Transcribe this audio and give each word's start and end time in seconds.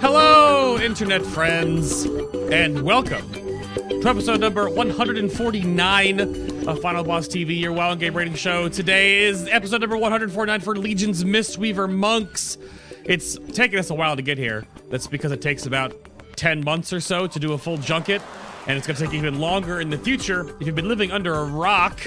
Hello, 0.00 0.78
internet 0.80 1.22
friends, 1.26 2.06
and 2.50 2.82
welcome 2.82 3.30
to 3.32 4.02
episode 4.06 4.40
number 4.40 4.70
149 4.70 6.20
of 6.66 6.80
Final 6.80 7.04
Boss 7.04 7.28
TV, 7.28 7.60
your 7.60 7.72
WoW 7.72 7.90
and 7.90 8.00
Game 8.00 8.16
Rating 8.16 8.34
Show. 8.34 8.70
Today 8.70 9.24
is 9.24 9.46
episode 9.48 9.82
number 9.82 9.98
149 9.98 10.60
for 10.60 10.76
Legion's 10.76 11.24
Mistweaver 11.24 11.92
Monks. 11.92 12.56
It's 13.10 13.36
taken 13.54 13.76
us 13.80 13.90
a 13.90 13.94
while 13.94 14.14
to 14.14 14.22
get 14.22 14.38
here. 14.38 14.64
That's 14.88 15.08
because 15.08 15.32
it 15.32 15.42
takes 15.42 15.66
about 15.66 15.96
10 16.36 16.62
months 16.62 16.92
or 16.92 17.00
so 17.00 17.26
to 17.26 17.40
do 17.40 17.54
a 17.54 17.58
full 17.58 17.76
junket, 17.76 18.22
and 18.68 18.78
it's 18.78 18.86
going 18.86 18.96
to 18.96 19.04
take 19.04 19.14
even 19.14 19.40
longer 19.40 19.80
in 19.80 19.90
the 19.90 19.98
future 19.98 20.48
if 20.60 20.66
you've 20.68 20.76
been 20.76 20.86
living 20.86 21.10
under 21.10 21.34
a 21.34 21.44
rock. 21.44 21.98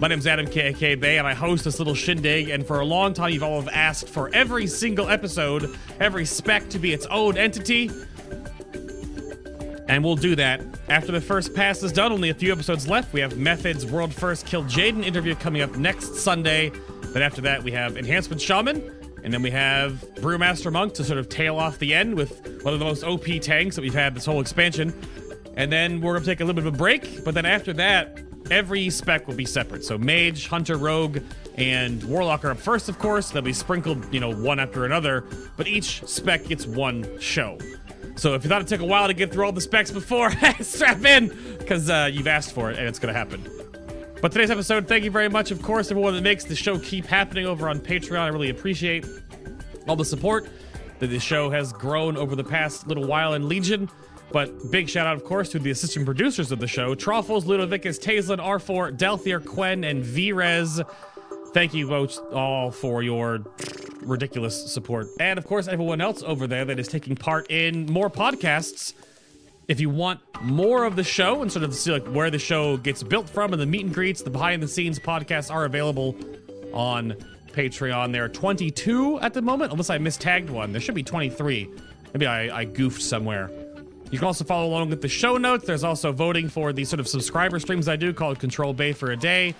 My 0.00 0.08
name's 0.08 0.26
Adam 0.26 0.46
KK 0.46 0.98
Bay, 0.98 1.18
and 1.18 1.28
I 1.28 1.34
host 1.34 1.62
this 1.62 1.78
little 1.78 1.94
shindig. 1.94 2.48
And 2.48 2.66
for 2.66 2.80
a 2.80 2.84
long 2.84 3.14
time, 3.14 3.30
you've 3.30 3.44
all 3.44 3.60
have 3.60 3.72
asked 3.72 4.08
for 4.08 4.28
every 4.34 4.66
single 4.66 5.08
episode, 5.08 5.78
every 6.00 6.24
spec 6.24 6.68
to 6.70 6.80
be 6.80 6.92
its 6.92 7.06
own 7.06 7.38
entity. 7.38 7.88
And 9.86 10.02
we'll 10.02 10.16
do 10.16 10.34
that 10.34 10.62
after 10.88 11.12
the 11.12 11.20
first 11.20 11.54
pass 11.54 11.80
is 11.84 11.92
done. 11.92 12.10
Only 12.10 12.30
a 12.30 12.34
few 12.34 12.50
episodes 12.50 12.88
left. 12.88 13.12
We 13.12 13.20
have 13.20 13.36
Method's 13.36 13.86
World 13.86 14.12
First 14.12 14.46
Kil'jaeden 14.46 15.04
interview 15.04 15.36
coming 15.36 15.62
up 15.62 15.76
next 15.76 16.16
Sunday. 16.16 16.72
Then 17.12 17.22
after 17.22 17.40
that, 17.42 17.62
we 17.62 17.70
have 17.70 17.96
Enhancement 17.96 18.40
Shaman. 18.40 18.99
And 19.22 19.32
then 19.32 19.42
we 19.42 19.50
have 19.50 20.04
Brewmaster 20.16 20.72
Monk 20.72 20.94
to 20.94 21.04
sort 21.04 21.18
of 21.18 21.28
tail 21.28 21.56
off 21.56 21.78
the 21.78 21.94
end 21.94 22.14
with 22.14 22.62
one 22.62 22.72
of 22.74 22.80
the 22.80 22.86
most 22.86 23.04
OP 23.04 23.24
tanks 23.40 23.76
that 23.76 23.82
we've 23.82 23.94
had 23.94 24.14
this 24.14 24.24
whole 24.24 24.40
expansion. 24.40 24.94
And 25.56 25.70
then 25.70 26.00
we're 26.00 26.12
going 26.12 26.24
to 26.24 26.30
take 26.30 26.40
a 26.40 26.44
little 26.44 26.60
bit 26.60 26.66
of 26.66 26.74
a 26.74 26.76
break. 26.76 27.24
But 27.24 27.34
then 27.34 27.44
after 27.44 27.72
that, 27.74 28.20
every 28.50 28.90
spec 28.90 29.26
will 29.26 29.34
be 29.34 29.44
separate. 29.44 29.84
So 29.84 29.98
Mage, 29.98 30.48
Hunter, 30.48 30.76
Rogue, 30.76 31.18
and 31.56 32.02
Warlock 32.04 32.44
are 32.44 32.50
up 32.52 32.58
first, 32.58 32.88
of 32.88 32.98
course. 32.98 33.30
They'll 33.30 33.42
be 33.42 33.52
sprinkled, 33.52 34.12
you 34.12 34.20
know, 34.20 34.34
one 34.34 34.58
after 34.58 34.84
another. 34.84 35.24
But 35.56 35.68
each 35.68 36.06
spec 36.06 36.46
gets 36.46 36.66
one 36.66 37.18
show. 37.20 37.58
So 38.16 38.34
if 38.34 38.44
you 38.44 38.50
thought 38.50 38.62
it 38.62 38.68
took 38.68 38.80
a 38.80 38.86
while 38.86 39.06
to 39.06 39.14
get 39.14 39.32
through 39.32 39.44
all 39.44 39.52
the 39.52 39.60
specs 39.60 39.90
before, 39.90 40.30
strap 40.60 41.04
in, 41.04 41.28
because 41.58 41.88
uh, 41.88 42.08
you've 42.12 42.26
asked 42.26 42.52
for 42.52 42.70
it 42.70 42.78
and 42.78 42.86
it's 42.86 42.98
going 42.98 43.12
to 43.12 43.18
happen. 43.18 43.69
But 44.20 44.32
today's 44.32 44.50
episode, 44.50 44.86
thank 44.86 45.02
you 45.04 45.10
very 45.10 45.30
much, 45.30 45.50
of 45.50 45.62
course, 45.62 45.90
everyone 45.90 46.14
that 46.14 46.20
makes 46.20 46.44
the 46.44 46.54
show 46.54 46.78
keep 46.78 47.06
happening 47.06 47.46
over 47.46 47.70
on 47.70 47.80
Patreon. 47.80 48.18
I 48.18 48.28
really 48.28 48.50
appreciate 48.50 49.06
all 49.88 49.96
the 49.96 50.04
support 50.04 50.46
that 50.98 51.06
the 51.06 51.18
show 51.18 51.48
has 51.48 51.72
grown 51.72 52.18
over 52.18 52.36
the 52.36 52.44
past 52.44 52.86
little 52.86 53.06
while 53.06 53.32
in 53.32 53.48
Legion. 53.48 53.88
But 54.30 54.70
big 54.70 54.90
shout 54.90 55.06
out, 55.06 55.16
of 55.16 55.24
course, 55.24 55.48
to 55.52 55.58
the 55.58 55.70
assistant 55.70 56.04
producers 56.04 56.52
of 56.52 56.58
the 56.58 56.66
show 56.66 56.94
Truffles, 56.94 57.46
Ludovicus, 57.46 57.98
Tazlin, 57.98 58.40
R4, 58.40 58.98
Delthier, 58.98 59.42
Quen, 59.42 59.84
and 59.84 60.04
Vrez. 60.04 60.86
Thank 61.54 61.72
you 61.72 61.88
both 61.88 62.18
all 62.30 62.70
for 62.70 63.02
your 63.02 63.42
ridiculous 64.02 64.70
support. 64.70 65.08
And 65.18 65.38
of 65.38 65.46
course, 65.46 65.66
everyone 65.66 66.02
else 66.02 66.22
over 66.22 66.46
there 66.46 66.66
that 66.66 66.78
is 66.78 66.88
taking 66.88 67.16
part 67.16 67.50
in 67.50 67.86
more 67.86 68.10
podcasts. 68.10 68.92
If 69.70 69.78
you 69.78 69.88
want 69.88 70.18
more 70.42 70.82
of 70.82 70.96
the 70.96 71.04
show 71.04 71.42
and 71.42 71.52
sort 71.52 71.62
of 71.62 71.72
see 71.72 71.92
like 71.92 72.04
where 72.08 72.28
the 72.28 72.40
show 72.40 72.76
gets 72.76 73.04
built 73.04 73.30
from 73.30 73.52
and 73.52 73.62
the 73.62 73.66
meet 73.66 73.84
and 73.84 73.94
greets, 73.94 74.20
the 74.20 74.28
behind 74.28 74.60
the 74.60 74.66
scenes 74.66 74.98
podcasts 74.98 75.48
are 75.48 75.64
available 75.64 76.16
on 76.74 77.14
Patreon. 77.52 78.10
There 78.10 78.24
are 78.24 78.28
22 78.28 79.20
at 79.20 79.32
the 79.32 79.40
moment, 79.40 79.70
unless 79.70 79.88
I 79.88 79.98
mistagged 79.98 80.50
one. 80.50 80.72
There 80.72 80.80
should 80.80 80.96
be 80.96 81.04
23. 81.04 81.70
Maybe 82.12 82.26
I, 82.26 82.62
I 82.62 82.64
goofed 82.64 83.00
somewhere. 83.00 83.48
You 84.10 84.18
can 84.18 84.26
also 84.26 84.42
follow 84.42 84.66
along 84.66 84.90
with 84.90 85.02
the 85.02 85.08
show 85.08 85.36
notes. 85.36 85.66
There's 85.66 85.84
also 85.84 86.10
voting 86.10 86.48
for 86.48 86.72
the 86.72 86.84
sort 86.84 86.98
of 86.98 87.06
subscriber 87.06 87.60
streams 87.60 87.86
I 87.86 87.94
do 87.94 88.12
called 88.12 88.40
Control 88.40 88.72
Bay 88.72 88.92
for 88.92 89.12
a 89.12 89.16
Day. 89.16 89.54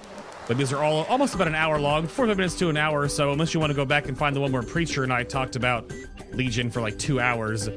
But 0.48 0.58
these 0.58 0.72
are 0.72 0.82
all 0.82 1.04
almost 1.04 1.36
about 1.36 1.46
an 1.46 1.54
hour 1.54 1.78
long, 1.78 2.08
45 2.08 2.36
minutes 2.36 2.58
to 2.58 2.68
an 2.68 2.76
hour 2.76 3.02
or 3.02 3.08
so, 3.08 3.30
unless 3.30 3.54
you 3.54 3.60
want 3.60 3.70
to 3.70 3.76
go 3.76 3.84
back 3.84 4.08
and 4.08 4.18
find 4.18 4.34
the 4.34 4.40
one 4.40 4.50
where 4.50 4.64
Preacher 4.64 5.04
and 5.04 5.12
I 5.12 5.22
talked 5.22 5.54
about 5.54 5.92
Legion 6.32 6.68
for 6.68 6.80
like 6.80 6.98
two 6.98 7.20
hours. 7.20 7.68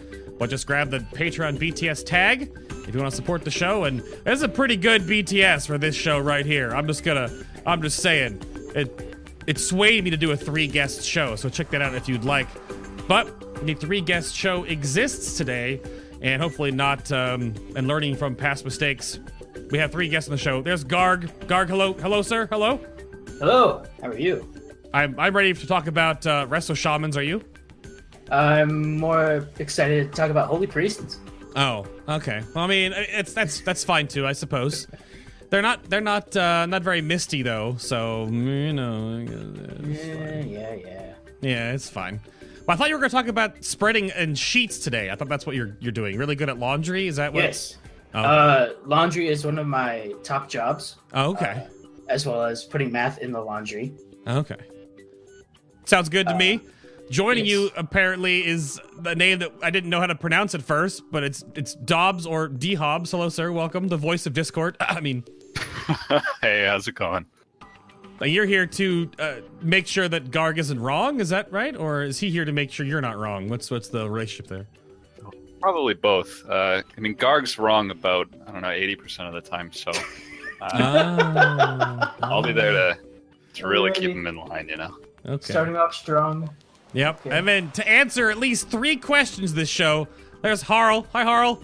But 0.44 0.50
just 0.50 0.68
grab 0.68 0.90
the 0.90 1.00
Patreon 1.00 1.58
BTS 1.58 2.06
tag 2.06 2.52
if 2.86 2.94
you 2.94 3.00
want 3.00 3.10
to 3.10 3.16
support 3.16 3.46
the 3.46 3.50
show. 3.50 3.86
And 3.86 4.02
this 4.02 4.40
is 4.40 4.42
a 4.42 4.50
pretty 4.50 4.76
good 4.76 5.04
BTS 5.04 5.66
for 5.66 5.78
this 5.78 5.96
show 5.96 6.20
right 6.20 6.46
here. 6.46 6.72
I'm 6.72 6.86
just 6.86 7.06
gonna, 7.06 7.32
I'm 7.66 7.82
just 7.82 8.02
saying, 8.02 8.42
it 8.76 9.16
it 9.48 9.58
swayed 9.58 10.04
me 10.04 10.10
to 10.10 10.18
do 10.18 10.32
a 10.32 10.36
three 10.36 10.68
guest 10.68 11.02
show, 11.02 11.38
so 11.38 11.48
check 11.48 11.70
that 11.70 11.82
out 11.82 11.96
if 11.96 12.10
you'd 12.10 12.26
like. 12.26 12.50
But 13.08 13.66
the 13.66 13.74
three 13.74 14.02
guest 14.02 14.36
show 14.36 14.66
exists 14.66 15.38
today, 15.38 15.80
and 16.22 16.42
hopefully 16.42 16.72
not, 16.72 17.10
um, 17.14 17.56
and 17.78 17.88
learning 17.88 18.18
from 18.18 18.36
past 18.36 18.66
mistakes. 18.66 19.20
We 19.72 19.78
have 19.78 19.94
three 19.94 20.10
guests 20.10 20.28
on 20.28 20.34
the 20.34 20.38
show. 20.38 20.62
There's 20.62 20.84
Garg. 20.84 21.32
Garg, 21.48 21.70
hello, 21.70 21.94
hello, 21.94 22.22
sir, 22.22 22.48
hello. 22.48 22.82
Hello, 23.40 23.86
how 24.02 24.10
are 24.10 24.20
you? 24.20 24.54
I'm 24.94 25.18
I'm 25.18 25.34
ready 25.34 25.54
to 25.54 25.68
talk 25.68 25.88
about 25.88 26.28
uh, 26.28 26.48
Resto 26.48 26.76
Shamans. 26.76 27.16
Are 27.16 27.24
you? 27.24 27.46
I'm 28.34 28.98
more 28.98 29.48
excited 29.60 30.12
to 30.12 30.16
talk 30.16 30.32
about 30.32 30.48
Holy 30.48 30.68
Priests. 30.68 31.20
Oh, 31.56 31.86
okay. 32.10 32.42
Well, 32.56 32.64
I 32.64 32.68
mean, 32.68 32.94
it's 32.96 33.34
that's 33.34 33.62
that's 33.62 33.84
fine 33.84 34.08
too, 34.08 34.26
I 34.26 34.34
suppose. 34.34 34.88
They're 35.52 35.62
not 35.62 35.84
they're 35.90 36.02
not 36.02 36.36
uh, 36.36 36.66
not 36.66 36.82
very 36.82 37.02
misty 37.02 37.44
though, 37.44 37.76
so 37.78 38.26
you 38.32 38.74
know. 38.74 39.20
Yeah, 39.84 40.40
yeah, 40.42 40.74
yeah. 40.74 41.14
Yeah, 41.42 41.74
it's 41.74 41.90
fine. 41.90 42.20
But 42.66 42.74
I 42.74 42.76
thought 42.78 42.88
you 42.90 42.96
were 42.96 43.00
going 43.00 43.10
to 43.12 43.16
talk 43.16 43.28
about 43.28 43.64
spreading 43.64 44.10
and 44.12 44.40
sheets 44.40 44.80
today. 44.80 45.12
I 45.12 45.16
thought 45.16 45.30
that's 45.30 45.46
what 45.46 45.56
you're 45.56 45.78
you're 45.80 45.92
doing. 45.92 46.18
Really 46.18 46.36
good 46.36 46.50
at 46.50 46.58
laundry. 46.58 47.08
Is 47.08 47.18
that 47.18 47.34
what? 47.34 47.44
Yes. 47.44 47.78
Oh, 48.16 48.20
Uh, 48.22 48.74
laundry 48.86 49.28
is 49.28 49.46
one 49.46 49.60
of 49.60 49.68
my 49.68 50.14
top 50.24 50.48
jobs, 50.48 50.98
oh, 51.14 51.32
okay. 51.32 51.68
as 52.10 52.26
well 52.28 52.44
as 52.44 52.64
putting 52.64 52.92
math 52.92 53.18
in 53.20 53.32
the 53.32 53.42
laundry. 53.42 53.94
Okay. 54.28 54.58
Sounds 55.86 56.10
good 56.10 56.28
to 56.28 56.36
me. 56.36 56.62
Joining 57.14 57.46
yes. 57.46 57.54
you 57.54 57.72
apparently 57.78 58.44
is 58.44 58.82
the 58.98 59.14
name 59.14 59.38
that 59.38 59.52
I 59.62 59.70
didn't 59.70 59.92
know 59.92 60.00
how 60.00 60.08
to 60.08 60.16
pronounce 60.16 60.56
at 60.56 60.64
first, 60.64 61.04
but 61.12 61.24
it's 61.24 61.44
it's 61.54 61.76
Dobbs 61.76 62.26
or 62.26 62.48
D 62.48 62.74
Hobbs. 62.74 63.12
Hello, 63.12 63.30
sir. 63.30 63.52
Welcome, 63.52 63.88
the 63.88 63.98
voice 63.98 64.26
of 64.26 64.34
Discord. 64.34 64.76
I 64.80 65.00
mean, 65.00 65.24
hey, 66.42 66.66
how's 66.66 66.88
it 66.88 66.96
going? 66.96 67.28
uh, 68.20 68.26
you're 68.26 68.48
here 68.48 68.66
to 68.66 69.12
uh, 69.20 69.36
make 69.62 69.86
sure 69.86 70.10
that 70.10 70.32
Garg 70.32 70.58
isn't 70.58 70.80
wrong. 70.80 71.20
Is 71.20 71.30
that 71.30 71.52
right, 71.52 71.76
or 71.76 72.02
is 72.02 72.18
he 72.18 72.32
here 72.32 72.46
to 72.46 72.52
make 72.52 72.72
sure 72.72 72.84
you're 72.84 73.00
not 73.00 73.20
wrong? 73.20 73.48
What's 73.48 73.70
what's 73.70 73.90
the 73.90 74.10
relationship 74.10 74.48
there? 74.48 74.66
Probably 75.62 75.94
both. 75.94 76.44
Uh, 76.50 76.82
I 76.98 77.00
mean, 77.00 77.14
Garg's 77.14 77.60
wrong 77.60 77.92
about 77.92 78.28
I 78.48 78.52
don't 78.52 78.64
know 78.64 78.72
eighty 78.72 78.96
percent 78.96 79.28
of 79.28 79.36
the 79.36 79.48
time, 79.48 79.72
so 79.72 79.92
uh, 79.92 80.02
Ah, 80.64 82.16
I'll 82.24 82.42
be 82.42 82.54
there 82.54 82.72
to 82.72 82.98
to 83.54 83.68
really 83.68 83.92
keep 83.92 84.10
him 84.10 84.26
in 84.26 84.36
line. 84.36 84.68
You 84.68 84.78
know. 84.78 84.98
Okay. 85.28 85.52
Starting 85.52 85.78
off 85.78 85.94
strong. 85.94 86.50
Yep. 86.94 87.26
Okay. 87.26 87.38
And 87.38 87.48
then 87.48 87.72
to 87.72 87.88
answer 87.88 88.30
at 88.30 88.38
least 88.38 88.70
three 88.70 88.96
questions 88.96 89.54
this 89.54 89.70
show, 89.70 90.08
there's 90.42 90.62
Harl. 90.62 91.08
Hi, 91.12 91.24
Harl. 91.24 91.64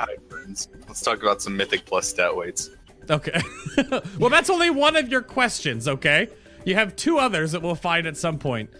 Hi, 0.00 0.16
friends. 0.28 0.68
Let's 0.86 1.02
talk 1.02 1.22
about 1.22 1.42
some 1.42 1.56
Mythic 1.56 1.84
Plus 1.84 2.08
stat 2.08 2.34
weights. 2.34 2.70
Okay. 3.10 3.40
well, 4.18 4.30
that's 4.30 4.50
only 4.50 4.70
one 4.70 4.96
of 4.96 5.08
your 5.08 5.22
questions, 5.22 5.88
okay? 5.88 6.28
You 6.64 6.74
have 6.74 6.96
two 6.96 7.18
others 7.18 7.52
that 7.52 7.62
we'll 7.62 7.74
find 7.74 8.06
at 8.06 8.16
some 8.16 8.38
point. 8.38 8.70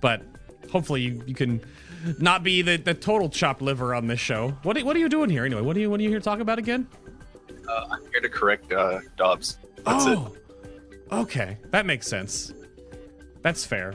But 0.00 0.22
hopefully 0.70 1.02
you, 1.02 1.22
you 1.26 1.34
can 1.34 1.60
not 2.18 2.42
be 2.42 2.62
the, 2.62 2.76
the 2.76 2.94
total 2.94 3.28
chopped 3.28 3.62
liver 3.62 3.94
on 3.94 4.06
this 4.06 4.20
show. 4.20 4.50
What 4.62 4.76
are, 4.76 4.84
what 4.84 4.96
are 4.96 4.98
you 4.98 5.08
doing 5.08 5.30
here 5.30 5.44
anyway? 5.44 5.62
What 5.62 5.76
are 5.76 5.80
you 5.80 5.90
what 5.90 6.00
are 6.00 6.02
you 6.02 6.08
here 6.08 6.18
to 6.18 6.24
talk 6.24 6.40
about 6.40 6.58
again? 6.58 6.86
Uh, 7.68 7.86
I'm 7.90 8.00
here 8.10 8.20
to 8.20 8.28
correct 8.28 8.72
uh, 8.72 9.00
Dobbs. 9.16 9.58
That's 9.84 10.06
it. 10.06 10.18
oh. 10.18 10.36
Okay. 11.12 11.58
That 11.70 11.86
makes 11.86 12.06
sense. 12.06 12.52
That's 13.42 13.64
fair. 13.64 13.94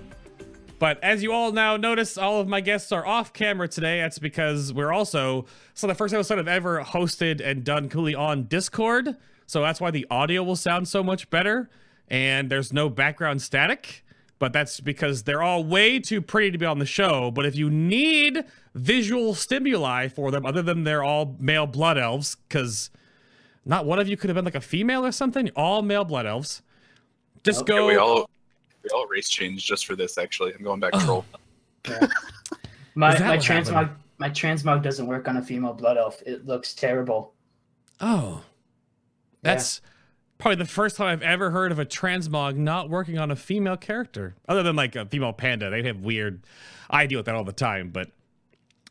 But 0.77 1.01
as 1.03 1.23
you 1.23 1.31
all 1.31 1.51
now 1.51 1.77
notice, 1.77 2.17
all 2.17 2.41
of 2.41 2.47
my 2.47 2.59
guests 2.61 2.91
are 2.91 3.05
off 3.05 3.31
camera 3.33 3.67
today. 3.67 4.01
That's 4.01 4.19
because 4.19 4.73
we're 4.73 4.91
also 4.91 5.45
so 5.73 5.87
the 5.87 5.95
first 5.95 6.13
episode 6.13 6.39
I've 6.39 6.47
ever 6.47 6.83
hosted 6.83 7.41
and 7.41 7.63
done 7.63 7.89
coolly 7.89 8.13
on 8.13 8.43
Discord. 8.43 9.15
So 9.47 9.61
that's 9.61 9.79
why 9.79 9.91
the 9.91 10.05
audio 10.09 10.43
will 10.43 10.55
sound 10.55 10.87
so 10.87 11.01
much 11.03 11.29
better. 11.29 11.69
And 12.09 12.49
there's 12.49 12.73
no 12.73 12.89
background 12.89 13.41
static. 13.41 14.03
But 14.37 14.51
that's 14.51 14.81
because 14.81 15.23
they're 15.23 15.41
all 15.41 15.63
way 15.63 15.97
too 15.99 16.21
pretty 16.21 16.51
to 16.51 16.57
be 16.57 16.65
on 16.65 16.79
the 16.79 16.85
show. 16.85 17.31
But 17.31 17.45
if 17.45 17.55
you 17.55 17.69
need 17.69 18.43
visual 18.73 19.33
stimuli 19.33 20.09
for 20.09 20.29
them, 20.29 20.45
other 20.45 20.61
than 20.61 20.83
they're 20.83 21.03
all 21.03 21.37
male 21.39 21.65
blood 21.65 21.97
elves, 21.97 22.35
because 22.49 22.89
not 23.63 23.85
one 23.85 23.97
of 23.97 24.09
you 24.09 24.17
could 24.17 24.29
have 24.29 24.35
been 24.35 24.43
like 24.43 24.53
a 24.55 24.61
female 24.61 25.05
or 25.05 25.13
something, 25.13 25.49
all 25.55 25.81
male 25.81 26.03
blood 26.03 26.25
elves. 26.25 26.61
Just 27.45 27.61
Okay, 27.61 27.77
go. 27.77 27.87
we 27.87 27.95
all 27.95 28.29
all 28.93 29.07
race 29.07 29.29
change 29.29 29.65
just 29.65 29.85
for 29.85 29.95
this. 29.95 30.17
Actually, 30.17 30.53
I'm 30.53 30.63
going 30.63 30.79
back 30.79 30.93
troll. 30.93 31.25
My 32.95 33.13
Is 33.13 33.19
that 33.19 33.27
my 33.27 33.37
transmog 33.37 33.73
happened? 33.73 33.97
my 34.17 34.29
transmog 34.29 34.81
doesn't 34.81 35.05
work 35.05 35.27
on 35.27 35.37
a 35.37 35.41
female 35.41 35.73
blood 35.73 35.97
elf. 35.97 36.21
It 36.25 36.45
looks 36.45 36.73
terrible. 36.73 37.33
Oh, 37.99 38.41
that's 39.41 39.81
probably 40.37 40.55
the 40.55 40.65
first 40.65 40.95
time 40.95 41.07
I've 41.09 41.21
ever 41.21 41.51
heard 41.51 41.71
of 41.71 41.79
a 41.79 41.85
transmog 41.85 42.55
not 42.55 42.89
working 42.89 43.17
on 43.19 43.31
a 43.31 43.35
female 43.35 43.77
character, 43.77 44.35
other 44.47 44.63
than 44.63 44.75
like 44.75 44.95
a 44.95 45.05
female 45.05 45.33
panda. 45.33 45.69
They 45.69 45.83
have 45.83 45.99
weird. 45.99 46.45
I 46.89 47.05
deal 47.05 47.19
with 47.19 47.25
that 47.25 47.35
all 47.35 47.43
the 47.43 47.51
time. 47.51 47.89
But 47.89 48.11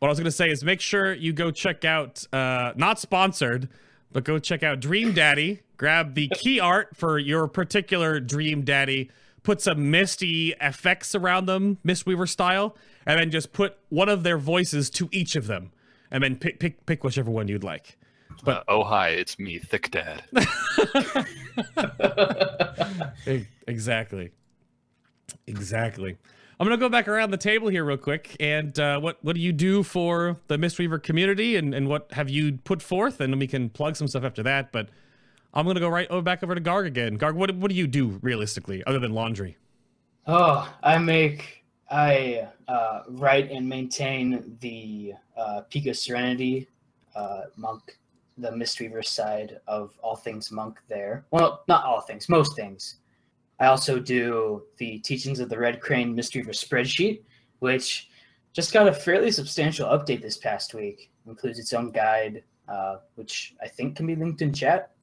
what 0.01 0.09
I 0.09 0.11
was 0.11 0.19
gonna 0.19 0.31
say 0.31 0.51
is 0.51 0.63
make 0.63 0.81
sure 0.81 1.15
you 1.15 1.33
go 1.33 1.51
check 1.51 1.85
out, 1.85 2.27
uh, 2.33 2.73
not 2.77 3.01
sponsored, 3.01 3.71
but 4.13 4.25
go 4.25 4.39
check 4.39 4.63
out 4.63 4.81
Dream 4.81 5.13
Daddy. 5.13 5.61
Grab 5.77 6.15
the 6.15 6.29
key 6.29 6.61
art 6.61 6.95
for 6.95 7.19
your 7.19 7.49
particular 7.49 8.21
Dream 8.21 8.63
Daddy. 8.63 9.11
Put 9.45 9.61
some 9.61 9.93
misty 9.93 10.55
effects 10.61 11.15
around 11.15 11.47
them, 11.47 11.79
Mistweaver 11.87 12.29
style, 12.29 12.75
and 13.07 13.21
then 13.21 13.31
just 13.31 13.53
put 13.53 13.77
one 13.91 14.09
of 14.09 14.25
their 14.25 14.39
voices 14.39 14.91
to 14.91 15.09
each 15.13 15.37
of 15.37 15.47
them, 15.47 15.71
and 16.11 16.25
then 16.25 16.35
pick 16.35 16.59
pick 16.59 16.85
pick 16.87 17.05
whichever 17.05 17.31
one 17.31 17.47
you'd 17.47 17.63
like. 17.63 17.97
Uh, 18.45 18.61
oh 18.67 18.83
hi, 18.83 19.11
it's 19.11 19.39
me, 19.39 19.59
Thick 19.59 19.93
Dad. 19.93 20.25
Exactly. 23.67 24.31
Exactly. 25.47 26.17
I'm 26.59 26.67
gonna 26.67 26.77
go 26.77 26.89
back 26.89 27.09
around 27.09 27.31
the 27.31 27.37
table 27.37 27.69
here 27.69 27.85
real 27.85 27.97
quick. 27.97 28.37
And 28.39 28.79
uh, 28.79 29.01
what 29.01 29.19
what 29.23 29.35
do 29.35 29.41
you 29.41 29.53
do 29.53 29.83
for 29.83 30.37
the 30.49 30.57
Mistweaver 30.57 31.03
community, 31.03 31.57
and, 31.57 31.75
and 31.75 31.89
what 31.89 32.13
have 32.13 32.29
you 32.29 32.59
put 32.65 32.83
forth? 32.83 33.21
And 33.21 33.33
then 33.33 33.39
we 33.39 33.47
can 33.47 33.71
plug 33.71 33.97
some 33.97 34.09
stuff 34.09 34.25
after 34.25 34.43
that. 34.45 34.73
But 34.73 34.89
I'm 35.55 35.67
gonna 35.67 35.81
go 35.81 35.89
right 35.89 36.11
over 36.11 36.23
back 36.23 36.43
over 36.43 36.55
to 36.55 36.61
Garg 36.61 36.87
again. 36.87 37.17
Garg, 37.17 37.35
what 37.35 37.55
what 37.57 37.71
do 37.71 37.77
you 37.77 37.87
do 37.87 38.19
realistically, 38.23 38.83
other 38.85 38.99
than 38.99 39.15
laundry? 39.15 39.57
Oh, 40.27 40.73
I 40.83 40.99
make, 40.99 41.65
I 41.91 42.49
uh, 42.67 43.03
write 43.09 43.51
and 43.51 43.69
maintain 43.69 44.57
the 44.61 45.13
uh, 45.37 45.61
Peak 45.69 45.87
of 45.87 45.97
Serenity 45.97 46.67
uh, 47.15 47.43
monk, 47.57 47.99
the 48.39 48.51
Mistweaver 48.51 49.05
side 49.05 49.61
of 49.69 49.93
all 50.03 50.17
things 50.17 50.51
monk 50.51 50.81
there. 50.89 51.27
Well, 51.31 51.63
not 51.69 51.85
all 51.85 52.01
things, 52.01 52.29
most 52.29 52.57
things. 52.57 52.97
I 53.61 53.67
also 53.67 54.01
do 54.01 54.65
the 54.79 54.99
Teachings 55.01 55.41
of 55.41 55.49
the 55.49 55.59
Red 55.59 55.81
Crane 55.81 56.17
Mistweaver 56.17 56.49
spreadsheet, 56.49 57.23
which 57.61 58.09
just 58.53 58.73
got 58.73 58.89
a 58.89 58.93
fairly 58.93 59.31
substantial 59.31 59.89
update 59.89 60.23
this 60.23 60.39
past 60.39 60.75
week. 60.75 61.11
Includes 61.27 61.59
its 61.59 61.73
own 61.73 61.91
guide, 61.91 62.43
uh, 62.67 62.97
which 63.15 63.55
I 63.63 63.69
think 63.69 63.97
can 63.97 64.07
be 64.07 64.17
linked 64.17 64.43
in 64.43 64.53
chat. 64.53 64.94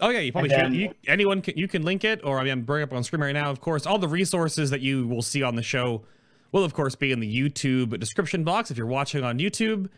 Oh 0.00 0.08
yeah, 0.08 0.20
you 0.20 0.32
probably 0.32 0.52
And 0.52 0.74
should. 0.74 0.80
You, 0.80 0.94
anyone 1.06 1.42
can 1.42 1.56
you 1.56 1.68
can 1.68 1.82
link 1.82 2.04
it, 2.04 2.20
or 2.24 2.38
I 2.38 2.44
mean, 2.44 2.52
I'm 2.52 2.62
bringing 2.62 2.84
up 2.84 2.92
on 2.92 3.04
screen 3.04 3.22
right 3.22 3.32
now. 3.32 3.50
Of 3.50 3.60
course, 3.60 3.86
all 3.86 3.98
the 3.98 4.08
resources 4.08 4.70
that 4.70 4.80
you 4.80 5.06
will 5.06 5.22
see 5.22 5.42
on 5.42 5.56
the 5.56 5.62
show 5.62 6.04
will, 6.52 6.64
of 6.64 6.74
course, 6.74 6.94
be 6.94 7.12
in 7.12 7.20
the 7.20 7.32
YouTube 7.50 7.98
description 7.98 8.44
box 8.44 8.70
if 8.70 8.76
you're 8.76 8.86
watching 8.86 9.22
on 9.22 9.38
YouTube, 9.38 9.88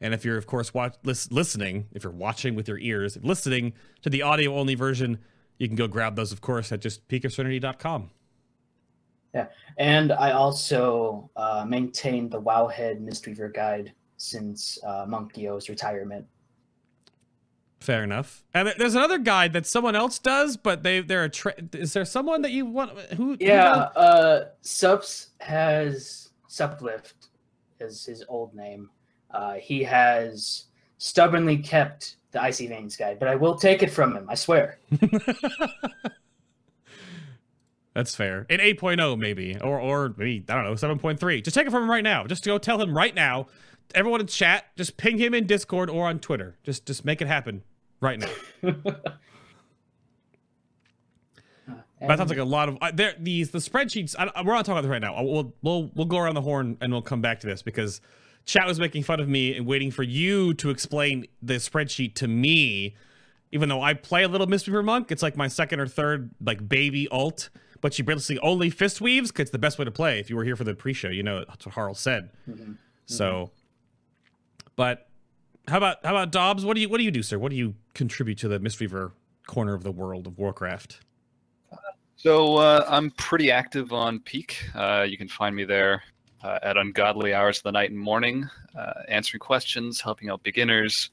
and 0.00 0.12
if 0.12 0.24
you're, 0.24 0.36
of 0.36 0.46
course, 0.46 0.74
watch, 0.74 0.94
lis- 1.04 1.30
listening. 1.30 1.86
If 1.92 2.04
you're 2.04 2.12
watching 2.12 2.54
with 2.54 2.68
your 2.68 2.78
ears, 2.78 3.16
listening 3.22 3.72
to 4.02 4.10
the 4.10 4.22
audio 4.22 4.56
only 4.56 4.74
version, 4.74 5.18
you 5.58 5.68
can 5.68 5.76
go 5.76 5.86
grab 5.86 6.16
those, 6.16 6.32
of 6.32 6.40
course, 6.40 6.72
at 6.72 6.80
just 6.80 7.06
peakofserenity.com. 7.08 8.10
Yeah, 9.34 9.46
and 9.78 10.12
I 10.12 10.32
also 10.32 11.30
uh, 11.36 11.64
maintain 11.66 12.28
the 12.28 12.40
Wowhead 12.40 13.00
Mistweaver 13.00 13.52
guide 13.52 13.94
since 14.18 14.78
uh, 14.86 15.06
Monkio's 15.06 15.68
retirement. 15.68 16.26
Fair 17.82 18.04
enough. 18.04 18.44
And 18.54 18.72
there's 18.78 18.94
another 18.94 19.18
guide 19.18 19.54
that 19.54 19.66
someone 19.66 19.96
else 19.96 20.20
does, 20.20 20.56
but 20.56 20.84
they 20.84 21.00
they're 21.00 21.24
a. 21.24 21.28
Tra- 21.28 21.56
is 21.72 21.92
there 21.94 22.04
someone 22.04 22.42
that 22.42 22.52
you 22.52 22.64
want? 22.64 22.96
Who? 23.14 23.36
Yeah, 23.40 23.74
uh, 23.96 24.44
Sups 24.62 25.30
has 25.40 26.30
Suplift 26.48 27.14
is 27.80 28.04
his 28.04 28.22
old 28.28 28.54
name. 28.54 28.88
Uh, 29.32 29.54
he 29.54 29.82
has 29.82 30.66
stubbornly 30.98 31.58
kept 31.58 32.18
the 32.30 32.40
Icy 32.40 32.68
Veins 32.68 32.96
guide, 32.96 33.18
but 33.18 33.26
I 33.26 33.34
will 33.34 33.56
take 33.56 33.82
it 33.82 33.90
from 33.90 34.16
him. 34.16 34.26
I 34.30 34.36
swear. 34.36 34.78
That's 37.94 38.14
fair. 38.14 38.46
In 38.48 38.60
8.0 38.60 39.18
maybe, 39.18 39.58
or 39.60 39.80
or 39.80 40.14
maybe 40.16 40.44
I 40.48 40.54
don't 40.54 40.62
know 40.64 40.74
7.3. 40.74 41.42
Just 41.42 41.56
take 41.56 41.66
it 41.66 41.70
from 41.70 41.82
him 41.82 41.90
right 41.90 42.04
now. 42.04 42.28
Just 42.28 42.44
go 42.44 42.58
tell 42.58 42.80
him 42.80 42.96
right 42.96 43.14
now. 43.14 43.48
Everyone 43.92 44.20
in 44.20 44.28
chat, 44.28 44.66
just 44.76 44.96
ping 44.96 45.18
him 45.18 45.34
in 45.34 45.48
Discord 45.48 45.90
or 45.90 46.06
on 46.06 46.20
Twitter. 46.20 46.56
Just 46.62 46.86
just 46.86 47.04
make 47.04 47.20
it 47.20 47.26
happen 47.26 47.64
right 48.02 48.18
now. 48.18 48.28
That 52.08 52.18
sounds 52.18 52.30
like 52.30 52.38
a 52.38 52.44
lot 52.44 52.68
of 52.68 52.78
uh, 52.80 52.90
there. 52.92 53.14
These 53.18 53.50
the 53.52 53.58
spreadsheets. 53.58 54.16
I, 54.18 54.24
we're 54.42 54.54
not 54.54 54.64
talking 54.66 54.72
about 54.72 54.82
this 54.82 54.90
right 54.90 55.00
now. 55.00 55.22
We'll 55.22 55.54
we'll 55.62 55.90
we'll 55.94 56.06
go 56.06 56.18
around 56.18 56.34
the 56.34 56.40
horn 56.40 56.76
and 56.80 56.92
we'll 56.92 57.02
come 57.02 57.20
back 57.20 57.38
to 57.40 57.46
this 57.46 57.62
because 57.62 58.00
chat 58.44 58.66
was 58.66 58.80
making 58.80 59.04
fun 59.04 59.20
of 59.20 59.28
me 59.28 59.56
and 59.56 59.66
waiting 59.66 59.92
for 59.92 60.02
you 60.02 60.52
to 60.54 60.70
explain 60.70 61.26
the 61.40 61.54
spreadsheet 61.54 62.14
to 62.16 62.26
me. 62.26 62.96
Even 63.52 63.68
though 63.68 63.82
I 63.82 63.94
play 63.94 64.24
a 64.24 64.28
little 64.28 64.46
Mistweaver 64.46 64.84
Monk, 64.84 65.12
it's 65.12 65.22
like 65.22 65.36
my 65.36 65.46
second 65.46 65.78
or 65.78 65.86
third 65.86 66.30
like 66.44 66.68
baby 66.68 67.06
alt. 67.08 67.50
But 67.80 67.94
she 67.94 68.02
basically 68.02 68.38
only 68.40 68.70
fist 68.70 69.00
weaves 69.00 69.30
because 69.30 69.42
it's 69.42 69.50
the 69.50 69.58
best 69.58 69.78
way 69.78 69.84
to 69.84 69.90
play. 69.90 70.18
If 70.18 70.30
you 70.30 70.36
were 70.36 70.44
here 70.44 70.56
for 70.56 70.64
the 70.64 70.74
pre-show, 70.74 71.08
you 71.08 71.22
know 71.22 71.44
that's 71.44 71.66
what 71.66 71.74
Harl 71.74 71.94
said. 71.94 72.30
Mhm. 72.48 72.78
So, 73.06 73.50
but 74.76 75.08
how 75.68 75.76
about 75.76 75.98
how 76.04 76.10
about 76.10 76.32
Dobbs? 76.32 76.64
What 76.64 76.74
do 76.74 76.80
you 76.80 76.88
what 76.88 76.98
do 76.98 77.04
you 77.04 77.10
do, 77.12 77.22
sir? 77.22 77.38
What 77.38 77.50
do 77.50 77.56
you 77.56 77.74
contribute 77.94 78.38
to 78.38 78.48
the 78.48 78.58
Mistweaver 78.58 79.12
corner 79.46 79.74
of 79.74 79.82
the 79.82 79.92
world 79.92 80.26
of 80.26 80.38
Warcraft? 80.38 81.00
So 82.16 82.58
uh, 82.58 82.86
I'm 82.88 83.10
pretty 83.12 83.50
active 83.50 83.92
on 83.92 84.20
Peak. 84.20 84.64
Uh, 84.76 85.04
you 85.08 85.18
can 85.18 85.26
find 85.26 85.56
me 85.56 85.64
there 85.64 86.04
uh, 86.44 86.60
at 86.62 86.76
ungodly 86.76 87.34
hours 87.34 87.58
of 87.58 87.64
the 87.64 87.72
night 87.72 87.90
and 87.90 87.98
morning, 87.98 88.48
uh, 88.78 88.92
answering 89.08 89.40
questions, 89.40 90.00
helping 90.00 90.30
out 90.30 90.40
beginners. 90.44 91.10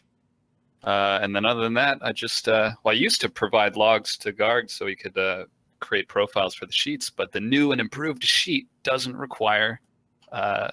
Uh, 0.83 1.17
and 1.21 1.35
then 1.35 1.45
other 1.45 1.61
than 1.61 1.73
that, 1.73 1.97
I 2.01 2.11
just 2.11 2.47
uh, 2.47 2.73
well, 2.83 2.93
I 2.93 2.95
used 2.95 3.21
to 3.21 3.29
provide 3.29 3.75
logs 3.75 4.17
to 4.17 4.31
Garg 4.31 4.69
so 4.69 4.85
he 4.85 4.95
could 4.95 5.17
create 5.79 6.07
profiles 6.07 6.53
for 6.53 6.67
the 6.67 6.71
sheets, 6.73 7.09
but 7.09 7.31
the 7.31 7.39
new 7.39 7.71
and 7.71 7.81
improved 7.81 8.23
sheet 8.23 8.67
doesn't 8.83 9.17
require 9.17 9.81
a, 10.31 10.69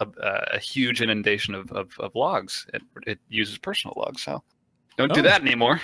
a 0.00 0.58
huge 0.58 1.02
inundation 1.02 1.54
of, 1.54 1.70
of, 1.72 1.90
of 2.00 2.14
logs. 2.14 2.66
It, 2.72 2.82
it 3.06 3.18
uses 3.28 3.58
personal 3.58 3.94
logs, 3.98 4.22
so 4.22 4.42
don't 4.96 5.12
do 5.12 5.20
Oh. 5.20 5.22
that 5.24 5.42
anymore. 5.42 5.80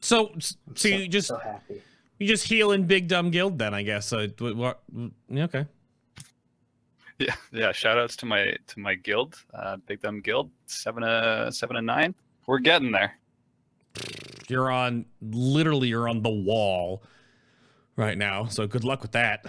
So, 0.00 0.28
I'm 0.32 0.40
so 0.76 0.88
you 0.88 1.08
just 1.08 1.28
so 1.28 1.38
happy. 1.38 1.82
you 2.18 2.26
just 2.28 2.44
heal 2.44 2.70
in 2.72 2.86
Big 2.86 3.08
Dumb 3.08 3.30
Guild 3.30 3.58
then, 3.58 3.74
I 3.74 3.82
guess. 3.82 4.12
Uh, 4.12 4.28
what, 4.38 4.56
what, 4.56 4.80
okay. 5.36 5.66
Yeah, 7.20 7.34
yeah. 7.50 7.72
Shout 7.72 7.98
outs 7.98 8.14
to 8.18 8.26
my 8.26 8.54
to 8.68 8.78
my 8.78 8.94
guild, 8.94 9.42
uh, 9.52 9.76
Big 9.88 10.00
Dumb 10.00 10.20
Guild, 10.20 10.52
seven 10.66 11.02
uh 11.02 11.50
seven 11.50 11.74
and 11.74 11.84
nine. 11.84 12.14
We're 12.46 12.60
getting 12.60 12.92
there. 12.92 13.18
You're 14.48 14.70
on 14.70 15.04
literally 15.20 15.88
you're 15.88 16.08
on 16.08 16.22
the 16.22 16.30
wall 16.30 17.02
right 17.96 18.16
now. 18.16 18.46
So 18.46 18.68
good 18.68 18.84
luck 18.84 19.02
with 19.02 19.10
that. 19.12 19.44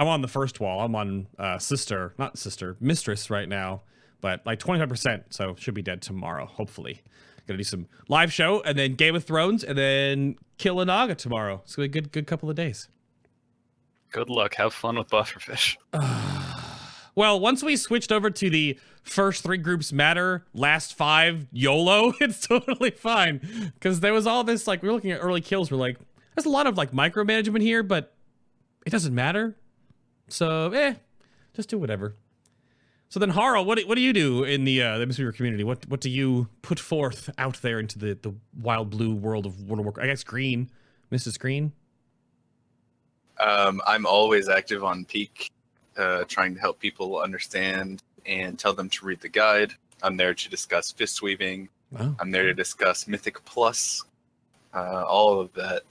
I'm 0.00 0.08
on 0.08 0.20
the 0.20 0.26
first 0.26 0.58
wall. 0.58 0.80
I'm 0.80 0.96
on 0.96 1.28
uh, 1.38 1.58
sister, 1.58 2.12
not 2.18 2.36
sister, 2.38 2.76
mistress 2.80 3.30
right 3.30 3.48
now, 3.48 3.82
but 4.20 4.44
like 4.44 4.58
25%. 4.58 5.26
So 5.30 5.54
should 5.56 5.74
be 5.74 5.82
dead 5.82 6.02
tomorrow, 6.02 6.46
hopefully. 6.46 7.02
Gonna 7.46 7.58
do 7.58 7.64
some 7.64 7.86
live 8.08 8.32
show 8.32 8.62
and 8.62 8.78
then 8.78 8.94
Game 8.94 9.14
of 9.14 9.24
Thrones 9.24 9.62
and 9.62 9.76
then 9.76 10.36
kill 10.56 10.80
a 10.80 10.84
Naga 10.84 11.14
tomorrow. 11.14 11.60
It's 11.64 11.76
gonna 11.76 11.88
be 11.88 11.98
a 11.98 12.02
good 12.02 12.12
good 12.12 12.26
couple 12.26 12.48
of 12.48 12.56
days. 12.56 12.88
Good 14.10 14.30
luck. 14.30 14.54
Have 14.54 14.72
fun 14.72 14.96
with 14.96 15.08
bufferfish. 15.08 15.76
well, 17.14 17.38
once 17.40 17.62
we 17.62 17.76
switched 17.76 18.12
over 18.12 18.30
to 18.30 18.48
the 18.48 18.78
first 19.02 19.42
three 19.42 19.58
groups 19.58 19.92
matter, 19.92 20.46
last 20.54 20.94
five 20.94 21.48
YOLO, 21.52 22.12
it's 22.20 22.46
totally 22.46 22.92
fine. 22.92 23.40
Because 23.74 24.00
there 24.00 24.12
was 24.12 24.26
all 24.26 24.44
this 24.44 24.66
like 24.66 24.82
we 24.82 24.88
are 24.88 24.92
looking 24.92 25.10
at 25.10 25.18
early 25.18 25.40
kills. 25.40 25.70
We're 25.70 25.78
like, 25.78 25.98
there's 26.34 26.46
a 26.46 26.50
lot 26.50 26.66
of 26.66 26.76
like 26.76 26.92
micromanagement 26.92 27.60
here, 27.60 27.82
but 27.82 28.14
it 28.86 28.90
doesn't 28.90 29.14
matter. 29.14 29.56
So 30.28 30.70
eh, 30.72 30.94
just 31.54 31.68
do 31.68 31.78
whatever. 31.78 32.14
So 33.14 33.20
then, 33.20 33.30
Harl, 33.30 33.64
what 33.64 33.78
do, 33.78 33.86
what 33.86 33.94
do 33.94 34.00
you 34.00 34.12
do 34.12 34.42
in 34.42 34.64
the 34.64 34.82
uh, 34.82 34.98
the 34.98 35.06
Mistweaver 35.06 35.32
community? 35.32 35.62
What 35.62 35.88
what 35.88 36.00
do 36.00 36.10
you 36.10 36.48
put 36.62 36.80
forth 36.80 37.30
out 37.38 37.62
there 37.62 37.78
into 37.78 37.96
the, 37.96 38.18
the 38.20 38.34
wild 38.60 38.90
blue 38.90 39.14
world 39.14 39.46
of 39.46 39.62
World 39.62 39.78
of 39.78 39.84
Warcraft? 39.84 40.04
I 40.04 40.08
guess 40.08 40.24
Green, 40.24 40.68
Mrs. 41.12 41.38
Green. 41.38 41.70
Um, 43.38 43.80
I'm 43.86 44.04
always 44.04 44.48
active 44.48 44.82
on 44.82 45.04
Peak, 45.04 45.48
uh, 45.96 46.24
trying 46.26 46.56
to 46.56 46.60
help 46.60 46.80
people 46.80 47.20
understand 47.20 48.02
and 48.26 48.58
tell 48.58 48.72
them 48.72 48.88
to 48.88 49.06
read 49.06 49.20
the 49.20 49.28
guide. 49.28 49.72
I'm 50.02 50.16
there 50.16 50.34
to 50.34 50.50
discuss 50.50 50.90
fist 50.90 51.22
weaving. 51.22 51.68
I'm 52.18 52.32
there 52.32 52.42
to 52.42 52.54
discuss 52.54 53.06
Mythic 53.06 53.44
Plus, 53.44 54.02
uh, 54.74 55.04
all 55.06 55.40
of 55.40 55.52
that, 55.52 55.82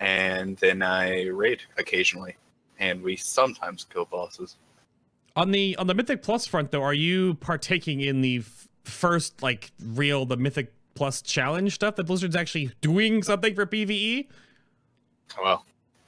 and 0.00 0.56
then 0.56 0.80
I 0.80 1.26
raid 1.26 1.60
occasionally, 1.76 2.34
and 2.78 3.02
we 3.02 3.16
sometimes 3.16 3.84
kill 3.84 4.06
bosses. 4.06 4.56
On 5.34 5.50
the 5.50 5.76
on 5.76 5.86
the 5.86 5.94
Mythic 5.94 6.22
Plus 6.22 6.46
front, 6.46 6.70
though, 6.70 6.82
are 6.82 6.94
you 6.94 7.34
partaking 7.34 8.00
in 8.00 8.20
the 8.20 8.38
f- 8.38 8.68
first 8.84 9.42
like 9.42 9.70
real 9.82 10.26
the 10.26 10.36
Mythic 10.36 10.72
Plus 10.94 11.22
challenge 11.22 11.74
stuff 11.74 11.96
that 11.96 12.04
Blizzard's 12.04 12.36
actually 12.36 12.70
doing 12.80 13.22
something 13.22 13.54
for? 13.54 13.64
PVE? 13.64 14.28
Well, 15.42 15.64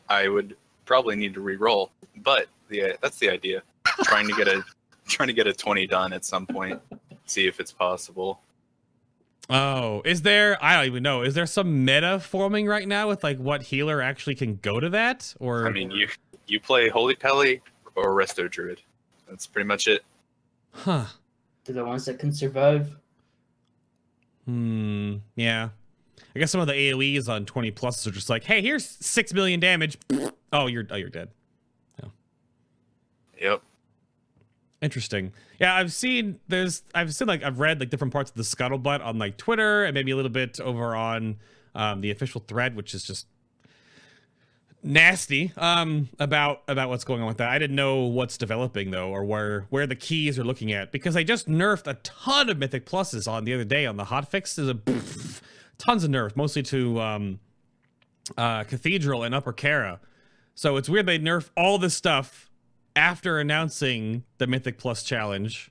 I 0.08 0.28
would 0.28 0.56
probably 0.84 1.16
need 1.16 1.32
to 1.34 1.40
re-roll, 1.40 1.90
but 2.16 2.48
the 2.68 2.96
that's 3.00 3.18
the 3.18 3.30
idea. 3.30 3.62
trying 4.02 4.28
to 4.28 4.34
get 4.34 4.48
a 4.48 4.62
trying 5.08 5.28
to 5.28 5.32
get 5.32 5.46
a 5.46 5.52
20 5.52 5.86
done 5.86 6.12
at 6.12 6.24
some 6.24 6.46
point. 6.46 6.80
See 7.26 7.46
if 7.46 7.60
it's 7.60 7.72
possible. 7.72 8.40
Oh, 9.50 10.02
is 10.04 10.22
there? 10.22 10.62
I 10.62 10.76
don't 10.76 10.86
even 10.86 11.02
know. 11.02 11.22
Is 11.22 11.34
there 11.34 11.46
some 11.46 11.84
meta 11.84 12.18
forming 12.20 12.66
right 12.66 12.88
now 12.88 13.08
with 13.08 13.22
like 13.22 13.38
what 13.38 13.62
healer 13.62 14.00
actually 14.00 14.34
can 14.34 14.56
go 14.56 14.80
to 14.80 14.90
that? 14.90 15.34
Or 15.40 15.66
I 15.66 15.70
mean, 15.70 15.90
you 15.90 16.08
you 16.46 16.60
play 16.60 16.88
Holy 16.88 17.14
Pally 17.14 17.62
or 17.94 18.14
Resto 18.14 18.50
Druid. 18.50 18.80
That's 19.28 19.46
pretty 19.46 19.66
much 19.66 19.86
it. 19.88 20.04
huh? 20.72 21.06
They're 21.64 21.74
the 21.74 21.84
ones 21.84 22.04
that 22.06 22.18
can 22.18 22.32
survive. 22.32 22.94
Hmm. 24.46 25.16
Yeah. 25.36 25.70
I 26.34 26.38
guess 26.38 26.50
some 26.50 26.60
of 26.60 26.66
the 26.66 26.72
AOE's 26.74 27.28
on 27.28 27.46
20 27.46 27.70
plus 27.70 28.06
are 28.06 28.10
just 28.10 28.28
like, 28.28 28.44
hey, 28.44 28.60
here's 28.60 28.84
six 28.86 29.32
million 29.32 29.60
damage. 29.60 29.98
Oh, 30.56 30.68
you're 30.68 30.86
oh 30.88 30.94
you're 30.94 31.08
dead. 31.08 31.30
Yeah. 32.00 32.08
Yep. 33.40 33.62
Interesting. 34.80 35.32
Yeah, 35.58 35.74
I've 35.74 35.92
seen 35.92 36.38
there's 36.46 36.84
I've 36.94 37.12
seen 37.12 37.26
like 37.26 37.42
I've 37.42 37.58
read 37.58 37.80
like 37.80 37.90
different 37.90 38.12
parts 38.12 38.30
of 38.30 38.36
the 38.36 38.44
scuttlebutt 38.44 39.04
on 39.04 39.18
like 39.18 39.36
Twitter 39.36 39.82
and 39.82 39.94
maybe 39.94 40.12
a 40.12 40.16
little 40.16 40.30
bit 40.30 40.60
over 40.60 40.94
on 40.94 41.38
um, 41.74 42.02
the 42.02 42.12
official 42.12 42.40
thread, 42.46 42.76
which 42.76 42.94
is 42.94 43.02
just 43.02 43.26
nasty 44.86 45.50
um 45.56 46.10
about 46.18 46.62
about 46.68 46.90
what's 46.90 47.04
going 47.04 47.22
on 47.22 47.26
with 47.26 47.38
that. 47.38 47.48
I 47.48 47.58
didn't 47.58 47.74
know 47.74 48.02
what's 48.02 48.36
developing 48.36 48.90
though 48.90 49.08
or 49.08 49.24
where 49.24 49.66
where 49.70 49.86
the 49.86 49.96
keys 49.96 50.38
are 50.38 50.44
looking 50.44 50.72
at 50.72 50.92
because 50.92 51.14
they 51.14 51.24
just 51.24 51.48
nerfed 51.48 51.86
a 51.86 51.94
ton 51.94 52.50
of 52.50 52.58
mythic 52.58 52.84
pluses 52.84 53.26
on 53.26 53.44
the 53.44 53.54
other 53.54 53.64
day 53.64 53.86
on 53.86 53.96
the 53.96 54.04
hotfix. 54.04 54.54
There's 54.54 54.68
a 54.68 54.78
tons 55.78 56.04
of 56.04 56.10
nerf, 56.10 56.36
mostly 56.36 56.62
to 56.64 57.00
um 57.00 57.40
uh 58.36 58.64
Cathedral 58.64 59.22
and 59.22 59.34
Upper 59.34 59.52
Kara. 59.54 60.00
So 60.54 60.76
it's 60.76 60.88
weird 60.88 61.06
they 61.06 61.18
nerf 61.18 61.50
all 61.56 61.78
this 61.78 61.94
stuff 61.94 62.50
after 62.94 63.38
announcing 63.40 64.24
the 64.38 64.46
Mythic 64.46 64.78
Plus 64.78 65.02
challenge. 65.02 65.70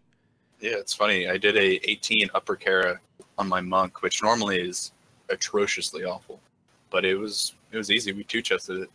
Yeah, 0.59 0.77
it's 0.77 0.93
funny. 0.93 1.27
I 1.27 1.37
did 1.37 1.55
a 1.57 1.89
18 1.89 2.29
upper 2.33 2.55
Kara 2.55 2.99
on 3.37 3.47
my 3.47 3.61
monk, 3.61 4.01
which 4.01 4.23
normally 4.23 4.59
is 4.59 4.91
atrociously 5.29 6.03
awful, 6.03 6.39
but 6.89 7.05
it 7.05 7.15
was 7.15 7.53
it 7.71 7.77
was 7.77 7.91
easy. 7.91 8.11
We 8.11 8.23
two 8.23 8.41
chested 8.41 8.83
it. 8.83 8.89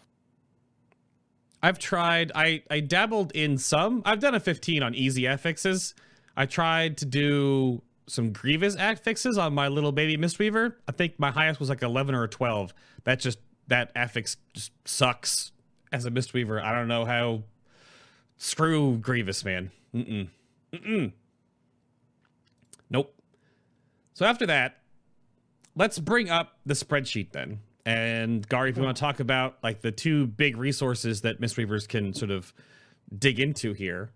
I've 1.62 1.78
tried 1.78 2.32
I 2.34 2.62
I 2.70 2.80
dabbled 2.80 3.32
in 3.32 3.58
some. 3.58 4.02
I've 4.04 4.20
done 4.20 4.34
a 4.34 4.40
15 4.40 4.82
on 4.82 4.94
easy 4.94 5.24
affixes. 5.24 5.94
I 6.36 6.46
tried 6.46 6.98
to 6.98 7.04
do 7.04 7.82
some 8.06 8.32
Grievous 8.32 8.76
affixes 8.76 9.36
on 9.38 9.54
my 9.54 9.68
little 9.68 9.92
baby 9.92 10.16
Mistweaver. 10.16 10.74
I 10.86 10.92
think 10.92 11.18
my 11.18 11.30
highest 11.30 11.60
was 11.60 11.68
like 11.68 11.82
11 11.82 12.14
or 12.14 12.26
12. 12.26 12.72
That 13.04 13.20
just 13.20 13.38
that 13.66 13.90
affix 13.94 14.36
just 14.54 14.72
sucks 14.84 15.52
as 15.92 16.04
a 16.04 16.10
Mistweaver. 16.10 16.62
I 16.62 16.74
don't 16.74 16.88
know 16.88 17.04
how 17.04 17.42
screw 18.36 18.98
Grievous, 18.98 19.44
man. 19.44 19.70
Mm-mm. 19.94 20.28
Mm-mm. 20.72 21.12
Nope. 22.90 23.14
So 24.14 24.24
after 24.24 24.46
that, 24.46 24.78
let's 25.74 25.98
bring 25.98 26.30
up 26.30 26.58
the 26.64 26.74
spreadsheet 26.74 27.32
then. 27.32 27.60
And 27.88 28.46
Gary, 28.46 28.68
if 28.68 28.76
you 28.76 28.82
want 28.82 28.98
to 28.98 29.00
talk 29.00 29.18
about 29.18 29.56
like 29.62 29.80
the 29.80 29.90
two 29.90 30.26
big 30.26 30.58
resources 30.58 31.22
that 31.22 31.40
Mistweavers 31.40 31.88
can 31.88 32.12
sort 32.12 32.30
of 32.30 32.52
dig 33.18 33.40
into 33.40 33.72
here. 33.72 34.10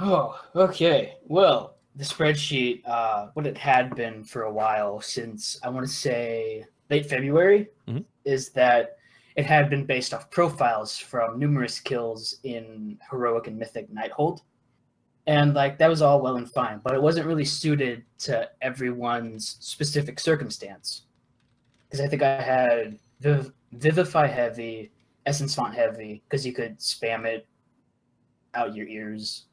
Oh, 0.00 0.36
okay. 0.56 1.14
Well, 1.24 1.76
the 1.94 2.02
spreadsheet, 2.02 2.82
uh, 2.84 3.28
what 3.34 3.46
it 3.46 3.56
had 3.56 3.94
been 3.94 4.24
for 4.24 4.42
a 4.42 4.52
while 4.52 5.00
since 5.00 5.56
I 5.62 5.68
want 5.68 5.86
to 5.86 5.92
say 5.92 6.64
late 6.90 7.06
February, 7.06 7.68
Mhm. 7.86 8.04
is 8.24 8.48
that 8.50 8.96
it 9.36 9.46
had 9.46 9.70
been 9.70 9.84
based 9.86 10.12
off 10.12 10.28
profiles 10.32 10.98
from 10.98 11.38
numerous 11.38 11.78
kills 11.78 12.40
in 12.42 12.98
heroic 13.12 13.46
and 13.46 13.56
mythic 13.56 13.88
Nighthold. 13.92 14.40
And 15.28 15.54
like 15.54 15.78
that 15.78 15.88
was 15.88 16.02
all 16.02 16.20
well 16.20 16.34
and 16.34 16.50
fine, 16.50 16.80
but 16.82 16.94
it 16.96 17.00
wasn't 17.00 17.28
really 17.28 17.44
suited 17.44 18.02
to 18.26 18.50
everyone's 18.60 19.56
specific 19.60 20.18
circumstance. 20.18 21.02
Because 21.84 22.00
I 22.04 22.08
think 22.08 22.22
I 22.22 22.42
had 22.42 22.98
Viv- 23.24 23.52
Vivify 23.72 24.26
heavy, 24.26 24.92
Essence 25.24 25.54
Font 25.54 25.74
heavy, 25.74 26.22
because 26.28 26.46
you 26.46 26.52
could 26.52 26.78
spam 26.78 27.24
it 27.24 27.46
out 28.54 28.76
your 28.76 28.86
ears 28.86 29.46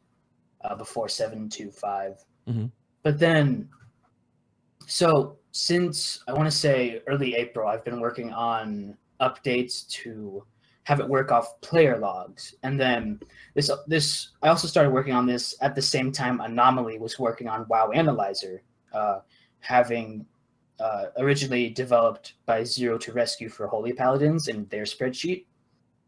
uh, 0.64 0.76
before 0.76 1.08
725. 1.08 2.24
Mhm. 2.48 2.70
But 3.02 3.18
then, 3.18 3.70
so 4.86 5.38
since 5.52 6.24
I 6.28 6.34
want 6.34 6.52
to 6.52 6.56
say 6.56 7.02
early 7.08 7.36
April, 7.36 7.68
I've 7.68 7.86
been 7.86 8.02
working 8.02 8.32
on 8.34 8.98
updates 9.22 9.88
to 9.90 10.46
have 10.84 11.00
it 11.00 11.08
work 11.08 11.32
off 11.32 11.60
player 11.62 11.98
logs. 11.98 12.56
And 12.64 12.80
then 12.80 13.20
this, 13.54 13.72
this 13.88 14.32
I 14.42 14.50
also 14.50 14.68
started 14.68 14.92
working 14.92 15.14
on 15.14 15.26
this 15.26 15.56
at 15.62 15.76
the 15.76 15.82
same 15.82 16.12
time 16.12 16.42
Anomaly 16.42 17.00
was 17.00 17.18
working 17.20 17.48
on 17.48 17.66
WoW 17.70 17.92
Analyzer, 17.92 18.64
uh, 18.94 19.20
having 19.60 20.26
uh, 20.82 21.06
originally 21.18 21.70
developed 21.70 22.34
by 22.46 22.62
Zerotorescue 22.62 23.52
for 23.52 23.68
Holy 23.68 23.94
Paladins 23.94 24.48
in 24.48 24.66
their 24.66 24.84
spreadsheet. 24.84 25.46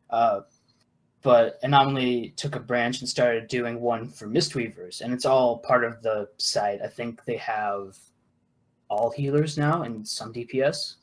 Uh, 0.10 0.42
but 1.22 1.60
Anomaly 1.64 2.34
took 2.36 2.56
a 2.56 2.60
branch 2.60 3.00
and 3.00 3.08
started 3.08 3.48
doing 3.48 3.80
one 3.80 4.10
for 4.10 4.28
Mistweavers, 4.28 5.02
and 5.02 5.14
it's 5.14 5.26
all 5.26 5.60
part 5.60 5.86
of 5.86 6.02
the 6.02 6.28
site. 6.38 6.82
I 6.82 6.88
think 6.88 7.24
they 7.24 7.38
have 7.38 7.98
all 8.90 9.10
healers 9.10 9.58
now 9.58 9.84
and 9.84 10.06
some 10.08 10.34
DPS. 10.34 10.96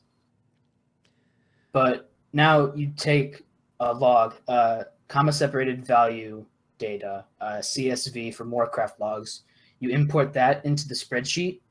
But 1.71 2.11
now 2.33 2.73
you 2.75 2.91
take 2.95 3.43
a 3.79 3.93
log, 3.93 4.35
uh, 4.47 4.83
comma 5.07 5.33
separated 5.33 5.85
value 5.85 6.45
data, 6.77 7.25
uh, 7.39 7.57
CSV 7.57 8.33
for 8.35 8.45
Warcraft 8.45 8.99
logs. 8.99 9.41
You 9.79 9.89
import 9.89 10.33
that 10.33 10.63
into 10.65 10.87
the 10.87 10.93
spreadsheet, 10.93 11.61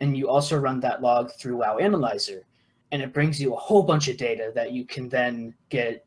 and 0.00 0.16
you 0.16 0.28
also 0.28 0.58
run 0.58 0.80
that 0.80 1.02
log 1.02 1.30
through 1.32 1.56
WoW 1.58 1.78
Analyzer, 1.78 2.44
and 2.92 3.02
it 3.02 3.12
brings 3.12 3.40
you 3.40 3.52
a 3.54 3.56
whole 3.56 3.82
bunch 3.82 4.08
of 4.08 4.16
data 4.16 4.50
that 4.54 4.72
you 4.72 4.84
can 4.84 5.08
then 5.08 5.54
get 5.68 6.04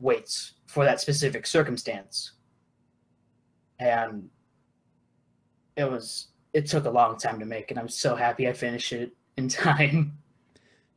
weights 0.00 0.54
for 0.66 0.84
that 0.84 1.00
specific 1.00 1.46
circumstance. 1.46 2.32
And 3.78 4.28
it 5.76 5.90
was 5.90 6.28
it 6.52 6.66
took 6.66 6.84
a 6.84 6.90
long 6.90 7.16
time 7.16 7.38
to 7.38 7.46
make, 7.46 7.70
and 7.70 7.78
I'm 7.80 7.88
so 7.88 8.14
happy 8.16 8.48
I 8.48 8.52
finished 8.52 8.92
it 8.92 9.12
in 9.36 9.48
time. 9.48 10.18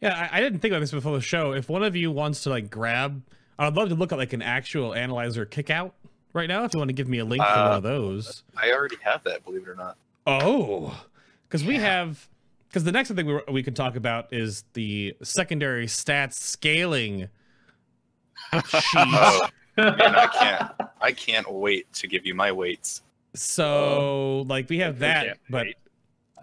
Yeah, 0.02 0.28
I, 0.32 0.40
I 0.40 0.42
didn't 0.42 0.60
think 0.60 0.72
about 0.74 0.82
this 0.82 0.92
before 0.92 1.16
the 1.16 1.22
show. 1.22 1.54
If 1.54 1.70
one 1.70 1.84
of 1.84 1.96
you 1.96 2.12
wants 2.12 2.44
to 2.44 2.50
like 2.50 2.70
grab, 2.70 3.22
I'd 3.58 3.76
love 3.76 3.90
to 3.90 3.96
look 3.96 4.12
at 4.12 4.18
like 4.18 4.34
an 4.34 4.42
actual 4.42 4.94
analyzer 4.94 5.46
kickout 5.46 5.94
right 6.34 6.50
now. 6.50 6.66
If 6.66 6.74
you 6.74 6.80
want 6.80 6.90
to 6.90 6.94
give 6.94 7.08
me 7.08 7.20
a 7.20 7.26
link 7.26 7.42
for 7.44 7.50
one 7.50 7.72
Uh, 7.72 7.78
of 7.78 7.84
those. 7.84 8.44
I 8.58 8.72
already 8.72 8.98
have 9.04 9.24
that, 9.24 9.46
believe 9.46 9.62
it 9.64 9.70
or 9.70 9.76
not. 9.76 9.96
Oh, 10.28 11.06
because 11.54 11.68
we 11.68 11.76
have 11.76 12.28
because 12.68 12.84
the 12.84 12.92
next 12.92 13.12
thing 13.12 13.28
we, 13.28 13.40
we 13.52 13.62
can 13.62 13.76
talk 13.76 13.96
about 13.96 14.34
is 14.34 14.64
the 14.74 15.16
secondary 15.22 15.86
stats 15.86 16.34
scaling 16.34 17.30
sheet. 18.52 18.94
Oh, 19.76 19.90
man, 19.98 20.16
I 20.16 20.28
can't. 20.28 20.72
I 21.02 21.12
can't 21.12 21.52
wait 21.52 21.92
to 21.94 22.08
give 22.08 22.28
you 22.28 22.36
my 22.36 22.52
weights. 22.52 23.02
so 23.34 24.46
like 24.48 24.70
we 24.70 24.78
have 24.80 25.00
that, 25.00 25.40
but 25.50 25.66
wait. 25.66 25.78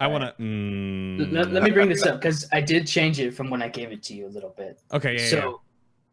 I 0.01 0.07
want 0.07 0.23
to. 0.25 0.43
Mm, 0.43 1.31
let, 1.31 1.51
let 1.53 1.63
me 1.63 1.71
bring 1.71 1.87
this 1.87 2.05
up 2.05 2.19
because 2.19 2.45
I 2.51 2.59
did 2.59 2.85
change 2.87 3.21
it 3.21 3.33
from 3.33 3.49
when 3.49 3.61
I 3.61 3.69
gave 3.69 3.93
it 3.93 4.03
to 4.03 4.13
you 4.13 4.27
a 4.27 4.33
little 4.35 4.53
bit. 4.57 4.81
okay, 4.91 5.17
yeah, 5.17 5.27
so 5.27 5.37
yeah. 5.37 5.53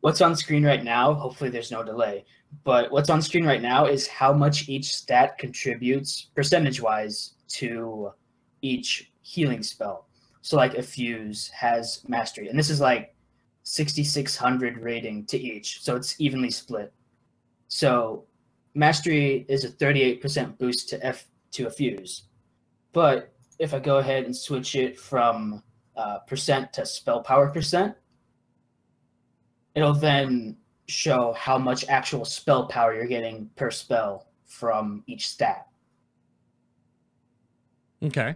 what's 0.00 0.20
on 0.20 0.36
screen 0.36 0.64
right 0.64 0.84
now 0.84 1.12
hopefully 1.12 1.50
there's 1.50 1.72
no 1.72 1.82
delay 1.82 2.24
but 2.62 2.92
what's 2.92 3.10
on 3.10 3.20
screen 3.20 3.44
right 3.44 3.62
now 3.62 3.86
is 3.86 4.06
how 4.06 4.32
much 4.32 4.68
each 4.68 4.94
stat 4.94 5.38
contributes 5.38 6.30
percentage 6.36 6.80
wise 6.80 7.34
to 7.48 8.12
each 8.62 9.12
healing 9.22 9.62
spell 9.62 10.06
so 10.40 10.56
like 10.56 10.74
Effuse 10.74 11.50
has 11.50 12.02
mastery 12.08 12.48
and 12.48 12.58
this 12.58 12.70
is 12.70 12.80
like 12.80 13.14
6600 13.64 14.78
rating 14.78 15.26
to 15.26 15.38
each 15.38 15.82
so 15.82 15.96
it's 15.96 16.20
evenly 16.20 16.50
split 16.50 16.92
so 17.68 18.24
mastery 18.74 19.44
is 19.48 19.64
a 19.64 19.68
38% 19.68 20.58
boost 20.58 20.88
to 20.88 21.04
f 21.04 21.26
to 21.50 21.66
Effuse 21.66 22.22
but 22.92 23.32
if 23.58 23.74
i 23.74 23.78
go 23.78 23.98
ahead 23.98 24.24
and 24.24 24.36
switch 24.36 24.74
it 24.76 24.98
from 24.98 25.62
uh, 25.96 26.18
percent 26.20 26.72
to 26.72 26.86
spell 26.86 27.20
power 27.20 27.48
percent 27.48 27.94
it'll 29.74 29.94
then 29.94 30.56
show 30.88 31.34
how 31.34 31.58
much 31.58 31.84
actual 31.88 32.24
spell 32.24 32.66
power 32.66 32.94
you're 32.94 33.06
getting 33.06 33.48
per 33.56 33.70
spell 33.70 34.26
from 34.46 35.04
each 35.06 35.28
stat. 35.28 35.66
Okay. 38.02 38.34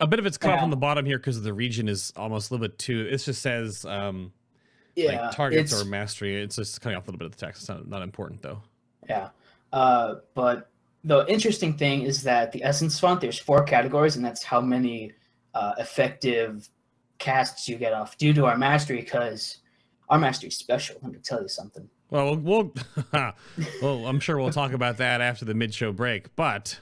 A 0.00 0.06
bit 0.06 0.18
of 0.18 0.26
it's 0.26 0.38
cut 0.38 0.50
off 0.52 0.58
Yeah. 0.58 0.64
on 0.64 0.70
the 0.70 0.76
bottom 0.76 1.04
here 1.04 1.18
because 1.18 1.40
the 1.42 1.52
region 1.52 1.88
is 1.88 2.12
almost 2.16 2.50
a 2.50 2.54
little 2.54 2.66
bit 2.68 2.78
too. 2.78 3.08
It 3.10 3.18
just 3.18 3.42
says 3.42 3.84
um, 3.84 4.32
Yeah, 4.94 5.22
like 5.26 5.34
targets 5.36 5.80
or 5.80 5.84
mastery. 5.84 6.40
It's 6.42 6.56
just 6.56 6.80
cutting 6.80 6.96
off 6.96 7.04
a 7.04 7.06
little 7.10 7.18
bit 7.18 7.26
of 7.26 7.36
the 7.36 7.44
text. 7.44 7.62
It's 7.62 7.68
not, 7.68 7.88
not 7.88 8.02
important 8.02 8.42
though. 8.42 8.62
yeah. 9.08 9.28
Uh, 9.72 10.16
but 10.34 10.70
the 11.04 11.26
interesting 11.26 11.76
thing 11.76 12.02
is 12.02 12.22
that 12.22 12.52
the 12.52 12.64
essence 12.64 12.98
font 12.98 13.20
there's 13.20 13.38
four 13.38 13.62
categories, 13.64 14.16
and 14.16 14.24
that's 14.24 14.42
how 14.42 14.60
many 14.60 15.12
uh, 15.54 15.74
effective 15.78 16.68
casts 17.18 17.68
you 17.68 17.76
get 17.76 17.92
off 17.92 18.16
due 18.16 18.32
to 18.32 18.46
our 18.46 18.56
mastery. 18.56 19.00
Because 19.00 19.58
our 20.08 20.18
mastery 20.18 20.48
is 20.48 20.56
special. 20.56 20.96
Let 21.02 21.12
me 21.12 21.18
tell 21.22 21.42
you 21.42 21.48
something. 21.48 21.88
Well, 22.10 22.36
we'll, 22.36 22.72
well, 23.82 24.06
I'm 24.06 24.20
sure 24.20 24.38
we'll 24.38 24.50
talk 24.50 24.72
about 24.72 24.96
that 24.96 25.20
after 25.20 25.44
the 25.44 25.52
mid-show 25.52 25.92
break. 25.92 26.34
But 26.36 26.80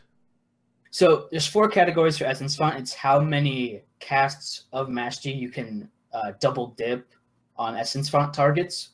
So 0.97 1.29
there's 1.31 1.47
four 1.47 1.69
categories 1.69 2.17
for 2.17 2.25
Essence 2.25 2.57
Font. 2.57 2.79
It's 2.79 2.95
how 2.95 3.21
many 3.21 3.83
casts 4.01 4.65
of 4.73 4.89
Mastery 4.89 5.35
you 5.35 5.51
can 5.51 5.91
uh, 6.15 6.33
double 6.41 6.69
dip 6.69 7.13
on 7.59 7.77
Essence 7.77 8.09
Font 8.09 8.33
targets. 8.33 8.93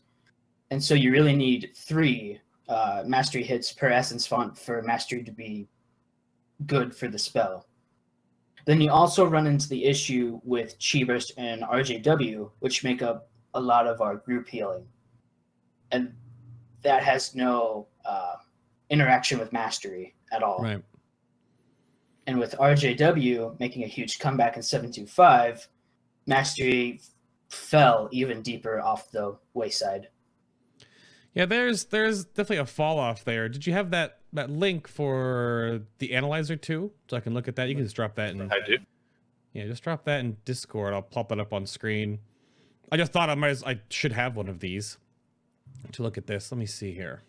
And 0.73 0.82
so 0.82 0.94
you 0.94 1.12
really 1.12 1.37
need 1.37 1.71
three 1.76 2.40
uh, 2.68 3.04
Mastery 3.06 3.44
hits 3.44 3.73
per 3.73 3.88
Essence 3.88 4.26
Font 4.26 4.59
for 4.59 4.82
Mastery 4.82 5.23
to 5.23 5.30
be 5.30 5.68
good 6.66 6.92
for 6.92 7.06
the 7.06 7.21
spell. 7.21 7.68
Then 8.66 8.80
you 8.80 8.90
also 8.90 9.25
run 9.25 9.47
into 9.47 9.68
the 9.68 9.85
issue 9.85 10.40
with 10.42 10.75
Chi 10.80 11.04
Burst 11.04 11.30
and 11.37 11.62
RJW, 11.62 12.50
which 12.59 12.82
make 12.82 13.02
up 13.02 13.30
a 13.54 13.61
lot 13.61 13.87
of 13.87 14.00
our 14.00 14.16
group 14.16 14.49
healing. 14.49 14.85
And 15.92 16.12
that 16.82 17.04
has 17.04 17.37
no 17.37 17.87
uh, 18.04 18.35
interaction 18.90 19.38
with 19.38 19.52
Mastery 19.52 20.16
at 20.32 20.42
all. 20.42 20.59
Right. 20.59 20.82
And 22.26 22.38
with 22.38 22.55
RJW 22.59 23.59
making 23.59 23.85
a 23.85 23.87
huge 23.87 24.19
comeback 24.19 24.57
in 24.57 24.62
725, 24.62 25.69
Mastery 26.26 27.00
fell 27.49 28.09
even 28.12 28.43
deeper 28.43 28.81
off 28.81 29.11
the 29.11 29.37
wayside. 29.55 30.09
Yeah, 31.35 31.47
there's 31.47 31.85
there's 31.87 32.25
definitely 32.25 32.59
a 32.59 32.67
fall 32.67 32.99
off 32.99 33.25
there. 33.25 33.49
Did 33.49 33.67
you 33.67 33.73
have 33.73 33.91
that 33.91 34.19
that 34.35 34.50
link 34.50 34.87
for 34.87 35.81
the 35.99 36.12
analyzer 36.12 36.57
too, 36.57 36.93
so 37.09 37.17
I 37.17 37.21
can 37.21 37.35
look 37.35 37.49
at 37.49 37.57
that? 37.57 37.69
You 37.69 37.75
can 37.75 37.85
just 37.85 37.97
drop 37.97 38.17
that 38.17 38.31
in. 38.31 38.43
I 38.43 38.61
do. 38.64 38.76
Yeah, 39.52 39.67
just 39.67 39.83
drop 39.83 40.05
that 40.05 40.21
in 40.21 40.37
Discord. 40.45 40.95
I'll 40.95 41.02
pop 41.02 41.33
it 41.33 41.41
up 41.41 41.52
on 41.52 41.67
screen. 41.67 42.21
I 42.91 42.97
just 42.97 43.12
thought 43.12 43.31
I 43.31 43.35
might 43.35 43.50
as, 43.50 43.64
I 43.64 43.81
should 43.88 44.12
have 44.12 44.37
one 44.37 44.49
of 44.49 44.61
these 44.61 44.99
to 45.93 46.02
look 46.02 46.17
at 46.19 46.26
this. 46.26 46.50
Let 46.52 46.59
me 46.59 46.67
see 46.67 46.93
here. 46.93 47.23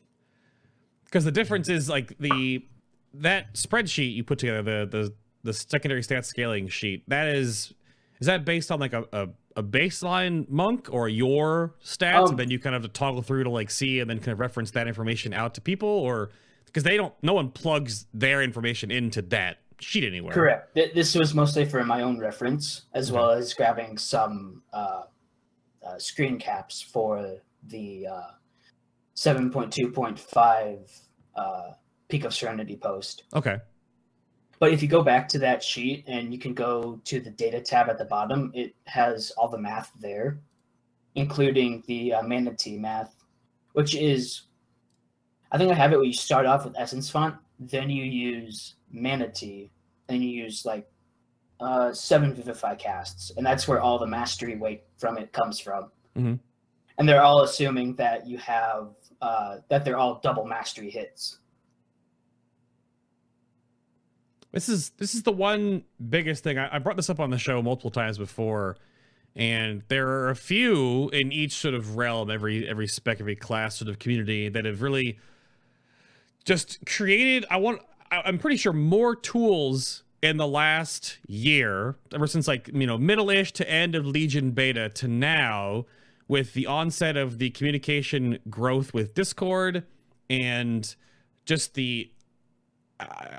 Because 1.06 1.26
the 1.26 1.32
difference 1.32 1.70
is 1.70 1.90
like 1.90 2.18
the 2.18 2.66
that 3.16 3.54
spreadsheet 3.54 4.14
you 4.16 4.24
put 4.24 4.40
together, 4.40 4.86
the 4.86 4.98
the 4.98 5.14
the 5.44 5.54
secondary 5.54 6.02
stats 6.02 6.26
scaling 6.26 6.68
sheet, 6.68 7.04
that 7.10 7.28
is 7.28 7.74
is 8.20 8.28
that 8.28 8.46
based 8.46 8.72
on 8.72 8.80
like 8.80 8.94
a, 8.94 9.06
a, 9.12 9.28
a 9.58 9.64
baseline 9.64 10.48
monk 10.50 10.88
or 10.92 11.10
your 11.10 11.76
stats 11.84 12.24
Um, 12.24 12.30
and 12.32 12.40
then 12.40 12.50
you 12.50 12.60
kind 12.60 12.76
of 12.76 12.82
have 12.84 12.92
to 12.92 12.98
toggle 12.98 13.22
through 13.22 13.44
to 13.44 13.50
like 13.50 13.70
see 13.70 14.00
and 14.00 14.10
then 14.10 14.20
kind 14.20 14.30
of 14.32 14.40
reference 14.40 14.72
that 14.72 14.88
information 14.88 15.34
out 15.34 15.54
to 15.56 15.62
people 15.62 15.90
or 15.90 16.30
because 16.66 16.84
they 16.84 16.96
don't 16.96 17.14
no 17.22 17.34
one 17.34 17.50
plugs 17.52 18.06
their 18.14 18.42
information 18.42 18.90
into 18.92 19.22
that 19.24 19.58
sheet 19.80 20.06
anywhere. 20.06 20.34
Correct. 20.34 20.74
Th- 20.76 20.94
This 20.94 21.14
was 21.16 21.34
mostly 21.36 21.66
for 21.66 21.84
my 21.84 22.02
own 22.02 22.18
reference, 22.20 22.84
as 22.94 23.10
Okay. 23.12 23.20
well 23.20 23.32
as 23.32 23.54
grabbing 23.54 23.98
some 23.98 24.64
uh, 24.72 25.02
uh, 25.86 26.00
screen 26.00 26.40
caps 26.40 26.82
for 26.82 27.40
the 27.68 28.08
uh, 28.08 28.22
7.2.5 29.16 31.02
uh, 31.36 31.72
Peak 32.10 32.26
of 32.26 32.34
Serenity 32.34 32.76
post. 32.76 33.24
Okay. 33.36 33.58
But 34.60 34.72
if 34.72 34.82
you 34.82 34.88
go 34.88 35.04
back 35.04 35.28
to 35.30 35.40
that 35.40 35.64
sheet 35.64 36.06
and 36.08 36.32
you 36.32 36.40
can 36.40 36.54
go 36.54 37.02
to 37.06 37.20
the 37.20 37.32
data 37.32 37.60
tab 37.60 37.90
at 37.90 37.98
the 37.98 38.06
bottom, 38.06 38.52
it 38.54 38.76
has 38.86 39.32
all 39.32 39.50
the 39.50 39.58
math 39.58 39.92
there, 40.00 40.40
including 41.16 41.84
the 41.88 42.14
uh, 42.14 42.24
mana 42.24 42.54
tea 42.54 42.78
math, 42.78 43.14
which 43.74 43.96
is, 43.96 44.44
I 45.52 45.58
think 45.58 45.72
I 45.72 45.76
have 45.76 45.92
it 45.92 45.98
where 45.98 46.06
you 46.06 46.14
start 46.14 46.46
off 46.46 46.66
with 46.66 46.76
Essence 46.78 47.10
Font, 47.10 47.36
then 47.60 47.90
you 47.90 48.04
use 48.04 48.76
mana 48.92 49.30
tea, 49.30 49.72
then 50.08 50.22
you 50.22 50.30
use 50.30 50.66
like 50.66 50.90
uh, 51.60 51.94
seven 51.94 52.34
Vivify 52.34 52.76
casts, 52.76 53.32
and 53.36 53.46
that's 53.46 53.68
where 53.68 53.82
all 53.82 53.98
the 54.00 54.08
mastery 54.08 54.56
weight 54.56 54.84
from 54.98 55.18
it 55.18 55.32
comes 55.34 55.60
from. 55.60 55.90
Mhm. 56.16 56.40
And 56.98 57.10
they're 57.10 57.24
all 57.24 57.42
assuming 57.42 57.96
that 57.96 58.28
you 58.28 58.38
have 58.38 58.90
uh, 59.22 59.58
that 59.70 59.84
they're 59.86 59.98
all 59.98 60.20
double 60.22 60.46
mastery 60.46 60.90
hits. 60.90 61.40
This 64.54 64.70
is 64.70 64.92
this 64.92 65.16
is 65.16 65.24
the 65.24 65.32
one 65.32 65.84
biggest 66.10 66.44
thing. 66.44 66.60
I, 66.60 66.76
I 66.76 66.80
brought 66.80 66.96
this 66.96 67.10
up 67.10 67.20
on 67.20 67.32
the 67.32 67.40
show 67.40 67.62
multiple 67.62 67.90
times 67.90 68.20
before, 68.20 68.78
and 69.36 69.82
there 69.88 70.08
are 70.08 70.30
a 70.30 70.36
few 70.36 71.10
in 71.10 71.32
each 71.32 71.54
sort 71.54 71.74
of 71.74 71.98
realm, 71.98 72.30
every 72.30 72.70
every 72.70 72.88
spec, 72.88 73.20
every 73.20 73.36
class 73.36 73.78
sort 73.78 73.90
of 73.90 73.98
community 73.98 74.50
that 74.50 74.64
have 74.66 74.84
really 74.84 75.20
just 76.46 76.86
created. 76.86 77.46
I 77.50 77.58
want. 77.58 77.82
I, 78.12 78.22
I'm 78.26 78.38
pretty 78.38 78.58
sure 78.58 78.74
more 78.74 79.16
tools 79.16 80.04
in 80.22 80.38
the 80.38 80.48
last 80.48 81.18
year, 81.28 81.96
ever 82.14 82.28
since 82.28 82.48
like 82.48 82.70
you 82.72 82.86
know 82.86 82.98
middle-ish 82.98 83.54
to 83.54 83.68
end 83.68 83.96
of 83.96 84.06
Legion 84.06 84.52
beta 84.52 84.88
to 84.90 85.08
now, 85.08 85.86
with 86.28 86.54
the 86.54 86.68
onset 86.68 87.18
of 87.18 87.40
the 87.40 87.50
communication 87.50 88.38
growth 88.52 88.94
with 88.94 89.16
Discord 89.16 89.84
and 90.30 90.96
just 91.46 91.74
the 91.74 92.12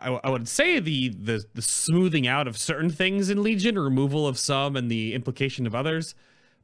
I, 0.03 0.21
I 0.25 0.31
would 0.31 0.49
say 0.49 0.79
the, 0.81 1.09
the 1.09 1.45
the 1.55 1.63
smoothing 1.63 2.27
out 2.27 2.47
of 2.47 2.57
certain 2.57 2.91
things 2.91 3.31
in 3.31 3.43
Legion, 3.43 3.79
removal 3.79 4.27
of 4.27 4.39
some, 4.39 4.77
and 4.77 4.91
the 4.91 5.15
implication 5.15 5.67
of 5.67 5.75
others. 5.75 6.15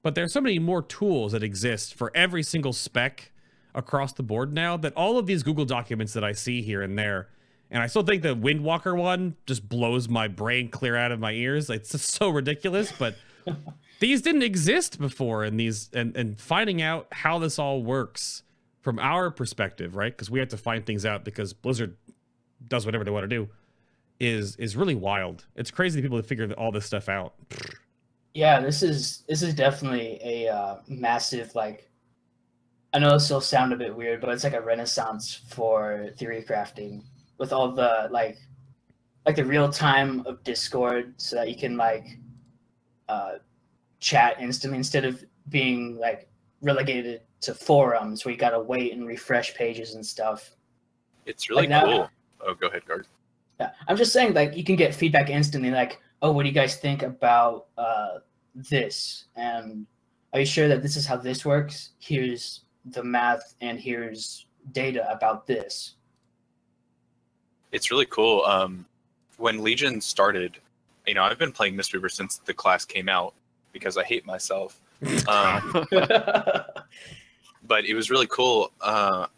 But 0.02 0.14
there's 0.14 0.32
so 0.32 0.40
many 0.40 0.58
more 0.58 0.82
tools 0.82 1.32
that 1.32 1.42
exist 1.42 1.94
for 1.94 2.10
every 2.14 2.42
single 2.42 2.72
spec 2.72 3.32
across 3.74 4.12
the 4.12 4.22
board 4.22 4.52
now 4.52 4.76
that 4.78 4.94
all 4.94 5.18
of 5.18 5.26
these 5.26 5.42
Google 5.42 5.64
documents 5.64 6.12
that 6.14 6.24
I 6.24 6.32
see 6.32 6.62
here 6.62 6.82
and 6.82 6.98
there, 6.98 7.28
and 7.70 7.82
I 7.82 7.86
still 7.86 8.02
think 8.02 8.22
the 8.22 8.34
Windwalker 8.34 8.96
one 8.96 9.36
just 9.46 9.68
blows 9.68 10.08
my 10.08 10.26
brain 10.26 10.68
clear 10.68 10.96
out 10.96 11.12
of 11.12 11.20
my 11.20 11.32
ears. 11.32 11.68
It's 11.70 11.92
just 11.92 12.10
so 12.10 12.30
ridiculous, 12.30 12.92
but 12.92 13.16
these 14.00 14.22
didn't 14.22 14.42
exist 14.42 14.98
before, 14.98 15.44
and 15.44 15.60
these 15.60 15.90
and 15.92 16.16
and 16.16 16.40
finding 16.40 16.82
out 16.82 17.06
how 17.12 17.38
this 17.38 17.58
all 17.58 17.82
works 17.82 18.42
from 18.80 18.98
our 18.98 19.30
perspective, 19.30 19.94
right? 19.94 20.12
Because 20.12 20.30
we 20.30 20.38
have 20.38 20.48
to 20.48 20.56
find 20.56 20.86
things 20.86 21.04
out 21.04 21.24
because 21.24 21.52
Blizzard 21.52 21.96
does 22.68 22.84
whatever 22.86 23.04
they 23.04 23.10
want 23.10 23.24
to 23.24 23.28
do 23.28 23.48
is 24.18 24.56
is 24.56 24.76
really 24.76 24.94
wild. 24.94 25.46
It's 25.56 25.70
crazy 25.70 26.00
that 26.00 26.06
people 26.06 26.20
figure 26.22 26.50
all 26.52 26.70
this 26.72 26.86
stuff 26.86 27.08
out. 27.08 27.34
Yeah, 28.34 28.60
this 28.60 28.82
is 28.82 29.24
this 29.28 29.42
is 29.42 29.54
definitely 29.54 30.20
a 30.22 30.48
uh, 30.48 30.76
massive 30.88 31.54
like. 31.54 31.88
I 32.92 32.98
know 32.98 33.12
this 33.12 33.30
will 33.30 33.40
sound 33.40 33.72
a 33.72 33.76
bit 33.76 33.94
weird, 33.94 34.20
but 34.20 34.30
it's 34.30 34.42
like 34.44 34.52
a 34.52 34.60
renaissance 34.60 35.42
for 35.48 36.10
theory 36.18 36.44
crafting 36.48 37.02
with 37.38 37.52
all 37.52 37.70
the 37.72 38.08
like, 38.10 38.36
like 39.24 39.36
the 39.36 39.44
real 39.44 39.70
time 39.72 40.26
of 40.26 40.42
Discord, 40.42 41.14
so 41.16 41.36
that 41.36 41.48
you 41.48 41.56
can 41.56 41.76
like, 41.76 42.18
uh, 43.08 43.34
chat 44.00 44.36
instantly 44.40 44.76
instead 44.76 45.04
of 45.04 45.24
being 45.50 45.96
like 45.98 46.28
relegated 46.62 47.22
to 47.42 47.54
forums 47.54 48.24
where 48.24 48.32
you 48.32 48.38
gotta 48.38 48.58
wait 48.60 48.92
and 48.92 49.06
refresh 49.06 49.54
pages 49.54 49.94
and 49.94 50.04
stuff. 50.04 50.50
It's 51.26 51.48
really 51.48 51.62
Like 51.62 51.68
now- 51.70 51.84
cool. 51.84 52.10
Oh, 52.46 52.54
go 52.54 52.68
ahead, 52.68 52.84
Guard. 52.86 53.06
Yeah, 53.58 53.70
I'm 53.88 53.96
just 53.96 54.12
saying, 54.12 54.34
like, 54.34 54.56
you 54.56 54.64
can 54.64 54.76
get 54.76 54.94
feedback 54.94 55.28
instantly, 55.30 55.70
like, 55.70 56.00
oh, 56.22 56.32
what 56.32 56.44
do 56.44 56.48
you 56.48 56.54
guys 56.54 56.76
think 56.76 57.02
about 57.02 57.66
uh, 57.76 58.18
this? 58.54 59.24
And 59.36 59.86
are 60.32 60.40
you 60.40 60.46
sure 60.46 60.68
that 60.68 60.82
this 60.82 60.96
is 60.96 61.06
how 61.06 61.16
this 61.16 61.44
works? 61.44 61.90
Here's 61.98 62.62
the 62.86 63.02
math, 63.02 63.54
and 63.60 63.78
here's 63.78 64.46
data 64.72 65.10
about 65.10 65.46
this. 65.46 65.94
It's 67.72 67.90
really 67.90 68.06
cool. 68.06 68.44
Um, 68.44 68.86
when 69.36 69.62
Legion 69.62 70.00
started, 70.00 70.58
you 71.06 71.14
know, 71.14 71.22
I've 71.22 71.38
been 71.38 71.52
playing 71.52 71.76
Mistweaver 71.76 72.10
since 72.10 72.38
the 72.38 72.54
class 72.54 72.84
came 72.84 73.08
out 73.08 73.34
because 73.72 73.96
I 73.96 74.04
hate 74.04 74.26
myself. 74.26 74.80
Um, 75.28 75.86
but 77.70 77.86
it 77.86 77.94
was 77.94 78.10
really 78.10 78.26
cool. 78.26 78.70
Uh, 78.82 79.28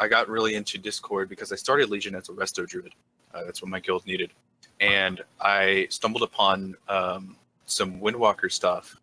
I 0.00 0.08
got 0.08 0.28
really 0.28 0.54
into 0.54 0.78
Discord 0.78 1.28
because 1.28 1.52
I 1.52 1.56
started 1.56 1.90
Legion 1.90 2.14
as 2.14 2.30
a 2.30 2.32
resto 2.32 2.66
druid. 2.66 2.94
Uh, 3.34 3.44
that's 3.44 3.60
what 3.60 3.70
my 3.70 3.80
guild 3.80 4.06
needed, 4.06 4.32
and 4.80 5.20
I 5.40 5.86
stumbled 5.90 6.22
upon 6.22 6.74
um, 6.88 7.36
some 7.66 8.00
Windwalker 8.00 8.50
stuff. 8.50 8.96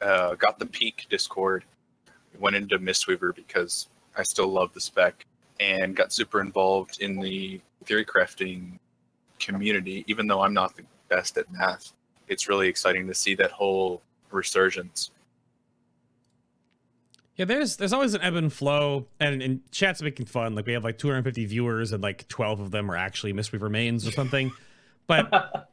Uh, 0.00 0.34
got 0.36 0.58
the 0.58 0.66
peak 0.66 1.06
Discord, 1.10 1.64
went 2.38 2.56
into 2.56 2.78
Mistweaver 2.78 3.34
because 3.34 3.88
I 4.16 4.22
still 4.22 4.48
love 4.48 4.72
the 4.72 4.80
spec, 4.80 5.26
and 5.60 5.94
got 5.94 6.12
super 6.14 6.40
involved 6.40 7.02
in 7.02 7.20
the 7.20 7.60
theory 7.84 8.06
crafting 8.06 8.78
community. 9.38 10.02
Even 10.08 10.26
though 10.26 10.40
I'm 10.40 10.54
not 10.54 10.74
the 10.76 10.82
best 11.08 11.36
at 11.36 11.52
math, 11.52 11.92
it's 12.26 12.48
really 12.48 12.68
exciting 12.68 13.06
to 13.06 13.14
see 13.14 13.34
that 13.34 13.50
whole 13.50 14.02
resurgence. 14.30 15.10
Yeah, 17.38 17.44
there's 17.44 17.76
there's 17.76 17.92
always 17.92 18.14
an 18.14 18.20
ebb 18.20 18.34
and 18.34 18.52
flow, 18.52 19.06
and, 19.20 19.40
and 19.40 19.60
chat's 19.70 20.02
making 20.02 20.26
fun. 20.26 20.56
Like 20.56 20.66
we 20.66 20.72
have 20.72 20.82
like 20.82 20.98
250 20.98 21.46
viewers, 21.46 21.92
and 21.92 22.02
like 22.02 22.26
12 22.26 22.58
of 22.58 22.70
them 22.72 22.90
are 22.90 22.96
actually 22.96 23.32
Mistweaver 23.32 23.62
Remains 23.62 24.06
or 24.06 24.10
something. 24.10 24.50
But 25.06 25.32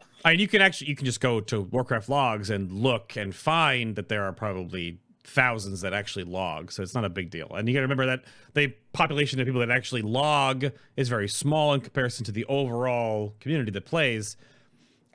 I 0.26 0.32
mean, 0.32 0.40
you 0.40 0.48
can 0.48 0.62
actually 0.62 0.90
you 0.90 0.96
can 0.96 1.08
just 1.08 1.20
go 1.20 1.42
to 1.42 1.62
Warcraft 1.62 2.08
logs 2.08 2.52
and 2.52 2.72
look 2.72 3.18
and 3.18 3.34
find 3.36 3.96
that 3.96 4.10
there 4.10 4.24
are 4.24 4.32
probably 4.32 5.00
thousands 5.24 5.82
that 5.82 5.92
actually 5.92 6.26
log, 6.26 6.72
so 6.72 6.84
it's 6.84 6.94
not 6.94 7.04
a 7.04 7.10
big 7.10 7.32
deal. 7.32 7.52
And 7.56 7.68
you 7.68 7.74
got 7.74 7.80
to 7.80 7.86
remember 7.86 8.06
that 8.06 8.26
the 8.54 8.68
population 8.94 9.40
of 9.40 9.48
people 9.48 9.62
that 9.62 9.72
actually 9.72 10.04
log 10.04 10.66
is 10.96 11.10
very 11.10 11.28
small 11.28 11.74
in 11.74 11.82
comparison 11.82 12.24
to 12.26 12.32
the 12.32 12.46
overall 12.46 13.34
community 13.40 13.72
that 13.72 13.86
plays. 13.86 14.38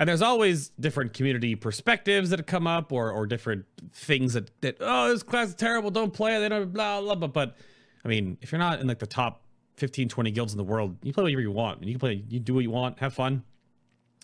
And 0.01 0.09
there's 0.09 0.23
always 0.23 0.71
different 0.81 1.13
community 1.13 1.55
perspectives 1.55 2.31
that 2.31 2.47
come 2.47 2.67
up, 2.67 2.91
or 2.91 3.13
or 3.13 3.27
different 3.27 3.67
things 3.93 4.33
that 4.33 4.51
that 4.63 4.79
oh 4.81 5.11
this 5.11 5.23
class 5.23 5.49
is 5.49 5.55
terrible, 5.55 5.91
don't 5.91 6.13
play 6.13 6.37
it, 6.37 6.41
they 6.41 6.49
don't 6.49 6.73
blah 6.73 7.03
blah 7.03 7.15
blah. 7.15 7.29
But 7.29 7.57
I 8.03 8.09
mean, 8.09 8.39
if 8.41 8.51
you're 8.51 8.59
not 8.59 8.81
in 8.81 8.87
like 8.87 8.99
the 8.99 9.07
top 9.07 9.43
15, 9.77 10.09
20 10.09 10.31
guilds 10.31 10.53
in 10.55 10.57
the 10.57 10.65
world, 10.65 10.97
you 11.03 11.13
play 11.13 11.23
whatever 11.25 11.43
you 11.43 11.51
want. 11.53 11.81
and 11.81 11.87
You 11.87 11.95
can 11.95 12.01
play, 12.01 12.25
you 12.31 12.41
do 12.41 12.55
what 12.55 12.63
you 12.63 12.71
want, 12.71 12.99
have 13.01 13.13
fun. 13.13 13.45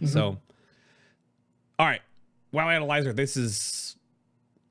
Mhm. 0.00 0.08
So, 0.08 0.38
all 1.78 1.86
right, 1.86 2.00
WoW 2.52 2.70
Analyzer. 2.70 3.12
This 3.12 3.36
is 3.36 3.96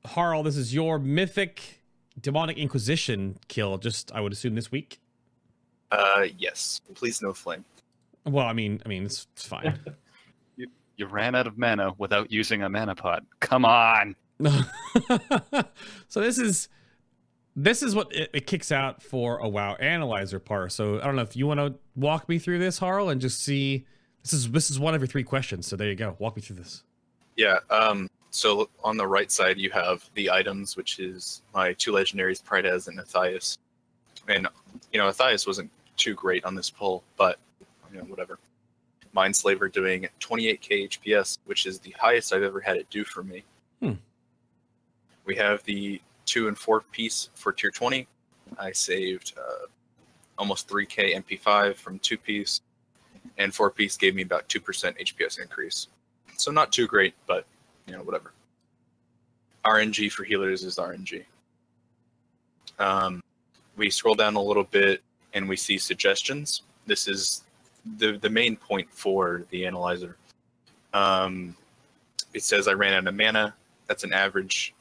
Harl. 0.06 0.42
This 0.42 0.56
is 0.56 0.74
your 0.74 0.98
mythic 0.98 1.82
demonic 2.20 2.56
inquisition 2.58 3.38
kill. 3.46 3.78
Just 3.78 4.10
I 4.12 4.20
would 4.20 4.32
assume 4.32 4.56
this 4.56 4.72
week. 4.72 4.98
Uh, 5.92 6.26
yes. 6.36 6.80
Please 6.96 7.22
no 7.22 7.32
flame. 7.32 7.64
Well, 8.24 8.46
I 8.46 8.52
mean, 8.54 8.82
I 8.84 8.88
mean, 8.88 9.04
it's, 9.04 9.28
it's 9.34 9.46
fine. 9.46 9.78
You 10.96 11.06
ran 11.06 11.34
out 11.34 11.46
of 11.46 11.58
mana 11.58 11.92
without 11.98 12.30
using 12.32 12.62
a 12.62 12.68
mana 12.68 12.94
pot. 12.94 13.24
Come 13.40 13.64
on. 13.64 14.16
so 16.08 16.20
this 16.20 16.38
is 16.38 16.68
this 17.54 17.82
is 17.82 17.94
what 17.94 18.14
it, 18.14 18.30
it 18.34 18.46
kicks 18.46 18.70
out 18.70 19.02
for 19.02 19.38
a 19.38 19.48
WoW 19.48 19.74
Analyzer 19.74 20.38
part. 20.38 20.72
So 20.72 21.00
I 21.00 21.04
don't 21.04 21.16
know 21.16 21.22
if 21.22 21.34
you 21.34 21.46
want 21.46 21.60
to 21.60 21.74
walk 21.94 22.28
me 22.28 22.38
through 22.38 22.58
this, 22.58 22.78
Harl, 22.78 23.08
and 23.08 23.20
just 23.20 23.42
see. 23.42 23.86
This 24.22 24.32
is 24.32 24.50
this 24.50 24.70
is 24.70 24.78
one 24.78 24.94
of 24.94 25.00
your 25.00 25.06
three 25.06 25.22
questions. 25.22 25.66
So 25.66 25.76
there 25.76 25.88
you 25.88 25.94
go. 25.94 26.16
Walk 26.18 26.36
me 26.36 26.42
through 26.42 26.56
this. 26.56 26.82
Yeah. 27.36 27.58
Um. 27.70 28.08
So 28.30 28.68
on 28.84 28.96
the 28.96 29.06
right 29.06 29.32
side, 29.32 29.56
you 29.56 29.70
have 29.70 30.08
the 30.14 30.30
items, 30.30 30.76
which 30.76 30.98
is 30.98 31.42
my 31.54 31.72
two 31.74 31.92
legendaries, 31.92 32.42
Prydaz 32.42 32.88
and 32.88 32.98
Ei'thas. 32.98 33.56
And 34.28 34.46
you 34.92 34.98
know, 34.98 35.08
Ei'thas 35.08 35.46
wasn't 35.46 35.70
too 35.96 36.14
great 36.14 36.44
on 36.44 36.54
this 36.54 36.68
pull, 36.68 37.02
but 37.16 37.38
you 37.90 37.98
know, 37.98 38.04
whatever. 38.04 38.38
Mindslaver 39.16 39.72
doing 39.72 40.06
28k 40.20 40.90
HPS, 40.90 41.38
which 41.46 41.66
is 41.66 41.78
the 41.80 41.94
highest 41.98 42.32
I've 42.32 42.42
ever 42.42 42.60
had 42.60 42.76
it 42.76 42.88
do 42.90 43.04
for 43.04 43.22
me. 43.22 43.44
Hmm. 43.80 43.92
We 45.24 45.34
have 45.36 45.62
the 45.64 46.00
two 46.26 46.48
and 46.48 46.58
four 46.58 46.82
piece 46.92 47.30
for 47.34 47.52
tier 47.52 47.70
20. 47.70 48.06
I 48.58 48.72
saved 48.72 49.32
uh, 49.38 49.66
almost 50.38 50.68
3k 50.68 51.16
MP5 51.16 51.76
from 51.76 51.98
two 52.00 52.18
piece, 52.18 52.60
and 53.38 53.54
four 53.54 53.70
piece 53.70 53.96
gave 53.96 54.14
me 54.14 54.22
about 54.22 54.48
2% 54.48 54.60
HPS 54.60 55.40
increase. 55.40 55.88
So 56.36 56.50
not 56.52 56.70
too 56.70 56.86
great, 56.86 57.14
but 57.26 57.46
you 57.86 57.94
know, 57.94 58.02
whatever. 58.02 58.32
RNG 59.64 60.12
for 60.12 60.24
healers 60.24 60.62
is 60.62 60.76
RNG. 60.76 61.24
Um, 62.78 63.22
we 63.76 63.90
scroll 63.90 64.14
down 64.14 64.36
a 64.36 64.42
little 64.42 64.64
bit 64.64 65.02
and 65.32 65.48
we 65.48 65.56
see 65.56 65.78
suggestions. 65.78 66.62
This 66.86 67.08
is 67.08 67.42
the 67.98 68.18
the 68.18 68.30
main 68.30 68.56
point 68.56 68.88
for 68.90 69.44
the 69.50 69.66
analyzer. 69.66 70.16
Um, 70.92 71.56
it 72.34 72.42
says 72.42 72.68
I 72.68 72.72
ran 72.72 72.94
out 72.94 73.06
of 73.06 73.14
mana. 73.14 73.54
That's 73.86 74.04
an 74.04 74.12
average 74.12 74.74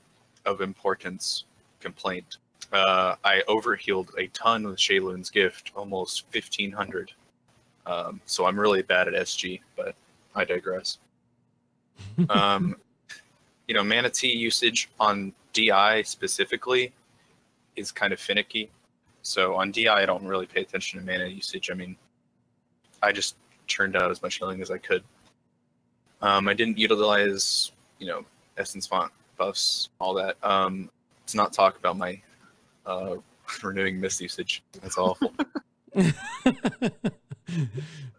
of 0.45 0.61
importance 0.61 1.45
complaint. 1.79 2.37
Uh, 2.71 3.15
I 3.23 3.43
overhealed 3.47 4.11
a 4.17 4.27
ton 4.27 4.67
with 4.67 4.77
Sheilun's 4.77 5.29
gift, 5.29 5.71
almost 5.75 6.25
1500. 6.33 7.11
Um, 7.85 8.19
so 8.25 8.45
I'm 8.45 8.59
really 8.59 8.81
bad 8.81 9.07
at 9.07 9.13
SG, 9.13 9.61
but 9.75 9.95
I 10.35 10.43
digress. 10.43 10.97
um, 12.29 12.75
you 13.67 13.75
know, 13.75 13.83
mana 13.83 14.09
tea 14.09 14.35
usage 14.35 14.89
on 14.99 15.33
DI 15.53 16.01
specifically 16.01 16.91
is 17.75 17.91
kind 17.91 18.11
of 18.13 18.19
finicky. 18.19 18.69
So 19.21 19.55
on 19.55 19.71
DI, 19.71 19.87
I 19.87 20.05
don't 20.05 20.25
really 20.25 20.45
pay 20.45 20.61
attention 20.61 20.99
to 20.99 21.05
mana 21.05 21.27
usage. 21.27 21.71
I 21.71 21.73
mean, 21.75 21.95
I 23.05 23.11
just 23.11 23.35
churned 23.67 23.95
out 23.95 24.09
as 24.09 24.21
much 24.21 24.35
healing 24.37 24.61
as 24.61 24.71
I 24.71 24.77
could. 24.77 25.03
Um, 26.21 26.47
I 26.47 26.53
didn't 26.53 26.77
utilize, 26.77 27.71
you 27.99 28.07
know, 28.07 28.25
essence 28.57 28.87
font 28.87 29.11
buffs, 29.37 29.89
all 29.99 30.13
that. 30.15 30.37
Um, 30.43 30.89
to 31.27 31.37
not 31.37 31.53
talk 31.53 31.77
about 31.77 31.97
my 31.97 32.19
uh, 32.85 33.15
renewing 33.63 33.99
mist 33.99 34.21
usage. 34.21 34.63
That's 34.81 34.97
awful. 34.97 35.33
well, 35.95 36.11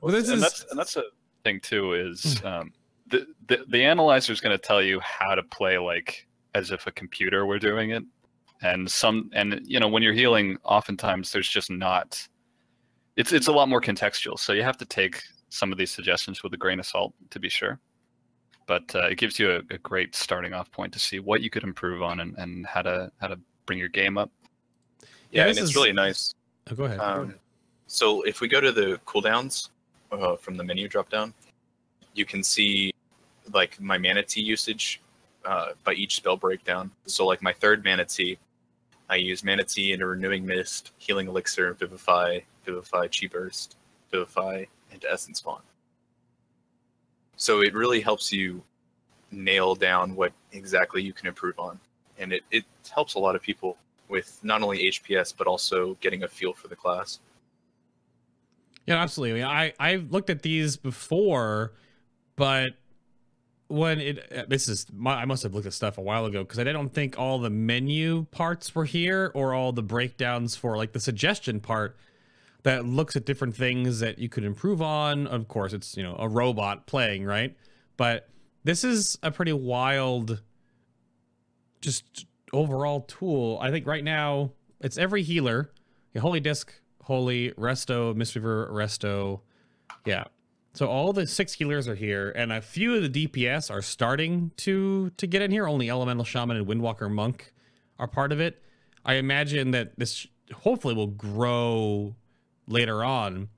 this 0.05 0.29
and 0.29 0.37
is 0.37 0.41
that's 0.41 0.67
and 0.71 0.79
that's 0.79 0.97
a 0.97 1.05
thing 1.45 1.61
too 1.61 1.95
is 1.95 2.43
um, 2.45 2.73
the, 3.09 3.27
the 3.49 3.65
the 3.69 3.85
analyzer 3.85 4.33
is 4.33 4.41
going 4.41 4.57
to 4.57 4.63
tell 4.63 4.83
you 4.83 5.01
how 5.01 5.35
to 5.35 5.43
play 5.43 5.79
like 5.79 6.27
as 6.55 6.71
if 6.71 6.87
a 6.87 6.93
computer 6.93 7.45
were 7.45 7.59
doing 7.59 7.91
it 7.91 8.03
and 8.63 8.91
some 8.91 9.31
and 9.35 9.61
you 9.65 9.79
know 9.79 9.89
when 9.89 10.03
you're 10.03 10.15
healing 10.15 10.57
oftentimes 10.65 11.31
there's 11.33 11.49
just 11.49 11.71
not 11.71 12.27
it's 13.17 13.33
it's 13.33 13.49
a 13.49 13.53
lot 13.53 13.69
more 13.69 13.81
contextual 13.81 14.39
so 14.39 14.53
you 14.53 14.63
have 14.63 14.77
to 14.77 14.85
take 14.85 15.23
some 15.49 15.73
of 15.73 15.79
these 15.79 15.91
suggestions 15.91 16.43
with 16.43 16.53
a 16.55 16.57
grain 16.57 16.79
of 16.81 16.87
salt 16.87 17.13
to 17.31 17.39
be 17.39 17.49
sure 17.49 17.79
but 18.67 18.95
uh, 18.97 19.07
it 19.07 19.17
gives 19.17 19.39
you 19.39 19.51
a, 19.53 19.59
a 19.75 19.79
great 19.79 20.15
starting 20.15 20.53
off 20.53 20.71
point 20.73 20.93
to 20.93 20.99
see 20.99 21.21
what 21.21 21.41
you 21.41 21.49
could 21.51 21.63
improve 21.63 22.03
on 22.03 22.21
and, 22.21 22.37
and 22.37 22.67
how 22.67 22.83
to 22.83 23.11
how 23.21 23.29
to 23.29 23.39
bring 23.65 23.79
your 23.79 23.89
game 23.89 24.19
up 24.19 24.31
Yeah, 25.31 25.43
Yeah, 25.45 25.51
and 25.51 25.59
it's 25.59 25.71
is- 25.71 25.77
really 25.77 25.93
nice. 25.93 26.35
oh, 26.71 26.75
go 26.75 26.85
ahead. 26.85 26.99
Um, 27.01 27.35
so 27.87 28.23
if 28.23 28.41
we 28.41 28.49
go 28.49 28.61
to 28.61 28.73
the 28.73 28.99
cooldowns 29.07 29.69
uh, 30.11 30.35
from 30.37 30.57
the 30.57 30.65
menu 30.65 30.89
drop 30.89 31.09
down, 31.11 31.33
you 32.15 32.25
can 32.25 32.43
see 32.43 32.93
like 33.53 33.81
my 33.81 33.97
mana 33.99 34.23
tea 34.25 34.41
usage 34.43 35.01
uh, 35.45 35.69
by 35.85 35.93
each 35.93 36.17
spell 36.17 36.37
breakdown. 36.37 36.91
So 37.07 37.25
like 37.25 37.43
my 37.43 37.53
third 37.53 37.85
mana 37.85 38.05
tea, 38.05 38.39
I 39.09 39.15
use 39.17 39.45
mana 39.45 39.63
tea 39.63 39.93
into 39.93 40.07
renewing 40.07 40.45
mist, 40.45 40.91
healing 40.99 41.29
elixir, 41.29 41.73
vivify, 41.75 42.41
vivify, 42.67 43.07
chi 43.09 43.27
burst, 43.27 43.77
vivify, 44.11 44.65
and 44.93 45.05
essence 45.09 45.41
font. 45.41 45.63
So 47.37 47.63
it 47.63 47.75
really 47.75 48.01
helps 48.01 48.33
you 48.33 48.63
nail 49.31 49.75
down 49.75 50.15
what 50.15 50.33
exactly 50.53 51.03
you 51.03 51.13
can 51.13 51.27
improve 51.27 51.59
on, 51.59 51.79
and 52.19 52.33
it, 52.33 52.43
it 52.51 52.65
helps 52.93 53.15
a 53.15 53.19
lot 53.19 53.35
of 53.35 53.43
people 53.43 53.77
with 54.09 54.39
not 54.43 54.63
only 54.63 54.91
HPS 54.91 55.35
but 55.37 55.47
also 55.47 55.97
getting 56.01 56.23
a 56.23 56.29
feel 56.29 56.53
for 56.53 56.69
the 56.69 56.77
class. 56.77 57.21
Yeah, 58.87 59.03
absolutely. 59.03 59.43
I 59.43 59.73
I've 59.79 60.13
looked 60.13 60.31
at 60.31 60.43
these 60.43 60.77
before, 60.77 61.73
but 62.37 62.69
when 63.69 64.01
it 64.01 64.49
this 64.49 64.69
is 64.69 64.87
my, 64.95 65.17
I 65.17 65.25
must 65.25 65.43
have 65.43 65.55
looked 65.55 65.67
at 65.67 65.73
stuff 65.73 65.99
a 65.99 66.03
while 66.03 66.25
ago 66.25 66.45
because 66.45 66.59
I 66.59 66.65
don't 66.65 66.93
think 66.93 67.19
all 67.19 67.39
the 67.39 67.51
menu 67.51 68.27
parts 68.31 68.75
were 68.75 68.85
here 68.85 69.33
or 69.35 69.55
all 69.55 69.73
the 69.73 69.83
breakdowns 69.83 70.55
for 70.55 70.77
like 70.77 70.93
the 70.93 71.01
suggestion 71.01 71.61
part 71.61 71.97
that 72.67 72.85
looks 72.85 73.15
at 73.15 73.25
different 73.25 73.55
things 73.55 74.01
that 74.01 74.19
you 74.19 74.29
could 74.29 74.43
improve 74.43 74.83
on. 74.83 75.29
Of 75.29 75.47
course, 75.47 75.73
it's 75.73 75.97
you 75.97 76.03
know 76.03 76.17
a 76.19 76.29
robot 76.29 76.89
playing 76.89 77.25
right, 77.25 77.57
but 77.97 78.29
this 78.65 78.83
is 78.83 79.17
a 79.23 79.31
pretty 79.31 79.53
wild, 79.53 80.43
just 81.81 82.27
overall 82.53 83.03
tool. 83.03 83.61
I 83.63 83.71
think 83.71 83.87
right 83.87 84.03
now 84.03 84.51
it's 84.81 84.99
every 84.99 85.23
healer, 85.23 85.71
yeah, 86.13 86.21
Holy 86.21 86.41
Disc, 86.41 86.75
Holy, 87.05 87.53
Resto, 87.53 88.13
Mistweaver, 88.17 88.69
Resto. 88.73 89.43
Yeah. 90.05 90.25
So 90.73 90.89
all 90.89 91.13
the 91.13 91.25
six 91.29 91.53
healers 91.53 91.87
are 91.87 91.95
here, 91.95 92.33
and 92.35 92.51
a 92.51 92.61
few 92.61 92.97
of 92.97 93.13
the 93.13 93.29
DPS 93.29 93.71
are 93.71 93.81
starting 93.81 94.51
to 94.57 95.11
to 95.11 95.27
get 95.29 95.41
in 95.41 95.53
here. 95.53 95.69
Only 95.69 95.89
Elemental 95.89 96.25
Shaman 96.25 96.57
and 96.57 96.67
Windwalker 96.67 97.09
Monk 97.09 97.53
are 98.01 98.09
part 98.09 98.33
of 98.33 98.41
it. 98.41 98.61
I 99.05 99.15
imagine 99.15 99.71
that 99.71 99.97
this 99.97 100.27
hopefully 100.53 100.97
will 100.97 101.07
grow 101.07 102.17
later 102.69 103.05
on 103.05 103.49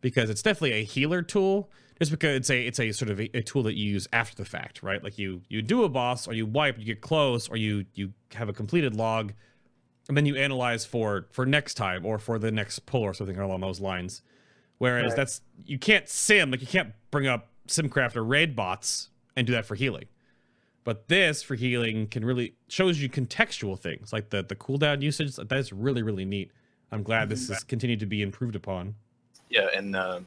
because 0.00 0.30
it's 0.30 0.42
definitely 0.42 0.72
a 0.72 0.84
healer 0.84 1.22
tool. 1.22 1.70
Just 1.98 2.10
because 2.10 2.36
it's 2.36 2.50
a 2.50 2.66
it's 2.66 2.80
a 2.80 2.90
sort 2.90 3.10
of 3.10 3.20
a, 3.20 3.30
a 3.36 3.42
tool 3.42 3.62
that 3.62 3.74
you 3.74 3.88
use 3.88 4.08
after 4.12 4.34
the 4.34 4.44
fact, 4.44 4.82
right? 4.82 5.02
Like 5.04 5.18
you 5.18 5.42
you 5.48 5.62
do 5.62 5.84
a 5.84 5.88
boss 5.88 6.26
or 6.26 6.32
you 6.32 6.46
wipe, 6.46 6.78
you 6.78 6.84
get 6.84 7.00
close, 7.00 7.48
or 7.48 7.56
you 7.56 7.84
you 7.94 8.12
have 8.34 8.48
a 8.48 8.52
completed 8.52 8.96
log, 8.96 9.32
and 10.08 10.16
then 10.16 10.26
you 10.26 10.34
analyze 10.34 10.84
for 10.84 11.28
for 11.30 11.46
next 11.46 11.74
time 11.74 12.04
or 12.04 12.18
for 12.18 12.40
the 12.40 12.50
next 12.50 12.86
pull 12.86 13.02
or 13.02 13.14
something 13.14 13.38
along 13.38 13.60
those 13.60 13.80
lines. 13.80 14.22
Whereas 14.78 15.10
Right. 15.10 15.16
that's 15.16 15.42
you 15.64 15.78
can't 15.78 16.08
sim 16.08 16.50
like 16.50 16.60
you 16.60 16.66
can't 16.66 16.92
bring 17.12 17.28
up 17.28 17.50
Simcraft 17.68 18.16
or 18.16 18.24
raid 18.24 18.56
bots 18.56 19.10
and 19.36 19.46
do 19.46 19.52
that 19.52 19.64
for 19.64 19.76
healing. 19.76 20.06
But 20.82 21.06
this 21.06 21.44
for 21.44 21.54
healing 21.54 22.08
can 22.08 22.24
really 22.24 22.56
shows 22.66 23.00
you 23.00 23.08
contextual 23.08 23.78
things 23.78 24.12
like 24.12 24.30
the 24.30 24.42
the 24.42 24.56
cooldown 24.56 25.02
usage. 25.02 25.36
That's 25.36 25.72
really 25.72 26.02
really 26.02 26.24
neat. 26.24 26.50
I'm 26.92 27.02
glad 27.02 27.30
this 27.30 27.48
has 27.48 27.64
continued 27.64 28.00
to 28.00 28.06
be 28.06 28.20
improved 28.20 28.54
upon. 28.54 28.94
Yeah, 29.48 29.68
and 29.74 29.96
uh, 29.96 30.20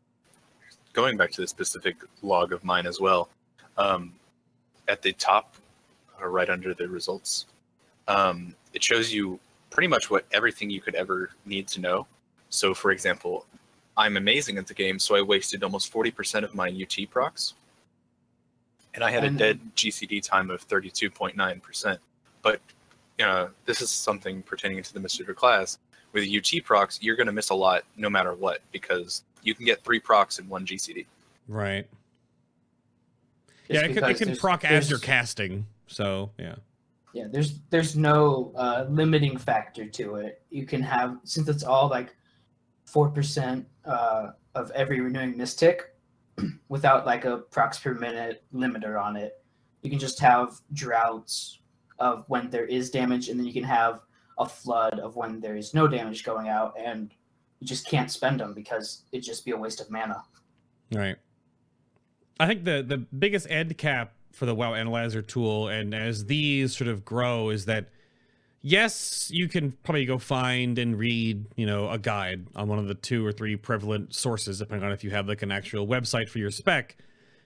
going 0.94 1.16
back 1.16 1.32
to 1.32 1.42
the 1.42 1.48
specific 1.48 1.96
log 2.24 2.52
of 2.52 2.64
mine 2.64 2.88
as 2.88 3.00
well, 3.00 3.30
um, 3.78 4.14
at 4.88 5.04
the 5.04 5.14
top, 5.14 5.56
uh, 6.20 6.28
right 6.28 6.50
under 6.50 6.74
the 6.74 6.88
results, 6.88 7.46
um, 8.08 8.56
it 8.74 8.84
shows 8.84 9.14
you 9.14 9.40
pretty 9.70 9.88
much 9.88 10.10
what 10.10 10.26
everything 10.32 10.70
you 10.72 10.82
could 10.82 10.96
ever 10.96 11.30
need 11.46 11.68
to 11.68 11.82
know. 11.82 12.08
So, 12.50 12.74
for 12.74 12.92
example, 12.92 13.46
I'm 13.96 14.18
amazing 14.18 14.58
at 14.58 14.66
the 14.66 14.74
game, 14.74 14.98
so 14.98 15.16
I 15.16 15.22
wasted 15.22 15.64
almost 15.64 15.94
40% 15.94 16.44
of 16.44 16.56
my 16.56 16.70
UT 16.70 17.10
procs, 17.12 17.54
and 18.96 19.04
I 19.04 19.12
had 19.12 19.24
a 19.24 19.30
dead 19.30 19.60
GCD 19.76 20.24
time 20.24 20.50
of 20.50 20.68
32.9%. 20.68 21.98
But 22.42 22.60
you 23.18 23.26
know, 23.26 23.50
this 23.66 23.82
is 23.82 23.90
something 23.90 24.42
pertaining 24.42 24.84
to 24.84 24.94
the 24.94 25.00
Mr. 25.00 25.34
class. 25.36 25.78
With 26.16 26.28
UT 26.34 26.64
procs, 26.64 26.98
you're 27.02 27.16
going 27.16 27.28
to 27.28 27.34
miss 27.34 27.52
a 27.52 27.56
lot 27.56 27.84
no 27.96 28.10
matter 28.10 28.34
what 28.34 28.62
because 28.72 29.24
you 29.44 29.54
can 29.54 29.66
get 29.66 29.84
three 29.84 30.00
procs 30.00 30.40
in 30.40 30.50
one 30.50 30.66
GCD. 30.66 31.06
Right. 31.48 31.88
Just 33.68 33.70
yeah, 33.70 33.90
it 33.90 33.94
can, 33.94 34.04
it 34.04 34.18
can 34.18 34.36
proc 34.38 34.66
as 34.66 34.90
you're 34.90 34.98
casting. 34.98 35.68
So 35.88 36.32
yeah. 36.40 36.56
Yeah, 37.14 37.26
there's 37.32 37.60
there's 37.70 37.96
no 37.96 38.52
uh, 38.56 38.86
limiting 38.90 39.38
factor 39.38 39.86
to 39.86 40.16
it. 40.16 40.42
You 40.50 40.66
can 40.66 40.82
have 40.82 41.18
since 41.24 41.48
it's 41.48 41.64
all 41.64 41.90
like 41.90 42.16
four 42.86 43.10
percent 43.10 43.68
uh, 43.86 44.32
of 44.56 44.72
every 44.72 45.00
renewing 45.00 45.38
mystic. 45.38 45.96
without 46.70 47.06
like 47.06 47.26
a 47.26 47.38
procs 47.38 47.80
per 47.80 47.94
minute 47.94 48.44
limiter 48.54 49.02
on 49.02 49.16
it. 49.16 49.44
You 49.82 49.90
can 49.90 50.00
just 50.00 50.20
have 50.20 50.60
droughts 50.74 51.60
of 52.00 52.26
when 52.28 52.50
there 52.50 52.66
is 52.66 52.90
damage, 52.90 53.30
and 53.30 53.40
then 53.40 53.46
you 53.46 53.54
can 53.54 53.64
have 53.64 54.02
a 54.38 54.48
flood 54.48 55.00
of 55.00 55.16
when 55.16 55.40
there 55.40 55.56
is 55.56 55.74
no 55.74 55.88
damage 55.88 56.24
going 56.24 56.48
out, 56.48 56.74
and 56.78 57.12
you 57.60 57.68
just 57.68 57.88
can't 57.88 58.12
spend 58.12 58.40
them 58.40 58.54
because 58.54 59.04
it'd 59.12 59.26
just 59.26 59.46
be 59.46 59.52
a 59.52 59.58
waste 59.58 59.80
of 59.80 59.90
mana. 59.90 60.24
Right. 60.92 61.16
I 62.40 62.48
think 62.48 62.66
the 62.66 62.84
the 62.84 62.98
biggest 62.98 63.50
end 63.50 63.78
cap 63.78 64.14
for 64.32 64.46
the 64.46 64.54
WoW 64.54 64.74
Analyzer 64.74 65.22
tool, 65.22 65.70
and 65.70 65.94
as 65.94 66.26
these 66.26 66.76
sort 66.76 66.90
of 66.90 67.06
grow, 67.06 67.50
is 67.50 67.66
that 67.66 67.90
yes, 68.62 69.30
you 69.32 69.48
can 69.48 69.72
probably 69.84 70.06
go 70.06 70.18
find 70.18 70.78
and 70.80 70.98
read, 70.98 71.46
you 71.56 71.66
know, 71.66 71.90
a 71.90 72.00
guide 72.00 72.48
on 72.56 72.68
one 72.68 72.80
of 72.80 72.88
the 72.88 72.96
two 72.96 73.26
or 73.26 73.32
three 73.32 73.56
prevalent 73.56 74.14
sources, 74.14 74.60
depending 74.60 74.86
on 74.86 74.92
if 74.92 75.04
you 75.04 75.12
have 75.12 75.28
like 75.28 75.44
an 75.44 75.52
actual 75.52 75.88
website 75.88 76.28
for 76.28 76.40
your 76.40 76.52
spec. 76.52 76.98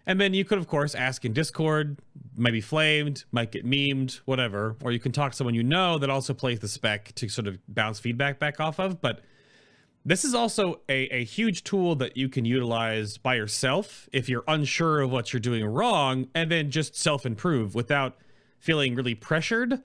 And 0.10 0.20
then 0.20 0.34
you 0.34 0.44
could, 0.44 0.58
of 0.58 0.68
course, 0.68 0.96
ask 0.96 1.24
in 1.24 1.34
Discord, 1.34 2.00
might 2.36 2.50
be 2.50 2.62
flamed, 2.62 3.26
might 3.32 3.52
get 3.52 3.64
memed, 3.64 4.16
whatever. 4.26 4.76
Or 4.84 4.92
you 4.92 5.00
can 5.00 5.12
talk 5.12 5.34
to 5.34 5.38
someone 5.38 5.54
you 5.54 5.62
know 5.62 6.00
that 6.00 6.10
also 6.10 6.34
plays 6.34 6.62
the 6.62 6.68
spec 6.68 7.14
to 7.14 7.30
sort 7.30 7.46
of 7.46 7.60
bounce 7.68 8.00
feedback 8.00 8.40
back 8.40 8.60
off 8.60 8.80
of. 8.80 9.02
But 9.02 9.22
this 10.04 10.26
is 10.26 10.34
also 10.34 10.82
a, 10.90 11.04
a 11.16 11.24
huge 11.24 11.64
tool 11.64 11.94
that 11.98 12.18
you 12.18 12.28
can 12.28 12.44
utilize 12.44 13.20
by 13.20 13.36
yourself 13.36 14.10
if 14.12 14.28
you're 14.28 14.44
unsure 14.48 15.02
of 15.02 15.12
what 15.12 15.32
you're 15.32 15.40
doing 15.40 15.64
wrong, 15.64 16.28
and 16.34 16.50
then 16.50 16.72
just 16.72 16.96
self 16.96 17.24
improve 17.24 17.76
without 17.76 18.18
feeling 18.58 18.96
really 18.96 19.14
pressured 19.14 19.80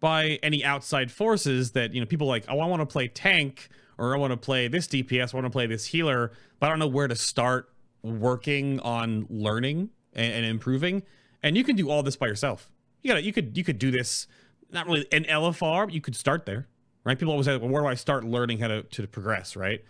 by 0.00 0.38
any 0.42 0.62
outside 0.62 1.10
forces 1.10 1.70
that, 1.70 1.94
you 1.94 2.00
know, 2.00 2.06
people 2.06 2.26
like, 2.26 2.44
oh, 2.46 2.60
I 2.60 2.66
want 2.66 2.80
to 2.80 2.86
play 2.86 3.08
tank 3.08 3.70
or 3.96 4.14
I 4.14 4.18
want 4.18 4.32
to 4.32 4.36
play 4.36 4.68
this 4.68 4.86
DPS, 4.86 5.32
I 5.32 5.38
want 5.38 5.46
to 5.46 5.50
play 5.50 5.66
this 5.66 5.86
healer, 5.86 6.32
but 6.60 6.66
I 6.66 6.68
don't 6.68 6.78
know 6.78 6.88
where 6.88 7.08
to 7.08 7.16
start 7.16 7.71
working 8.02 8.80
on 8.80 9.26
learning 9.28 9.90
and, 10.12 10.32
and 10.32 10.46
improving. 10.46 11.02
And 11.42 11.56
you 11.56 11.64
can 11.64 11.76
do 11.76 11.90
all 11.90 12.02
this 12.02 12.16
by 12.16 12.26
yourself. 12.26 12.70
You 13.02 13.12
got 13.12 13.24
you 13.24 13.32
could 13.32 13.56
you 13.56 13.64
could 13.64 13.78
do 13.78 13.90
this 13.90 14.26
not 14.70 14.86
really 14.86 15.06
an 15.12 15.24
LFR, 15.24 15.86
but 15.86 15.94
you 15.94 16.00
could 16.00 16.16
start 16.16 16.46
there 16.46 16.68
right? 17.04 17.18
People 17.18 17.32
always 17.32 17.46
say, 17.46 17.56
well, 17.56 17.68
where 17.68 17.82
do 17.82 17.88
I 17.88 17.94
start 17.94 18.24
learning 18.24 18.58
how 18.58 18.68
to, 18.68 18.82
to 18.82 19.06
progress, 19.06 19.56
right? 19.56 19.84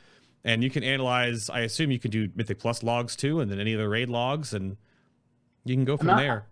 And 0.44 0.62
you 0.64 0.70
can 0.70 0.83
analyze, 0.83 1.51
I 1.51 1.61
assume 1.61 1.90
you 1.90 1.98
can 1.98 2.11
do 2.11 2.29
Mythic 2.35 2.59
Plus 2.59 2.83
logs 2.83 3.14
too, 3.14 3.40
and 3.40 3.51
then 3.51 3.61
any 3.61 3.72
of 3.72 3.79
the 3.79 3.88
raid 3.88 4.09
logs, 4.09 4.55
and 4.55 4.77
you 5.64 5.75
can 5.75 5.85
go 5.85 5.96
from 5.96 6.09
not, 6.09 6.18
there. 6.18 6.46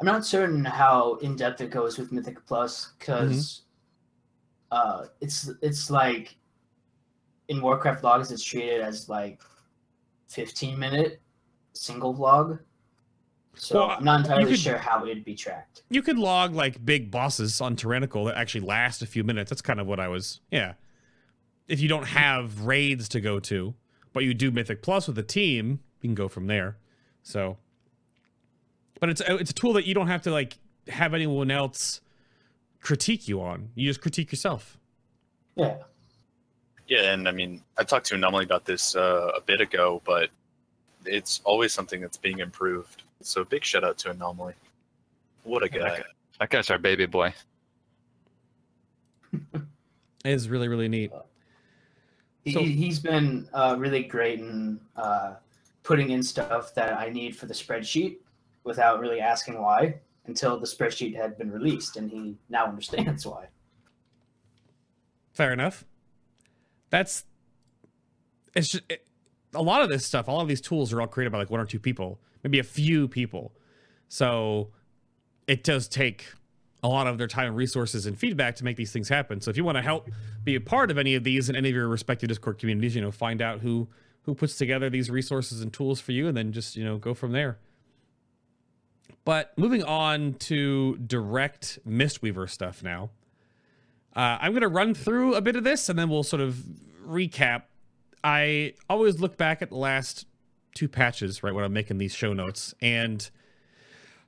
I'm 0.00 0.06
not 0.06 0.24
certain 0.24 0.64
how 0.64 1.16
in 1.16 1.36
depth 1.36 1.60
it 1.60 1.70
goes 1.70 1.98
with 1.98 2.10
Mythic 2.10 2.46
Plus 2.46 2.92
because 2.98 3.62
mm-hmm. 4.72 5.02
uh, 5.02 5.06
it's 5.20 5.50
it's 5.60 5.90
like 5.90 6.36
in 7.48 7.60
Warcraft 7.60 8.02
logs, 8.02 8.32
it's 8.32 8.42
treated 8.42 8.80
as 8.80 9.08
like 9.10 9.42
15 10.28 10.78
minute 10.78 11.20
single 11.72 12.14
vlog. 12.14 12.60
So 13.54 13.80
well, 13.80 13.96
I'm 13.98 14.04
not 14.04 14.20
entirely 14.20 14.52
could, 14.52 14.60
sure 14.60 14.78
how 14.78 15.04
it'd 15.04 15.24
be 15.24 15.34
tracked. 15.34 15.82
You 15.90 16.00
could 16.02 16.18
log 16.18 16.54
like 16.54 16.84
big 16.84 17.10
bosses 17.10 17.60
on 17.60 17.74
Tyrannical 17.74 18.24
that 18.26 18.36
actually 18.36 18.60
last 18.60 19.02
a 19.02 19.06
few 19.06 19.24
minutes. 19.24 19.50
That's 19.50 19.62
kind 19.62 19.80
of 19.80 19.86
what 19.86 19.98
I 19.98 20.08
was. 20.08 20.40
Yeah. 20.50 20.74
If 21.66 21.80
you 21.80 21.88
don't 21.88 22.06
have 22.06 22.62
raids 22.62 23.08
to 23.10 23.20
go 23.20 23.40
to, 23.40 23.74
but 24.12 24.24
you 24.24 24.32
do 24.32 24.50
Mythic 24.50 24.82
Plus 24.82 25.08
with 25.08 25.18
a 25.18 25.22
team, 25.22 25.80
you 26.00 26.08
can 26.08 26.14
go 26.14 26.28
from 26.28 26.46
there. 26.46 26.76
So, 27.22 27.58
but 29.00 29.10
it's 29.10 29.20
it's 29.26 29.50
a 29.50 29.54
tool 29.54 29.72
that 29.74 29.86
you 29.86 29.94
don't 29.94 30.06
have 30.06 30.22
to 30.22 30.30
like 30.30 30.56
have 30.88 31.12
anyone 31.12 31.50
else 31.50 32.00
critique 32.80 33.28
you 33.28 33.42
on. 33.42 33.70
You 33.74 33.88
just 33.88 34.00
critique 34.00 34.32
yourself. 34.32 34.78
Yeah. 35.56 35.78
Yeah, 36.88 37.12
and 37.12 37.28
I 37.28 37.32
mean, 37.32 37.62
I 37.76 37.84
talked 37.84 38.06
to 38.06 38.14
Anomaly 38.14 38.44
about 38.44 38.64
this 38.64 38.96
uh, 38.96 39.30
a 39.36 39.40
bit 39.42 39.60
ago, 39.60 40.00
but 40.06 40.30
it's 41.04 41.42
always 41.44 41.72
something 41.72 42.00
that's 42.00 42.16
being 42.16 42.38
improved. 42.38 43.02
So 43.20 43.44
big 43.44 43.62
shout 43.62 43.84
out 43.84 43.98
to 43.98 44.10
Anomaly. 44.10 44.54
What 45.42 45.62
a 45.62 45.68
guy. 45.68 46.02
That 46.40 46.50
guy's 46.50 46.70
our 46.70 46.78
baby 46.78 47.04
boy. 47.06 47.34
it 49.54 49.62
is 50.24 50.48
really, 50.48 50.68
really 50.68 50.88
neat. 50.88 51.10
So, 52.50 52.60
he, 52.60 52.86
has 52.86 52.98
been 52.98 53.46
uh, 53.52 53.76
really 53.78 54.04
great 54.04 54.40
in 54.40 54.80
uh, 54.96 55.34
putting 55.82 56.10
in 56.10 56.22
stuff 56.22 56.74
that 56.74 56.98
I 56.98 57.10
need 57.10 57.36
for 57.36 57.44
the 57.44 57.52
spreadsheet 57.52 58.18
without 58.64 59.00
really 59.00 59.20
asking 59.20 59.60
why 59.60 59.96
until 60.26 60.58
the 60.58 60.66
spreadsheet 60.66 61.14
had 61.14 61.36
been 61.36 61.50
released, 61.50 61.96
and 61.96 62.10
he 62.10 62.36
now 62.48 62.64
understands 62.66 63.26
why. 63.26 63.46
Fair 65.32 65.52
enough. 65.52 65.84
That's 66.90 67.24
it's 68.54 68.68
just 68.68 68.84
it, 68.88 69.06
a 69.54 69.62
lot 69.62 69.82
of 69.82 69.88
this 69.88 70.04
stuff. 70.04 70.28
All 70.28 70.40
of 70.40 70.48
these 70.48 70.60
tools 70.60 70.92
are 70.92 71.00
all 71.00 71.06
created 71.06 71.30
by 71.32 71.38
like 71.38 71.50
one 71.50 71.60
or 71.60 71.66
two 71.66 71.78
people 71.78 72.18
maybe 72.42 72.58
a 72.58 72.64
few 72.64 73.08
people. 73.08 73.52
So 74.08 74.68
it 75.46 75.64
does 75.64 75.88
take 75.88 76.26
a 76.82 76.88
lot 76.88 77.06
of 77.06 77.18
their 77.18 77.26
time 77.26 77.48
and 77.48 77.56
resources 77.56 78.06
and 78.06 78.16
feedback 78.16 78.56
to 78.56 78.64
make 78.64 78.76
these 78.76 78.92
things 78.92 79.08
happen. 79.08 79.40
So 79.40 79.50
if 79.50 79.56
you 79.56 79.64
want 79.64 79.76
to 79.76 79.82
help 79.82 80.08
be 80.44 80.54
a 80.54 80.60
part 80.60 80.90
of 80.90 80.98
any 80.98 81.14
of 81.14 81.24
these 81.24 81.48
in 81.48 81.56
any 81.56 81.68
of 81.68 81.74
your 81.74 81.88
respective 81.88 82.28
Discord 82.28 82.58
communities, 82.58 82.94
you 82.94 83.02
know, 83.02 83.10
find 83.10 83.42
out 83.42 83.60
who 83.60 83.88
who 84.22 84.34
puts 84.34 84.56
together 84.56 84.90
these 84.90 85.10
resources 85.10 85.62
and 85.62 85.72
tools 85.72 86.00
for 86.00 86.12
you 86.12 86.28
and 86.28 86.36
then 86.36 86.52
just, 86.52 86.76
you 86.76 86.84
know, 86.84 86.98
go 86.98 87.14
from 87.14 87.32
there. 87.32 87.58
But 89.24 89.56
moving 89.56 89.82
on 89.82 90.34
to 90.34 90.96
direct 90.98 91.78
Mistweaver 91.86 92.48
stuff 92.48 92.82
now. 92.82 93.10
Uh, 94.18 94.36
I'm 94.40 94.50
going 94.50 94.62
to 94.62 94.68
run 94.68 94.94
through 94.94 95.36
a 95.36 95.40
bit 95.40 95.54
of 95.54 95.62
this 95.62 95.88
and 95.88 95.96
then 95.96 96.08
we'll 96.10 96.24
sort 96.24 96.42
of 96.42 96.56
recap. 97.06 97.62
I 98.24 98.74
always 98.90 99.20
look 99.20 99.36
back 99.36 99.62
at 99.62 99.68
the 99.68 99.76
last 99.76 100.26
two 100.74 100.88
patches 100.88 101.44
right 101.44 101.54
when 101.54 101.64
I'm 101.64 101.72
making 101.72 101.98
these 101.98 102.14
show 102.14 102.32
notes. 102.32 102.74
And 102.82 103.30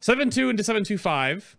7.2 0.00 0.48
into 0.48 0.62
7.2.5. 0.62 1.56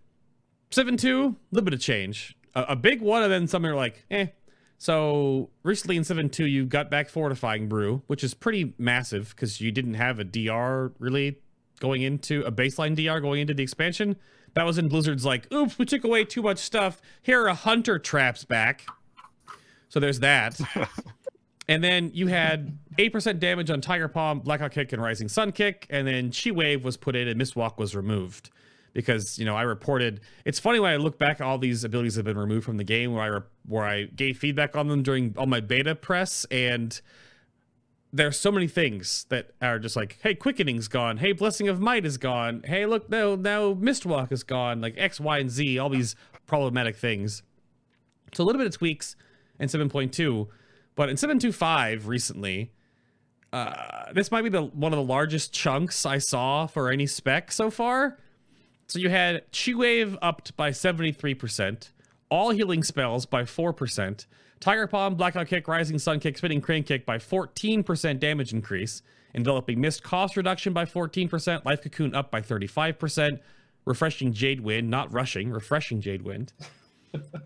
7.2, 0.71 1.03
a 1.03 1.35
little 1.51 1.65
bit 1.65 1.73
of 1.73 1.81
change. 1.81 2.37
A, 2.55 2.61
a, 2.69 2.75
big 2.77 3.01
one, 3.01 3.21
and 3.21 3.29
then 3.29 3.47
some 3.49 3.65
are 3.65 3.75
like, 3.75 4.05
eh. 4.09 4.27
So 4.77 5.49
recently 5.63 5.97
in 5.97 6.03
7.2, 6.03 6.49
you 6.49 6.65
got 6.65 6.89
back 6.89 7.09
Fortifying 7.09 7.67
Brew, 7.67 8.01
which 8.07 8.23
is 8.23 8.33
pretty 8.33 8.73
massive 8.77 9.35
because 9.35 9.59
you 9.59 9.73
didn't 9.73 9.95
have 9.95 10.19
a 10.19 10.23
DR 10.23 10.93
really 10.99 11.41
going 11.81 12.01
into 12.01 12.41
a 12.43 12.51
baseline 12.51 12.95
DR 12.95 13.19
going 13.19 13.41
into 13.41 13.53
the 13.53 13.63
expansion. 13.63 14.15
That 14.53 14.65
was 14.65 14.77
in 14.77 14.87
Blizzard's 14.87 15.25
like, 15.25 15.51
oops, 15.51 15.77
we 15.77 15.85
took 15.85 16.05
away 16.05 16.23
too 16.23 16.41
much 16.41 16.59
stuff. 16.59 17.01
Here 17.21 17.45
are 17.45 17.53
hunter 17.53 17.99
traps 17.99 18.45
back. 18.45 18.85
So 19.89 19.99
there's 19.99 20.21
that. 20.21 20.59
And 21.71 21.81
then 21.81 22.11
you 22.13 22.27
had 22.27 22.77
8% 22.97 23.39
damage 23.39 23.69
on 23.69 23.79
Tiger 23.79 24.09
Palm, 24.09 24.39
Blackout 24.39 24.71
Kick, 24.71 24.91
and 24.91 25.01
Rising 25.01 25.29
Sun 25.29 25.53
Kick. 25.53 25.87
And 25.89 26.05
then 26.05 26.29
Chi 26.29 26.51
Wave 26.51 26.83
was 26.83 26.97
put 26.97 27.15
in 27.15 27.29
and 27.29 27.39
Mistwalk 27.39 27.77
was 27.77 27.95
removed. 27.95 28.49
Because, 28.91 29.39
you 29.39 29.45
know, 29.45 29.55
I 29.55 29.61
reported. 29.61 30.19
It's 30.43 30.59
funny 30.59 30.81
when 30.81 30.91
I 30.91 30.97
look 30.97 31.17
back, 31.17 31.39
all 31.39 31.57
these 31.57 31.85
abilities 31.85 32.15
have 32.15 32.25
been 32.25 32.37
removed 32.37 32.65
from 32.65 32.75
the 32.75 32.83
game 32.83 33.13
where 33.13 33.23
I, 33.23 33.27
re- 33.27 33.41
where 33.65 33.85
I 33.85 34.03
gave 34.03 34.37
feedback 34.37 34.75
on 34.75 34.89
them 34.89 35.01
during 35.01 35.33
all 35.37 35.45
my 35.45 35.61
beta 35.61 35.95
press. 35.95 36.45
And 36.51 36.99
there's 38.13 38.37
so 38.37 38.51
many 38.51 38.67
things 38.67 39.25
that 39.29 39.51
are 39.61 39.79
just 39.79 39.95
like, 39.95 40.17
hey, 40.21 40.35
Quickening's 40.35 40.87
gone. 40.87 41.17
Hey, 41.17 41.31
Blessing 41.31 41.69
of 41.69 41.79
Might 41.79 42.05
is 42.05 42.17
gone. 42.17 42.63
Hey, 42.65 42.85
look, 42.85 43.09
now 43.09 43.35
now 43.35 43.73
Mistwalk 43.73 44.31
is 44.31 44.43
gone. 44.43 44.81
Like 44.81 44.95
X, 44.97 45.19
Y, 45.19 45.37
and 45.39 45.49
Z, 45.49 45.79
all 45.79 45.89
these 45.89 46.15
problematic 46.45 46.95
things. 46.95 47.43
So 48.33 48.43
a 48.43 48.45
little 48.45 48.59
bit 48.59 48.67
of 48.67 48.77
tweaks 48.77 49.15
in 49.59 49.67
7.2 49.67 50.47
but 50.95 51.09
in 51.09 51.17
725 51.17 52.07
recently, 52.07 52.71
uh, 53.53 54.11
this 54.13 54.31
might 54.31 54.43
be 54.43 54.49
the 54.49 54.63
one 54.63 54.93
of 54.93 54.97
the 54.97 55.03
largest 55.03 55.53
chunks 55.53 56.05
I 56.05 56.17
saw 56.17 56.67
for 56.67 56.89
any 56.89 57.07
spec 57.07 57.51
so 57.51 57.69
far. 57.69 58.17
So 58.87 58.99
you 58.99 59.09
had 59.09 59.43
Chi 59.51 59.73
Wave 59.73 60.17
upped 60.21 60.55
by 60.57 60.71
73%, 60.71 61.89
all 62.29 62.51
healing 62.51 62.83
spells 62.83 63.25
by 63.25 63.43
4%, 63.43 64.25
Tiger 64.61 64.85
Palm, 64.85 65.15
Blackout 65.15 65.47
Kick, 65.47 65.67
Rising 65.67 65.97
Sun 65.97 66.19
Kick, 66.19 66.37
Spinning 66.37 66.61
Crane 66.61 66.83
Kick 66.83 67.03
by 67.03 67.17
14% 67.17 68.19
damage 68.19 68.53
increase, 68.53 69.01
Enveloping 69.33 69.81
Mist 69.81 70.03
cost 70.03 70.37
reduction 70.37 70.71
by 70.71 70.85
14%, 70.85 71.65
Life 71.65 71.81
Cocoon 71.81 72.13
up 72.13 72.29
by 72.29 72.41
35%, 72.41 73.39
Refreshing 73.85 74.31
Jade 74.31 74.61
Wind, 74.61 74.89
not 74.89 75.11
rushing, 75.11 75.49
Refreshing 75.49 75.99
Jade 75.99 76.21
Wind. 76.21 76.53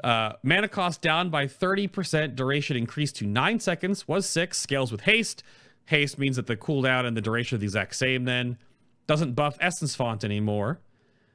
Uh, 0.04 0.34
mana 0.43 0.67
cost 0.67 1.01
down 1.01 1.32
by 1.32 1.47
30%. 1.47 2.36
Duration 2.36 2.78
increased 2.78 3.15
to 3.15 3.25
9 3.25 3.60
seconds, 3.60 4.08
was 4.08 4.30
6. 4.30 4.60
Scales 4.60 4.91
with 4.91 5.01
haste. 5.01 5.41
Haste 5.86 6.19
means 6.19 6.36
that 6.36 6.45
the 6.45 6.56
cooldown 6.56 7.08
and 7.08 7.17
the 7.17 7.21
duration 7.21 7.56
are 7.56 7.60
the 7.60 7.65
exact 7.65 7.95
same 7.95 8.25
then. 8.25 8.60
Doesn't 9.08 9.34
buff 9.34 9.58
Essence 9.60 9.95
Font 9.95 10.23
anymore. 10.23 10.82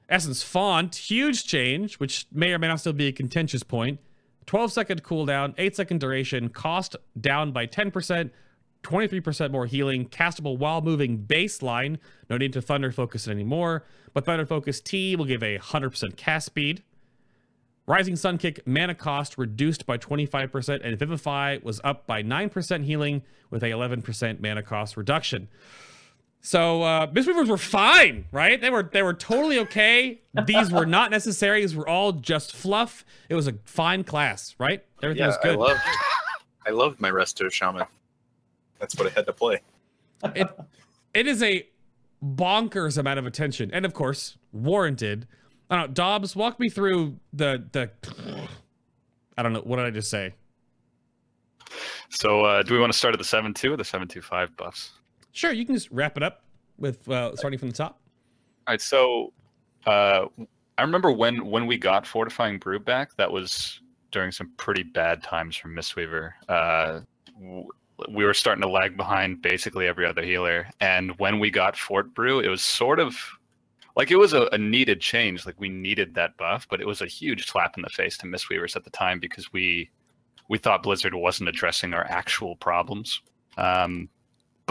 Essence 0.08 0.44
Font, 0.44 0.94
huge 0.94 1.44
change, 1.44 1.96
which 1.96 2.26
may 2.30 2.52
or 2.52 2.60
may 2.60 2.68
not 2.68 2.78
still 2.78 2.92
be 2.92 3.08
a 3.08 3.12
contentious 3.12 3.64
point. 3.64 3.98
12 4.50 4.72
second 4.72 5.04
cooldown, 5.04 5.54
8 5.58 5.76
second 5.76 6.00
duration, 6.00 6.48
cost 6.48 6.96
down 7.20 7.52
by 7.52 7.68
10%, 7.68 8.30
23% 8.82 9.50
more 9.52 9.64
healing, 9.64 10.08
castable 10.08 10.58
while 10.58 10.80
moving 10.80 11.24
baseline. 11.24 11.98
No 12.28 12.36
need 12.36 12.52
to 12.54 12.60
Thunder 12.60 12.90
Focus 12.90 13.28
it 13.28 13.30
anymore, 13.30 13.84
but 14.12 14.24
Thunder 14.24 14.44
Focus 14.44 14.80
Tea 14.80 15.14
will 15.14 15.24
give 15.24 15.44
a 15.44 15.56
100% 15.58 16.16
cast 16.16 16.46
speed. 16.46 16.82
Rising 17.86 18.16
Sun 18.16 18.38
Kick 18.38 18.66
mana 18.66 18.96
cost 18.96 19.38
reduced 19.38 19.86
by 19.86 19.96
25%, 19.98 20.80
and 20.84 20.98
Vivify 20.98 21.58
was 21.62 21.80
up 21.84 22.08
by 22.08 22.20
9% 22.20 22.84
healing 22.84 23.22
with 23.50 23.62
a 23.62 23.66
11% 23.66 24.40
mana 24.40 24.64
cost 24.64 24.96
reduction. 24.96 25.46
So 26.40 26.82
uh 26.82 27.06
Mistweavers 27.08 27.48
were 27.48 27.58
fine, 27.58 28.24
right? 28.32 28.60
They 28.60 28.70
were 28.70 28.88
they 28.90 29.02
were 29.02 29.14
totally 29.14 29.58
okay. 29.60 30.20
These 30.46 30.70
were 30.70 30.86
not 30.86 31.10
necessary. 31.18 31.60
These 31.60 31.76
were 31.76 31.88
all 31.88 32.12
just 32.12 32.56
fluff. 32.56 33.04
It 33.28 33.34
was 33.34 33.46
a 33.46 33.54
fine 33.64 34.04
class, 34.04 34.54
right? 34.58 34.84
Everything 35.02 35.20
yeah, 35.20 35.26
was 35.28 35.38
good. 35.42 35.54
I 35.54 35.56
loved, 35.56 35.80
I 36.66 36.70
loved 36.70 37.00
my 37.00 37.10
Resto 37.10 37.50
Shaman. 37.52 37.84
That's 38.78 38.96
what 38.96 39.08
I 39.08 39.10
had 39.10 39.26
to 39.26 39.32
play. 39.32 39.60
it, 40.34 40.48
it 41.14 41.26
is 41.26 41.42
a 41.42 41.66
bonkers 42.22 42.98
amount 42.98 43.18
of 43.18 43.26
attention, 43.26 43.70
and 43.72 43.84
of 43.84 43.94
course, 43.94 44.36
warranted. 44.52 45.26
I 45.68 45.76
don't 45.76 45.88
know, 45.88 45.94
Dobbs, 45.94 46.34
walk 46.34 46.58
me 46.58 46.68
through 46.68 47.18
the 47.32 47.64
the. 47.72 47.90
I 49.36 49.42
don't 49.42 49.52
know 49.52 49.60
what 49.60 49.76
did 49.76 49.86
I 49.86 49.90
just 49.90 50.10
say. 50.10 50.34
So, 52.10 52.44
uh, 52.44 52.62
do 52.62 52.74
we 52.74 52.80
want 52.80 52.92
to 52.92 52.98
start 52.98 53.14
at 53.14 53.18
the 53.18 53.24
seven 53.24 53.54
two 53.54 53.72
or 53.72 53.76
the 53.76 53.84
seven 53.84 54.08
two 54.08 54.20
five 54.20 54.56
buffs? 54.56 54.92
Sure, 55.32 55.52
you 55.52 55.64
can 55.64 55.74
just 55.74 55.90
wrap 55.90 56.16
it 56.16 56.22
up 56.22 56.42
with 56.78 57.08
uh, 57.08 57.36
starting 57.36 57.58
from 57.58 57.68
the 57.68 57.76
top. 57.76 58.00
All 58.66 58.72
right. 58.72 58.80
So, 58.80 59.32
uh, 59.86 60.26
I 60.78 60.82
remember 60.82 61.12
when 61.12 61.46
when 61.46 61.66
we 61.66 61.76
got 61.76 62.06
fortifying 62.06 62.58
brew 62.58 62.78
back. 62.78 63.14
That 63.16 63.30
was 63.30 63.80
during 64.10 64.32
some 64.32 64.50
pretty 64.56 64.82
bad 64.82 65.22
times 65.22 65.56
for 65.56 65.68
Mistweaver. 65.68 66.32
Uh, 66.48 67.00
we 68.08 68.24
were 68.24 68.34
starting 68.34 68.62
to 68.62 68.68
lag 68.68 68.96
behind 68.96 69.42
basically 69.42 69.86
every 69.86 70.06
other 70.06 70.22
healer, 70.22 70.68
and 70.80 71.18
when 71.18 71.38
we 71.38 71.50
got 71.50 71.76
Fort 71.76 72.14
Brew, 72.14 72.40
it 72.40 72.48
was 72.48 72.62
sort 72.62 72.98
of 72.98 73.16
like 73.96 74.10
it 74.10 74.16
was 74.16 74.32
a, 74.32 74.48
a 74.52 74.58
needed 74.58 75.00
change. 75.00 75.44
Like 75.44 75.60
we 75.60 75.68
needed 75.68 76.14
that 76.14 76.36
buff, 76.36 76.66
but 76.70 76.80
it 76.80 76.86
was 76.86 77.02
a 77.02 77.06
huge 77.06 77.46
slap 77.46 77.76
in 77.76 77.82
the 77.82 77.90
face 77.90 78.16
to 78.18 78.26
Mistweavers 78.26 78.76
at 78.76 78.84
the 78.84 78.90
time 78.90 79.20
because 79.20 79.52
we 79.52 79.90
we 80.48 80.58
thought 80.58 80.82
Blizzard 80.82 81.14
wasn't 81.14 81.48
addressing 81.48 81.94
our 81.94 82.04
actual 82.08 82.56
problems. 82.56 83.22
Um, 83.56 84.08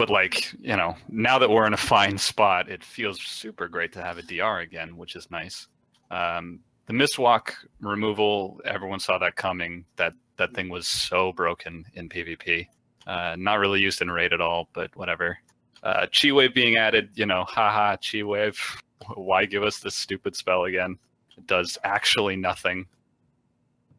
but 0.00 0.08
like 0.08 0.50
you 0.58 0.74
know, 0.76 0.96
now 1.10 1.38
that 1.38 1.50
we're 1.50 1.66
in 1.66 1.74
a 1.74 1.76
fine 1.76 2.16
spot, 2.16 2.70
it 2.70 2.82
feels 2.82 3.20
super 3.20 3.68
great 3.68 3.92
to 3.92 4.02
have 4.02 4.16
a 4.16 4.22
DR 4.22 4.60
again, 4.60 4.96
which 4.96 5.14
is 5.14 5.30
nice. 5.30 5.68
Um, 6.10 6.60
the 6.86 6.94
Mistwalk 6.94 7.52
removal, 7.82 8.62
everyone 8.64 8.98
saw 8.98 9.18
that 9.18 9.36
coming. 9.36 9.84
That 9.96 10.14
that 10.38 10.54
thing 10.54 10.70
was 10.70 10.88
so 10.88 11.34
broken 11.34 11.84
in 11.92 12.08
PvP. 12.08 12.66
Uh, 13.06 13.36
not 13.38 13.58
really 13.58 13.78
used 13.78 14.00
in 14.00 14.10
raid 14.10 14.32
at 14.32 14.40
all, 14.40 14.70
but 14.72 14.90
whatever. 14.96 15.36
Uh, 15.82 16.06
Chi 16.06 16.32
Wave 16.32 16.54
being 16.54 16.78
added, 16.78 17.10
you 17.14 17.26
know, 17.26 17.44
haha, 17.44 17.96
Chi 17.96 18.22
Wave. 18.22 18.58
Why 19.16 19.44
give 19.44 19.62
us 19.62 19.80
this 19.80 19.96
stupid 19.96 20.34
spell 20.34 20.64
again? 20.64 20.98
It 21.36 21.46
does 21.46 21.76
actually 21.84 22.36
nothing. 22.36 22.86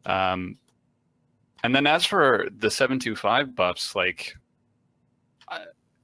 Um, 0.04 0.58
and 1.62 1.72
then 1.72 1.86
as 1.86 2.04
for 2.04 2.48
the 2.58 2.72
725 2.72 3.54
buffs, 3.54 3.94
like 3.94 4.34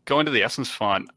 going 0.09 0.25
to 0.25 0.33
the 0.33 0.43
Essence 0.43 0.71
font, 0.71 1.09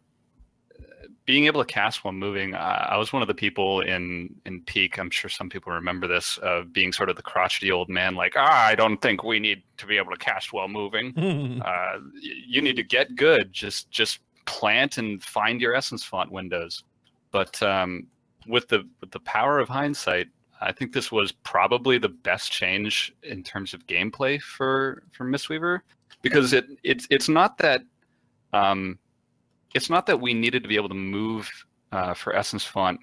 being 1.26 1.46
able 1.46 1.64
to 1.64 1.74
cast 1.74 2.04
while 2.04 2.12
moving, 2.12 2.54
uh, 2.54 2.88
I 2.90 2.98
was 2.98 3.14
one 3.14 3.22
of 3.22 3.28
the 3.28 3.34
people 3.34 3.80
in 3.82 4.36
in 4.46 4.62
Peak. 4.62 5.00
I'm 5.00 5.10
sure 5.10 5.30
some 5.30 5.50
people 5.50 5.72
remember 5.72 6.08
this 6.08 6.38
of 6.40 6.74
being 6.74 6.92
sort 6.92 7.10
of 7.10 7.16
the 7.16 7.22
crotchety 7.22 7.72
old 7.72 7.90
man, 7.90 8.16
like, 8.16 8.34
ah, 8.36 8.66
I 8.66 8.76
don't 8.76 9.02
think 9.02 9.24
we 9.24 9.40
need 9.40 9.64
to 9.78 9.86
be 9.86 9.98
able 9.98 10.12
to 10.12 10.18
cast 10.18 10.52
while 10.52 10.68
moving. 10.68 11.18
uh, 11.66 12.00
you 12.22 12.62
need 12.62 12.76
to 12.76 12.84
get 12.84 13.16
good. 13.16 13.54
Just 13.54 13.90
just 13.92 14.20
plant 14.46 14.98
and 14.98 15.24
find 15.24 15.62
your 15.62 15.74
essence 15.74 16.04
font 16.04 16.32
windows. 16.32 16.84
But 17.32 17.62
um, 17.64 18.08
with 18.46 18.68
the 18.68 18.88
with 19.00 19.12
the 19.12 19.22
power 19.22 19.60
of 19.60 19.70
hindsight, 19.70 20.28
I 20.60 20.74
think 20.74 20.92
this 20.92 21.12
was 21.12 21.32
probably 21.32 21.98
the 21.98 22.10
best 22.10 22.52
change 22.52 23.14
in 23.24 23.42
terms 23.42 23.74
of 23.74 23.88
gameplay 23.88 24.42
for 24.42 25.04
for 25.12 25.26
Mistweaver 25.26 25.80
because 26.22 26.52
it 26.52 26.66
it's 26.84 27.08
it's 27.10 27.30
not 27.30 27.58
that 27.60 27.84
um, 28.54 29.00
it's 29.74 29.90
not 29.90 30.06
that 30.08 30.20
we 30.20 30.34
needed 30.34 30.64
to 30.64 30.70
be 30.70 30.76
able 30.76 30.90
to 30.90 30.96
move 30.96 31.50
uh, 31.92 32.14
for 32.14 32.36
essence 32.36 32.64
font 32.64 33.00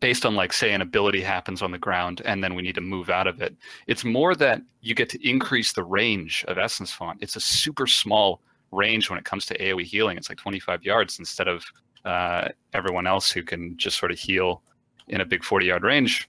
based 0.00 0.26
on 0.26 0.34
like 0.34 0.52
say 0.52 0.72
an 0.72 0.82
ability 0.82 1.20
happens 1.20 1.62
on 1.62 1.70
the 1.70 1.78
ground 1.78 2.20
and 2.24 2.44
then 2.44 2.54
we 2.54 2.62
need 2.62 2.74
to 2.74 2.80
move 2.80 3.10
out 3.10 3.26
of 3.26 3.40
it. 3.40 3.56
It's 3.86 4.04
more 4.04 4.34
that 4.34 4.60
you 4.80 4.94
get 4.94 5.08
to 5.10 5.28
increase 5.28 5.72
the 5.72 5.84
range 5.84 6.44
of 6.46 6.58
essence 6.58 6.92
font. 6.92 7.18
It's 7.22 7.36
a 7.36 7.40
super 7.40 7.86
small 7.86 8.42
range 8.70 9.08
when 9.08 9.18
it 9.18 9.24
comes 9.24 9.46
to 9.46 9.58
aoe 9.58 9.82
healing. 9.82 10.18
It's 10.18 10.28
like 10.28 10.38
25 10.38 10.84
yards 10.84 11.18
instead 11.18 11.48
of 11.48 11.64
uh, 12.04 12.48
everyone 12.74 13.06
else 13.06 13.30
who 13.30 13.42
can 13.42 13.76
just 13.76 13.98
sort 13.98 14.12
of 14.12 14.18
heal 14.18 14.62
in 15.08 15.20
a 15.20 15.26
big 15.26 15.42
40 15.42 15.66
yard 15.66 15.82
range. 15.82 16.28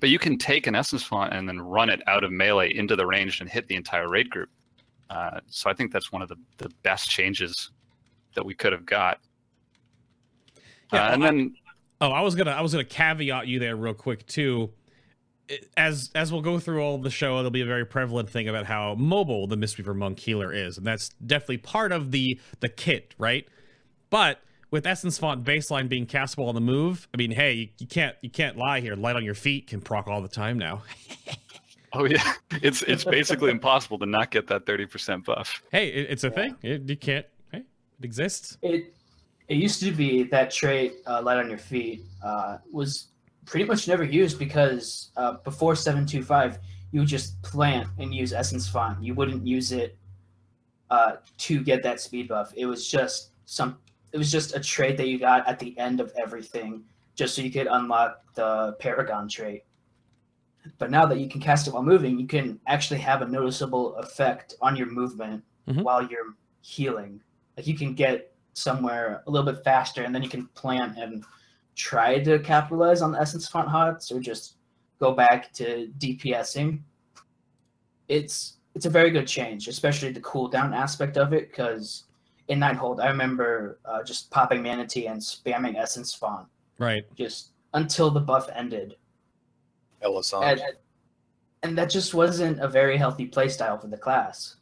But 0.00 0.10
you 0.10 0.18
can 0.18 0.36
take 0.36 0.66
an 0.66 0.74
essence 0.74 1.02
font 1.02 1.32
and 1.32 1.48
then 1.48 1.60
run 1.60 1.90
it 1.90 2.02
out 2.06 2.24
of 2.24 2.32
melee 2.32 2.74
into 2.74 2.96
the 2.96 3.06
range 3.06 3.40
and 3.40 3.48
hit 3.48 3.68
the 3.68 3.76
entire 3.76 4.08
raid 4.08 4.28
group. 4.28 4.50
Uh, 5.10 5.40
so 5.46 5.70
i 5.70 5.72
think 5.72 5.90
that's 5.90 6.12
one 6.12 6.20
of 6.20 6.28
the, 6.28 6.36
the 6.58 6.68
best 6.82 7.08
changes 7.08 7.70
that 8.38 8.46
we 8.46 8.54
could 8.54 8.70
have 8.72 8.86
got 8.86 9.18
Yeah, 10.92 11.08
uh, 11.08 11.12
and 11.12 11.24
I- 11.24 11.26
then 11.26 11.54
Oh, 12.00 12.10
I 12.12 12.20
was 12.20 12.36
gonna 12.36 12.52
I 12.52 12.60
was 12.60 12.70
gonna 12.72 12.84
caveat 12.84 13.48
you 13.48 13.58
there 13.58 13.74
real 13.74 13.92
quick 13.92 14.24
too. 14.26 14.70
As 15.76 16.12
as 16.14 16.30
we'll 16.30 16.42
go 16.42 16.60
through 16.60 16.80
all 16.80 16.98
the 16.98 17.10
show, 17.10 17.34
there'll 17.38 17.50
be 17.50 17.62
a 17.62 17.66
very 17.66 17.84
prevalent 17.84 18.30
thing 18.30 18.48
about 18.48 18.66
how 18.66 18.94
mobile 18.94 19.48
the 19.48 19.56
Mistweaver 19.56 19.96
Monk 19.96 20.20
healer 20.20 20.52
is, 20.52 20.78
and 20.78 20.86
that's 20.86 21.08
definitely 21.26 21.56
part 21.58 21.90
of 21.90 22.12
the 22.12 22.38
the 22.60 22.68
kit, 22.68 23.16
right? 23.18 23.48
But 24.10 24.40
with 24.70 24.86
Essence 24.86 25.18
Font 25.18 25.42
baseline 25.42 25.88
being 25.88 26.06
castable 26.06 26.46
on 26.48 26.54
the 26.54 26.60
move, 26.60 27.08
I 27.12 27.16
mean, 27.16 27.32
hey, 27.32 27.52
you, 27.54 27.68
you 27.80 27.86
can't 27.88 28.14
you 28.22 28.30
can't 28.30 28.56
lie 28.56 28.78
here. 28.78 28.94
Light 28.94 29.16
on 29.16 29.24
your 29.24 29.34
feet 29.34 29.66
can 29.66 29.80
proc 29.80 30.06
all 30.06 30.22
the 30.22 30.28
time 30.28 30.56
now. 30.56 30.82
Oh 31.94 32.04
yeah, 32.04 32.34
it's 32.62 32.82
it's 32.82 33.02
basically 33.02 33.50
impossible 33.50 33.98
to 34.00 34.06
not 34.06 34.30
get 34.30 34.46
that 34.48 34.66
thirty 34.66 34.84
percent 34.84 35.24
buff. 35.24 35.62
Hey, 35.72 35.88
it, 35.88 36.10
it's 36.10 36.22
a 36.22 36.30
thing. 36.30 36.54
It, 36.62 36.82
you 36.82 36.96
can't. 36.98 37.24
It 37.98 38.04
exists. 38.04 38.58
It 38.62 38.94
it 39.48 39.56
used 39.56 39.80
to 39.82 39.90
be 39.92 40.24
that 40.24 40.50
trait, 40.50 40.96
uh, 41.06 41.22
light 41.22 41.38
on 41.38 41.48
your 41.48 41.58
feet, 41.58 42.02
uh, 42.22 42.58
was 42.70 43.08
pretty 43.46 43.64
much 43.64 43.88
never 43.88 44.04
used 44.04 44.38
because 44.38 45.10
uh, 45.16 45.38
before 45.44 45.74
seven 45.74 46.04
two 46.06 46.22
five, 46.22 46.58
you 46.92 47.00
would 47.00 47.08
just 47.08 47.40
plant 47.42 47.88
and 47.98 48.14
use 48.14 48.32
essence 48.32 48.68
font. 48.68 49.02
You 49.02 49.14
wouldn't 49.14 49.46
use 49.46 49.72
it 49.72 49.96
uh, 50.90 51.16
to 51.38 51.62
get 51.62 51.82
that 51.82 52.00
speed 52.00 52.28
buff. 52.28 52.52
It 52.56 52.66
was 52.66 52.88
just 52.88 53.30
some. 53.46 53.78
It 54.12 54.18
was 54.18 54.30
just 54.30 54.54
a 54.54 54.60
trait 54.60 54.96
that 54.98 55.08
you 55.08 55.18
got 55.18 55.46
at 55.48 55.58
the 55.58 55.76
end 55.78 56.00
of 56.00 56.12
everything, 56.16 56.84
just 57.14 57.34
so 57.34 57.42
you 57.42 57.50
could 57.50 57.66
unlock 57.66 58.22
the 58.34 58.74
Paragon 58.78 59.28
trait. 59.28 59.64
But 60.78 60.90
now 60.90 61.04
that 61.06 61.18
you 61.18 61.28
can 61.28 61.40
cast 61.40 61.66
it 61.66 61.74
while 61.74 61.82
moving, 61.82 62.18
you 62.18 62.26
can 62.26 62.60
actually 62.66 63.00
have 63.00 63.22
a 63.22 63.26
noticeable 63.26 63.96
effect 63.96 64.54
on 64.60 64.76
your 64.76 64.86
movement 64.90 65.42
Mhm. 65.66 65.82
while 65.82 66.02
you're 66.02 66.34
healing. 66.60 67.20
Like 67.58 67.66
you 67.66 67.76
can 67.76 67.92
get 67.92 68.32
somewhere 68.54 69.24
a 69.26 69.30
little 69.30 69.52
bit 69.52 69.64
faster, 69.64 70.04
and 70.04 70.14
then 70.14 70.22
you 70.22 70.28
can 70.28 70.46
plant 70.54 70.96
and 70.96 71.24
try 71.74 72.20
to 72.20 72.38
capitalize 72.38 73.02
on 73.02 73.10
the 73.10 73.20
essence 73.20 73.48
font 73.48 73.68
hots, 73.68 74.12
or 74.12 74.20
just 74.20 74.58
go 75.00 75.12
back 75.12 75.52
to 75.54 75.90
DPSing. 75.98 76.78
It's 78.06 78.58
it's 78.76 78.86
a 78.86 78.90
very 78.90 79.10
good 79.10 79.26
change, 79.26 79.66
especially 79.66 80.12
the 80.12 80.20
cooldown 80.20 80.72
aspect 80.72 81.16
of 81.16 81.32
it, 81.32 81.50
because 81.50 82.04
in 82.46 82.60
Nighthold, 82.60 83.00
I 83.02 83.08
remember 83.08 83.80
uh, 83.84 84.04
just 84.04 84.30
popping 84.30 84.62
mana 84.62 84.86
tea 84.86 85.06
and 85.08 85.20
spamming 85.20 85.74
essence 85.76 86.14
font 86.14 86.46
Right. 86.78 87.04
just 87.16 87.50
until 87.74 88.08
the 88.08 88.20
buff 88.20 88.48
ended, 88.54 88.94
Elisande. 90.00 90.46
and, 90.46 90.62
and 91.64 91.76
that 91.76 91.90
just 91.90 92.14
wasn't 92.14 92.60
a 92.60 92.68
very 92.68 92.96
healthy 92.96 93.26
playstyle 93.28 93.80
for 93.80 93.88
the 93.88 93.96
class. 93.98 94.57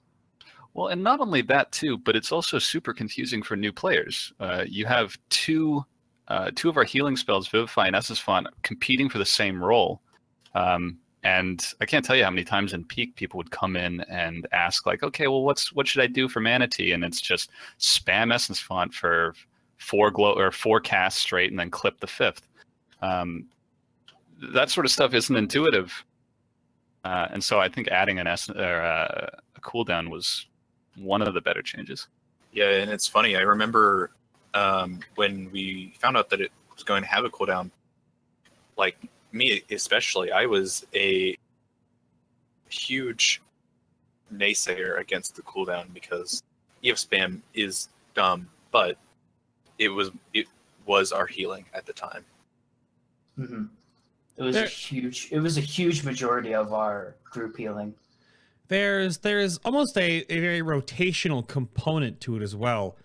Well, 0.77 0.89
and 0.89 1.03
not 1.03 1.21
only 1.21 1.41
that 1.43 1.73
too, 1.73 1.97
but 1.97 2.17
it's 2.17 2.31
also 2.31 2.59
super 2.59 2.93
confusing 2.93 3.43
for 3.43 3.57
new 3.57 3.73
players. 3.73 4.35
Uh, 4.39 4.67
you 4.69 4.85
have 4.85 5.17
two 5.31 5.83
uh, 6.29 6.51
two 6.55 6.69
of 6.69 6.77
our 6.77 6.85
healing 6.85 7.17
spells, 7.17 7.49
Vivify 7.49 7.87
and 7.87 7.97
Essence 7.97 8.19
Font, 8.19 8.47
competing 8.63 9.09
for 9.09 9.17
the 9.17 9.25
same 9.25 9.63
role. 9.63 10.03
Um, 10.55 10.99
and 11.23 11.65
I 11.81 11.87
can't 11.87 12.05
tell 12.05 12.15
you 12.15 12.25
how 12.25 12.31
many 12.31 12.45
times 12.45 12.75
in 12.75 12.85
peak 12.85 13.17
people 13.17 13.39
would 13.39 13.51
come 13.51 13.75
in 13.75 14.03
and 14.03 14.47
ask, 14.53 14.85
like, 14.85 15.03
okay, 15.03 15.29
well, 15.29 15.45
what's 15.45 15.73
what 15.73 15.89
should 15.89 16.03
I 16.03 16.09
do 16.09 16.29
for 16.29 16.41
mana 16.41 16.69
tea? 16.69 16.93
And 16.93 17.03
it's 17.03 17.23
just 17.23 17.51
spam 17.79 18.31
Essence 18.31 18.61
Font 18.61 18.93
for 18.93 19.35
four 19.79 20.11
glow 20.11 20.35
or 20.35 20.53
four 20.53 20.79
casts 20.79 21.23
straight, 21.23 21.51
and 21.51 21.59
then 21.59 21.71
clip 21.71 22.01
the 22.01 22.07
fifth. 22.07 22.47
Um, 23.01 23.47
that 24.53 24.69
sort 24.69 24.85
of 24.85 24.93
stuff 24.93 25.15
isn't 25.15 25.37
intuitive, 25.37 26.05
uh, 27.03 27.29
and 27.31 27.43
so 27.43 27.61
I 27.61 27.71
think 27.71 27.89
adding 27.89 28.19
an 28.19 28.27
S 28.27 28.51
or 28.51 28.83
uh, 28.83 29.31
a 29.57 29.61
cooldown 29.63 30.11
was 30.11 30.47
one 30.97 31.23
of 31.23 31.35
the 31.35 31.41
better 31.41 31.63
changes. 31.63 32.09
Yeah, 32.53 32.71
and 32.71 32.91
it's 32.91 33.07
funny. 33.09 33.37
I 33.37 33.41
remember 33.41 34.11
um, 34.55 35.01
when 35.17 35.51
we 35.53 35.95
found 35.99 36.17
out 36.17 36.31
that 36.31 36.41
it 36.41 36.51
was 36.75 36.83
going 36.85 37.03
to 37.03 37.09
have 37.09 37.25
a 37.25 37.29
cooldown. 37.31 37.71
Like 38.79 38.97
me, 39.33 39.63
especially, 39.71 40.33
I 40.33 40.47
was 40.47 40.87
a 40.95 41.37
huge 42.69 43.41
naysayer 44.33 44.99
against 45.01 45.37
the 45.37 45.43
cooldown 45.43 45.93
because 45.95 46.43
EF 46.85 46.97
spam 46.97 47.41
is 47.55 47.89
dumb, 48.15 48.49
but 48.71 48.97
it 49.79 49.89
was 49.89 50.11
it 50.35 50.47
was 50.87 51.13
our 51.13 51.27
healing 51.27 51.65
at 51.75 51.87
the 51.87 51.93
time. 51.93 52.25
hmm 53.37 53.65
It 54.37 54.43
was 54.43 54.55
There- 54.55 54.65
a 54.65 54.69
huge. 54.69 55.29
It 55.31 55.41
was 55.41 55.57
a 55.59 55.61
huge 55.63 56.05
majority 56.05 56.55
of 56.55 56.73
our 56.73 57.15
group 57.25 57.57
healing. 57.57 57.95
There's 58.69 59.19
there's 59.19 59.59
almost 59.59 59.97
a, 59.97 60.25
a 60.33 60.41
very 60.41 60.61
rotational 60.61 61.47
component 61.47 62.21
to 62.21 62.37
it 62.37 62.43
as 62.43 62.55
well 62.57 62.97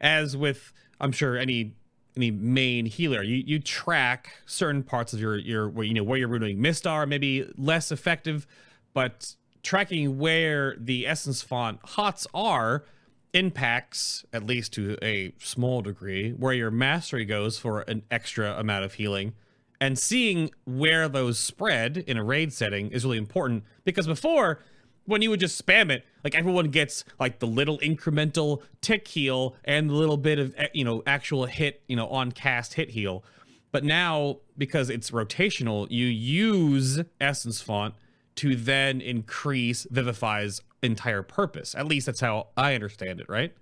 as 0.00 0.36
with 0.36 0.72
i'm 1.00 1.12
sure 1.12 1.36
any 1.36 1.74
any 2.16 2.30
main 2.30 2.86
healer. 2.86 3.22
You 3.22 3.42
you 3.46 3.58
track 3.58 4.30
certain 4.46 4.82
parts 4.82 5.12
of 5.12 5.20
your 5.20 5.36
your 5.36 5.68
where 5.68 5.84
you 5.84 5.94
know 5.94 6.04
where 6.04 6.18
your 6.18 6.28
running 6.28 6.60
mist 6.60 6.86
are, 6.86 7.06
maybe 7.06 7.50
less 7.56 7.92
effective, 7.92 8.46
but 8.92 9.34
tracking 9.62 10.18
where 10.18 10.76
the 10.78 11.06
essence 11.06 11.42
font 11.42 11.80
hots 11.84 12.26
are 12.32 12.84
impacts 13.32 14.24
at 14.32 14.44
least 14.44 14.72
to 14.72 14.96
a 15.02 15.32
small 15.38 15.82
degree 15.82 16.32
where 16.32 16.52
your 16.52 16.70
mastery 16.70 17.24
goes 17.24 17.58
for 17.58 17.82
an 17.82 18.02
extra 18.10 18.58
amount 18.58 18.84
of 18.84 18.94
healing 18.94 19.32
and 19.80 19.96
seeing 19.96 20.50
where 20.64 21.08
those 21.08 21.38
spread 21.38 21.96
in 21.96 22.16
a 22.16 22.24
raid 22.24 22.52
setting 22.52 22.90
is 22.90 23.04
really 23.04 23.18
important 23.18 23.62
because 23.84 24.06
before 24.06 24.58
when 25.06 25.22
you 25.22 25.30
would 25.30 25.40
just 25.40 25.64
spam 25.64 25.90
it 25.90 26.04
like 26.24 26.34
everyone 26.34 26.66
gets 26.66 27.04
like 27.18 27.38
the 27.38 27.46
little 27.46 27.78
incremental 27.78 28.62
tick 28.80 29.06
heal 29.08 29.56
and 29.64 29.90
the 29.90 29.94
little 29.94 30.16
bit 30.16 30.38
of 30.38 30.54
eh, 30.56 30.68
you 30.72 30.84
know 30.84 31.02
actual 31.06 31.46
hit 31.46 31.82
you 31.88 31.96
know 31.96 32.08
on 32.08 32.32
cast 32.32 32.74
hit 32.74 32.90
heal 32.90 33.24
but 33.72 33.84
now 33.84 34.38
because 34.58 34.90
it's 34.90 35.10
rotational 35.10 35.86
you 35.90 36.06
use 36.06 37.00
essence 37.20 37.60
font 37.60 37.94
to 38.36 38.54
then 38.56 39.00
increase 39.00 39.86
vivify's 39.90 40.60
entire 40.82 41.22
purpose 41.22 41.74
at 41.74 41.86
least 41.86 42.06
that's 42.06 42.20
how 42.20 42.48
i 42.56 42.74
understand 42.74 43.20
it 43.20 43.28
right 43.28 43.54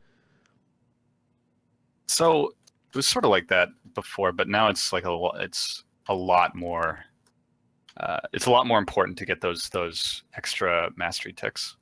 So 2.08 2.48
it 2.90 2.96
was 2.96 3.06
sort 3.06 3.24
of 3.24 3.30
like 3.30 3.48
that 3.48 3.68
before, 3.94 4.32
but 4.32 4.48
now 4.48 4.68
it's 4.68 4.92
like 4.92 5.04
a 5.04 5.28
it's 5.36 5.84
a 6.08 6.14
lot 6.14 6.54
more. 6.54 7.04
Uh, 7.98 8.18
it's 8.32 8.46
a 8.46 8.50
lot 8.50 8.66
more 8.66 8.78
important 8.78 9.18
to 9.18 9.26
get 9.26 9.40
those 9.40 9.68
those 9.70 10.22
extra 10.34 10.90
mastery 10.96 11.32
ticks. 11.32 11.76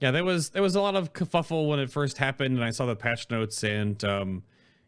Yeah, 0.00 0.10
there 0.10 0.24
was 0.24 0.50
there 0.50 0.62
was 0.62 0.74
a 0.76 0.80
lot 0.80 0.94
of 0.94 1.12
kerfuffle 1.12 1.68
when 1.68 1.78
it 1.78 1.90
first 1.90 2.18
happened, 2.18 2.56
and 2.56 2.64
I 2.64 2.70
saw 2.70 2.86
the 2.86 2.96
patch 2.96 3.30
notes 3.30 3.62
and 3.64 4.02
um, 4.04 4.42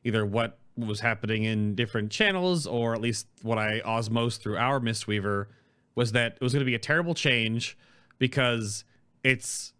either 0.05 0.25
what 0.25 0.59
was 0.77 1.01
happening 1.01 1.45
in 1.45 1.75
different 1.75 2.11
channels, 2.11 2.67
or 2.67 2.95
at 2.95 3.01
least 3.01 3.27
what 3.43 3.59
I 3.59 3.81
osmosed 3.85 4.41
through 4.41 4.57
our 4.57 4.81
Mistweaver, 4.81 5.47
was 5.95 6.13
that 6.13 6.37
it 6.37 6.41
was 6.41 6.53
going 6.53 6.61
to 6.61 6.67
be 6.67 6.75
a 6.75 6.79
terrible 6.79 7.15
change 7.15 7.77
because 8.19 8.85
it's 9.25 9.73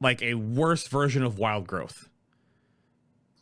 like 0.00 0.22
a 0.22 0.34
worse 0.34 0.86
version 0.86 1.22
of 1.22 1.38
Wild 1.38 1.66
Growth. 1.66 2.08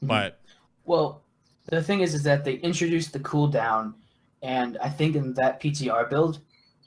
But 0.01 0.41
Well, 0.85 1.23
the 1.67 1.83
thing 1.83 2.01
is, 2.01 2.15
is 2.15 2.23
that 2.25 2.45
they 2.45 2.55
introduced 2.55 3.13
the 3.13 3.21
cooldown, 3.21 3.95
and 4.45 4.77
I 4.79 4.91
think 4.91 5.17
in 5.17 5.33
that 5.35 5.61
PTR 5.61 6.09
build, 6.11 6.41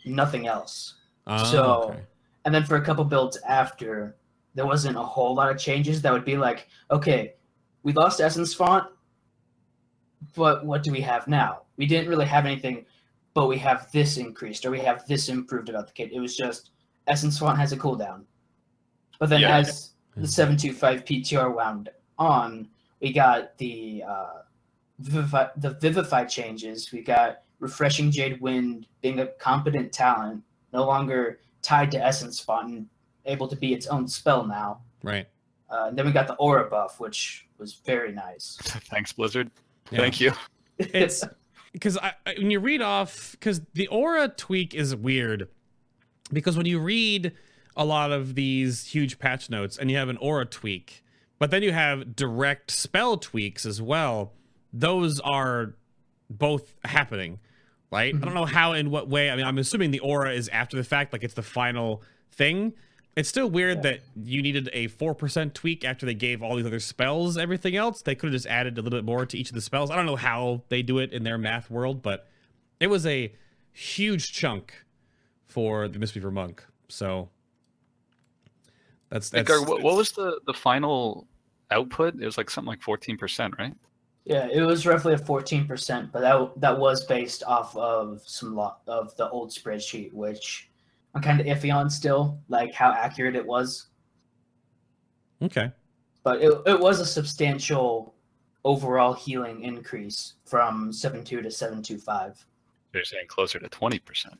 nothing 0.05 0.47
else. 0.47 0.93
uh, 1.25 1.43
So- 1.43 1.89
okay. 1.91 2.03
And 2.45 2.55
then 2.55 2.63
for 2.63 2.77
a 2.77 2.81
couple 2.81 3.03
builds 3.03 3.35
after, 3.45 4.15
there 4.55 4.65
wasn't 4.65 4.95
a 4.95 5.03
whole 5.03 5.35
lot 5.35 5.49
of 5.51 5.57
changes 5.57 6.01
that 6.03 6.13
would 6.13 6.23
be 6.23 6.37
like, 6.37 6.69
okay, 6.89 7.33
we 7.83 7.91
lost 7.91 8.21
Essence 8.21 8.53
Font, 8.53 8.85
but 10.35 10.65
what 10.65 10.83
do 10.83 10.91
we 10.91 11.01
have 11.01 11.27
now? 11.27 11.63
We 11.75 11.85
didn't 11.85 12.09
really 12.09 12.25
have 12.25 12.45
anything, 12.45 12.85
but 13.33 13.47
we 13.47 13.57
have 13.57 13.91
this 13.91 14.15
increased 14.17 14.65
or 14.65 14.71
we 14.71 14.79
have 14.79 15.05
this 15.07 15.27
improved 15.29 15.67
about 15.69 15.87
the 15.87 15.93
kit. 15.93 16.13
It 16.13 16.19
was 16.21 16.37
just 16.37 16.71
Essence 17.07 17.37
Font 17.37 17.57
has 17.57 17.71
a 17.73 17.77
cooldown. 17.77 18.23
But 19.19 19.29
then 19.29 19.41
Yeah. 19.41 19.57
as 19.57 19.91
the 20.15 20.27
725 20.27 21.03
PTR 21.05 21.49
wound 21.53 21.89
on, 22.17 22.69
we 23.01 23.11
got 23.11 23.57
the 23.57 24.03
uh, 24.07 24.41
Vivify, 24.99 25.47
the 25.57 25.71
Vivify 25.71 26.23
changes. 26.25 26.91
We 26.91 27.01
got 27.01 27.41
Refreshing 27.59 28.11
Jade 28.11 28.39
Wind 28.41 28.87
being 29.01 29.19
a 29.19 29.27
competent 29.27 29.91
talent, 29.91 30.43
no 30.73 30.85
longer 30.85 31.39
tied 31.61 31.91
to 31.91 32.03
Essence 32.03 32.39
Font 32.39 32.69
and 32.69 32.87
able 33.25 33.47
to 33.47 33.55
be 33.55 33.73
its 33.73 33.87
own 33.87 34.07
spell 34.07 34.45
now. 34.45 34.81
right. 35.03 35.27
Uh, 35.69 35.87
and 35.89 35.97
then 35.97 36.05
we 36.05 36.13
got 36.13 36.27
the 36.27 36.35
Aura 36.35 36.69
buff, 36.69 36.97
which 36.97 37.45
was 37.57 37.73
very 37.73 38.13
nice. 38.13 38.57
Thanks, 38.61 39.11
Blizzard. 39.11 39.51
Yeah. 39.91 39.99
Thank 39.99 40.21
you. 40.21 40.31
It's 40.77 41.25
because 41.73 41.97
I, 41.97 42.13
I, 42.25 42.35
when 42.37 42.51
you 42.51 42.59
read 42.59 42.81
off 42.81 43.31
because 43.31 43.61
the 43.73 43.87
aura 43.87 44.29
tweak 44.29 44.73
is 44.73 44.95
weird 44.95 45.47
because 46.31 46.57
when 46.57 46.65
you 46.65 46.79
read 46.79 47.33
a 47.75 47.85
lot 47.85 48.11
of 48.11 48.35
these 48.35 48.85
huge 48.85 49.19
patch 49.19 49.49
notes 49.49 49.77
and 49.77 49.91
you 49.91 49.97
have 49.97 50.09
an 50.09 50.17
aura 50.17 50.45
tweak 50.45 51.03
but 51.39 51.51
then 51.51 51.63
you 51.63 51.71
have 51.71 52.15
direct 52.15 52.71
spell 52.71 53.17
tweaks 53.17 53.65
as 53.65 53.81
well 53.81 54.33
those 54.73 55.19
are 55.19 55.75
both 56.29 56.73
happening 56.85 57.39
right? 57.91 58.13
I 58.15 58.17
don't 58.17 58.33
know 58.33 58.45
how 58.45 58.73
in 58.73 58.89
what 58.89 59.07
way. 59.07 59.29
I 59.29 59.35
mean 59.35 59.45
i'm 59.45 59.57
assuming 59.57 59.91
the 59.91 59.99
aura 59.99 60.33
is 60.33 60.49
after 60.49 60.77
the 60.77 60.83
fact 60.83 61.13
like 61.13 61.23
it's 61.23 61.33
the 61.33 61.43
final 61.43 62.03
thing. 62.31 62.73
It's 63.15 63.27
still 63.27 63.49
weird 63.49 63.81
that 63.81 64.01
you 64.15 64.43
needed 64.43 64.69
a 64.73 64.89
4% 64.89 65.53
tweak 65.55 65.83
after 65.83 66.05
they 66.05 66.13
gave 66.13 66.43
all 66.43 66.55
these 66.55 66.67
other 66.67 66.79
spells 66.79 67.35
everything 67.35 67.75
else. 67.75 68.03
They 68.03 68.13
could 68.13 68.27
have 68.27 68.33
just 68.33 68.45
added 68.45 68.77
a 68.77 68.81
little 68.83 68.95
bit 68.95 69.05
more 69.05 69.25
to 69.25 69.35
each 69.35 69.49
of 69.49 69.55
the 69.55 69.61
spells. 69.61 69.89
I 69.89 69.95
don't 69.95 70.05
know 70.05 70.15
how 70.15 70.61
they 70.69 70.83
do 70.83 70.99
it 70.99 71.11
in 71.11 71.23
their 71.23 71.39
math 71.39 71.71
world 71.71 72.03
but 72.03 72.27
it 72.79 72.87
was 72.87 73.05
a 73.05 73.33
huge 73.71 74.31
chunk 74.31 74.85
for 75.45 75.87
the 75.87 75.97
mistweaver 75.97 76.31
monk. 76.31 76.63
So 76.89 77.29
that's 79.09 79.29
that's 79.29 79.49
Edgar, 79.49 79.63
what, 79.63 79.81
what 79.81 79.95
was 79.95 80.11
the 80.11 80.39
the 80.45 80.53
final 80.53 81.27
output? 81.71 82.15
It 82.15 82.25
was 82.25 82.37
like 82.37 82.49
something 82.49 82.69
like 82.69 82.81
fourteen 82.81 83.17
percent, 83.17 83.55
right? 83.57 83.73
Yeah, 84.27 84.49
it 84.51 84.61
was 84.61 84.85
roughly 84.85 85.13
a 85.13 85.17
fourteen 85.17 85.65
percent, 85.65 86.11
but 86.11 86.19
that 86.19 86.59
that 86.59 86.77
was 86.77 87.05
based 87.05 87.43
off 87.45 87.75
of 87.77 88.21
some 88.25 88.53
lot 88.55 88.81
of 88.85 89.15
the 89.15 89.29
old 89.29 89.51
spreadsheet, 89.51 90.11
which 90.11 90.69
I'm 91.15 91.21
kind 91.21 91.39
of 91.39 91.47
iffy 91.47 91.73
on 91.73 91.89
still, 91.89 92.37
like 92.49 92.73
how 92.73 92.91
accurate 92.91 93.37
it 93.37 93.45
was. 93.45 93.87
okay 95.41 95.71
But 96.23 96.41
it 96.41 96.51
it 96.65 96.77
was 96.77 96.99
a 96.99 97.05
substantial 97.05 98.15
overall 98.65 99.13
healing 99.13 99.63
increase 99.63 100.33
from 100.43 100.91
seven 100.91 101.23
two 101.23 101.41
to 101.41 101.49
seven 101.49 101.81
two 101.81 101.97
five. 101.97 102.45
They're 102.91 103.05
saying 103.05 103.27
closer 103.27 103.59
to 103.59 103.69
twenty 103.69 103.99
percent. 103.99 104.39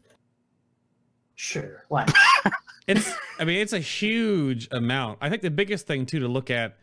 Sure, 1.36 1.84
why 1.88 2.06
not? 2.06 2.54
It's 2.88 3.14
I 3.38 3.44
mean 3.44 3.60
it's 3.60 3.74
a 3.74 3.80
huge 3.80 4.70
amount. 4.72 5.20
I 5.20 5.30
think 5.30 5.42
the 5.42 5.52
biggest 5.52 5.88
thing 5.88 6.06
too 6.06 6.20
to 6.20 6.28
look 6.28 6.50
at 6.50 6.78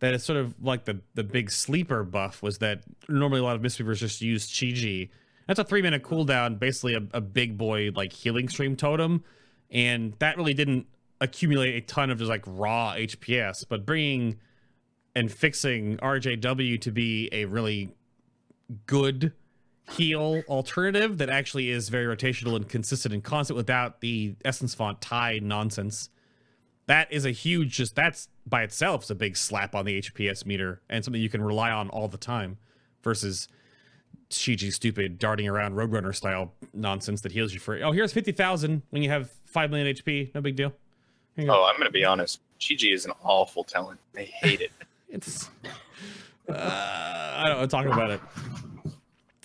that 0.00 0.14
is 0.14 0.24
sort 0.24 0.38
of 0.38 0.54
like 0.60 0.84
the 0.84 1.00
the 1.14 1.24
big 1.24 1.50
sleeper 1.50 2.04
buff 2.04 2.42
was 2.42 2.58
that 2.58 2.82
normally 3.08 3.40
a 3.40 3.44
lot 3.44 3.56
of 3.56 3.62
Mistweavers 3.62 3.98
just 3.98 4.20
use 4.20 4.46
Chi-Ji. 4.46 5.10
That's 5.46 5.60
a 5.60 5.64
three 5.64 5.82
minute 5.82 6.02
cooldown, 6.02 6.58
basically 6.58 6.94
a, 6.94 7.02
a 7.12 7.20
big 7.20 7.56
boy 7.56 7.90
like 7.94 8.12
healing 8.12 8.48
stream 8.48 8.76
totem, 8.76 9.24
and 9.70 10.14
that 10.18 10.36
really 10.36 10.54
didn't 10.54 10.86
accumulate 11.20 11.74
a 11.74 11.80
ton 11.82 12.10
of 12.10 12.18
just 12.18 12.30
like 12.30 12.42
raw 12.46 12.94
HPS. 12.94 13.64
But 13.68 13.84
bringing 13.84 14.38
and 15.14 15.30
fixing 15.30 15.96
RJW 15.98 16.80
to 16.82 16.90
be 16.90 17.28
a 17.32 17.44
really 17.44 17.90
good 18.86 19.32
heal 19.90 20.42
alternative 20.48 21.18
that 21.18 21.28
actually 21.28 21.70
is 21.70 21.88
very 21.88 22.14
rotational 22.14 22.54
and 22.54 22.68
consistent 22.68 23.12
and 23.12 23.24
constant 23.24 23.56
without 23.56 24.00
the 24.00 24.36
essence 24.44 24.74
font 24.74 25.00
tie 25.00 25.40
nonsense. 25.42 26.08
That 26.90 27.12
is 27.12 27.24
a 27.24 27.30
huge 27.30 27.76
just 27.76 27.94
that's 27.94 28.26
by 28.44 28.64
itself 28.64 29.04
is 29.04 29.12
a 29.12 29.14
big 29.14 29.36
slap 29.36 29.76
on 29.76 29.84
the 29.84 30.02
HPS 30.02 30.44
meter 30.44 30.80
and 30.88 31.04
something 31.04 31.22
you 31.22 31.28
can 31.28 31.40
rely 31.40 31.70
on 31.70 31.88
all 31.88 32.08
the 32.08 32.18
time 32.18 32.58
versus 33.04 33.46
Chi-Ji 34.28 34.72
stupid 34.72 35.16
darting 35.16 35.46
around 35.46 35.76
Roadrunner 35.76 36.12
style 36.12 36.52
nonsense 36.74 37.20
that 37.20 37.30
heals 37.30 37.54
you 37.54 37.60
for 37.60 37.80
oh 37.84 37.92
here's 37.92 38.12
fifty 38.12 38.32
thousand 38.32 38.82
when 38.90 39.04
you 39.04 39.08
have 39.08 39.30
five 39.44 39.70
million 39.70 39.94
HP 39.94 40.34
no 40.34 40.40
big 40.40 40.56
deal. 40.56 40.72
Here 41.36 41.46
go. 41.46 41.60
Oh, 41.60 41.70
I'm 41.70 41.78
gonna 41.78 41.92
be 41.92 42.04
honest. 42.04 42.40
Chi-Ji 42.60 42.90
is 42.90 43.06
an 43.06 43.12
awful 43.22 43.62
talent. 43.62 44.00
I 44.16 44.22
hate 44.22 44.60
it. 44.60 44.72
It's 45.10 45.48
uh, 46.48 46.54
I 46.54 47.44
don't 47.46 47.60
know 47.60 47.66
talking 47.66 47.92
about 47.92 48.10
it. 48.10 48.20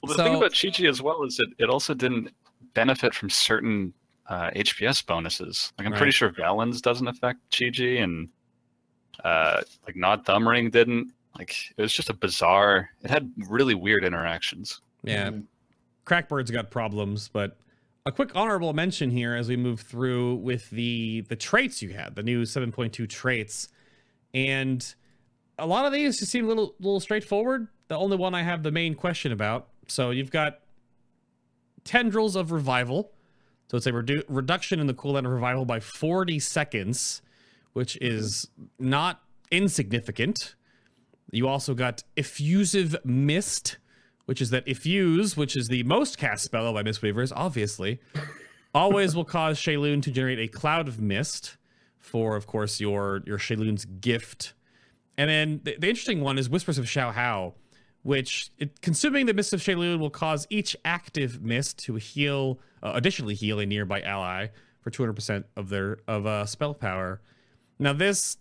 Well, 0.01 0.15
the 0.17 0.23
thing 0.23 0.33
about 0.33 0.59
Chi-Ji 0.59 0.87
as 0.87 0.99
well 0.99 1.21
is 1.21 1.37
that 1.37 1.53
it 1.59 1.69
also 1.69 1.93
didn't 1.93 2.31
benefit 2.73 3.13
from 3.13 3.29
certain 3.29 3.93
uh, 4.27 4.49
HPS 4.55 5.05
bonuses. 5.05 5.71
Like 5.77 5.85
I'm 5.85 5.91
Right. 5.93 5.97
pretty 5.97 6.11
sure 6.11 6.29
Velen's 6.31 6.81
doesn't 6.81 7.07
affect 7.07 7.39
Chi-Ji, 7.55 7.97
and 7.99 8.29
uh, 9.23 9.61
like 9.85 9.95
Not 9.95 10.25
Thumbring 10.25 10.71
didn't. 10.71 11.11
Like 11.37 11.55
it 11.77 11.81
was 11.81 11.93
just 11.93 12.09
a 12.09 12.13
bizarre. 12.13 12.89
It 13.03 13.09
had 13.09 13.31
really 13.49 13.75
weird 13.75 14.03
interactions. 14.05 14.81
Yeah, 15.03 15.29
Mhm. 15.31 15.43
Crackbird's 16.05 16.51
got 16.51 16.71
problems, 16.71 17.27
but 17.29 17.57
a 18.05 18.11
quick 18.11 18.35
honorable 18.35 18.73
mention 18.73 19.09
here 19.11 19.35
as 19.35 19.49
we 19.49 19.57
move 19.57 19.81
through 19.81 20.35
with 20.35 20.69
the 20.69 21.21
the 21.29 21.35
traits 21.35 21.81
you 21.81 21.89
had, 21.89 22.15
the 22.15 22.23
new 22.23 22.45
7.2 22.45 23.07
traits, 23.07 23.69
and 24.33 24.95
a 25.57 25.65
lot 25.65 25.85
of 25.85 25.93
these 25.93 26.19
just 26.19 26.31
seem 26.31 26.45
a 26.45 26.47
little 26.47 26.75
little 26.79 26.99
straightforward. 26.99 27.67
The 27.87 27.97
only 27.97 28.17
one 28.17 28.33
I 28.33 28.43
have 28.43 28.63
the 28.63 28.71
main 28.71 28.95
question 28.95 29.31
about. 29.31 29.69
So 29.87 30.09
you've 30.11 30.31
got 30.31 30.59
tendrils 31.83 32.35
of 32.35 32.51
revival. 32.51 33.11
So 33.67 33.77
it's 33.77 33.87
a 33.87 33.91
redu- 33.91 34.23
reduction 34.27 34.79
in 34.79 34.87
the 34.87 34.93
cooldown 34.93 35.25
of 35.25 35.31
revival 35.31 35.65
by 35.65 35.79
40 35.79 36.39
seconds, 36.39 37.21
which 37.73 37.97
is 37.97 38.47
not 38.79 39.21
insignificant. 39.51 40.55
You 41.31 41.47
also 41.47 41.73
got 41.73 42.03
effusive 42.15 42.95
mist, 43.03 43.77
which 44.25 44.41
is 44.41 44.51
that 44.51 44.65
effuse, 44.65 45.35
which 45.35 45.55
is 45.55 45.67
the 45.67 45.83
most 45.83 46.17
cast 46.17 46.43
spell 46.43 46.71
by 46.73 46.83
Mistweavers, 46.83 47.31
obviously, 47.35 47.99
always 48.73 49.15
will 49.15 49.25
cause 49.25 49.57
Sheilun 49.57 50.01
to 50.03 50.11
generate 50.11 50.39
a 50.39 50.47
cloud 50.47 50.87
of 50.87 51.01
mist 51.01 51.57
for, 51.97 52.35
of 52.35 52.45
course, 52.45 52.79
your 52.79 53.23
your 53.25 53.39
Sheilun's 53.39 53.85
gift. 53.85 54.53
And 55.17 55.29
then 55.29 55.61
the, 55.63 55.77
the 55.79 55.89
interesting 55.89 56.21
one 56.21 56.37
is 56.37 56.49
Whispers 56.49 56.77
of 56.77 56.87
Shao 56.87 57.11
Hao, 57.11 57.55
which 58.05 58.51
it, 58.59 58.81
consuming 58.81 59.25
the 59.25 59.33
Mist 59.33 59.51
of 59.51 59.59
Sheilun 59.59 59.97
will 59.97 60.11
cause 60.11 60.45
each 60.51 60.77
active 60.85 61.41
mist 61.41 61.79
to 61.85 61.95
heal, 61.95 62.59
uh, 62.83 62.91
additionally 62.93 63.33
heal 63.33 63.59
a 63.59 63.65
nearby 63.65 63.99
ally 64.01 64.49
for 64.81 64.91
200% 64.91 65.43
of 65.55 65.69
their 65.69 65.97
of 66.07 66.27
uh, 66.27 66.45
spell 66.45 66.75
power. 66.75 67.19
Now 67.79 67.93
this, 67.93 68.37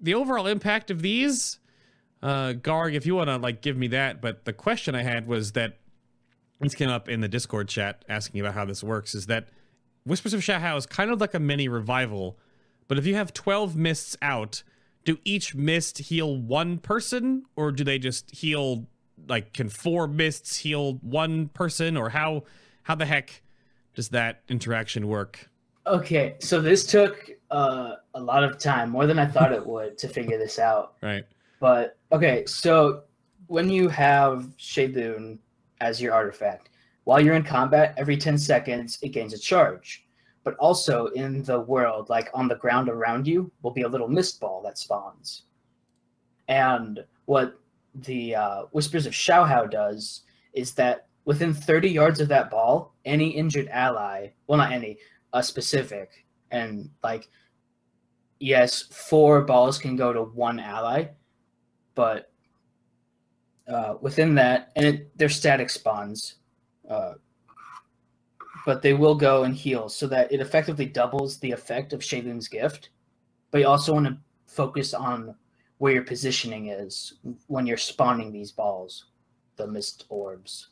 the 0.00 0.14
overall 0.14 0.48
impact 0.48 0.90
of 0.90 1.00
these, 1.00 1.60
uh, 2.24 2.54
Garg, 2.54 2.94
if 2.94 3.06
you 3.06 3.14
want 3.14 3.30
to 3.30 3.36
like 3.36 3.62
give 3.62 3.76
me 3.76 3.86
that, 3.88 4.20
but 4.20 4.44
the 4.44 4.52
question 4.52 4.96
I 4.96 5.04
had 5.04 5.28
was 5.28 5.52
that 5.52 5.78
this 6.58 6.74
came 6.74 6.90
up 6.90 7.08
in 7.08 7.20
the 7.20 7.28
Discord 7.28 7.68
chat 7.68 8.04
asking 8.08 8.40
about 8.40 8.54
how 8.54 8.64
this 8.64 8.82
works. 8.82 9.14
Is 9.14 9.26
that 9.26 9.46
Whispers 10.04 10.34
of 10.34 10.42
Shao 10.42 10.58
Hao 10.58 10.76
is 10.76 10.86
kind 10.86 11.12
of 11.12 11.20
like 11.20 11.34
a 11.34 11.40
mini 11.40 11.68
revival, 11.68 12.36
but 12.88 12.98
if 12.98 13.06
you 13.06 13.14
have 13.14 13.32
12 13.32 13.76
mists 13.76 14.16
out, 14.20 14.64
do 15.04 15.18
each 15.24 15.54
mist 15.54 15.98
heal 15.98 16.36
one 16.36 16.78
person 16.78 17.44
or 17.56 17.70
do 17.72 17.84
they 17.84 17.98
just 17.98 18.34
heal 18.34 18.86
like 19.28 19.52
can 19.52 19.68
four 19.68 20.06
mists 20.06 20.56
heal 20.56 20.94
one 21.02 21.48
person 21.48 21.96
or 21.96 22.10
how 22.10 22.44
how 22.82 22.94
the 22.94 23.06
heck 23.06 23.42
does 23.94 24.08
that 24.10 24.42
interaction 24.48 25.06
work? 25.06 25.48
Okay, 25.86 26.36
so 26.40 26.60
this 26.60 26.86
took 26.86 27.30
uh, 27.50 27.96
a 28.14 28.20
lot 28.20 28.42
of 28.42 28.58
time, 28.58 28.90
more 28.90 29.06
than 29.06 29.18
I 29.18 29.26
thought 29.26 29.52
it 29.52 29.64
would, 29.64 29.98
to 29.98 30.08
figure 30.08 30.38
this 30.38 30.58
out. 30.58 30.94
Right. 31.02 31.24
But 31.60 31.96
okay, 32.12 32.44
so 32.46 33.04
when 33.46 33.70
you 33.70 33.88
have 33.88 34.48
Sheilun 34.58 35.38
as 35.80 36.00
your 36.00 36.12
artifact, 36.12 36.70
while 37.04 37.20
you're 37.20 37.34
in 37.34 37.42
combat, 37.42 37.94
every 37.96 38.16
10 38.16 38.36
seconds 38.36 38.98
it 39.02 39.10
gains 39.10 39.32
a 39.32 39.38
charge. 39.38 40.04
But 40.44 40.54
also 40.56 41.06
in 41.08 41.42
the 41.42 41.60
world, 41.60 42.08
like 42.10 42.30
on 42.34 42.48
the 42.48 42.56
ground 42.56 42.88
around 42.88 43.26
you, 43.26 43.50
will 43.62 43.70
be 43.70 43.82
a 43.82 43.88
little 43.88 44.08
mist 44.08 44.40
ball 44.40 44.62
that 44.62 44.78
spawns. 44.78 45.44
And 46.48 47.04
what 47.24 47.58
the 47.94 48.34
uh, 48.34 48.62
Whispers 48.72 49.06
of 49.06 49.14
Shao 49.14 49.44
Hao 49.44 49.66
does 49.66 50.22
is 50.52 50.72
that 50.74 51.06
within 51.24 51.54
30 51.54 51.88
yards 51.88 52.20
of 52.20 52.28
that 52.28 52.50
ball, 52.50 52.94
any 53.04 53.30
injured 53.30 53.68
ally, 53.68 54.28
well, 54.46 54.58
not 54.58 54.72
any, 54.72 54.98
a 55.32 55.42
specific, 55.42 56.24
and 56.50 56.90
like, 57.02 57.28
yes, 58.38 58.82
four 58.82 59.42
balls 59.42 59.78
can 59.78 59.96
go 59.96 60.12
to 60.12 60.22
one 60.22 60.60
ally, 60.60 61.06
but 61.94 62.30
uh, 63.68 63.94
within 64.00 64.34
that, 64.34 64.70
and 64.76 64.86
it, 64.86 65.18
they're 65.18 65.28
static 65.28 65.70
spawns, 65.70 66.34
uh, 66.88 67.14
but 68.64 68.82
they 68.82 68.94
will 68.94 69.14
go 69.14 69.44
and 69.44 69.54
heal 69.54 69.88
so 69.88 70.06
that 70.08 70.32
it 70.32 70.40
effectively 70.40 70.86
doubles 70.86 71.38
the 71.38 71.50
effect 71.52 71.92
of 71.92 72.00
Sheilun's 72.00 72.48
gift. 72.48 72.90
But 73.50 73.60
you 73.60 73.66
also 73.68 73.92
want 73.92 74.06
to 74.06 74.16
focus 74.46 74.94
on 74.94 75.34
where 75.78 75.92
your 75.92 76.04
positioning 76.04 76.68
is 76.68 77.14
when 77.46 77.66
you're 77.66 77.76
spawning 77.76 78.32
these 78.32 78.52
balls, 78.52 79.06
the 79.56 79.66
mist 79.66 80.06
orbs. 80.08 80.68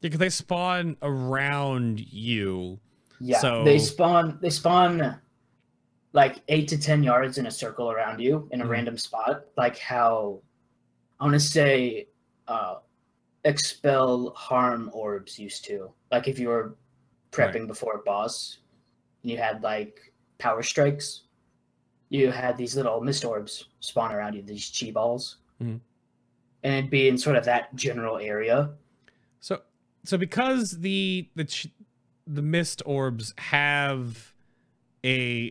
Yeah, 0.00 0.08
because 0.08 0.18
they 0.18 0.28
spawn 0.30 0.96
around 1.02 2.00
you. 2.00 2.78
Yeah, 3.20 3.38
So- 3.38 3.64
they 3.64 3.78
spawn. 3.78 4.38
They 4.42 4.50
spawn 4.50 5.18
like 6.12 6.42
eight 6.48 6.68
to 6.68 6.78
ten 6.78 7.02
yards 7.02 7.38
in 7.38 7.46
a 7.46 7.50
circle 7.50 7.90
around 7.90 8.20
you 8.20 8.48
in 8.52 8.60
a 8.60 8.64
Mhm. 8.66 8.68
random 8.68 8.98
spot, 8.98 9.46
like 9.56 9.78
how 9.78 10.40
I 11.18 11.24
want 11.24 11.34
to 11.34 11.40
say 11.40 12.08
uh, 12.48 12.80
expel 13.44 14.30
harm 14.34 14.90
orbs 14.92 15.38
used 15.38 15.64
to. 15.66 15.92
Like 16.10 16.26
if 16.28 16.38
you 16.38 16.48
were 16.48 16.76
prepping 17.32 17.66
before 17.66 17.94
a 17.96 18.02
boss, 18.02 18.58
and 19.22 19.30
you 19.32 19.38
had 19.38 19.62
like 19.62 20.12
power 20.38 20.62
strikes, 20.62 21.22
you 22.10 22.30
had 22.30 22.56
these 22.56 22.76
little 22.76 23.00
mist 23.00 23.24
orbs 23.24 23.66
spawn 23.80 24.12
around 24.12 24.34
you, 24.34 24.42
these 24.42 24.70
chi 24.78 24.90
balls, 24.90 25.38
Mhm. 25.60 25.80
and 26.62 26.74
it'd 26.74 26.90
be 26.90 27.08
in 27.08 27.16
sort 27.18 27.36
of 27.36 27.44
that 27.46 27.74
general 27.74 28.18
area. 28.18 28.74
So 29.40 29.62
so 30.04 30.18
because 30.18 30.78
the 30.80 31.28
the 31.34 31.46
the 32.26 32.42
mist 32.42 32.82
orbs 32.86 33.32
have 33.38 34.32
a 35.04 35.48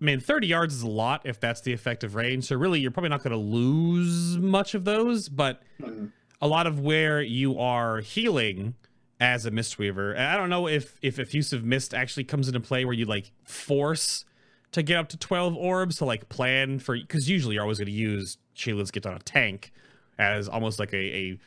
I 0.00 0.04
mean 0.04 0.20
30 0.20 0.48
yards 0.48 0.74
is 0.74 0.82
a 0.82 0.88
lot 0.88 1.22
if 1.24 1.38
that's 1.40 1.60
the 1.62 1.72
effective 1.72 2.14
range. 2.14 2.44
So 2.44 2.56
really 2.56 2.80
you're 2.80 2.90
probably 2.90 3.10
not 3.10 3.22
going 3.22 3.32
to 3.32 3.36
lose 3.38 4.36
much 4.38 4.74
of 4.74 4.84
those, 4.84 5.28
but 5.28 5.62
Mhm. 5.80 6.10
a 6.40 6.46
lot 6.48 6.66
of 6.66 6.80
where 6.80 7.22
you 7.22 7.58
are 7.58 8.00
healing 8.00 8.74
as 9.22 9.46
a 9.46 9.52
mistweaver. 9.52 10.10
And 10.10 10.24
I 10.24 10.36
don't 10.36 10.50
know 10.50 10.66
if 10.66 10.96
if 11.00 11.20
effusive 11.20 11.64
mist 11.64 11.94
actually 11.94 12.24
comes 12.24 12.48
into 12.48 12.58
play 12.58 12.84
where 12.84 12.92
you 12.92 13.04
like 13.04 13.30
force 13.44 14.24
to 14.72 14.82
get 14.82 14.96
up 14.98 15.08
to 15.10 15.16
12 15.16 15.56
orbs 15.56 15.96
to 15.98 16.04
like 16.04 16.28
plan 16.28 16.80
for 16.80 16.98
because 16.98 17.30
usually 17.30 17.54
you're 17.54 17.62
always 17.62 17.78
going 17.78 17.86
to 17.86 17.92
use 17.92 18.36
Sheilun's 18.56 18.90
gift 18.90 19.06
on 19.06 19.14
a 19.14 19.20
tank 19.20 19.72
as 20.18 20.48
almost 20.48 20.80
like 20.80 20.92
a, 20.92 20.96
a 20.96 21.38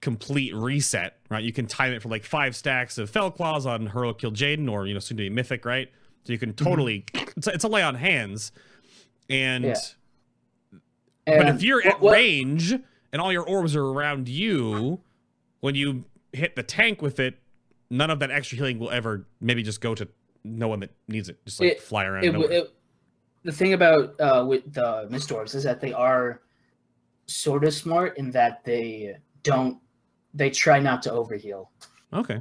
complete 0.00 0.54
reset, 0.54 1.16
right? 1.28 1.42
You 1.42 1.52
can 1.52 1.66
time 1.66 1.92
it 1.92 2.00
for 2.00 2.08
like 2.08 2.22
five 2.24 2.54
stacks 2.54 2.96
of 2.96 3.10
Felclaws 3.10 3.66
on 3.66 3.86
Hurl 3.86 4.14
Kil'jaeden 4.14 4.70
or 4.70 4.86
you 4.86 4.94
know 4.94 5.00
soon 5.00 5.16
to 5.16 5.24
be 5.24 5.30
Mythic, 5.30 5.64
right? 5.64 5.90
So 6.22 6.32
you 6.32 6.38
can 6.38 6.54
totally 6.54 7.06
it's, 7.12 7.48
a, 7.48 7.50
it's 7.50 7.64
a 7.64 7.68
lay 7.68 7.82
on 7.82 7.96
hands. 7.96 8.52
And 9.28 9.64
Yeah. 9.64 9.74
but 11.26 11.48
if 11.48 11.62
you're 11.64 11.84
at 11.84 12.00
range 12.00 12.72
and 13.12 13.20
all 13.20 13.32
your 13.32 13.42
orbs 13.42 13.74
are 13.74 13.84
around 13.84 14.28
you, 14.28 15.00
when 15.58 15.74
you 15.74 16.04
hit 16.36 16.54
the 16.56 16.62
tank 16.62 17.02
with 17.02 17.18
it, 17.20 17.38
none 17.90 18.10
of 18.10 18.18
that 18.20 18.30
extra 18.30 18.56
healing 18.56 18.78
will 18.78 18.90
ever 18.90 19.26
maybe 19.40 19.62
just 19.62 19.80
go 19.80 19.94
to 19.94 20.06
no 20.44 20.68
one 20.68 20.80
that 20.80 20.90
needs 21.08 21.28
it. 21.28 21.44
Just 21.44 21.60
like 21.60 21.72
It- 21.72 21.80
fly 21.82 22.04
around. 22.04 22.24
it, 22.24 22.34
it, 22.52 22.72
the 23.42 23.52
thing 23.52 23.72
about 23.72 24.20
uh, 24.20 24.44
with 24.46 24.72
the 24.72 25.06
mist 25.10 25.30
orbs 25.32 25.54
is 25.54 25.64
that 25.64 25.80
they 25.80 25.92
are 25.92 26.42
sort 27.26 27.64
of 27.64 27.72
smart 27.74 28.16
in 28.18 28.30
that 28.32 28.64
they 28.64 29.16
don't 29.42 29.78
they 30.34 30.50
try 30.50 30.78
not 30.78 31.02
to 31.02 31.10
overheal. 31.10 31.68
okay. 32.12 32.40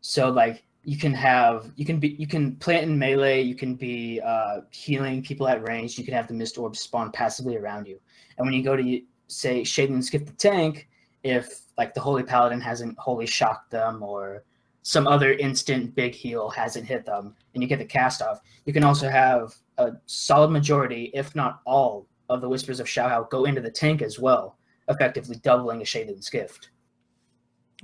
So 0.00 0.30
like 0.30 0.64
you 0.84 0.96
can 0.98 1.14
have 1.14 1.70
you 1.76 1.84
can 1.84 1.98
be 2.00 2.08
you 2.18 2.26
can 2.26 2.56
plant 2.56 2.84
in 2.84 2.98
melee, 2.98 3.40
you 3.42 3.54
can 3.54 3.74
be 3.76 4.20
uh, 4.24 4.62
healing 4.70 5.22
people 5.22 5.46
at 5.46 5.62
range, 5.66 5.96
you 5.98 6.04
can 6.04 6.14
have 6.14 6.26
the 6.26 6.34
mist 6.34 6.58
orbs 6.58 6.80
spawn 6.80 7.12
passively 7.12 7.56
around 7.56 7.86
you. 7.86 8.00
And 8.36 8.46
when 8.46 8.54
you 8.54 8.62
go 8.64 8.74
to 8.76 9.00
say 9.28 9.62
Sheilun's 9.62 10.10
gift 10.10 10.26
the 10.26 10.32
tank, 10.32 10.88
if 11.22 11.61
like 11.78 11.94
the 11.94 12.00
Holy 12.00 12.22
Paladin 12.22 12.60
hasn't 12.60 12.98
holy 12.98 13.26
shocked 13.26 13.70
them 13.70 14.02
or 14.02 14.44
some 14.82 15.06
other 15.06 15.32
instant 15.34 15.94
big 15.94 16.14
heal 16.14 16.50
hasn't 16.50 16.84
hit 16.86 17.06
them 17.06 17.34
and 17.54 17.62
you 17.62 17.68
get 17.68 17.78
the 17.78 17.84
cast 17.84 18.20
off, 18.20 18.40
you 18.66 18.72
can 18.72 18.84
also 18.84 19.08
have 19.08 19.54
a 19.78 19.92
solid 20.06 20.50
majority, 20.50 21.10
if 21.14 21.34
not 21.34 21.60
all, 21.64 22.06
of 22.28 22.40
the 22.40 22.48
Whispers 22.48 22.80
of 22.80 22.88
Shao 22.88 23.24
go 23.24 23.44
into 23.44 23.60
the 23.60 23.70
tank 23.70 24.02
as 24.02 24.18
well, 24.18 24.58
effectively 24.88 25.36
doubling 25.42 25.80
a 25.80 25.84
Sheilun's 25.84 26.28
gift. 26.28 26.70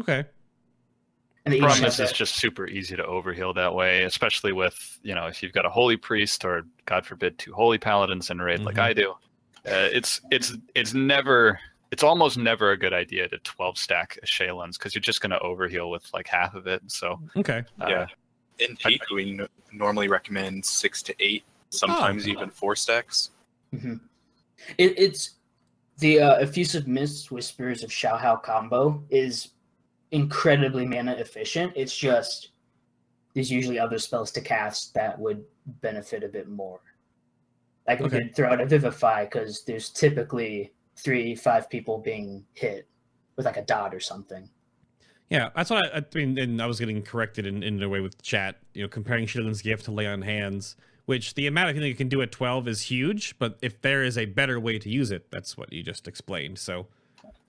Okay. 0.00 0.24
And 1.44 1.54
they 1.54 1.60
The 1.60 1.64
each 1.64 1.70
problem 1.70 1.84
is 1.86 2.00
it's 2.00 2.12
just 2.12 2.36
super 2.36 2.66
easy 2.66 2.96
to 2.96 3.02
overheal 3.02 3.54
that 3.54 3.72
way, 3.72 4.02
especially 4.02 4.52
with 4.52 4.98
you 5.02 5.14
know 5.14 5.26
if 5.26 5.42
you've 5.42 5.52
got 5.52 5.64
a 5.66 5.70
holy 5.70 5.96
priest 5.96 6.44
or 6.44 6.64
God 6.84 7.06
forbid 7.06 7.38
two 7.38 7.52
holy 7.52 7.78
paladins 7.78 8.30
in 8.30 8.38
raid 8.38 8.60
like 8.60 8.76
Mhm. 8.76 8.82
I 8.82 8.92
do. 8.92 9.10
Uh, 9.66 9.88
it's 9.92 10.20
it's 10.30 10.54
it's 10.74 10.94
never 10.94 11.58
it's 11.90 12.02
almost 12.02 12.36
never 12.36 12.72
a 12.72 12.76
good 12.76 12.92
idea 12.92 13.28
to 13.28 13.38
12 13.38 13.78
stack 13.78 14.18
Sheilun's 14.26 14.76
because 14.76 14.94
you're 14.94 15.00
just 15.02 15.20
going 15.20 15.30
to 15.30 15.38
overheal 15.38 15.90
with 15.90 16.08
like 16.12 16.26
half 16.28 16.54
of 16.54 16.66
it. 16.66 16.82
So 16.86 17.20
Okay. 17.36 17.64
uh, 17.80 17.86
Yeah. 17.88 18.06
In 18.58 18.76
peak, 18.76 19.00
we 19.14 19.38
n- 19.38 19.48
normally 19.72 20.08
recommend 20.08 20.64
six 20.64 21.02
to 21.04 21.14
eight, 21.20 21.44
sometimes 21.70 22.26
Oh. 22.26 22.30
even 22.30 22.50
four 22.50 22.74
stacks. 22.76 23.30
Mhm. 23.74 24.00
It, 24.76 24.98
it's 24.98 25.36
the 25.98 26.20
uh, 26.20 26.34
effusive 26.36 26.86
mist 26.88 27.30
whispers 27.30 27.82
of 27.84 27.92
Shao 27.92 28.16
Hao 28.16 28.36
combo 28.36 29.02
is 29.10 29.52
incredibly 30.10 30.86
mana 30.86 31.12
efficient. 31.12 31.72
It's 31.76 31.96
just 31.96 32.50
there's 33.34 33.50
usually 33.50 33.78
other 33.78 33.98
spells 33.98 34.32
to 34.32 34.40
cast 34.40 34.92
that 34.94 35.18
would 35.18 35.44
benefit 35.80 36.24
a 36.24 36.28
bit 36.28 36.48
more. 36.48 36.80
Like 37.86 38.00
we 38.00 38.08
could 38.08 38.34
throw 38.34 38.52
out 38.52 38.60
a 38.60 38.66
vivify 38.66 39.24
because 39.24 39.64
there's 39.64 39.90
typically 39.90 40.72
three, 40.98 41.34
five 41.34 41.70
people 41.70 41.98
being 41.98 42.44
hit 42.54 42.88
with 43.36 43.46
like 43.46 43.56
a 43.56 43.62
dot 43.62 43.94
or 43.94 44.00
something. 44.00 44.48
Yeah, 45.30 45.50
that's 45.54 45.70
what 45.70 45.94
I, 45.94 45.98
I 45.98 46.04
mean. 46.14 46.38
And 46.38 46.60
I 46.60 46.66
was 46.66 46.78
getting 46.78 47.02
corrected 47.02 47.46
in, 47.46 47.62
in 47.62 47.82
a 47.82 47.88
way 47.88 48.00
with 48.00 48.20
chat, 48.22 48.56
you 48.74 48.82
know, 48.82 48.88
comparing 48.88 49.26
Sheilun's 49.26 49.62
gift 49.62 49.84
to 49.84 49.90
lay 49.90 50.06
on 50.06 50.22
hands, 50.22 50.76
which 51.06 51.34
the 51.34 51.46
amount 51.46 51.70
of 51.70 51.76
healing 51.76 51.90
you 51.90 51.94
can 51.94 52.08
do 52.08 52.22
at 52.22 52.32
12 52.32 52.68
is 52.68 52.82
huge, 52.82 53.38
but 53.38 53.58
if 53.62 53.80
there 53.82 54.02
is 54.02 54.16
a 54.16 54.24
better 54.24 54.58
way 54.58 54.78
to 54.78 54.88
use 54.88 55.10
it, 55.10 55.30
that's 55.30 55.56
what 55.56 55.72
you 55.72 55.82
just 55.82 56.08
explained. 56.08 56.58
So, 56.58 56.86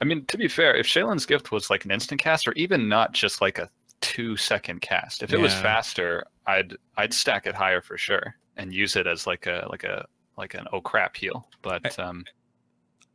I 0.01 0.05
mean, 0.05 0.25
to 0.25 0.37
be 0.37 0.47
fair, 0.47 0.75
if 0.75 0.85
Sheilun's 0.85 1.25
gift 1.25 1.51
was 1.51 1.69
like 1.69 1.85
an 1.85 1.91
instant 1.91 2.21
cast, 2.21 2.47
or 2.47 2.53
even 2.53 2.89
not 2.89 3.13
just 3.13 3.41
like 3.41 3.57
a 3.57 3.69
two 4.01 4.35
second 4.37 4.81
cast, 4.81 5.23
if 5.23 5.33
it 5.33 5.39
was 5.39 5.53
faster, 5.53 6.25
I'd 6.47 6.75
I'd 6.97 7.13
stack 7.13 7.47
it 7.47 7.55
higher 7.55 7.81
for 7.81 7.97
sure 7.97 8.35
and 8.57 8.73
use 8.73 8.95
it 8.95 9.07
as 9.07 9.25
like 9.25 9.45
a 9.47 9.67
like 9.69 9.83
a 9.83 10.05
like 10.37 10.53
an 10.53 10.65
oh 10.71 10.81
crap 10.81 11.17
heal. 11.17 11.47
But 11.61 11.97
um, 11.99 12.25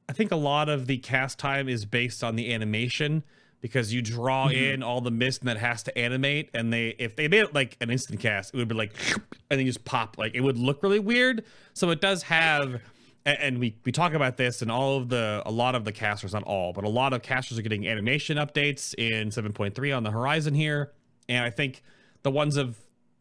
I 0.08 0.12
think 0.12 0.32
a 0.32 0.36
lot 0.36 0.68
of 0.68 0.86
the 0.86 0.98
cast 0.98 1.38
time 1.38 1.68
is 1.68 1.84
based 1.84 2.22
on 2.22 2.36
the 2.36 2.52
animation 2.52 3.22
because 3.60 3.94
you 3.94 4.02
draw 4.02 4.48
Mhm. 4.48 4.74
in 4.74 4.82
all 4.82 5.00
the 5.00 5.10
mist 5.10 5.40
and 5.40 5.48
that 5.48 5.56
has 5.56 5.82
to 5.84 5.98
animate. 5.98 6.50
And 6.52 6.70
they, 6.72 6.88
if 6.98 7.16
they 7.16 7.28
made 7.28 7.40
it 7.44 7.54
like 7.54 7.76
an 7.80 7.90
instant 7.90 8.20
cast, 8.20 8.52
it 8.52 8.58
would 8.58 8.68
be 8.68 8.74
like, 8.74 8.92
and 9.50 9.58
then 9.58 9.60
you 9.60 9.66
just 9.66 9.84
pop. 9.86 10.18
Like 10.18 10.34
it 10.34 10.42
would 10.42 10.58
look 10.58 10.82
really 10.82 10.98
weird. 10.98 11.44
So 11.72 11.90
it 11.90 12.00
does 12.02 12.24
have 12.24 12.80
and, 13.26 13.38
and 13.40 13.58
we 13.58 13.74
we 13.86 13.90
talk 13.92 14.12
about 14.12 14.36
this, 14.36 14.60
and 14.60 14.70
all 14.70 14.98
of 14.98 15.08
the 15.08 15.42
a 15.46 15.50
lot 15.50 15.74
of 15.74 15.86
the 15.86 15.92
casters, 15.92 16.34
not 16.34 16.42
all, 16.42 16.74
but 16.74 16.84
a 16.84 16.88
lot 16.90 17.14
of 17.14 17.22
casters 17.22 17.58
are 17.58 17.62
getting 17.62 17.88
animation 17.88 18.36
updates 18.36 18.94
in 18.98 19.30
7.3 19.30 19.96
on 19.96 20.02
the 20.02 20.10
horizon 20.10 20.52
here, 20.52 20.92
and 21.26 21.42
I 21.42 21.48
think 21.48 21.82
the 22.22 22.30
ones 22.30 22.58
of 22.58 22.76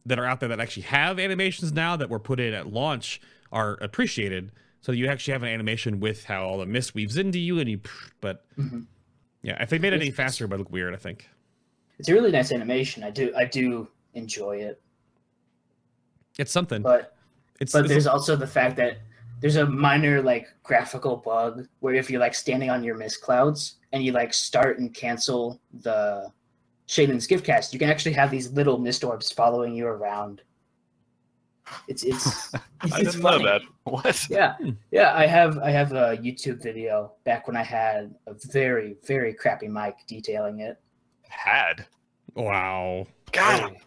that 0.05 0.19
are 0.19 0.25
out 0.25 0.41
there 0.41 0.49
that 0.49 0.59
actually 0.59 0.83
have 0.83 1.19
animations 1.19 1.71
now 1.71 1.95
that 1.95 2.09
were 2.09 2.19
put 2.19 2.41
in 2.41 2.53
at 2.53 2.67
launch 2.73 3.21
are 3.53 3.77
appreciated. 3.79 4.51
So 4.83 4.91
you 4.91 5.07
actually 5.07 5.31
have 5.31 5.43
an 5.43 5.49
animation 5.49 6.01
with 6.01 6.25
how 6.25 6.43
all 6.43 6.57
the 6.57 6.65
mist 6.65 6.93
weaves 6.93 7.15
into 7.15 7.39
you, 7.39 7.57
and 7.59 7.69
you. 7.69 7.79
But 8.19 8.43
Mhm. 8.57 8.85
yeah, 9.41 9.63
if 9.63 9.69
they 9.69 9.79
made 9.79 9.93
it 9.93 10.01
any 10.01 10.11
faster, 10.11 10.43
it 10.43 10.49
would 10.49 10.59
look 10.59 10.69
weird. 10.71 10.93
I 10.93 10.97
think. 10.97 11.29
It's 11.99 12.09
a 12.09 12.13
really 12.13 12.31
nice 12.31 12.51
animation. 12.51 13.01
I 13.01 13.09
do 13.09 13.33
I 13.33 13.45
do 13.45 13.87
enjoy 14.13 14.57
it, 14.57 14.81
It's 16.37 16.51
something. 16.51 16.81
but 16.81 17.15
it's, 17.61 17.71
but 17.71 17.79
it's- 17.85 17.89
there's 17.91 18.07
also 18.07 18.35
the 18.35 18.45
fact 18.45 18.75
that 18.75 18.97
there's 19.39 19.55
a 19.55 19.65
minor 19.65 20.21
like 20.21 20.47
graphical 20.63 21.15
bug 21.15 21.65
where 21.79 21.93
if 21.93 22.09
you're 22.09 22.19
like 22.19 22.33
standing 22.35 22.69
on 22.69 22.83
your 22.83 22.95
mist 22.97 23.21
clouds 23.21 23.75
and 23.93 24.03
you 24.03 24.11
like 24.11 24.33
start 24.33 24.79
and 24.79 24.93
cancel 24.93 25.61
the 25.81 26.29
Sheilun's 26.89 27.25
gift 27.25 27.45
cast, 27.45 27.71
you 27.71 27.79
can 27.79 27.89
actually 27.89 28.13
have 28.13 28.29
these 28.31 28.51
little 28.51 28.77
mist 28.77 29.05
orbs 29.05 29.31
following 29.31 29.73
you 29.73 29.87
around. 29.87 30.41
It's 31.87 32.03
it's 32.03 32.53
it's, 32.83 32.93
I 32.93 32.99
didn't 32.99 33.21
funny. 33.21 33.43
know 33.43 33.49
that. 33.51 33.61
What? 33.85 34.27
Yeah, 34.29 34.55
Hmm. 34.55 34.71
yeah. 34.91 35.13
I 35.15 35.25
have 35.27 35.57
I 35.59 35.69
have 35.71 35.91
a 35.91 36.17
YouTube 36.17 36.61
video 36.61 37.11
back 37.25 37.47
when 37.47 37.57
I 37.57 37.63
had 37.63 38.15
a 38.27 38.33
very 38.33 38.95
very 39.05 39.33
crappy 39.33 39.67
mic 39.67 39.95
detailing 40.07 40.59
it. 40.61 40.79
Had. 41.29 41.85
wow. 42.35 43.05
Got 43.31 43.71
him. 43.71 43.77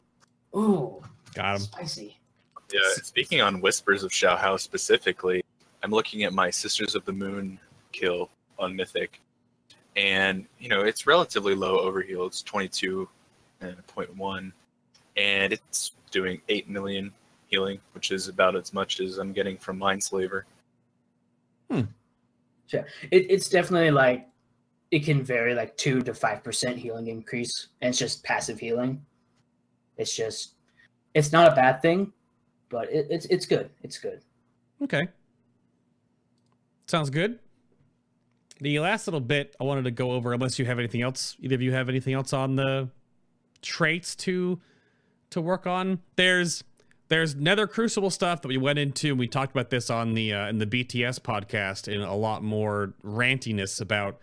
Ooh, 0.57 1.03
Got 1.35 1.57
him. 1.57 1.61
spicy. 1.63 2.19
Yeah, 2.73 2.81
speaking 3.03 3.41
on 3.41 3.61
Whispers 3.61 4.03
of 4.03 4.13
Shao 4.13 4.37
Hao 4.37 4.57
specifically, 4.57 5.45
I'm 5.85 5.93
looking 5.93 6.25
at 6.25 6.33
my 6.33 6.51
Sisters 6.51 6.97
of 6.97 7.05
the 7.05 7.13
Moon 7.13 7.61
kill 7.93 8.29
on 8.59 8.75
Mythic, 8.75 9.21
and 9.95 10.45
you 10.59 10.69
know 10.69 10.81
it's 10.83 11.07
relatively 11.07 11.55
low 11.55 11.89
overheal. 11.91 12.27
It's 12.27 12.43
22.1, 12.43 14.53
and 15.17 15.53
it's 15.53 15.93
doing 16.11 16.41
8 16.49 16.69
million 16.69 17.13
healing, 17.49 17.81
which 17.93 18.11
is 18.11 18.29
about 18.29 18.57
as 18.57 18.73
much 18.73 19.01
as 19.01 19.19
I'm 19.19 19.33
getting 19.33 19.57
from 19.57 19.79
Mindslaver. 19.79 20.43
Hmm. 21.71 21.83
Yeah, 22.69 22.83
it, 23.11 23.31
it's 23.31 23.49
definitely 23.49 23.91
like 23.91 24.29
it 24.91 25.05
can 25.05 25.23
vary 25.23 25.55
like 25.55 25.77
two 25.77 26.03
to 26.03 26.15
five 26.15 26.43
percent 26.43 26.79
healing 26.79 27.09
increase, 27.09 27.69
and 27.81 27.91
it's 27.91 27.99
just 27.99 28.25
passive 28.25 28.59
healing. 28.59 29.05
It's 29.97 30.15
just 30.15 30.55
it's 31.15 31.33
not 31.33 31.51
a 31.51 31.55
bad 31.55 31.81
thing, 31.83 32.13
but 32.69 32.93
it, 32.93 33.07
it's 33.11 33.27
it's 33.27 33.47
good. 33.47 33.71
It's 33.83 33.99
good. 33.99 34.21
Okay. 34.83 35.09
Sounds 36.87 37.11
good. 37.11 37.39
The 38.61 38.79
last 38.81 39.07
little 39.07 39.21
bit 39.21 39.55
I 39.61 39.65
wanted 39.65 39.85
to 39.85 39.91
go 39.91 40.13
over, 40.13 40.33
unless 40.33 40.59
you 40.59 40.65
have 40.65 40.79
anything 40.79 41.03
else, 41.03 41.37
either 41.41 41.57
of 41.57 41.63
you 41.63 41.73
have 41.73 41.89
anything 41.89 42.15
else 42.15 42.33
on 42.33 42.57
the 42.57 42.89
traits 43.63 44.15
to 44.17 44.61
to 45.31 45.41
work 45.41 45.67
on. 45.67 46.01
There's 46.17 46.63
there's 47.09 47.37
Nether 47.37 47.67
Crucible 47.67 48.11
stuff 48.11 48.43
that 48.43 48.49
we 48.49 48.57
went 48.57 48.79
into, 48.79 49.09
and 49.09 49.19
we 49.19 49.29
talked 49.29 49.53
about 49.53 49.71
this 49.71 49.91
on 49.91 50.15
the 50.15 50.33
uh, 50.33 50.49
in 50.49 50.59
the 50.59 50.67
BTS 50.67 51.21
podcast 51.21 51.93
in 51.93 52.01
a 52.01 52.17
lot 52.17 52.43
more 52.43 52.95
rantiness 53.05 53.81
about 53.81 54.19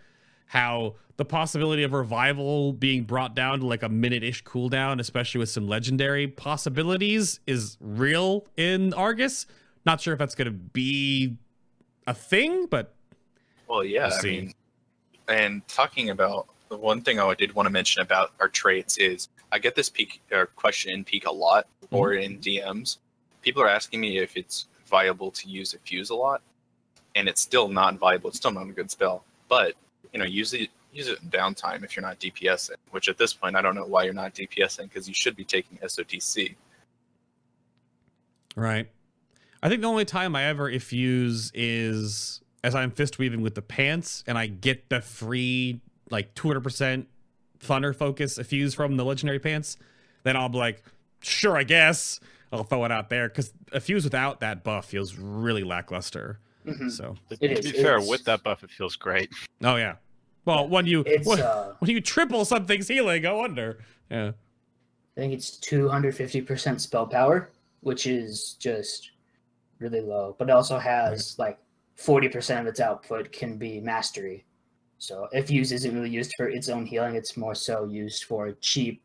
how 0.47 0.95
the 1.17 1.25
possibility 1.25 1.83
of 1.83 1.93
revival 1.93 2.73
being 2.73 3.03
brought 3.03 3.35
down 3.35 3.59
to 3.59 3.65
like 3.65 3.83
a 3.83 3.89
minute-ish 3.89 4.43
cooldown, 4.43 4.99
especially 4.99 5.39
with 5.39 5.49
some 5.49 5.67
legendary 5.67 6.27
possibilities, 6.27 7.39
is 7.47 7.77
real 7.79 8.45
in 8.57 8.93
Argus. 8.93 9.45
Not 9.85 10.01
sure 10.01 10.13
if 10.13 10.19
that's 10.19 10.35
going 10.35 10.45
to 10.45 10.51
be 10.51 11.37
a 12.07 12.13
thing, 12.13 12.65
but 12.65 12.93
Well, 13.67 13.83
yeah, 13.83 14.09
We'll 14.09 14.19
I 14.19 14.21
mean, 14.23 14.53
and 15.27 15.67
talking 15.67 16.09
about 16.09 16.47
the 16.69 16.77
one 16.77 17.01
thing 17.01 17.19
I 17.19 17.33
did 17.33 17.53
want 17.53 17.67
to 17.67 17.71
mention 17.71 18.01
about 18.01 18.31
our 18.39 18.49
traits 18.49 18.97
is 18.97 19.29
I 19.51 19.59
get 19.59 19.75
this 19.75 19.89
peak 19.89 20.21
or 20.31 20.41
er, 20.41 20.45
question 20.55 20.91
in 20.91 21.03
peak 21.03 21.25
a 21.25 21.31
lot 21.31 21.67
or 21.91 22.11
mm-hmm. 22.11 22.33
in 22.33 22.39
DMs. 22.39 22.97
People 23.41 23.61
are 23.61 23.69
asking 23.69 24.01
me 24.01 24.17
if 24.17 24.35
it's 24.37 24.65
viable 24.87 25.31
to 25.31 25.49
use 25.49 25.73
effuse 25.73 26.09
a 26.09 26.15
lot, 26.15 26.41
and 27.15 27.27
it's 27.27 27.41
still 27.41 27.67
not 27.67 27.97
viable. 27.97 28.29
It's 28.29 28.37
still 28.37 28.51
not 28.51 28.67
a 28.67 28.71
good 28.71 28.89
spell, 28.89 29.23
but 29.49 29.73
you 30.11 30.19
know, 30.19 30.25
use 30.25 30.53
it 30.53 30.69
use 30.91 31.07
it 31.07 31.19
in 31.21 31.29
downtime 31.29 31.83
if 31.83 31.95
you're 31.95 32.05
not 32.05 32.19
DPSing. 32.19 32.75
Which 32.91 33.09
at 33.09 33.17
this 33.17 33.33
point, 33.33 33.55
I 33.55 33.61
don't 33.61 33.75
know 33.75 33.85
why 33.85 34.03
you're 34.03 34.13
not 34.13 34.33
DPSing 34.33 34.83
because 34.83 35.07
you 35.07 35.13
should 35.13 35.35
be 35.35 35.43
taking 35.43 35.77
SOTC. 35.79 36.55
Right. 38.55 38.89
I 39.61 39.69
think 39.69 39.81
the 39.81 39.87
only 39.87 40.05
time 40.05 40.35
I 40.35 40.43
ever 40.45 40.71
effuse 40.71 41.51
is 41.53 42.41
as 42.63 42.75
I'm 42.75 42.91
fist 42.91 43.17
weaving 43.17 43.41
with 43.41 43.55
the 43.55 43.61
pants 43.61 44.23
and 44.27 44.37
I 44.37 44.47
get 44.47 44.89
the 44.89 45.01
free 45.01 45.81
like 46.13 46.33
200% 46.35 47.05
thunder 47.59 47.91
focus 47.93 48.37
effuse 48.37 48.73
from 48.75 48.95
the 48.95 49.03
legendary 49.03 49.39
pants, 49.39 49.77
then 50.23 50.37
I'll 50.37 50.47
be 50.49 50.57
like, 50.59 50.83
sure, 51.21 51.57
I 51.57 51.63
guess 51.63 52.19
I'll 52.51 52.63
throw 52.63 52.85
it 52.85 52.91
out 52.91 53.09
there 53.09 53.27
because 53.27 53.51
effuse 53.73 54.03
without 54.05 54.39
that 54.41 54.63
buff 54.63 54.85
feels 54.85 55.17
really 55.17 55.63
lackluster. 55.63 56.39
Mhm. 56.65 56.89
So, 56.91 57.15
To 57.29 57.35
It 57.41 57.61
be 57.63 57.69
is, 57.69 57.71
fair, 57.81 57.95
it's- 57.95 58.07
with 58.07 58.23
that 58.25 58.43
buff, 58.43 58.63
it 58.63 58.69
feels 58.71 58.95
great. 58.95 59.29
oh 59.63 59.75
yeah. 59.75 59.95
Well, 60.45 60.67
when 60.67 60.85
you 60.85 61.03
when, 61.23 61.39
uh, 61.39 61.73
when 61.79 61.89
you 61.91 61.99
triple 62.01 62.45
something's 62.45 62.87
healing, 62.87 63.25
I 63.25 63.31
wonder. 63.31 63.79
Yeah. 64.11 64.31
I 65.17 65.19
think 65.19 65.33
it's 65.33 65.51
two 65.57 65.87
hundred 65.89 66.15
fifty 66.15 66.41
percent 66.41 66.81
spell 66.81 67.07
power, 67.07 67.49
which 67.81 68.07
is 68.07 68.53
just 68.59 69.11
really 69.79 70.01
low. 70.01 70.35
But 70.37 70.49
it 70.49 70.51
also 70.51 70.77
has 70.79 71.37
like 71.39 71.57
forty 71.95 72.27
percent 72.27 72.59
of 72.61 72.67
its 72.67 72.79
output 72.81 73.31
can 73.31 73.57
be 73.57 73.79
mastery. 73.79 74.43
So 75.03 75.27
effuse 75.35 75.73
isn't 75.73 75.93
really 75.93 76.09
used 76.09 76.31
for 76.37 76.47
its 76.47 76.69
own 76.69 76.85
healing, 76.85 77.15
it's 77.15 77.35
more 77.35 77.55
so 77.55 77.85
used 77.85 78.23
for 78.23 78.53
cheap 78.61 79.03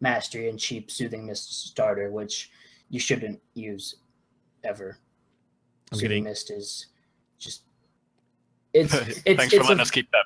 mastery 0.00 0.48
and 0.48 0.58
cheap 0.58 0.90
soothing 0.90 1.26
mist 1.26 1.68
starter, 1.68 2.10
which 2.10 2.50
you 2.88 3.00
shouldn't 3.00 3.40
use 3.54 3.96
ever. 4.62 4.98
I'm 5.90 5.98
soothing 5.98 6.08
getting- 6.08 6.24
mist 6.24 6.50
is 6.52 6.86
just 7.38 7.62
it's 8.72 8.94
it's 8.94 9.20
Thanks 9.22 9.52
for 9.52 9.62
letting 9.62 9.80
a, 9.80 9.82
us 9.82 9.90
keep 9.90 10.08
that, 10.12 10.24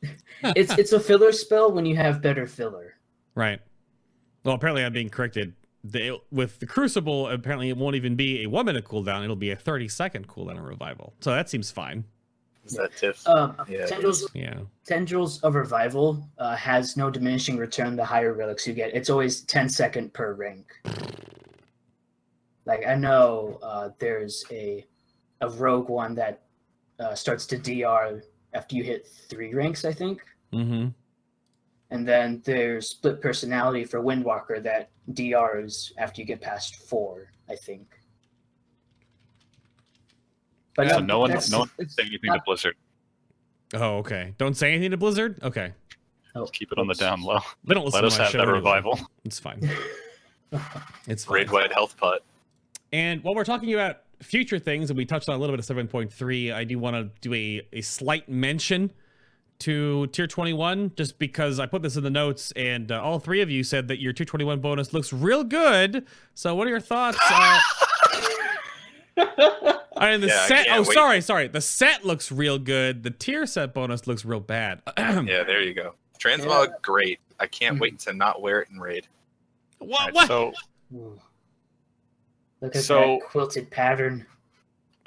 Blizzard. 0.00 0.16
it's 0.56 0.78
it's 0.78 0.92
a 0.92 1.00
filler 1.00 1.30
spell 1.30 1.70
when 1.70 1.84
you 1.84 1.96
have 1.96 2.22
better 2.22 2.46
filler. 2.46 2.94
Right. 3.34 3.60
Well, 4.44 4.54
apparently 4.54 4.84
I'm 4.84 4.92
being 4.92 5.10
corrected. 5.10 5.54
The, 5.84 6.20
with 6.30 6.60
the 6.60 6.66
Crucible, 6.66 7.28
apparently 7.28 7.68
it 7.68 7.76
won't 7.76 7.96
even 7.96 8.14
be 8.14 8.44
a 8.44 8.46
one 8.46 8.66
minute 8.66 8.84
cooldown. 8.84 9.24
It'll 9.24 9.34
be 9.34 9.50
a 9.50 9.56
30 9.56 9.88
second 9.88 10.28
cooldown 10.28 10.64
revival. 10.64 11.12
So 11.20 11.32
that 11.32 11.50
seems 11.50 11.70
fine. 11.72 12.04
Is 12.64 12.72
that 12.74 12.96
Tiff? 12.96 13.26
Um, 13.26 13.56
Yeah, 13.68 13.78
it 13.78 13.88
tendrils 13.88 14.28
Yeah. 14.34 14.60
Tendrils 14.86 15.40
of 15.42 15.54
Revival 15.54 16.24
uh, 16.38 16.56
has 16.56 16.96
no 16.96 17.10
diminishing 17.10 17.56
return 17.56 17.96
the 17.96 18.04
higher 18.04 18.34
relics 18.34 18.66
you 18.66 18.74
get. 18.74 18.94
It's 18.94 19.10
always 19.10 19.42
10 19.42 19.68
second 19.68 20.12
per 20.12 20.34
rank. 20.34 20.66
Like 22.64 22.86
I 22.86 22.94
know 22.94 23.58
uh, 23.62 23.90
there's 23.98 24.44
a 24.50 24.86
a 25.40 25.48
rogue 25.50 25.88
one 25.88 26.14
that 26.14 26.42
uh, 27.00 27.14
starts 27.14 27.46
to 27.46 27.58
DR 27.58 28.22
after 28.54 28.76
you 28.76 28.84
hit 28.84 29.08
three 29.28 29.52
ranks, 29.54 29.84
I 29.84 29.92
think. 29.92 30.22
Mm-hmm. 30.52 30.88
And 31.90 32.08
then 32.08 32.42
there's 32.44 32.90
split 32.90 33.20
personality 33.20 33.84
for 33.84 34.00
Windwalker 34.00 34.62
that 34.62 34.90
DRs 35.12 35.92
after 35.98 36.20
you 36.20 36.26
get 36.26 36.40
past 36.40 36.76
four, 36.88 37.32
I 37.50 37.56
think. 37.56 37.98
But 40.74 40.90
So 40.90 40.98
no 41.00 41.18
one, 41.18 41.30
no 41.50 41.58
one 41.60 41.70
it's 41.78 41.94
say 41.94 42.04
anything 42.04 42.32
to 42.32 42.40
Blizzard. 42.44 42.76
Oh, 43.74 43.98
okay. 43.98 44.34
Don't 44.38 44.56
say 44.56 44.72
anything 44.72 44.90
to 44.90 44.96
Blizzard? 44.96 45.38
Okay. 45.42 45.72
oh, 46.34 46.46
Keep 46.46 46.72
it 46.72 46.78
on 46.78 46.86
the 46.86 46.94
down 46.94 47.22
low. 47.22 47.40
They 47.64 47.74
don't 47.74 47.84
listen 47.84 48.02
Let 48.02 48.04
us 48.04 48.16
have 48.16 48.28
show 48.28 48.38
that 48.38 48.44
anyway. 48.44 48.58
revival. 48.58 49.00
It's 49.24 49.38
fine. 49.38 49.68
It's 51.06 51.24
fine. 51.24 51.36
Raid 51.36 51.50
Wide 51.50 51.72
Health 51.72 51.96
Pot. 51.96 52.20
And 52.92 53.24
while 53.24 53.34
we're 53.34 53.42
talking 53.42 53.72
about 53.72 54.00
future 54.20 54.58
things, 54.58 54.90
and 54.90 54.98
we 54.98 55.06
touched 55.06 55.30
on 55.30 55.34
a 55.34 55.38
little 55.38 55.56
bit 55.56 55.66
of 55.66 55.76
7.3, 55.76 56.52
I 56.52 56.64
do 56.64 56.78
want 56.78 56.94
to 56.94 57.10
do 57.22 57.32
a, 57.32 57.66
a 57.72 57.80
slight 57.80 58.28
mention 58.28 58.92
to 59.60 60.08
tier 60.08 60.26
21, 60.26 60.92
just 60.94 61.18
because 61.18 61.58
I 61.58 61.64
put 61.64 61.80
this 61.80 61.96
in 61.96 62.04
the 62.04 62.10
notes, 62.10 62.52
and 62.54 62.92
uh, 62.92 63.00
all 63.00 63.18
three 63.18 63.40
of 63.40 63.48
you 63.50 63.64
said 63.64 63.88
that 63.88 63.98
your 63.98 64.12
tier 64.12 64.26
21 64.26 64.60
bonus 64.60 64.92
looks 64.92 65.10
real 65.10 65.42
good. 65.42 66.04
So, 66.34 66.54
what 66.54 66.66
are 66.66 66.70
your 66.70 66.80
thoughts? 66.80 67.16
Uh, 67.30 67.60
I 70.02 70.10
mean, 70.10 70.20
the 70.20 70.26
Yeah, 70.26 70.46
set. 70.46 70.66
Oh, 70.70 70.80
wait. 70.80 70.92
sorry, 70.92 71.20
sorry. 71.20 71.48
The 71.48 71.60
set 71.60 72.04
looks 72.04 72.32
real 72.32 72.58
good. 72.58 73.04
The 73.04 73.10
tier 73.10 73.46
set 73.46 73.72
bonus 73.72 74.08
looks 74.08 74.24
real 74.24 74.40
bad. 74.40 74.82
Yeah, 74.98 75.44
there 75.44 75.62
you 75.62 75.74
go. 75.74 75.94
Transmog, 76.18 76.66
Yeah. 76.66 76.74
great. 76.82 77.20
I 77.38 77.46
can't 77.46 77.78
wait 77.78 77.92
hmm. 77.92 78.10
to 78.10 78.12
not 78.12 78.42
wear 78.42 78.62
it 78.62 78.68
in 78.70 78.80
raid. 78.80 79.06
What? 79.78 80.00
Alright, 80.00 80.14
what? 80.14 80.26
So, 80.28 80.52
Ooh. 80.94 81.20
Look 82.60 82.74
at 82.76 82.82
So- 82.82 83.18
that 83.20 83.20
quilted 83.28 83.70
pattern. 83.70 84.26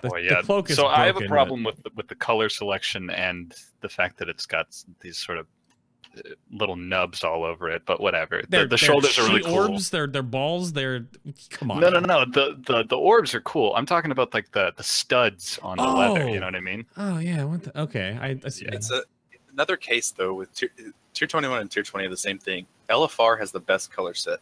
The- 0.01 0.09
oh 0.13 0.17
the 0.17 0.23
yeah. 0.23 0.41
cloak 0.41 0.69
is 0.69 0.75
so 0.75 0.87
I 0.87 1.05
have 1.05 1.15
a 1.15 1.19
broken, 1.19 1.29
problem 1.31 1.63
with 1.63 1.83
the, 1.83 1.89
with 1.95 2.07
the 2.07 2.15
color 2.15 2.49
selection 2.49 3.09
and 3.09 3.53
the 3.81 3.89
fact 3.89 4.17
that 4.17 4.29
it's 4.29 4.45
got 4.45 4.67
these 5.01 5.17
sort 5.17 5.37
of 5.37 5.47
little 6.51 6.75
nubs 6.75 7.23
all 7.23 7.43
over 7.43 7.69
it, 7.69 7.83
but 7.85 7.99
whatever. 7.99 8.41
The, 8.41 8.47
They're- 8.49 8.61
the 8.63 8.67
they're 8.69 8.77
shoulders 8.77 9.17
are 9.19 9.27
really 9.27 9.43
cool. 9.43 9.55
Orbs, 9.71 9.89
they're 9.89 10.07
they're 10.07 10.21
balls. 10.23 10.73
They're 10.73 11.05
come 11.49 11.71
on. 11.71 11.79
No, 11.81 11.89
no, 11.89 11.99
no. 11.99 12.25
The, 12.25 12.59
the 12.65 12.83
the 12.83 12.97
orbs 12.97 13.33
are 13.35 13.41
cool. 13.41 13.73
I'm 13.75 13.85
talking 13.85 14.11
about 14.11 14.33
like 14.33 14.51
the 14.51 14.73
the 14.75 14.83
studs 14.83 15.59
on 15.61 15.77
the 15.77 15.83
leather. 15.83 16.29
You 16.29 16.37
Oh. 16.37 16.39
know 16.39 16.45
what 16.47 16.55
I 16.55 16.59
mean? 16.61 16.85
Oh 16.97 17.19
yeah. 17.19 17.43
What 17.43 17.63
the, 17.63 17.79
okay. 17.81 18.17
I, 18.21 18.39
I 18.45 18.49
see. 18.49 18.65
It's 18.65 18.91
a 18.91 19.03
another 19.53 19.77
case 19.77 20.11
though 20.11 20.33
with 20.33 20.53
tier, 20.53 20.69
tier 21.13 21.27
21 21.27 21.61
and 21.61 21.71
tier 21.71 21.83
20 21.83 22.07
are 22.07 22.09
the 22.09 22.17
same 22.17 22.37
thing. 22.39 22.65
LFR 22.89 23.39
has 23.39 23.51
the 23.51 23.59
best 23.59 23.91
color 23.91 24.13
set. 24.13 24.39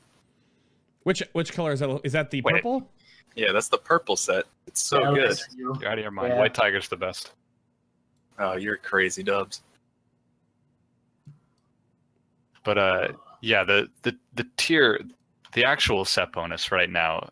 which 1.03 1.21
which 1.33 1.53
color 1.53 1.71
is 1.71 1.79
that? 1.79 2.01
Is 2.03 2.13
that 2.13 2.29
the 2.31 2.41
Wait. 2.41 2.55
purple? 2.55 2.89
Yeah, 3.35 3.51
that's 3.51 3.67
the 3.69 3.77
purple 3.79 4.15
set. 4.15 4.45
It's 4.67 4.81
so 4.83 4.99
Yeah, 5.15 5.27
good. 5.29 5.39
You're 5.57 5.87
out 5.87 5.97
of 5.97 6.03
your 6.03 6.11
mind. 6.11 6.33
Yeah. 6.33 6.39
White 6.39 6.53
Tiger's 6.53 6.87
the 6.87 6.97
best. 6.97 7.31
Oh, 8.39 8.53
you're 8.57 8.77
crazy, 8.77 9.23
Dubs. 9.23 9.61
But 12.63 12.77
uh, 12.77 13.07
yeah, 13.41 13.63
the 13.63 13.89
the 14.03 14.15
the 14.33 14.45
tier, 14.57 14.99
the 15.53 15.65
actual 15.65 16.05
set 16.05 16.31
bonus 16.31 16.71
right 16.71 16.89
now, 16.89 17.29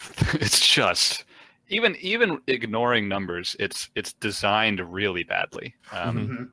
it's 0.34 0.66
just 0.66 1.24
even 1.68 1.96
even 1.96 2.40
ignoring 2.46 3.08
numbers, 3.08 3.56
it's 3.58 3.90
it's 3.94 4.12
designed 4.14 4.80
really 4.92 5.24
badly. 5.24 5.74
Um, 5.92 6.16
Mhm. 6.16 6.28
Mhm. 6.28 6.50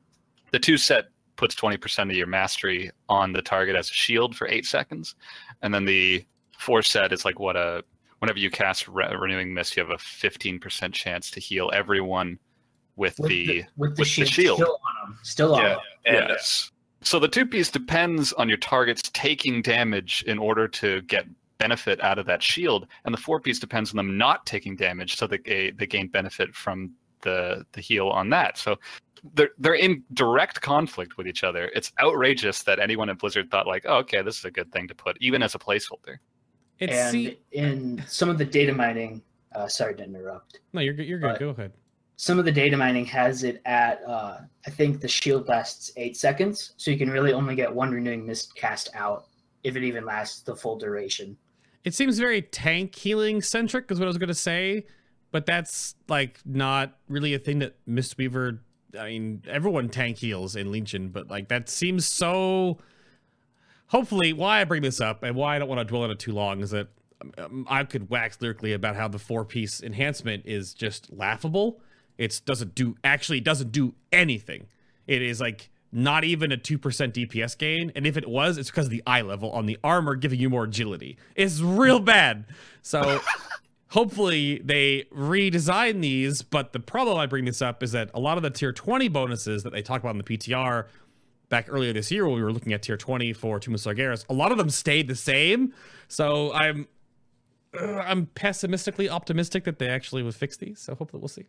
The 0.52 0.58
two 0.58 0.76
set 0.78 1.06
puts 1.36 1.54
twenty 1.54 1.76
percent 1.76 2.10
of 2.10 2.16
your 2.16 2.26
mastery 2.26 2.90
on 3.08 3.32
the 3.32 3.42
target 3.42 3.76
as 3.76 3.90
a 3.90 3.94
shield 3.94 4.34
for 4.36 4.48
eight 4.48 4.64
seconds, 4.66 5.14
and 5.62 5.72
then 5.74 5.84
the 5.84 6.24
four 6.58 6.82
set 6.82 7.12
is 7.12 7.24
like 7.24 7.38
what 7.38 7.56
a 7.56 7.84
whenever 8.20 8.38
you 8.38 8.50
cast 8.50 8.88
Re- 8.88 9.14
renewing 9.14 9.52
mist, 9.52 9.76
you 9.76 9.82
have 9.82 9.90
a 9.92 9.98
fifteen 9.98 10.58
percent 10.58 10.94
chance 10.94 11.30
to 11.32 11.40
heal 11.40 11.70
everyone 11.74 12.38
with, 12.96 13.18
With 13.18 13.28
the 13.28 13.46
the, 13.46 13.64
with 13.76 13.96
the 13.96 14.00
with 14.00 14.16
the 14.16 14.24
shield, 14.24 14.28
shield. 14.28 14.58
still 14.58 14.80
on 15.04 15.10
them. 15.10 15.18
Still 15.22 15.54
on 15.54 15.62
Yeah, 15.62 15.72
'em. 15.72 15.78
and 16.06 16.28
yes. 16.30 16.72
So 17.06 17.20
the 17.20 17.28
two 17.28 17.46
piece 17.46 17.70
depends 17.70 18.32
on 18.32 18.48
your 18.48 18.58
targets 18.58 19.00
taking 19.14 19.62
damage 19.62 20.24
in 20.26 20.40
order 20.40 20.66
to 20.66 21.02
get 21.02 21.24
benefit 21.58 22.02
out 22.02 22.18
of 22.18 22.26
that 22.26 22.42
shield, 22.42 22.88
and 23.04 23.14
the 23.14 23.20
four 23.20 23.38
piece 23.38 23.60
depends 23.60 23.92
on 23.92 23.96
them 23.96 24.18
not 24.18 24.44
taking 24.44 24.74
damage, 24.74 25.14
so 25.16 25.28
they 25.28 25.70
they 25.78 25.86
gain 25.86 26.08
benefit 26.08 26.52
from 26.52 26.92
the 27.20 27.64
the 27.70 27.80
heal 27.80 28.08
on 28.08 28.28
that. 28.30 28.58
So 28.58 28.74
they're 29.34 29.50
they're 29.56 29.74
in 29.76 30.02
direct 30.14 30.60
conflict 30.62 31.16
with 31.16 31.28
each 31.28 31.44
other. 31.44 31.70
It's 31.76 31.92
outrageous 32.02 32.64
that 32.64 32.80
anyone 32.80 33.08
at 33.08 33.20
Blizzard 33.20 33.52
thought 33.52 33.68
like, 33.68 33.84
oh, 33.86 33.98
okay, 33.98 34.20
this 34.22 34.40
is 34.40 34.44
a 34.44 34.50
good 34.50 34.72
thing 34.72 34.88
to 34.88 34.94
put, 34.96 35.16
even 35.20 35.44
as 35.44 35.54
a 35.54 35.60
placeholder. 35.60 36.16
It's 36.80 36.92
and 36.92 37.12
see. 37.12 37.38
in 37.52 38.04
some 38.08 38.28
of 38.30 38.36
the 38.36 38.44
data 38.44 38.72
mining, 38.74 39.22
uh, 39.54 39.68
sorry 39.68 39.94
to 39.94 40.02
interrupt. 40.02 40.58
No, 40.72 40.80
you're 40.80 40.92
good. 40.92 41.06
You're 41.06 41.20
good. 41.20 41.34
but- 41.34 41.38
Go 41.38 41.50
ahead. 41.50 41.72
Some 42.16 42.38
of 42.38 42.46
the 42.46 42.52
data 42.52 42.76
mining 42.76 43.04
has 43.06 43.42
it 43.42 43.60
at 43.66 44.02
uh, 44.06 44.38
I 44.66 44.70
think 44.70 45.00
the 45.00 45.08
shield 45.08 45.48
lasts 45.48 45.92
eight 45.96 46.16
seconds, 46.16 46.72
so 46.78 46.90
you 46.90 46.96
can 46.96 47.10
really 47.10 47.32
only 47.32 47.54
get 47.54 47.72
one 47.72 47.90
renewing 47.90 48.26
mist 48.26 48.56
cast 48.56 48.88
out 48.94 49.26
if 49.62 49.76
it 49.76 49.84
even 49.84 50.04
lasts 50.04 50.40
the 50.40 50.56
full 50.56 50.76
duration. 50.76 51.36
It 51.84 51.94
seems 51.94 52.18
very 52.18 52.42
tank 52.42 52.94
healing 52.94 53.42
centric, 53.42 53.90
is 53.90 54.00
what 54.00 54.06
I 54.06 54.08
was 54.08 54.18
to 54.18 54.34
say, 54.34 54.86
but 55.30 55.44
that's 55.44 55.94
like 56.08 56.40
not 56.44 56.96
really 57.08 57.34
a 57.34 57.38
thing 57.38 57.58
that 57.58 57.76
Mistweaver. 57.86 58.60
I 58.98 59.08
mean, 59.08 59.42
everyone 59.46 59.90
tank 59.90 60.16
heals 60.16 60.56
in 60.56 60.72
Legion, 60.72 61.10
but 61.10 61.28
like 61.28 61.48
that 61.48 61.68
seems 61.68 62.06
so. 62.06 62.78
Hopefully, 63.88 64.32
why 64.32 64.62
I 64.62 64.64
bring 64.64 64.82
this 64.82 65.00
up 65.00 65.22
and 65.22 65.36
why 65.36 65.54
I 65.54 65.58
don't 65.58 65.68
want 65.68 65.80
to 65.80 65.84
dwell 65.84 66.02
on 66.02 66.10
it 66.10 66.18
too 66.18 66.32
long 66.32 66.60
is 66.60 66.70
that 66.70 66.88
um, 67.38 67.66
I 67.68 67.84
could 67.84 68.08
wax 68.08 68.40
lyrically 68.40 68.72
about 68.72 68.96
how 68.96 69.06
the 69.06 69.18
four 69.18 69.44
piece 69.44 69.82
enhancement 69.82 70.44
is 70.46 70.72
just 70.72 71.12
laughable. 71.12 71.80
It 72.18 72.40
doesn't 72.44 72.74
do 72.74 72.96
actually 73.04 73.38
it 73.38 73.44
doesn't 73.44 73.72
do 73.72 73.94
anything. 74.12 74.66
It 75.06 75.22
is 75.22 75.40
like 75.40 75.70
not 75.92 76.24
even 76.24 76.52
a 76.52 76.56
2% 76.56 76.78
DPS 76.78 77.56
gain. 77.56 77.92
And 77.94 78.06
if 78.06 78.16
it 78.16 78.28
was, 78.28 78.58
it's 78.58 78.70
because 78.70 78.86
of 78.86 78.90
the 78.90 79.02
eye 79.06 79.22
level 79.22 79.50
on 79.52 79.66
the 79.66 79.78
armor 79.82 80.14
giving 80.14 80.38
you 80.38 80.50
more 80.50 80.64
agility. 80.64 81.16
It's 81.34 81.60
real 81.60 82.00
bad. 82.00 82.44
So 82.82 83.20
hopefully 83.88 84.60
they 84.64 85.04
redesign 85.14 86.02
these. 86.02 86.42
But 86.42 86.72
the 86.72 86.80
problem 86.80 87.16
I 87.16 87.26
bring 87.26 87.44
this 87.44 87.62
up 87.62 87.82
is 87.82 87.92
that 87.92 88.10
a 88.14 88.20
lot 88.20 88.36
of 88.36 88.42
the 88.42 88.50
tier 88.50 88.72
20 88.72 89.08
bonuses 89.08 89.62
that 89.62 89.72
they 89.72 89.82
talk 89.82 90.02
about 90.02 90.10
in 90.10 90.18
the 90.18 90.24
PTR 90.24 90.86
back 91.48 91.66
earlier 91.68 91.92
this 91.92 92.10
year 92.10 92.26
when 92.26 92.34
we 92.34 92.42
were 92.42 92.52
looking 92.52 92.72
at 92.72 92.82
tier 92.82 92.96
20 92.96 93.32
for 93.32 93.60
Tomb 93.60 93.74
of 93.74 93.80
Sargeras, 93.80 94.24
a 94.28 94.34
lot 94.34 94.52
of 94.52 94.58
them 94.58 94.70
stayed 94.70 95.08
the 95.08 95.14
same. 95.14 95.72
So 96.08 96.52
I'm 96.52 96.88
uh, 97.80 97.98
I'm 97.98 98.26
pessimistically 98.26 99.08
optimistic 99.08 99.64
that 99.64 99.78
they 99.78 99.88
actually 99.88 100.22
will 100.22 100.32
fix 100.32 100.56
these. 100.56 100.80
So 100.80 100.94
hopefully 100.94 101.20
we'll 101.20 101.28
see. 101.28 101.46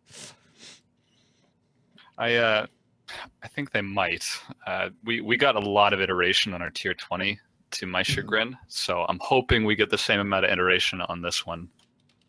I 2.18 2.36
uh, 2.36 2.66
I 3.44 3.48
think 3.48 3.72
they 3.72 3.82
might. 3.82 4.26
Uh, 4.66 4.90
we 5.04 5.22
we 5.22 5.38
got 5.38 5.56
a 5.56 5.60
lot 5.60 5.94
of 5.94 6.02
iteration 6.02 6.54
on 6.54 6.62
our 6.62 6.70
tier 6.70 6.94
twenty 6.94 7.40
to 7.72 7.86
my 7.86 8.02
chagrin, 8.04 8.58
so 8.68 9.06
I'm 9.10 9.20
hoping 9.22 9.66
we 9.66 9.76
get 9.76 9.90
the 9.90 9.98
same 9.98 10.20
amount 10.22 10.46
of 10.46 10.52
iteration 10.52 11.02
on 11.02 11.22
this 11.22 11.46
one. 11.46 11.68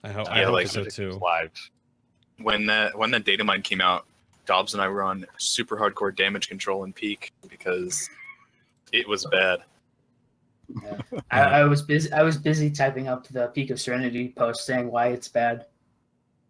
I 0.02 0.08
hope, 0.10 0.26
Yeah, 0.26 0.32
I 0.32 0.42
hope 0.44 0.52
like- 0.52 0.66
so 0.68 0.84
too. 0.84 1.10
Live. 1.22 1.52
when 2.42 2.66
that 2.66 2.96
when 2.98 3.10
that 3.12 3.24
data 3.24 3.44
mine 3.44 3.62
came 3.62 3.80
out, 3.80 4.06
Dobbs 4.46 4.74
and 4.74 4.82
I 4.82 4.88
were 4.88 5.02
on 5.02 5.26
super 5.38 5.76
hardcore 5.76 6.14
damage 6.14 6.48
control 6.48 6.84
in 6.84 6.92
peak 6.92 7.32
because 7.48 8.08
it 8.92 9.08
was 9.08 9.24
bad. 9.30 9.60
I, 11.30 11.40
I 11.40 11.64
was 11.64 11.82
busy. 11.82 12.12
I 12.12 12.22
was 12.22 12.36
busy 12.36 12.70
typing 12.70 13.08
up 13.08 13.26
the 13.28 13.46
Peak 13.48 13.70
of 13.70 13.80
Serenity 13.80 14.28
post 14.36 14.66
saying 14.66 14.90
why 14.90 15.08
it's 15.08 15.28
bad, 15.28 15.66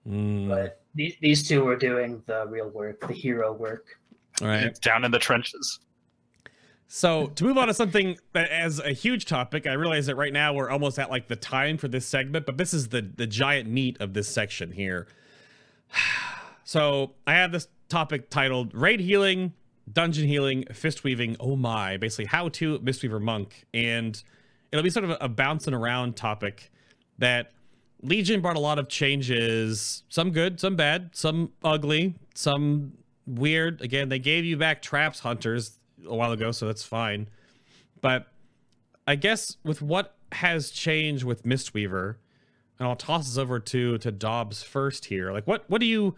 Mm, 0.09 0.49
but 0.49 0.81
these 0.99 1.17
these 1.21 1.49
two 1.49 1.65
were 1.65 1.77
doing 1.77 2.23
the 2.27 2.45
real 2.49 2.69
work, 2.69 3.07
the 3.07 3.15
hero 3.15 3.53
work. 3.53 3.87
all 4.43 4.49
right. 4.49 4.79
Down 4.81 5.05
in 5.05 5.13
the 5.13 5.19
trenches. 5.19 5.79
So 6.89 7.27
to 7.29 7.45
move 7.45 7.57
on 7.57 7.69
to 7.69 7.75
something 7.75 8.19
that 8.33 8.51
as 8.51 8.81
a 8.81 8.93
huge 8.93 9.27
topic, 9.27 9.67
I 9.67 9.75
realize 9.75 10.07
that 10.07 10.17
right 10.17 10.33
now 10.33 10.53
we're 10.55 10.71
almost 10.71 10.99
at 10.99 11.09
like 11.11 11.29
the 11.29 11.37
time 11.37 11.77
for 11.77 11.87
this 11.87 12.05
segment, 12.05 12.47
but 12.47 12.59
this 12.59 12.75
is 12.75 12.89
the 12.89 13.03
the 13.03 13.27
giant 13.27 13.69
meat 13.69 13.97
of 14.01 14.13
this 14.13 14.29
section 14.29 14.73
here. 14.73 15.07
So 16.65 17.15
I 17.27 17.33
have 17.33 17.51
this 17.51 17.67
topic 17.89 18.29
titled 18.29 18.75
"Raid 18.75 19.01
Healing, 19.01 19.55
Dungeon 19.91 20.29
Healing, 20.29 20.67
Fist 20.71 21.03
Weaving." 21.03 21.39
Oh 21.41 21.57
my! 21.57 21.97
Basically, 21.97 22.27
how 22.27 22.51
to 22.51 22.79
Mistweaver 22.81 23.23
Monk, 23.23 23.65
and 23.73 24.23
it'll 24.71 24.83
be 24.83 24.91
sort 24.91 25.05
of 25.05 25.13
a, 25.13 25.17
a 25.23 25.29
bouncing 25.31 25.73
around 25.73 26.15
topic 26.15 26.71
that 27.17 27.53
Legion 28.03 28.41
brought 28.41 28.57
a 28.57 28.61
lot 28.61 28.79
of 28.79 28.89
changes, 28.89 30.05
some 30.09 30.31
good, 30.31 30.61
some 30.61 30.77
bad, 30.77 31.11
some 31.13 31.53
ugly, 31.65 32.15
some 32.35 32.93
weird. 33.27 33.81
Again, 33.81 34.09
they 34.09 34.19
gave 34.19 34.45
you 34.45 34.57
back 34.57 34.83
traps 34.83 35.21
hunters 35.21 35.79
a 36.07 36.15
while 36.15 36.33
ago, 36.33 36.53
so 36.53 36.67
that's 36.67 36.85
fine. 36.85 37.29
But 38.01 38.29
I 39.07 39.17
guess 39.17 39.57
with 39.65 39.83
what 39.83 40.17
has 40.33 40.71
changed 40.71 41.25
with 41.25 41.43
Mistweaver, 41.45 42.17
and 42.79 42.87
I'll 42.87 42.97
toss 42.97 43.27
this 43.27 43.39
over 43.39 43.59
to 43.59 43.99
to 43.99 44.13
Dobbs 44.13 44.63
first 44.63 45.07
here. 45.07 45.33
Like 45.33 45.47
what 45.47 45.65
what 45.69 45.81
do 45.81 45.87
you 45.87 46.15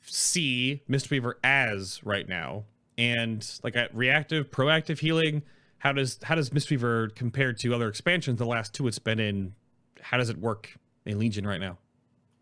see 0.00 0.82
Mistweaver 0.88 1.34
as 1.44 2.00
right 2.04 2.28
now? 2.28 2.64
And 2.96 3.46
like 3.62 3.76
at 3.76 3.94
reactive, 3.94 4.50
proactive 4.50 5.00
healing, 5.00 5.42
how 5.78 5.92
does 5.92 6.18
how 6.22 6.34
does 6.36 6.50
Mistweaver 6.50 7.14
compare 7.14 7.52
to 7.52 7.74
other 7.74 7.88
expansions? 7.88 8.38
The 8.38 8.46
last 8.46 8.72
two 8.72 8.86
it's 8.88 8.98
been 8.98 9.20
in, 9.20 9.54
how 10.00 10.16
does 10.16 10.30
it 10.30 10.38
work 10.38 10.78
in 11.08 11.18
Legion 11.18 11.46
right 11.46 11.60
now? 11.60 11.78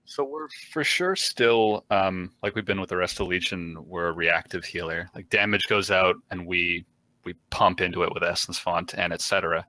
So 0.04 0.24
we're 0.24 0.48
for 0.70 0.84
sure 0.84 1.16
still, 1.16 1.84
um, 1.90 2.30
like 2.42 2.54
we've 2.54 2.64
been 2.64 2.80
with 2.80 2.90
the 2.90 2.96
rest 2.96 3.18
of 3.18 3.26
Legion, 3.26 3.76
we're 3.86 4.08
a 4.08 4.12
reactive 4.12 4.64
healer. 4.64 5.08
Like 5.14 5.28
damage 5.30 5.66
goes 5.68 5.90
out 5.90 6.16
and 6.30 6.46
we 6.46 6.84
we 7.24 7.34
pump 7.50 7.80
into 7.80 8.04
it 8.04 8.14
with 8.14 8.22
Essence 8.22 8.58
Font 8.58 8.94
and 8.94 9.12
etc. 9.12 9.66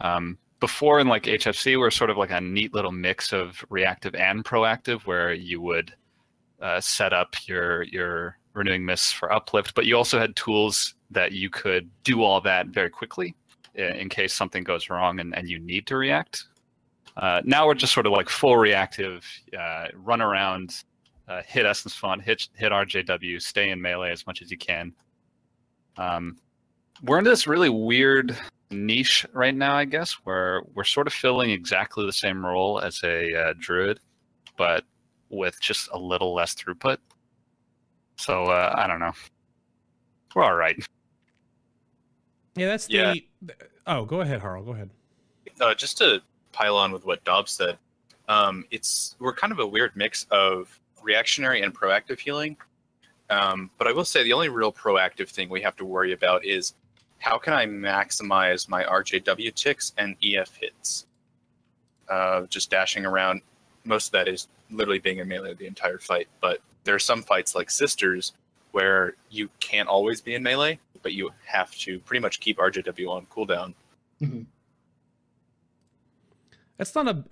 Um, 0.00 0.38
before 0.58 0.98
in 0.98 1.06
like 1.06 1.24
HFC, 1.24 1.78
we're 1.78 1.90
sort 1.90 2.10
of 2.10 2.16
like 2.16 2.32
a 2.32 2.40
neat 2.40 2.74
little 2.74 2.90
mix 2.90 3.32
of 3.32 3.64
reactive 3.68 4.14
and 4.16 4.44
proactive, 4.44 5.02
where 5.02 5.32
you 5.32 5.60
would 5.60 5.94
uh, 6.60 6.80
set 6.80 7.12
up 7.12 7.36
your 7.46 7.82
your 7.84 8.38
renewing 8.54 8.84
mists 8.84 9.12
for 9.12 9.32
uplift, 9.32 9.74
but 9.74 9.86
you 9.86 9.96
also 9.96 10.18
had 10.18 10.34
tools 10.34 10.94
that 11.10 11.30
you 11.30 11.50
could 11.50 11.88
do 12.02 12.22
all 12.22 12.40
that 12.40 12.68
very 12.68 12.90
quickly 12.90 13.34
in 13.74 14.08
case 14.08 14.32
something 14.32 14.64
goes 14.64 14.88
wrong 14.88 15.20
and, 15.20 15.36
and 15.36 15.48
you 15.48 15.58
need 15.58 15.86
to 15.86 15.96
react. 15.96 16.46
Uh, 17.16 17.40
now 17.44 17.66
we're 17.66 17.74
just 17.74 17.92
sort 17.94 18.06
of 18.06 18.12
like 18.12 18.28
full 18.28 18.56
reactive, 18.56 19.24
uh, 19.58 19.86
run 19.94 20.20
around, 20.20 20.82
uh, 21.28 21.40
hit 21.46 21.64
Essence 21.64 21.94
Font, 21.94 22.22
hit 22.22 22.48
hit 22.54 22.72
RJW, 22.72 23.40
stay 23.40 23.70
in 23.70 23.80
melee 23.80 24.10
as 24.12 24.26
much 24.26 24.42
as 24.42 24.50
you 24.50 24.58
can. 24.58 24.92
Um, 25.96 26.36
we're 27.02 27.18
in 27.18 27.24
this 27.24 27.46
really 27.46 27.70
weird 27.70 28.36
niche 28.70 29.24
right 29.32 29.54
now, 29.54 29.74
I 29.76 29.84
guess, 29.86 30.12
where 30.24 30.62
we're 30.74 30.84
sort 30.84 31.06
of 31.06 31.12
filling 31.14 31.50
exactly 31.50 32.04
the 32.04 32.12
same 32.12 32.44
role 32.44 32.80
as 32.80 33.00
a 33.02 33.34
uh, 33.34 33.54
druid, 33.58 33.98
but 34.58 34.84
with 35.30 35.60
just 35.60 35.88
a 35.92 35.98
little 35.98 36.34
less 36.34 36.54
throughput. 36.54 36.98
So 38.16 38.44
uh, 38.44 38.74
I 38.76 38.86
don't 38.86 39.00
know. 39.00 39.12
We're 40.34 40.44
all 40.44 40.54
right. 40.54 40.76
Yeah, 42.56 42.66
that's 42.68 42.88
Yeah. 42.88 43.14
the. 43.40 43.54
Oh, 43.86 44.04
go 44.04 44.20
ahead, 44.20 44.40
Harl. 44.40 44.62
Go 44.62 44.72
ahead. 44.72 44.90
Uh, 45.60 45.74
just 45.74 45.98
to 45.98 46.20
pile 46.56 46.76
on 46.76 46.90
with 46.90 47.04
what 47.04 47.22
Dobbs 47.24 47.52
said, 47.52 47.76
um, 48.28 48.64
it's 48.70 49.14
we're 49.18 49.34
kind 49.34 49.52
of 49.52 49.58
a 49.58 49.66
weird 49.66 49.92
mix 49.94 50.26
of 50.30 50.80
reactionary 51.02 51.60
and 51.62 51.74
proactive 51.74 52.18
healing. 52.18 52.56
Um, 53.28 53.70
but 53.76 53.86
I 53.86 53.92
will 53.92 54.04
say 54.04 54.22
the 54.22 54.32
only 54.32 54.48
real 54.48 54.72
proactive 54.72 55.28
thing 55.28 55.48
we 55.48 55.60
have 55.60 55.76
to 55.76 55.84
worry 55.84 56.12
about 56.12 56.44
is 56.44 56.74
how 57.18 57.38
can 57.38 57.52
I 57.52 57.66
maximize 57.66 58.68
my 58.68 58.84
RJW 58.84 59.54
ticks 59.54 59.92
and 59.98 60.16
EF 60.22 60.56
hits? 60.56 61.06
Uh, 62.08 62.46
just 62.46 62.70
dashing 62.70 63.04
around. 63.04 63.42
Most 63.84 64.06
of 64.08 64.12
that 64.12 64.28
is 64.28 64.48
literally 64.70 64.98
being 64.98 65.18
in 65.18 65.28
melee 65.28 65.54
the 65.54 65.66
entire 65.66 65.98
fight, 65.98 66.28
but 66.40 66.60
there 66.84 66.94
are 66.94 67.00
some 67.00 67.22
fights 67.22 67.54
like 67.54 67.68
Sisters 67.70 68.32
where 68.72 69.14
you 69.30 69.48
can't 69.60 69.88
always 69.88 70.20
be 70.20 70.34
in 70.34 70.42
melee, 70.42 70.78
but 71.02 71.12
you 71.12 71.30
have 71.44 71.74
to 71.78 71.98
pretty 72.00 72.20
much 72.20 72.40
keep 72.40 72.58
RJW 72.58 73.08
on 73.10 73.26
cooldown. 73.26 73.74
Mhm. 74.22 74.46
That's 76.76 76.94
not 76.94 77.08
a 77.08 77.24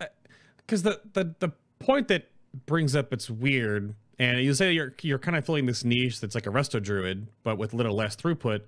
because 0.58 0.82
the, 0.82 1.00
the 1.12 1.34
the 1.38 1.52
point 1.78 2.08
that 2.08 2.30
brings 2.66 2.94
up 2.94 3.12
it's 3.12 3.28
weird, 3.28 3.94
and 4.18 4.40
you 4.40 4.54
say 4.54 4.72
you're 4.72 4.94
you're 5.02 5.18
kind 5.18 5.36
of 5.36 5.44
filling 5.44 5.66
this 5.66 5.84
niche 5.84 6.20
that's 6.20 6.34
like 6.34 6.46
a 6.46 6.50
resto 6.50 6.82
druid, 6.82 7.28
but 7.42 7.58
with 7.58 7.72
a 7.72 7.76
little 7.76 7.94
less 7.94 8.16
throughput. 8.16 8.62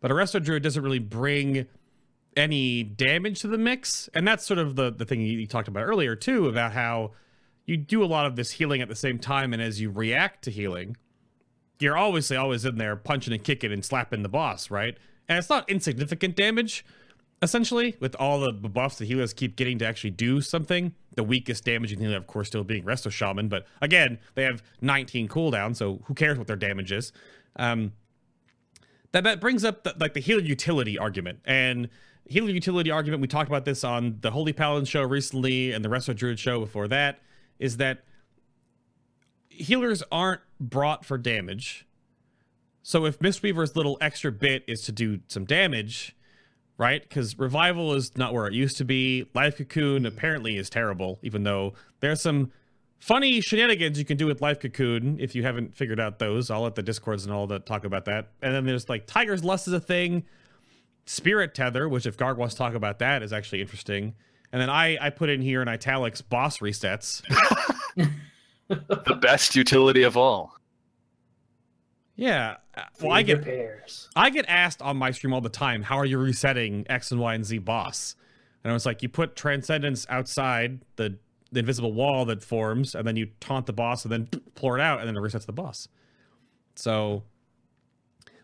But 0.00 0.10
a 0.10 0.14
resto 0.14 0.42
druid 0.42 0.62
doesn't 0.62 0.82
really 0.82 0.98
bring 0.98 1.66
any 2.36 2.82
damage 2.82 3.40
to 3.40 3.48
the 3.48 3.58
mix, 3.58 4.08
and 4.14 4.26
that's 4.26 4.44
sort 4.44 4.58
of 4.58 4.76
the 4.76 4.90
the 4.90 5.04
thing 5.04 5.20
you, 5.20 5.38
you 5.38 5.46
talked 5.46 5.68
about 5.68 5.84
earlier 5.84 6.16
too, 6.16 6.48
about 6.48 6.72
how 6.72 7.12
you 7.66 7.76
do 7.76 8.02
a 8.02 8.06
lot 8.06 8.26
of 8.26 8.36
this 8.36 8.52
healing 8.52 8.82
at 8.82 8.88
the 8.88 8.96
same 8.96 9.18
time, 9.18 9.52
and 9.52 9.62
as 9.62 9.80
you 9.80 9.90
react 9.90 10.44
to 10.44 10.50
healing, 10.50 10.96
you're 11.78 11.96
obviously 11.96 12.36
always 12.36 12.64
in 12.64 12.76
there 12.76 12.96
punching 12.96 13.32
and 13.32 13.42
kicking 13.42 13.72
and 13.72 13.84
slapping 13.84 14.22
the 14.22 14.28
boss, 14.28 14.70
right? 14.70 14.96
And 15.28 15.38
it's 15.38 15.48
not 15.48 15.68
insignificant 15.68 16.36
damage, 16.36 16.84
essentially, 17.44 17.94
with 18.00 18.16
all 18.16 18.40
the 18.40 18.52
buffs 18.52 18.96
the 18.96 19.04
healers 19.04 19.32
keep 19.32 19.54
getting 19.54 19.78
to 19.78 19.86
actually 19.86 20.10
do 20.10 20.40
something. 20.40 20.94
The 21.14 21.22
weakest 21.22 21.64
damaging 21.64 22.00
healer, 22.00 22.16
of 22.16 22.26
course, 22.26 22.48
still 22.48 22.64
being 22.64 22.82
Resto 22.82 23.10
Shaman, 23.10 23.48
but 23.48 23.66
again, 23.80 24.18
they 24.34 24.42
have 24.42 24.62
19 24.80 25.28
cooldown, 25.28 25.76
so 25.76 26.00
who 26.04 26.14
cares 26.14 26.38
what 26.38 26.48
their 26.48 26.56
damage 26.56 26.90
is? 26.90 27.12
Um, 27.56 27.92
that, 29.12 29.22
that 29.22 29.40
brings 29.40 29.64
up 29.64 29.84
the, 29.84 29.94
like 30.00 30.14
the 30.14 30.20
healer 30.20 30.40
utility 30.40 30.98
argument, 30.98 31.38
and 31.44 31.88
healer 32.24 32.50
utility 32.50 32.90
argument. 32.90 33.20
We 33.20 33.28
talked 33.28 33.48
about 33.48 33.64
this 33.64 33.84
on 33.84 34.18
the 34.22 34.32
Holy 34.32 34.52
Paladin 34.52 34.86
show 34.86 35.02
recently, 35.02 35.70
and 35.70 35.84
the 35.84 35.88
Resto 35.88 36.16
Druid 36.16 36.40
show 36.40 36.58
before 36.58 36.88
that. 36.88 37.20
Is 37.60 37.76
that 37.76 38.02
healers 39.48 40.02
aren't 40.10 40.40
brought 40.58 41.04
for 41.04 41.16
damage. 41.16 41.86
So 42.82 43.06
if 43.06 43.20
Mistweaver's 43.20 43.76
little 43.76 43.96
extra 44.00 44.32
bit 44.32 44.64
is 44.66 44.82
to 44.82 44.92
do 44.92 45.20
some 45.28 45.44
damage, 45.44 46.16
right? 46.78 47.02
Because 47.02 47.38
revival 47.38 47.94
is 47.94 48.16
not 48.16 48.32
where 48.32 48.46
it 48.46 48.54
used 48.54 48.76
to 48.78 48.84
be. 48.84 49.26
Life 49.34 49.58
cocoon 49.58 50.06
apparently 50.06 50.56
is 50.56 50.68
terrible, 50.68 51.18
even 51.22 51.44
though 51.44 51.74
there's 52.00 52.20
some 52.20 52.50
funny 52.98 53.40
shenanigans 53.40 53.98
you 53.98 54.04
can 54.04 54.16
do 54.16 54.26
with 54.26 54.40
life 54.40 54.60
cocoon 54.60 55.18
if 55.20 55.34
you 55.34 55.42
haven't 55.42 55.74
figured 55.74 56.00
out 56.00 56.18
those. 56.18 56.50
I'll 56.50 56.62
let 56.62 56.74
the 56.74 56.82
discords 56.82 57.24
and 57.24 57.34
all 57.34 57.46
that 57.48 57.66
talk 57.66 57.84
about 57.84 58.06
that. 58.06 58.30
And 58.42 58.54
then 58.54 58.64
there's 58.64 58.88
like 58.88 59.06
Tiger's 59.06 59.44
Lust 59.44 59.68
is 59.68 59.74
a 59.74 59.80
thing. 59.80 60.24
Spirit 61.06 61.54
Tether, 61.54 61.88
which 61.88 62.06
if 62.06 62.16
Garg 62.16 62.36
wants 62.36 62.54
to 62.54 62.58
talk 62.58 62.74
about 62.74 62.98
that, 63.00 63.22
is 63.22 63.32
actually 63.32 63.60
interesting. 63.60 64.14
And 64.52 64.62
then 64.62 64.70
I 64.70 64.96
I 65.00 65.10
put 65.10 65.28
in 65.28 65.42
here 65.42 65.60
in 65.60 65.68
italics 65.68 66.22
boss 66.22 66.58
resets. 66.58 67.22
the 68.68 69.18
best 69.20 69.54
utility 69.54 70.02
of 70.02 70.16
all. 70.16 70.54
Yeah. 72.16 72.56
uh, 72.76 72.82
Well, 73.00 73.12
I 73.12 73.22
get 73.22 73.38
repairs. 73.38 74.08
I 74.14 74.30
get 74.30 74.44
asked 74.48 74.80
on 74.82 74.96
my 74.96 75.10
stream 75.10 75.32
all 75.32 75.40
the 75.40 75.48
time, 75.48 75.82
how 75.82 75.96
are 75.98 76.04
you 76.04 76.18
resetting 76.18 76.86
X 76.88 77.10
and 77.10 77.20
Y 77.20 77.34
and 77.34 77.44
Z 77.44 77.58
boss? 77.58 78.14
And 78.62 78.70
I 78.70 78.74
was 78.74 78.86
like, 78.86 79.02
you 79.02 79.08
put 79.08 79.36
Transcendence 79.36 80.06
outside 80.08 80.80
the, 80.96 81.18
the 81.52 81.60
invisible 81.60 81.92
wall 81.92 82.24
that 82.26 82.42
forms, 82.42 82.94
and 82.94 83.06
then 83.06 83.16
you 83.16 83.28
taunt 83.40 83.66
the 83.66 83.72
boss, 83.72 84.04
and 84.04 84.12
then 84.12 84.28
pour 84.54 84.78
it 84.78 84.82
out, 84.82 85.00
and 85.00 85.08
then 85.08 85.16
it 85.16 85.20
resets 85.20 85.44
the 85.46 85.52
boss. 85.52 85.88
So, 86.76 87.24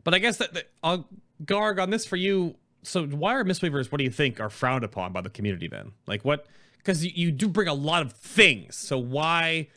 but 0.05 0.15
I 0.15 0.19
guess 0.19 0.37
that, 0.39 0.53
that 0.55 0.71
I'll 0.83 1.09
Garg 1.45 1.81
on 1.81 1.91
this 1.91 2.05
for 2.07 2.17
you. 2.17 2.57
So, 2.83 3.07
why 3.07 3.35
are 3.35 3.45
Mistweavers? 3.45 3.91
What 3.91 3.99
do 3.99 4.05
you 4.05 4.11
think 4.11 4.41
are 4.41 4.51
frowned 4.51 4.85
upon 4.85 5.13
by 5.13 5.21
the 5.21 5.31
community 5.31 5.69
then? 5.69 5.93
Like 6.07 6.25
what? 6.25 6.47
Because 6.79 7.05
you, 7.05 7.13
you 7.15 7.31
do 7.33 7.49
bring 7.49 7.69
a 7.69 7.75
lot 7.75 8.03
of 8.03 8.13
things. 8.13 8.75
So 8.77 8.97
why 8.99 9.69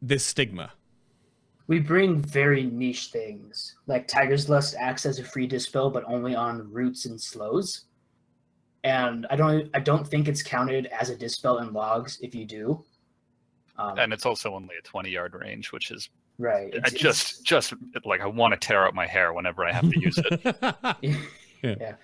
this 0.00 0.24
stigma? 0.24 0.72
We 1.66 1.78
bring 1.80 2.20
very 2.20 2.64
niche 2.64 3.06
things. 3.06 3.76
Like 3.86 4.06
Tiger's 4.06 4.48
Lust 4.50 4.74
acts 4.78 5.06
as 5.06 5.18
a 5.18 5.24
free 5.24 5.46
dispel, 5.46 5.90
but 5.90 6.04
only 6.06 6.34
on 6.34 6.70
roots 6.70 7.06
and 7.06 7.20
slows. 7.20 7.86
And 8.82 9.26
I 9.30 9.36
don't 9.36 9.70
I 9.74 9.80
don't 9.80 10.06
think 10.06 10.28
it's 10.28 10.42
counted 10.42 10.86
as 10.86 11.08
a 11.08 11.16
dispel 11.16 11.58
in 11.58 11.72
logs 11.72 12.18
if 12.22 12.34
you 12.34 12.44
do. 12.44 12.84
Um, 13.78 13.98
And 13.98 14.12
it's 14.12 14.26
also 14.26 14.54
only 14.54 14.76
a 14.78 14.82
20 14.82 15.08
yard 15.10 15.34
range, 15.34 15.72
which 15.72 15.90
is 15.90 16.10
right. 16.38 16.72
I 16.74 16.76
it's- 16.78 16.92
just 16.92 17.44
just 17.44 17.72
like 18.04 18.20
I 18.20 18.26
want 18.26 18.52
to 18.52 18.58
tear 18.58 18.86
out 18.86 18.94
my 18.94 19.06
hair 19.06 19.32
whenever 19.32 19.64
I 19.64 19.72
have 19.72 19.90
to 19.90 19.98
use 20.00 20.18
it. 20.18 20.56
Yeah. 21.62 21.76
yeah. 21.80 21.94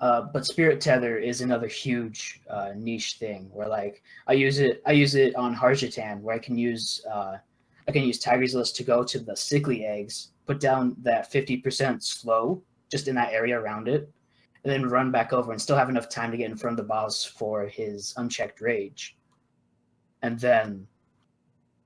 Uh, 0.00 0.22
but 0.32 0.46
Spirit 0.46 0.80
Tether 0.80 1.18
is 1.18 1.42
another 1.42 1.66
huge 1.66 2.40
uh, 2.48 2.70
niche 2.74 3.16
thing 3.18 3.50
where 3.52 3.68
like 3.68 4.02
I 4.26 4.32
use 4.32 4.60
it 4.60 4.80
I 4.86 4.92
use 4.92 5.14
it 5.14 5.34
on 5.36 5.54
Harjatan 5.54 6.22
where 6.22 6.34
I 6.34 6.38
can 6.38 6.56
use 6.56 7.04
uh, 7.12 7.36
I 7.88 7.92
can 7.92 8.04
use 8.04 8.18
Tiger's 8.18 8.54
Lust 8.54 8.76
to 8.76 8.84
go 8.84 9.02
to 9.02 9.18
the 9.18 9.34
sickly 9.34 9.86
eggs, 9.86 10.32
put 10.46 10.60
down 10.60 10.94
that 11.02 11.32
50% 11.32 12.02
slow 12.02 12.62
just 12.90 13.08
in 13.08 13.14
that 13.14 13.32
area 13.32 13.58
around 13.58 13.88
it, 13.88 14.10
and 14.62 14.72
then 14.72 14.90
run 14.90 15.10
back 15.10 15.32
over 15.32 15.52
and 15.52 15.60
still 15.60 15.76
have 15.76 15.88
enough 15.88 16.10
time 16.10 16.30
to 16.30 16.36
get 16.36 16.50
in 16.50 16.56
front 16.56 16.78
of 16.78 16.84
the 16.84 16.88
boss 16.88 17.24
for 17.24 17.66
his 17.66 18.12
unchecked 18.18 18.60
rage. 18.60 19.16
And 20.22 20.38
then 20.38 20.86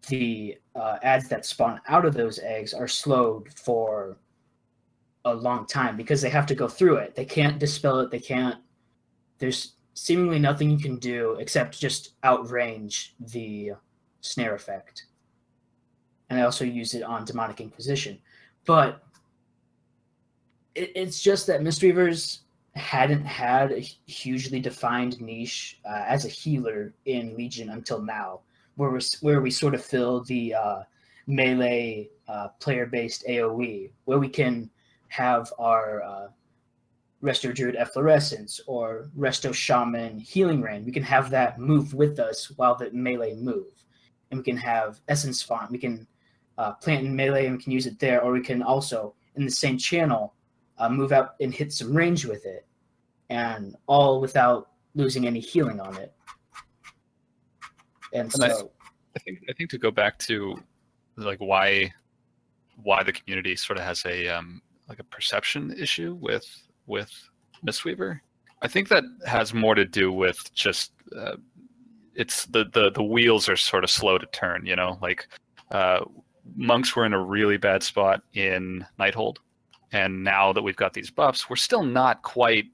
the 0.09 0.59
uh, 0.75 0.99
ads 1.03 1.29
that 1.29 1.47
spawn 1.47 1.81
out 1.87 2.05
of 2.05 2.15
those 2.15 2.41
eggs 2.41 2.75
are 2.75 2.89
slowed 2.89 3.53
for 3.53 4.19
a 5.25 5.33
long 5.33 5.67
time 5.67 5.97
because 5.97 6.21
they 6.21 6.31
have 6.31 6.47
to 6.47 6.57
go 6.57 6.67
through 6.67 6.97
it. 6.97 7.15
They 7.15 7.25
can't 7.25 7.61
dispel 7.61 8.01
it. 8.01 8.11
They 8.11 8.19
can't. 8.19 8.59
There's 9.39 9.75
seemingly 9.95 10.41
nothing 10.41 10.69
you 10.71 10.79
can 10.79 10.97
do 10.97 11.37
except 11.39 11.79
just 11.79 12.21
outrange 12.23 13.11
the 13.21 13.73
snare 14.21 14.57
effect. 14.57 15.07
And 16.33 16.41
I 16.41 16.45
also 16.45 16.65
use 16.65 16.95
it 16.95 17.03
on 17.03 17.27
Demonic 17.27 17.61
Inquisition. 17.61 18.19
But 18.65 19.03
it, 20.75 20.91
it's 20.95 21.21
just 21.21 21.47
that 21.49 21.61
Mistweavers 21.61 22.39
hadn't 22.75 23.27
had 23.27 23.71
a 23.71 23.81
hugely 23.81 24.59
defined 24.59 25.21
niche 25.21 25.79
uh, 25.85 26.05
as 26.07 26.25
a 26.25 26.29
healer 26.29 26.95
in 27.05 27.37
Legion 27.37 27.69
until 27.69 28.01
now, 28.01 28.41
where 28.77 28.89
we 28.89 29.01
where 29.21 29.43
we 29.43 29.51
sort 29.51 29.75
of 29.75 29.85
fill 29.85 30.25
the 30.25 30.55
uh, 30.55 30.83
melee 31.27 32.09
uh, 32.29 32.49
player-based 32.61 33.27
AOE, 33.29 33.91
where 34.07 34.19
we 34.19 34.31
can 34.31 34.71
have 35.09 35.53
our 35.59 36.03
uh, 36.03 36.29
Resto 37.23 37.55
Druid 37.55 37.77
Efflorescence 37.77 38.59
or 38.67 39.11
Resto 39.19 39.53
Shaman 39.53 40.19
Healing 40.19 40.63
Rain. 40.63 40.87
We 40.87 40.93
can 40.93 41.03
have 41.03 41.29
that 41.29 41.59
move 41.59 41.93
with 41.93 42.19
us 42.19 42.51
while 42.57 42.75
the 42.75 42.91
melee 42.91 43.35
move, 43.35 43.85
and 44.31 44.39
we 44.39 44.45
can 44.45 44.57
have 44.57 44.99
Essence 45.09 45.43
Font. 45.43 45.71
We 45.71 45.77
can 45.77 46.07
uh, 46.59 46.73
plant 46.75 47.07
in 47.07 47.15
melee 47.17 47.47
and 47.47 47.57
we 47.57 47.63
can 47.63 47.73
use 47.73 47.87
it 47.87 47.99
there, 47.99 48.23
or 48.23 48.33
we 48.33 48.41
can 48.43 48.63
also 48.63 49.15
in 49.37 49.45
the 49.45 49.51
same 49.51 49.79
channel 49.79 50.35
uh, 50.79 50.89
move 50.89 51.13
out 51.13 51.35
and 51.41 51.53
hit 51.55 51.73
some 51.73 51.95
range 51.95 52.25
with 52.25 52.45
it, 52.47 52.67
and 53.31 53.77
all 53.87 54.21
without 54.21 54.71
losing 54.95 55.27
any 55.27 55.41
healing 55.41 55.81
on 55.81 55.97
it. 55.97 56.13
And 58.13 58.33
And 58.35 58.45
I- 58.45 58.49
so, 58.49 58.71
I 59.17 59.19
think 59.21 59.41
I 59.49 59.53
think 59.53 59.71
to 59.71 59.79
go 59.79 59.91
back 59.91 60.19
to 60.21 60.57
like 61.17 61.39
why 61.39 61.93
why 62.83 63.03
the 63.03 63.13
community 63.13 63.55
sort 63.57 63.79
of 63.79 63.85
has 63.85 64.05
a 64.07 64.29
um, 64.29 64.63
like 64.89 64.99
a 64.99 65.05
perception 65.05 65.75
issue 65.79 66.17
with 66.21 66.47
with 66.87 67.11
Mistweaver. 67.67 68.21
I 68.63 68.69
think 68.69 68.89
that 68.89 69.05
has 69.27 69.53
more 69.53 69.75
to 69.75 69.85
do 69.85 70.13
with 70.13 70.53
just 70.55 70.93
uh, 71.17 71.37
it's 72.15 72.47
the, 72.47 72.65
the 72.73 72.91
the 72.91 73.03
wheels 73.03 73.49
are 73.49 73.57
sort 73.57 73.85
of 73.85 73.91
slow 73.91 74.19
to 74.19 74.27
turn. 74.27 74.65
You 74.67 74.77
know, 74.77 74.99
like 75.03 75.29
uh, 75.71 76.05
monks 76.57 76.95
were 76.95 77.05
in 77.05 77.13
a 77.13 77.23
really 77.23 77.57
bad 77.57 77.83
spot 77.83 78.23
in 78.35 78.87
Nighthold, 78.99 79.39
and 79.93 80.25
now 80.25 80.53
that 80.53 80.63
we've 80.63 80.77
got 80.77 80.95
these 80.95 81.11
buffs, 81.11 81.49
we're 81.49 81.57
still 81.57 81.83
not 81.83 82.23
quite. 82.23 82.67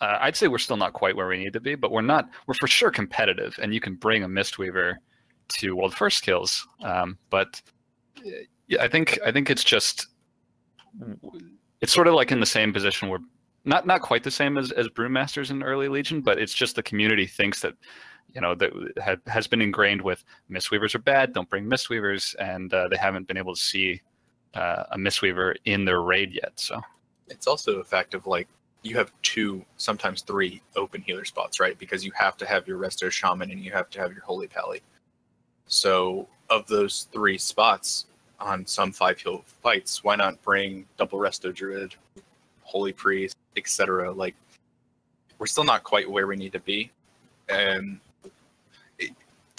Uh, 0.00 0.18
I'd 0.20 0.36
say 0.36 0.48
we're 0.48 0.58
still 0.58 0.76
not 0.76 0.94
quite 0.94 1.14
where 1.14 1.28
we 1.28 1.38
need 1.38 1.52
to 1.52 1.60
be, 1.60 1.74
but 1.74 1.90
we're 1.90 2.02
not. 2.02 2.28
We're 2.46 2.54
for 2.54 2.66
sure 2.66 2.90
competitive, 2.90 3.58
and 3.62 3.74
you 3.74 3.80
can 3.80 3.94
bring 3.94 4.24
a 4.24 4.28
Mistweaver 4.28 4.96
to 5.48 5.76
world 5.76 5.94
first 5.94 6.22
kills. 6.22 6.66
Um, 6.82 7.18
but 7.30 7.60
yeah, 8.66 8.82
I 8.82 8.88
think 8.88 9.18
I 9.24 9.32
think 9.32 9.50
it's 9.50 9.64
just 9.64 10.08
it's 11.80 11.92
sort 11.92 12.06
of 12.06 12.14
like 12.14 12.32
in 12.32 12.40
the 12.40 12.46
same 12.46 12.72
position 12.72 13.08
where 13.08 13.20
not 13.64 13.86
not 13.86 14.02
quite 14.02 14.24
the 14.24 14.30
same 14.30 14.58
as 14.58 14.72
as 14.72 14.88
brewmasters 14.88 15.50
in 15.50 15.62
early 15.62 15.88
Legion, 15.88 16.20
but 16.20 16.38
it's 16.38 16.54
just 16.54 16.76
the 16.76 16.82
community 16.82 17.26
thinks 17.26 17.60
that 17.60 17.74
you 18.34 18.40
know 18.40 18.54
that 18.54 18.72
ha- 19.02 19.16
has 19.30 19.46
been 19.46 19.60
ingrained 19.60 20.02
with 20.02 20.24
Mistweavers 20.50 20.94
are 20.94 21.00
bad, 21.00 21.32
don't 21.32 21.48
bring 21.48 21.64
Mistweavers, 21.64 22.34
and 22.38 22.72
uh, 22.72 22.88
they 22.88 22.96
haven't 22.96 23.26
been 23.26 23.36
able 23.36 23.54
to 23.54 23.60
see 23.60 24.00
uh, 24.54 24.84
a 24.90 24.98
Mistweaver 24.98 25.54
in 25.64 25.84
their 25.84 26.02
raid 26.02 26.32
yet. 26.32 26.52
So 26.56 26.80
It's 27.28 27.46
also 27.46 27.80
a 27.80 27.84
fact 27.84 28.14
of 28.14 28.26
like 28.26 28.48
you 28.82 28.96
have 28.96 29.12
two, 29.22 29.64
sometimes 29.76 30.22
three 30.22 30.60
open 30.76 31.02
healer 31.02 31.24
spots, 31.24 31.60
right? 31.60 31.78
Because 31.78 32.04
you 32.04 32.12
have 32.14 32.36
to 32.38 32.46
have 32.46 32.66
your 32.66 32.78
Resto 32.78 33.10
Shaman 33.10 33.50
and 33.50 33.60
you 33.60 33.70
have 33.70 33.88
to 33.90 34.00
have 34.00 34.12
your 34.12 34.22
Holy 34.22 34.48
Pally. 34.48 34.82
So 35.66 36.28
of 36.50 36.66
those 36.66 37.06
three 37.12 37.38
spots 37.38 38.06
on 38.40 38.66
some 38.66 38.92
five 38.92 39.20
heal 39.20 39.44
fights, 39.62 40.02
why 40.02 40.16
not 40.16 40.42
bring 40.42 40.86
double 40.96 41.18
Resto 41.18 41.54
Druid, 41.54 41.94
Holy 42.62 42.92
Priest, 42.92 43.36
etc. 43.56 44.10
Like 44.10 44.34
we're 45.38 45.46
still 45.46 45.64
not 45.64 45.84
quite 45.84 46.10
where 46.10 46.26
we 46.26 46.36
need 46.36 46.52
to 46.52 46.60
be, 46.60 46.90
and 47.48 48.00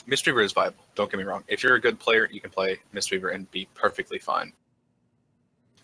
Mistweaver 0.07 0.43
is 0.43 0.51
viable. 0.51 0.83
Don't 0.95 1.09
get 1.09 1.17
me 1.17 1.23
wrong. 1.23 1.43
If 1.47 1.63
you're 1.63 1.75
a 1.75 1.81
good 1.81 1.99
player, 1.99 2.27
you 2.31 2.41
can 2.41 2.49
play 2.49 2.79
Mistweaver 2.93 3.33
and 3.33 3.49
be 3.51 3.67
perfectly 3.73 4.19
fine. 4.19 4.53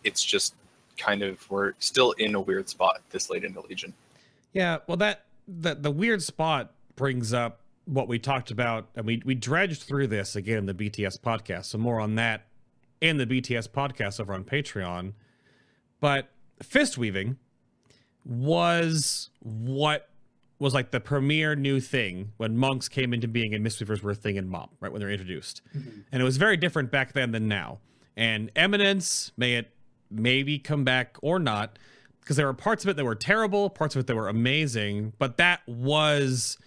It's 0.04 0.24
just 0.24 0.56
kind 0.98 1.24
of 1.24 1.50
we're 1.50 1.74
still 1.80 2.12
in 2.14 2.36
a 2.36 2.42
weird 2.42 2.70
spot 2.70 3.02
this 3.10 3.30
late 3.30 3.44
into 3.44 3.62
Legion. 3.62 3.94
Yeah, 4.54 4.80
well, 4.88 4.98
that 4.98 5.26
the 5.48 5.76
the 5.76 5.92
weird 5.92 6.22
spot 6.22 6.74
brings 6.96 7.34
up 7.34 7.62
what 7.86 8.08
we 8.08 8.20
talked 8.20 8.52
about, 8.52 8.88
and 8.96 9.06
we 9.06 9.22
we 9.26 9.36
dredged 9.36 9.84
through 9.84 10.08
this 10.08 10.36
again 10.36 10.58
in 10.58 10.66
the 10.66 10.74
BTS 10.74 11.20
podcast. 11.20 11.66
So 11.66 11.78
more 11.78 12.00
on 12.00 12.16
that 12.16 12.46
in 13.02 13.18
the 13.18 13.26
BTS 13.26 13.70
podcast 13.70 14.20
over 14.20 14.34
on 14.34 14.44
Patreon. 14.44 15.14
But 16.00 16.30
fist 16.62 16.98
weaving 16.98 17.38
was 18.26 19.30
what 19.40 20.10
was 20.60 20.74
like 20.74 20.92
the 20.92 21.00
premier 21.00 21.56
new 21.56 21.80
thing 21.80 22.34
when 22.38 22.58
monks 22.58 22.90
came 22.90 23.14
into 23.14 23.28
being 23.28 23.54
and 23.54 23.66
mistweavers 23.66 24.04
were 24.04 24.12
a 24.12 24.16
thing 24.16 24.36
in 24.36 24.50
MoP, 24.50 24.70
right? 24.82 24.92
When 24.92 25.00
they're 25.00 25.10
introduced. 25.10 25.62
Mm-hmm. 25.76 26.02
And 26.12 26.22
it 26.22 26.26
was 26.26 26.38
very 26.38 26.58
different 26.58 26.92
back 26.92 27.14
then 27.14 27.32
than 27.32 27.48
now. 27.48 27.80
And 28.18 28.52
Eminence, 28.56 29.32
may 29.38 29.56
it 29.56 29.72
maybe 30.12 30.60
come 30.60 30.84
back 30.84 31.18
or 31.22 31.40
not, 31.40 31.80
because 32.20 32.36
there 32.36 32.46
were 32.46 32.54
parts 32.54 32.84
of 32.84 32.90
it 32.90 32.98
that 32.98 33.06
were 33.06 33.16
terrible, 33.16 33.70
parts 33.70 33.96
of 33.96 34.02
it 34.02 34.08
that 34.08 34.16
were 34.16 34.28
amazing, 34.28 35.14
but 35.18 35.38
that 35.38 35.62
was 35.68 36.58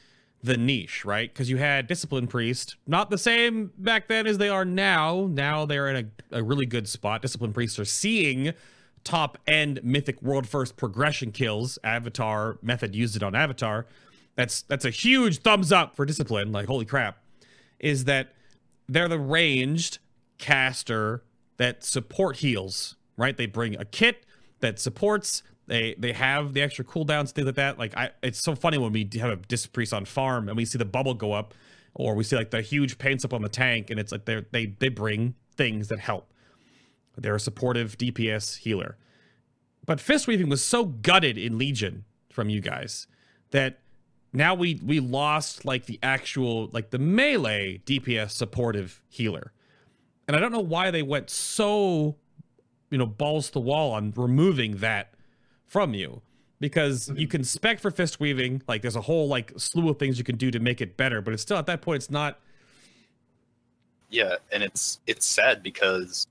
the 0.42 0.56
niche, 0.56 1.04
right? 1.04 1.32
Because 1.32 1.50
you 1.50 1.58
had 1.58 1.86
Discipline 1.86 2.26
Priest, 2.26 2.76
not 2.86 3.10
the 3.10 3.18
same 3.18 3.70
back 3.78 4.08
then 4.08 4.26
as 4.26 4.38
they 4.38 4.48
are 4.48 4.64
now. 4.64 5.28
Now 5.30 5.66
they're 5.66 5.88
in 5.88 6.10
a, 6.32 6.38
a 6.38 6.42
really 6.42 6.66
good 6.66 6.88
spot. 6.88 7.22
Discipline 7.22 7.52
Priests 7.52 7.78
are 7.78 7.84
seeing 7.84 8.52
top 9.04 9.38
end 9.46 9.80
mythic 9.82 10.22
world 10.22 10.46
first 10.46 10.76
progression 10.76 11.32
kills. 11.32 11.78
Avatar 11.84 12.58
method 12.62 12.94
used 12.94 13.16
it 13.16 13.22
on 13.22 13.34
Avatar. 13.34 13.86
That's 14.34 14.62
that's 14.62 14.84
a 14.84 14.90
huge 14.90 15.38
thumbs 15.38 15.72
up 15.72 15.96
for 15.96 16.04
Discipline. 16.04 16.52
Like 16.52 16.66
holy 16.66 16.84
crap, 16.84 17.18
is 17.78 18.04
that 18.04 18.34
they're 18.88 19.08
the 19.08 19.18
ranged 19.18 19.98
caster 20.38 21.22
that 21.56 21.84
support 21.84 22.36
heals, 22.36 22.96
right? 23.16 23.36
They 23.36 23.46
bring 23.46 23.78
a 23.78 23.84
kit 23.84 24.24
that 24.60 24.78
supports 24.78 25.42
they 25.66 25.94
they 25.98 26.12
have 26.12 26.54
the 26.54 26.62
extra 26.62 26.84
cooldowns, 26.84 27.30
things 27.30 27.46
like 27.46 27.54
that. 27.56 27.78
Like 27.78 27.96
I, 27.96 28.10
it's 28.22 28.42
so 28.42 28.54
funny 28.54 28.78
when 28.78 28.92
we 28.92 29.08
have 29.20 29.30
a 29.30 29.36
disc 29.36 29.72
priest 29.72 29.92
on 29.92 30.04
farm 30.04 30.48
and 30.48 30.56
we 30.56 30.64
see 30.64 30.78
the 30.78 30.84
bubble 30.84 31.14
go 31.14 31.32
up, 31.32 31.54
or 31.94 32.14
we 32.14 32.24
see 32.24 32.36
like 32.36 32.50
the 32.50 32.62
huge 32.62 32.98
paints 32.98 33.24
up 33.24 33.32
on 33.32 33.42
the 33.42 33.48
tank, 33.48 33.90
and 33.90 34.00
it's 34.00 34.12
like 34.12 34.24
they 34.24 34.44
they 34.50 34.66
they 34.66 34.88
bring 34.88 35.34
things 35.56 35.88
that 35.88 35.98
help. 35.98 36.31
They're 37.16 37.34
a 37.34 37.40
supportive 37.40 37.98
DPS 37.98 38.58
healer. 38.58 38.96
But 39.84 40.00
fist 40.00 40.26
weaving 40.26 40.48
was 40.48 40.64
so 40.64 40.84
gutted 40.84 41.36
in 41.36 41.58
Legion 41.58 42.04
from 42.30 42.48
you 42.48 42.60
guys 42.60 43.06
that 43.50 43.80
now 44.32 44.54
we 44.54 44.80
we 44.84 45.00
lost 45.00 45.64
like 45.64 45.86
the 45.86 45.98
actual 46.02 46.70
like 46.72 46.90
the 46.90 46.98
melee 46.98 47.82
DPS 47.84 48.30
supportive 48.30 49.02
healer. 49.08 49.52
And 50.26 50.36
I 50.36 50.40
don't 50.40 50.52
know 50.52 50.60
why 50.60 50.90
they 50.90 51.02
went 51.02 51.28
so 51.28 52.16
you 52.92 52.98
know 52.98 53.06
balls 53.06 53.48
to 53.48 53.54
the 53.54 53.60
wall 53.60 53.92
on 53.92 54.12
removing 54.16 54.76
that 54.76 55.14
from 55.66 55.94
you 55.94 56.22
because 56.60 57.10
you 57.16 57.26
can 57.26 57.42
spec 57.42 57.80
for 57.80 57.90
fist 57.90 58.20
weaving 58.20 58.62
like 58.68 58.82
there's 58.82 58.94
a 58.94 59.00
whole 59.00 59.26
like 59.26 59.52
slew 59.56 59.88
of 59.88 59.98
things 59.98 60.18
you 60.18 60.24
can 60.24 60.36
do 60.36 60.50
to 60.50 60.60
make 60.60 60.80
it 60.80 60.96
better 60.96 61.20
but 61.20 61.32
it's 61.32 61.42
still 61.42 61.56
at 61.56 61.66
that 61.66 61.80
point 61.80 61.96
it's 61.96 62.10
not 62.10 62.38
yeah 64.10 64.36
and 64.52 64.62
it's 64.62 65.00
it's 65.06 65.24
sad 65.24 65.62
because 65.62 66.26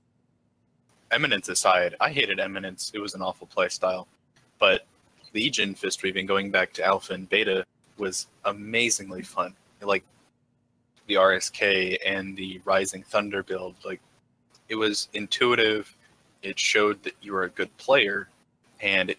eminence 1.12 1.48
aside 1.48 1.94
i 2.00 2.10
hated 2.10 2.40
eminence 2.40 2.90
it 2.94 2.98
was 2.98 3.14
an 3.14 3.22
awful 3.22 3.48
playstyle. 3.54 4.06
but 4.58 4.86
legion 5.34 5.74
fist 5.74 6.02
weaving 6.02 6.26
going 6.26 6.50
back 6.50 6.72
to 6.72 6.84
alpha 6.84 7.14
and 7.14 7.28
beta 7.28 7.64
was 7.98 8.26
amazingly 8.44 9.22
fun 9.22 9.54
like 9.82 10.04
the 11.06 11.14
rsk 11.14 11.98
and 12.04 12.36
the 12.36 12.60
rising 12.64 13.02
thunder 13.02 13.42
build 13.42 13.74
like 13.84 14.00
it 14.68 14.74
was 14.74 15.08
intuitive 15.14 15.94
it 16.42 16.58
showed 16.58 17.02
that 17.02 17.14
you 17.22 17.32
were 17.32 17.44
a 17.44 17.50
good 17.50 17.74
player 17.76 18.28
and 18.80 19.10
it 19.10 19.18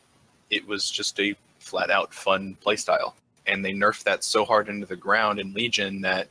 it 0.49 0.67
was 0.67 0.89
just 0.89 1.19
a 1.19 1.35
flat 1.59 1.89
out 1.89 2.13
fun 2.13 2.55
playstyle. 2.63 3.13
And 3.47 3.63
they 3.63 3.73
nerfed 3.73 4.03
that 4.03 4.23
so 4.23 4.45
hard 4.45 4.69
into 4.69 4.85
the 4.85 4.95
ground 4.95 5.39
in 5.39 5.53
Legion 5.53 6.01
that 6.01 6.27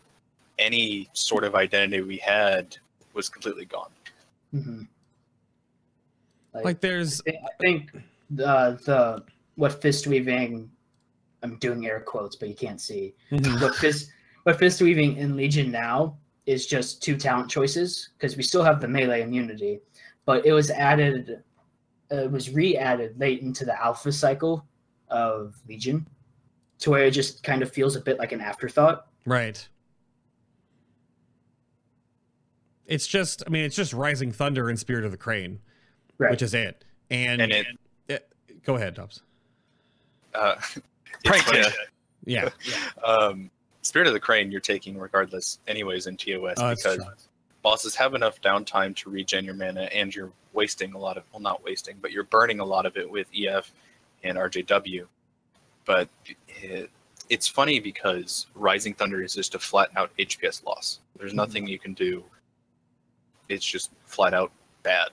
any 0.58 1.08
sort 1.12 1.44
of 1.44 1.54
identity 1.54 2.02
we 2.02 2.18
had 2.18 2.76
was 3.12 3.28
completely 3.28 3.64
gone. 3.64 3.90
Mm-hmm. 4.54 4.82
Like, 6.54 6.64
like, 6.64 6.80
there's, 6.80 7.20
I 7.20 7.30
think, 7.30 7.38
I 7.44 7.50
think 7.60 7.92
the 8.30 8.80
the 8.84 9.24
what 9.56 9.80
fist 9.80 10.06
weaving. 10.06 10.70
I'm 11.44 11.56
doing 11.56 11.84
air 11.86 11.98
quotes, 11.98 12.36
but 12.36 12.48
you 12.48 12.54
can't 12.54 12.80
see 12.80 13.14
mm-hmm. 13.32 13.60
what 13.60 13.74
fist 13.74 14.12
what 14.44 14.58
fist 14.60 14.80
weaving 14.80 15.16
in 15.16 15.36
Legion 15.36 15.72
now 15.72 16.16
is 16.46 16.66
just 16.66 17.02
two 17.02 17.16
talent 17.16 17.50
choices 17.50 18.10
because 18.16 18.36
we 18.36 18.44
still 18.44 18.62
have 18.62 18.80
the 18.80 18.86
melee 18.86 19.22
immunity, 19.22 19.80
but 20.24 20.46
it 20.46 20.52
was 20.52 20.70
added 20.70 21.42
uh, 22.12 22.28
was 22.28 22.50
re-added 22.50 23.18
late 23.18 23.42
into 23.42 23.64
the 23.64 23.82
alpha 23.82 24.12
cycle 24.12 24.64
of 25.08 25.54
Legion, 25.68 26.06
to 26.78 26.90
where 26.90 27.04
it 27.04 27.12
just 27.12 27.42
kind 27.42 27.62
of 27.62 27.70
feels 27.72 27.96
a 27.96 28.00
bit 28.00 28.18
like 28.18 28.32
an 28.32 28.40
afterthought. 28.40 29.06
Right. 29.24 29.66
It's 32.86 33.06
just, 33.06 33.42
I 33.46 33.50
mean, 33.50 33.64
it's 33.64 33.76
just 33.76 33.92
Rising 33.92 34.32
Thunder 34.32 34.68
and 34.68 34.78
Spirit 34.78 35.04
of 35.04 35.10
the 35.10 35.16
Crane, 35.16 35.60
right. 36.22 36.30
which 36.30 36.42
is 36.42 36.54
it. 36.54 36.84
And, 37.10 37.42
and 37.42 37.52
it, 37.52 37.66
it, 38.08 38.28
go 38.64 38.76
ahead, 38.76 38.94
Dobbs. 38.94 39.22
Uh, 40.34 40.54
Prank 41.24 41.44
yeah. 41.52 41.68
yeah. 42.24 42.48
Um, 43.04 43.50
Spirit 43.82 44.06
of 44.06 44.14
the 44.14 44.20
Crane, 44.20 44.50
you're 44.52 44.60
taking 44.60 44.96
regardless, 44.96 45.58
anyways, 45.66 46.06
in 46.06 46.16
TOS 46.16 46.54
oh, 46.58 46.74
because 46.74 47.00
bosses 47.62 47.94
have 47.94 48.14
enough 48.14 48.40
downtime 48.40 48.94
to 48.96 49.10
regen 49.10 49.44
your 49.44 49.54
mana 49.54 49.82
and 49.94 50.14
you're 50.14 50.32
wasting 50.52 50.92
a 50.94 50.98
lot 50.98 51.16
of 51.16 51.22
well 51.32 51.40
not 51.40 51.64
wasting 51.64 51.96
but 52.02 52.10
you're 52.10 52.24
burning 52.24 52.60
a 52.60 52.64
lot 52.64 52.84
of 52.84 52.96
it 52.96 53.08
with 53.08 53.26
ef 53.34 53.72
and 54.24 54.36
rjw 54.36 55.06
but 55.84 56.08
it, 56.48 56.90
it's 57.30 57.48
funny 57.48 57.80
because 57.80 58.46
rising 58.54 58.92
thunder 58.92 59.22
is 59.22 59.32
just 59.32 59.54
a 59.54 59.58
flat 59.58 59.88
out 59.96 60.10
hps 60.18 60.64
loss 60.64 60.98
there's 61.16 61.30
mm-hmm. 61.30 61.38
nothing 61.38 61.66
you 61.66 61.78
can 61.78 61.94
do 61.94 62.22
it's 63.48 63.64
just 63.64 63.90
flat 64.06 64.34
out 64.34 64.50
bad 64.82 65.10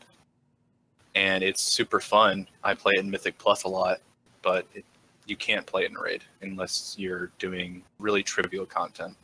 and 1.16 1.44
it's 1.44 1.62
super 1.62 2.00
fun 2.00 2.48
i 2.64 2.74
play 2.74 2.94
it 2.96 3.00
in 3.00 3.10
mythic 3.10 3.38
plus 3.38 3.64
a 3.64 3.68
lot 3.68 4.00
but 4.42 4.66
it, 4.74 4.86
you 5.26 5.36
can't 5.36 5.66
play 5.66 5.84
it 5.84 5.92
in 5.92 5.98
raid 5.98 6.24
unless 6.42 6.96
you're 6.98 7.32
doing 7.40 7.84
really 8.00 8.24
trivial 8.24 8.66
content 8.66 9.16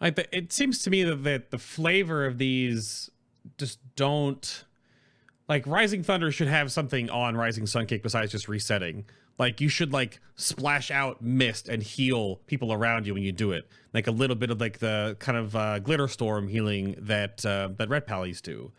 like 0.00 0.16
the, 0.16 0.36
it 0.36 0.52
seems 0.52 0.80
to 0.82 0.90
me 0.90 1.04
that 1.04 1.24
the, 1.24 1.42
the 1.50 1.58
flavor 1.58 2.26
of 2.26 2.38
these 2.38 3.10
just 3.56 3.78
don't 3.94 4.64
like 5.48 5.66
Rising 5.66 6.02
Thunder 6.02 6.32
should 6.32 6.48
have 6.48 6.72
something 6.72 7.08
on 7.10 7.36
Rising 7.36 7.64
Sunkick 7.64 8.02
besides 8.02 8.32
just 8.32 8.48
resetting. 8.48 9.04
Like 9.38 9.60
you 9.60 9.68
should 9.68 9.92
like 9.92 10.18
splash 10.34 10.90
out 10.90 11.22
mist 11.22 11.68
and 11.68 11.82
heal 11.82 12.36
people 12.46 12.72
around 12.72 13.06
you 13.06 13.14
when 13.14 13.22
you 13.22 13.32
do 13.32 13.52
it. 13.52 13.68
Like 13.92 14.06
a 14.06 14.10
little 14.10 14.36
bit 14.36 14.50
of 14.50 14.60
like 14.60 14.78
the 14.78 15.16
kind 15.18 15.38
of 15.38 15.54
uh, 15.54 15.78
glitter 15.78 16.08
storm 16.08 16.48
healing 16.48 16.96
that 16.98 17.44
uh, 17.44 17.68
that 17.76 17.88
Red 17.88 18.06
Pallies 18.06 18.40
do. 18.40 18.72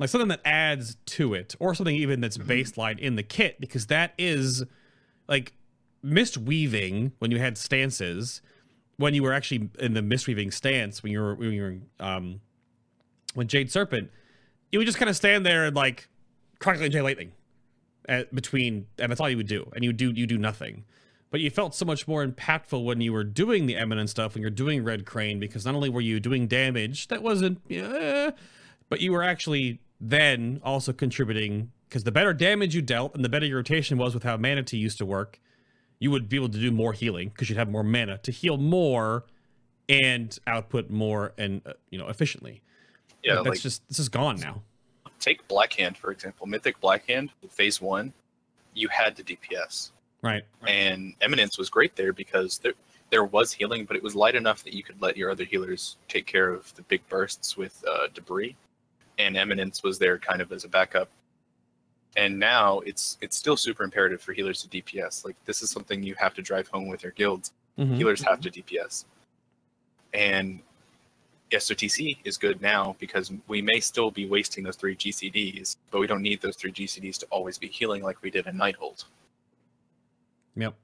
Like 0.00 0.08
something 0.08 0.28
that 0.28 0.40
adds 0.44 0.96
to 1.06 1.34
it, 1.34 1.54
or 1.60 1.74
something 1.74 1.94
even 1.94 2.20
that's 2.20 2.38
mm-hmm. 2.38 2.50
baseline 2.50 2.98
in 2.98 3.14
the 3.14 3.22
kit, 3.22 3.60
because 3.60 3.86
that 3.86 4.14
is 4.18 4.64
like 5.28 5.52
mist 6.02 6.36
weaving 6.36 7.12
when 7.18 7.30
you 7.30 7.38
had 7.38 7.56
stances 7.56 8.40
when 8.96 9.14
you 9.14 9.22
were 9.22 9.32
actually 9.32 9.68
in 9.78 9.94
the 9.94 10.00
mistweaving 10.00 10.52
stance 10.52 11.02
when 11.02 11.12
you 11.12 11.20
were 11.20 11.34
when 11.34 11.52
you 11.52 11.62
were 11.62 12.04
um 12.04 12.40
when 13.34 13.46
Jade 13.46 13.70
Serpent, 13.70 14.10
you 14.72 14.78
would 14.78 14.86
just 14.86 14.98
kind 14.98 15.08
of 15.08 15.16
stand 15.16 15.46
there 15.46 15.66
and 15.66 15.76
like 15.76 16.08
crackling 16.58 16.90
Jade 16.90 17.02
lightning 17.02 17.32
at, 18.08 18.34
between, 18.34 18.86
and 18.98 19.10
that's 19.10 19.20
all 19.20 19.30
you 19.30 19.36
would 19.36 19.46
do, 19.46 19.70
and 19.74 19.84
you 19.84 19.92
do 19.92 20.10
you 20.10 20.26
do 20.26 20.38
nothing. 20.38 20.84
But 21.30 21.40
you 21.40 21.48
felt 21.50 21.76
so 21.76 21.84
much 21.84 22.08
more 22.08 22.26
impactful 22.26 22.84
when 22.84 23.00
you 23.00 23.12
were 23.12 23.22
doing 23.22 23.66
the 23.66 23.76
eminent 23.76 24.10
stuff, 24.10 24.34
when 24.34 24.42
you're 24.42 24.50
doing 24.50 24.82
Red 24.82 25.06
Crane, 25.06 25.38
because 25.38 25.64
not 25.64 25.76
only 25.76 25.88
were 25.88 26.00
you 26.00 26.18
doing 26.18 26.48
damage 26.48 27.06
that 27.06 27.22
wasn't, 27.22 27.60
but 27.68 29.00
you 29.00 29.12
were 29.12 29.22
actually 29.22 29.80
then 30.00 30.60
also 30.64 30.92
contributing 30.92 31.70
because 31.88 32.04
the 32.04 32.12
better 32.12 32.32
damage 32.32 32.74
you 32.74 32.82
dealt 32.82 33.14
and 33.14 33.24
the 33.24 33.28
better 33.28 33.46
your 33.46 33.58
rotation 33.58 33.98
was 33.98 34.14
with 34.14 34.22
how 34.22 34.36
mana 34.36 34.62
tea 34.62 34.78
used 34.78 34.98
to 34.98 35.06
work, 35.06 35.40
you 35.98 36.10
would 36.10 36.28
be 36.28 36.36
able 36.36 36.48
to 36.48 36.58
do 36.58 36.70
more 36.70 36.92
healing 36.92 37.28
because 37.28 37.50
you'd 37.50 37.58
have 37.58 37.68
more 37.68 37.82
mana 37.82 38.18
to 38.18 38.32
heal 38.32 38.56
more 38.56 39.24
and 39.88 40.38
output 40.46 40.88
more 40.88 41.32
and 41.36 41.60
uh, 41.66 41.72
you 41.90 41.98
know 41.98 42.08
efficiently. 42.08 42.62
Yeah, 43.22 43.36
that's 43.36 43.48
like, 43.48 43.60
just 43.60 43.86
this 43.88 43.98
is 43.98 44.08
gone 44.08 44.38
now. 44.38 44.62
Take 45.18 45.46
Blackhand 45.48 45.96
for 45.96 46.10
example. 46.10 46.46
Mythic 46.46 46.80
Blackhand, 46.80 47.30
phase 47.50 47.80
one, 47.80 48.12
you 48.72 48.88
had 48.88 49.16
the 49.16 49.22
DPS. 49.22 49.90
Right. 50.22 50.44
And 50.66 51.14
Eminence 51.20 51.58
was 51.58 51.70
great 51.70 51.96
there 51.96 52.12
because 52.12 52.58
there 52.58 52.74
there 53.10 53.24
was 53.24 53.52
healing, 53.52 53.84
but 53.84 53.96
it 53.96 54.02
was 54.02 54.14
light 54.14 54.36
enough 54.36 54.62
that 54.64 54.72
you 54.72 54.82
could 54.84 55.02
let 55.02 55.16
your 55.16 55.30
other 55.30 55.44
healers 55.44 55.96
take 56.08 56.26
care 56.26 56.50
of 56.50 56.72
the 56.76 56.82
big 56.82 57.06
bursts 57.08 57.56
with 57.56 57.84
uh, 57.88 58.06
debris. 58.14 58.56
And 59.20 59.36
Eminence 59.36 59.82
was 59.82 59.98
there 59.98 60.18
kind 60.18 60.40
of 60.40 60.50
as 60.50 60.64
a 60.64 60.68
backup. 60.68 61.08
And 62.16 62.38
now 62.38 62.80
it's 62.80 63.18
it's 63.20 63.36
still 63.36 63.56
super 63.56 63.84
imperative 63.84 64.20
for 64.22 64.32
healers 64.32 64.62
to 64.62 64.68
DPS. 64.68 65.24
Like 65.24 65.36
this 65.44 65.62
is 65.62 65.70
something 65.70 66.02
you 66.02 66.14
have 66.16 66.34
to 66.34 66.42
drive 66.42 66.66
home 66.68 66.88
with 66.88 67.02
your 67.02 67.12
guilds. 67.12 67.52
Mhm. 67.78 67.96
Healers 67.96 68.22
have 68.22 68.40
to 68.40 68.50
DPS. 68.50 69.04
And 70.14 70.60
SOTC 71.52 72.18
is 72.24 72.36
good 72.36 72.60
now 72.62 72.96
because 72.98 73.30
we 73.46 73.60
may 73.60 73.78
still 73.80 74.10
be 74.10 74.26
wasting 74.26 74.64
those 74.64 74.76
three 74.76 74.96
GCDs, 74.96 75.76
but 75.90 76.00
we 76.00 76.06
don't 76.06 76.22
need 76.22 76.40
those 76.40 76.56
three 76.56 76.72
GCDs 76.72 77.18
to 77.18 77.26
always 77.26 77.58
be 77.58 77.68
healing 77.68 78.02
like 78.02 78.22
we 78.22 78.30
did 78.30 78.46
in 78.46 78.56
Nighthold. 78.56 79.04
Yep. 80.56 80.74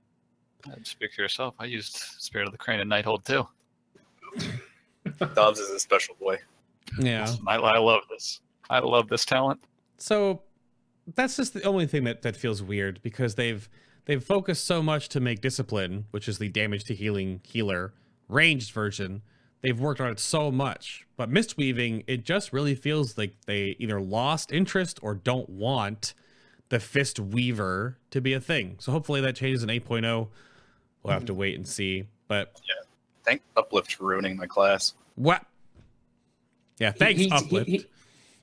Speak 0.83 1.13
for 1.15 1.23
yourself. 1.23 1.55
I 1.59 1.65
used 1.67 1.97
Spirit 2.19 2.47
of 2.47 2.53
the 2.53 2.59
Crane 2.59 2.81
in 2.81 2.89
Nighthold 2.89 3.25
too. 3.25 3.47
Dobbs 5.35 5.61
is 5.61 5.71
a 5.71 5.81
special 5.81 6.17
boy. 6.21 6.39
Yeah. 6.99 7.31
I, 7.47 7.57
I 7.57 7.79
love 7.79 8.03
this. 8.11 8.41
I 8.69 8.79
love 8.81 9.09
this 9.09 9.25
talent. 9.25 9.61
So 9.99 10.43
that's 11.15 11.37
just 11.37 11.55
the 11.55 11.63
only 11.63 11.87
thing 11.87 12.05
that, 12.05 12.23
that 12.23 12.37
feels 12.37 12.63
weird 12.63 13.01
because 13.03 13.35
they've 13.37 13.69
they've 14.07 14.23
focused 14.23 14.65
so 14.65 14.83
much 14.83 15.09
to 15.11 15.21
make 15.21 15.41
discipline, 15.41 16.07
which 16.11 16.29
is 16.29 16.39
the 16.39 16.49
damage 16.49 16.85
to 16.85 16.95
healing 16.95 17.41
healer 17.45 17.93
ranged 18.29 18.73
version. 18.73 19.23
They've 19.63 19.79
worked 19.79 20.01
on 20.01 20.11
it 20.11 20.21
so 20.21 20.51
much, 20.51 21.07
but 21.17 21.31
mistweaving 21.31 22.05
it 22.07 22.25
just 22.25 22.53
really 22.53 22.75
feels 22.75 23.17
like 23.17 23.35
they 23.47 23.77
either 23.79 24.01
lost 24.01 24.53
interest 24.53 24.99
or 25.03 25.15
don't 25.15 25.49
want 25.49 26.15
the 26.69 26.81
fist 26.81 27.19
weaver 27.21 27.99
to 28.11 28.21
be 28.21 28.33
a 28.33 28.41
thing. 28.41 28.77
So 28.81 28.93
hopefully 28.93 29.21
that 29.23 29.37
changes 29.37 29.63
in 29.63 29.69
8.0. 29.69 30.29
We'll 31.03 31.13
have 31.13 31.25
to 31.27 31.33
mm-hmm. 31.33 31.41
wait 31.41 31.57
and 31.57 31.67
see. 31.67 32.05
But 32.29 32.61
yeah, 32.69 32.87
Thank 33.25 33.43
Uplift 33.57 33.95
for 33.95 34.05
ruining 34.05 34.37
my 34.37 34.47
class. 34.47 34.95
what? 35.15 35.45
Yeah, 36.79 36.93
thanks 36.93 37.21
he, 37.21 37.27
he- 37.27 37.33
uplift. 37.33 37.69
He, 37.69 37.87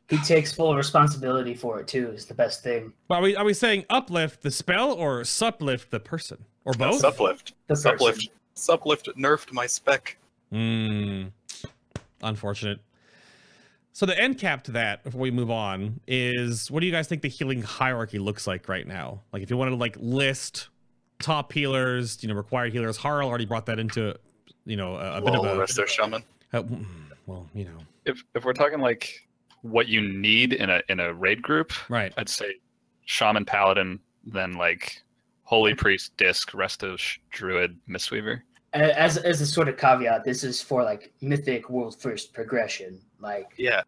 he 0.10 0.18
takes 0.18 0.54
full 0.54 0.76
responsibility 0.76 1.54
for 1.54 1.80
it 1.80 1.88
too. 1.88 2.10
Is 2.10 2.26
the 2.26 2.34
best 2.34 2.62
thing. 2.64 2.94
Well, 3.08 3.20
are 3.20 3.22
we 3.22 3.36
are 3.36 3.46
we 3.46 3.54
saying 3.54 3.86
uplift 3.90 4.42
the 4.42 4.52
spell 4.52 4.92
or 4.92 5.22
suplift 5.22 5.90
the 5.90 6.00
person 6.00 6.44
or 6.66 6.74
both? 6.74 7.02
Suplift. 7.02 7.54
The 7.68 7.76
person. 7.76 7.98
Suplift. 7.98 8.30
Suplift 8.56 9.16
nerfed 9.16 9.52
my 9.54 9.66
spec. 9.66 10.18
Hmm. 10.52 11.26
Unfortunate. 12.22 12.80
So 13.94 14.06
the 14.06 14.20
end 14.20 14.40
cap 14.40 14.64
to 14.66 14.72
that, 14.72 15.04
before 15.04 15.22
we 15.22 15.32
move 15.32 15.52
on, 15.52 16.00
is 16.08 16.70
what 16.70 16.82
do 16.82 16.86
you 16.86 16.92
guys 16.92 17.08
think 17.08 17.22
the 17.22 17.28
healing 17.30 17.62
hierarchy 17.62 18.20
looks 18.20 18.46
like 18.48 18.68
right 18.68 18.88
now? 18.88 19.22
Like 19.32 19.44
if 19.44 19.50
you 19.50 19.58
wanted 19.58 19.72
to 19.72 19.78
like 19.78 19.96
list 20.00 20.70
top 21.24 21.54
healers, 21.54 22.22
you 22.22 22.30
know, 22.30 22.36
required 22.36 22.74
healers. 22.74 22.98
Harl 22.98 23.28
already 23.28 23.46
brought 23.46 23.66
that 23.68 23.80
into, 23.80 24.16
you 24.66 24.76
know, 24.76 24.96
a, 24.96 25.18
a 25.18 25.22
bit 25.22 25.36
of 25.36 25.46
a. 25.46 25.56
Resto 25.56 25.88
Shaman. 25.88 26.24
uh, 26.52 26.62
mm, 26.62 26.86
well, 27.26 27.48
you 27.54 27.66
know, 27.66 27.78
If 28.06 28.24
if 28.36 28.46
we're 28.46 28.54
talking 28.54 28.80
like 28.80 29.28
what 29.62 29.88
you 29.88 30.02
need 30.02 30.54
in 30.54 30.70
a 30.70 30.82
in 30.90 31.00
a 31.00 31.14
raid 31.14 31.42
group, 31.42 31.72
right. 31.90 32.14
I'd 32.18 32.30
say 32.30 32.56
Shaman 33.06 33.46
Paladin, 33.46 34.00
then 34.26 34.54
like 34.54 35.02
Holy 35.44 35.74
Priest, 35.74 36.16
Disc, 36.18 36.52
Resto, 36.52 36.98
Sh- 36.98 37.20
Druid, 37.32 37.78
Mistweaver. 37.88 38.42
As 38.74 39.18
as 39.18 39.40
a 39.42 39.46
sort 39.46 39.70
of 39.70 39.78
caveat, 39.78 40.24
this 40.24 40.44
is 40.44 40.62
for 40.62 40.84
like 40.84 41.14
mythic 41.22 41.70
world 41.70 42.00
first 42.00 42.34
progression. 42.34 43.00
Like 43.20 43.52
Yeah. 43.58 43.84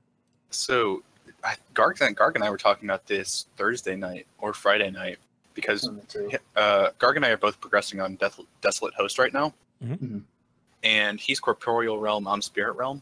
So 0.52 1.04
I, 1.44 1.56
Garg, 1.74 2.02
and 2.02 2.16
Garg 2.16 2.36
and 2.36 2.44
I 2.44 2.50
were 2.50 2.58
talking 2.58 2.88
about 2.88 3.06
this 3.06 3.48
Thursday 3.58 3.96
night 3.96 4.28
or 4.40 4.54
Friday 4.54 4.90
night 4.92 5.18
because 5.54 5.84
one 5.84 6.00
of 6.00 6.08
the 6.08 6.30
two. 6.30 6.38
uh, 6.56 6.90
Garg 7.00 7.16
and 7.18 7.26
I 7.26 7.30
are 7.30 7.38
both 7.38 7.60
progressing 7.60 8.00
on 8.00 8.16
Death, 8.16 8.40
Desolate 8.62 8.94
Host 8.94 9.20
right 9.20 9.34
now. 9.34 9.54
Mhm. 9.84 9.98
Mhm. 10.00 10.22
And 10.84 11.20
he's 11.20 11.40
Corporeal 11.40 12.00
Realm, 12.00 12.28
I'm 12.28 12.42
Spirit 12.42 12.74
Realm. 12.78 13.02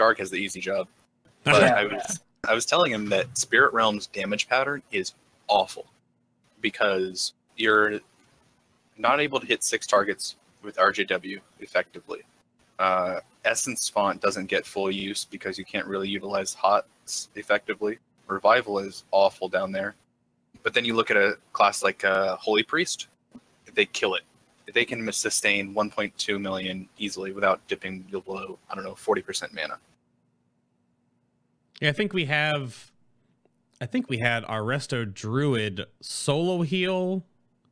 Garg 0.00 0.18
has 0.18 0.30
the 0.30 0.36
easy 0.36 0.60
job. 0.60 0.88
But. 1.44 1.62
I 1.62 1.86
was 1.86 2.20
I 2.46 2.54
was 2.54 2.66
telling 2.66 2.92
him 2.92 3.08
that 3.10 3.36
Spirit 3.38 3.72
Realm's 3.72 4.06
damage 4.06 4.46
pattern 4.46 4.82
is 4.92 5.14
awful 5.48 5.86
because 6.60 7.32
you're 7.56 8.00
not 8.98 9.20
able 9.20 9.40
to 9.40 9.46
hit 9.46 9.62
six 9.62 9.86
targets 9.86 10.36
with 10.62 10.76
RJW 10.76 11.40
effectively. 11.60 12.20
Uh, 12.78 13.20
Essence 13.44 13.88
Font 13.88 14.20
doesn't 14.20 14.46
get 14.46 14.66
full 14.66 14.90
use 14.90 15.24
because 15.24 15.58
you 15.58 15.64
can't 15.64 15.86
really 15.86 16.08
utilize 16.08 16.54
HOTS 16.54 17.28
effectively. 17.36 17.98
Revival 18.26 18.78
is 18.78 19.04
awful 19.10 19.48
down 19.48 19.72
there. 19.72 19.94
But 20.62 20.74
then 20.74 20.84
you 20.84 20.94
look 20.94 21.10
at 21.10 21.16
a 21.16 21.36
class 21.52 21.82
like 21.82 22.04
uh, 22.04 22.36
Holy 22.36 22.62
Priest, 22.62 23.08
they 23.74 23.86
kill 23.86 24.14
it. 24.14 24.22
They 24.72 24.84
can 24.84 25.10
sustain 25.12 25.74
1.2 25.74 26.40
million 26.40 26.88
easily 26.98 27.32
without 27.32 27.66
dipping 27.66 28.00
below, 28.10 28.58
I 28.70 28.74
don't 28.74 28.84
know, 28.84 28.94
40% 28.94 29.52
mana. 29.54 29.78
Yeah, 31.80 31.88
I 31.88 31.92
think 31.92 32.12
we 32.12 32.26
have. 32.26 32.92
I 33.80 33.86
think 33.86 34.10
we 34.10 34.18
had 34.18 34.44
our 34.44 34.60
Resto 34.60 35.10
Druid 35.12 35.86
solo 36.02 36.60
heal 36.60 37.24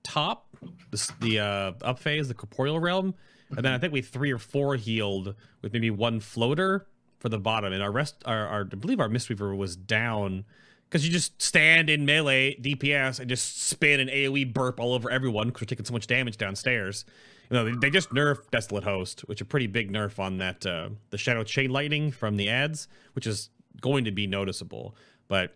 top, 0.02 0.56
the, 0.90 1.12
the 1.20 1.38
uh, 1.38 1.72
up 1.82 1.98
phase, 1.98 2.28
the 2.28 2.34
corporeal 2.34 2.80
realm, 2.80 3.14
and 3.50 3.64
then 3.64 3.72
I 3.74 3.78
think 3.78 3.92
we 3.92 4.00
three 4.00 4.32
or 4.32 4.38
four 4.38 4.76
healed 4.76 5.34
with 5.60 5.74
maybe 5.74 5.90
one 5.90 6.20
floater 6.20 6.86
for 7.18 7.28
the 7.28 7.38
bottom. 7.38 7.72
And 7.74 7.82
our 7.82 7.92
rest, 7.92 8.22
our, 8.24 8.46
our 8.46 8.60
I 8.60 8.76
believe 8.76 9.00
our 9.00 9.08
Mistweaver 9.08 9.54
was 9.54 9.76
down 9.76 10.44
because 10.88 11.06
you 11.06 11.12
just 11.12 11.40
stand 11.42 11.90
in 11.90 12.06
melee 12.06 12.56
DPS 12.58 13.20
and 13.20 13.28
just 13.28 13.62
spin 13.62 14.00
an 14.00 14.08
AOE 14.08 14.54
burp 14.54 14.80
all 14.80 14.94
over 14.94 15.10
everyone 15.10 15.48
because 15.48 15.62
we're 15.62 15.66
taking 15.66 15.84
so 15.84 15.92
much 15.92 16.06
damage 16.06 16.38
downstairs. 16.38 17.04
You 17.50 17.56
know, 17.56 17.64
they, 17.64 17.72
they 17.72 17.90
just 17.90 18.10
nerfed 18.10 18.50
Desolate 18.50 18.84
Host, 18.84 19.20
which 19.28 19.42
a 19.42 19.44
pretty 19.44 19.66
big 19.66 19.92
nerf 19.92 20.18
on 20.18 20.38
that 20.38 20.64
uh, 20.64 20.90
the 21.10 21.18
Shadow 21.18 21.44
Chain 21.44 21.70
Lightning 21.70 22.10
from 22.10 22.36
the 22.36 22.48
ads, 22.48 22.88
which 23.12 23.26
is 23.26 23.50
going 23.80 24.04
to 24.04 24.10
be 24.10 24.26
noticeable. 24.26 24.94
But 25.28 25.54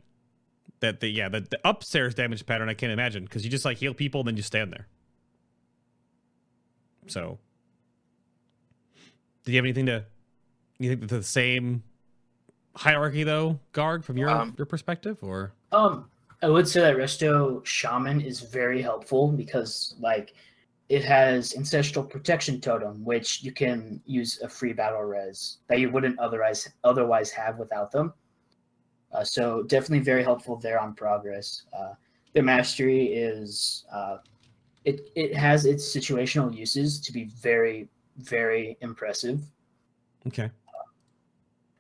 that 0.80 1.00
the 1.00 1.08
yeah 1.08 1.28
the, 1.28 1.40
the 1.40 1.58
upstairs 1.64 2.14
damage 2.14 2.44
pattern 2.44 2.68
I 2.68 2.74
can't 2.74 2.92
imagine 2.92 3.24
because 3.24 3.44
you 3.44 3.50
just 3.50 3.64
like 3.64 3.78
heal 3.78 3.94
people 3.94 4.20
and 4.20 4.28
then 4.28 4.36
you 4.36 4.42
stand 4.42 4.72
there. 4.72 4.88
So, 7.06 7.38
do 9.44 9.52
you 9.52 9.56
have 9.56 9.64
anything 9.64 9.86
to? 9.86 10.04
You 10.78 10.90
think 10.96 11.08
the 11.08 11.22
same 11.22 11.82
hierarchy 12.76 13.24
though, 13.24 13.60
Garg, 13.72 14.04
from 14.04 14.16
your 14.16 14.28
Um, 14.28 14.54
your 14.58 14.66
perspective, 14.66 15.18
or 15.22 15.52
Um, 15.72 16.08
I 16.42 16.48
would 16.48 16.66
say 16.66 16.80
that 16.80 16.96
Resto 16.96 17.64
Shaman 17.64 18.20
is 18.20 18.40
very 18.40 18.82
helpful 18.82 19.30
because 19.30 19.94
like 20.00 20.34
it 20.88 21.04
has 21.04 21.54
ancestral 21.56 22.04
protection 22.04 22.60
totem, 22.60 23.04
which 23.04 23.42
you 23.42 23.52
can 23.52 24.00
use 24.04 24.40
a 24.42 24.48
free 24.48 24.72
battle 24.72 25.02
res 25.02 25.58
that 25.68 25.80
you 25.80 25.90
wouldn't 25.90 26.18
otherwise 26.18 26.68
otherwise 26.84 27.30
have 27.30 27.58
without 27.58 27.90
them. 27.90 28.12
Uh, 29.12 29.24
so 29.24 29.62
definitely 29.62 30.00
very 30.00 30.22
helpful 30.22 30.56
there 30.56 30.80
on 30.80 30.94
progress. 30.94 31.64
Uh, 31.72 31.92
their 32.34 32.42
mastery 32.42 33.06
is 33.06 33.84
uh, 33.92 34.18
it 34.84 35.10
it 35.14 35.34
has 35.34 35.64
its 35.64 35.84
situational 35.94 36.54
uses 36.54 37.00
to 37.00 37.12
be 37.12 37.24
very 37.24 37.88
very 38.18 38.76
impressive. 38.80 39.40
okay, 40.26 40.50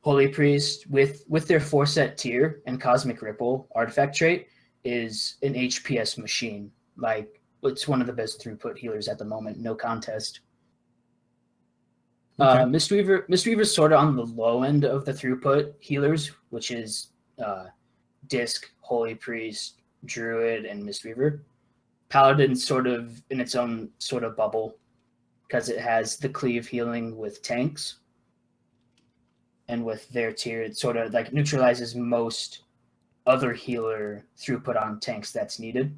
Holy 0.02 0.28
Priest 0.28 0.88
with 0.90 1.24
with 1.28 1.46
their 1.48 1.60
four 1.60 1.86
set 1.86 2.16
tier 2.16 2.62
and 2.66 2.80
Cosmic 2.80 3.22
Ripple 3.22 3.68
artifact 3.74 4.16
trait 4.16 4.48
is 4.84 5.36
an 5.42 5.54
HPS 5.54 6.18
machine. 6.18 6.70
Like 6.96 7.41
it's 7.62 7.86
one 7.86 8.00
of 8.00 8.06
the 8.06 8.12
best 8.12 8.42
throughput 8.42 8.76
healers 8.76 9.08
at 9.08 9.18
the 9.18 9.24
moment, 9.24 9.58
no 9.58 9.74
contest. 9.74 10.40
Uh, 12.38 12.64
Mistweaver 12.64 13.28
Mistweaver's 13.28 13.74
sort 13.74 13.92
of 13.92 14.00
on 14.00 14.16
the 14.16 14.24
low 14.24 14.62
end 14.62 14.84
of 14.84 15.04
the 15.04 15.12
throughput 15.12 15.74
healers, 15.80 16.32
which 16.50 16.70
is 16.70 17.08
uh, 17.44 17.66
Disc, 18.28 18.70
Holy 18.80 19.14
Priest, 19.14 19.82
Druid, 20.06 20.64
and 20.64 20.82
Mistweaver. 20.82 21.40
Paladin's 22.08 22.64
sort 22.64 22.86
of 22.86 23.22
in 23.30 23.40
its 23.40 23.54
own 23.54 23.90
sort 23.98 24.24
of 24.24 24.36
bubble 24.36 24.76
because 25.46 25.68
it 25.68 25.78
has 25.78 26.16
the 26.16 26.28
cleave 26.28 26.66
healing 26.66 27.16
with 27.16 27.42
tanks 27.42 27.96
and 29.68 29.84
with 29.84 30.08
their 30.10 30.32
tier, 30.32 30.62
it 30.62 30.76
sort 30.76 30.96
of 30.96 31.12
like 31.12 31.32
neutralizes 31.32 31.94
most 31.94 32.62
other 33.26 33.52
healer 33.52 34.24
throughput 34.36 34.80
on 34.80 35.00
tanks 35.00 35.32
that's 35.32 35.58
needed. 35.58 35.96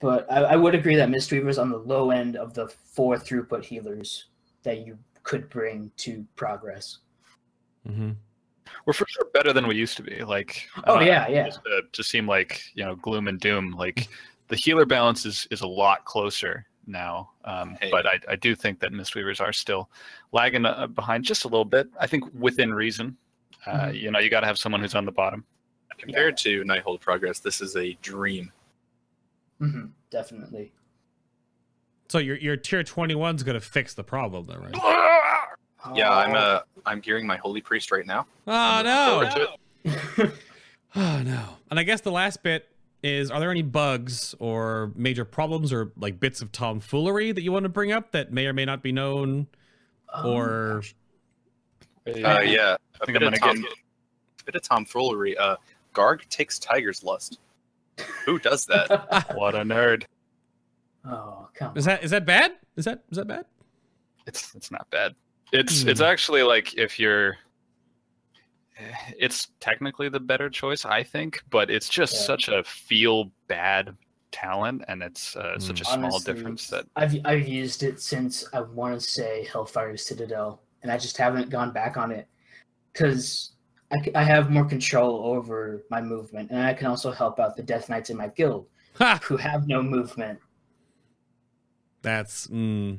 But 0.00 0.30
I, 0.30 0.42
I 0.42 0.56
would 0.56 0.74
agree 0.74 0.96
that 0.96 1.08
Mistweaver 1.08 1.48
is 1.48 1.58
on 1.58 1.70
the 1.70 1.78
low 1.78 2.10
end 2.10 2.36
of 2.36 2.52
the 2.54 2.68
four 2.68 3.16
throughput 3.16 3.64
healers 3.64 4.26
that 4.62 4.86
you 4.86 4.98
could 5.22 5.48
bring 5.48 5.90
to 5.98 6.24
progress. 6.36 6.98
mm-hmm. 7.88 8.10
We're 8.84 8.92
for 8.92 9.06
sure 9.08 9.26
better 9.32 9.52
than 9.52 9.66
we 9.66 9.74
used 9.76 9.96
to 9.96 10.02
be. 10.02 10.22
Like, 10.22 10.68
Oh 10.86 10.96
uh, 10.98 11.00
yeah, 11.00 11.26
yeah. 11.28 11.46
just 11.46 11.60
to, 11.64 11.82
to 11.92 12.02
seem 12.04 12.26
like 12.26 12.62
you 12.74 12.84
know 12.84 12.94
gloom 12.96 13.26
and 13.28 13.40
doom. 13.40 13.72
Like 13.72 14.08
the 14.48 14.56
healer 14.56 14.84
balance 14.84 15.24
is 15.24 15.46
is 15.50 15.62
a 15.62 15.66
lot 15.66 16.04
closer 16.04 16.66
now. 16.86 17.30
Um, 17.44 17.76
Hey. 17.80 17.90
But 17.90 18.06
I, 18.06 18.20
I 18.28 18.36
do 18.36 18.54
think 18.54 18.78
that 18.80 18.92
Mistweavers 18.92 19.40
are 19.40 19.52
still 19.52 19.88
lagging 20.32 20.66
uh, 20.66 20.86
behind 20.88 21.24
just 21.24 21.44
a 21.44 21.48
little 21.48 21.64
bit. 21.64 21.88
I 21.98 22.06
think 22.06 22.24
within 22.38 22.72
reason. 22.74 23.16
Uh, 23.66 23.86
Mhm. 23.86 24.00
You 24.00 24.10
know, 24.12 24.18
you 24.20 24.30
got 24.30 24.40
to 24.40 24.46
have 24.46 24.58
someone 24.58 24.80
who's 24.80 24.94
on 24.94 25.04
the 25.04 25.12
bottom. 25.12 25.44
Compared 25.98 26.36
to 26.38 26.62
Nighthold 26.62 27.00
Progress, 27.00 27.40
this 27.40 27.60
is 27.60 27.74
a 27.76 27.94
dream. 28.02 28.52
Hmm 29.58 29.86
definitely. 30.10 30.72
So 32.08 32.18
your 32.18 32.36
your 32.36 32.56
tier 32.56 32.82
twenty 32.84 33.14
one's 33.14 33.42
gonna 33.42 33.60
fix 33.60 33.94
the 33.94 34.04
problem, 34.04 34.46
though, 34.46 34.56
right? 34.56 34.74
Yeah, 35.94 36.10
I'm 36.10 36.34
uh 36.34 36.60
I'm 36.84 36.98
gearing 37.00 37.26
my 37.28 37.36
Holy 37.36 37.60
Priest 37.60 37.92
right 37.92 38.04
now. 38.06 38.26
Oh 38.48 38.82
Looking 39.22 39.46
no! 40.24 40.32
Oh 40.96 41.22
no. 41.24 41.44
And 41.70 41.78
I 41.78 41.84
guess 41.84 42.00
the 42.00 42.10
last 42.10 42.42
bit 42.42 42.68
is 43.04 43.30
are 43.30 43.38
there 43.38 43.50
any 43.52 43.62
bugs 43.62 44.34
or 44.40 44.90
major 44.96 45.24
problems 45.24 45.72
or 45.72 45.92
like 45.96 46.18
bits 46.18 46.42
of 46.42 46.50
tomfoolery 46.50 47.30
that 47.32 47.42
you 47.42 47.52
want 47.52 47.64
to 47.64 47.68
bring 47.68 47.92
up 47.92 48.10
that 48.12 48.32
may 48.32 48.46
or 48.46 48.52
may 48.52 48.64
not 48.64 48.82
be 48.82 48.90
known 48.90 49.46
Um, 50.12 50.26
or 50.26 50.82
Uh, 52.06 52.40
yeah, 52.40 52.76
a 53.00 53.06
think 53.06 53.18
bit 53.18 53.22
I'm 53.28 53.34
of 53.34 53.40
gonna 53.40 53.52
tom, 53.54 53.62
get- 53.62 53.72
a 53.72 54.44
bit 54.44 54.54
of 54.56 54.62
tomfoolery. 54.62 55.36
Uh, 55.36 55.56
Garg 55.94 56.26
takes 56.28 56.58
Tiger's 56.58 57.04
Lust. 57.04 57.38
Who 58.26 58.38
does 58.38 58.66
that? 58.66 59.26
What 59.34 59.54
a 59.54 59.58
nerd. 59.60 60.04
oh 61.04 61.48
come 61.54 61.72
is 61.76 61.84
that 61.84 62.02
is 62.04 62.10
that 62.10 62.26
bad? 62.26 62.52
Is 62.76 62.84
that 62.84 63.04
is 63.10 63.16
that 63.16 63.26
bad? 63.26 63.44
It's 64.26 64.54
it's 64.54 64.70
not 64.70 64.88
bad. 64.90 65.14
It's 65.52 65.84
it's 65.84 66.00
Hmm. 66.00 66.06
actually 66.06 66.42
like 66.42 66.74
if 66.74 66.98
you're 66.98 67.36
it's 69.18 69.48
technically 69.60 70.08
the 70.08 70.20
better 70.20 70.50
choice, 70.50 70.84
I 70.84 71.02
think, 71.02 71.42
but 71.50 71.70
it's 71.70 71.88
just 71.88 72.14
Yeah. 72.14 72.20
such 72.20 72.48
a 72.48 72.62
feel 72.64 73.30
bad 73.48 73.96
talent 74.32 74.82
and 74.88 75.02
it's 75.02 75.34
uh, 75.36 75.58
such 75.58 75.80
a 75.80 75.84
Hmm. 75.84 76.00
small 76.00 76.18
difference 76.20 76.66
that 76.68 76.84
I've 76.96 77.16
I've 77.24 77.48
used 77.48 77.82
it 77.82 78.00
since 78.00 78.44
I 78.52 78.60
want 78.60 78.94
to 78.94 79.00
say 79.00 79.46
Hellfire 79.50 79.96
Citadel, 79.96 80.60
and 80.82 80.92
I 80.92 80.98
just 80.98 81.16
haven't 81.16 81.48
gone 81.48 81.72
back 81.72 81.96
on 81.96 82.10
it 82.10 82.26
because 82.92 83.55
I, 83.92 84.10
I 84.14 84.22
have 84.24 84.50
more 84.50 84.64
control 84.64 85.24
over 85.24 85.84
my 85.90 86.00
movement, 86.00 86.50
and 86.50 86.60
I 86.60 86.74
can 86.74 86.86
also 86.86 87.12
help 87.12 87.38
out 87.38 87.56
the 87.56 87.62
Death 87.62 87.88
Knights 87.88 88.10
in 88.10 88.16
my 88.16 88.28
guild 88.28 88.66
who 89.22 89.36
have 89.36 89.68
no 89.68 89.82
movement. 89.82 90.38
That's 92.02 92.46
mm, 92.48 92.98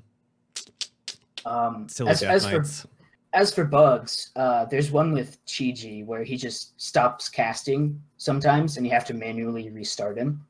Um, 1.45 1.88
silly 1.89 2.11
as, 2.11 2.22
Death 2.22 2.31
as 2.31 2.45
for 2.45 2.57
Knights. 2.59 2.88
as 3.34 3.53
for 3.53 3.65
bugs, 3.65 4.31
uh, 4.35 4.65
there's 4.65 4.91
one 4.91 5.11
with 5.11 5.38
Chi-Ji 5.45 6.03
where 6.03 6.23
he 6.23 6.38
just 6.38 6.80
stops 6.80 7.30
casting 7.30 8.01
sometimes, 8.18 8.77
and 8.77 8.85
you 8.85 8.91
have 8.93 9.05
to 9.05 9.14
manually 9.14 9.69
restart 9.69 10.18
him. 10.18 10.45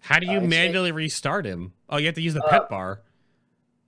How 0.00 0.18
do 0.18 0.26
you 0.26 0.38
uh, 0.38 0.42
manually 0.42 0.92
restart 0.92 1.46
him? 1.46 1.72
Oh, 1.88 1.96
you 1.96 2.06
have 2.06 2.14
to 2.16 2.22
use 2.22 2.34
the 2.34 2.44
Uh, 2.44 2.50
pet 2.50 2.68
bar. 2.68 3.02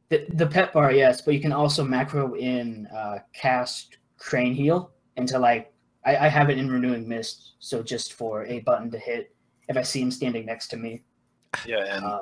The, 0.08 0.24
the 0.34 0.46
pet 0.46 0.72
bar, 0.72 0.92
yes, 0.92 1.20
but 1.20 1.34
you 1.34 1.40
can 1.40 1.52
also 1.52 1.84
macro 1.84 2.34
in 2.36 2.86
uh, 2.86 3.18
cast 3.34 3.98
Crane 4.18 4.54
Heal 4.54 4.92
into 5.16 5.38
like 5.38 5.72
I, 6.04 6.16
I 6.16 6.28
have 6.28 6.50
it 6.50 6.58
in 6.58 6.70
Renewing 6.70 7.08
Mist, 7.08 7.54
so 7.58 7.82
just 7.82 8.12
for 8.12 8.44
a 8.46 8.60
button 8.60 8.90
to 8.92 8.98
hit 8.98 9.34
if 9.68 9.76
I 9.76 9.82
see 9.82 10.00
him 10.00 10.10
standing 10.10 10.46
next 10.46 10.68
to 10.68 10.76
me. 10.76 11.02
Yeah, 11.66 11.84
and 11.96 12.04
Um, 12.04 12.20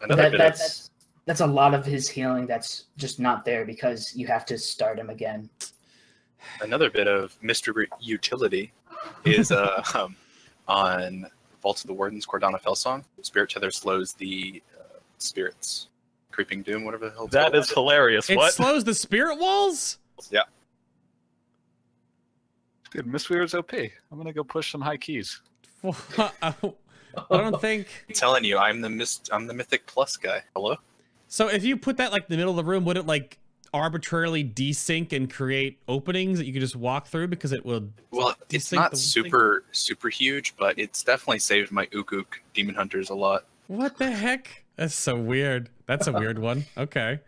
another 0.00 0.22
that, 0.22 0.32
bit 0.32 0.38
that, 0.38 0.52
of 0.52 0.58
that's 0.58 0.90
that's 1.26 1.40
a 1.40 1.46
lot 1.46 1.74
of 1.74 1.84
his 1.84 2.08
healing 2.08 2.46
that's 2.46 2.84
just 2.96 3.20
not 3.20 3.44
there 3.44 3.64
because 3.66 4.14
you 4.16 4.26
have 4.26 4.46
to 4.46 4.56
start 4.58 4.98
him 4.98 5.10
again. 5.10 5.50
another 6.62 6.88
bit 6.90 7.06
of 7.06 7.36
mystery 7.42 7.88
utility 8.00 8.72
is 9.24 9.52
uh, 9.52 9.82
um, 9.94 10.16
on 10.68 11.26
Vault 11.62 11.80
of 11.82 11.86
the 11.88 11.92
Wardens 11.92 12.24
Cordana 12.26 12.60
Felsong. 12.60 13.04
Spirit 13.22 13.50
Tether 13.50 13.70
slows 13.70 14.14
the 14.14 14.62
uh, 14.78 14.98
spirits. 15.18 15.88
Creeping 16.30 16.62
Doom, 16.62 16.84
whatever 16.84 17.06
the 17.10 17.14
hell. 17.14 17.26
That 17.26 17.54
is 17.54 17.66
that. 17.66 17.74
hilarious. 17.74 18.30
It 18.30 18.36
what? 18.36 18.54
slows 18.54 18.84
the 18.84 18.94
spirit 18.94 19.38
walls? 19.38 19.98
Yeah. 20.30 20.42
Dude, 22.90 23.06
Mistweaver's 23.06 23.54
OP. 23.54 23.72
I'm 23.74 24.16
gonna 24.18 24.32
go 24.32 24.44
push 24.44 24.72
some 24.72 24.80
high 24.80 24.96
keys. 24.96 25.40
I 26.42 26.54
don't 27.30 27.60
think 27.60 27.86
I'm 28.08 28.14
telling 28.14 28.44
you, 28.44 28.58
I'm 28.58 28.80
the 28.80 28.88
mist. 28.90 29.28
I'm 29.32 29.46
the 29.46 29.54
Mythic 29.54 29.86
Plus 29.86 30.16
guy. 30.16 30.42
Hello. 30.54 30.76
So 31.28 31.48
if 31.48 31.64
you 31.64 31.76
put 31.76 31.96
that 31.98 32.12
like 32.12 32.22
in 32.22 32.28
the 32.30 32.36
middle 32.36 32.58
of 32.58 32.64
the 32.64 32.70
room, 32.70 32.84
would 32.84 32.96
it 32.96 33.06
like 33.06 33.38
arbitrarily 33.74 34.42
desync 34.42 35.12
and 35.12 35.30
create 35.30 35.78
openings 35.88 36.38
that 36.38 36.46
you 36.46 36.52
could 36.54 36.62
just 36.62 36.74
walk 36.76 37.06
through 37.06 37.28
because 37.28 37.52
it 37.52 37.66
would 37.66 37.92
Well, 38.10 38.34
it's 38.50 38.70
Desync 38.70 38.76
not 38.76 38.90
the- 38.92 38.96
super 38.96 39.64
super 39.72 40.08
huge, 40.08 40.54
but 40.56 40.78
it's 40.78 41.02
definitely 41.02 41.38
saved 41.40 41.70
my 41.70 41.86
Ukuk 41.86 42.24
Demon 42.54 42.74
Hunters 42.74 43.10
a 43.10 43.14
lot. 43.14 43.44
What 43.66 43.98
the 43.98 44.10
heck? 44.10 44.64
That's 44.76 44.94
so 44.94 45.16
weird. 45.16 45.68
That's 45.86 46.06
a 46.06 46.12
weird 46.12 46.38
one. 46.38 46.64
Okay. 46.78 47.20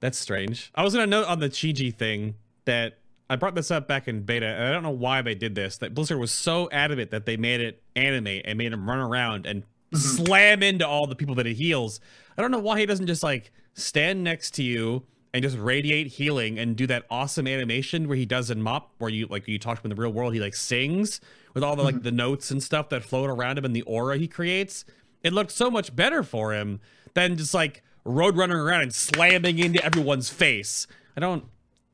That's 0.00 0.18
strange. 0.18 0.70
I 0.74 0.82
was 0.82 0.92
gonna 0.94 1.06
note 1.06 1.26
on 1.26 1.38
the 1.38 1.48
Chi-Ji 1.48 1.90
thing 1.92 2.34
that 2.66 2.98
I 3.28 3.36
brought 3.36 3.54
this 3.54 3.70
up 3.70 3.88
back 3.88 4.06
in 4.06 4.22
beta, 4.22 4.46
and 4.46 4.64
I 4.64 4.72
don't 4.72 4.82
know 4.82 4.90
why 4.90 5.22
they 5.22 5.34
did 5.34 5.54
this. 5.54 5.78
That 5.78 5.94
Blizzard 5.94 6.18
was 6.18 6.30
so 6.30 6.68
adamant 6.70 7.10
that 7.10 7.26
they 7.26 7.36
made 7.36 7.60
it 7.60 7.82
animate 7.96 8.42
and 8.44 8.56
made 8.56 8.72
him 8.72 8.88
run 8.88 8.98
around 8.98 9.46
and 9.46 9.62
mm-hmm. 9.62 9.96
slam 9.96 10.62
into 10.62 10.86
all 10.86 11.06
the 11.06 11.16
people 11.16 11.34
that 11.36 11.46
he 11.46 11.54
heals. 11.54 12.00
I 12.38 12.42
don't 12.42 12.50
know 12.50 12.60
why 12.60 12.78
he 12.78 12.86
doesn't 12.86 13.06
just 13.06 13.22
like 13.22 13.52
stand 13.74 14.22
next 14.22 14.52
to 14.54 14.62
you 14.62 15.04
and 15.34 15.42
just 15.42 15.58
radiate 15.58 16.06
healing 16.06 16.58
and 16.58 16.76
do 16.76 16.86
that 16.86 17.04
awesome 17.10 17.46
animation 17.46 18.08
where 18.08 18.16
he 18.16 18.24
does 18.26 18.50
in 18.50 18.62
Mop, 18.62 18.92
where 18.98 19.10
you 19.10 19.26
like 19.26 19.48
you 19.48 19.58
talk 19.58 19.76
to 19.76 19.86
him 19.86 19.90
in 19.90 19.96
the 19.96 20.00
real 20.00 20.12
world, 20.12 20.32
he 20.32 20.40
like 20.40 20.54
sings 20.54 21.20
with 21.52 21.64
all 21.64 21.76
the 21.76 21.82
like 21.82 21.96
mm-hmm. 21.96 22.04
the 22.04 22.12
notes 22.12 22.50
and 22.50 22.62
stuff 22.62 22.88
that 22.90 23.02
float 23.02 23.28
around 23.28 23.58
him 23.58 23.64
and 23.64 23.74
the 23.74 23.82
aura 23.82 24.16
he 24.16 24.28
creates. 24.28 24.84
It 25.22 25.32
looked 25.32 25.50
so 25.50 25.70
much 25.70 25.94
better 25.94 26.22
for 26.22 26.54
him 26.54 26.80
than 27.14 27.36
just 27.36 27.54
like 27.54 27.82
road 28.04 28.36
running 28.36 28.56
around 28.56 28.82
and 28.82 28.94
slamming 28.94 29.58
into 29.58 29.84
everyone's 29.84 30.30
face. 30.30 30.86
I 31.16 31.20
don't 31.20 31.44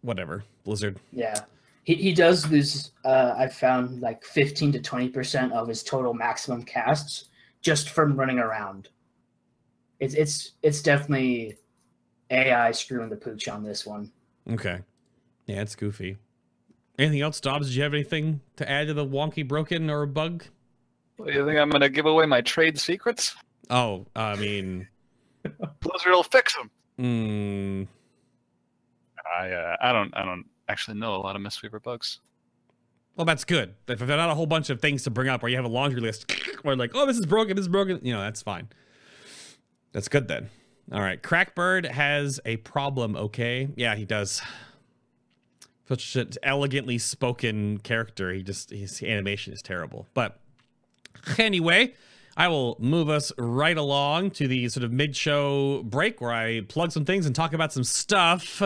whatever. 0.02 0.44
Blizzard. 0.64 0.98
Yeah. 1.12 1.40
He, 1.84 1.94
he 1.94 2.12
does 2.12 2.48
lose 2.50 2.92
uh, 3.04 3.34
I've 3.36 3.54
found 3.54 4.00
like 4.00 4.24
15 4.24 4.72
to 4.72 4.78
20% 4.78 5.52
of 5.52 5.68
his 5.68 5.82
total 5.82 6.14
maximum 6.14 6.62
casts 6.62 7.24
just 7.60 7.90
from 7.90 8.16
running 8.16 8.38
around. 8.38 8.88
It's 10.00 10.14
it's 10.14 10.52
it's 10.62 10.82
definitely 10.82 11.56
AI 12.30 12.72
screwing 12.72 13.08
the 13.08 13.16
pooch 13.16 13.48
on 13.48 13.62
this 13.62 13.86
one. 13.86 14.10
Okay. 14.50 14.80
Yeah, 15.46 15.62
it's 15.62 15.76
goofy. 15.76 16.16
Anything 16.98 17.20
else, 17.20 17.40
Dobbs? 17.40 17.68
Did 17.68 17.76
you 17.76 17.82
have 17.84 17.94
anything 17.94 18.40
to 18.56 18.68
add 18.68 18.88
to 18.88 18.94
the 18.94 19.06
wonky 19.06 19.46
broken 19.46 19.90
or 19.90 20.02
a 20.02 20.06
bug? 20.06 20.44
What, 21.16 21.32
you 21.32 21.46
think 21.46 21.58
I'm 21.58 21.70
gonna 21.70 21.88
give 21.88 22.06
away 22.06 22.26
my 22.26 22.40
trade 22.40 22.78
secrets? 22.78 23.34
Oh, 23.70 24.06
I 24.16 24.34
mean, 24.36 24.88
Blizzard 25.80 26.12
will 26.12 26.24
fix 26.24 26.56
them. 26.56 26.70
mm, 26.98 27.88
I 29.40 29.50
uh, 29.50 29.76
I 29.80 29.92
don't 29.92 30.16
I 30.16 30.24
don't 30.24 30.44
actually 30.68 30.98
know 30.98 31.14
a 31.14 31.18
lot 31.18 31.36
of 31.36 31.42
Mistweaver 31.42 31.82
bugs. 31.82 32.20
well, 33.16 33.24
that's 33.24 33.44
good. 33.44 33.74
If 33.88 33.98
there's 33.98 34.08
not 34.08 34.30
a 34.30 34.34
whole 34.34 34.46
bunch 34.46 34.70
of 34.70 34.80
things 34.80 35.02
to 35.04 35.10
bring 35.10 35.28
up, 35.28 35.42
where 35.42 35.50
you 35.50 35.56
have 35.56 35.64
a 35.64 35.68
laundry 35.68 36.00
list, 36.00 36.32
or 36.64 36.76
like, 36.76 36.92
oh, 36.94 37.06
this 37.06 37.18
is 37.18 37.26
broken, 37.26 37.56
this 37.56 37.64
is 37.64 37.68
broken, 37.68 38.00
you 38.02 38.12
know, 38.12 38.20
that's 38.20 38.42
fine. 38.42 38.68
That's 39.92 40.08
good 40.08 40.28
then. 40.28 40.48
All 40.90 41.00
right, 41.00 41.22
Crackbird 41.22 41.90
has 41.90 42.40
a 42.44 42.56
problem. 42.58 43.16
Okay, 43.16 43.68
yeah, 43.76 43.94
he 43.94 44.04
does. 44.04 44.42
Such 45.88 46.16
an 46.16 46.30
elegantly 46.42 46.98
spoken 46.98 47.78
character. 47.78 48.32
He 48.32 48.42
just 48.42 48.70
his 48.70 49.02
animation 49.02 49.52
is 49.52 49.62
terrible. 49.62 50.06
But 50.14 50.40
anyway, 51.38 51.94
I 52.36 52.48
will 52.48 52.76
move 52.80 53.08
us 53.10 53.32
right 53.38 53.76
along 53.76 54.30
to 54.32 54.48
the 54.48 54.68
sort 54.68 54.84
of 54.84 54.92
mid-show 54.92 55.82
break 55.84 56.20
where 56.20 56.32
I 56.32 56.62
plug 56.62 56.92
some 56.92 57.04
things 57.04 57.26
and 57.26 57.34
talk 57.34 57.52
about 57.52 57.72
some 57.72 57.84
stuff. 57.84 58.62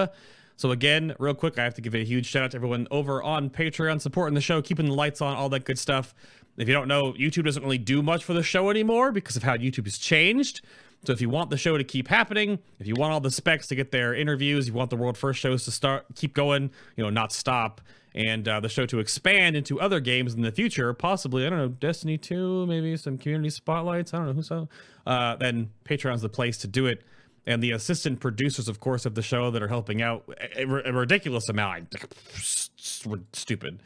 So 0.57 0.70
again, 0.70 1.15
real 1.19 1.35
quick, 1.35 1.59
I 1.59 1.65
have 1.65 1.74
to 1.74 1.83
give 1.83 1.95
a 1.95 2.05
huge 2.05 2.27
shout 2.27 2.45
out 2.45 2.51
to 2.53 2.57
everyone 2.57 2.89
over 2.91 3.23
on 3.23 3.51
Patreon 3.51 4.01
supporting 4.01 4.35
the 4.35 4.41
show, 4.41 4.62
keeping 4.62 4.87
the 4.87 4.95
lights 4.95 5.20
on, 5.20 5.37
all 5.37 5.49
that 5.51 5.65
good 5.65 5.78
stuff. 5.78 6.15
If 6.57 6.66
you 6.66 6.73
don't 6.73 6.89
know, 6.89 7.12
YouTube 7.12 7.45
doesn't 7.45 7.62
really 7.62 7.77
do 7.78 8.03
much 8.03 8.24
for 8.24 8.33
the 8.33 8.43
show 8.43 8.70
anymore 8.70 9.12
because 9.12 9.37
of 9.37 9.43
how 9.43 9.57
YouTube 9.57 9.85
has 9.85 9.99
changed. 9.99 10.62
So 11.05 11.12
if 11.12 11.20
you 11.20 11.28
want 11.28 11.51
the 11.51 11.59
show 11.59 11.77
to 11.77 11.85
keep 11.85 12.09
happening, 12.09 12.59
if 12.81 12.87
you 12.87 12.95
want 12.95 13.12
all 13.12 13.20
the 13.20 13.31
specs 13.31 13.66
to 13.69 13.74
get 13.74 13.93
their 13.93 14.15
interviews, 14.15 14.66
you 14.66 14.73
want 14.73 14.89
the 14.89 14.97
world 14.97 15.19
first 15.19 15.39
shows 15.39 15.65
to 15.66 15.70
start 15.70 16.07
keep 16.15 16.33
going, 16.33 16.70
you 16.97 17.05
know, 17.05 17.11
not 17.11 17.33
stop, 17.33 17.83
and 18.15 18.49
uh, 18.49 18.59
the 18.59 18.69
show 18.70 18.87
to 18.87 18.99
expand 18.99 19.55
into 19.55 19.78
other 19.78 20.01
games 20.01 20.33
in 20.33 20.41
the 20.41 20.51
future, 20.51 20.93
possibly 20.95 21.47
I 21.47 21.51
don't 21.51 21.59
know, 21.59 21.69
Destiny 21.69 22.16
two, 22.16 22.66
maybe 22.66 22.97
some 22.97 23.19
community 23.19 23.51
spotlights. 23.51 24.15
I 24.15 24.16
don't 24.16 24.28
know 24.28 24.33
who 24.33 24.43
so. 24.43 24.69
Uh, 25.07 25.37
then 25.37 25.70
Patreon's 25.85 26.23
the 26.23 26.31
place 26.31 26.57
to 26.59 26.66
do 26.66 26.87
it. 26.87 27.03
And 27.47 27.62
the 27.62 27.70
assistant 27.70 28.18
producers, 28.20 28.68
of 28.68 28.81
course, 28.81 29.06
of 29.06 29.14
the 29.14 29.23
show 29.23 29.51
that 29.52 29.62
are 29.62 29.68
helping 29.68 30.02
out 30.02 30.24
a, 30.56 30.64
a 30.64 30.93
ridiculous 30.93 31.48
amount. 31.48 31.94
Stupid. 32.77 33.81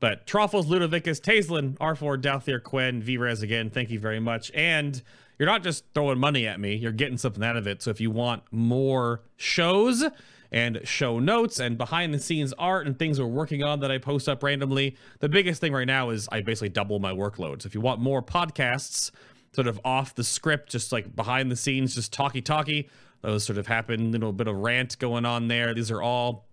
But 0.00 0.26
Truffles, 0.26 0.66
Ludovicus, 0.66 1.20
Taislin, 1.20 1.76
R4, 1.76 2.20
Douthier, 2.20 2.58
Quen, 2.58 3.02
VRez 3.02 3.42
again, 3.42 3.70
thank 3.70 3.90
you 3.90 4.00
very 4.00 4.18
much. 4.18 4.50
And 4.54 5.00
you're 5.38 5.48
not 5.48 5.62
just 5.62 5.84
throwing 5.94 6.18
money 6.18 6.46
at 6.46 6.58
me, 6.58 6.74
you're 6.74 6.90
getting 6.90 7.18
something 7.18 7.44
out 7.44 7.56
of 7.56 7.66
it. 7.66 7.82
So 7.82 7.90
if 7.90 8.00
you 8.00 8.10
want 8.10 8.42
more 8.50 9.22
shows 9.36 10.04
and 10.50 10.80
show 10.84 11.18
notes 11.18 11.60
and 11.60 11.78
behind 11.78 12.12
the 12.12 12.18
scenes 12.18 12.52
art 12.58 12.86
and 12.86 12.98
things 12.98 13.20
we're 13.20 13.26
working 13.26 13.62
on 13.62 13.80
that 13.80 13.90
I 13.90 13.98
post 13.98 14.28
up 14.28 14.42
randomly, 14.42 14.96
the 15.20 15.28
biggest 15.28 15.60
thing 15.60 15.72
right 15.72 15.86
now 15.86 16.10
is 16.10 16.28
I 16.32 16.40
basically 16.40 16.70
double 16.70 16.98
my 16.98 17.12
workload. 17.12 17.62
So 17.62 17.66
if 17.66 17.74
you 17.74 17.80
want 17.80 18.00
more 18.00 18.22
podcasts, 18.22 19.10
sort 19.52 19.66
of 19.66 19.80
off 19.84 20.14
the 20.14 20.24
script, 20.24 20.70
just 20.70 20.92
like 20.92 21.14
behind 21.14 21.50
the 21.50 21.56
scenes, 21.56 21.94
just 21.94 22.12
talky 22.12 22.40
talky, 22.40 22.88
those 23.22 23.44
sort 23.44 23.58
of 23.58 23.66
happen, 23.66 24.12
little 24.12 24.32
bit 24.32 24.48
of 24.48 24.56
rant 24.56 24.98
going 24.98 25.24
on 25.24 25.48
there. 25.48 25.74
These 25.74 25.90
are 25.90 26.02
all 26.02 26.46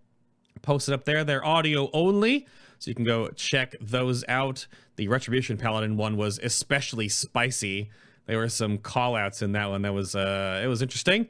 posted 0.61 0.94
up 0.94 1.06
there. 1.06 1.24
They're 1.24 1.45
audio 1.45 1.90
only, 1.94 2.48
so 2.80 2.90
you 2.90 2.95
can 2.95 3.06
go 3.06 3.30
check 3.30 3.76
those 3.80 4.24
out. 4.28 4.68
The 4.95 5.07
Retribution 5.07 5.57
Paladin 5.57 5.98
one 5.98 6.18
was 6.18 6.40
especially 6.41 7.10
spicy. 7.10 7.90
There 8.26 8.38
were 8.38 8.49
some 8.49 8.78
call 8.80 9.15
outs 9.15 9.41
in 9.41 9.53
that 9.53 9.69
one 9.69 9.84
that 9.84 9.94
was 9.94 10.15
uh 10.15 10.61
it 10.64 10.68
was 10.68 10.82
interesting. 10.82 11.28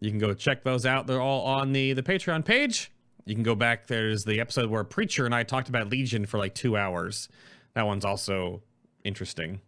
You 0.00 0.10
can 0.10 0.18
go 0.18 0.34
check 0.34 0.62
those 0.62 0.84
out. 0.84 1.06
They're 1.06 1.20
all 1.20 1.44
on 1.46 1.72
the 1.72 1.94
the 1.94 2.02
Patreon 2.02 2.44
page. 2.44 2.92
You 3.24 3.34
can 3.34 3.42
go 3.42 3.56
back. 3.56 3.88
There's 3.88 4.24
the 4.24 4.40
episode 4.40 4.70
where 4.70 4.84
Preacher 4.84 5.26
and 5.26 5.34
I 5.34 5.42
talked 5.42 5.68
about 5.68 5.90
Legion 5.90 6.26
for 6.26 6.38
like 6.38 6.54
two 6.54 6.76
hours. 6.76 7.28
That 7.74 7.86
one's 7.86 8.04
also 8.04 8.62
interesting. 9.02 9.60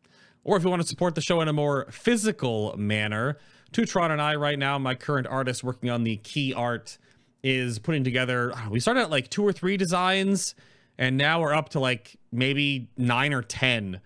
Or 0.49 0.57
if 0.57 0.65
you 0.65 0.71
want 0.71 0.81
to 0.81 0.89
support 0.89 1.15
the 1.15 1.21
show 1.21 1.43
in 1.43 1.49
a 1.49 1.53
more 1.53 1.87
physical 1.91 2.75
manner, 2.79 3.37
Tutron 3.71 4.11
and 4.11 4.23
I, 4.23 4.35
right 4.37 4.59
now, 4.59 4.79
my 4.79 4.95
current 4.95 5.27
artist 5.27 5.63
working 5.63 5.91
on 5.91 6.05
the 6.05 6.17
key 6.17 6.55
art, 6.55 6.97
is 7.43 7.79
putting 7.79 8.03
together. 8.03 8.55
We 8.71 8.81
started 8.81 9.03
at 9.03 9.11
like 9.11 9.29
two 9.29 9.47
or 9.47 9.53
three 9.53 9.77
designs, 9.77 10.55
and 10.97 11.19
now 11.19 11.43
we're 11.43 11.53
up 11.53 11.69
to 11.71 11.81
like 11.81 12.17
maybe 12.33 12.89
nine 12.97 13.35
or 13.35 13.43
10. 13.43 14.01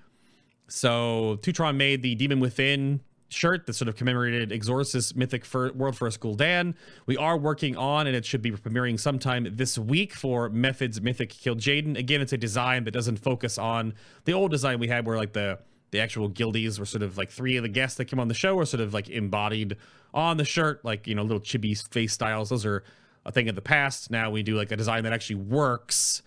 So 0.66 1.38
Tutron 1.42 1.76
made 1.76 2.02
the 2.02 2.16
Demon 2.16 2.40
Within 2.40 3.02
shirt 3.28 3.66
that 3.66 3.74
sort 3.74 3.88
of 3.88 3.94
commemorated 3.94 4.50
Exorsus 4.50 5.14
Mythic 5.14 5.44
Fir- 5.44 5.70
World 5.70 5.96
First 5.96 6.18
Gul'dan. 6.18 6.74
We 7.06 7.16
are 7.16 7.38
working 7.38 7.76
on, 7.76 8.08
and 8.08 8.16
it 8.16 8.26
should 8.26 8.42
be 8.42 8.50
premiering 8.50 8.98
sometime 8.98 9.46
this 9.52 9.78
week 9.78 10.12
for 10.12 10.48
Methods 10.48 11.00
Mythic 11.00 11.30
Kil'jaeden. 11.30 11.96
Again, 11.96 12.20
it's 12.20 12.32
a 12.32 12.36
design 12.36 12.82
that 12.82 12.90
doesn't 12.90 13.18
focus 13.18 13.58
on 13.58 13.94
the 14.24 14.32
old 14.32 14.50
design 14.50 14.80
we 14.80 14.88
had, 14.88 15.06
where 15.06 15.16
like 15.16 15.34
the 15.34 15.60
the 15.92 16.00
actual 16.00 16.28
guildies 16.28 16.80
were 16.80 16.86
sort 16.86 17.02
of 17.02 17.16
like 17.16 17.30
three 17.30 17.56
of 17.56 17.62
the 17.62 17.68
guests 17.68 17.96
that 17.98 18.06
came 18.06 18.18
on 18.18 18.28
the 18.28 18.34
show 18.34 18.56
were 18.56 18.66
sort 18.66 18.80
of 18.80 18.92
like 18.92 19.08
embodied 19.08 19.76
on 20.12 20.38
the 20.38 20.44
shirt, 20.44 20.84
like 20.84 21.06
you 21.06 21.14
know 21.14 21.22
little 21.22 21.40
chibi 21.40 21.76
face 21.92 22.12
styles. 22.12 22.48
Those 22.48 22.66
are 22.66 22.82
a 23.24 23.30
thing 23.30 23.48
of 23.48 23.54
the 23.54 23.62
past. 23.62 24.10
Now 24.10 24.30
we 24.30 24.42
do 24.42 24.56
like 24.56 24.72
a 24.72 24.76
design 24.76 25.04
that 25.04 25.12
actually 25.12 25.36
works 25.36 26.22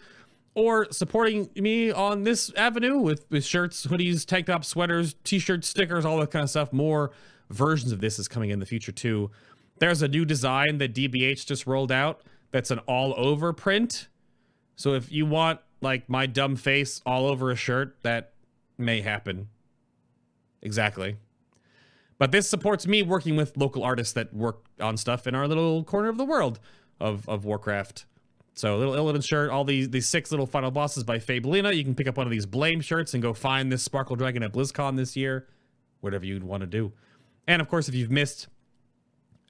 or 0.53 0.89
supporting 0.91 1.49
me 1.55 1.91
on 1.91 2.23
this 2.23 2.51
avenue 2.55 2.97
with, 2.97 3.25
with 3.29 3.43
shirts, 3.43 3.85
hoodies, 3.85 4.25
tank 4.25 4.45
tops, 4.45 4.69
sweaters, 4.69 5.15
t-shirts, 5.25 5.67
stickers, 5.67 6.05
all 6.05 6.17
that 6.19 6.31
kind 6.31 6.43
of 6.43 6.49
stuff. 6.49 6.71
More 6.71 7.11
versions 7.49 7.91
of 7.91 7.99
this 7.99 8.17
is 8.17 8.29
coming 8.29 8.49
in 8.49 8.59
the 8.59 8.65
future 8.65 8.93
too. 8.93 9.29
There's 9.79 10.01
a 10.01 10.07
new 10.07 10.23
design 10.23 10.77
that 10.77 10.95
DBH 10.95 11.45
just 11.45 11.67
rolled 11.67 11.91
out 11.91 12.21
that's 12.51 12.71
an 12.71 12.79
all 12.79 13.13
over 13.17 13.51
print. 13.51 14.07
So 14.77 14.93
if 14.93 15.11
you 15.11 15.25
want 15.25 15.59
like 15.81 16.07
my 16.07 16.25
dumb 16.25 16.55
face 16.55 17.01
all 17.05 17.27
over 17.27 17.51
a 17.51 17.55
shirt, 17.55 17.97
that 18.03 18.31
may 18.77 19.01
happen. 19.01 19.49
Exactly. 20.65 21.17
But 22.17 22.31
this 22.31 22.49
supports 22.49 22.87
me 22.87 23.03
working 23.03 23.35
with 23.35 23.55
local 23.55 23.83
artists 23.83 24.13
that 24.13 24.33
work 24.33 24.65
on 24.79 24.97
stuff 24.97 25.27
in 25.27 25.35
our 25.35 25.47
little 25.47 25.83
corner 25.83 26.09
of 26.09 26.17
the 26.17 26.25
world 26.25 26.59
of, 26.99 27.29
of 27.29 27.45
Warcraft. 27.45 28.05
So 28.55 28.77
little 28.77 28.95
Illidan 28.95 29.23
shirt, 29.23 29.51
all 29.51 29.65
these 29.65 29.89
these 29.89 30.07
six 30.07 30.31
little 30.31 30.47
final 30.47 30.71
bosses 30.71 31.03
by 31.03 31.19
Fabelina. 31.19 31.75
You 31.75 31.83
can 31.83 31.93
pick 31.93 32.07
up 32.07 32.17
one 32.17 32.25
of 32.25 32.31
these 32.31 32.45
Blame 32.45 32.81
shirts 32.81 33.13
and 33.13 33.21
go 33.21 33.33
find 33.33 33.71
this 33.71 33.83
Sparkle 33.83 34.15
Dragon 34.15 34.43
at 34.43 34.53
BlizzCon 34.53 34.95
this 34.95 35.15
year. 35.15 35.47
Whatever 35.99 36.25
you'd 36.25 36.43
want 36.43 36.61
to 36.61 36.67
do. 36.67 36.93
And 37.47 37.61
of 37.61 37.67
course, 37.67 37.89
if 37.89 37.95
you've 37.95 38.11
missed 38.11 38.47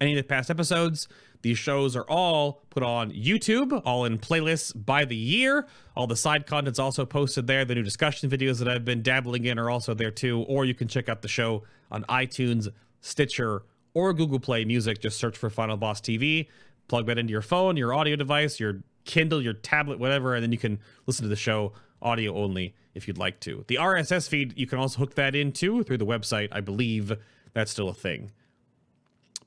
any 0.02 0.14
of 0.14 0.18
the 0.18 0.24
past 0.24 0.50
episodes, 0.50 1.08
these 1.46 1.60
shows 1.60 1.96
are 1.96 2.10
all 2.10 2.64
put 2.72 2.82
on 2.82 3.12
YouTube, 3.12 3.80
all 3.86 4.06
in 4.06 4.18
playlists 4.18 4.74
by 4.76 5.06
the 5.06 5.16
year. 5.16 5.68
All 5.96 6.08
the 6.08 6.16
side 6.16 6.48
content's 6.48 6.80
also 6.80 7.06
posted 7.06 7.46
there. 7.46 7.64
The 7.64 7.76
new 7.76 7.84
discussion 7.84 8.32
videos 8.32 8.58
that 8.58 8.68
I've 8.68 8.84
been 8.84 9.04
dabbling 9.04 9.46
in 9.46 9.60
are 9.60 9.70
also 9.70 9.94
there 9.94 10.10
too. 10.10 10.42
Or 10.48 10.66
you 10.66 10.74
can 10.74 10.88
check 10.88 11.08
out 11.08 11.22
the 11.22 11.28
show 11.28 11.62
on 11.92 12.04
iTunes, 12.06 12.70
Stitcher, 13.02 13.62
or 13.94 14.12
Google 14.12 14.40
Play 14.40 14.66
Music. 14.66 15.00
Just 15.00 15.20
search 15.20 15.38
for 15.38 15.52
Final 15.52 15.78
Boss 15.78 16.02
TV. 16.02 16.48
Plug 16.88 17.06
that 17.06 17.20
into 17.20 17.30
your 17.30 17.44
phone, 17.44 17.78
your 17.78 17.94
audio 17.94 18.16
device, 18.16 18.60
your 18.60 18.82
Kindle, 19.04 19.40
your 19.40 19.54
tablet, 19.54 20.00
whatever, 20.00 20.34
and 20.34 20.42
then 20.42 20.52
you 20.52 20.58
can 20.58 20.80
listen 21.06 21.22
to 21.22 21.30
the 21.30 21.36
show 21.36 21.74
audio 22.02 22.36
only 22.36 22.74
if 22.96 23.08
you'd 23.08 23.20
like 23.20 23.40
to. 23.42 23.64
The 23.68 23.76
RSS 23.76 24.28
feed, 24.28 24.58
you 24.58 24.66
can 24.66 24.80
also 24.80 24.98
hook 24.98 25.14
that 25.14 25.36
into 25.36 25.84
through 25.84 26.00
the 26.00 26.08
website. 26.08 26.48
I 26.52 26.62
believe 26.62 27.16
that's 27.54 27.70
still 27.70 27.90
a 27.90 27.94
thing. 27.94 28.32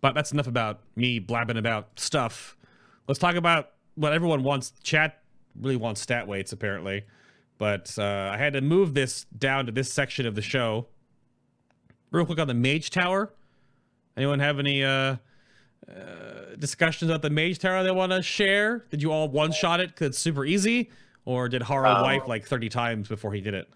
But 0.01 0.15
that's 0.15 0.33
enough 0.33 0.47
about 0.47 0.81
me 0.97 1.19
blabbing 1.19 1.57
about 1.57 1.99
stuff. 1.99 2.57
Let's 3.09 3.19
talk 3.19 3.35
about 3.35 3.70
what 3.97 4.12
everyone 4.12 4.43
wants. 4.45 4.73
Chat 4.83 5.23
really 5.61 5.77
wants 5.77 6.01
stat 6.01 6.29
weights, 6.29 6.53
apparently. 6.53 7.05
But 7.59 7.95
uh, 7.99 8.31
I 8.33 8.37
had 8.37 8.53
to 8.53 8.61
move 8.61 8.95
this 8.95 9.25
down 9.37 9.66
to 9.66 9.73
this 9.73 9.93
section 9.93 10.27
of 10.27 10.35
the 10.37 10.43
show. 10.43 10.87
Real 12.12 12.25
quick 12.25 12.39
on 12.39 12.47
the 12.47 12.55
Mage 12.55 12.91
Tower. 12.91 13.33
Anyone 14.16 14.39
have 14.39 14.59
any 14.59 14.85
uh, 14.85 14.89
uh, 14.91 15.16
discussions 16.59 17.11
about 17.11 17.23
the 17.23 17.31
Mage 17.31 17.59
Tower 17.59 17.83
they 17.83 17.91
want 17.91 18.12
to 18.12 18.23
share? 18.23 18.85
Did 18.91 19.03
you 19.03 19.11
all 19.11 19.29
one 19.29 19.53
shot 19.53 19.81
it 19.81 19.89
because 19.91 20.09
it's 20.09 20.19
super 20.19 20.45
easy? 20.45 20.91
Or 21.25 21.49
did 21.49 21.62
Haro 21.62 21.91
Um, 21.91 22.03
wipe 22.03 22.29
like 22.29 22.47
30 22.47 22.69
times 22.69 23.09
before 23.09 23.33
he 23.33 23.41
did 23.41 23.55
it? 23.55 23.69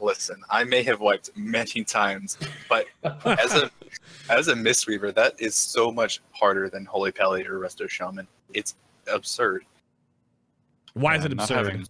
Listen, 0.00 0.42
I 0.50 0.64
may 0.64 0.82
have 0.84 1.00
wiped 1.00 1.30
many 1.36 1.84
times, 1.84 2.38
but 2.68 2.86
as 3.24 3.54
a 3.54 3.70
as 4.30 4.48
a 4.48 4.54
Mistweaver, 4.54 5.14
that 5.14 5.34
is 5.38 5.54
so 5.54 5.90
much 5.92 6.20
harder 6.32 6.68
than 6.70 6.84
Holy 6.84 7.12
Pally 7.12 7.44
or 7.46 7.58
Resto 7.58 7.88
Shaman. 7.88 8.26
It's 8.54 8.74
absurd. 9.12 9.64
Why 10.94 11.16
is 11.16 11.24
it 11.24 11.32
absurd? 11.32 11.66
having- 11.66 11.86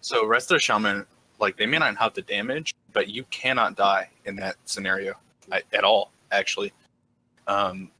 So 0.00 0.24
Resto 0.24 0.60
Shaman, 0.60 1.06
like 1.40 1.56
they 1.56 1.66
may 1.66 1.78
not 1.78 1.96
have 1.96 2.14
the 2.14 2.22
damage, 2.22 2.74
but 2.92 3.08
you 3.08 3.24
cannot 3.24 3.74
die 3.76 4.08
in 4.26 4.36
that 4.36 4.56
scenario 4.64 5.14
at 5.50 5.84
all. 5.84 6.10
Actually, 6.30 6.72
um, 7.46 7.90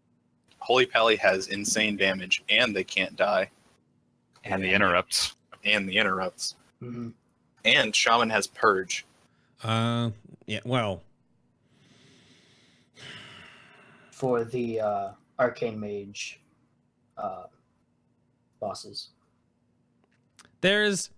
Holy 0.61 0.87
Pally 0.87 1.17
has 1.17 1.49
insane 1.49 1.97
damage, 1.97 2.43
and 2.49 2.75
they 2.75 2.85
can't 2.85 3.17
die, 3.17 3.51
and 4.45 4.63
the 4.63 4.71
interrupts. 4.71 5.35
and 5.65 5.89
the 5.89 5.97
interrupts, 5.97 6.57
Mhm. 6.83 7.13
and 7.65 7.97
Shaman 7.97 8.29
has 8.29 8.47
Purge. 8.47 9.07
Uh, 9.65 10.11
yeah, 10.47 10.61
well, 10.67 11.03
for 14.11 14.45
the 14.45 14.81
uh, 14.81 15.09
arcane 15.39 15.81
mage 15.81 16.41
uh, 17.17 17.45
bosses. 18.61 19.11
there's 20.61 21.11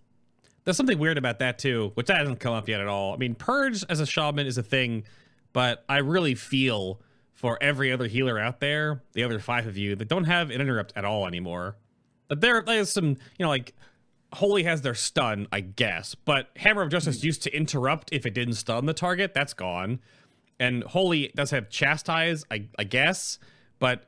there's 0.63 0.77
something 0.77 0.97
weird 0.97 1.17
about 1.17 1.39
that 1.39 1.59
too, 1.59 1.91
which 1.95 2.07
that 2.07 2.17
hasn't 2.17 2.39
come 2.39 2.53
up 2.53 2.67
yet 2.67 2.81
at 2.81 2.87
all. 2.87 3.13
I 3.13 3.17
mean, 3.17 3.35
purge 3.35 3.83
as 3.89 3.99
a 3.99 4.05
shaman 4.05 4.47
is 4.47 4.57
a 4.57 4.63
thing, 4.63 5.03
but 5.53 5.83
I 5.87 5.97
really 5.97 6.35
feel 6.35 7.01
for 7.33 7.57
every 7.61 7.91
other 7.91 8.07
healer 8.07 8.39
out 8.39 8.59
there, 8.59 9.01
the 9.13 9.23
other 9.23 9.39
five 9.39 9.67
of 9.67 9.77
you 9.77 9.95
that 9.95 10.07
don't 10.07 10.25
have 10.25 10.49
an 10.49 10.59
interrupt 10.59 10.93
at 10.95 11.05
all 11.05 11.27
anymore. 11.27 11.77
But 12.27 12.41
there, 12.41 12.61
there's 12.61 12.89
some, 12.89 13.05
you 13.05 13.17
know, 13.39 13.47
like 13.49 13.73
Holy 14.33 14.63
has 14.63 14.81
their 14.81 14.93
stun, 14.93 15.47
I 15.51 15.61
guess, 15.61 16.15
but 16.15 16.49
Hammer 16.57 16.81
of 16.81 16.89
Justice 16.89 17.23
used 17.23 17.43
to 17.43 17.55
interrupt 17.55 18.11
if 18.11 18.25
it 18.25 18.33
didn't 18.33 18.55
stun 18.55 18.85
the 18.85 18.93
target. 18.93 19.33
That's 19.33 19.53
gone, 19.53 19.99
and 20.59 20.83
Holy 20.83 21.31
does 21.35 21.51
have 21.51 21.69
chastise, 21.69 22.43
I, 22.51 22.67
I 22.77 22.83
guess, 22.83 23.39
but 23.79 24.05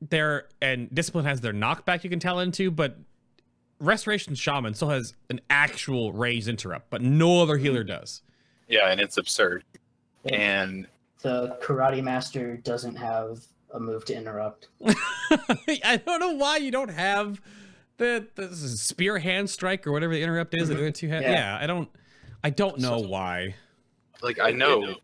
there 0.00 0.48
and 0.60 0.94
Discipline 0.94 1.24
has 1.24 1.40
their 1.40 1.52
knockback 1.52 2.04
you 2.04 2.10
can 2.10 2.20
tell 2.20 2.40
into, 2.40 2.70
but 2.70 2.98
Restoration 3.80 4.34
Shaman 4.34 4.74
still 4.74 4.90
has 4.90 5.14
an 5.30 5.40
actual 5.48 6.12
ranged 6.12 6.48
interrupt, 6.48 6.90
but 6.90 7.02
no 7.02 7.42
other 7.42 7.56
healer 7.56 7.84
does. 7.84 8.22
Yeah, 8.68 8.90
and 8.90 9.00
it's 9.00 9.16
absurd. 9.16 9.64
And 10.30 10.86
The 11.22 11.58
karate 11.62 12.02
master 12.02 12.56
doesn't 12.58 12.96
have 12.96 13.40
a 13.72 13.80
move 13.80 14.04
to 14.06 14.14
interrupt. 14.14 14.68
I 14.86 16.00
don't 16.04 16.20
know 16.20 16.34
why 16.34 16.58
you 16.58 16.70
don't 16.70 16.90
have 16.90 17.40
the, 17.96 18.26
the 18.34 18.54
spear 18.54 19.18
hand 19.18 19.48
strike 19.48 19.86
or 19.86 19.92
whatever 19.92 20.12
the 20.14 20.22
interrupt 20.22 20.54
is 20.54 20.68
that 20.68 20.74
the 20.74 20.80
other 20.80 20.90
two 20.90 21.08
have. 21.08 21.22
Yeah. 21.22 21.30
Yeah. 21.32 21.58
I 21.60 21.66
don't 21.66 21.88
I 22.42 22.50
don't 22.50 22.78
know 22.78 22.98
why. 22.98 23.54
like 24.22 24.38
I 24.40 24.50
know 24.50 24.96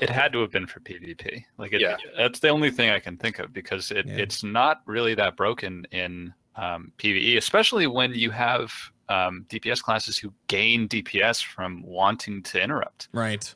It 0.00 0.08
had 0.10 0.32
to 0.32 0.40
have 0.40 0.50
been 0.50 0.66
for 0.66 0.80
PvP. 0.80 1.44
Like, 1.58 1.72
it, 1.74 1.80
Yeah. 1.82 1.96
that's 2.16 2.40
the 2.40 2.48
only 2.48 2.70
thing 2.70 2.88
I 2.90 2.98
can 3.00 3.16
think 3.18 3.38
of 3.38 3.52
because 3.52 3.90
it, 3.90 4.06
Yeah. 4.06 4.16
it's 4.16 4.42
not 4.42 4.80
really 4.86 5.14
that 5.16 5.36
broken 5.36 5.84
in 5.90 6.32
um, 6.56 6.92
PVE, 6.98 7.36
especially 7.36 7.86
when 7.86 8.14
you 8.14 8.30
have 8.30 8.72
um, 9.10 9.44
DPS 9.50 9.82
classes 9.82 10.16
who 10.16 10.32
gain 10.48 10.88
DPS 10.88 11.44
from 11.44 11.82
wanting 11.82 12.42
to 12.44 12.62
interrupt. 12.62 13.08
Right. 13.12 13.52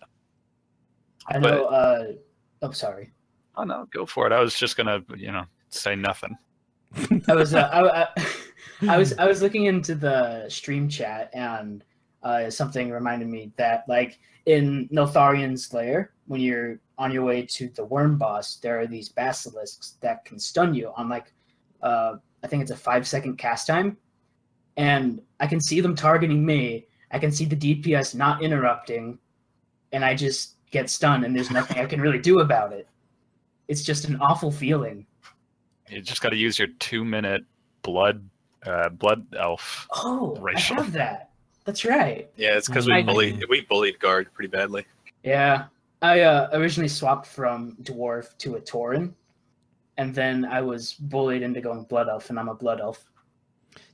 I 1.28 1.39
But- 1.39 1.51
know. 1.55 1.65
Uh, 1.66 2.12
oh, 2.62 2.70
sorry. 2.73 3.12
Oh 3.56 3.65
no, 3.65 3.86
go 3.90 4.05
for 4.05 4.27
it. 4.27 4.32
I 4.32 4.40
was 4.40 4.55
just 4.59 4.77
gonna, 4.77 5.01
you 5.16 5.31
know, 5.32 5.44
say 5.70 5.94
nothing. 5.97 6.36
I 7.29 7.35
was. 7.35 7.55
Uh, 7.55 7.69
I, 7.73 8.03
I, 8.03 8.09
I 8.95 8.99
was. 8.99 9.16
I 9.19 9.27
was 9.27 9.43
looking 9.43 9.66
into 9.66 9.95
the 9.95 10.49
stream 10.49 10.89
chat, 10.89 11.31
and 11.33 11.85
uh, 12.23 12.51
something 12.51 12.91
reminded 12.91 13.29
me 13.29 13.53
that, 13.57 13.85
like 13.89 14.19
in 14.47 14.89
Neltharion's 14.93 15.73
lair, 15.73 16.12
when 16.27 16.41
you're 16.41 16.79
on 16.99 17.12
your 17.12 17.25
way 17.25 17.43
to 17.43 17.69
the 17.71 17.85
worm 17.85 18.16
boss, 18.19 18.57
there 18.57 18.79
are 18.81 18.87
these 18.87 19.09
basilisks 19.09 19.97
that 20.01 20.25
can 20.25 20.39
stun 20.39 20.75
you 20.75 20.93
on 20.97 21.09
like, 21.09 21.33
uh, 21.83 22.15
I 22.43 22.47
think 22.47 22.62
it's 22.62 22.71
a 22.71 22.77
five 22.77 23.07
second 23.07 23.37
cast 23.37 23.66
time, 23.66 23.97
and 24.77 25.21
I 25.41 25.47
can 25.47 25.61
see 25.61 25.81
them 25.81 25.95
targeting 25.95 26.45
me. 26.45 26.87
I 27.11 27.19
can 27.19 27.31
see 27.31 27.45
the 27.45 27.57
DPS 27.57 28.15
not 28.15 28.43
interrupting, 28.43 29.19
and 29.93 30.05
I 30.05 30.15
just 30.15 30.57
get 30.71 30.91
stunned, 30.91 31.25
and 31.25 31.35
there's 31.35 31.51
nothing 31.51 31.79
I 31.79 31.87
can 31.87 32.01
really 32.01 32.19
do 32.19 32.41
about 32.41 32.73
it. 32.73 32.89
It's 33.69 33.83
just 33.83 34.07
an 34.07 34.16
awful 34.21 34.51
feeling. 34.51 35.07
You 35.95 36.03
just 36.03 36.21
got 36.21 36.31
to 36.31 36.37
use 36.37 36.59
your 36.59 36.69
two-minute 36.79 37.45
blood, 37.83 38.29
uh, 38.66 38.89
blood 38.89 39.27
elf. 39.39 39.87
Oh, 39.93 40.37
Racial. 40.41 40.79
I 40.79 40.83
have 40.83 40.93
that. 40.93 41.31
That's 41.65 41.85
right. 41.85 42.29
Yeah, 42.37 42.57
it's 42.57 42.69
because 42.69 42.87
we 42.87 42.95
I- 42.95 43.03
bullied 43.03 43.45
we 43.49 43.62
bullied 43.62 43.99
Garg 43.99 44.27
pretty 44.33 44.49
badly. 44.49 44.85
Yeah, 45.23 45.66
I 46.03 46.21
uh, 46.21 46.51
originally 46.53 46.89
swapped 46.89 47.27
from 47.27 47.77
dwarf 47.83 48.37
to 48.39 48.57
a 48.57 48.61
tauren, 48.61 49.15
and 49.97 50.15
then 50.15 50.45
I 50.45 50.61
was 50.61 50.95
bullied 50.95 51.43
into 51.43 51.61
going 51.62 51.85
blood 51.85 52.09
elf, 52.09 52.29
and 52.29 52.39
I'm 52.39 52.49
a 52.49 52.55
blood 52.55 52.81
elf. 52.81 53.07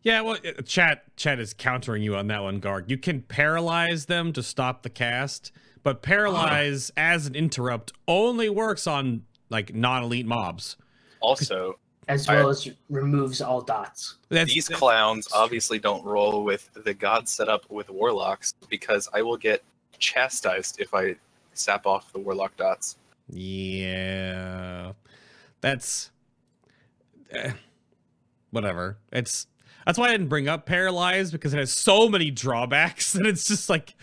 Yeah, 0.02 0.22
well, 0.22 0.39
uh, 0.44 0.62
chat 0.62 1.05
chat 1.16 1.39
is 1.39 1.55
countering 1.55 2.02
you 2.02 2.16
on 2.16 2.27
that 2.28 2.43
one, 2.43 2.60
Garg. 2.60 2.90
You 2.90 2.98
can 2.98 3.22
paralyze 3.22 4.06
them 4.06 4.32
to 4.32 4.43
stop 4.43 4.82
the 4.82 4.90
cast, 4.90 5.52
but 5.82 6.02
paralyze 6.02 6.90
as 6.97 7.27
an 7.27 7.36
interrupt 7.36 7.93
only 8.09 8.48
works 8.48 8.86
on 8.86 9.22
like 9.48 9.74
non-elite 9.74 10.27
mobs. 10.27 10.77
Also, 11.20 11.78
as 12.11 12.28
I- 12.28 12.37
well 12.37 12.51
as 12.51 12.69
removes 12.89 13.41
all 13.41 13.61
dots. 13.61 14.16
That's, 14.28 14.53
these 14.53 14.69
clowns 14.69 15.28
obviously 15.32 15.78
don't 15.78 16.05
roll 16.05 16.45
with 16.45 16.69
the 16.74 16.93
god 16.93 17.28
setup 17.28 17.70
with 17.70 17.89
warlocks 17.89 18.55
because 18.69 19.09
I 19.15 19.23
will 19.23 19.37
get 19.37 19.62
chastised 19.99 20.81
if 20.81 20.95
I 20.95 21.16
sap 21.55 21.87
off 21.87 22.12
the 22.12 22.19
warlock 22.19 22.57
dots. 22.57 22.97
Yeah, 23.28 24.93
that's 25.61 26.11
eh, 27.31 27.53
whatever. 28.51 28.99
It's 29.12 29.47
that's 29.87 29.99
why 29.99 30.09
I 30.09 30.11
didn't 30.12 30.28
bring 30.28 30.49
up 30.49 30.66
paralyzed 30.66 31.32
because 31.32 31.55
it 31.55 31.59
has 31.59 31.73
so 31.73 32.09
many 32.09 32.31
drawbacks 32.31 33.12
that 33.15 33.27
it's 33.27 33.47
just 33.47 33.70
like 33.70 33.95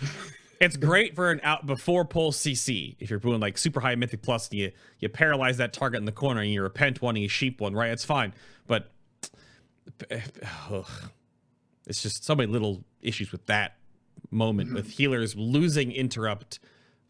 it's 0.59 0.77
great 0.77 1.15
for 1.15 1.31
an 1.31 1.39
out 1.43 1.65
before 1.65 2.05
pull 2.05 2.31
CC 2.31 2.95
if 2.99 3.09
you're 3.09 3.19
doing 3.19 3.39
like 3.39 3.57
super 3.57 3.79
high 3.79 3.95
mythic 3.95 4.21
plus 4.21 4.49
and 4.49 4.59
you 4.59 4.71
you 4.99 5.09
paralyze 5.09 5.57
that 5.57 5.73
target 5.73 5.99
in 5.99 6.05
the 6.05 6.11
corner 6.11 6.41
and 6.41 6.51
you 6.51 6.61
repent 6.61 7.01
one 7.01 7.15
and 7.15 7.23
you 7.23 7.29
sheep 7.29 7.61
one 7.61 7.73
right. 7.73 7.91
It's 7.91 8.05
fine, 8.05 8.33
but 8.67 8.91
ugh, 10.71 10.89
it's 11.85 12.01
just 12.01 12.23
so 12.23 12.35
many 12.35 12.51
little 12.51 12.83
issues 13.01 13.31
with 13.31 13.45
that 13.47 13.75
moment 14.31 14.73
with 14.73 14.85
mm-hmm. 14.85 14.91
healers 14.91 15.35
losing 15.35 15.91
interrupt 15.91 16.59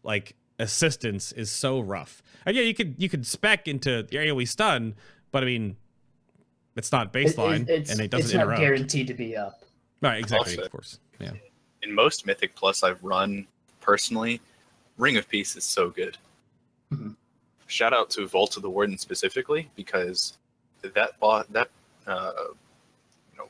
like 0.02 0.36
assistance 0.58 1.32
is 1.32 1.50
so 1.50 1.80
rough. 1.80 2.22
And 2.44 2.56
yeah, 2.56 2.62
you 2.62 2.74
could 2.74 2.94
you 2.98 3.08
could 3.08 3.26
spec 3.26 3.68
into 3.68 4.02
the 4.02 4.16
AoE 4.16 4.48
stun, 4.48 4.94
but 5.30 5.42
I 5.42 5.46
mean, 5.46 5.76
it's 6.76 6.92
not 6.92 7.14
It- 7.14 7.20
it- 7.20 7.36
baseline 7.36 7.68
it's, 7.68 7.90
and 7.90 8.00
it 8.00 8.10
doesn't 8.10 8.36
not 8.36 8.44
interrupt. 8.44 8.60
guaranteed 8.60 9.06
to 9.08 9.14
be 9.14 9.36
up. 9.36 9.62
Right, 10.00 10.18
exactly, 10.18 10.56
of 10.58 10.70
course. 10.70 11.00
Yeah. 11.18 11.32
In 11.82 11.92
most 11.94 12.26
Mythic 12.26 12.54
Plus 12.54 12.82
I've 12.82 13.02
run 13.02 13.46
personally, 13.80 14.40
Ring 14.96 15.16
of 15.16 15.28
Peace 15.28 15.56
is 15.56 15.64
so 15.64 15.90
good. 15.90 16.16
Mhm. 16.92 17.14
Shout 17.66 17.92
out 17.92 18.10
to 18.10 18.26
Vault 18.26 18.56
of 18.56 18.62
the 18.62 18.70
Warden 18.70 18.98
specifically 18.98 19.70
because 19.76 20.38
that 20.82 21.18
bot 21.20 21.52
that 21.52 21.68
uh, 22.06 22.32
you 23.32 23.38
know 23.38 23.48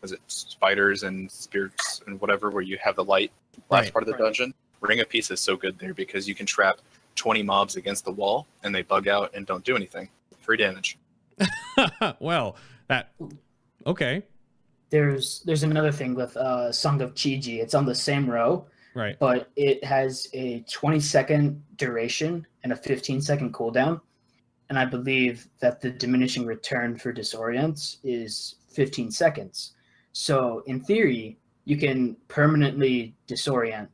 was 0.00 0.12
it 0.12 0.20
spiders 0.26 1.04
and 1.04 1.30
spirits 1.30 2.02
and 2.06 2.20
whatever 2.20 2.50
where 2.50 2.62
you 2.62 2.76
have 2.78 2.96
the 2.96 3.04
light 3.04 3.30
last 3.70 3.84
Right. 3.84 3.92
part 3.92 4.02
of 4.02 4.06
the 4.08 4.12
Right. 4.14 4.24
dungeon. 4.24 4.54
Ring 4.80 4.98
of 5.00 5.08
Peace 5.08 5.30
is 5.30 5.38
so 5.40 5.56
good 5.56 5.78
there 5.78 5.94
because 5.94 6.26
you 6.28 6.34
can 6.34 6.44
trap 6.46 6.80
20 7.14 7.42
mobs 7.42 7.76
against 7.76 8.04
the 8.04 8.10
wall 8.10 8.46
and 8.64 8.74
they 8.74 8.82
bug 8.82 9.06
out 9.06 9.30
and 9.34 9.46
don't 9.46 9.64
do 9.64 9.76
anything. 9.76 10.08
Free 10.40 10.56
damage. 10.56 10.98
well, 12.18 12.56
that 12.88 13.12
okay, 13.86 14.24
There's 14.92 15.40
there's 15.46 15.62
another 15.62 15.90
thing 15.90 16.14
with 16.14 16.36
uh, 16.36 16.70
Song 16.70 17.00
of 17.00 17.14
Chi-Ji. 17.14 17.60
It's 17.60 17.72
on 17.72 17.86
the 17.86 17.94
same 17.94 18.28
row, 18.28 18.66
right. 18.94 19.18
but 19.18 19.50
it 19.56 19.82
has 19.82 20.28
a 20.34 20.60
20 20.70 21.00
second 21.00 21.62
duration 21.76 22.46
and 22.62 22.74
a 22.74 22.76
15 22.76 23.22
second 23.22 23.54
cooldown. 23.54 24.02
And 24.68 24.78
I 24.78 24.84
believe 24.84 25.48
that 25.60 25.80
the 25.80 25.90
diminishing 25.90 26.44
return 26.44 26.98
for 26.98 27.10
disorients 27.10 27.96
is 28.04 28.56
15 28.68 29.10
seconds. 29.10 29.72
So 30.12 30.62
in 30.66 30.80
theory, 30.80 31.38
you 31.64 31.78
can 31.78 32.14
permanently 32.28 33.14
disorient 33.26 33.88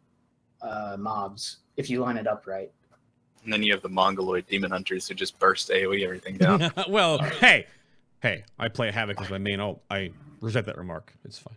uh, 0.62 0.97
mobs 0.99 1.59
if 1.77 1.89
you 1.89 2.01
line 2.01 2.16
it 2.16 2.27
up 2.27 2.45
right. 2.49 2.73
And 3.45 3.53
then 3.53 3.62
you 3.62 3.73
have 3.73 3.83
the 3.83 3.89
Mongoloid 3.89 4.49
demon 4.49 4.73
hunters 4.73 5.07
who 5.07 5.15
just 5.15 5.39
burst 5.39 5.70
AoE 5.70 6.03
everything 6.03 6.39
down. 6.39 6.73
well, 6.89 7.19
hey, 7.19 7.66
hey, 8.20 8.43
I 8.59 8.66
play 8.66 8.91
Havoc 8.91 9.20
as 9.20 9.31
my 9.31 9.39
main 9.39 9.61
ult. 9.61 9.81
I 9.89 10.11
resent 10.40 10.66
that 10.66 10.78
remark. 10.78 11.15
It's 11.24 11.39
fine. 11.39 11.56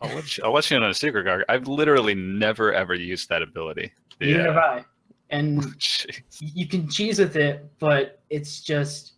I'll 0.00 0.14
let 0.14 0.36
you, 0.36 0.44
I'll 0.44 0.52
let 0.52 0.70
you 0.70 0.76
in 0.76 0.82
on 0.82 0.90
a 0.90 0.94
secret, 0.94 1.26
Garg. 1.26 1.42
I've 1.48 1.68
literally 1.68 2.14
never 2.14 2.72
ever 2.72 2.94
used 2.94 3.28
that 3.28 3.42
ability. 3.42 3.92
Neither 4.20 4.52
have 4.52 4.56
I. 4.56 4.84
And 5.30 5.64
you 6.40 6.66
can 6.66 6.88
cheese 6.88 7.18
with 7.18 7.36
it, 7.36 7.70
but 7.78 8.20
it's 8.28 8.60
just 8.60 9.12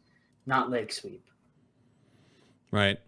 not 0.47 0.70
leg 0.70 0.93
sweep. 0.93 1.24
Right. 2.70 2.99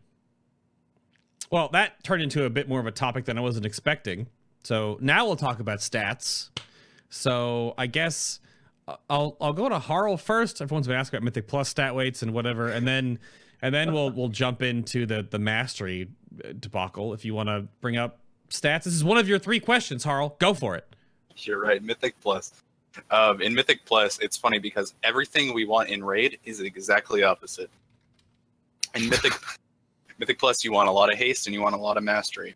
Well, 1.51 1.69
that 1.73 2.03
turned 2.03 2.23
into 2.23 2.45
a 2.45 2.51
bit 2.51 2.69
more 2.69 2.81
of 2.81 2.87
a 2.87 2.93
topic 2.93 3.25
than 3.27 3.39
I 3.39 3.41
wasn't 3.41 3.67
expecting. 3.67 4.27
So 4.65 4.99
now 5.01 5.27
we'll 5.27 5.37
talk 5.37 5.61
about 5.61 5.79
stats. 5.79 6.51
So 7.09 7.75
I 7.79 7.87
guess 7.87 8.41
uh, 8.89 8.97
I'll 9.09 9.37
I'll 9.41 9.53
go 9.53 9.69
to 9.69 9.79
Harl 9.79 10.17
first. 10.17 10.61
Everyone's 10.61 10.87
been 10.87 10.97
asking 10.97 11.19
about 11.19 11.25
Mythic 11.25 11.47
Plus 11.47 11.69
stat 11.69 11.95
weights 11.95 12.23
and 12.23 12.33
whatever, 12.33 12.69
and 12.69 12.87
then 12.87 13.19
and 13.63 13.75
then 13.75 13.93
we'll 13.93 14.11
we'll 14.11 14.29
jump 14.29 14.63
into 14.63 15.07
the 15.07 15.23
the 15.23 15.39
mastery 15.39 16.09
uh, 16.45 16.53
debacle. 16.59 17.15
If 17.15 17.25
you 17.25 17.35
want 17.35 17.49
to 17.49 17.67
bring 17.81 17.97
up 17.97 18.19
stats, 18.51 18.85
this 18.85 18.95
is 18.95 19.05
one 19.05 19.19
of 19.19 19.29
your 19.29 19.39
three 19.39 19.61
questions, 19.61 20.05
Harl. 20.05 20.37
Go 20.39 20.55
for 20.55 20.77
it. 20.77 20.87
You're 21.37 21.61
right, 21.61 21.83
Mythic 21.83 22.15
Plus. 22.21 22.53
Um, 23.11 23.43
in 23.43 23.55
Mythic 23.55 23.85
Plus, 23.85 24.19
it's 24.21 24.37
funny 24.37 24.59
because 24.59 24.95
everything 25.03 25.53
we 25.53 25.67
want 25.67 25.91
in 25.91 26.03
Raid 26.03 26.39
is 26.45 26.61
exactly 26.61 27.23
opposite. 27.23 27.71
In 28.95 29.09
Mythic 29.09 29.33
Mythic 30.19 30.39
Plus, 30.39 30.65
you 30.65 30.73
want 30.73 30.89
a 30.89 30.93
lot 30.93 31.13
of 31.13 31.19
haste 31.19 31.47
and 31.47 31.55
you 31.55 31.61
want 31.61 31.75
a 31.75 31.79
lot 31.79 31.97
of 31.97 32.05
mastery. 32.05 32.55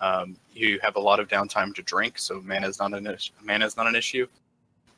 Um, 0.00 0.36
you 0.52 0.78
have 0.82 0.96
a 0.96 1.00
lot 1.00 1.20
of 1.20 1.28
downtime 1.28 1.74
to 1.76 1.82
drink, 1.82 2.18
so 2.18 2.40
mana 2.42 2.68
is 2.68 2.78
not 2.78 2.92
an 2.92 3.06
is- 3.06 3.30
mana 3.42 3.64
is 3.64 3.76
not 3.76 3.86
an 3.86 3.94
issue. 3.94 4.26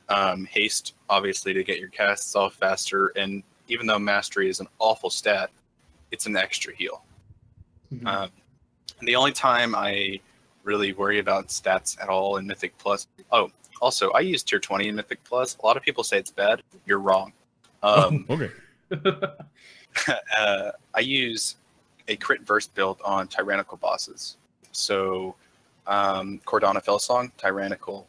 Um, 0.08 0.44
haste, 0.44 0.94
obviously, 1.08 1.52
to 1.54 1.62
get 1.62 1.78
your 1.78 1.88
casts 1.88 2.34
off 2.34 2.54
faster, 2.54 3.08
and 3.16 3.42
even 3.68 3.86
though 3.86 3.98
mastery 3.98 4.48
is 4.48 4.60
an 4.60 4.68
awful 4.78 5.10
stat, 5.10 5.50
it's 6.10 6.26
an 6.26 6.36
extra 6.36 6.74
heal. 6.74 7.04
Mhm. 7.92 8.06
Um, 8.06 8.30
and 8.98 9.08
the 9.08 9.16
only 9.16 9.32
time 9.32 9.74
I 9.74 10.20
really 10.62 10.92
worry 10.92 11.18
about 11.18 11.48
stats 11.48 12.00
at 12.00 12.08
all 12.08 12.36
in 12.36 12.46
Mythic 12.46 12.76
Plus. 12.78 13.06
Oh, 13.30 13.50
also, 13.80 14.10
I 14.12 14.20
use 14.20 14.42
Tier 14.42 14.58
20 14.58 14.88
in 14.88 14.94
Mythic 14.96 15.22
Plus. 15.24 15.56
A 15.62 15.66
lot 15.66 15.76
of 15.76 15.82
people 15.82 16.04
say 16.04 16.18
it's 16.18 16.30
bad. 16.30 16.62
You're 16.86 17.00
wrong. 17.00 17.32
Um, 17.82 18.24
okay. 18.30 18.50
uh, 20.38 20.70
I 20.94 21.00
use 21.00 21.56
a 22.08 22.16
crit 22.16 22.42
verse 22.42 22.66
build 22.66 23.00
on 23.04 23.28
tyrannical 23.28 23.76
bosses. 23.76 24.36
So, 24.72 25.34
um, 25.86 26.40
Cordana 26.46 26.82
Felsong, 26.82 27.30
tyrannical. 27.36 28.06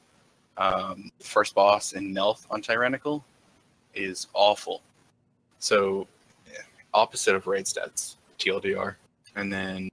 Um, 0.57 1.11
first 1.19 1.53
boss 1.53 1.93
in 1.93 2.13
Nelth 2.13 2.45
on 2.49 2.61
tyrannical 2.61 3.25
is 3.93 4.27
awful. 4.33 4.81
So, 5.59 6.07
yeah, 6.51 6.59
opposite 6.93 7.35
of 7.35 7.47
raid 7.47 7.65
stats, 7.65 8.15
TLDR. 8.39 8.95
And 9.35 9.51
then 9.51 9.89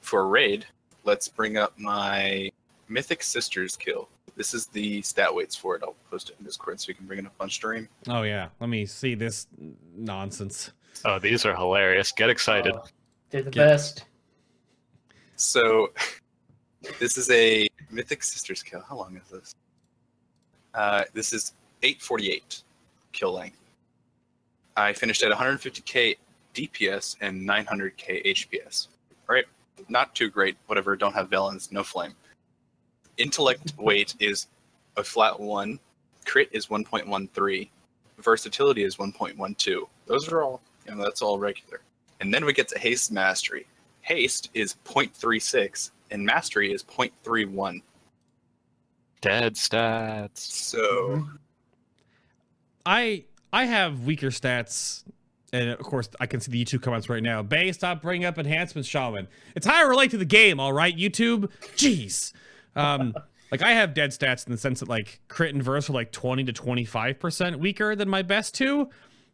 for 0.00 0.28
raid, 0.28 0.66
let's 1.04 1.28
bring 1.28 1.56
up 1.56 1.72
my 1.78 2.50
Mythic 2.88 3.22
Sisters 3.22 3.76
kill. 3.76 4.08
This 4.36 4.52
is 4.52 4.66
the 4.66 5.00
stat 5.02 5.32
weights 5.32 5.54
for 5.54 5.76
it. 5.76 5.82
I'll 5.82 5.94
post 6.10 6.30
it 6.30 6.36
in 6.38 6.44
Discord 6.44 6.80
so 6.80 6.88
you 6.88 6.94
can 6.94 7.06
bring 7.06 7.20
it 7.20 7.26
up 7.26 7.34
on 7.40 7.48
stream. 7.48 7.88
Oh 8.08 8.22
yeah. 8.22 8.48
Let 8.60 8.68
me 8.68 8.84
see 8.84 9.14
this 9.14 9.46
nonsense. 9.96 10.72
Oh, 11.04 11.18
these 11.18 11.46
are 11.46 11.54
hilarious. 11.54 12.12
Get 12.12 12.30
excited. 12.30 12.74
Oh, 12.74 12.84
they're 13.30 13.42
the 13.42 13.50
Yeah. 13.50 13.66
best. 13.66 14.04
So 15.36 15.92
this 16.98 17.16
is 17.16 17.30
a 17.30 17.68
Mythic 17.90 18.22
Sisters 18.22 18.62
kill. 18.62 18.82
How 18.88 18.96
long 18.96 19.16
is 19.16 19.30
this? 19.30 19.54
Uh, 20.74 21.04
this 21.12 21.32
is 21.32 21.52
848 21.82 22.62
kill 23.12 23.32
length. 23.32 23.58
I 24.76 24.92
finished 24.92 25.22
at 25.22 25.32
150k 25.32 26.16
DPS 26.54 27.16
and 27.20 27.48
900k 27.48 28.24
HPS. 28.26 28.88
Right? 29.28 29.44
Not 29.88 30.14
too 30.14 30.30
great. 30.30 30.56
Whatever. 30.66 30.96
Don't 30.96 31.14
have 31.14 31.28
Velen's. 31.28 31.72
No 31.72 31.82
flame. 31.82 32.14
Intellect 33.16 33.72
weight 33.78 34.14
is 34.18 34.48
a 34.96 35.04
flat 35.04 35.38
one. 35.38 35.78
Crit 36.24 36.48
is 36.52 36.66
1.13. 36.66 37.68
Versatility 38.18 38.84
is 38.84 38.96
1.12. 38.96 39.88
Those 40.06 40.28
are 40.30 40.42
all. 40.42 40.60
You 40.86 40.94
know, 40.94 41.02
that's 41.02 41.22
all 41.22 41.38
regular. 41.38 41.80
And 42.20 42.32
then 42.32 42.44
we 42.44 42.52
get 42.52 42.68
to 42.68 42.78
haste 42.78 43.10
mastery 43.10 43.66
haste 44.04 44.50
is 44.52 44.76
0.36 44.84 45.90
and 46.10 46.24
mastery 46.24 46.72
is 46.72 46.84
0.31 46.84 47.82
Dead 49.20 49.54
stats. 49.54 50.38
so 50.38 51.26
I 52.84 53.24
I 53.54 53.66
have 53.66 54.00
weaker 54.04 54.28
stats, 54.30 55.04
and 55.52 55.70
of 55.70 55.78
course 55.78 56.08
I 56.18 56.26
can 56.26 56.40
see 56.40 56.50
the 56.50 56.64
YouTube 56.64 56.82
comments 56.82 57.08
right 57.08 57.22
now. 57.22 57.40
Bay, 57.42 57.70
stop 57.70 58.02
bringing 58.02 58.24
up 58.24 58.36
enhancements, 58.36 58.88
Shaman. 58.88 59.28
It's 59.54 59.64
how 59.64 59.76
I 59.76 59.88
relate 59.88 60.10
to 60.10 60.18
the 60.18 60.24
game, 60.24 60.58
all 60.58 60.72
right, 60.72 60.96
YouTube. 60.96 61.50
Jeez, 61.76 62.32
um, 62.74 63.14
like 63.52 63.62
I 63.62 63.70
have 63.72 63.94
dead 63.94 64.10
stats 64.10 64.44
in 64.46 64.52
the 64.52 64.58
sense 64.58 64.80
that 64.80 64.88
like 64.88 65.20
crit 65.28 65.54
and 65.54 65.62
verse 65.62 65.88
are 65.88 65.92
like 65.92 66.10
twenty 66.10 66.42
to 66.44 66.52
twenty 66.52 66.84
five 66.84 67.20
percent 67.20 67.60
weaker 67.60 67.94
than 67.94 68.08
my 68.08 68.22
best 68.22 68.54
two, 68.54 68.90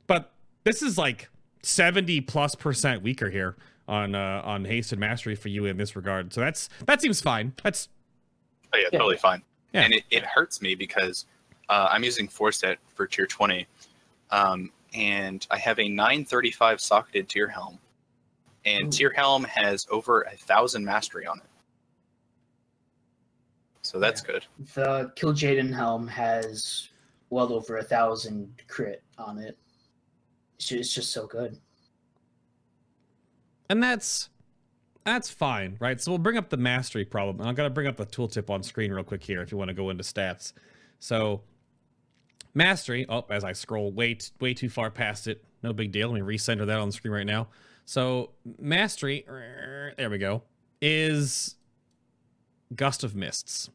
but 0.06 0.32
this 0.64 0.82
is 0.82 0.98
like 0.98 1.30
seventy 1.62 2.20
plus 2.20 2.54
percent 2.54 3.02
weaker 3.02 3.30
here 3.30 3.56
on 3.88 4.14
uh, 4.14 4.42
on 4.44 4.66
haste 4.66 4.92
and 4.92 5.00
mastery 5.00 5.34
for 5.34 5.48
you 5.48 5.64
in 5.64 5.78
this 5.78 5.96
regard. 5.96 6.34
So 6.34 6.42
that's 6.42 6.68
that 6.84 7.00
seems 7.00 7.22
fine. 7.22 7.54
That's 7.62 7.88
oh 8.74 8.76
yeah, 8.76 8.84
Yeah. 8.92 8.98
totally 8.98 9.16
fine 9.16 9.40
Yeah. 9.72 9.80
and 9.84 9.94
it, 9.94 10.02
it 10.10 10.24
hurts 10.24 10.60
me 10.62 10.74
because 10.76 11.24
uh, 11.70 11.88
i'm 11.90 12.04
using 12.04 12.28
four 12.28 12.52
set 12.52 12.78
for 12.94 13.06
tier 13.06 13.26
20 13.26 13.66
um, 14.30 14.70
and 14.94 15.46
i 15.50 15.58
have 15.58 15.78
a 15.78 15.88
935 15.88 16.80
socketed 16.80 17.28
tier 17.28 17.48
helm 17.48 17.78
and 18.64 18.86
Ooh. 18.86 18.90
Tier 18.90 19.10
Helm 19.10 19.44
has 19.44 19.86
over 19.90 20.22
a 20.22 20.36
thousand 20.36 20.84
mastery 20.84 21.26
on 21.26 21.38
it. 21.38 21.44
So 23.82 23.98
that's 23.98 24.20
good. 24.20 24.44
The 24.74 25.12
Kil'jaeden 25.16 25.74
helm 25.74 26.06
has 26.08 26.90
well 27.30 27.52
over 27.52 27.78
a 27.78 27.82
thousand 27.82 28.52
crit 28.68 29.02
on 29.18 29.38
it. 29.38 29.56
It's 30.56 30.68
ju- 30.68 30.78
it's 30.78 30.94
just 30.94 31.12
so 31.12 31.26
good. 31.26 31.58
And 33.68 33.82
that's 33.82 34.28
that's 35.04 35.30
fine, 35.30 35.76
right? 35.80 36.00
So 36.00 36.12
we'll 36.12 36.18
bring 36.18 36.36
up 36.36 36.50
the 36.50 36.56
mastery 36.56 37.04
problem. 37.04 37.40
And 37.40 37.48
I'm 37.48 37.54
gonna 37.54 37.70
bring 37.70 37.86
up 37.86 37.96
the 37.96 38.06
tooltip 38.06 38.50
on 38.50 38.62
screen 38.62 38.92
real 38.92 39.02
quick 39.02 39.24
here 39.24 39.40
if 39.42 39.50
you 39.50 39.58
want 39.58 39.68
to 39.68 39.74
go 39.74 39.90
into 39.90 40.04
stats. 40.04 40.52
So 41.00 41.40
mastery, 42.54 43.06
oh, 43.08 43.24
as 43.30 43.44
I 43.44 43.52
scroll 43.52 43.92
way 43.92 44.14
t- 44.14 44.30
way 44.40 44.54
too 44.54 44.68
far 44.68 44.90
past 44.90 45.26
it, 45.26 45.44
no 45.62 45.72
big 45.72 45.92
deal. 45.92 46.10
Let 46.10 46.22
me 46.22 46.36
recenter 46.36 46.66
that 46.66 46.78
on 46.78 46.88
the 46.88 46.92
screen 46.92 47.12
right 47.12 47.26
now. 47.26 47.48
So 47.84 48.30
mastery, 48.58 49.24
there 49.26 50.10
we 50.10 50.18
go, 50.18 50.42
is 50.80 51.56
gust 52.74 53.02
of 53.02 53.14
mists, 53.16 53.68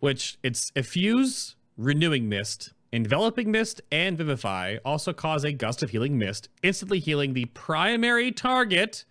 which 0.00 0.38
it's 0.42 0.70
effuse, 0.72 1.54
renewing 1.76 2.28
mist, 2.28 2.72
enveloping 2.92 3.50
mist, 3.50 3.82
and 3.92 4.16
vivify 4.16 4.78
also 4.84 5.12
cause 5.12 5.44
a 5.44 5.52
gust 5.52 5.82
of 5.82 5.90
healing 5.90 6.16
mist, 6.16 6.48
instantly 6.62 6.98
healing 7.00 7.34
the 7.34 7.44
primary 7.46 8.32
target 8.32 9.04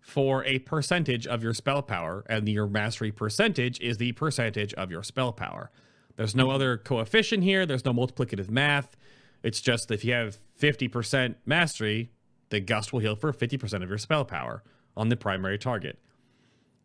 for 0.00 0.44
a 0.44 0.60
percentage 0.60 1.26
of 1.26 1.42
your 1.42 1.52
spell 1.52 1.82
power, 1.82 2.24
and 2.28 2.48
your 2.48 2.68
mastery 2.68 3.10
percentage 3.10 3.80
is 3.80 3.96
the 3.96 4.12
percentage 4.12 4.72
of 4.74 4.88
your 4.88 5.02
spell 5.02 5.32
power. 5.32 5.72
There's 6.16 6.34
no 6.34 6.50
other 6.50 6.76
coefficient 6.78 7.42
here. 7.44 7.66
There's 7.66 7.84
no 7.84 7.92
multiplicative 7.92 8.50
math. 8.50 8.96
It's 9.42 9.60
just 9.60 9.90
if 9.90 10.04
you 10.04 10.12
have 10.14 10.38
50% 10.60 11.34
mastery, 11.44 12.10
the 12.48 12.60
gust 12.60 12.92
will 12.92 13.00
heal 13.00 13.16
for 13.16 13.32
50% 13.32 13.82
of 13.82 13.88
your 13.88 13.98
spell 13.98 14.24
power 14.24 14.62
on 14.96 15.08
the 15.08 15.16
primary 15.16 15.58
target. 15.58 15.98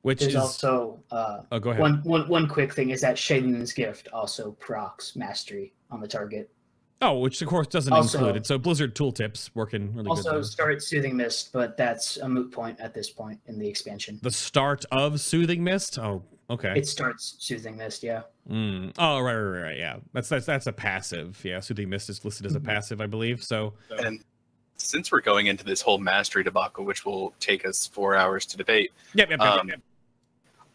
Which 0.01 0.19
There's 0.19 0.33
is 0.33 0.35
also 0.41 0.99
uh, 1.11 1.41
oh, 1.51 1.59
go 1.59 1.69
ahead. 1.69 1.79
one, 1.81 2.01
one, 2.03 2.27
one 2.27 2.47
quick 2.47 2.73
thing 2.73 2.89
is 2.89 3.01
that 3.01 3.15
Sheilun's 3.17 3.71
gift 3.71 4.07
also 4.11 4.51
procs 4.53 5.15
mastery 5.15 5.73
on 5.91 6.01
the 6.01 6.07
target. 6.07 6.49
Oh, 7.03 7.19
which 7.19 7.41
of 7.41 7.47
course 7.47 7.67
doesn't 7.67 7.93
Also- 7.93 8.17
include 8.17 8.35
it. 8.37 8.45
So 8.47 8.57
Blizzard 8.57 8.95
tooltips 8.95 9.51
working 9.53 9.93
really 9.93 10.09
Also, 10.09 10.23
good. 10.23 10.33
there. 10.37 10.43
start 10.43 10.81
Soothing 10.83 11.15
Mist, 11.15 11.51
but 11.53 11.77
that's 11.77 12.17
a 12.17 12.27
moot 12.27 12.51
point 12.51 12.79
at 12.79 12.93
this 12.95 13.09
point 13.11 13.39
in 13.45 13.59
the 13.59 13.67
expansion. 13.67 14.19
The 14.23 14.31
start 14.31 14.85
of 14.91 15.19
Soothing 15.21 15.63
Mist. 15.63 15.97
Oh, 15.99 16.23
okay. 16.51 16.73
It 16.77 16.87
starts 16.87 17.35
Soothing 17.39 17.75
Mist, 17.77 18.03
yeah. 18.03 18.21
Mm. 18.49 18.93
Oh, 18.97 19.19
right, 19.19 19.33
right, 19.35 19.41
right, 19.41 19.61
right. 19.63 19.77
Yeah, 19.77 19.97
that's 20.13 20.29
that's 20.29 20.45
that's 20.45 20.67
a 20.67 20.73
passive. 20.73 21.39
Yeah, 21.43 21.59
Soothing 21.59 21.89
Mist 21.89 22.09
is 22.09 22.23
listed 22.25 22.45
as 22.45 22.55
a 22.55 22.59
Mhm. 22.59 22.65
passive, 22.65 23.01
I 23.01 23.07
believe. 23.07 23.43
So 23.43 23.73
And 23.99 24.23
since 24.77 25.11
we're 25.11 25.21
going 25.21 25.47
into 25.47 25.63
this 25.63 25.81
whole 25.81 25.97
mastery 25.97 26.43
debacle, 26.43 26.85
which 26.85 27.05
will 27.05 27.33
take 27.39 27.65
us 27.65 27.87
four 27.87 28.15
hours 28.15 28.45
to 28.47 28.57
debate, 28.57 28.91
yep, 29.13 29.29
yep, 29.29 29.39
yep, 29.39 29.47
Um, 29.59 29.69
yep. 29.69 29.81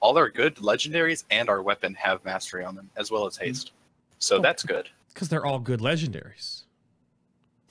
all 0.00 0.16
our 0.16 0.28
good 0.30 0.56
legendaries 0.56 1.24
and 1.30 1.48
our 1.48 1.60
weapon 1.62 1.94
have 1.94 2.24
mastery 2.24 2.64
on 2.64 2.74
them, 2.76 2.88
as 2.96 3.10
well 3.10 3.26
as 3.26 3.36
haste. 3.36 3.72
So 4.18 4.36
Oh. 4.36 4.40
that's 4.42 4.62
good. 4.62 4.88
because 5.12 5.28
they're 5.30 5.46
all 5.46 5.58
good 5.58 5.80
legendaries. 5.80 6.64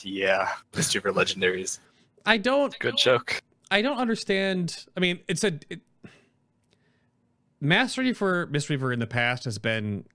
Yeah, 0.01 0.49
the 0.71 0.81
super 0.83 1.11
legendaries. 1.11 1.79
I 2.25 2.37
don't. 2.37 2.77
Good 2.79 2.97
joke. 2.97 3.39
I 3.71 3.81
don't 3.81 3.97
understand. 3.97 4.85
I 4.97 4.99
mean, 4.99 5.19
it's 5.27 5.43
a 5.43 5.59
it, 5.69 5.81
mastery 7.61 8.13
for 8.13 8.47
Mistweaver 8.47 8.93
in 8.93 8.99
the 8.99 9.07
past 9.07 9.45
has 9.45 9.57
been 9.57 10.05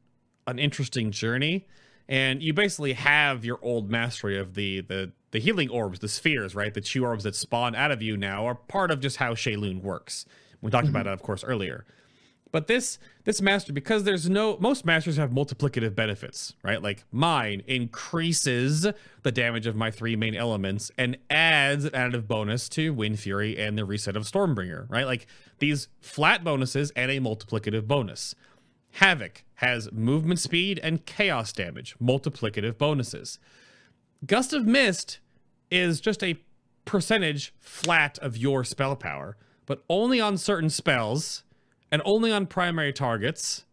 an 0.46 0.58
interesting 0.58 1.10
journey, 1.10 1.66
and 2.08 2.42
you 2.42 2.52
basically 2.52 2.94
have 2.94 3.44
your 3.44 3.58
old 3.62 3.90
mastery 3.90 4.38
of 4.38 4.54
the 4.54 4.80
the 4.80 5.12
the 5.30 5.38
healing 5.38 5.70
orbs, 5.70 6.00
the 6.00 6.08
spheres, 6.08 6.54
right? 6.54 6.74
The 6.74 6.80
two 6.80 7.04
orbs 7.04 7.24
that 7.24 7.36
spawn 7.36 7.74
out 7.74 7.92
of 7.92 8.02
you 8.02 8.16
now 8.16 8.46
are 8.46 8.54
part 8.54 8.90
of 8.90 9.00
just 9.00 9.18
how 9.18 9.34
Sheilun 9.34 9.80
works. 9.82 10.26
We 10.60 10.70
talked 10.70 10.88
about 10.88 11.00
mm-hmm. 11.00 11.10
it, 11.10 11.12
of 11.12 11.22
course, 11.22 11.44
earlier. 11.44 11.86
But 12.52 12.66
this 12.66 12.98
this 13.24 13.40
master, 13.40 13.72
because 13.72 14.05
there's 14.05 14.28
no 14.28 14.56
most 14.59 14.85
masters 14.85 15.16
have 15.16 15.31
multiplicative 15.31 15.94
benefits, 15.94 16.55
right? 16.62 16.82
Like 16.82 17.05
mine 17.12 17.62
increases 17.66 18.86
the 19.22 19.32
damage 19.32 19.66
of 19.66 19.77
my 19.77 19.90
three 19.90 20.16
main 20.16 20.35
elements 20.35 20.90
and 20.98 21.16
adds 21.28 21.85
an 21.85 21.93
additive 21.93 22.27
bonus 22.27 22.68
to 22.70 22.94
Windfury 22.94 23.59
and 23.59 23.78
the 23.78 23.85
reset 23.85 24.16
of 24.16 24.24
Stormbringer, 24.24 24.90
right? 24.90 25.06
Like 25.06 25.27
these 25.59 25.89
flat 26.01 26.43
bonuses 26.43 26.90
and 26.97 27.10
a 27.10 27.20
multiplicative 27.20 27.86
bonus. 27.86 28.35
Havoc 28.94 29.44
has 29.56 29.93
movement 29.93 30.40
speed 30.40 30.81
and 30.82 31.06
chaos 31.06 31.52
damage, 31.52 31.94
multiplicative 32.02 32.77
bonuses. 32.77 33.39
Gust 34.27 34.52
of 34.52 34.66
Mist 34.66 35.20
is 35.70 36.01
just 36.01 36.24
a 36.24 36.36
percentage 36.85 37.55
flat 37.60 38.18
of 38.18 38.36
your 38.36 38.64
spell 38.64 38.97
power, 38.97 39.36
but 39.66 39.85
only 39.89 40.20
on 40.20 40.36
certain 40.36 40.70
spells 40.70 41.44
and 41.92 42.00
only 42.04 42.32
on 42.32 42.46
primary 42.46 42.92
targets. 42.92 43.64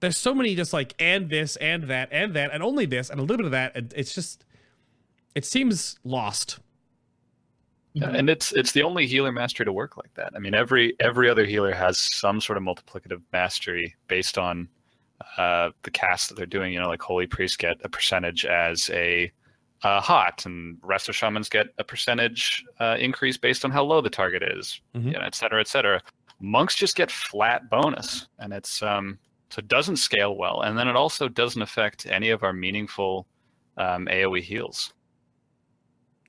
There's 0.00 0.16
so 0.16 0.34
many 0.34 0.54
just 0.54 0.72
like 0.72 0.94
and 0.98 1.28
this 1.28 1.56
and 1.56 1.84
that 1.84 2.08
and 2.12 2.34
that 2.34 2.50
and 2.52 2.62
only 2.62 2.86
this 2.86 3.10
and 3.10 3.18
a 3.18 3.22
little 3.22 3.38
bit 3.38 3.46
of 3.46 3.52
that. 3.52 3.76
and 3.76 3.92
It's 3.96 4.14
just 4.14 4.44
it 5.34 5.44
seems 5.44 5.98
lost. 6.04 6.58
Yeah, 7.94 8.10
and 8.10 8.30
it's 8.30 8.52
it's 8.52 8.72
the 8.72 8.82
only 8.82 9.06
healer 9.06 9.32
mastery 9.32 9.64
to 9.66 9.72
work 9.72 9.96
like 9.96 10.12
that. 10.14 10.32
I 10.36 10.38
mean, 10.38 10.54
every 10.54 10.94
every 11.00 11.28
other 11.28 11.44
healer 11.44 11.72
has 11.74 11.98
some 11.98 12.40
sort 12.40 12.56
of 12.56 12.62
multiplicative 12.62 13.22
mastery 13.32 13.94
based 14.06 14.38
on 14.38 14.68
uh, 15.36 15.70
the 15.82 15.90
cast 15.90 16.28
that 16.28 16.36
they're 16.36 16.46
doing. 16.46 16.72
You 16.72 16.80
know, 16.80 16.88
like 16.88 17.02
holy 17.02 17.26
priest 17.26 17.58
get 17.58 17.76
a 17.82 17.88
percentage 17.88 18.44
as 18.44 18.88
a 18.92 19.32
uh, 19.82 20.00
hot, 20.00 20.44
and 20.46 20.76
rest 20.82 21.08
of 21.08 21.16
shamans 21.16 21.48
get 21.48 21.68
a 21.78 21.84
percentage 21.84 22.64
uh, 22.78 22.96
increase 23.00 23.36
based 23.36 23.64
on 23.64 23.70
how 23.72 23.82
low 23.84 24.00
the 24.00 24.10
target 24.10 24.42
is, 24.42 24.80
Mhm. 24.94 25.04
you 25.06 25.12
know, 25.12 25.20
et 25.20 25.34
cetera, 25.34 25.60
et 25.60 25.68
cetera. 25.68 26.00
Monks 26.40 26.74
just 26.74 26.94
get 26.96 27.10
flat 27.10 27.68
bonus, 27.68 28.28
and 28.38 28.52
it's 28.52 28.82
um, 28.82 29.18
so 29.50 29.58
it 29.60 29.68
doesn't 29.68 29.96
scale 29.96 30.36
well, 30.36 30.62
and 30.62 30.78
then 30.78 30.88
it 30.88 30.96
also 30.96 31.28
doesn't 31.28 31.60
affect 31.62 32.06
any 32.06 32.30
of 32.30 32.42
our 32.42 32.52
meaningful 32.52 33.26
um, 33.76 34.06
AOE 34.06 34.42
heals. 34.42 34.92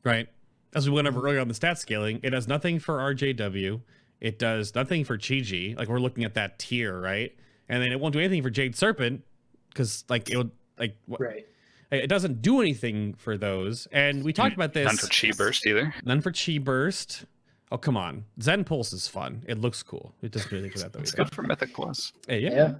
Right. 0.03 0.27
As 0.73 0.87
we 0.89 0.95
went 0.95 1.07
over 1.07 1.19
earlier 1.21 1.39
on 1.39 1.47
the 1.47 1.53
stat 1.53 1.79
scaling, 1.79 2.19
it 2.23 2.29
does 2.29 2.47
nothing 2.47 2.79
for 2.79 2.97
RJW. 2.99 3.81
It 4.21 4.37
does 4.37 4.75
nothing 4.75 5.03
for 5.03 5.17
Chi 5.17 5.75
Like 5.77 5.87
we're 5.87 5.99
looking 5.99 6.23
at 6.23 6.35
that 6.35 6.59
tier, 6.59 6.99
right? 6.99 7.35
And 7.67 7.81
then 7.81 7.91
it 7.91 7.99
won't 7.99 8.13
do 8.13 8.19
anything 8.19 8.43
for 8.43 8.49
Jade 8.49 8.75
Serpent 8.75 9.23
because 9.69 10.03
like 10.09 10.29
it 10.29 10.37
would 10.37 10.51
like 10.77 10.95
what, 11.05 11.21
Right. 11.21 11.45
it 11.91 12.07
doesn't 12.07 12.41
do 12.41 12.61
anything 12.61 13.13
for 13.15 13.37
those. 13.37 13.87
And 13.91 14.23
we 14.23 14.33
talked 14.33 14.55
about 14.55 14.73
this. 14.73 14.85
None 14.85 14.97
for 14.97 15.07
chi 15.07 15.31
burst 15.35 15.65
either. 15.65 15.93
None 16.03 16.21
for 16.21 16.31
Chi 16.31 16.57
Burst. 16.57 17.25
Oh 17.71 17.77
come 17.77 17.95
on, 17.97 18.25
Zen 18.41 18.63
Pulse 18.63 18.93
is 18.93 19.07
fun. 19.07 19.43
It 19.47 19.59
looks 19.59 19.83
cool. 19.83 20.13
It 20.23 20.31
doesn't 20.31 20.49
do 20.49 20.57
anything 20.57 20.71
for 20.71 20.79
that 20.79 20.93
though. 20.93 20.99
It's 20.99 21.13
either. 21.13 21.25
good 21.25 21.33
for 21.35 21.43
Mythic 21.43 21.73
Plus. 21.73 22.13
Hey, 22.27 22.39
yeah. 22.39 22.73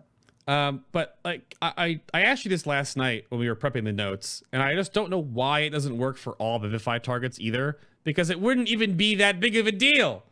Yeah. 0.47 0.67
Um, 0.67 0.83
but 0.91 1.19
like 1.23 1.55
I, 1.61 1.73
I 1.77 2.01
I 2.19 2.21
asked 2.23 2.43
you 2.43 2.49
this 2.49 2.65
last 2.65 2.97
night 2.97 3.25
when 3.29 3.39
we 3.39 3.47
were 3.47 3.55
prepping 3.55 3.83
the 3.83 3.91
notes, 3.93 4.41
and 4.51 4.63
I 4.63 4.73
just 4.73 4.91
don't 4.93 5.11
know 5.11 5.21
why 5.21 5.59
it 5.61 5.69
doesn't 5.69 5.95
work 5.95 6.17
for 6.17 6.33
all 6.33 6.57
Vivify 6.57 6.97
targets 6.97 7.39
either, 7.39 7.77
because 8.03 8.31
it 8.31 8.39
wouldn't 8.39 8.67
even 8.67 8.95
be 8.97 9.13
that 9.15 9.39
big 9.39 9.55
of 9.57 9.67
a 9.67 9.71
deal. 9.71 10.23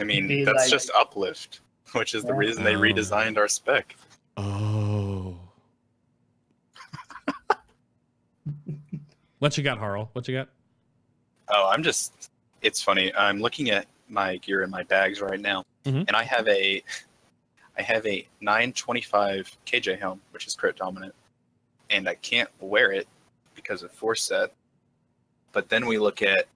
I 0.00 0.04
mean, 0.04 0.44
that's 0.44 0.58
like- 0.62 0.70
just 0.70 0.90
uplift, 0.92 1.60
which 1.92 2.14
is 2.14 2.22
the 2.22 2.28
Yeah. 2.32 2.38
reason 2.38 2.62
they 2.62 2.76
Oh. 2.76 2.80
redesigned 2.80 3.36
our 3.36 3.48
spec. 3.48 3.96
Oh. 4.36 5.38
what 9.38 9.56
you 9.58 9.64
got, 9.64 9.78
Harl? 9.78 10.08
What 10.12 10.28
you 10.28 10.34
got? 10.36 10.48
Oh, 11.48 11.68
I'm 11.72 11.82
just. 11.82 12.30
It's 12.64 12.80
funny. 12.80 13.14
I'm 13.14 13.40
looking 13.40 13.68
at 13.68 13.86
my 14.08 14.38
gear 14.38 14.62
in 14.62 14.70
my 14.70 14.84
bags 14.84 15.20
right 15.20 15.38
now, 15.38 15.64
Mhm. 15.84 16.06
and 16.08 16.16
I 16.16 16.22
have 16.22 16.48
a, 16.48 16.82
I 17.76 17.82
have 17.82 18.06
a 18.06 18.26
925 18.40 19.54
KJ 19.66 19.96
helm, 19.96 20.22
which 20.30 20.46
is 20.46 20.54
crit 20.54 20.74
dominant, 20.76 21.14
and 21.90 22.08
I 22.08 22.14
can't 22.14 22.48
wear 22.60 22.90
it 22.90 23.06
because 23.54 23.82
of 23.82 23.92
force 23.92 24.22
set. 24.22 24.54
But 25.52 25.68
then 25.68 25.84
we 25.86 25.98
look 25.98 26.22
at 26.22 26.48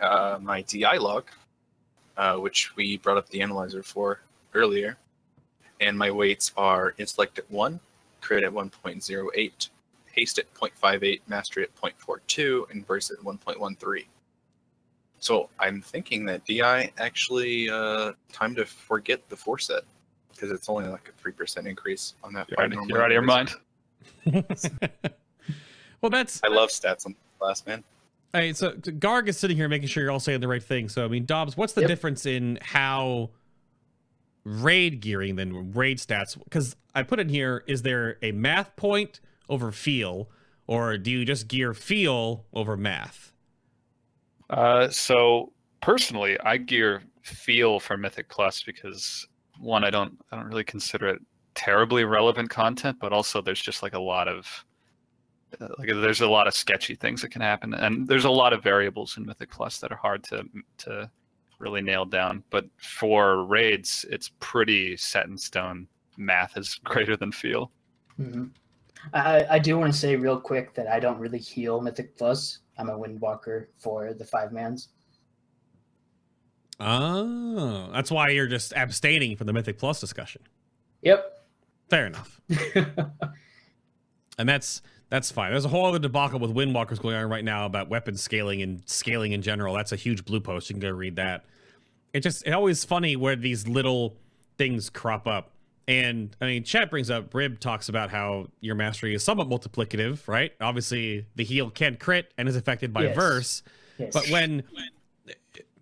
uh, 0.00 0.38
my 0.42 0.62
DI 0.62 0.96
log, 0.96 1.30
uh, 2.16 2.36
which 2.38 2.74
we 2.74 2.96
brought 2.96 3.16
up 3.16 3.28
the 3.28 3.42
analyzer 3.42 3.84
for 3.84 4.20
earlier, 4.54 4.96
and 5.80 5.96
my 5.96 6.10
weights 6.10 6.52
are 6.56 6.94
intellect 6.98 7.38
at 7.38 7.48
one, 7.48 7.78
crit 8.20 8.42
at 8.42 8.52
1.08, 8.52 9.70
haste 10.06 10.38
at 10.40 10.52
0.58, 10.54 11.20
mastery 11.28 11.62
at 11.62 11.74
0.42, 11.76 12.68
and 12.70 12.84
burst 12.86 13.12
at 13.12 13.18
1.13. 13.18 14.06
So 15.20 15.50
I'm 15.58 15.82
thinking 15.82 16.24
that 16.26 16.44
DI 16.46 16.90
actually 16.98 17.68
uh, 17.68 18.12
time 18.32 18.54
to 18.56 18.64
forget 18.64 19.28
the 19.28 19.36
four 19.36 19.58
set 19.58 19.82
because 20.32 20.50
it's 20.50 20.68
only 20.68 20.88
like 20.88 21.08
a 21.08 21.20
three 21.20 21.32
percent 21.32 21.66
increase 21.66 22.14
on 22.24 22.32
that. 22.32 22.48
You're 22.48 22.62
out, 22.62 22.88
you're 22.88 23.02
out 23.02 23.10
of 23.10 23.12
your 23.12 23.22
mind. 23.22 23.50
well, 26.00 26.10
that's 26.10 26.40
I 26.42 26.48
love 26.48 26.70
stats 26.70 27.06
on 27.06 27.14
class, 27.38 27.64
man. 27.66 27.84
Hey, 28.32 28.52
so 28.52 28.72
Garg 28.72 29.28
is 29.28 29.38
sitting 29.38 29.56
here 29.56 29.68
making 29.68 29.88
sure 29.88 30.02
you're 30.04 30.12
all 30.12 30.20
saying 30.20 30.40
the 30.40 30.48
right 30.48 30.62
thing. 30.62 30.88
So, 30.88 31.04
I 31.04 31.08
mean, 31.08 31.26
Dobbs, 31.26 31.56
what's 31.56 31.72
the 31.72 31.80
Yep. 31.80 31.88
difference 31.88 32.26
in 32.26 32.58
how 32.62 33.30
raid 34.44 35.00
gearing 35.00 35.36
than 35.36 35.72
raid 35.72 35.98
stats? 35.98 36.38
Because 36.42 36.76
I 36.94 37.02
put 37.02 37.18
in 37.18 37.28
here, 37.28 37.64
is 37.66 37.82
there 37.82 38.18
a 38.22 38.30
math 38.32 38.76
point 38.76 39.20
over 39.48 39.72
feel, 39.72 40.30
or 40.68 40.96
do 40.96 41.10
you 41.10 41.24
just 41.24 41.48
gear 41.48 41.74
feel 41.74 42.46
over 42.52 42.76
math? 42.76 43.29
Uh, 44.50 44.88
so 44.88 45.52
personally, 45.80 46.38
I 46.40 46.56
gear 46.56 47.02
feel 47.22 47.80
for 47.80 47.96
Mythic 47.96 48.28
Plus 48.28 48.62
because 48.62 49.26
one, 49.58 49.84
I 49.84 49.90
don't 49.90 50.18
I 50.30 50.36
don't 50.36 50.46
really 50.46 50.64
consider 50.64 51.08
it 51.08 51.20
terribly 51.54 52.04
relevant 52.04 52.50
content, 52.50 52.98
but 53.00 53.12
also 53.12 53.40
there's 53.40 53.62
just 53.62 53.82
like 53.82 53.94
a 53.94 54.00
lot 54.00 54.28
of 54.28 54.64
uh, 55.60 55.68
like 55.78 55.88
there's 55.88 56.20
a 56.20 56.28
lot 56.28 56.46
of 56.46 56.54
sketchy 56.54 56.94
things 56.94 57.22
that 57.22 57.30
can 57.30 57.42
happen, 57.42 57.74
and 57.74 58.06
there's 58.08 58.24
a 58.24 58.30
lot 58.30 58.52
of 58.52 58.62
variables 58.62 59.16
in 59.16 59.24
Mythic 59.24 59.50
Plus 59.50 59.78
that 59.78 59.92
are 59.92 59.96
hard 59.96 60.24
to 60.24 60.44
to 60.78 61.10
really 61.58 61.80
nail 61.82 62.04
down. 62.04 62.42
But 62.50 62.66
for 62.78 63.44
raids, 63.44 64.04
it's 64.10 64.32
pretty 64.40 64.96
set 64.96 65.26
in 65.26 65.38
stone. 65.38 65.86
Math 66.16 66.56
is 66.56 66.74
greater 66.84 67.16
than 67.16 67.30
feel. 67.30 67.70
Mm-hmm. 68.18 68.46
I, 69.14 69.46
I 69.50 69.58
do 69.58 69.78
want 69.78 69.92
to 69.92 69.98
say 69.98 70.16
real 70.16 70.38
quick 70.38 70.74
that 70.74 70.86
I 70.86 71.00
don't 71.00 71.18
really 71.18 71.38
heal 71.38 71.80
Mythic 71.80 72.16
Plus. 72.16 72.58
I'm 72.80 72.88
a 72.88 72.98
Windwalker 72.98 73.66
for 73.76 74.14
the 74.14 74.24
five 74.24 74.52
mans. 74.52 74.88
Oh, 76.80 77.90
that's 77.92 78.10
why 78.10 78.30
you're 78.30 78.46
just 78.46 78.72
abstaining 78.74 79.36
from 79.36 79.46
the 79.46 79.52
Mythic 79.52 79.78
Plus 79.78 80.00
discussion. 80.00 80.40
Yep. 81.02 81.46
Fair 81.90 82.06
enough. 82.06 82.40
and 84.38 84.48
that's 84.48 84.80
that's 85.10 85.30
fine. 85.30 85.50
There's 85.50 85.66
a 85.66 85.68
whole 85.68 85.84
other 85.84 85.98
debacle 85.98 86.38
with 86.38 86.54
Windwalkers 86.54 87.00
going 87.00 87.16
on 87.16 87.28
right 87.28 87.44
now 87.44 87.66
about 87.66 87.90
weapon 87.90 88.16
scaling 88.16 88.62
and 88.62 88.82
scaling 88.86 89.32
in 89.32 89.42
general. 89.42 89.74
That's 89.74 89.92
a 89.92 89.96
huge 89.96 90.24
blue 90.24 90.40
post. 90.40 90.70
You 90.70 90.74
can 90.74 90.80
go 90.80 90.90
read 90.90 91.16
that. 91.16 91.44
It 92.14 92.20
just 92.20 92.46
it's 92.46 92.54
always 92.54 92.84
funny 92.84 93.14
where 93.14 93.36
these 93.36 93.68
little 93.68 94.16
things 94.56 94.88
crop 94.88 95.26
up. 95.26 95.52
And 95.90 96.36
I 96.40 96.46
mean, 96.46 96.62
chat 96.62 96.88
brings 96.88 97.10
up 97.10 97.34
Rib 97.34 97.58
talks 97.58 97.88
about 97.88 98.10
how 98.10 98.46
your 98.60 98.76
mastery 98.76 99.12
is 99.12 99.24
somewhat 99.24 99.48
multiplicative, 99.48 100.28
right? 100.28 100.52
Obviously, 100.60 101.26
the 101.34 101.42
heal 101.42 101.68
can 101.68 101.96
crit 101.96 102.32
and 102.38 102.48
is 102.48 102.54
affected 102.54 102.92
by 102.92 103.04
Yes. 103.06 103.16
verse. 103.16 103.62
Yes. 103.98 104.12
But 104.14 104.28
when 104.30 104.62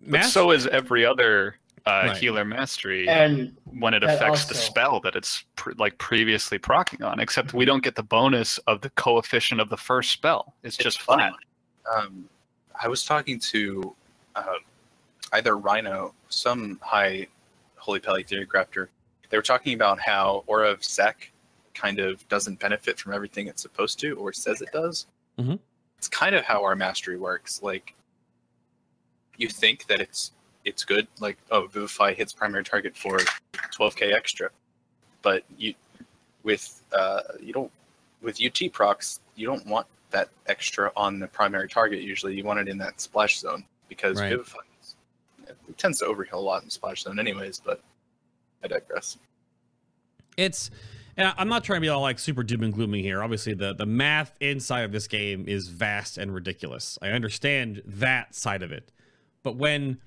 But 0.06 0.22
so 0.24 0.50
is 0.52 0.66
every 0.66 1.04
other 1.04 1.56
uh, 1.84 2.04
Right. 2.08 2.16
healer 2.16 2.44
mastery 2.44 3.06
and 3.08 3.54
when 3.64 3.92
it 3.92 4.00
that 4.00 4.14
affects 4.14 4.46
the 4.46 4.54
spell 4.54 5.00
that 5.00 5.14
it's 5.14 5.44
pr- 5.56 5.72
like 5.76 5.98
previously 5.98 6.56
procking 6.58 7.02
on. 7.02 7.20
Except 7.20 7.52
we 7.52 7.66
don't 7.66 7.82
get 7.82 7.94
the 7.94 8.02
bonus 8.02 8.56
of 8.66 8.80
the 8.80 8.88
coefficient 8.90 9.60
of 9.60 9.68
the 9.68 9.76
first 9.76 10.10
spell. 10.12 10.54
It's, 10.62 10.76
It's 10.76 10.84
just 10.84 11.02
funny. 11.02 11.30
flat. 11.84 12.04
Um, 12.04 12.28
I 12.82 12.88
was 12.88 13.04
talking 13.04 13.38
to 13.40 13.94
uh, 14.36 14.54
either 15.34 15.56
Rhino, 15.58 16.14
some 16.30 16.78
high 16.82 17.26
Holy 17.76 18.00
Pally 18.00 18.22
theory 18.22 18.46
crafter. 18.46 18.88
They 19.30 19.36
were 19.36 19.42
talking 19.42 19.74
about 19.74 20.00
how 20.00 20.44
Aura 20.46 20.70
of 20.70 20.84
Sec 20.84 21.30
kind 21.74 21.98
of 21.98 22.26
doesn't 22.28 22.58
benefit 22.58 22.98
from 22.98 23.12
everything 23.12 23.46
it's 23.46 23.62
supposed 23.62 23.98
to, 24.00 24.14
or 24.16 24.32
says 24.32 24.62
it 24.62 24.70
does. 24.72 25.06
Mhm. 25.38 25.58
It's 25.98 26.08
kind 26.08 26.34
of 26.34 26.44
how 26.44 26.64
our 26.64 26.74
mastery 26.74 27.18
works. 27.18 27.62
Like, 27.62 27.94
you 29.36 29.48
think 29.48 29.86
that 29.86 30.00
it's 30.00 30.32
it's 30.64 30.84
good, 30.84 31.06
like 31.20 31.38
oh, 31.50 31.66
Vivify 31.66 32.12
hits 32.12 32.32
primary 32.32 32.64
target 32.64 32.96
for 32.96 33.18
12k 33.72 34.12
extra, 34.12 34.50
but 35.22 35.44
you 35.56 35.74
with 36.42 36.82
uh, 36.92 37.22
you 37.40 37.52
don't 37.52 37.70
with 38.20 38.40
UT 38.42 38.72
procs 38.72 39.20
you 39.36 39.46
don't 39.46 39.64
want 39.66 39.86
that 40.10 40.28
extra 40.46 40.90
on 40.96 41.20
the 41.20 41.28
primary 41.28 41.68
target. 41.68 42.00
Usually, 42.00 42.34
you 42.34 42.42
want 42.44 42.58
it 42.58 42.68
in 42.68 42.78
that 42.78 43.00
splash 43.00 43.38
zone 43.38 43.64
because 43.88 44.18
Right. 44.18 44.30
Vivify 44.30 44.58
it 45.46 45.78
tends 45.78 45.98
to 46.00 46.06
overheal 46.06 46.34
a 46.34 46.36
lot 46.38 46.62
in 46.62 46.70
splash 46.70 47.02
zone, 47.04 47.18
anyways. 47.18 47.60
But 47.60 47.80
I 48.62 48.68
digress. 48.68 49.18
it's 50.36 50.70
and 51.16 51.34
I'm 51.36 51.48
not 51.48 51.64
trying 51.64 51.78
to 51.78 51.80
be 51.80 51.88
all 51.88 52.00
like 52.00 52.20
super 52.20 52.44
doom 52.44 52.62
and 52.62 52.72
gloomy 52.72 53.02
here. 53.02 53.22
Obviously, 53.22 53.54
the 53.54 53.74
the 53.74 53.86
math 53.86 54.32
inside 54.40 54.82
of 54.82 54.92
this 54.92 55.08
game 55.08 55.44
is 55.48 55.68
vast 55.68 56.16
and 56.16 56.32
ridiculous. 56.32 56.98
I 57.02 57.08
understand 57.08 57.82
that 57.84 58.34
side 58.34 58.62
of 58.62 58.70
it, 58.70 58.92
but 59.42 59.56
when 59.56 59.98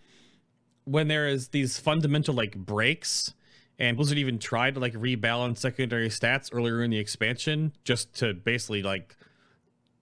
when 0.86 1.08
there 1.08 1.28
is 1.28 1.50
these 1.50 1.78
fundamental 1.78 2.34
like 2.34 2.56
breaks, 2.56 3.34
and 3.78 3.98
Blizzard 3.98 4.18
even 4.18 4.40
tried 4.40 4.76
to 4.76 4.80
like 4.80 4.94
rebalance 4.94 5.58
secondary 5.58 6.10
stats 6.10 6.50
earlier 6.54 6.82
in 6.82 6.92
the 6.92 6.98
expansion 6.98 7.74
just 7.84 8.14
to 8.16 8.34
basically 8.34 8.82
like 8.82 9.16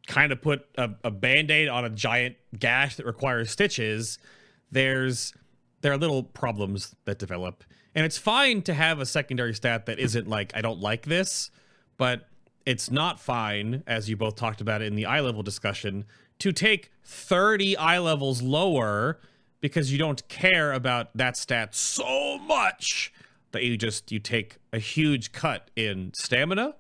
kind 0.08 0.32
of 0.32 0.42
put 0.42 0.66
a, 0.78 0.90
a 1.04 1.12
band-aid 1.12 1.68
on 1.68 1.86
a 1.86 1.90
giant 1.90 2.36
gash 2.58 2.96
that 2.96 3.06
requires 3.06 3.52
stitches 3.52 4.18
there's 4.72 5.34
there 5.82 5.92
are 5.92 5.98
little 5.98 6.24
problems 6.24 6.96
that 7.06 7.20
develop 7.20 7.64
and 7.96 8.06
it's 8.06 8.18
fine 8.18 8.62
to 8.62 8.74
have 8.74 9.00
a 9.00 9.06
secondary 9.06 9.54
stat 9.54 9.86
that 9.86 10.00
isn't 10.00 10.28
like 10.28 10.52
i 10.56 10.62
don't 10.62 10.80
like 10.80 11.06
this 11.06 11.52
but 11.98 12.28
it's 12.66 12.92
not 12.92 13.20
fine 13.20 13.84
as 13.88 14.10
you 14.10 14.16
both 14.16 14.36
talked 14.36 14.62
about 14.62 14.82
in 14.82 14.96
the 14.96 15.06
eye 15.06 15.20
level 15.20 15.44
discussion 15.44 16.06
to 16.38 16.52
take 16.52 16.92
30 17.04 17.76
eye 17.78 18.00
levels 18.00 18.42
lower 18.42 19.20
because 19.62 19.92
you 19.92 19.98
don't 19.98 20.28
care 20.30 20.72
about 20.72 21.16
that 21.16 21.36
stat 21.36 21.76
so 21.76 22.38
much 22.40 23.12
that 23.52 23.64
you 23.64 23.78
just 23.78 24.12
you 24.12 24.20
take 24.20 24.58
a 24.72 24.80
huge 24.80 25.32
cut 25.32 25.72
in 25.76 26.12
stamina 26.16 26.76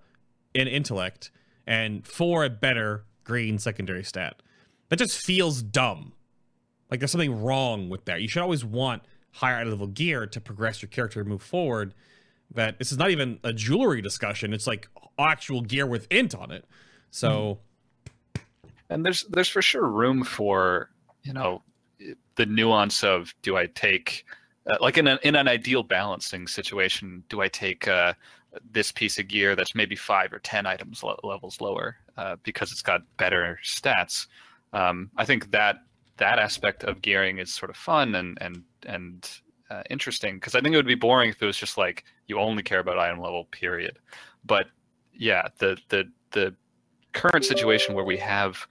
in 0.53 0.67
intellect 0.67 1.31
and 1.65 2.05
for 2.05 2.43
a 2.43 2.49
better 2.49 3.03
green 3.23 3.57
secondary 3.57 4.03
stat 4.03 4.41
that 4.89 4.97
just 4.97 5.17
feels 5.25 5.61
dumb 5.61 6.13
like 6.89 6.99
there's 6.99 7.11
something 7.11 7.43
wrong 7.43 7.89
with 7.89 8.05
that. 8.05 8.21
You 8.21 8.27
should 8.27 8.41
always 8.41 8.65
want 8.65 9.03
higher 9.33 9.65
level 9.65 9.87
gear 9.87 10.25
to 10.27 10.41
progress 10.41 10.81
your 10.81 10.89
character 10.89 11.19
and 11.19 11.29
move 11.29 11.43
forward. 11.43 11.93
That 12.53 12.79
this 12.79 12.91
is 12.91 12.97
not 12.97 13.11
even 13.11 13.39
a 13.43 13.53
jewelry 13.53 14.01
discussion. 14.01 14.53
It's 14.53 14.65
like 14.65 14.89
actual 15.19 15.61
gear 15.61 15.85
with 15.85 16.07
int 16.11 16.33
on 16.33 16.51
it. 16.51 16.65
So 17.11 17.59
and 18.89 19.05
there's 19.05 19.23
there's 19.25 19.49
for 19.49 19.61
sure 19.61 19.87
room 19.87 20.23
for 20.23 20.89
you 21.23 21.33
know 21.33 21.61
the 22.35 22.45
nuance 22.45 23.03
of 23.03 23.33
do 23.41 23.57
I 23.57 23.67
take 23.67 24.25
uh, 24.69 24.77
like 24.81 24.97
in 24.97 25.07
an 25.07 25.19
in 25.23 25.35
an 25.35 25.47
ideal 25.47 25.83
balancing 25.83 26.47
situation 26.47 27.23
do 27.29 27.41
I 27.41 27.47
take 27.47 27.87
uh, 27.87 28.13
this 28.71 28.91
piece 28.91 29.19
of 29.19 29.27
gear 29.27 29.55
that's 29.55 29.75
maybe 29.75 29.95
five 29.95 30.33
or 30.33 30.39
ten 30.39 30.65
items 30.65 31.03
le- 31.03 31.17
levels 31.23 31.61
lower 31.61 31.97
uh, 32.17 32.35
because 32.43 32.71
it's 32.71 32.81
got 32.81 33.01
better 33.17 33.59
stats. 33.63 34.27
Um, 34.73 35.11
I 35.17 35.25
think 35.25 35.51
that 35.51 35.77
that 36.17 36.39
aspect 36.39 36.83
of 36.83 37.01
gearing 37.01 37.37
is 37.37 37.53
sort 37.53 37.69
of 37.69 37.77
fun 37.77 38.15
and 38.15 38.37
and 38.41 38.63
and 38.85 39.29
uh, 39.69 39.83
interesting 39.89 40.35
because 40.35 40.55
I 40.55 40.61
think 40.61 40.73
it 40.73 40.77
would 40.77 40.85
be 40.87 40.95
boring 40.95 41.29
if 41.29 41.41
it 41.41 41.45
was 41.45 41.57
just 41.57 41.77
like 41.77 42.03
you 42.27 42.39
only 42.39 42.63
care 42.63 42.79
about 42.79 42.97
item 42.97 43.19
level 43.21 43.45
period. 43.51 43.99
But 44.45 44.67
yeah, 45.13 45.47
the 45.57 45.77
the 45.89 46.05
the 46.31 46.55
current 47.13 47.43
situation 47.45 47.95
where 47.95 48.05
we 48.05 48.17
have 48.17 48.65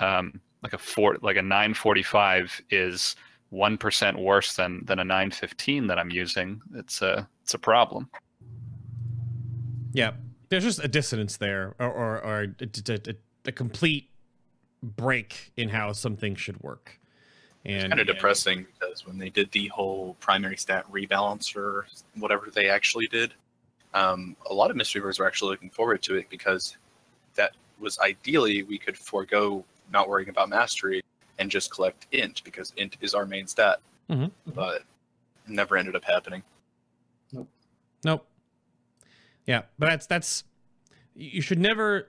um, 0.00 0.40
like 0.62 0.72
a 0.72 0.78
four 0.78 1.16
like 1.22 1.36
a 1.36 1.42
945 1.42 2.60
is 2.70 3.16
one 3.50 3.78
percent 3.78 4.18
worse 4.18 4.56
than 4.56 4.84
than 4.84 4.98
a 4.98 5.04
915 5.04 5.86
that 5.86 5.98
I'm 5.98 6.10
using. 6.10 6.60
It's 6.74 7.00
a 7.02 7.28
it's 7.42 7.54
a 7.54 7.58
problem. 7.58 8.10
yeah, 9.92 10.12
there's 10.48 10.64
just 10.64 10.82
a 10.84 10.88
dissonance 10.88 11.36
there, 11.36 11.74
or 11.78 11.86
or, 11.88 12.20
or 12.24 12.40
a, 12.42 12.64
a- 12.64 13.10
a- 13.10 13.14
a 13.48 13.52
complete 13.52 14.10
break 14.82 15.52
in 15.56 15.68
how 15.68 15.92
something 15.92 16.34
should 16.34 16.60
work. 16.62 16.98
And 17.66 17.90
kind 17.90 18.00
of 18.00 18.06
depressing 18.06 18.64
because 18.78 19.06
when 19.06 19.18
they 19.18 19.28
did 19.28 19.50
the 19.50 19.66
whole 19.68 20.16
primary 20.20 20.56
stat 20.56 20.84
rebalance 20.90 21.56
or 21.56 21.86
whatever 22.14 22.48
they 22.52 22.68
actually 22.68 23.08
did, 23.08 23.34
um, 23.92 24.36
a 24.48 24.54
lot 24.54 24.70
of 24.70 24.76
Mistweavers 24.76 25.18
were 25.18 25.26
actually 25.26 25.50
looking 25.50 25.70
forward 25.70 26.02
to 26.02 26.16
it 26.16 26.28
because 26.30 26.76
that 27.34 27.52
was 27.80 27.98
ideally 27.98 28.62
we 28.62 28.78
could 28.78 28.96
forego 28.96 29.64
not 29.92 30.08
worrying 30.08 30.28
about 30.28 30.48
mastery 30.48 31.02
and 31.38 31.50
just 31.50 31.70
collect 31.70 32.06
int 32.12 32.42
because 32.44 32.72
int 32.76 32.96
is 33.00 33.14
our 33.14 33.26
main 33.26 33.46
stat. 33.46 33.80
Mhm. 34.08 34.30
But 34.46 34.76
it 34.76 34.84
never 35.48 35.76
ended 35.76 35.96
up 35.96 36.04
happening. 36.04 36.42
Nope. 37.32 37.48
Nope. 38.04 38.26
Yeah, 39.46 39.62
but 39.78 39.86
that's 39.86 40.06
that's 40.06 40.44
you 41.14 41.40
should 41.40 41.58
never 41.58 42.08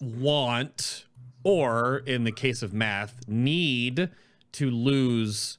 want 0.00 1.06
or 1.42 1.98
in 2.06 2.24
the 2.24 2.32
case 2.32 2.62
of 2.62 2.72
math 2.72 3.20
need 3.28 4.10
to 4.56 4.70
lose 4.70 5.58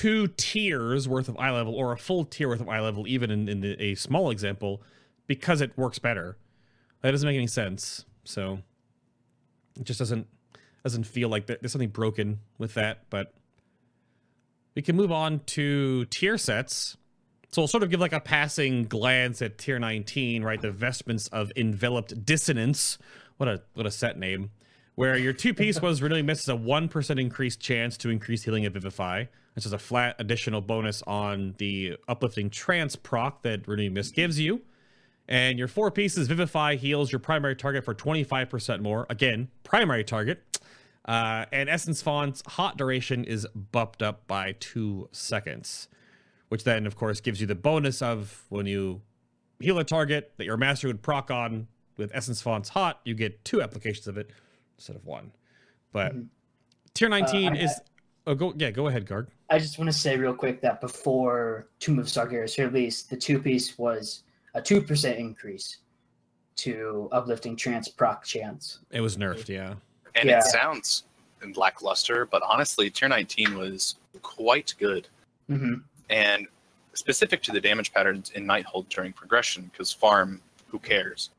two 0.00 0.28
tiers 0.28 1.08
worth 1.08 1.28
of 1.28 1.36
eye 1.38 1.50
level 1.50 1.74
or 1.74 1.92
a 1.92 1.98
full 1.98 2.24
tier 2.24 2.48
worth 2.48 2.60
of 2.60 2.68
eye 2.68 2.80
level 2.80 3.06
even 3.08 3.30
in, 3.30 3.48
in 3.48 3.60
the, 3.60 3.80
a 3.82 3.94
small 3.94 4.30
example 4.30 4.82
because 5.26 5.60
it 5.60 5.76
works 5.76 5.98
better 5.98 6.36
that 7.02 7.10
doesn't 7.10 7.26
make 7.26 7.36
any 7.36 7.46
sense 7.46 8.04
so 8.24 8.60
it 9.78 9.84
just 9.84 9.98
doesn't 9.98 10.26
doesn't 10.84 11.04
feel 11.04 11.28
like 11.28 11.46
there's 11.46 11.72
something 11.72 11.88
broken 11.88 12.38
with 12.56 12.74
that 12.74 13.04
but 13.10 13.34
we 14.74 14.82
can 14.82 14.96
move 14.96 15.10
on 15.10 15.40
to 15.40 16.04
tier 16.06 16.38
sets 16.38 16.96
so 17.52 17.62
we'll 17.62 17.68
sort 17.68 17.82
of 17.82 17.90
give 17.90 17.98
like 17.98 18.12
a 18.12 18.20
passing 18.20 18.84
glance 18.84 19.42
at 19.42 19.58
tier 19.58 19.78
19, 19.80 20.44
right? 20.44 20.60
The 20.60 20.70
vestments 20.70 21.26
of 21.28 21.50
enveloped 21.56 22.24
dissonance. 22.24 22.96
What 23.38 23.48
a 23.48 23.62
what 23.74 23.86
a 23.86 23.90
set 23.90 24.16
name. 24.16 24.50
Where 24.96 25.16
your 25.16 25.32
two 25.32 25.54
piece 25.54 25.80
was 25.80 26.02
really 26.02 26.22
misses 26.22 26.48
a 26.48 26.56
one 26.56 26.88
percent 26.88 27.18
increased 27.18 27.60
chance 27.60 27.96
to 27.98 28.10
increase 28.10 28.44
healing 28.44 28.64
at 28.64 28.72
Vivify, 28.72 29.26
which 29.54 29.64
is 29.64 29.72
a 29.72 29.78
flat 29.78 30.16
additional 30.18 30.60
bonus 30.60 31.02
on 31.02 31.54
the 31.58 31.96
uplifting 32.08 32.50
trance 32.50 32.96
proc 32.96 33.42
that 33.42 33.66
Renewing 33.66 33.94
Mist 33.94 34.14
gives 34.14 34.38
you. 34.38 34.62
And 35.28 35.58
your 35.58 35.68
four 35.68 35.90
pieces 35.90 36.26
Vivify 36.26 36.74
heals 36.74 37.12
your 37.12 37.20
primary 37.20 37.54
target 37.54 37.84
for 37.84 37.94
25% 37.94 38.80
more. 38.80 39.06
Again, 39.08 39.48
primary 39.62 40.02
target. 40.02 40.42
Uh, 41.04 41.46
and 41.52 41.68
Essence 41.68 42.02
Font's 42.02 42.42
hot 42.46 42.76
duration 42.76 43.24
is 43.24 43.46
bumped 43.54 44.02
up 44.02 44.26
by 44.26 44.56
two 44.58 45.08
seconds, 45.12 45.88
which 46.48 46.64
then, 46.64 46.84
of 46.84 46.96
course, 46.96 47.20
gives 47.20 47.40
you 47.40 47.46
the 47.46 47.54
bonus 47.54 48.02
of 48.02 48.44
when 48.48 48.66
you 48.66 49.02
heal 49.60 49.78
a 49.78 49.84
target 49.84 50.32
that 50.36 50.44
your 50.44 50.56
master 50.56 50.88
would 50.88 51.02
proc 51.02 51.30
on 51.30 51.68
with 51.96 52.10
Essence 52.14 52.42
Font's 52.42 52.70
hot, 52.70 53.00
you 53.04 53.14
get 53.14 53.44
two 53.44 53.62
applications 53.62 54.08
of 54.08 54.18
it 54.18 54.30
instead 54.80 54.96
of 54.96 55.04
one. 55.04 55.30
But 55.92 56.14
Mhm. 56.16 56.28
tier 56.94 57.08
19 57.10 57.52
I- 57.54 57.60
is. 57.60 57.80
Oh, 58.26 58.34
go 58.34 58.54
yeah, 58.56 58.70
go 58.70 58.88
ahead, 58.88 59.06
Garg. 59.06 59.28
I 59.50 59.58
just 59.58 59.78
want 59.78 59.90
to 59.92 59.96
say 59.96 60.16
real 60.16 60.34
quick 60.34 60.60
that 60.62 60.80
before 60.80 61.68
Tomb 61.80 61.98
of 61.98 62.06
Sargeras 62.06 62.56
release, 62.58 63.02
the 63.02 63.16
two 63.16 63.40
piece 63.40 63.76
was 63.78 64.24
a 64.54 64.62
two 64.62 64.80
percent 64.80 65.18
increase 65.18 65.78
to 66.56 67.08
uplifting 67.12 67.56
trance 67.56 67.88
proc 67.88 68.24
chance. 68.24 68.80
It 68.90 69.00
was 69.00 69.16
nerfed, 69.16 69.48
yeah. 69.48 69.74
And 70.14 70.28
Yeah. 70.28 70.38
it 70.38 70.44
sounds 70.44 71.04
lackluster, 71.56 72.26
but 72.26 72.42
honestly, 72.42 72.90
tier 72.90 73.08
19 73.08 73.56
was 73.56 73.96
quite 74.22 74.74
good. 74.78 75.08
hmm 75.46 75.74
And 76.10 76.46
specific 76.94 77.42
to 77.44 77.52
the 77.52 77.60
damage 77.60 77.92
patterns 77.92 78.30
in 78.30 78.44
Nighthold 78.44 78.88
during 78.88 79.12
progression, 79.12 79.64
because 79.72 79.92
farm, 79.92 80.42
who 80.68 80.78
cares? 80.78 81.30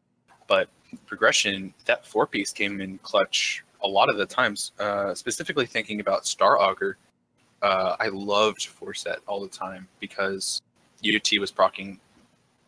But 0.48 0.70
progression, 1.06 1.74
that 1.86 2.06
four 2.06 2.28
piece 2.28 2.52
came 2.52 2.82
in 2.82 2.98
clutch 3.00 3.64
a 3.84 3.88
lot 3.88 4.10
of 4.10 4.18
the 4.18 4.26
times. 4.26 4.72
Uh, 4.80 5.14
specifically 5.14 5.66
thinking 5.66 6.00
about 6.00 6.26
Star 6.26 6.60
Augur, 6.60 6.98
uh, 7.62 7.96
I 8.00 8.08
loved 8.08 8.66
four 8.66 8.94
set 8.94 9.20
all 9.28 9.42
the 9.42 9.48
time 9.48 9.88
because 10.00 10.62
UT 11.04 11.30
was 11.40 11.52
procking. 11.52 12.00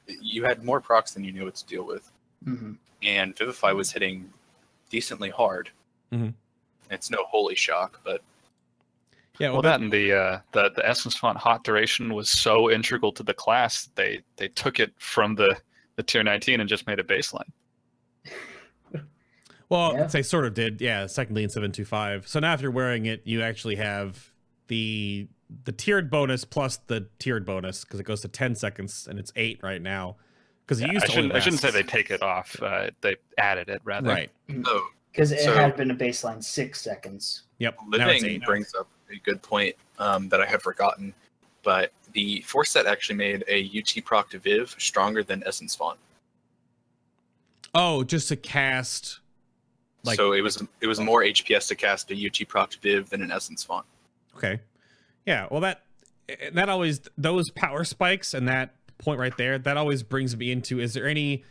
You 0.08 0.44
had 0.44 0.64
more 0.64 0.82
procs 0.82 1.14
than 1.14 1.24
you 1.24 1.32
knew 1.32 1.46
what 1.46 1.56
to 1.56 1.66
deal 1.66 1.86
with, 1.86 2.12
hmm 2.44 2.74
and 3.02 3.38
Vivify 3.38 3.74
was 3.74 3.92
hitting 3.92 4.32
decently 4.90 5.30
hard. 5.30 5.70
Mhm. 6.14 6.34
It's 6.90 7.10
no 7.10 7.26
holy 7.28 7.56
shock, 7.56 8.00
but 8.04 8.22
Yeah, 9.40 9.50
Well, 9.50 9.64
that 9.64 9.82
and 9.82 9.92
the 9.92 10.14
uh, 10.14 10.40
the 10.52 10.70
the 10.76 10.88
essence 10.88 11.16
font 11.16 11.38
hot 11.38 11.64
duration 11.64 12.14
was 12.14 12.30
so 12.30 12.70
integral 12.70 13.12
to 13.14 13.24
the 13.24 13.34
class. 13.34 13.90
They 13.96 14.22
they 14.38 14.48
took 14.48 14.80
it 14.80 14.94
from 15.00 15.36
the 15.36 15.60
the 15.96 16.04
tier 16.04 16.24
19 16.24 16.60
and 16.60 16.70
just 16.70 16.88
made 16.88 17.00
a 17.00 17.04
baseline. 17.04 17.50
Well, 19.70 19.94
Yeah. 19.94 20.04
they 20.08 20.22
sort 20.24 20.46
of 20.46 20.54
did. 20.54 20.82
Yeah, 20.82 21.08
secondly 21.08 21.44
in 21.44 21.50
725. 21.50 22.28
So 22.28 22.40
now 22.40 22.54
if 22.54 22.62
you're 22.62 22.72
wearing 22.72 23.06
it, 23.06 23.22
you 23.26 23.42
actually 23.42 23.76
have 23.76 24.32
the 24.68 25.28
the 25.66 25.72
tiered 25.72 26.10
bonus 26.10 26.46
plus 26.46 26.78
the 26.88 27.08
tiered 27.20 27.46
bonus 27.46 27.84
because 27.84 28.00
it 28.00 28.04
goes 28.06 28.22
to 28.22 28.28
10 28.28 28.56
seconds 28.56 29.08
and 29.08 29.20
it's 29.20 29.32
8 29.36 29.60
right 29.62 29.82
now. 29.82 30.16
Because 30.66 30.82
it 30.82 30.88
Yeah, 30.88 30.94
used 30.94 31.04
I 31.04 31.08
to 31.08 31.14
shouldn't 31.14 31.34
I 31.34 31.40
shouldn't 31.40 31.62
say 31.62 31.70
they 31.72 31.84
take 31.84 32.10
it 32.10 32.22
off. 32.24 32.60
Uh, 32.62 32.90
they 33.02 33.18
added 33.38 33.70
it 33.70 33.82
rather. 33.84 34.08
Right. 34.10 34.32
oh, 34.66 34.90
Because 35.12 35.32
it 35.32 35.42
So- 35.42 35.54
had 35.54 35.76
been 35.76 35.92
a 35.92 35.96
baseline 35.96 36.44
six 36.44 36.82
seconds. 36.82 37.44
Yep. 37.60 37.78
now 37.90 38.08
Living 38.08 38.40
brings 38.40 38.74
up 38.74 38.88
a 39.12 39.16
good 39.18 39.42
point 39.44 39.76
um, 40.00 40.28
that 40.30 40.42
I 40.42 40.46
had 40.48 40.62
forgotten, 40.64 41.14
but 41.62 41.92
the 42.14 42.42
force 42.42 42.72
set 42.72 42.88
actually 42.88 43.16
made 43.16 43.44
a 43.48 43.62
UT 43.64 44.02
proc 44.04 44.32
to 44.32 44.40
Viv 44.40 44.76
stronger 44.80 45.24
than 45.24 45.44
Essence 45.46 45.76
Font. 45.76 46.00
Oh, 47.76 48.04
just 48.04 48.28
to 48.30 48.36
cast 48.36 49.20
Like- 50.04 50.18
so 50.18 50.34
it 50.34 50.42
was 50.42 50.62
it 50.82 50.88
was 50.88 51.00
more 51.00 51.22
HPS 51.24 51.68
to 51.70 51.76
cast 51.76 52.12
a 52.12 52.16
UT 52.28 52.48
proc 52.48 52.72
to 52.72 52.80
Viv 52.80 53.10
than 53.10 53.22
an 53.22 53.32
Essence 53.32 53.64
Font. 53.64 53.86
Okay. 54.36 54.60
Yeah, 55.26 55.48
well 55.50 55.62
that 55.62 55.84
that 56.54 56.70
always 56.70 57.02
those 57.18 57.50
power 57.52 57.84
spikes 57.84 58.34
and 58.34 58.48
that 58.48 58.74
point 58.98 59.20
right 59.20 59.36
there, 59.38 59.58
that 59.58 59.78
always 59.78 60.04
brings 60.04 60.36
me 60.36 60.52
into 60.52 60.80
is 60.80 60.94
there 60.94 61.08
any 61.08 61.44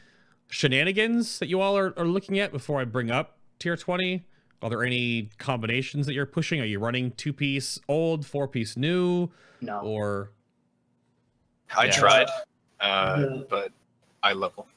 shenanigans 0.48 1.38
that 1.38 1.48
you 1.48 1.60
all 1.60 1.76
are, 1.76 1.94
are 1.98 2.04
looking 2.06 2.38
at 2.38 2.52
before 2.52 2.80
I 2.80 2.84
bring 2.84 3.10
up 3.10 3.38
tier 3.58 3.76
20? 3.76 4.22
Are 4.62 4.70
there 4.70 4.84
any 4.84 5.28
combinations 5.38 6.06
that 6.06 6.12
you're 6.12 6.26
pushing? 6.26 6.60
Are 6.60 6.64
you 6.64 6.78
running 6.78 7.10
two 7.12 7.32
piece 7.32 7.80
old, 7.88 8.24
four 8.26 8.46
piece 8.46 8.76
new, 8.76 9.28
No. 9.60 9.80
or 9.80 10.30
I 11.76 11.86
Yeah. 11.86 11.90
tried, 11.92 12.26
uh, 12.80 13.20
The- 13.20 13.46
but 13.48 13.72
I 14.22 14.34
level. 14.34 14.68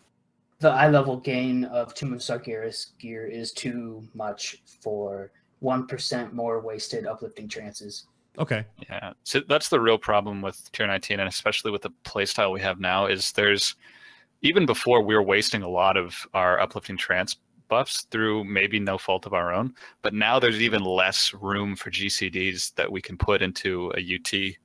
The 0.60 0.70
eye 0.70 0.90
level 0.90 1.18
gain 1.18 1.66
of 1.66 1.94
Tomb 1.94 2.14
of 2.14 2.20
Sargeras 2.20 2.98
gear 2.98 3.26
is 3.26 3.52
too 3.52 4.08
much 4.14 4.64
for 4.82 5.32
one 5.60 5.88
percent 5.88 6.34
more 6.34 6.60
wasted 6.60 7.06
uplifting 7.06 7.48
trances. 7.48 8.08
okay. 8.38 8.66
Yeah, 8.90 9.14
so 9.24 9.42
that's 9.48 9.70
the 9.70 9.80
real 9.80 9.98
problem 9.98 10.42
with 10.42 10.72
tier 10.72 10.88
19, 10.88 11.20
and 11.20 11.30
especially 11.30 11.72
with 11.72 11.82
the 11.82 11.92
playstyle 12.04 12.54
we 12.54 12.62
have 12.62 12.80
now. 12.80 13.08
Is 13.08 13.32
there's 13.32 13.76
even 14.42 14.66
before 14.66 15.02
we 15.02 15.16
were 15.16 15.24
wasting 15.24 15.64
a 15.64 15.70
lot 15.70 15.98
of 15.98 16.16
our 16.34 16.60
uplifting 16.60 16.98
trance 16.98 17.38
buffs 17.68 18.04
through 18.12 18.44
maybe 18.44 18.80
no 18.80 18.98
fault 18.98 19.26
of 19.26 19.34
our 19.34 19.54
own, 19.54 19.74
but 20.02 20.14
now 20.14 20.40
there's 20.40 20.62
even 20.62 20.84
less 20.84 21.34
room 21.34 21.76
for 21.76 21.90
GCDs 21.90 22.74
that 22.76 22.92
we 22.92 23.02
can 23.02 23.18
put 23.18 23.42
into 23.42 23.92
a 23.98 24.16
UT 24.16 24.56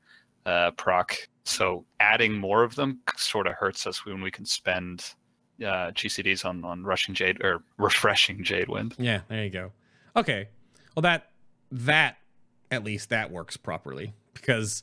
uh, 0.46 0.70
proc. 0.72 1.16
So 1.44 1.84
adding 1.98 2.34
more 2.34 2.62
of 2.62 2.74
them 2.74 3.00
sort 3.16 3.46
of 3.46 3.54
hurts 3.54 3.86
us 3.86 4.04
when 4.04 4.20
we 4.20 4.30
can 4.30 4.44
spend 4.44 5.14
uh, 5.62 5.90
GCDs 5.92 6.44
on 6.44 6.64
on 6.64 6.84
rushing 6.84 7.14
Jade 7.14 7.42
or 7.44 7.62
refreshing 7.78 8.42
Jade 8.44 8.68
Wind. 8.68 8.94
Yeah, 8.98 9.20
there 9.28 9.44
you 9.44 9.50
go. 9.50 9.72
Okay. 10.16 10.48
Well 10.94 11.02
that 11.02 11.30
that 11.72 12.16
at 12.70 12.84
least 12.84 13.10
that 13.10 13.30
works 13.30 13.56
properly 13.56 14.12
because 14.34 14.82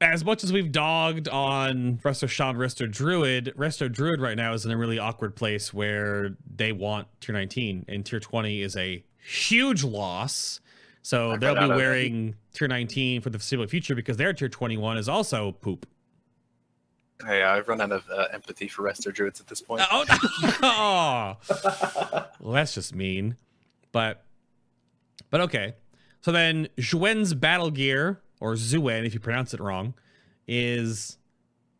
as 0.00 0.24
much 0.24 0.42
as 0.42 0.52
we've 0.52 0.72
dogged 0.72 1.28
on 1.28 1.98
Resto 1.98 2.28
Shaman, 2.28 2.56
Resto 2.56 2.90
Druid, 2.90 3.52
Resto 3.56 3.90
Druid 3.90 4.20
right 4.20 4.36
now 4.36 4.54
is 4.54 4.64
in 4.64 4.72
a 4.72 4.76
really 4.76 4.98
awkward 4.98 5.36
place 5.36 5.74
where 5.74 6.36
they 6.54 6.72
want 6.72 7.06
tier 7.20 7.34
19 7.34 7.84
and 7.86 8.04
tier 8.06 8.20
20 8.20 8.62
is 8.62 8.76
a 8.76 9.04
huge 9.18 9.84
loss. 9.84 10.60
So 11.02 11.36
they'll 11.36 11.54
be 11.54 11.60
out 11.60 11.70
of 11.70 11.70
it. 11.72 11.76
wearing 11.76 12.34
tier 12.54 12.68
19 12.68 13.20
for 13.20 13.30
the 13.30 13.38
foreseeable 13.38 13.66
future 13.66 13.94
because 13.94 14.16
their 14.16 14.32
tier 14.32 14.48
21 14.48 14.96
is 14.96 15.08
also 15.08 15.52
poop. 15.52 15.86
Hey, 17.26 17.42
I've 17.42 17.68
run 17.68 17.80
out 17.80 17.92
of 17.92 18.04
uh, 18.10 18.26
empathy 18.32 18.68
for 18.68 18.82
Resto 18.82 19.12
Druids 19.12 19.40
at 19.40 19.46
this 19.46 19.60
point. 19.60 19.82
Oh, 19.90 20.04
oh. 20.62 21.36
Well, 22.40 22.54
that's 22.54 22.74
just 22.74 22.94
mean. 22.94 23.36
But 23.92 24.24
but 25.30 25.40
okay. 25.42 25.74
So 26.22 26.32
then 26.32 26.68
Xuen's 26.78 27.34
battle 27.34 27.70
gear, 27.70 28.20
or 28.40 28.54
Zuen 28.54 29.04
if 29.06 29.14
you 29.14 29.20
pronounce 29.20 29.52
it 29.54 29.60
wrong, 29.60 29.94
is 30.48 31.18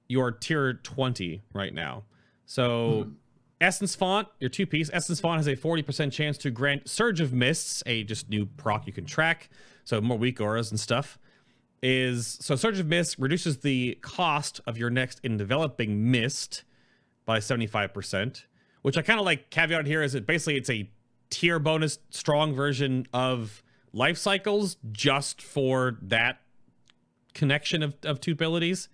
your 0.08 0.32
tier 0.32 0.74
20 0.74 1.42
right 1.52 1.72
now. 1.72 2.04
So 2.46 3.04
Hmm. 3.04 3.10
Essence 3.60 3.94
Font, 3.94 4.26
your 4.38 4.48
two 4.50 4.66
piece, 4.66 4.88
Essence 4.92 5.20
Font 5.20 5.38
has 5.38 5.46
a 5.46 5.54
40% 5.54 6.10
chance 6.12 6.38
to 6.38 6.50
grant 6.50 6.88
Surge 6.88 7.20
of 7.20 7.32
Mists, 7.32 7.82
a 7.84 8.04
just 8.04 8.30
new 8.30 8.46
proc 8.46 8.86
you 8.86 8.92
can 8.92 9.04
track. 9.04 9.50
So 9.84 10.00
more 10.00 10.16
weak 10.18 10.40
auras 10.40 10.70
and 10.70 10.80
stuff. 10.80 11.18
Is 11.82 12.38
so 12.42 12.56
Surge 12.56 12.78
of 12.78 12.86
Mist 12.86 13.16
reduces 13.18 13.58
the 13.58 13.98
cost 14.02 14.60
of 14.66 14.76
your 14.76 14.90
next 14.90 15.18
enveloping 15.24 16.10
mist 16.10 16.64
by 17.24 17.38
75%, 17.38 18.44
which 18.82 18.98
I 18.98 19.02
kind 19.02 19.18
of 19.18 19.24
like 19.24 19.48
caveat 19.48 19.86
here 19.86 20.02
is 20.02 20.14
it 20.14 20.26
basically 20.26 20.56
it's 20.56 20.68
a 20.68 20.90
tier 21.30 21.58
bonus 21.58 21.98
strong 22.10 22.54
version 22.54 23.06
of 23.14 23.62
life 23.92 24.18
cycles 24.18 24.76
just 24.92 25.40
for 25.40 25.98
that 26.02 26.40
connection 27.32 27.82
of, 27.82 27.94
of 28.04 28.20
two 28.20 28.32
abilities. 28.32 28.88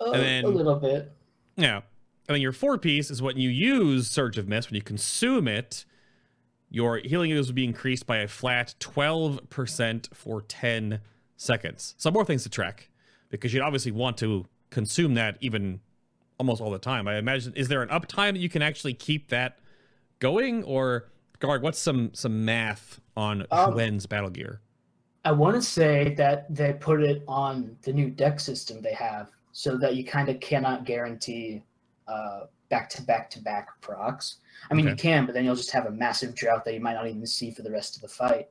Uh, 0.00 0.12
then- 0.12 0.44
a 0.44 0.48
little 0.48 0.76
bit. 0.76 1.12
Yeah. 1.56 1.82
And 2.28 2.34
then 2.34 2.40
your 2.40 2.52
four 2.52 2.76
piece 2.76 3.10
is 3.10 3.22
when 3.22 3.36
you 3.36 3.50
use 3.50 4.08
Surge 4.10 4.36
of 4.36 4.48
Mist, 4.48 4.70
when 4.70 4.74
you 4.74 4.82
consume 4.82 5.46
it, 5.46 5.84
your 6.70 6.98
healing 6.98 7.30
use 7.30 7.46
will 7.46 7.54
be 7.54 7.64
increased 7.64 8.04
by 8.04 8.16
a 8.18 8.26
flat 8.26 8.74
12% 8.80 10.12
for 10.12 10.42
10 10.42 11.00
seconds. 11.36 11.94
So 11.98 12.10
more 12.10 12.24
things 12.24 12.42
to 12.44 12.48
track 12.48 12.90
because 13.28 13.52
you'd 13.52 13.62
obviously 13.62 13.92
want 13.92 14.16
to 14.18 14.46
consume 14.70 15.14
that 15.14 15.36
even 15.40 15.80
almost 16.38 16.60
all 16.60 16.70
the 16.70 16.78
time. 16.78 17.08
I 17.08 17.16
imagine 17.16 17.52
is 17.54 17.68
there 17.68 17.82
an 17.82 17.88
uptime 17.88 18.32
that 18.32 18.40
you 18.40 18.48
can 18.48 18.62
actually 18.62 18.94
keep 18.94 19.28
that 19.28 19.58
going 20.18 20.64
or 20.64 21.08
guard 21.38 21.62
what's 21.62 21.78
some 21.78 22.12
some 22.14 22.44
math 22.44 23.00
on 23.16 23.46
Um, 23.50 23.76
battle 24.08 24.30
gear? 24.30 24.60
I 25.24 25.32
want 25.32 25.56
to 25.56 25.62
say 25.62 26.14
that 26.14 26.54
they 26.54 26.72
put 26.74 27.02
it 27.02 27.22
on 27.26 27.76
the 27.82 27.92
new 27.92 28.10
deck 28.10 28.38
system 28.38 28.80
they 28.80 28.94
have, 28.94 29.30
so 29.52 29.76
that 29.78 29.96
you 29.96 30.04
kind 30.04 30.28
of 30.28 30.38
cannot 30.40 30.84
guarantee 30.84 31.64
uh, 32.06 32.42
back 32.68 32.88
to 32.90 33.02
back 33.02 33.28
to 33.30 33.42
back 33.42 33.68
procs. 33.80 34.36
I 34.70 34.74
mean, 34.74 34.86
you 34.86 34.94
can, 34.94 35.26
but 35.26 35.34
then 35.34 35.44
you'll 35.44 35.56
just 35.56 35.72
have 35.72 35.86
a 35.86 35.90
massive 35.90 36.34
drought 36.34 36.64
that 36.64 36.74
you 36.74 36.80
might 36.80 36.94
not 36.94 37.08
even 37.08 37.26
see 37.26 37.50
for 37.50 37.62
the 37.62 37.70
rest 37.70 37.96
of 37.96 38.02
the 38.02 38.08
fight. 38.08 38.48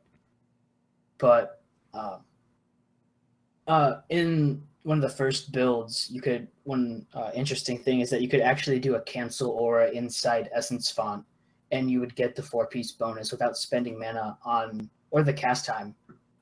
But 1.17 1.61
um, 1.93 2.19
uh, 3.67 4.01
in 4.09 4.61
one 4.83 4.97
of 4.97 5.01
the 5.01 5.09
first 5.09 5.51
builds, 5.51 6.09
you 6.11 6.21
could 6.21 6.47
one 6.63 7.05
uh, 7.13 7.31
interesting 7.33 7.79
thing 7.79 8.01
is 8.01 8.09
that 8.11 8.21
you 8.21 8.27
could 8.27 8.41
actually 8.41 8.79
do 8.79 8.95
a 8.95 9.01
cancel 9.01 9.51
aura 9.51 9.89
inside 9.89 10.49
Essence 10.53 10.91
Font, 10.91 11.25
and 11.71 11.89
you 11.89 11.99
would 11.99 12.15
get 12.15 12.35
the 12.35 12.43
four 12.43 12.67
piece 12.67 12.91
bonus 12.91 13.31
without 13.31 13.57
spending 13.57 13.97
mana 13.97 14.37
on 14.45 14.89
or 15.11 15.23
the 15.23 15.33
cast 15.33 15.65
time 15.65 15.95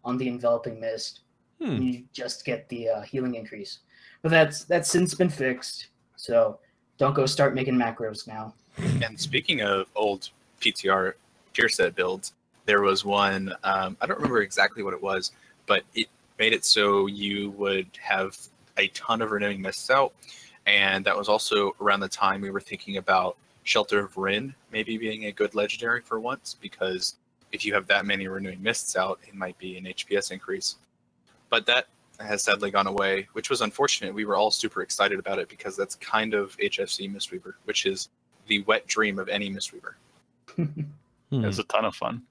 on 0.04 0.18
the 0.18 0.28
enveloping 0.28 0.80
mist. 0.80 1.22
Hmm. 1.62 1.72
And 1.72 1.86
you 1.86 2.04
just 2.12 2.44
get 2.44 2.68
the 2.70 2.90
uh, 2.90 3.02
healing 3.02 3.36
increase. 3.36 3.80
But 4.22 4.30
that's 4.30 4.66
that's 4.66 4.90
since 4.90 5.14
been 5.14 5.30
fixed. 5.30 5.88
So 6.18 6.60
don't 6.98 7.14
go 7.14 7.26
start 7.26 7.56
making 7.56 7.76
macros 7.76 8.28
now. 8.28 8.54
And 8.78 9.20
speaking 9.20 9.62
of 9.62 9.88
old 9.96 10.30
PTR 10.60 11.14
tier 11.54 11.70
set 11.70 11.96
builds, 11.96 12.34
there 12.66 12.82
was 12.82 13.06
one. 13.06 13.54
Um, 13.64 13.96
I 14.02 14.06
don't 14.06 14.18
remember 14.18 14.42
exactly 14.42 14.84
what 14.84 14.94
it 14.94 15.02
was, 15.02 15.32
but 15.66 15.84
it 15.96 16.08
made 16.40 16.54
it 16.54 16.66
so 16.66 17.08
you 17.08 17.52
would 17.52 17.88
have 18.02 18.38
a 18.78 18.88
ton 18.90 19.22
of 19.22 19.32
renewing 19.32 19.62
mists 19.62 19.90
out, 19.90 20.14
and 20.66 21.06
that 21.06 21.18
was 21.18 21.30
also 21.30 21.76
around 21.82 22.00
the 22.00 22.10
time 22.10 22.42
we 22.42 22.52
were 22.52 22.62
thinking 22.62 22.98
about 22.98 23.38
Shelter 23.64 24.00
of 24.00 24.18
Rin 24.18 24.54
maybe 24.72 24.98
being 24.98 25.26
a 25.26 25.32
good 25.32 25.56
legendary 25.56 26.02
for 26.02 26.20
once, 26.20 26.56
because 26.60 27.16
if 27.52 27.64
you 27.64 27.74
have 27.74 27.88
that 27.88 28.06
many 28.06 28.28
renewing 28.28 28.62
mists 28.62 28.96
out, 28.96 29.20
it 29.28 29.36
might 29.36 29.58
be 29.58 29.78
an 29.78 29.86
HPS 29.86 30.32
increase. 30.32 30.76
But 31.50 31.66
that 31.68 31.88
has 32.20 32.44
sadly 32.44 32.72
gone 32.72 32.88
away, 32.88 33.28
which 33.34 33.50
was 33.50 33.62
unfortunate. 33.62 34.14
We 34.14 34.26
were 34.26 34.36
all 34.36 34.52
super 34.52 34.82
excited 34.82 35.20
about 35.20 35.40
it 35.40 35.50
because 35.50 35.76
that's 35.76 35.96
kind 35.96 36.34
of 36.34 36.58
HFC 36.58 37.14
Mistweaver, 37.14 37.54
which 37.66 37.86
is 37.86 38.10
the 38.48 38.64
wet 38.64 38.86
dream 38.88 39.20
of 39.20 39.30
any 39.30 39.50
Mistweaver. 39.50 39.94
It 41.32 41.48
was 41.48 41.58
a 41.58 41.64
ton 41.64 41.84
of 41.84 41.96
fun. 41.96 42.22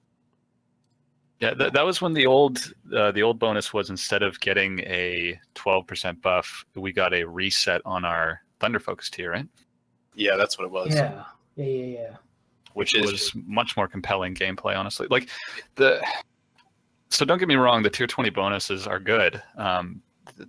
Yeah, 1.43 1.53
th- 1.53 1.73
that 1.73 1.85
was 1.85 2.01
when 2.01 2.13
the 2.13 2.25
old 2.25 2.73
uh, 2.95 3.11
the 3.11 3.21
old 3.23 3.39
bonus 3.39 3.73
was 3.73 3.89
instead 3.89 4.23
of 4.23 4.39
getting 4.39 4.79
a 4.81 5.39
twelve 5.53 5.85
percent 5.87 6.21
buff, 6.21 6.65
we 6.75 6.91
got 6.91 7.13
a 7.13 7.23
reset 7.25 7.81
on 7.85 8.05
our 8.05 8.41
Thunder 8.59 8.79
Focus 8.79 9.09
Tea, 9.09 9.25
right? 9.25 9.47
Yeah, 10.15 10.35
that's 10.37 10.57
what 10.57 10.65
it 10.65 10.71
was. 10.71 10.93
Yeah, 10.93 11.23
yeah, 11.55 11.65
yeah, 11.65 11.85
yeah. 11.85 12.15
Which 12.73 12.93
Which 12.93 13.03
is- 13.03 13.11
was 13.11 13.31
much 13.45 13.75
more 13.77 13.87
compelling 13.87 14.35
gameplay, 14.35 14.75
honestly. 14.77 15.07
Like 15.09 15.29
the 15.75 16.01
so 17.09 17.25
don't 17.25 17.37
get 17.37 17.47
me 17.47 17.55
wrong, 17.55 17.83
the 17.83 17.89
tier 17.89 18.07
twenty 18.07 18.29
bonuses 18.29 18.87
are 18.87 18.99
good. 18.99 19.41
Um, 19.57 20.01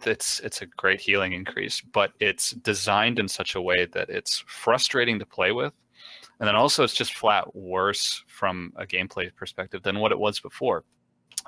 it's 0.07 0.41
it's 0.41 0.63
a 0.63 0.67
great 0.67 1.01
healing 1.01 1.33
increase, 1.33 1.81
but 1.81 2.13
it's 2.21 2.53
designed 2.53 3.19
in 3.19 3.29
such 3.29 3.55
a 3.55 3.61
way 3.61 3.87
that 3.87 4.09
it's 4.09 4.45
frustrating 4.47 5.19
to 5.19 5.27
play 5.27 5.53
with, 5.53 5.73
and 6.41 6.47
then 6.47 6.57
also 6.57 6.85
it's 6.85 6.95
just 6.95 7.15
flat 7.15 7.55
worse 7.55 8.23
from 8.27 8.73
a 8.77 8.87
gameplay 8.87 9.35
perspective 9.35 9.83
than 9.83 9.99
what 9.99 10.13
it 10.13 10.19
was 10.19 10.41
before. 10.41 10.85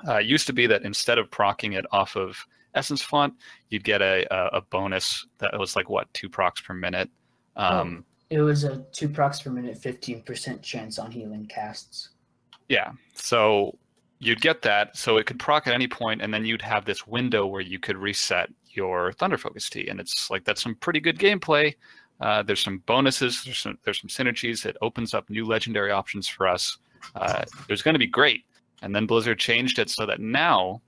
Uh, 0.07 0.15
it 0.15 0.25
used 0.25 0.47
to 0.47 0.53
be 0.53 0.67
that 0.67 0.83
instead 0.83 1.17
of 1.17 1.29
procking 1.31 1.73
it 1.73 1.85
off 1.91 2.15
of 2.15 2.37
Essence 2.75 3.01
Font, 3.01 3.33
you'd 3.69 3.83
get 3.83 4.01
a 4.01 4.25
a, 4.31 4.57
a 4.57 4.61
bonus 4.61 5.25
that 5.39 5.57
was 5.57 5.75
like 5.75 5.89
what 5.89 6.13
two 6.13 6.29
procs 6.29 6.61
per 6.61 6.73
minute. 6.73 7.09
Um, 7.55 8.05
It 8.29 8.41
was 8.41 8.65
a 8.65 8.85
two 8.91 9.09
procs 9.09 9.41
per 9.41 9.49
minute, 9.49 9.77
fifteen 9.77 10.21
percent 10.21 10.61
chance 10.61 10.99
on 10.99 11.11
healing 11.11 11.47
casts. 11.47 12.09
Yeah. 12.69 12.91
So 13.13 13.77
you'd 14.19 14.41
get 14.41 14.61
that. 14.63 14.97
So 14.97 15.17
it 15.17 15.25
could 15.25 15.39
proc 15.39 15.67
at 15.67 15.73
any 15.73 15.87
point, 15.87 16.21
and 16.21 16.33
then 16.33 16.45
you'd 16.45 16.61
have 16.61 16.85
this 16.85 17.07
window 17.07 17.47
where 17.47 17.61
you 17.61 17.79
could 17.79 17.97
reset 17.97 18.49
your 18.71 19.13
Thunder 19.13 19.37
Focus 19.37 19.69
Tea. 19.69 19.87
And 19.87 19.99
it's 19.99 20.29
like 20.29 20.43
that's 20.43 20.61
some 20.61 20.75
pretty 20.75 20.99
good 20.99 21.17
gameplay. 21.17 21.73
Uh, 22.19 22.43
there's 22.43 22.61
some 22.61 22.79
bonuses. 22.85 23.43
There's 23.43 23.59
some 23.59 23.77
there's 23.83 24.01
some 24.01 24.09
synergies. 24.09 24.65
It 24.65 24.77
opens 24.81 25.13
up 25.13 25.29
new 25.29 25.45
legendary 25.45 25.91
options 25.91 26.27
for 26.27 26.47
us. 26.47 26.77
Uh, 27.15 27.43
it 27.43 27.71
was 27.71 27.81
going 27.81 27.93
to 27.93 27.99
be 27.99 28.07
great. 28.07 28.43
And 28.81 28.95
then 28.95 29.05
Blizzard 29.05 29.39
changed 29.39 29.79
it 29.79 29.89
so 29.89 30.05
that 30.05 30.19
now 30.19 30.81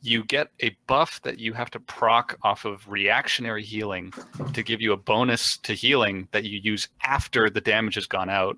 you 0.00 0.24
get 0.24 0.48
a 0.60 0.76
buff 0.86 1.20
that 1.22 1.38
you 1.38 1.52
have 1.52 1.70
to 1.70 1.80
proc 1.80 2.36
off 2.42 2.64
of 2.64 2.88
reactionary 2.88 3.62
healing 3.62 4.12
to 4.52 4.62
give 4.62 4.80
you 4.80 4.92
a 4.92 4.96
bonus 4.96 5.56
to 5.58 5.74
healing 5.74 6.28
that 6.32 6.44
you 6.44 6.58
use 6.62 6.88
after 7.02 7.50
the 7.50 7.60
damage 7.60 7.94
has 7.94 8.06
gone 8.06 8.30
out. 8.30 8.56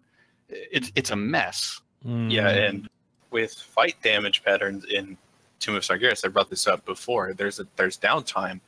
It's 0.48 0.92
it's 0.94 1.10
a 1.10 1.16
mess. 1.16 1.80
Hmm. 2.02 2.30
Yeah, 2.30 2.48
and 2.48 2.88
with 3.30 3.54
fight 3.54 3.96
damage 4.02 4.44
patterns 4.44 4.84
in 4.84 5.16
Tomb 5.58 5.76
of 5.76 5.82
Sargeras, 5.82 6.24
I 6.24 6.28
brought 6.28 6.50
this 6.50 6.66
up 6.66 6.84
before. 6.84 7.32
There's 7.32 7.58
a 7.58 7.66
there's 7.76 7.98
downtime, 7.98 8.60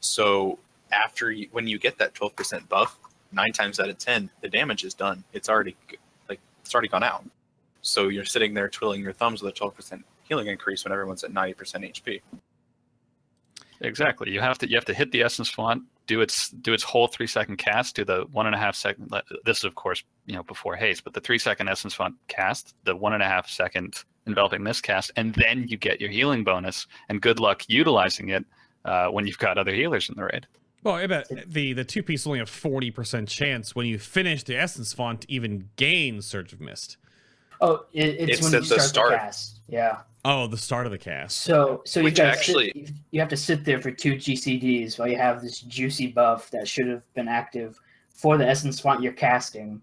so 0.00 0.58
after 0.92 1.30
you, 1.30 1.48
when 1.52 1.66
you 1.66 1.78
get 1.78 1.98
that 1.98 2.14
12% 2.14 2.68
buff, 2.68 2.98
nine 3.32 3.52
times 3.52 3.80
out 3.80 3.88
of 3.88 3.98
ten, 3.98 4.30
the 4.40 4.48
damage 4.48 4.84
is 4.84 4.94
done. 4.94 5.24
It's 5.32 5.48
already 5.48 5.76
like 6.28 6.40
it's 6.60 6.74
already 6.74 6.88
gone 6.88 7.02
out. 7.02 7.24
So 7.80 8.08
you're 8.08 8.24
sitting 8.24 8.54
there 8.54 8.68
twiddling 8.68 9.02
your 9.02 9.12
thumbs 9.12 9.42
with 9.42 9.54
a 9.54 9.60
12% 9.60 10.02
healing 10.22 10.46
increase 10.46 10.84
when 10.84 10.92
everyone's 10.92 11.24
at 11.24 11.32
90% 11.32 11.56
HP. 11.56 12.20
Exactly. 13.80 14.30
You 14.30 14.40
have 14.40 14.58
to 14.58 14.68
you 14.68 14.76
have 14.76 14.84
to 14.84 14.94
hit 14.94 15.10
the 15.10 15.22
essence 15.22 15.48
font, 15.48 15.82
do 16.06 16.20
its 16.20 16.50
do 16.50 16.72
its 16.72 16.84
whole 16.84 17.08
three 17.08 17.26
second 17.26 17.56
cast, 17.56 17.96
do 17.96 18.04
the 18.04 18.26
one 18.30 18.46
and 18.46 18.54
a 18.54 18.58
half 18.58 18.76
second. 18.76 19.12
This 19.44 19.58
is 19.58 19.64
of 19.64 19.74
course 19.74 20.04
you 20.26 20.36
know 20.36 20.44
before 20.44 20.76
haste, 20.76 21.02
but 21.02 21.14
the 21.14 21.20
three 21.20 21.38
second 21.38 21.68
essence 21.68 21.92
font 21.92 22.14
cast, 22.28 22.76
the 22.84 22.94
one 22.94 23.12
and 23.12 23.22
a 23.22 23.26
half 23.26 23.48
second 23.48 23.96
enveloping 24.28 24.62
mist 24.62 24.84
cast, 24.84 25.10
and 25.16 25.34
then 25.34 25.66
you 25.66 25.76
get 25.76 26.00
your 26.00 26.10
healing 26.10 26.44
bonus. 26.44 26.86
And 27.08 27.20
good 27.20 27.40
luck 27.40 27.64
utilizing 27.66 28.28
it 28.28 28.44
uh, 28.84 29.08
when 29.08 29.26
you've 29.26 29.38
got 29.38 29.58
other 29.58 29.74
healers 29.74 30.08
in 30.08 30.14
the 30.14 30.24
raid. 30.24 30.46
Well, 30.84 30.94
I 30.94 31.06
bet 31.06 31.28
the 31.46 31.72
the 31.74 31.84
two 31.84 32.02
piece 32.02 32.26
only 32.26 32.40
have 32.40 32.50
forty 32.50 32.90
percent 32.90 33.28
chance 33.28 33.74
when 33.74 33.86
you 33.86 33.98
finish 33.98 34.42
the 34.42 34.56
essence 34.56 34.92
font 34.92 35.22
to 35.22 35.32
even 35.32 35.68
gain 35.76 36.20
Surge 36.22 36.52
of 36.52 36.60
Mist. 36.60 36.96
Oh, 37.60 37.84
it, 37.92 38.16
it's, 38.18 38.32
It's 38.38 38.42
when 38.42 38.52
you 38.52 38.60
the 38.60 38.64
start, 38.66 38.80
start. 38.82 39.10
the 39.12 39.16
cast. 39.18 39.60
Yeah. 39.68 39.98
Oh, 40.24 40.46
the 40.48 40.56
start 40.56 40.86
of 40.86 40.92
the 40.92 40.98
cast. 40.98 41.38
So 41.42 41.82
so 41.84 42.00
you 42.00 42.04
Which 42.04 42.16
got 42.16 42.26
actually- 42.34 42.72
sit, 42.86 42.90
you 43.12 43.20
have 43.20 43.28
to 43.28 43.36
sit 43.36 43.64
there 43.64 43.80
for 43.80 43.90
two 43.92 44.14
GCDs 44.14 44.98
while 44.98 45.06
you 45.08 45.16
have 45.16 45.40
this 45.40 45.60
juicy 45.60 46.08
buff 46.08 46.50
that 46.50 46.66
should 46.66 46.88
have 46.88 47.02
been 47.14 47.28
active 47.28 47.80
for 48.10 48.36
the 48.36 48.46
essence 48.46 48.80
font 48.80 49.02
you're 49.02 49.12
casting. 49.12 49.80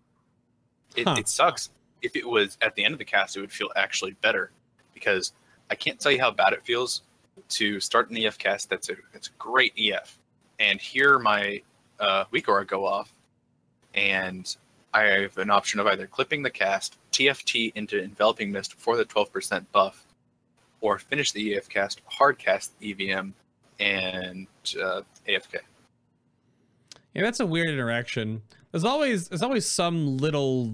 It, 0.98 1.08
Huh. 1.08 1.16
it 1.20 1.28
sucks. 1.30 1.70
If 2.02 2.16
it 2.18 2.28
was 2.28 2.58
at 2.62 2.76
the 2.76 2.84
end 2.84 2.94
of 2.94 3.00
the 3.00 3.06
cast, 3.06 3.38
it 3.38 3.42
would 3.42 3.52
feel 3.52 3.70
actually 3.78 4.12
better 4.22 4.52
because 4.94 5.32
I 5.70 5.76
can't 5.76 6.00
tell 6.00 6.12
you 6.12 6.20
how 6.20 6.32
bad 6.32 6.52
it 6.54 6.66
feels 6.66 7.04
to 7.50 7.80
start 7.80 8.10
an 8.10 8.18
EF 8.18 8.38
cast 8.38 8.70
that's 8.70 8.90
a 8.90 8.96
that's 9.14 9.28
a 9.30 9.32
great 9.38 9.72
EF 9.78 10.18
and 10.60 10.80
hear 10.80 11.20
my 11.20 11.62
uh, 12.00 12.26
weak 12.32 12.48
aura 12.48 12.66
go 12.66 12.86
off, 12.86 13.12
and 13.94 14.56
I 14.94 15.04
have 15.04 15.38
an 15.38 15.50
option 15.50 15.80
of 15.80 15.88
either 15.88 16.08
clipping 16.08 16.44
the 16.44 16.50
cast, 16.50 16.98
TFT 17.12 17.72
into 17.76 18.02
enveloping 18.02 18.52
mist 18.52 18.74
for 18.76 18.98
the 18.98 19.06
12% 19.06 19.66
buff, 19.72 20.06
or 20.82 20.98
finish 20.98 21.32
the 21.32 21.56
EF 21.56 21.70
cast, 21.70 22.02
hard 22.06 22.38
cast 22.38 22.72
EVM, 22.82 23.30
and 23.80 24.48
uh, 24.82 25.02
AFK. 25.28 25.58
Yeah, 27.14 27.24
that's 27.24 27.40
a 27.40 27.46
weird 27.46 27.70
interaction. 27.70 28.42
There's 28.72 28.84
always 28.84 29.30
there's 29.30 29.42
always 29.42 29.66
some 29.66 30.18
little 30.18 30.74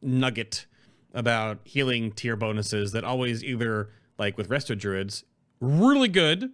nugget 0.00 0.66
about 1.14 1.58
healing 1.64 2.10
tier 2.12 2.36
bonuses 2.36 2.92
that 2.92 3.04
always 3.04 3.44
either 3.44 3.90
like 4.18 4.38
with 4.38 4.48
resto 4.48 4.76
druids 4.76 5.24
really 5.60 6.08
good 6.08 6.50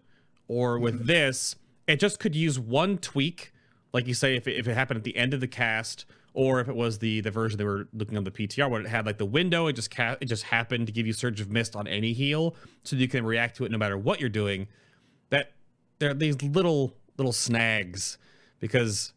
or 0.49 0.79
with 0.79 1.07
this 1.07 1.55
it 1.89 1.99
just 1.99 2.21
could 2.21 2.37
use 2.37 2.59
one 2.59 2.99
tweak 2.99 3.53
like 3.93 4.07
you 4.07 4.15
say 4.15 4.37
if 4.37 4.47
it, 4.47 4.57
if 4.57 4.69
it 4.69 4.75
happened 4.75 4.99
at 4.99 5.05
the 5.05 5.17
end 5.17 5.35
of 5.35 5.41
the 5.41 5.49
cast 5.49 6.05
or 6.35 6.61
if 6.61 6.69
it 6.69 6.77
was 6.77 6.99
the 6.99 7.21
the 7.23 7.31
version 7.31 7.59
they 7.59 7.65
were 7.65 7.89
looking 7.93 8.17
on 8.17 8.25
the 8.25 8.31
PTR 8.31 8.71
where 8.71 8.81
it 8.81 8.87
had 8.87 9.07
like 9.07 9.19
the 9.19 9.27
window 9.27 9.67
it 9.67 9.73
just 9.73 9.91
ca- 9.91 10.17
it 10.21 10.27
just 10.27 10.45
happened 10.45 10.87
to 10.87 10.93
give 10.93 11.07
you 11.07 11.13
surge 11.13 11.41
of 11.41 11.51
mist 11.51 11.75
on 11.75 11.89
any 11.89 12.13
heal 12.13 12.55
so 12.85 12.95
you 12.95 13.09
can 13.09 13.25
react 13.25 13.57
to 13.57 13.65
it 13.65 13.73
no 13.73 13.79
matter 13.79 13.99
what 13.99 14.21
you're 14.21 14.29
doing 14.29 14.69
that 15.31 15.53
there 15.99 16.11
are 16.11 16.15
these 16.15 16.41
little 16.43 16.95
little 17.17 17.33
snags 17.33 18.19
because 18.61 19.13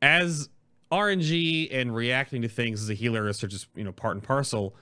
as 0.00 0.48
RNG 0.92 1.68
and 1.72 1.94
reacting 1.94 2.42
to 2.42 2.48
things 2.48 2.82
as 2.82 2.90
a 2.90 2.94
healer 2.94 3.28
is 3.28 3.38
just 3.38 3.66
you 3.74 3.84
know 3.84 3.92
part 3.92 4.14
and 4.14 4.22
parcel. 4.22 4.74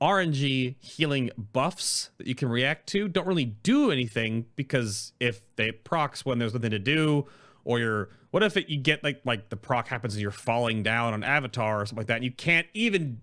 RNG 0.00 0.76
healing 0.80 1.30
buffs 1.52 2.10
that 2.18 2.26
you 2.26 2.34
can 2.34 2.48
react 2.48 2.86
to 2.88 3.08
don't 3.08 3.26
really 3.26 3.46
do 3.46 3.90
anything 3.90 4.44
because 4.54 5.12
if 5.20 5.40
they 5.56 5.72
procs 5.72 6.24
when 6.24 6.38
there's 6.38 6.52
nothing 6.52 6.70
to 6.70 6.78
do, 6.78 7.26
or 7.64 7.78
you're 7.78 8.08
what 8.30 8.42
if 8.42 8.56
it, 8.56 8.68
you 8.68 8.76
get 8.78 9.02
like 9.02 9.20
like 9.24 9.48
the 9.48 9.56
proc 9.56 9.88
happens 9.88 10.14
and 10.14 10.20
you're 10.20 10.30
falling 10.30 10.82
down 10.82 11.14
on 11.14 11.22
Avatar 11.24 11.80
or 11.80 11.86
something 11.86 11.98
like 12.00 12.06
that, 12.08 12.16
and 12.16 12.24
you 12.24 12.30
can't 12.30 12.66
even 12.74 13.20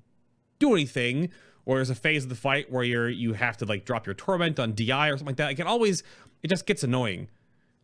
do 0.58 0.74
anything, 0.74 1.30
or 1.66 1.76
there's 1.78 1.92
a 1.92 1.96
phase 1.96 2.24
of 2.24 2.30
the 2.30 2.36
fight 2.36 2.72
where 2.72 2.84
you're 2.84 3.10
you 3.10 3.34
have 3.34 3.58
to 3.58 3.66
like 3.66 3.86
drop 3.86 4.08
your 4.08 4.16
torment 4.16 4.60
on 4.60 4.74
DI 4.74 5.10
or 5.10 5.12
something 5.12 5.28
like 5.28 5.36
that. 5.38 5.52
It 5.52 5.56
can 5.56 5.68
always 5.68 6.02
it 6.42 6.48
just 6.48 6.66
gets 6.66 6.84
annoying 6.84 7.30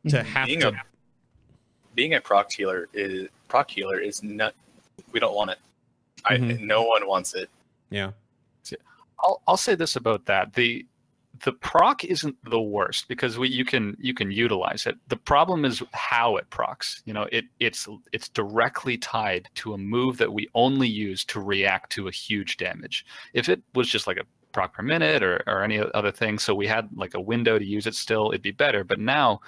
to 0.07 0.23
have 0.23 0.47
Being 0.47 0.59
to 0.61 0.69
a 0.69 0.73
being 1.93 2.13
a 2.15 2.21
proc 2.21 2.51
healer 2.51 2.87
is 2.93 3.29
proc 3.49 3.69
healer 3.69 3.99
is 3.99 4.23
not. 4.23 4.55
We 5.11 5.19
don't 5.19 5.35
want 5.35 5.51
it. 5.51 5.59
I 6.25 6.37
Mhm. 6.37 6.61
no 6.61 6.83
one 6.83 7.07
wants 7.07 7.35
it. 7.35 7.49
yeah. 7.91 8.11
I'll 9.19 9.41
I'll 9.47 9.57
say 9.57 9.75
this 9.75 9.95
about 9.95 10.25
that. 10.25 10.53
The 10.53 10.85
the 11.43 11.53
proc 11.53 12.03
isn't 12.03 12.35
the 12.49 12.61
worst 12.61 13.07
because 13.07 13.37
we 13.37 13.49
you 13.49 13.65
can 13.65 13.95
you 13.99 14.13
can 14.13 14.31
utilize 14.31 14.85
it. 14.85 14.95
The 15.07 15.17
problem 15.17 15.65
is 15.65 15.81
how 15.93 16.37
it 16.37 16.49
procs. 16.49 17.01
You 17.05 17.13
know, 17.13 17.27
it 17.31 17.45
it's 17.59 17.87
it's 18.11 18.29
directly 18.29 18.97
tied 18.97 19.47
to 19.55 19.73
a 19.73 19.77
move 19.77 20.17
that 20.17 20.33
we 20.33 20.49
only 20.53 20.87
use 20.87 21.23
to 21.25 21.39
react 21.39 21.91
to 21.93 22.07
a 22.07 22.11
huge 22.11 22.57
damage. 22.57 23.05
If 23.33 23.49
it 23.49 23.61
was 23.73 23.89
just 23.89 24.07
like 24.07 24.17
a 24.17 24.25
proc 24.51 24.73
per 24.73 24.83
minute 24.83 25.23
or, 25.23 25.43
or 25.47 25.63
any 25.63 25.79
other 25.93 26.11
thing, 26.11 26.39
so 26.39 26.53
we 26.55 26.67
had 26.67 26.89
like 26.95 27.13
a 27.13 27.21
window 27.21 27.57
to 27.59 27.65
use 27.65 27.87
it 27.87 27.95
still, 27.95 28.29
it'd 28.29 28.41
be 28.41 28.51
better. 28.51 28.83
But 28.83 28.99
now 28.99 29.39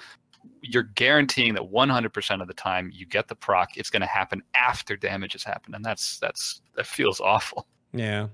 you're 0.61 0.83
guaranteeing 0.83 1.53
that 1.55 1.63
100% 1.63 2.41
of 2.41 2.47
the 2.47 2.53
time 2.53 2.91
you 2.93 3.05
get 3.05 3.27
the 3.27 3.35
proc, 3.35 3.77
it's 3.77 3.89
going 3.89 4.01
to 4.01 4.07
happen 4.07 4.41
after 4.55 4.95
damage 4.95 5.33
has 5.33 5.43
happened, 5.43 5.75
and 5.75 5.83
that's 5.83 6.19
that's 6.19 6.61
that 6.75 6.85
feels 6.85 7.19
awful. 7.19 7.67
Yeah. 7.93 8.27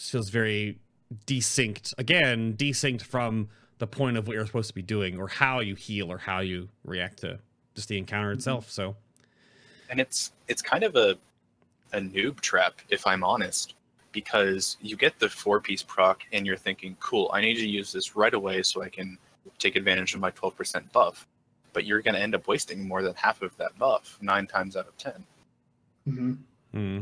This 0.00 0.08
feels 0.08 0.30
very 0.30 0.78
desynced. 1.26 1.92
Again, 1.98 2.54
desynced 2.54 3.02
from 3.02 3.50
the 3.76 3.86
point 3.86 4.16
of 4.16 4.26
what 4.26 4.34
you're 4.34 4.46
supposed 4.46 4.68
to 4.68 4.74
be 4.74 4.80
doing 4.80 5.20
or 5.20 5.28
how 5.28 5.60
you 5.60 5.74
heal 5.74 6.10
or 6.10 6.16
how 6.16 6.40
you 6.40 6.70
react 6.84 7.18
to 7.18 7.38
just 7.74 7.88
the 7.88 7.98
encounter 7.98 8.32
itself. 8.32 8.70
So, 8.70 8.96
and 9.90 10.00
it's 10.00 10.32
it's 10.48 10.62
kind 10.62 10.84
of 10.84 10.96
a 10.96 11.18
a 11.92 11.98
noob 12.00 12.38
trap 12.40 12.80
if 12.88 13.04
i'm 13.04 13.24
honest 13.24 13.74
because 14.12 14.78
you 14.80 14.96
get 14.96 15.18
the 15.18 15.28
four 15.28 15.60
piece 15.60 15.82
proc 15.82 16.22
and 16.32 16.46
you're 16.46 16.56
thinking, 16.56 16.96
cool, 16.98 17.30
I 17.34 17.42
need 17.42 17.56
to 17.56 17.68
use 17.68 17.92
this 17.92 18.16
right 18.16 18.32
away 18.32 18.62
so 18.62 18.82
I 18.82 18.88
can 18.88 19.18
take 19.58 19.76
advantage 19.76 20.14
of 20.14 20.20
my 20.20 20.30
12% 20.30 20.90
buff. 20.92 21.26
But 21.74 21.84
you're 21.84 22.00
going 22.00 22.14
to 22.14 22.20
end 22.20 22.34
up 22.34 22.48
wasting 22.48 22.88
more 22.88 23.02
than 23.02 23.14
half 23.14 23.42
of 23.42 23.56
that 23.58 23.78
buff 23.78 24.18
nine 24.20 24.46
times 24.46 24.76
out 24.76 24.88
of 24.88 24.96
10. 24.96 25.12
hmm 26.04 26.32
Hmm. 26.72 27.00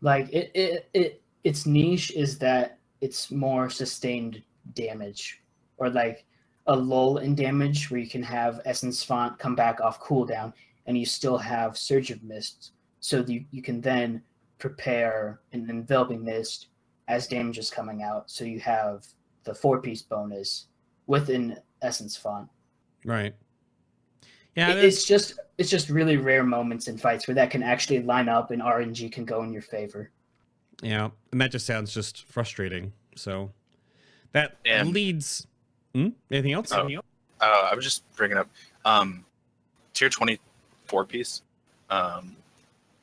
Like 0.00 0.32
it, 0.32 0.50
it, 0.54 0.88
it, 0.94 1.19
its 1.44 1.66
niche 1.66 2.10
is 2.12 2.38
that 2.38 2.78
it's 3.00 3.30
more 3.30 3.70
sustained 3.70 4.42
damage, 4.74 5.42
or 5.78 5.88
like 5.88 6.24
a 6.66 6.76
lull 6.76 7.18
in 7.18 7.34
damage 7.34 7.90
where 7.90 8.00
you 8.00 8.08
can 8.08 8.22
have 8.22 8.60
Essence 8.64 9.02
Font 9.02 9.38
come 9.38 9.54
back 9.54 9.80
off 9.80 10.00
cooldown, 10.00 10.52
and 10.86 10.96
you 10.98 11.06
still 11.06 11.38
have 11.38 11.76
Surge 11.78 12.10
of 12.10 12.22
Mist, 12.22 12.72
so 13.00 13.24
you 13.26 13.44
you 13.50 13.62
can 13.62 13.80
then 13.80 14.22
prepare 14.58 15.40
an 15.52 15.68
enveloping 15.70 16.22
mist 16.22 16.66
as 17.08 17.26
damage 17.26 17.58
is 17.58 17.70
coming 17.70 18.02
out, 18.02 18.30
so 18.30 18.44
you 18.44 18.60
have 18.60 19.06
the 19.44 19.54
four 19.54 19.80
piece 19.80 20.02
bonus 20.02 20.66
with 21.06 21.30
an 21.30 21.56
Essence 21.82 22.16
Font. 22.16 22.48
Right. 23.04 23.34
Yeah. 24.54 24.70
It- 24.70 24.84
it's 24.84 25.04
just 25.06 25.38
it's 25.56 25.70
just 25.70 25.88
really 25.88 26.16
rare 26.18 26.44
moments 26.44 26.88
in 26.88 26.98
fights 26.98 27.26
where 27.26 27.34
that 27.34 27.50
can 27.50 27.62
actually 27.62 28.02
line 28.02 28.28
up 28.28 28.50
and 28.50 28.60
RNG 28.62 29.10
can 29.10 29.24
go 29.24 29.42
in 29.42 29.52
your 29.52 29.62
favor. 29.62 30.10
Yeah, 30.82 31.10
and 31.32 31.40
that 31.40 31.50
just 31.50 31.66
sounds 31.66 31.92
just 31.92 32.24
frustrating. 32.24 32.92
So 33.16 33.50
that 34.32 34.56
And- 34.64 34.92
leads. 34.92 35.46
Hmm? 35.94 36.08
Anything 36.30 36.52
else? 36.52 36.70
Oh. 36.72 36.88
Uh, 37.40 37.68
I 37.70 37.74
was 37.74 37.84
just 37.84 38.02
bringing 38.16 38.36
up 38.38 38.48
um, 38.84 39.24
tier 39.94 40.08
24 40.08 41.04
piece 41.06 41.42
um, 41.88 42.36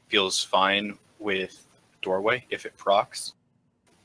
feels 0.08 0.44
fine 0.44 0.98
with 1.20 1.66
doorway 2.02 2.46
if 2.50 2.66
it 2.66 2.78
procs, 2.78 3.34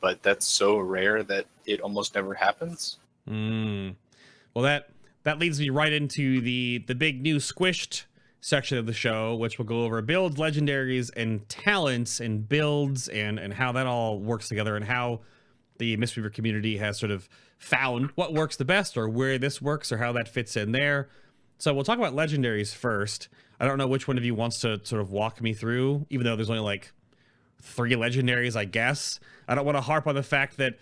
but 0.00 0.22
that's 0.22 0.46
so 0.46 0.78
rare 0.78 1.22
that 1.22 1.46
it 1.66 1.80
almost 1.80 2.14
never 2.14 2.34
happens. 2.34 2.98
Mm. 3.28 3.94
Well, 4.54 4.64
that 4.64 4.90
that 5.22 5.38
leads 5.38 5.60
me 5.60 5.70
right 5.70 5.92
into 5.92 6.40
the 6.40 6.78
the 6.86 6.94
big 6.94 7.22
new 7.22 7.36
squished 7.36 8.04
section 8.42 8.76
of 8.76 8.86
the 8.86 8.92
show, 8.92 9.34
which 9.36 9.56
will 9.56 9.64
go 9.64 9.84
over 9.84 10.02
builds, 10.02 10.36
legendaries, 10.36 11.10
and 11.16 11.48
talents, 11.48 12.20
and 12.20 12.46
builds, 12.46 13.08
and 13.08 13.38
and 13.38 13.54
how 13.54 13.72
that 13.72 13.86
all 13.86 14.18
works 14.18 14.48
together, 14.48 14.76
and 14.76 14.84
how 14.84 15.20
the 15.78 15.96
Mistweaver 15.96 16.32
community 16.32 16.76
has 16.76 16.98
sort 16.98 17.10
of 17.10 17.28
found 17.58 18.10
what 18.16 18.34
works 18.34 18.56
the 18.56 18.64
best, 18.64 18.98
or 18.98 19.08
where 19.08 19.38
this 19.38 19.62
works, 19.62 19.90
or 19.90 19.96
how 19.96 20.12
that 20.12 20.28
fits 20.28 20.56
in 20.56 20.72
there. 20.72 21.08
So 21.56 21.72
we'll 21.72 21.84
talk 21.84 21.98
about 21.98 22.14
legendaries 22.14 22.74
first. 22.74 23.28
I 23.58 23.66
don't 23.66 23.78
know 23.78 23.86
which 23.86 24.08
one 24.08 24.18
of 24.18 24.24
you 24.24 24.34
wants 24.34 24.60
to 24.60 24.80
sort 24.84 25.00
of 25.00 25.12
walk 25.12 25.40
me 25.40 25.54
through, 25.54 26.06
even 26.10 26.26
though 26.26 26.34
there's 26.34 26.50
only 26.50 26.62
like 26.62 26.92
three 27.62 27.92
legendaries, 27.92 28.56
I 28.56 28.64
guess. 28.64 29.20
I 29.46 29.54
don't 29.54 29.64
want 29.64 29.76
to 29.76 29.82
harp 29.82 30.08
on 30.08 30.16
the 30.16 30.22
fact 30.24 30.56
that 30.56 30.74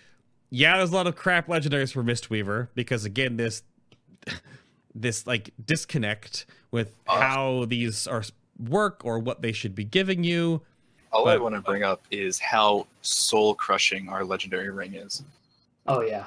yeah, 0.48 0.78
there's 0.78 0.90
a 0.90 0.94
lot 0.94 1.06
of 1.06 1.14
crap 1.14 1.46
legendaries 1.46 1.92
for 1.92 2.02
Mistweaver 2.02 2.68
because 2.74 3.04
again, 3.04 3.36
this 3.36 3.62
this 4.94 5.26
like 5.26 5.50
disconnect 5.64 6.46
with 6.70 6.94
Uh. 7.08 7.20
how 7.20 7.64
these 7.66 8.06
are 8.06 8.22
work 8.58 9.02
or 9.04 9.18
what 9.18 9.42
they 9.42 9.52
should 9.52 9.74
be 9.74 9.84
giving 9.84 10.24
you. 10.24 10.60
All 11.12 11.28
I 11.28 11.36
want 11.38 11.54
to 11.56 11.60
bring 11.60 11.82
up 11.82 12.02
is 12.10 12.38
how 12.38 12.86
soul 13.02 13.54
crushing 13.54 14.08
our 14.08 14.24
legendary 14.24 14.70
ring 14.70 14.94
is. 14.94 15.22
Oh 15.86 16.02
yeah. 16.02 16.26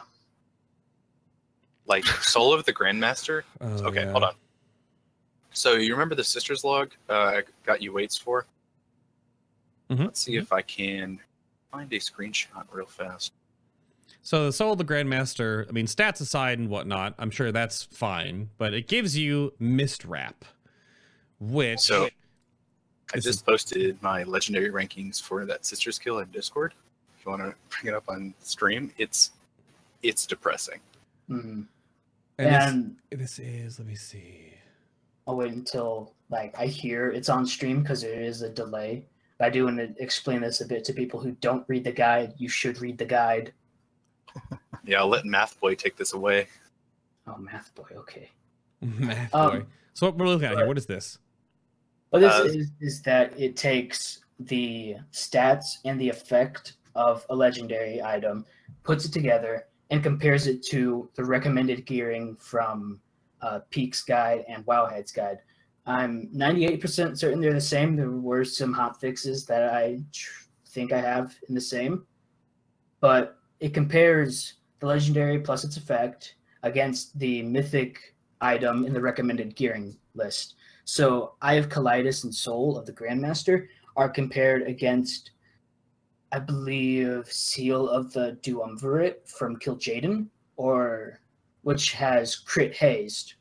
Like 1.86 2.06
Soul 2.06 2.54
of 2.54 2.66
the 2.66 2.74
Grandmaster. 2.74 3.44
Oh, 3.62 3.68
okay, 3.86 4.04
yeah. 4.04 4.12
hold 4.12 4.24
on. 4.24 4.34
So 5.52 5.74
you 5.74 5.94
remember 5.94 6.16
the 6.16 6.24
sisters 6.24 6.64
log 6.64 6.92
uh, 7.10 7.14
I 7.14 7.44
got 7.66 7.82
you 7.82 7.94
weights 7.94 8.18
for? 8.18 8.46
Mhm. 9.90 10.00
Let's 10.06 10.22
see 10.22 10.36
if 10.38 10.52
I 10.52 10.62
can 10.64 11.20
find 11.72 11.92
a 11.94 12.00
screenshot 12.00 12.66
real 12.72 12.86
fast. 12.86 13.32
So 14.26 14.46
the 14.46 14.54
Soul 14.54 14.72
of 14.72 14.78
the 14.78 14.86
Grandmaster, 14.86 15.68
I 15.68 15.72
mean, 15.74 15.86
stats 15.86 16.22
aside 16.22 16.58
and 16.58 16.70
whatnot, 16.70 17.14
I'm 17.20 17.30
sure 17.30 17.52
that's 17.52 17.84
fine, 17.84 18.50
but 18.58 18.74
it 18.74 18.88
gives 18.88 19.18
you 19.18 19.54
Mist 19.60 20.06
Wrap, 20.06 20.46
which 21.42 21.82
So 21.82 22.08
I 23.14 23.20
just 23.20 23.46
posted 23.46 24.02
my 24.02 24.24
legendary 24.24 24.72
rankings 24.72 25.22
for 25.22 25.46
that 25.46 25.66
sister 25.66 25.92
skill 25.92 26.20
in 26.20 26.32
Discord. 26.32 26.74
If 27.20 27.26
you 27.26 27.32
want 27.32 27.44
to 27.44 27.54
bring 27.70 27.94
it 27.94 27.96
up 27.96 28.06
on 28.08 28.34
stream, 28.40 28.94
it's 28.98 29.32
it's 30.02 30.26
depressing. 30.26 30.80
Mhm. 31.30 31.68
and, 32.38 32.48
And 32.48 32.96
this, 33.10 33.36
this 33.38 33.40
is 33.40 33.80
let 33.80 33.88
me 33.90 33.96
see. 33.96 34.54
I'll 35.28 35.36
wait 35.36 35.52
until 35.52 36.14
like 36.30 36.58
I 36.58 36.66
hear 36.66 37.10
it's 37.12 37.28
on 37.28 37.46
stream 37.46 37.82
because 37.82 38.02
there 38.02 38.22
is 38.22 38.42
a 38.42 38.50
delay. 38.50 39.06
But 39.38 39.48
I 39.48 39.50
do 39.50 39.66
want 39.66 39.78
to 39.78 39.94
explain 40.02 40.40
this 40.40 40.62
a 40.62 40.66
bit 40.66 40.86
to 40.86 40.94
people 40.94 41.20
who 41.20 41.32
don't 41.42 41.66
read 41.68 41.84
the 41.84 41.92
guide. 41.92 42.34
You 42.38 42.48
should 42.48 42.80
read 42.80 42.98
the 42.98 43.06
guide. 43.06 43.52
Yeah, 44.86 45.00
I'll 45.00 45.08
let 45.08 45.24
Math 45.26 45.58
Boy 45.62 45.76
take 45.76 45.96
this 45.96 46.12
away. 46.14 46.48
Oh, 47.26 47.38
math 47.38 47.74
boy. 47.74 47.88
Okay. 47.96 48.30
Math 48.82 49.34
Um, 49.34 49.50
boy. 49.60 49.66
So 49.94 50.08
what 50.08 50.18
we're 50.18 50.28
looking 50.28 50.48
at 50.50 50.58
here, 50.58 50.68
what 50.68 50.78
is 50.78 50.86
this? 50.86 51.20
What 52.10 52.20
this 52.20 52.34
Uh, 52.34 52.44
is 52.44 52.72
is 52.82 53.02
that 53.04 53.34
it 53.40 53.56
takes 53.56 54.26
the 54.40 54.98
stats 55.14 55.78
and 55.86 56.00
the 56.02 56.10
effect 56.10 56.74
of 56.96 57.26
a 57.30 57.36
legendary 57.36 58.02
item, 58.04 58.46
puts 58.84 59.06
it 59.06 59.14
together, 59.14 59.68
and 59.90 60.04
compares 60.04 60.48
it 60.48 60.62
to 60.64 61.10
the 61.16 61.24
recommended 61.24 61.86
gearing 61.86 62.36
from 62.36 63.00
uh, 63.42 63.60
Peak's 63.70 64.04
guide 64.04 64.44
and 64.50 64.66
Wowhead's 64.66 65.14
guide. 65.14 65.38
I'm 65.86 66.28
98% 66.36 67.18
certain 67.18 67.40
they're 67.40 67.54
the 67.54 67.62
same. 67.62 67.96
There 67.96 68.12
were 68.12 68.44
some 68.44 68.74
hot 68.74 69.00
fixes 69.00 69.46
that 69.46 69.74
I 69.74 70.02
tr- 70.12 70.44
think 70.68 70.92
I 70.92 71.00
have 71.00 71.36
in 71.48 71.56
the 71.56 71.62
same, 71.62 72.06
but 73.00 73.38
it 73.64 73.74
compares 73.74 74.56
the 74.82 74.86
legendary 74.86 75.40
plus 75.40 75.64
its 75.64 75.78
effect 75.78 76.36
against 76.64 77.18
the 77.18 77.42
mythic 77.44 78.14
item 78.42 78.86
in 78.86 78.94
the 78.94 79.00
recommended 79.00 79.56
gearing 79.56 79.98
list. 80.16 80.56
So 80.84 81.36
Eye 81.42 81.54
of 81.54 81.70
Collidus 81.70 82.26
and 82.26 82.36
Soul 82.36 82.78
of 82.78 82.86
the 82.86 82.92
Grandmaster 82.92 83.68
are 83.96 84.10
compared 84.10 84.64
against, 84.64 85.32
I 86.34 86.40
believe, 86.40 87.32
Seal 87.32 87.88
of 87.88 88.12
the 88.12 88.38
Duumvirate 88.42 89.26
from 89.30 89.56
Kil'jaeden, 89.56 90.28
or 90.58 91.22
which 91.62 91.94
has 91.94 92.36
crit 92.36 92.76
haste, 92.76 93.36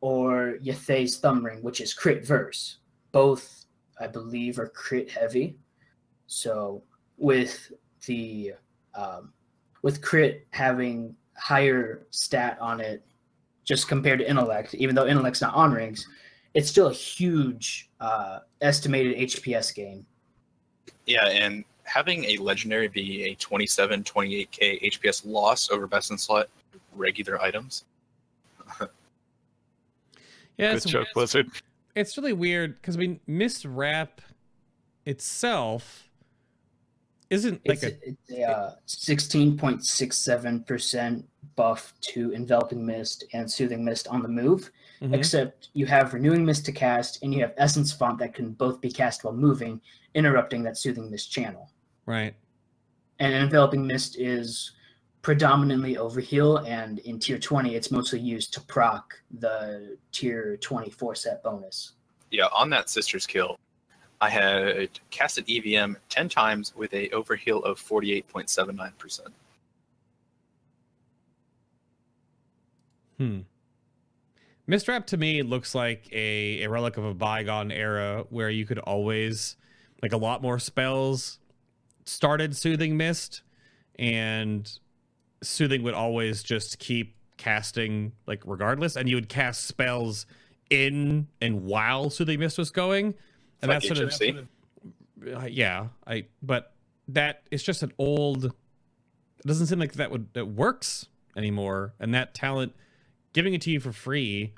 or 0.00 0.58
Yathay's 0.62 1.18
Thumb 1.18 1.44
Ring, 1.44 1.60
which 1.60 1.80
is 1.80 1.92
crit 1.92 2.24
verse. 2.24 2.78
Both, 3.10 3.64
I 3.98 4.06
believe, 4.06 4.60
are 4.60 4.68
crit 4.68 5.10
heavy. 5.10 5.56
So 6.28 6.84
with 7.16 7.72
the 8.06 8.52
um, 8.94 9.32
with 9.86 10.02
crit 10.02 10.44
having 10.50 11.14
higher 11.38 12.04
stat 12.10 12.58
on 12.60 12.80
it, 12.80 13.04
just 13.62 13.86
compared 13.86 14.18
to 14.18 14.28
intellect, 14.28 14.74
even 14.74 14.96
though 14.96 15.06
intellect's 15.06 15.40
not 15.40 15.54
on 15.54 15.70
rings, 15.70 16.08
it's 16.54 16.68
still 16.68 16.88
a 16.88 16.92
huge 16.92 17.88
uh, 18.00 18.40
estimated 18.60 19.16
HPS 19.16 19.72
gain. 19.72 20.04
Yeah, 21.06 21.28
and 21.28 21.64
having 21.84 22.24
a 22.24 22.36
legendary 22.38 22.88
be 22.88 23.26
a 23.26 23.36
27, 23.36 24.02
28k 24.02 24.90
HPS 24.90 25.22
loss 25.24 25.70
over 25.70 25.86
best 25.86 26.10
in 26.10 26.18
slot 26.18 26.48
regular 26.96 27.40
items. 27.40 27.84
Yeah, 30.58 30.70
Good 30.70 30.76
it's, 30.76 30.86
joke, 30.86 31.08
Blizzard. 31.12 31.50
it's 31.94 32.16
really 32.16 32.32
weird 32.32 32.80
because 32.80 32.96
I 32.96 33.00
mean, 33.00 33.20
Mist 33.26 33.66
Wrap 33.66 34.22
itself 35.04 36.05
isn't 37.30 37.66
like 37.66 37.82
It's, 37.82 37.84
a 37.84 38.08
it's 38.10 38.30
a 38.30 38.42
uh, 38.50 38.74
16.67% 38.86 41.24
buff 41.56 41.94
to 42.00 42.32
Enveloping 42.34 42.84
Mist 42.84 43.24
and 43.32 43.50
Soothing 43.50 43.82
Mist 43.84 44.06
on 44.08 44.22
the 44.22 44.28
move, 44.28 44.70
Mhm. 45.00 45.14
except 45.14 45.68
you 45.74 45.86
have 45.86 46.12
Renewing 46.14 46.44
Mist 46.44 46.64
to 46.66 46.72
cast, 46.72 47.22
and 47.22 47.32
you 47.34 47.40
have 47.40 47.54
Essence 47.56 47.92
Font 47.92 48.18
that 48.18 48.34
can 48.34 48.52
both 48.52 48.80
be 48.80 48.90
cast 48.90 49.24
while 49.24 49.34
moving, 49.34 49.80
interrupting 50.14 50.62
that 50.64 50.76
Soothing 50.76 51.10
Mist 51.10 51.30
channel. 51.30 51.70
right. 52.06 52.34
And 53.18 53.32
Enveloping 53.34 53.86
Mist 53.86 54.18
is 54.18 54.72
predominantly 55.22 55.96
overheal, 55.96 56.66
and 56.68 56.98
in 57.00 57.18
tier 57.18 57.38
20, 57.38 57.74
it's 57.74 57.90
mostly 57.90 58.20
used 58.20 58.52
to 58.54 58.60
proc 58.60 59.14
the 59.40 59.96
tier 60.12 60.56
24 60.58 61.14
set 61.14 61.42
bonus. 61.42 61.92
Yeah, 62.30 62.48
on 62.52 62.68
that 62.70 62.90
sister's 62.90 63.26
kill, 63.26 63.58
I 64.20 64.30
had 64.30 64.90
casted 65.10 65.44
EVM 65.48 65.94
10 66.08 66.28
times 66.28 66.74
with 66.74 66.92
a 66.94 67.08
overheal 67.10 67.62
of 67.64 67.78
48.79%. 67.78 69.20
Hmm. 73.18 73.40
Mistwrap 74.66 75.06
to 75.08 75.16
me 75.16 75.42
looks 75.42 75.74
like 75.74 76.08
a, 76.12 76.64
a 76.64 76.68
relic 76.68 76.96
of 76.96 77.04
a 77.04 77.14
bygone 77.14 77.70
era 77.70 78.24
where 78.30 78.50
you 78.50 78.66
could 78.66 78.78
always 78.80 79.56
like 80.02 80.12
a 80.12 80.16
lot 80.16 80.42
more 80.42 80.58
spells 80.58 81.38
started 82.04 82.56
soothing 82.56 82.96
mist 82.96 83.42
and 83.98 84.78
soothing 85.42 85.82
would 85.82 85.94
always 85.94 86.42
just 86.42 86.78
keep 86.78 87.14
casting 87.36 88.12
like 88.26 88.42
regardless 88.44 88.96
and 88.96 89.08
you 89.08 89.16
would 89.16 89.28
cast 89.28 89.66
spells 89.66 90.26
in 90.70 91.28
and 91.40 91.64
while 91.64 92.10
soothing 92.10 92.40
mist 92.40 92.58
was 92.58 92.70
going 92.70 93.14
and 93.62 93.68
Like 93.70 93.82
that's 93.82 93.88
sort 93.88 93.98
of 94.00 94.10
HFC? 94.10 94.46
uh, 95.34 95.46
yeah 95.46 95.86
i 96.06 96.26
but 96.42 96.74
that 97.08 97.42
it's 97.50 97.62
just 97.62 97.82
an 97.82 97.92
old. 97.98 98.46
It 98.46 99.46
doesn't 99.46 99.66
seem 99.66 99.78
like 99.78 99.92
that 99.94 100.10
would 100.10 100.32
that 100.34 100.46
works 100.46 101.06
anymore, 101.36 101.94
and 102.00 102.12
that 102.14 102.34
talent 102.34 102.74
giving 103.32 103.54
it 103.54 103.60
to 103.62 103.70
you 103.70 103.78
for 103.80 103.92
free. 103.92 104.54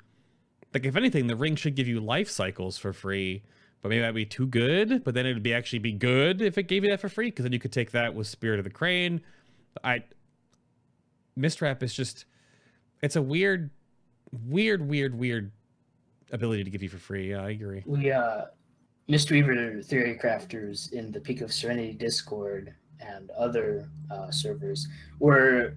Like 0.73 0.85
if 0.85 0.95
anything, 0.95 1.27
the 1.27 1.35
ring 1.35 1.55
should 1.55 1.75
give 1.75 1.87
you 1.87 1.99
life 1.99 2.29
cycles 2.29 2.77
for 2.77 2.91
free, 2.93 3.43
but 3.81 3.89
maybe 3.89 4.01
that'd 4.01 4.15
be 4.15 4.25
too 4.25 4.47
good. 4.47 5.03
But 5.03 5.13
then 5.13 5.25
it'd 5.27 5.43
be 5.43 5.53
actually 5.53 5.79
be 5.79 5.91
good 5.91 6.41
if 6.41 6.57
it 6.57 6.63
gave 6.63 6.83
you 6.83 6.89
that 6.89 6.99
for 6.99 7.09
free, 7.09 7.27
because 7.27 7.43
then 7.43 7.51
you 7.53 7.59
could 7.59 7.71
take 7.71 7.91
that 7.91 8.15
with 8.15 8.25
Spirit 8.27 8.59
of 8.59 8.63
the 8.63 8.71
Crane. 8.71 9.21
I 9.83 10.03
Mistwrap 11.37 11.83
is 11.83 11.93
just 11.93 12.25
it's 13.01 13.15
a 13.15 13.21
weird, 13.21 13.69
weird, 14.47 14.87
weird, 14.87 15.13
weird 15.15 15.51
ability 16.31 16.63
to 16.63 16.69
give 16.69 16.81
you 16.83 16.89
for 16.89 16.97
free. 16.97 17.29
Yeah, 17.31 17.43
I 17.43 17.49
agree. 17.51 17.83
We 17.85 18.11
uh 18.11 18.45
Mistweaver 19.09 19.83
theory 19.83 20.17
crafters 20.21 20.93
in 20.93 21.11
the 21.11 21.19
Peak 21.19 21.41
of 21.41 21.51
Serenity 21.51 21.93
Discord 21.93 22.75
and 22.99 23.31
other 23.31 23.89
uh, 24.11 24.29
servers 24.29 24.87
were 25.19 25.73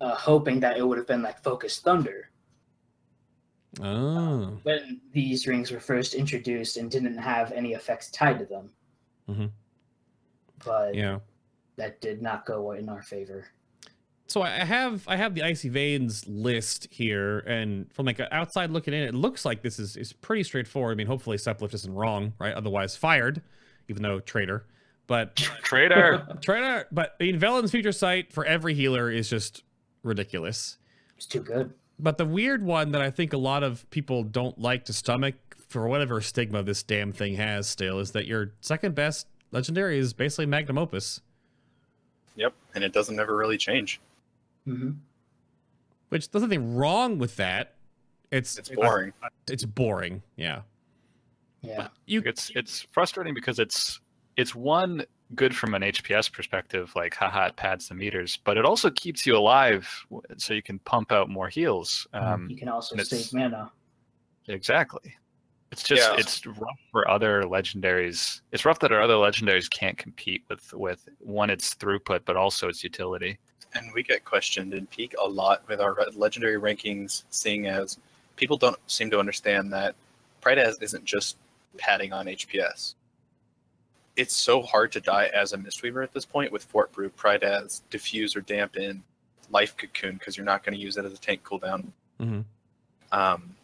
uh, 0.00 0.14
hoping 0.16 0.58
that 0.60 0.76
it 0.76 0.86
would 0.86 0.98
have 0.98 1.06
been 1.06 1.22
like 1.22 1.42
Focus 1.42 1.78
Thunder 1.78 2.28
Oh, 3.80 4.58
when 4.64 5.00
these 5.12 5.46
rings 5.46 5.70
were 5.70 5.80
first 5.80 6.12
introduced 6.12 6.76
and 6.76 6.90
didn't 6.90 7.16
have 7.16 7.52
any 7.52 7.72
effects 7.72 8.10
tied 8.10 8.38
to 8.40 8.44
them. 8.44 8.70
Mhm. 9.28 9.50
But 10.62 10.94
yeah. 10.94 11.20
that 11.76 12.00
did 12.02 12.20
not 12.20 12.44
go 12.44 12.72
in 12.72 12.90
our 12.90 13.02
favor. 13.02 13.46
So 14.28 14.42
I 14.42 14.60
I 14.62 14.64
have 14.64 15.04
I 15.08 15.16
have 15.16 15.34
the 15.34 15.42
icy 15.42 15.68
veins 15.68 16.26
list 16.26 16.88
here, 16.90 17.40
and 17.40 17.92
from 17.92 18.06
like 18.06 18.20
outside 18.30 18.70
looking 18.70 18.94
in, 18.94 19.02
it 19.02 19.14
looks 19.14 19.44
like 19.44 19.62
this 19.62 19.78
is 19.78 19.96
is 19.96 20.12
pretty 20.12 20.42
straightforward. 20.42 20.92
I 20.92 20.96
mean, 20.96 21.06
hopefully 21.06 21.36
Seplift 21.36 21.74
isn't 21.74 21.92
wrong, 21.94 22.32
right? 22.38 22.54
Otherwise, 22.54 22.96
fired, 22.96 23.42
even 23.88 24.02
though 24.02 24.20
traitor. 24.20 24.64
But 25.06 25.36
Traitor. 25.62 26.26
traitor. 26.40 26.86
But 26.92 27.16
I 27.20 27.24
mean, 27.24 27.38
Velen's 27.38 27.70
future 27.70 27.92
sight 27.92 28.32
for 28.32 28.44
every 28.44 28.74
healer 28.74 29.10
is 29.10 29.28
just 29.28 29.64
ridiculous. 30.02 30.78
It's 31.16 31.26
too 31.26 31.40
good. 31.40 31.74
But 31.98 32.18
the 32.18 32.24
weird 32.24 32.64
one 32.64 32.92
that 32.92 33.02
I 33.02 33.10
think 33.10 33.32
a 33.32 33.38
lot 33.38 33.62
of 33.62 33.88
people 33.90 34.22
don't 34.24 34.58
like 34.58 34.86
to 34.86 34.92
stomach 34.92 35.34
for 35.68 35.86
whatever 35.88 36.20
stigma 36.20 36.62
this 36.62 36.82
damn 36.82 37.12
thing 37.12 37.34
has 37.36 37.68
still 37.68 37.98
is 37.98 38.12
that 38.12 38.26
your 38.26 38.52
second 38.60 38.94
best 38.94 39.26
legendary 39.52 39.98
is 39.98 40.12
basically 40.12 40.46
magnum 40.46 40.78
opus, 40.78 41.20
Yep, 42.36 42.54
and 42.74 42.82
it 42.82 42.92
doesn't 42.92 43.18
ever 43.20 43.36
really 43.36 43.58
change. 43.58 44.00
Hmm 44.64 44.90
which 46.08 46.30
there's 46.30 46.42
nothing 46.42 46.74
wrong 46.76 47.16
with 47.18 47.36
that. 47.36 47.74
It's 48.30 48.58
It's 48.58 48.68
boring. 48.68 49.12
it's 49.48 49.64
boring. 49.64 50.22
Yeah. 50.36 50.60
Yeah. 51.62 51.88
You 52.06 52.22
it's 52.26 52.50
it's 52.54 52.86
frustrating 52.92 53.32
because 53.32 53.58
it's 53.58 53.98
it's 54.36 54.54
one 54.54 55.04
good 55.34 55.56
from 55.56 55.72
an 55.74 55.80
HPS 55.80 56.30
perspective, 56.30 56.92
like 56.94 57.14
haha, 57.14 57.46
it 57.46 57.56
pads 57.56 57.88
the 57.88 57.94
meters, 57.94 58.38
but 58.44 58.58
it 58.58 58.66
also 58.66 58.90
keeps 58.90 59.26
you 59.26 59.34
alive, 59.36 59.88
so 60.36 60.52
you 60.52 60.62
can 60.62 60.78
pump 60.80 61.12
out 61.12 61.30
more 61.30 61.48
heals. 61.48 62.06
Um, 62.12 62.46
You 62.50 62.56
can 62.58 62.68
also 62.68 62.94
save 62.98 63.32
mana. 63.32 63.72
Exactly. 64.48 65.14
It's 65.70 65.82
just 65.82 66.02
Yeah. 66.02 66.16
it's 66.18 66.44
rough 66.46 66.78
for 66.90 67.08
other 67.08 67.44
legendaries. 67.44 68.42
It's 68.52 68.66
rough 68.66 68.80
that 68.80 68.92
our 68.92 69.00
other 69.00 69.14
legendaries 69.14 69.70
can't 69.70 69.96
compete 69.96 70.42
with 70.50 70.74
with 70.74 71.08
one 71.20 71.48
its 71.48 71.74
throughput, 71.74 72.26
but 72.26 72.36
also 72.36 72.68
its 72.68 72.84
utility. 72.84 73.38
And 73.74 73.90
we 73.94 74.02
get 74.02 74.24
questioned 74.24 74.74
in 74.74 74.86
Peak 74.86 75.14
a 75.22 75.26
lot 75.26 75.62
with 75.68 75.80
our 75.80 75.96
legendary 76.14 76.60
rankings, 76.60 77.24
seeing 77.30 77.66
as 77.66 77.98
people 78.36 78.56
don't 78.56 78.76
seem 78.86 79.10
to 79.10 79.18
understand 79.18 79.72
that 79.72 79.94
Prydaz 80.42 80.82
isn't 80.82 81.04
just 81.04 81.36
padding 81.78 82.12
on 82.12 82.26
HPS. 82.26 82.94
It's 84.16 84.36
so 84.36 84.60
hard 84.60 84.92
to 84.92 85.00
die 85.00 85.30
as 85.34 85.52
a 85.54 85.58
Mistweaver 85.58 86.02
at 86.02 86.12
this 86.12 86.26
point 86.26 86.52
with 86.52 86.64
Fort 86.64 86.92
Brew, 86.92 87.08
Prydaz, 87.08 87.80
Diffuse 87.88 88.36
or 88.36 88.42
Dampen, 88.42 89.02
Life 89.50 89.76
Cocoon, 89.76 90.14
because 90.14 90.36
you're 90.36 90.44
not 90.44 90.64
going 90.64 90.74
to 90.74 90.80
use 90.80 90.98
it 90.98 91.04
as 91.06 91.14
a 91.14 91.18
tank 91.18 91.42
cooldown. 91.44 91.92
Mhm. 92.20 92.44
Um, 93.10 93.56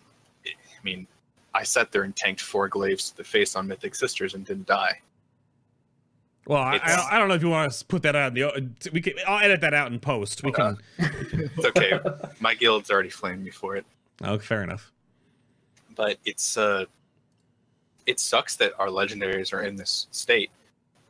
I 0.47 0.83
mean, 0.83 1.07
I 1.53 1.65
sat 1.65 1.93
there 1.93 2.05
and 2.05 2.17
tanked 2.17 2.41
four 2.41 2.69
glaives 2.69 3.11
to 3.11 3.17
the 3.17 3.25
face 3.25 3.57
on 3.57 3.67
Mythic 3.67 3.95
Sisters 3.95 4.35
and 4.35 4.47
didn't 4.47 4.67
die. 4.67 5.01
Well, 6.49 6.63
I, 6.63 6.81
I, 6.83 6.97
don't, 6.97 7.13
I 7.13 7.19
don't 7.19 7.29
know 7.29 7.35
if 7.35 7.43
you 7.43 7.51
want 7.51 7.71
to 7.71 7.85
put 7.85 8.03
that 8.03 8.17
out 8.17 8.29
in 8.29 8.35
the. 8.35 8.91
We 8.91 9.01
can. 9.03 9.13
I'll 9.27 9.39
edit 9.45 9.61
that 9.61 9.75
out 9.75 9.93
in 9.93 10.01
post. 10.01 10.43
We 10.43 10.51
can. 10.51 10.79
It's 10.99 11.65
okay. 11.67 12.01
My 12.41 12.55
guild's 12.55 12.91
already 12.91 13.11
flamed 13.11 13.45
me 13.45 13.51
for 13.51 13.77
it. 13.77 13.85
Oh, 14.23 14.39
fair 14.39 14.63
enough. 14.63 14.91
but 15.95 16.17
it's 16.25 16.57
uh 16.57 16.85
it 18.07 18.19
sucks 18.19 18.57
that 18.57 18.73
our 18.79 18.89
legendaries 18.89 19.53
are 19.53 19.63
in 19.63 19.77
this 19.77 20.07
state. 20.11 20.51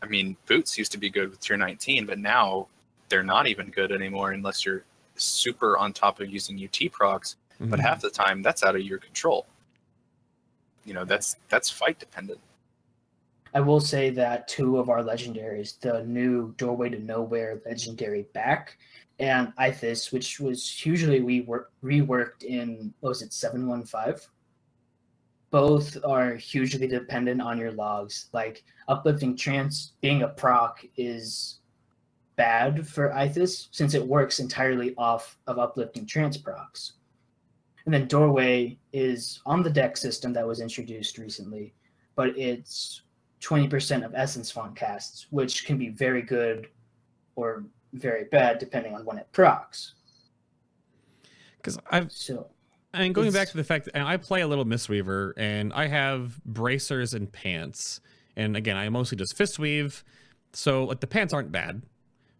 I 0.02 0.06
mean, 0.06 0.36
boots 0.46 0.76
used 0.76 0.90
to 0.92 0.98
be 0.98 1.08
good 1.10 1.30
with 1.30 1.38
tier 1.40 1.56
19, 1.56 2.04
but 2.06 2.18
now 2.18 2.66
they're 3.08 3.22
not 3.22 3.46
even 3.46 3.70
good 3.70 3.92
anymore 3.92 4.32
unless 4.32 4.66
you're 4.66 4.82
super 5.16 5.78
on 5.78 5.92
top 5.92 6.18
of 6.20 6.28
using 6.28 6.58
UT 6.62 6.90
procs. 6.90 7.36
But 7.60 7.78
Mhm. 7.78 7.82
half 7.82 8.00
the 8.00 8.10
time, 8.10 8.42
that's 8.42 8.62
out 8.64 8.74
of 8.74 8.82
your 8.82 8.98
control. 8.98 9.46
You 10.84 10.94
know, 10.94 11.04
that's 11.04 11.36
that's 11.48 11.70
fight 11.70 11.98
dependent. 12.00 12.40
I 13.54 13.60
will 13.60 13.80
say 13.80 14.10
that 14.10 14.48
two 14.48 14.78
of 14.78 14.90
our 14.90 15.02
legendaries, 15.02 15.78
the 15.80 16.04
new 16.04 16.54
Doorway 16.56 16.90
to 16.90 16.98
Nowhere 16.98 17.60
legendary 17.64 18.26
back, 18.34 18.76
and 19.18 19.52
Ei'thas, 19.56 20.12
which 20.12 20.38
was 20.38 20.70
hugely 20.70 21.20
we 21.20 21.46
reworked 21.82 22.44
in 22.44 22.92
what 23.00 23.10
was 23.10 23.22
it 23.22 23.32
seven 23.32 23.66
one 23.66 23.84
five. 23.84 24.26
Both 25.50 25.96
are 26.04 26.34
hugely 26.34 26.86
dependent 26.86 27.40
on 27.40 27.58
your 27.58 27.72
logs. 27.72 28.28
Like 28.32 28.64
uplifting 28.86 29.36
trance 29.36 29.94
being 30.02 30.22
a 30.22 30.28
proc 30.28 30.84
is 30.96 31.60
bad 32.36 32.86
for 32.86 33.10
Ei'thas 33.10 33.68
since 33.72 33.94
it 33.94 34.06
works 34.06 34.38
entirely 34.40 34.94
off 34.96 35.38
of 35.46 35.58
uplifting 35.58 36.06
trance 36.06 36.36
procs. 36.36 36.92
And 37.86 37.94
then 37.94 38.06
Doorway 38.06 38.78
is 38.92 39.40
on 39.46 39.62
the 39.62 39.70
deck 39.70 39.96
system 39.96 40.34
that 40.34 40.46
was 40.46 40.60
introduced 40.60 41.16
recently, 41.16 41.72
but 42.14 42.36
it's 42.38 43.02
20% 43.40 44.04
of 44.04 44.12
essence 44.14 44.50
font 44.50 44.74
casts, 44.74 45.26
which 45.30 45.64
can 45.64 45.78
be 45.78 45.88
very 45.88 46.22
good 46.22 46.68
or 47.36 47.64
very 47.92 48.24
bad 48.24 48.58
depending 48.58 48.94
on 48.94 49.04
when 49.04 49.18
it 49.18 49.28
procs. 49.32 49.94
Because 51.56 51.78
I've 51.90 52.12
So 52.12 52.48
and 52.94 53.14
going 53.14 53.32
back 53.32 53.48
to 53.48 53.56
the 53.56 53.64
fact 53.64 53.84
that 53.84 53.94
and 53.94 54.06
I 54.06 54.16
play 54.16 54.40
a 54.40 54.46
little 54.46 54.64
Mistweaver 54.64 55.32
and 55.36 55.72
I 55.72 55.86
have 55.86 56.42
bracers 56.44 57.14
and 57.14 57.30
pants. 57.30 58.00
And 58.36 58.56
again, 58.56 58.76
I 58.76 58.88
mostly 58.88 59.16
just 59.16 59.36
fist 59.36 59.58
weave. 59.58 60.04
So 60.52 60.84
like 60.84 61.00
the 61.00 61.06
pants 61.06 61.34
aren't 61.34 61.52
bad 61.52 61.82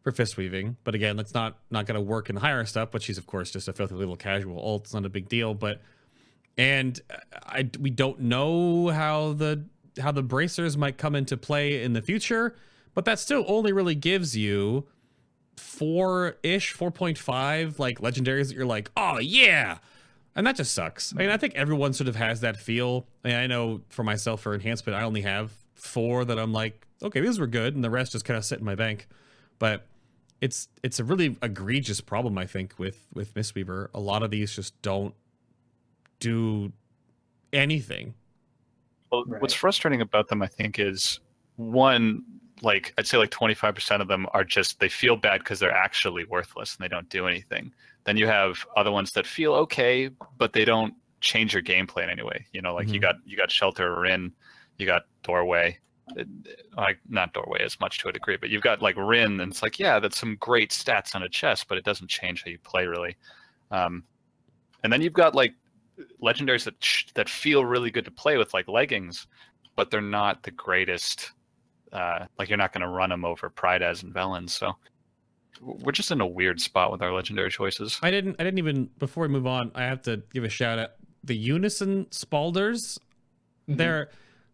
for 0.02 0.12
fist 0.12 0.36
weaving, 0.36 0.76
but 0.84 0.94
again, 0.94 1.16
that's 1.16 1.34
not 1.34 1.58
not 1.70 1.86
gonna 1.86 2.00
work 2.00 2.30
in 2.30 2.36
higher 2.36 2.64
stuff. 2.64 2.90
But 2.90 3.02
she's 3.02 3.18
of 3.18 3.26
course 3.26 3.50
just 3.50 3.68
a 3.68 3.72
filthy 3.72 3.94
little 3.94 4.16
casual 4.16 4.58
ult. 4.58 4.84
It's 4.84 4.94
not 4.94 5.04
a 5.04 5.10
big 5.10 5.28
deal. 5.28 5.54
But 5.54 5.80
and 6.56 6.98
I 7.44 7.68
we 7.78 7.90
don't 7.90 8.20
know 8.20 8.88
how 8.88 9.34
the 9.34 9.64
how 10.00 10.12
the 10.12 10.22
bracers 10.22 10.76
might 10.76 10.98
come 10.98 11.14
into 11.14 11.36
play 11.36 11.82
in 11.82 11.92
the 11.92 12.02
future, 12.02 12.56
but 12.94 13.04
that 13.04 13.18
still 13.18 13.44
only 13.48 13.72
really 13.72 13.94
gives 13.94 14.36
you 14.36 14.86
four 15.56 16.36
ish, 16.42 16.72
four 16.72 16.90
point 16.90 17.18
five 17.18 17.78
like 17.78 18.00
legendaries 18.00 18.48
that 18.48 18.56
you're 18.56 18.66
like, 18.66 18.90
oh 18.96 19.18
yeah. 19.18 19.78
And 20.34 20.46
that 20.46 20.56
just 20.56 20.72
sucks. 20.72 21.12
I 21.12 21.18
mean, 21.18 21.30
I 21.30 21.36
think 21.36 21.54
everyone 21.56 21.92
sort 21.92 22.06
of 22.06 22.14
has 22.16 22.42
that 22.42 22.56
feel. 22.56 23.06
I, 23.24 23.28
mean, 23.28 23.36
I 23.36 23.46
know 23.48 23.80
for 23.88 24.04
myself 24.04 24.40
for 24.40 24.54
enhancement, 24.54 24.96
I 24.96 25.02
only 25.02 25.22
have 25.22 25.50
four 25.74 26.24
that 26.24 26.38
I'm 26.38 26.52
like, 26.52 26.86
okay, 27.02 27.20
these 27.20 27.40
were 27.40 27.48
good, 27.48 27.74
and 27.74 27.82
the 27.82 27.90
rest 27.90 28.12
just 28.12 28.24
kind 28.24 28.38
of 28.38 28.44
sit 28.44 28.60
in 28.60 28.64
my 28.64 28.76
bank. 28.76 29.08
But 29.58 29.86
it's 30.40 30.68
it's 30.82 31.00
a 31.00 31.04
really 31.04 31.36
egregious 31.42 32.00
problem, 32.00 32.38
I 32.38 32.46
think, 32.46 32.78
with 32.78 33.06
with 33.12 33.34
Mistweaver. 33.34 33.88
A 33.94 34.00
lot 34.00 34.22
of 34.22 34.30
these 34.30 34.54
just 34.54 34.80
don't 34.82 35.14
do 36.20 36.72
anything. 37.52 38.14
Well, 39.10 39.24
Right. 39.26 39.40
what's 39.40 39.54
frustrating 39.54 40.00
about 40.00 40.28
them, 40.28 40.42
I 40.42 40.46
think, 40.46 40.78
is 40.78 41.20
one, 41.56 42.22
like 42.62 42.92
I'd 42.98 43.06
say, 43.06 43.16
like 43.18 43.30
twenty 43.30 43.54
five 43.54 43.74
percent 43.74 44.02
of 44.02 44.08
them 44.08 44.26
are 44.32 44.44
just 44.44 44.80
they 44.80 44.88
feel 44.88 45.16
bad 45.16 45.40
because 45.40 45.58
they're 45.60 45.74
actually 45.74 46.24
worthless 46.24 46.76
and 46.76 46.84
they 46.84 46.88
don't 46.88 47.08
do 47.08 47.26
anything. 47.26 47.72
Then 48.04 48.16
you 48.16 48.26
have 48.26 48.64
other 48.76 48.90
ones 48.90 49.12
that 49.12 49.26
feel 49.26 49.54
okay, 49.54 50.10
but 50.38 50.52
they 50.52 50.64
don't 50.64 50.94
change 51.20 51.52
your 51.52 51.62
gameplay 51.62 52.04
in 52.04 52.10
any 52.10 52.22
way. 52.22 52.46
You 52.52 52.62
know, 52.62 52.74
like 52.74 52.88
you 52.88 52.98
Mhm. 52.98 53.02
got 53.02 53.16
you 53.24 53.36
got 53.36 53.50
shelter 53.50 54.00
Rin, 54.00 54.32
you 54.78 54.86
got 54.86 55.02
doorway, 55.22 55.78
uh, 56.18 56.24
like 56.76 56.98
not 57.08 57.32
doorway 57.32 57.62
as 57.62 57.78
much 57.80 57.98
to 57.98 58.08
a 58.08 58.12
degree, 58.12 58.36
but 58.36 58.50
you've 58.50 58.62
got 58.62 58.82
like 58.82 58.96
Rin, 58.96 59.40
and 59.40 59.52
it's 59.52 59.62
like 59.62 59.78
yeah, 59.78 59.98
that's 59.98 60.18
some 60.18 60.36
great 60.36 60.70
stats 60.70 61.14
on 61.14 61.22
a 61.22 61.28
chest, 61.28 61.66
but 61.68 61.78
it 61.78 61.84
doesn't 61.84 62.08
change 62.08 62.44
how 62.44 62.50
you 62.50 62.58
play 62.58 62.86
really. 62.86 63.16
Um, 63.70 64.04
and 64.82 64.92
then 64.92 65.00
you've 65.02 65.12
got 65.12 65.34
like 65.34 65.54
legendaries 66.22 66.64
that 66.64 66.74
sh- 66.82 67.06
that 67.14 67.28
feel 67.28 67.64
really 67.64 67.90
good 67.90 68.04
to 68.04 68.10
play 68.10 68.36
with, 68.36 68.54
like 68.54 68.68
leggings, 68.68 69.26
but 69.76 69.90
they're 69.90 70.00
not 70.00 70.42
the 70.42 70.50
greatest. 70.50 71.32
Uh, 71.92 72.26
like 72.38 72.48
you're 72.50 72.58
not 72.58 72.72
going 72.72 72.82
to 72.82 72.88
run 72.88 73.08
them 73.10 73.24
over 73.24 73.48
Prydaz 73.48 74.02
and 74.02 74.12
Velen, 74.12 74.48
so 74.48 74.72
we're 75.60 75.92
just 75.92 76.10
in 76.10 76.20
a 76.20 76.26
weird 76.26 76.60
spot 76.60 76.92
with 76.92 77.00
our 77.02 77.12
legendary 77.12 77.50
choices. 77.50 77.98
I 78.02 78.10
didn't 78.10 78.36
I 78.38 78.44
didn't 78.44 78.58
even 78.58 78.90
before 78.98 79.22
we 79.22 79.28
move 79.28 79.46
on, 79.46 79.72
I 79.74 79.84
have 79.84 80.02
to 80.02 80.22
give 80.32 80.44
a 80.44 80.48
shout 80.48 80.78
out. 80.78 80.90
The 81.24 81.36
Unison 81.36 82.06
Spaulders, 82.12 82.98
mhm. 83.68 83.76
they're 83.78 84.10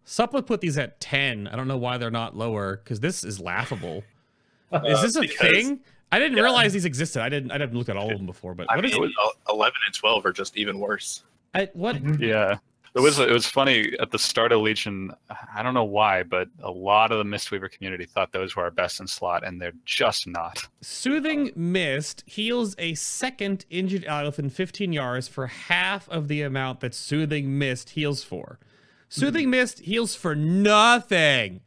Supla 0.06 0.44
put 0.46 0.60
these 0.60 0.76
at 0.76 1.00
10. 1.00 1.48
I 1.48 1.56
don't 1.56 1.66
know 1.66 1.78
why 1.78 1.96
they're 1.98 2.10
not 2.10 2.36
lower, 2.36 2.76
because 2.76 3.00
this 3.00 3.24
is 3.24 3.40
laughable. 3.40 4.02
Is 4.84 4.98
Uh, 4.98 5.02
this 5.02 5.16
a 5.16 5.20
because- 5.22 5.38
thing? 5.50 5.80
I 6.12 6.18
didn't 6.20 6.36
yeah. 6.36 6.44
realize 6.44 6.72
these 6.72 6.84
existed. 6.84 7.22
I 7.22 7.28
didn't. 7.28 7.50
I 7.50 7.58
didn't 7.58 7.76
look 7.76 7.88
at 7.88 7.96
all 7.96 8.10
of 8.10 8.16
them 8.18 8.26
before. 8.26 8.54
But 8.54 8.70
I 8.70 8.76
what 8.76 8.84
is 8.84 8.92
mean, 8.92 9.04
it? 9.04 9.12
el- 9.48 9.54
11 9.56 9.72
and 9.86 9.94
12 9.94 10.26
are 10.26 10.32
just 10.32 10.56
even 10.56 10.78
worse. 10.78 11.24
I, 11.54 11.68
what? 11.72 11.96
Mhm. 11.96 12.20
Yeah. 12.20 12.58
It 12.96 13.00
was 13.00 13.18
it 13.18 13.30
was 13.30 13.44
funny 13.46 13.92
at 13.98 14.12
the 14.12 14.18
start 14.20 14.52
of 14.52 14.60
Legion. 14.60 15.10
I 15.52 15.64
don't 15.64 15.74
know 15.74 15.82
why, 15.82 16.22
but 16.22 16.48
a 16.62 16.70
lot 16.70 17.10
of 17.10 17.18
the 17.18 17.24
Mistweaver 17.24 17.68
community 17.68 18.04
thought 18.04 18.30
those 18.30 18.54
were 18.54 18.62
our 18.62 18.70
best 18.70 19.00
in 19.00 19.08
slot, 19.08 19.44
and 19.44 19.60
they're 19.60 19.72
just 19.84 20.28
not. 20.28 20.64
Soothing 20.80 21.50
Mist 21.56 22.22
heals 22.24 22.76
a 22.78 22.94
second 22.94 23.66
injured 23.68 24.04
ally 24.04 24.26
within 24.26 24.48
15 24.48 24.92
yards 24.92 25.26
for 25.26 25.48
half 25.48 26.08
of 26.08 26.28
the 26.28 26.42
amount 26.42 26.78
that 26.80 26.94
Soothing 26.94 27.58
Mist 27.58 27.90
heals 27.90 28.22
for. 28.22 28.60
Soothing 29.08 29.50
Mist 29.50 29.80
heals 29.80 30.14
for 30.14 30.36
nothing. 30.36 31.62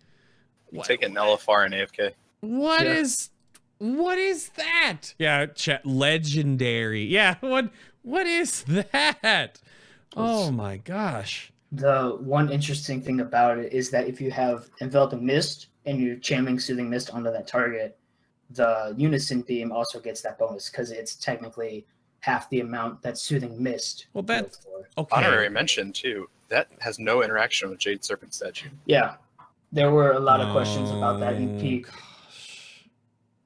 You 0.71 0.77
What- 0.79 0.87
take 0.87 1.03
an 1.03 1.15
LFR 1.17 1.65
and 1.65 1.73
AFK. 1.73 2.11
What 2.39 2.85
Yeah. 2.85 2.93
is 2.93 3.29
what 3.79 4.17
is 4.17 4.49
that? 4.55 5.13
Yeah, 5.19 5.45
chat 5.47 5.85
legendary. 5.85 7.03
Yeah, 7.03 7.35
what 7.41 7.69
what 8.01 8.25
is 8.25 8.63
that? 8.63 9.59
Oh 10.17 10.51
my 10.51 10.77
gosh. 10.77 11.51
The 11.71 12.17
one 12.21 12.49
interesting 12.51 13.01
thing 13.01 13.19
about 13.21 13.57
it 13.57 13.73
is 13.73 13.89
that 13.91 14.07
if 14.07 14.19
you 14.21 14.31
have 14.31 14.69
enveloping 14.81 15.25
mist 15.25 15.67
and 15.85 15.99
you're 15.99 16.15
channeling 16.15 16.59
soothing 16.59 16.89
mist 16.89 17.11
onto 17.11 17.31
that 17.31 17.47
target, 17.47 17.97
the 18.51 18.93
unison 18.97 19.41
beam 19.41 19.71
also 19.71 19.99
gets 19.99 20.21
that 20.21 20.39
bonus 20.39 20.69
because 20.69 20.91
it's 20.91 21.15
technically 21.15 21.85
half 22.21 22.49
the 22.49 22.61
amount 22.61 23.01
that 23.01 23.17
soothing 23.17 23.61
mist. 23.61 24.07
Well, 24.13 24.23
that- 24.23 24.45
goes 24.45 24.57
for. 24.63 24.87
Okay. 25.01 25.15
Honorary 25.15 25.49
mention, 25.49 25.91
too. 25.91 26.29
That 26.49 26.69
has 26.79 26.97
no 26.97 27.23
interaction 27.23 27.69
with 27.69 27.79
Jade 27.79 28.03
Serpent 28.05 28.33
statue. 28.33 28.69
Yeah, 28.85 29.15
there 29.73 29.91
were 29.91 30.13
a 30.13 30.19
lot 30.19 30.39
of 30.39 30.51
questions 30.53 30.89
about 30.89 31.19
that 31.19 31.35
in 31.35 31.57
Oh, 31.57 31.61
peak, 31.61 31.87
gosh. 31.87 32.85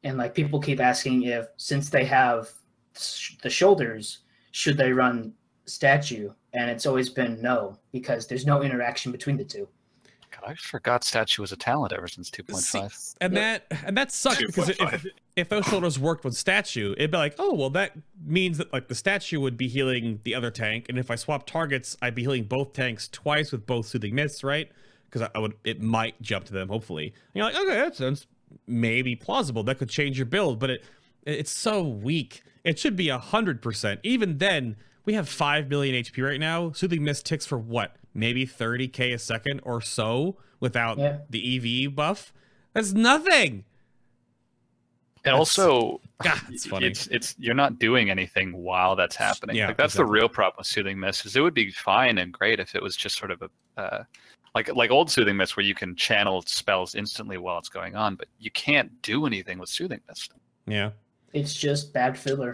and 0.03 0.17
like 0.19 0.35
people 0.35 0.59
keep 0.59 0.79
asking 0.79 1.23
if 1.23 1.47
since 1.57 1.89
they 1.89 2.05
have 2.05 2.49
sh- 2.95 3.33
the 3.41 3.49
shoulders, 3.49 4.19
should 4.51 4.77
they 4.77 4.91
run 4.93 5.33
statue? 5.65 6.31
And 6.53 6.69
it's 6.69 6.85
always 6.85 7.09
been 7.09 7.41
no 7.41 7.77
because 7.91 8.27
there's 8.27 8.45
no 8.45 8.61
interaction 8.61 9.11
between 9.11 9.37
the 9.37 9.45
two. 9.45 9.67
God, 10.31 10.51
I 10.51 10.55
forgot 10.55 11.03
Statue 11.03 11.41
was 11.41 11.51
a 11.51 11.57
talent 11.57 11.93
ever 11.93 12.07
since 12.07 12.29
2.5. 12.29 12.91
See, 12.91 13.15
and 13.19 13.35
that 13.35 13.65
and 13.85 13.97
that 13.97 14.11
sucks 14.11 14.43
because 14.43 14.69
if, 14.69 15.05
if 15.35 15.49
those 15.49 15.65
shoulders 15.65 15.99
worked 15.99 16.23
with 16.23 16.35
statue, 16.35 16.93
it'd 16.93 17.11
be 17.11 17.17
like, 17.17 17.35
oh 17.37 17.53
well, 17.53 17.69
that 17.71 17.93
means 18.25 18.57
that 18.57 18.71
like 18.71 18.87
the 18.87 18.95
statue 18.95 19.39
would 19.39 19.57
be 19.57 19.67
healing 19.67 20.19
the 20.23 20.33
other 20.33 20.49
tank, 20.49 20.85
and 20.87 20.97
if 20.97 21.11
I 21.11 21.15
swap 21.15 21.45
targets, 21.45 21.97
I'd 22.01 22.15
be 22.15 22.21
healing 22.21 22.45
both 22.45 22.73
tanks 22.73 23.09
twice 23.09 23.51
with 23.51 23.65
both 23.65 23.87
soothing 23.87 24.15
mists, 24.15 24.43
right? 24.43 24.71
Because 25.05 25.23
I, 25.23 25.29
I 25.35 25.39
would, 25.39 25.53
it 25.65 25.81
might 25.81 26.21
jump 26.21 26.45
to 26.45 26.53
them. 26.53 26.69
Hopefully, 26.69 27.07
and 27.07 27.13
you're 27.35 27.45
like, 27.45 27.55
okay, 27.55 27.75
that 27.75 27.95
sounds 27.97 28.25
maybe 28.67 29.15
plausible. 29.15 29.63
That 29.63 29.79
could 29.79 29.89
change 29.89 30.17
your 30.17 30.25
build, 30.25 30.59
but 30.59 30.69
it 30.69 30.83
it's 31.25 31.51
so 31.51 31.83
weak. 31.83 32.43
It 32.63 32.79
should 32.79 32.95
be 32.95 33.09
a 33.09 33.17
hundred 33.17 33.61
percent. 33.61 33.99
Even 34.03 34.37
then, 34.37 34.77
we 35.05 35.13
have 35.13 35.27
five 35.29 35.69
million 35.69 35.95
HP 36.03 36.23
right 36.25 36.39
now. 36.39 36.71
Soothing 36.71 37.03
mist 37.03 37.25
ticks 37.25 37.45
for 37.45 37.57
what? 37.57 37.95
Maybe 38.13 38.45
30k 38.45 39.13
a 39.13 39.17
second 39.19 39.61
or 39.63 39.81
so 39.81 40.37
without 40.59 40.97
Yeah. 40.97 41.19
the 41.29 41.85
EV 41.85 41.95
buff. 41.95 42.33
That's 42.73 42.93
nothing. 42.93 43.63
And 45.23 45.35
also, 45.35 46.01
God, 46.23 46.39
it's 46.49 46.65
funny. 46.65 46.87
it's 46.87 47.07
it's 47.07 47.35
you're 47.37 47.53
not 47.55 47.77
doing 47.79 48.09
anything 48.09 48.53
while 48.63 48.95
that's 48.95 49.15
happening. 49.15 49.55
Yeah, 49.55 49.67
like 49.67 49.77
that's 49.77 49.93
exactly. 49.93 50.07
the 50.07 50.11
real 50.19 50.29
problem 50.29 50.55
with 50.59 50.67
soothing 50.67 50.99
mist. 50.99 51.25
Is 51.25 51.35
it 51.35 51.41
would 51.41 51.53
be 51.53 51.71
fine 51.71 52.17
and 52.17 52.31
great 52.33 52.59
if 52.59 52.73
it 52.75 52.81
was 52.81 52.95
just 52.95 53.17
sort 53.17 53.29
of 53.31 53.43
a 53.43 53.49
uh, 53.79 54.03
like 54.55 54.73
like 54.75 54.89
old 54.89 55.11
soothing 55.11 55.37
mist 55.37 55.55
where 55.55 55.65
you 55.65 55.75
can 55.75 55.95
channel 55.95 56.41
spells 56.47 56.95
instantly 56.95 57.37
while 57.37 57.59
it's 57.59 57.69
going 57.69 57.95
on, 57.95 58.15
but 58.15 58.27
you 58.39 58.49
can't 58.51 58.99
do 59.03 59.25
anything 59.27 59.59
with 59.59 59.69
soothing 59.69 60.01
mist. 60.07 60.33
yeah, 60.65 60.89
It's 61.33 61.53
just 61.53 61.93
bad 61.93 62.17
filler. 62.17 62.53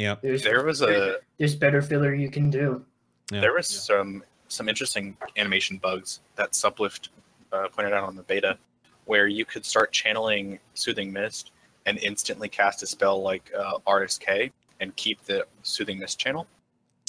Yeah, 0.00 0.16
There's 0.22 0.42
There 0.42 0.64
was 0.64 0.80
a 0.82 1.18
there's 1.38 1.54
better 1.54 1.82
filler 1.82 2.14
you 2.14 2.30
can 2.30 2.50
do. 2.50 2.84
yeah. 3.30 3.40
there 3.40 3.52
was 3.52 3.66
some 3.68 4.24
some 4.48 4.68
interesting 4.68 5.16
animation 5.36 5.76
bugs 5.76 6.20
that 6.36 6.52
Suplift 6.52 7.08
uh, 7.52 7.68
pointed 7.68 7.92
out 7.92 8.04
on 8.04 8.16
the 8.16 8.22
beta, 8.22 8.56
where 9.04 9.26
you 9.26 9.44
could 9.44 9.64
start 9.64 9.92
channeling 9.92 10.58
Soothing 10.74 11.12
Mist 11.12 11.52
and 11.86 11.98
instantly 11.98 12.48
cast 12.48 12.82
a 12.82 12.86
spell 12.86 13.22
like 13.22 13.50
uh, 13.56 13.78
RSK 13.86 14.50
and 14.80 14.94
keep 14.96 15.22
the 15.24 15.46
Soothing 15.62 15.98
Mist 15.98 16.18
channel. 16.18 16.46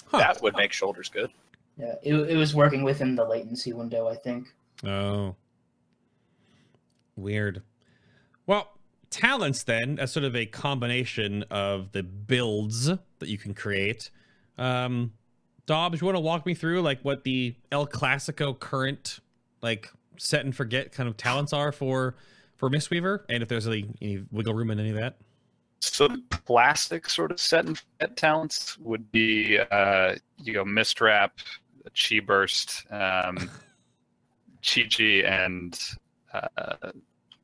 Huh. 0.07 0.19
That 0.19 0.41
would 0.41 0.55
make 0.55 0.73
shoulders 0.73 1.09
good. 1.09 1.31
Yeah, 1.77 1.95
it, 2.03 2.13
it 2.13 2.35
was 2.35 2.53
working 2.53 2.83
within 2.83 3.15
the 3.15 3.23
latency 3.23 3.71
window, 3.73 4.07
I 4.07 4.15
think. 4.15 4.53
Oh, 4.85 5.35
weird. 7.15 7.61
Well, 8.45 8.71
talents 9.11 9.63
then, 9.63 9.99
as 9.99 10.11
sort 10.11 10.23
of 10.23 10.35
a 10.35 10.45
combination 10.45 11.43
of 11.51 11.91
the 11.91 12.01
builds 12.01 12.85
that 12.85 13.27
you 13.27 13.37
can 13.37 13.53
create. 13.53 14.09
Um, 14.57 15.13
Dobbs, 15.67 16.01
you 16.01 16.05
want 16.05 16.15
to 16.15 16.21
walk 16.21 16.45
me 16.45 16.55
through 16.55 16.81
like 16.81 17.01
what 17.03 17.23
the 17.23 17.55
El 17.71 17.85
Clasico 17.85 18.57
current 18.57 19.19
like 19.61 19.91
set 20.17 20.43
and 20.43 20.55
forget 20.55 20.91
kind 20.91 21.07
of 21.07 21.17
talents 21.17 21.53
are 21.53 21.71
for 21.71 22.15
for 22.57 22.69
Mistweaver, 22.69 23.21
and 23.29 23.41
if 23.41 23.49
there's 23.49 23.67
any, 23.67 23.89
any 24.01 24.23
wiggle 24.31 24.53
room 24.53 24.69
in 24.69 24.79
any 24.79 24.89
of 24.89 24.95
that? 24.95 25.17
So 25.79 26.07
the 26.07 26.21
classic 26.45 27.09
sort 27.09 27.31
of 27.31 27.39
set 27.39 27.65
and 27.65 27.77
forget 27.77 28.15
talents 28.15 28.77
would 28.79 29.11
be 29.11 29.59
uh, 29.59 30.15
you 30.41 30.53
know 30.53 30.65
mist 30.65 31.01
wrap, 31.01 31.39
chi 31.95 32.19
burst, 32.19 32.85
um, 32.91 33.37
Chi-Ji, 34.63 35.25
and 35.25 35.79
uh, 36.33 36.91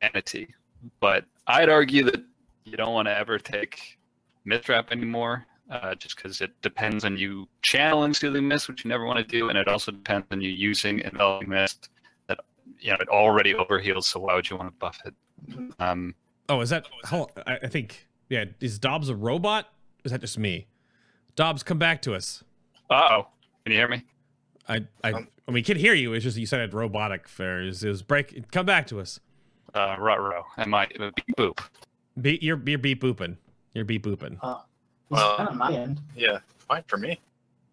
entity. 0.01 0.53
But 0.99 1.25
I'd 1.47 1.69
argue 1.69 2.03
that 2.05 2.23
you 2.65 2.77
don't 2.77 2.93
want 2.93 3.07
to 3.07 3.17
ever 3.17 3.39
take 3.39 3.97
mist 4.45 4.69
wrap 4.69 4.91
anymore, 4.91 5.45
uh, 5.69 5.95
just 5.95 6.15
because 6.15 6.41
it 6.41 6.51
depends 6.61 7.05
on 7.05 7.17
you 7.17 7.47
channeling 7.61 8.13
soothing 8.13 8.47
mist, 8.47 8.67
which 8.67 8.83
you 8.83 8.89
never 8.89 9.05
want 9.05 9.19
to 9.19 9.23
do, 9.25 9.49
and 9.49 9.57
it 9.57 9.67
also 9.67 9.91
depends 9.91 10.27
on 10.31 10.41
you 10.41 10.49
using 10.49 10.99
enveloping 11.01 11.49
mist. 11.49 11.89
That 12.27 12.39
you 12.79 12.91
know 12.91 12.97
it 12.99 13.09
already 13.09 13.55
overheals, 13.55 14.07
so 14.07 14.19
why 14.19 14.35
would 14.35 14.49
you 14.49 14.57
want 14.57 14.69
to 14.69 14.77
buff 14.77 14.99
it? 15.05 15.13
Um, 15.79 16.15
Oh, 16.49 16.61
is 16.61 16.69
that? 16.69 16.85
Hold 17.05 17.31
on, 17.35 17.43
I, 17.45 17.57
I 17.63 17.67
think. 17.67 18.07
Yeah, 18.29 18.45
is 18.61 18.79
Dobbs 18.79 19.09
a 19.09 19.15
robot? 19.15 19.69
Is 20.03 20.11
that 20.11 20.21
just 20.21 20.37
me? 20.37 20.67
Dobbs, 21.35 21.63
come 21.63 21.77
back 21.77 22.01
to 22.03 22.13
us. 22.15 22.43
Uh 22.89 23.07
oh, 23.11 23.27
can 23.65 23.73
you 23.73 23.77
hear 23.79 23.87
me? 23.87 24.03
I, 24.69 24.85
I, 25.03 25.11
Um, 25.11 25.27
I 25.47 25.51
mean, 25.51 25.53
we 25.55 25.61
can 25.61 25.77
hear 25.77 25.93
you. 25.93 26.13
It's 26.13 26.23
just 26.23 26.37
you 26.37 26.45
said 26.45 26.59
it 26.61 26.73
robotic. 26.73 27.27
Fair. 27.27 27.61
It 27.63 27.67
was, 27.67 27.83
it 27.83 27.89
was 27.89 28.01
break. 28.01 28.51
Come 28.51 28.65
back 28.65 28.87
to 28.87 28.99
us. 28.99 29.19
Uh, 29.77 29.95
rut 29.99 30.19
row. 30.19 30.43
Am 30.57 30.73
I 30.73 30.87
beep 30.87 31.35
boop? 31.37 31.59
Beep, 32.19 32.41
you're 32.41 32.59
you're 32.65 32.79
beep 32.79 33.01
booping. 33.01 33.37
You're 33.73 33.85
beep 33.85 34.03
booping. 34.03 34.37
Uh, 34.41 34.57
it's 34.59 34.65
Well- 35.11 35.37
not 35.37 35.49
on 35.51 35.57
my 35.57 35.71
end. 35.71 36.01
Yeah, 36.15 36.39
fine 36.67 36.83
for 36.87 36.97
me. 36.97 37.19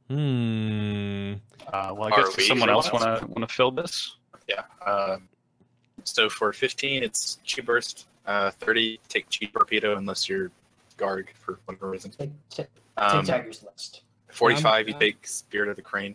Hmm. 0.09 1.35
Uh, 1.73 1.95
well, 1.95 2.05
I 2.05 2.11
Are 2.11 2.17
guess 2.17 2.27
does 2.29 2.37
we 2.37 2.45
someone 2.45 2.69
else 2.69 2.93
want 2.93 3.05
to 3.21 3.27
want 3.27 3.49
to 3.49 3.55
fill 3.55 3.71
this? 3.71 4.17
Yeah. 4.47 4.63
Um, 4.87 5.29
so 6.05 6.29
for 6.29 6.53
15, 6.53 7.03
it's 7.03 7.39
Chi 7.51 7.63
Burst. 7.63 8.07
Uh, 8.27 8.51
30, 8.51 9.01
take 9.09 9.27
Chi 9.31 9.47
Torpedo 9.47 9.97
unless 9.97 10.29
you're 10.29 10.51
Garg 10.99 11.29
for 11.41 11.59
whatever 11.65 11.89
reason. 11.91 12.11
Take, 12.11 12.31
take, 12.51 12.67
Um, 12.99 13.25
Tiger's 13.25 13.63
Lust. 13.63 14.03
45, 14.31 14.89
you 14.89 14.95
Um, 14.95 15.01
take 15.01 15.27
Spirit 15.27 15.69
of 15.71 15.77
the 15.77 15.83
Crane. 15.83 16.15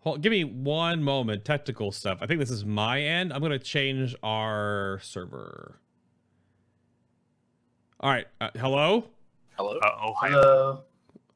Hold, 0.00 0.22
give 0.22 0.30
me 0.30 0.44
one 0.44 1.02
moment. 1.02 1.44
Technical 1.44 1.90
stuff. 1.92 2.18
I 2.20 2.26
think 2.26 2.40
this 2.40 2.50
is 2.50 2.64
my 2.64 3.00
end. 3.00 3.32
I'm 3.32 3.42
gonna 3.42 3.58
change 3.58 4.14
our 4.22 5.00
server. 5.02 5.80
All 8.00 8.10
right. 8.10 8.26
Uh, 8.40 8.50
hello. 8.56 9.04
Hello? 9.56 9.78
Uh 9.78 9.90
oh. 10.00 10.14
Hello. 10.20 10.80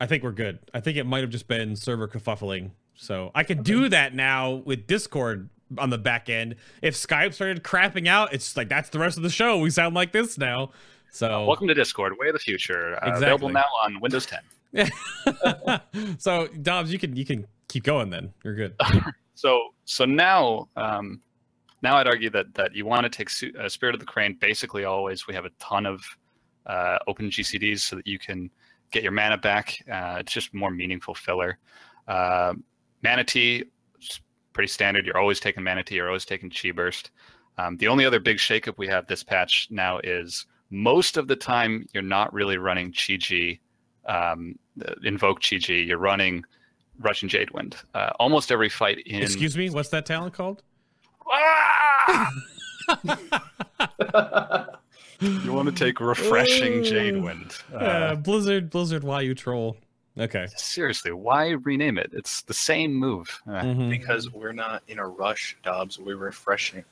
I 0.00 0.06
think 0.06 0.22
we're 0.22 0.32
good. 0.32 0.60
I 0.72 0.80
think 0.80 0.96
it 0.96 1.04
might 1.04 1.20
have 1.20 1.30
just 1.30 1.48
been 1.48 1.74
server 1.74 2.06
kerfuffling. 2.06 2.70
So 2.94 3.32
I 3.34 3.42
can 3.42 3.62
do 3.62 3.88
that 3.88 4.14
now 4.14 4.52
with 4.52 4.86
Discord 4.86 5.48
on 5.78 5.90
the 5.90 5.98
back 5.98 6.28
end. 6.28 6.56
If 6.82 6.94
Skype 6.94 7.34
started 7.34 7.64
crapping 7.64 8.06
out, 8.06 8.32
it's 8.32 8.56
like 8.56 8.68
that's 8.68 8.90
the 8.90 8.98
rest 8.98 9.16
of 9.16 9.24
the 9.24 9.30
show. 9.30 9.58
We 9.58 9.70
sound 9.70 9.94
like 9.94 10.12
this 10.12 10.38
now. 10.38 10.70
So 11.10 11.46
Welcome 11.46 11.68
to 11.68 11.74
Discord, 11.74 12.16
way 12.18 12.28
of 12.28 12.34
the 12.34 12.38
future. 12.38 12.94
Uh, 12.94 13.08
Exactly. 13.08 13.26
Available 13.26 13.48
now 13.48 13.64
on 13.84 14.00
Windows 14.00 14.26
10. 14.26 14.90
so 16.18 16.46
Dobbs, 16.48 16.92
you 16.92 16.98
can 16.98 17.16
you 17.16 17.26
can 17.26 17.46
keep 17.72 17.84
going 17.84 18.10
then. 18.10 18.32
You're 18.44 18.54
good. 18.54 18.74
So 19.34 19.70
so 19.86 20.04
now 20.04 20.68
um, 20.76 21.20
now 21.82 21.96
I'd 21.96 22.06
argue 22.06 22.30
that 22.30 22.54
that 22.54 22.76
you 22.76 22.84
want 22.86 23.04
to 23.04 23.08
take 23.08 23.30
uh, 23.58 23.68
Spirit 23.68 23.94
of 23.94 24.00
the 24.00 24.06
Crane. 24.06 24.36
Basically, 24.38 24.84
always 24.84 25.26
we 25.26 25.34
have 25.34 25.46
a 25.46 25.50
ton 25.58 25.86
of 25.86 26.04
uh, 26.66 26.98
open 27.08 27.30
GCDs 27.30 27.80
so 27.80 27.96
that 27.96 28.06
you 28.06 28.18
can 28.18 28.50
get 28.92 29.02
your 29.02 29.10
mana 29.10 29.38
back. 29.38 29.78
Uh, 29.90 30.18
it's 30.20 30.32
just 30.32 30.54
more 30.54 30.70
meaningful 30.70 31.14
filler. 31.14 31.58
Uh, 32.06 32.52
Mana 33.02 33.24
Tea, 33.24 33.64
pretty 34.52 34.68
standard. 34.68 35.06
You're 35.06 35.18
always 35.18 35.40
taking 35.40 35.64
Mana 35.64 35.82
Tea. 35.82 35.96
You're 35.96 36.08
always 36.08 36.26
taking 36.26 36.50
Chi 36.50 36.70
Burst. 36.70 37.10
Um, 37.58 37.78
the 37.78 37.88
only 37.88 38.04
other 38.04 38.20
big 38.20 38.36
shakeup 38.36 38.74
we 38.76 38.86
have 38.88 39.06
this 39.06 39.24
patch 39.24 39.66
now 39.70 39.98
is 40.04 40.46
most 40.70 41.16
of 41.16 41.26
the 41.26 41.36
time 41.36 41.86
you're 41.94 42.02
not 42.02 42.32
really 42.32 42.58
running 42.58 42.92
Chi 42.92 43.58
um, 44.06 44.58
Invoke 45.04 45.42
Chi-Ji. 45.42 45.82
You're 45.82 45.98
running 45.98 46.44
Rushing 47.00 47.28
Jadewind. 47.28 47.74
Uh, 47.94 48.10
almost 48.20 48.50
every 48.52 48.68
fight 48.68 48.98
in. 49.06 49.22
Excuse 49.22 49.56
me, 49.56 49.70
what's 49.70 49.88
that 49.90 50.06
talent 50.06 50.34
called? 50.34 50.62
Ah! 51.30 52.30
You 55.20 55.52
want 55.52 55.68
to 55.68 55.84
take 55.84 56.00
refreshing 56.00 56.82
Jade 56.82 57.22
Wind. 57.22 57.54
Uh, 57.72 57.76
Uh, 57.76 58.14
Blizzard, 58.16 58.70
Blizzard, 58.70 59.04
why 59.04 59.20
you 59.20 59.36
troll? 59.36 59.76
Okay. 60.18 60.46
seriously, 60.56 61.12
why 61.12 61.50
rename 61.50 61.96
it? 61.96 62.10
It's 62.12 62.42
the 62.42 62.52
same 62.54 62.92
move. 62.92 63.40
Uh, 63.46 63.52
Mhm. 63.62 63.88
Because 63.88 64.30
we're 64.32 64.52
not 64.52 64.82
in 64.88 64.98
a 64.98 65.06
rush, 65.06 65.56
Dobbs. 65.62 65.98
We're 65.98 66.16
refreshing. 66.16 66.84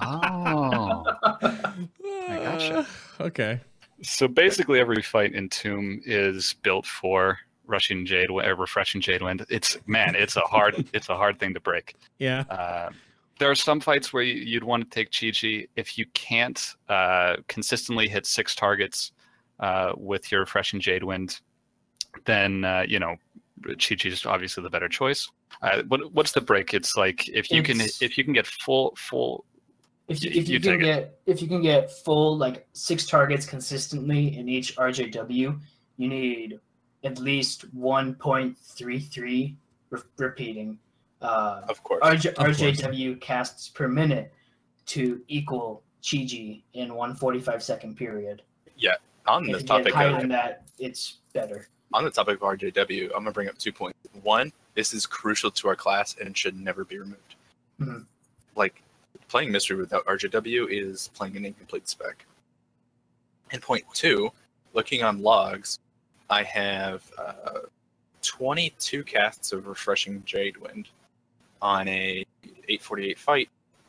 Oh. 0.00 1.02
I 1.22 1.86
gotcha. 2.28 2.86
okay. 3.20 3.60
So 4.02 4.28
basically, 4.28 4.78
every 4.78 5.02
fight 5.02 5.34
in 5.34 5.48
Tomb 5.48 6.00
is 6.06 6.54
built 6.62 6.86
for 6.86 7.38
rushing 7.66 8.06
Jade, 8.06 8.30
or 8.30 8.42
refreshing 8.54 9.00
Jade 9.00 9.22
Wind. 9.22 9.44
It's 9.50 9.76
man, 9.86 10.14
it's 10.14 10.36
a 10.36 10.40
hard, 10.42 10.88
it's 10.92 11.08
a 11.08 11.16
hard 11.16 11.38
thing 11.38 11.54
to 11.54 11.60
break. 11.60 11.94
Yeah. 12.18 12.44
Uh, 12.50 12.90
there 13.38 13.50
are 13.50 13.54
some 13.54 13.80
fights 13.80 14.12
where 14.12 14.22
you, 14.22 14.34
you'd 14.34 14.64
want 14.64 14.84
to 14.84 14.94
take 14.94 15.10
Chi-Ji 15.12 15.68
if 15.76 15.98
you 15.98 16.06
can't 16.14 16.74
uh, 16.88 17.36
consistently 17.48 18.08
hit 18.08 18.24
six 18.24 18.54
targets 18.54 19.12
uh, 19.60 19.92
with 19.96 20.32
your 20.32 20.40
refreshing 20.40 20.80
Jade 20.80 21.04
Wind. 21.04 21.40
Then 22.24 22.64
uh, 22.64 22.84
you 22.88 22.98
know, 22.98 23.16
Chi-Ji 23.66 24.08
is 24.08 24.24
obviously 24.24 24.62
the 24.62 24.70
better 24.70 24.88
choice. 24.88 25.28
Uh, 25.62 25.82
what, 25.88 26.12
what's 26.14 26.32
the 26.32 26.40
break? 26.40 26.72
It's 26.74 26.96
like 26.96 27.28
if 27.28 27.50
you 27.50 27.60
It's- 27.60 27.98
can 27.98 28.06
if 28.06 28.16
you 28.18 28.24
can 28.24 28.32
get 28.32 28.46
full 28.46 28.94
full 28.96 29.44
If 30.08 30.22
you, 30.24 30.30
You- 30.30 30.40
if 30.40 30.48
you, 30.48 30.54
you 30.54 30.60
can 30.60 30.70
take 30.72 30.80
it. 30.80 30.84
get 30.84 31.18
if 31.26 31.42
you 31.42 31.48
can 31.48 31.60
get 31.62 31.90
full 31.90 32.36
like 32.38 32.66
six 32.72 33.06
targets 33.06 33.44
consistently 33.46 34.36
in 34.38 34.48
each 34.48 34.76
RJW, 34.76 35.60
you 35.98 36.08
need 36.08 36.58
at 37.06 37.18
least 37.18 37.62
one 37.72 38.14
point 38.14 38.58
three 38.58 38.98
three 38.98 39.56
re- 39.90 40.00
repeating 40.18 40.78
uh, 41.22 41.62
Of 41.68 41.82
course. 41.82 42.00
RJ, 42.02 42.34
course. 42.34 42.58
RJW 42.60 43.20
casts 43.20 43.68
per 43.68 43.88
minute 43.88 44.32
to 44.86 45.22
equal 45.28 45.82
Chi 46.08 46.60
in 46.74 46.94
one 46.94 47.16
45 47.16 47.62
second 47.62 47.96
period. 47.96 48.42
Yeah, 48.76 48.94
on 49.26 49.46
If 49.48 49.52
the 49.56 49.60
you 49.62 49.66
topic 49.66 49.84
get 49.86 49.94
higher 49.94 50.10
of 50.14 50.20
than 50.20 50.28
that, 50.30 50.64
it's 50.78 51.18
better. 51.32 51.68
on 51.94 52.04
the 52.04 52.10
topic 52.10 52.36
of 52.36 52.42
RJW, 52.42 53.04
I'm 53.06 53.20
gonna 53.22 53.32
bring 53.32 53.48
up 53.48 53.56
two 53.58 53.72
points. 53.72 53.98
One, 54.22 54.52
this 54.74 54.92
is 54.92 55.06
crucial 55.06 55.50
to 55.52 55.68
our 55.68 55.76
class 55.76 56.16
and 56.20 56.36
should 56.36 56.56
never 56.58 56.84
be 56.84 56.98
removed. 56.98 57.34
Mhm. 57.80 58.04
Like 58.56 58.82
playing 59.28 59.50
mystery 59.50 59.76
without 59.76 60.04
RJW 60.06 60.66
is 60.70 61.08
playing 61.14 61.36
an 61.36 61.44
incomplete 61.44 61.88
spec. 61.88 62.26
And 63.52 63.62
point 63.62 63.84
two, 63.94 64.30
looking 64.74 65.02
on 65.02 65.22
logs, 65.22 65.78
I 66.30 66.42
have 66.42 67.02
uh, 67.18 67.60
22 68.22 69.04
casts 69.04 69.52
of 69.52 69.66
refreshing 69.66 70.22
Jade 70.26 70.56
Wind 70.56 70.88
on 71.62 71.86
a 71.88 72.24
848 72.44 73.18
fight, 73.18 73.48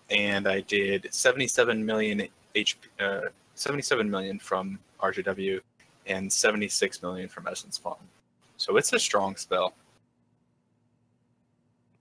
and 0.09 0.47
I 0.47 0.61
did 0.61 1.07
77 1.11 1.85
million 1.85 2.27
HP, 2.55 2.76
uh, 2.99 3.22
77 3.55 4.09
million 4.09 4.39
from 4.39 4.80
RJW 5.01 5.59
and 6.05 6.31
76 6.31 7.01
million 7.01 7.27
from 7.27 7.47
Essence 7.47 7.77
Font. 7.77 7.97
So 8.57 8.77
it's 8.77 8.93
a 8.93 8.99
strong 8.99 9.35
spell. 9.35 9.73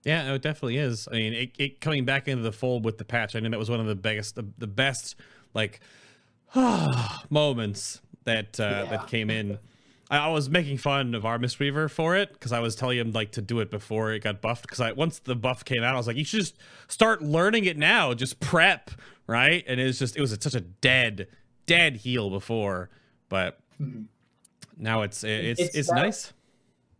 Yeah, 0.03 0.27
no, 0.27 0.35
it 0.35 0.41
definitely 0.41 0.77
is. 0.77 1.07
I 1.11 1.15
mean, 1.15 1.33
it, 1.33 1.51
it 1.57 1.81
coming 1.81 2.05
back 2.05 2.27
into 2.27 2.43
the 2.43 2.51
fold 2.53 2.85
with 2.85 2.97
the 2.97 3.03
patch. 3.03 3.35
I 3.35 3.39
know 3.39 3.49
that 3.49 3.59
was 3.59 3.69
one 3.69 3.79
of 3.81 3.87
the 3.87 3.95
biggest, 3.95 4.35
the, 4.35 4.45
the 4.57 4.67
best, 4.67 5.15
like, 5.53 5.81
moments 7.29 8.01
that 8.23 8.59
uh, 8.59 8.63
Yeah. 8.63 8.85
that 8.85 9.07
came 9.07 9.29
in. 9.29 9.59
I, 10.09 10.29
was 10.29 10.49
making 10.49 10.77
fun 10.77 11.13
of 11.15 11.25
our 11.25 11.37
Mistweaver 11.37 11.89
for 11.89 12.15
it 12.15 12.31
because 12.33 12.51
I 12.51 12.59
was 12.59 12.75
telling 12.75 12.97
him 12.97 13.11
like 13.11 13.31
to 13.33 13.41
do 13.41 13.59
it 13.59 13.69
before 13.69 14.11
it 14.13 14.23
got 14.23 14.41
buffed. 14.41 14.61
Because 14.63 14.79
I 14.79 14.91
once 14.93 15.19
the 15.19 15.35
buff 15.35 15.65
came 15.65 15.83
out, 15.83 15.93
I 15.95 15.97
was 15.97 16.07
like, 16.07 16.15
you 16.17 16.23
should 16.25 16.39
just 16.39 16.57
start 16.87 17.21
learning 17.21 17.65
it 17.65 17.77
now. 17.77 18.13
Just 18.13 18.39
prep, 18.39 18.91
right? 19.27 19.63
And 19.67 19.79
it 19.79 19.85
was 19.85 19.99
just 19.99 20.15
it 20.15 20.21
was 20.21 20.31
such 20.39 20.53
a 20.55 20.61
dead, 20.61 21.27
dead 21.65 21.97
heal 21.97 22.29
before, 22.29 22.89
but 23.29 23.59
Mhm. 23.81 24.05
now 24.77 25.01
it's 25.01 25.23
it's 25.23 25.59
it's, 25.59 25.75
It's 25.75 25.89
that- 25.89 25.95
nice. 25.95 26.33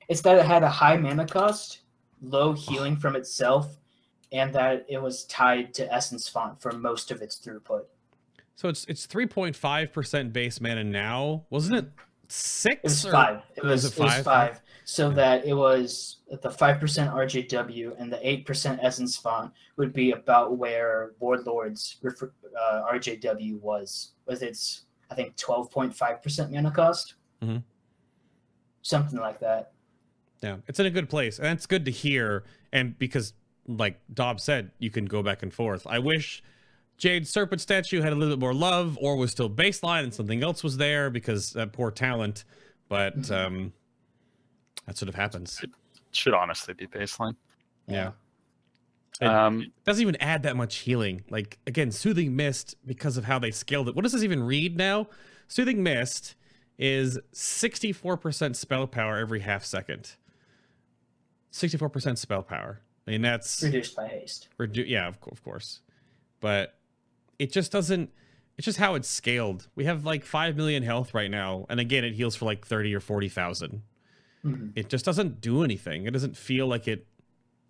It's 0.09 0.21
that 0.21 0.37
it 0.37 0.45
had 0.45 0.63
a 0.63 0.69
high 0.69 0.95
mana 0.97 1.25
cost, 1.27 1.79
low 2.21 2.53
healing 2.53 2.95
from 2.95 3.15
itself, 3.17 3.75
and 4.31 4.53
that 4.53 4.85
it 4.87 5.01
was 5.01 5.25
tied 5.25 5.73
to 5.75 5.93
Essence 5.93 6.29
Font 6.29 6.61
for 6.61 6.71
most 6.71 7.11
of 7.11 7.21
its 7.21 7.35
throughput. 7.37 7.83
So 8.55 8.69
it's 8.69 8.85
it's 8.85 9.05
three 9.05 9.25
point 9.27 9.55
five 9.55 9.91
percent 9.93 10.33
base 10.33 10.59
mana 10.61 10.83
now, 10.83 11.43
wasn't 11.49 11.77
it? 11.77 11.91
Six 12.29 12.75
It 12.75 12.83
was 12.83 13.05
or- 13.05 13.11
five. 13.11 13.41
It 13.55 13.63
was 13.63 13.83
was, 13.83 13.85
it 13.85 13.99
it 13.99 14.03
was 14.03 14.13
five? 14.13 14.23
five. 14.23 14.61
So 14.85 15.09
that 15.11 15.45
it 15.45 15.53
was 15.53 16.17
the 16.41 16.49
five 16.49 16.79
percent 16.79 17.11
RJW 17.11 17.99
and 17.99 18.11
the 18.11 18.25
eight 18.27 18.45
percent 18.45 18.79
Essence 18.81 19.17
Font 19.17 19.51
would 19.75 19.91
be 19.93 20.11
about 20.11 20.57
where 20.57 21.11
Warlord's 21.19 21.97
uh, 22.05 22.83
RJW 22.93 23.59
was. 23.59 24.11
Was 24.25 24.41
its 24.41 24.83
I 25.11 25.15
think 25.15 25.35
twelve 25.35 25.69
point 25.71 25.93
five 25.95 26.21
percent 26.23 26.51
mana 26.51 26.71
cost. 26.71 27.15
Mhm. 27.41 27.63
Something 28.81 29.19
like 29.19 29.39
that. 29.41 29.71
Yeah, 30.41 30.57
it's 30.67 30.79
in 30.79 30.85
a 30.85 30.89
good 30.91 31.09
place, 31.09 31.37
and 31.39 31.47
that's 31.47 31.65
good 31.65 31.83
to 31.85 31.91
hear. 31.91 32.43
And 32.71 32.97
because, 32.99 33.33
like 33.67 33.99
Dob 34.13 34.39
said, 34.39 34.71
you 34.79 34.89
can 34.89 35.05
go 35.05 35.21
back 35.23 35.43
and 35.43 35.53
forth. 35.53 35.85
I 35.87 35.99
wish 35.99 36.43
Jade 36.97 37.27
Serpent 37.27 37.61
statue 37.61 38.01
had 38.01 38.11
a 38.11 38.15
little 38.15 38.35
bit 38.35 38.39
more 38.41 38.53
love, 38.53 38.97
or 39.01 39.15
was 39.17 39.31
still 39.31 39.49
baseline, 39.49 40.03
and 40.03 40.13
something 40.13 40.41
else 40.43 40.63
was 40.63 40.77
there 40.77 41.09
because 41.09 41.51
that 41.51 41.71
poor 41.73 41.91
talent. 41.91 42.43
But 42.89 43.17
Mhm. 43.21 43.31
um, 43.31 43.73
that 44.85 44.97
sort 44.97 45.09
of 45.09 45.15
happens. 45.15 45.61
It 45.63 45.69
should 46.11 46.33
honestly 46.33 46.73
be 46.73 46.87
baseline. 46.87 47.35
Yeah, 47.87 48.13
It- 49.21 49.25
Um, 49.27 49.71
doesn't 49.83 50.01
even 50.01 50.15
add 50.17 50.43
that 50.43 50.55
much 50.55 50.75
healing. 50.77 51.23
Like 51.29 51.57
again, 51.65 51.91
soothing 51.91 52.35
mist 52.35 52.75
because 52.85 53.17
of 53.17 53.25
how 53.25 53.39
they 53.39 53.49
scaled 53.51 53.89
it. 53.89 53.95
What 53.95 54.03
does 54.03 54.11
this 54.13 54.23
even 54.23 54.43
read 54.43 54.77
now? 54.77 55.07
Soothing 55.47 55.81
mist 55.81 56.35
is 56.77 57.17
64% 57.31 58.55
spell 58.55 58.85
power 58.85 59.17
every 59.17 59.39
half 59.39 59.65
second. 59.65 60.11
64% 61.51 62.17
spell 62.19 62.43
power. 62.43 62.81
I 63.07 63.11
mean 63.11 63.21
that's 63.21 63.63
Reduced 63.63 63.95
by 63.95 64.07
haste. 64.07 64.49
redu- 64.59 64.87
yeah, 64.87 65.07
of, 65.07 65.17
of 65.31 65.41
course. 65.43 65.81
But 66.39 66.77
it 67.39 67.51
just 67.51 67.71
doesn't 67.71 68.09
it's 68.57 68.65
just 68.65 68.79
how 68.79 68.95
it's 68.95 69.07
scaled. 69.07 69.67
We 69.75 69.85
have 69.85 70.03
like 70.03 70.25
5 70.25 70.55
million 70.57 70.81
health 70.83 71.13
right 71.13 71.29
now 71.29 71.65
and 71.69 71.79
again 71.79 72.03
it 72.03 72.13
heals 72.13 72.35
for 72.35 72.45
like 72.45 72.65
30 72.65 72.93
or 72.95 72.99
40,000 72.99 73.81
Mhm. 74.45 74.71
it 74.75 74.87
just 74.89 75.03
doesn't 75.05 75.41
do 75.41 75.63
anything. 75.63 76.05
It 76.05 76.11
doesn't 76.11 76.37
feel 76.37 76.67
like 76.67 76.87
it 76.87 77.05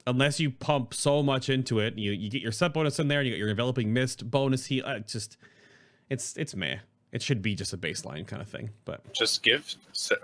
unless 0.06 0.40
you 0.40 0.50
pump 0.52 0.94
so 0.94 1.22
much 1.24 1.50
into 1.50 1.80
it. 1.80 1.98
You 1.98 2.12
you 2.12 2.30
get 2.30 2.42
your 2.42 2.52
set 2.52 2.74
bonus 2.74 3.00
in 3.00 3.08
there, 3.08 3.20
and 3.20 3.28
you 3.28 3.34
get 3.34 3.40
your 3.40 3.50
enveloping 3.50 3.94
mist 3.94 4.30
bonus 4.30 4.66
heal. 4.68 4.84
Uh, 4.86 5.00
just 5.00 5.38
it's 6.10 6.36
it's 6.38 6.56
meh. 6.56 6.78
It 7.14 7.22
should 7.22 7.42
be 7.42 7.56
just 7.56 7.72
a 7.74 7.78
baseline 7.78 8.28
kind 8.28 8.42
of 8.42 8.50
thing. 8.50 8.70
But 8.86 9.14
Just 9.14 9.42
give 9.44 9.76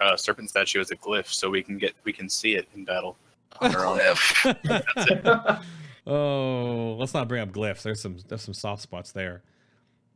uh, 0.02 0.16
Serpent 0.18 0.50
Statue 0.50 0.80
as 0.82 0.92
a 0.92 0.96
glyph 0.98 1.28
so 1.28 1.50
we 1.50 1.64
can 1.64 1.78
get 1.78 1.94
we 2.04 2.12
can 2.14 2.30
see 2.30 2.56
it 2.56 2.68
in 2.76 2.84
battle. 2.86 3.18
On 3.62 3.74
our 3.76 3.86
own. 3.86 4.00
oh, 6.06 6.96
let's 7.00 7.14
not 7.14 7.28
bring 7.28 7.42
up 7.42 7.52
glyphs. 7.52 7.82
There's 7.84 8.02
some 8.02 8.18
there's 8.28 8.42
some 8.42 8.54
soft 8.54 8.82
spots 8.82 9.12
there. 9.12 9.44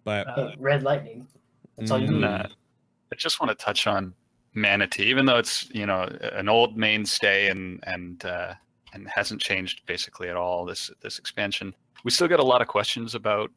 But 0.04 0.28
Uh, 0.28 0.52
red 0.58 0.84
lightning. 0.84 1.28
That's 1.78 1.92
all 1.92 2.00
you 2.00 2.08
Mm. 2.08 2.16
need. 2.16 2.24
uh, 2.24 2.48
I 3.12 3.16
just 3.16 3.40
want 3.40 3.58
to 3.58 3.64
touch 3.66 3.88
on 3.88 4.14
Mana 4.54 4.88
Tea, 4.88 5.04
even 5.04 5.26
though 5.26 5.38
it's 5.38 5.70
you 5.72 5.86
know 5.86 6.04
an 6.34 6.50
old 6.50 6.78
mainstay 6.78 7.50
and 7.50 7.84
and 7.86 8.24
uh, 8.26 8.54
and 8.94 9.08
hasn't 9.08 9.42
changed 9.42 9.86
basically 9.86 10.30
at 10.30 10.36
all 10.36 10.66
this 10.66 10.90
this 11.02 11.20
expansion. 11.20 11.74
We 12.04 12.12
still 12.12 12.28
get 12.28 12.40
a 12.40 12.44
lot 12.44 12.62
of 12.62 12.68
questions 12.68 13.16
about 13.16 13.52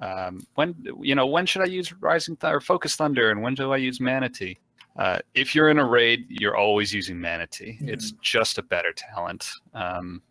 um, 0.00 0.46
when 0.54 0.74
you 1.00 1.14
know 1.14 1.26
when 1.26 1.46
should 1.46 1.62
I 1.62 1.66
use 1.66 1.92
Rising 1.94 2.36
Th- 2.36 2.52
or 2.52 2.60
Focus 2.60 2.96
Thunder 2.96 3.30
and 3.30 3.42
when 3.42 3.54
do 3.54 3.72
I 3.72 3.76
use 3.76 4.00
Mana 4.00 4.28
Tea. 4.28 4.56
Uh, 4.96 5.18
if 5.34 5.54
you're 5.54 5.68
in 5.68 5.78
a 5.78 5.84
raid, 5.84 6.26
you're 6.28 6.56
always 6.56 6.92
using 6.92 7.20
Mana 7.20 7.46
Tea. 7.46 7.78
It's 7.82 8.12
just 8.20 8.58
a 8.58 8.62
better 8.62 8.92
talent. 8.92 9.48
Um, 9.72 10.22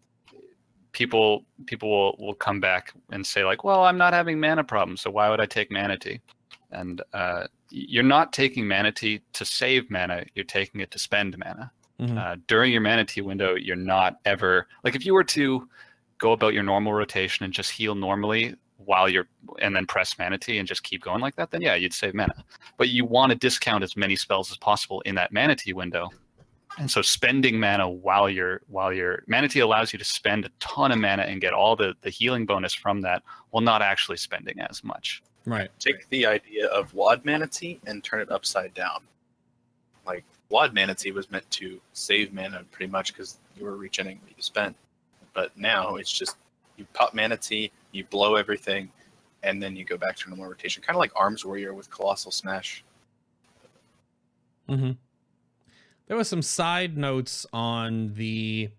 people 0.98 1.46
people 1.68 1.90
will, 1.90 2.16
will 2.18 2.34
come 2.34 2.60
back 2.60 2.92
and 3.12 3.26
say 3.26 3.46
like, 3.46 3.64
well, 3.64 3.84
I'm 3.86 4.00
not 4.00 4.14
having 4.14 4.40
mana 4.40 4.64
problems, 4.64 5.02
so 5.02 5.12
why 5.12 5.30
would 5.30 5.40
I 5.40 5.46
take 5.46 5.72
Mana 5.72 5.96
Tea? 5.96 6.20
And 6.72 7.04
uh, 7.14 7.46
you're 7.70 8.04
not 8.04 8.34
taking 8.34 8.68
Mana 8.68 8.92
Tea 8.92 9.22
to 9.34 9.46
save 9.46 9.92
mana. 9.92 10.26
You're 10.34 10.44
taking 10.46 10.82
it 10.82 10.90
to 10.92 11.00
spend 11.00 11.38
mana. 11.38 11.72
Mhm. 12.02 12.18
Uh, 12.18 12.36
during 12.48 12.72
your 12.72 12.82
Mana 12.82 13.06
Tea 13.06 13.22
window, 13.22 13.56
you're 13.56 13.76
not 13.76 14.18
ever 14.26 14.68
like 14.84 14.96
if 14.96 15.06
you 15.06 15.14
were 15.14 15.24
to 15.24 15.70
go 16.18 16.32
about 16.32 16.56
your 16.56 16.64
normal 16.64 16.94
rotation 16.94 17.46
and 17.46 17.54
just 17.54 17.70
heal 17.72 17.94
normally 17.94 18.56
while 18.78 19.08
you're 19.08 19.28
and 19.62 19.76
then 19.76 19.86
press 19.86 20.18
Mana 20.18 20.40
Tea 20.40 20.58
and 20.58 20.68
just 20.68 20.82
keep 20.82 21.04
going 21.04 21.22
like 21.22 21.36
that, 21.36 21.52
then 21.52 21.62
yeah, 21.62 21.76
you'd 21.76 21.94
save 21.94 22.16
mana. 22.16 22.34
But 22.78 22.90
you 22.90 23.06
want 23.06 23.32
to 23.32 23.38
discount 23.38 23.84
as 23.84 23.96
many 23.96 24.16
spells 24.16 24.52
as 24.52 24.58
possible 24.58 25.02
in 25.02 25.14
that 25.16 25.32
Mana 25.32 25.56
Tea 25.56 25.74
window. 25.74 26.10
And 26.78 26.90
so 26.90 27.02
spending 27.02 27.60
mana 27.60 27.90
while 27.90 28.30
you're 28.30 28.62
while 28.68 28.94
you're 28.94 29.24
Mana 29.28 29.48
Tea 29.48 29.62
allows 29.62 29.92
you 29.94 30.00
to 30.00 30.06
spend 30.06 30.46
a 30.46 30.50
ton 30.60 30.92
of 30.92 31.00
mana 31.00 31.24
and 31.24 31.42
get 31.42 31.54
all 31.54 31.76
the, 31.76 31.96
the 32.02 32.10
healing 32.10 32.46
bonus 32.46 32.74
from 32.74 33.02
that 33.02 33.24
while 33.50 33.62
not 33.62 33.82
actually 33.82 34.18
spending 34.18 34.60
as 34.62 34.84
much. 34.84 35.24
right. 35.46 35.70
Take 35.80 36.08
the 36.10 36.26
idea 36.26 36.68
of 36.68 36.94
Wad 36.94 37.26
Mana 37.26 37.48
Tea 37.48 37.80
and 37.88 38.04
turn 38.04 38.22
it 38.22 38.32
upside 38.32 38.74
down. 38.74 39.02
Like 40.06 40.24
Wad 40.50 40.74
Mana 40.74 40.94
Tea 40.94 41.12
was 41.12 41.32
meant 41.32 41.50
to 41.52 41.82
save 41.94 42.32
mana 42.32 42.64
pretty 42.72 42.92
much 42.92 43.14
because 43.14 43.40
you 43.56 43.66
were 43.66 43.76
reaching 43.76 44.06
what 44.06 44.38
you 44.38 44.44
spent. 44.44 44.76
But 45.34 45.58
now 45.58 45.96
it's 45.96 46.12
just 46.12 46.38
you 46.78 46.86
pop 46.94 47.14
Mana 47.14 47.38
Tea, 47.38 47.72
you 47.92 48.04
blow 48.06 48.36
everything, 48.36 48.92
and 49.44 49.62
then 49.62 49.76
you 49.76 49.84
go 49.84 49.98
back 49.98 50.16
to 50.18 50.30
normal 50.30 50.48
rotation, 50.48 50.84
kind 50.84 50.96
of 50.96 51.00
like 51.00 51.12
Arms 51.16 51.44
Warrior 51.44 51.74
with 51.74 51.90
Colossus 51.90 52.36
Smash. 52.36 52.84
Mm-hmm. 54.70 54.92
There 56.08 56.16
was 56.18 56.28
some 56.28 56.42
side 56.42 56.98
notes 56.98 57.46
on 57.54 58.14
the 58.14 58.70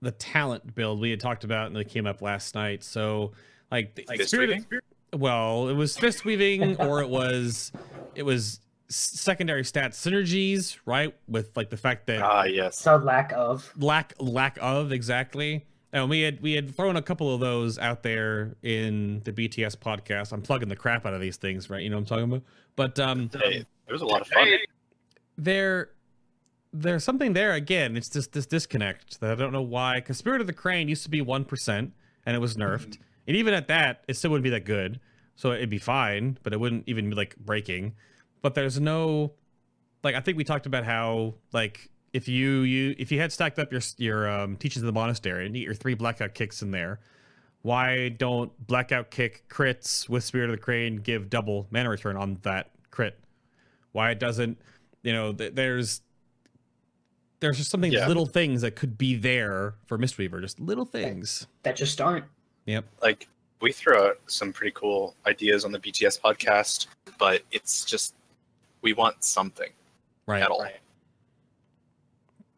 the 0.00 0.10
talent 0.12 0.74
build 0.74 1.00
we 1.00 1.10
had 1.10 1.18
talked 1.20 1.44
about 1.44 1.66
and 1.68 1.76
that 1.76 1.88
came 1.88 2.06
up 2.06 2.20
last 2.20 2.54
night. 2.54 2.84
So 2.84 3.32
like, 3.70 3.94
the 3.94 4.04
Like 4.08 4.22
Spirit 4.22 4.50
of- 4.50 4.60
Spirit 4.62 4.84
well, 5.14 5.68
it 5.68 5.74
was 5.74 5.96
fist 5.96 6.24
weaving 6.24 6.76
or 6.80 7.00
it 7.00 7.08
was 7.08 7.72
it 8.14 8.22
was 8.24 8.60
secondary 8.88 9.64
stat 9.64 9.92
synergies, 9.92 10.76
right? 10.84 11.14
With 11.26 11.56
like 11.56 11.70
the 11.70 11.76
fact 11.76 12.06
that 12.08 12.20
Ah, 12.22 12.44
yes. 12.44 12.78
So 12.78 12.96
lack 12.96 13.32
of. 13.32 13.72
lack 13.78 14.12
lack 14.18 14.58
of 14.60 14.92
exactly. 14.92 15.64
And 15.92 16.10
we 16.10 16.20
had 16.22 16.40
we 16.42 16.52
had 16.52 16.74
thrown 16.76 16.96
a 16.96 17.02
couple 17.02 17.32
of 17.32 17.40
those 17.40 17.78
out 17.78 18.02
there 18.02 18.56
in 18.62 19.20
the 19.24 19.32
BTS 19.32 19.76
podcast. 19.76 20.32
I'm 20.32 20.42
plugging 20.42 20.68
the 20.68 20.76
crap 20.76 21.06
out 21.06 21.14
of 21.14 21.20
these 21.20 21.36
things, 21.36 21.70
right? 21.70 21.82
You 21.82 21.88
know 21.90 21.96
what 21.96 22.00
I'm 22.00 22.06
talking 22.06 22.24
about. 22.24 22.42
But 22.76 22.98
um, 22.98 23.30
Hey, 23.32 23.64
it 23.86 23.92
was 23.92 24.02
a 24.02 24.06
lot 24.06 24.20
of 24.20 24.26
fun. 24.26 24.48
there 25.38 25.90
there's 26.74 27.04
something 27.04 27.32
there 27.32 27.52
again. 27.52 27.96
It's 27.96 28.08
just 28.08 28.32
this 28.32 28.46
disconnect 28.46 29.20
that 29.20 29.30
I 29.30 29.34
don't 29.36 29.52
know 29.52 29.62
why. 29.62 29.94
Because 29.96 30.18
Spirit 30.18 30.40
of 30.40 30.48
the 30.48 30.52
Crane 30.52 30.88
used 30.88 31.04
to 31.04 31.10
be 31.10 31.20
one 31.20 31.44
percent 31.44 31.92
and 32.26 32.34
it 32.34 32.40
was 32.40 32.56
nerfed, 32.56 32.98
and 33.26 33.36
even 33.36 33.54
at 33.54 33.68
that, 33.68 34.04
it 34.08 34.16
still 34.16 34.32
wouldn't 34.32 34.44
be 34.44 34.50
that 34.50 34.64
good. 34.64 35.00
So 35.36 35.52
it'd 35.52 35.70
be 35.70 35.78
fine, 35.78 36.38
but 36.42 36.52
it 36.52 36.60
wouldn't 36.60 36.84
even 36.86 37.08
be 37.10 37.16
like 37.16 37.36
breaking. 37.36 37.94
But 38.42 38.54
there's 38.54 38.80
no 38.80 39.32
like 40.02 40.16
I 40.16 40.20
think 40.20 40.36
we 40.36 40.44
talked 40.44 40.66
about 40.66 40.84
how 40.84 41.34
like 41.52 41.90
if 42.12 42.28
you 42.28 42.60
you 42.60 42.94
if 42.98 43.12
you 43.12 43.20
had 43.20 43.32
stacked 43.32 43.58
up 43.58 43.72
your 43.72 43.80
your 43.96 44.28
um, 44.28 44.56
teachings 44.56 44.82
of 44.82 44.86
the 44.86 44.92
monastery 44.92 45.46
and 45.46 45.56
you 45.56 45.62
get 45.62 45.66
your 45.66 45.74
three 45.74 45.94
blackout 45.94 46.34
kicks 46.34 46.60
in 46.60 46.72
there, 46.72 47.00
why 47.62 48.08
don't 48.08 48.52
blackout 48.66 49.10
kick 49.10 49.48
crits 49.48 50.08
with 50.08 50.24
Spirit 50.24 50.50
of 50.50 50.56
the 50.56 50.62
Crane 50.62 50.96
give 50.96 51.30
double 51.30 51.68
mana 51.70 51.88
return 51.88 52.16
on 52.16 52.38
that 52.42 52.70
crit? 52.90 53.18
Why 53.92 54.10
it 54.10 54.18
doesn't 54.18 54.58
you 55.02 55.12
know 55.12 55.32
th- 55.32 55.54
there's 55.54 56.02
there's 57.40 57.58
just 57.58 57.70
something 57.70 57.92
Yeah. 57.92 58.06
little 58.08 58.26
things 58.26 58.62
that 58.62 58.76
could 58.76 58.96
be 58.96 59.16
there 59.16 59.74
for 59.86 59.98
Mistweaver, 59.98 60.40
just 60.40 60.58
little 60.60 60.84
things. 60.84 61.46
That 61.62 61.76
just 61.76 62.00
aren't. 62.00 62.24
Yep. 62.66 62.84
Like 63.02 63.28
we 63.60 63.72
throw 63.72 64.08
out 64.08 64.18
some 64.26 64.52
pretty 64.52 64.72
cool 64.74 65.14
ideas 65.26 65.64
on 65.64 65.72
the 65.72 65.78
BTS 65.78 66.20
podcast, 66.20 66.86
but 67.18 67.42
it's 67.50 67.84
just 67.84 68.14
we 68.82 68.92
want 68.92 69.22
something 69.24 69.70
Right. 70.26 70.42
at 70.42 70.50
all. 70.50 70.66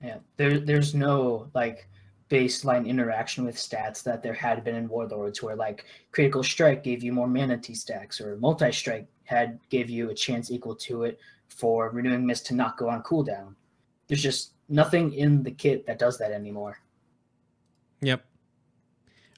Yeah. 0.03 0.19
There, 0.37 0.59
there's 0.61 0.95
no 0.95 1.49
like 1.55 1.89
baseline 2.31 2.87
interaction 2.87 3.45
with 3.45 3.57
stats 3.57 4.03
that 4.03 4.23
there 4.23 4.35
had 4.35 4.65
been 4.65 4.75
in 4.75 4.89
Warlords, 4.89 5.43
where 5.43 5.57
like 5.57 5.85
critical 6.13 6.43
strike 6.43 6.83
gave 6.83 7.03
you 7.03 7.13
more 7.13 7.29
mana 7.29 7.57
tea 7.59 7.75
stacks, 7.75 8.21
or 8.21 8.37
multi 8.37 8.71
strike 8.73 9.07
had 9.25 9.59
gave 9.71 9.89
you 9.91 10.11
a 10.11 10.15
chance 10.15 10.51
equal 10.51 10.75
to 10.77 11.05
it 11.05 11.19
for 11.49 11.91
renewing 11.91 12.27
mist 12.27 12.47
to 12.47 12.55
not 12.55 12.77
go 12.77 12.89
on 12.89 13.03
cooldown. 13.03 13.55
There's 14.09 14.23
just 14.23 14.53
nothing 14.69 15.13
in 15.15 15.43
the 15.43 15.51
kit 15.51 15.87
that 15.87 15.99
does 15.99 16.19
that 16.19 16.33
anymore. 16.33 16.79
Yep. 18.01 18.25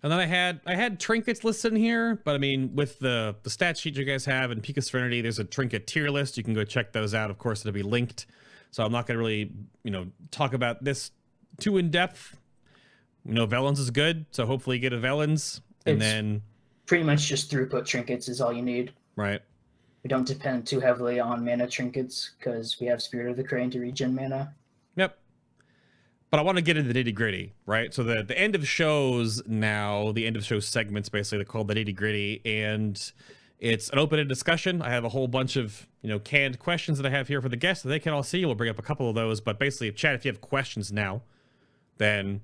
And 0.03 0.13
then 0.13 0.21
I 0.21 0.27
had 0.27 0.61
I 0.65 0.75
had 0.75 1.01
trinkets 1.01 1.43
listed 1.43 1.73
in 1.73 1.79
here, 1.79 2.21
but 2.25 2.35
I 2.35 2.39
mean 2.39 2.75
with 2.77 2.99
the 3.01 3.35
the 3.43 3.51
stat 3.51 3.77
sheet 3.77 3.97
you 3.97 4.05
guys 4.05 4.25
have 4.27 4.51
in 4.51 4.61
Peak 4.61 4.77
of 4.77 4.85
Serenity, 4.85 5.21
there's 5.21 5.39
a 5.41 5.45
trinket 5.45 5.87
tier 5.87 6.09
list. 6.09 6.37
You 6.37 6.45
can 6.45 6.55
go 6.55 6.65
check 6.65 6.93
those 6.93 7.15
out. 7.15 7.31
Of 7.31 7.39
course, 7.39 7.61
it'll 7.61 7.73
be 7.75 7.83
linked. 7.83 8.27
So 8.71 8.85
I'm 8.85 8.93
not 8.93 9.07
gonna 9.07 9.19
really, 9.19 9.51
you 9.83 9.91
know, 9.91 10.07
talk 10.31 10.53
about 10.55 10.85
this 10.85 11.11
too 11.59 11.79
in 11.79 11.91
depth. 11.91 12.37
You 13.25 13.35
know, 13.35 13.47
Velen's 13.47 13.81
is 13.81 13.91
good, 13.91 14.27
so 14.31 14.47
hopefully 14.47 14.77
you 14.77 14.81
get 14.81 14.93
a 14.93 14.99
Velen's. 14.99 15.61
And 15.85 15.97
It's- 15.97 16.13
then 16.13 16.43
Pretty 16.87 17.05
much 17.05 17.27
just 17.27 17.51
throughput 17.51 17.85
trinkets 17.85 18.29
is 18.29 18.41
all 18.41 18.53
you 18.53 18.63
need. 18.63 18.93
right. 19.17 19.43
We 20.05 20.09
don't 20.09 20.27
depend 20.27 20.65
too 20.67 20.79
heavily 20.81 21.19
on 21.19 21.45
mana 21.45 21.67
trinkets 21.67 22.31
because 22.39 22.79
we 22.81 22.87
have 22.87 23.03
Spirit 23.03 23.31
of 23.33 23.37
the 23.37 23.43
Crane 23.43 23.69
to 23.73 23.81
regen 23.81 24.15
mana. 24.15 24.55
But 26.31 26.41
I 26.41 26.43
want 26.43 26.57
to 26.57 26.63
get 26.63 26.77
into 26.77 26.93
the 26.93 27.05
nitty 27.05 27.15
gritty, 27.15 27.55
right? 27.65 27.93
So 27.95 28.03
the 28.03 28.23
the 28.23 28.39
end 28.39 28.55
of 28.55 28.69
shows 28.69 29.43
now, 29.47 30.13
the 30.13 30.27
end 30.27 30.37
of 30.37 30.45
show 30.45 30.61
segments 30.61 31.09
basically 31.09 31.39
they're 31.39 31.45
called 31.47 31.69
the 31.69 31.75
nitty 31.75 31.95
gritty, 31.95 32.43
and 32.45 33.13
it's 33.59 33.89
an 33.91 33.99
open-ended 33.99 34.29
discussion. 34.29 34.83
I 34.83 34.91
have 34.91 35.05
a 35.05 35.09
whole 35.09 35.27
bunch 35.27 35.57
of 35.57 35.87
you 36.03 36.09
know 36.09 36.19
canned 36.19 36.59
questions 36.59 36.99
that 36.99 37.07
I 37.07 37.11
have 37.11 37.29
here 37.29 37.41
for 37.41 37.49
the 37.49 37.57
guests 37.57 37.83
that 37.83 37.89
they 37.89 37.99
can 37.99 38.13
all 38.13 38.23
see. 38.23 38.45
We'll 38.45 38.55
bring 38.55 38.71
up 38.71 38.79
a 38.79 38.83
couple 38.83 39.09
of 39.09 39.15
those, 39.15 39.41
but 39.41 39.59
basically, 39.59 39.91
chat 39.93 40.15
if 40.15 40.25
you 40.25 40.31
have 40.31 40.41
questions 40.41 40.93
now, 40.93 41.23
then 41.97 42.43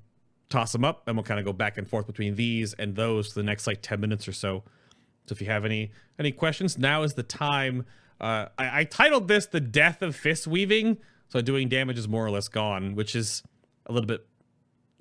toss 0.48 0.72
them 0.72 0.84
up, 0.84 1.06
and 1.06 1.16
we'll 1.16 1.24
kind 1.24 1.38
of 1.38 1.44
go 1.44 1.52
back 1.52 1.76
and 1.76 1.88
forth 1.88 2.06
between 2.06 2.36
these 2.36 2.72
and 2.74 2.96
those 2.96 3.28
for 3.28 3.34
the 3.34 3.42
next 3.42 3.66
like 3.66 3.82
ten 3.82 4.00
minutes 4.00 4.26
or 4.26 4.32
so. 4.32 4.64
So 5.26 5.34
if 5.34 5.42
you 5.42 5.46
have 5.48 5.66
any 5.66 5.92
any 6.18 6.32
questions, 6.32 6.78
now 6.78 7.02
is 7.02 7.14
the 7.14 7.22
time. 7.22 7.84
Uh, 8.18 8.46
I, 8.56 8.80
I 8.80 8.84
titled 8.84 9.28
this 9.28 9.44
"The 9.44 9.60
Death 9.60 10.00
of 10.00 10.16
Fist 10.16 10.46
Weaving," 10.46 10.96
so 11.28 11.42
doing 11.42 11.68
damage 11.68 11.98
is 11.98 12.08
more 12.08 12.24
or 12.24 12.30
less 12.30 12.48
gone, 12.48 12.94
which 12.94 13.14
is 13.14 13.42
a 13.86 13.92
little 13.92 14.06
bit 14.06 14.26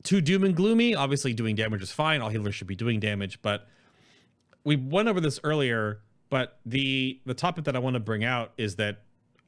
too 0.04 0.22
doom 0.22 0.44
and 0.44 0.56
gloomy. 0.56 0.96
Obviously, 0.96 1.34
doing 1.34 1.56
damage 1.56 1.82
is 1.82 1.92
fine. 1.92 2.22
All 2.22 2.30
healers 2.30 2.56
should 2.56 2.68
be 2.68 2.76
doing 2.76 3.00
damage, 3.00 3.42
but 3.42 3.68
we 4.64 4.76
went 4.76 5.08
over 5.08 5.20
this 5.22 5.40
earlier. 5.44 6.00
But 6.30 6.60
the 6.66 7.20
the 7.26 7.34
topic 7.34 7.66
that 7.66 7.76
I 7.76 7.80
want 7.80 7.94
to 7.96 8.00
bring 8.00 8.24
out 8.24 8.54
is 8.58 8.76
that 8.78 9.02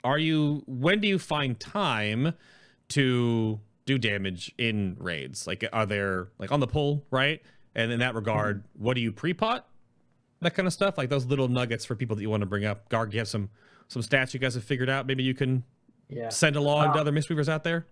are 0.04 0.18
you 0.20 0.64
when 0.68 1.00
do 1.02 1.08
you 1.08 1.18
find 1.20 1.60
time 1.60 2.34
to 2.90 3.60
do 3.86 3.98
damage 3.98 4.54
in 4.58 4.96
raids? 5.00 5.48
Like, 5.48 5.64
are 5.74 5.86
there 5.86 6.28
like 6.38 6.52
on 6.52 6.60
the 6.60 6.68
pull, 6.68 7.06
right? 7.12 7.42
And 7.74 7.92
in 7.92 8.00
that 8.00 8.16
regard, 8.16 8.64
what 8.78 8.94
do 8.96 9.02
you 9.02 9.12
pre-pot? 9.12 9.68
That 10.42 10.54
kind 10.54 10.68
of 10.68 10.74
stuff, 10.74 10.98
like 10.98 11.10
those 11.10 11.26
little 11.26 11.48
nuggets 11.48 11.86
for 11.86 11.96
people 11.96 12.16
that 12.16 12.22
you 12.22 12.30
want 12.30 12.42
to 12.42 12.46
bring 12.48 12.66
up. 12.66 12.88
Garg, 12.90 13.12
you 13.14 13.20
have 13.20 13.28
some 13.28 13.50
some 13.88 14.02
stats 14.02 14.34
you 14.34 14.40
guys 14.40 14.54
have 14.54 14.64
figured 14.64 14.90
out. 14.90 15.08
Maybe 15.08 15.24
you 15.24 15.34
can 15.34 15.64
Yeah. 16.08 16.30
send 16.30 16.56
along 16.56 16.94
to 16.94 17.00
Uh, 17.00 17.02
other 17.02 17.12
Mistweavers 17.12 17.50
out 17.50 17.64
there. 17.64 17.86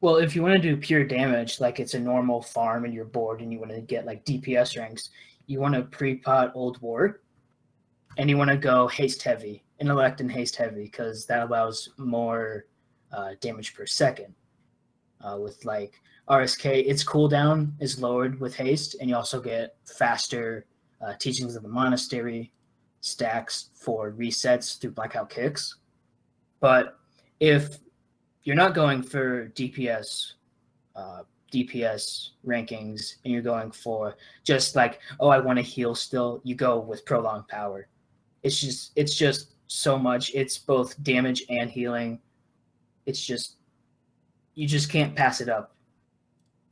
Well, 0.00 0.16
if 0.16 0.34
you 0.34 0.42
want 0.42 0.54
to 0.54 0.60
do 0.60 0.76
pure 0.76 1.04
damage, 1.04 1.60
like 1.60 1.78
it's 1.78 1.94
a 1.94 2.00
normal 2.00 2.40
farm 2.40 2.84
and 2.84 2.94
you're 2.94 3.04
bored 3.04 3.42
and 3.42 3.52
you 3.52 3.58
want 3.58 3.72
to 3.72 3.82
get 3.82 4.06
like 4.06 4.24
DPS 4.24 4.78
ranks, 4.78 5.10
you 5.46 5.60
want 5.60 5.74
to 5.74 5.82
pre-pot 5.82 6.52
Old 6.54 6.80
War, 6.80 7.20
and 8.16 8.30
you 8.30 8.38
want 8.38 8.50
to 8.50 8.56
go 8.56 8.88
haste 8.88 9.22
heavy, 9.22 9.64
intellect 9.78 10.20
and 10.20 10.30
haste 10.30 10.56
heavy, 10.56 10.84
because 10.84 11.26
that 11.26 11.42
allows 11.42 11.90
more 11.98 12.66
uh, 13.12 13.32
damage 13.40 13.74
per 13.74 13.86
second. 13.86 14.34
Uh, 15.20 15.36
with 15.38 15.62
like 15.66 16.00
RSK, 16.30 16.88
its 16.88 17.04
cooldown 17.04 17.72
is 17.78 18.00
lowered 18.00 18.40
with 18.40 18.54
haste, 18.54 18.96
and 19.00 19.10
you 19.10 19.16
also 19.16 19.38
get 19.38 19.76
faster 19.84 20.64
uh, 21.02 21.12
teachings 21.18 21.56
of 21.56 21.62
the 21.62 21.68
monastery 21.68 22.52
stacks 23.02 23.70
for 23.74 24.12
resets 24.12 24.80
through 24.80 24.92
blackout 24.92 25.28
kicks. 25.28 25.76
But 26.60 26.98
if 27.38 27.78
you're 28.44 28.56
not 28.56 28.74
going 28.74 29.02
for 29.02 29.48
DPS, 29.50 30.32
uh, 30.96 31.22
DPS 31.52 32.30
rankings, 32.46 33.16
and 33.24 33.32
you're 33.32 33.42
going 33.42 33.70
for 33.70 34.16
just 34.44 34.76
like, 34.76 35.00
oh, 35.18 35.28
I 35.28 35.38
want 35.38 35.58
to 35.58 35.62
heal 35.62 35.94
still. 35.94 36.40
You 36.44 36.54
go 36.54 36.78
with 36.78 37.04
prolonged 37.04 37.48
power. 37.48 37.88
It's 38.42 38.58
just, 38.58 38.92
it's 38.96 39.14
just 39.14 39.54
so 39.66 39.98
much. 39.98 40.32
It's 40.34 40.56
both 40.58 41.00
damage 41.02 41.44
and 41.50 41.70
healing. 41.70 42.20
It's 43.06 43.24
just, 43.24 43.56
you 44.54 44.66
just 44.66 44.90
can't 44.90 45.14
pass 45.14 45.40
it 45.40 45.48
up 45.48 45.74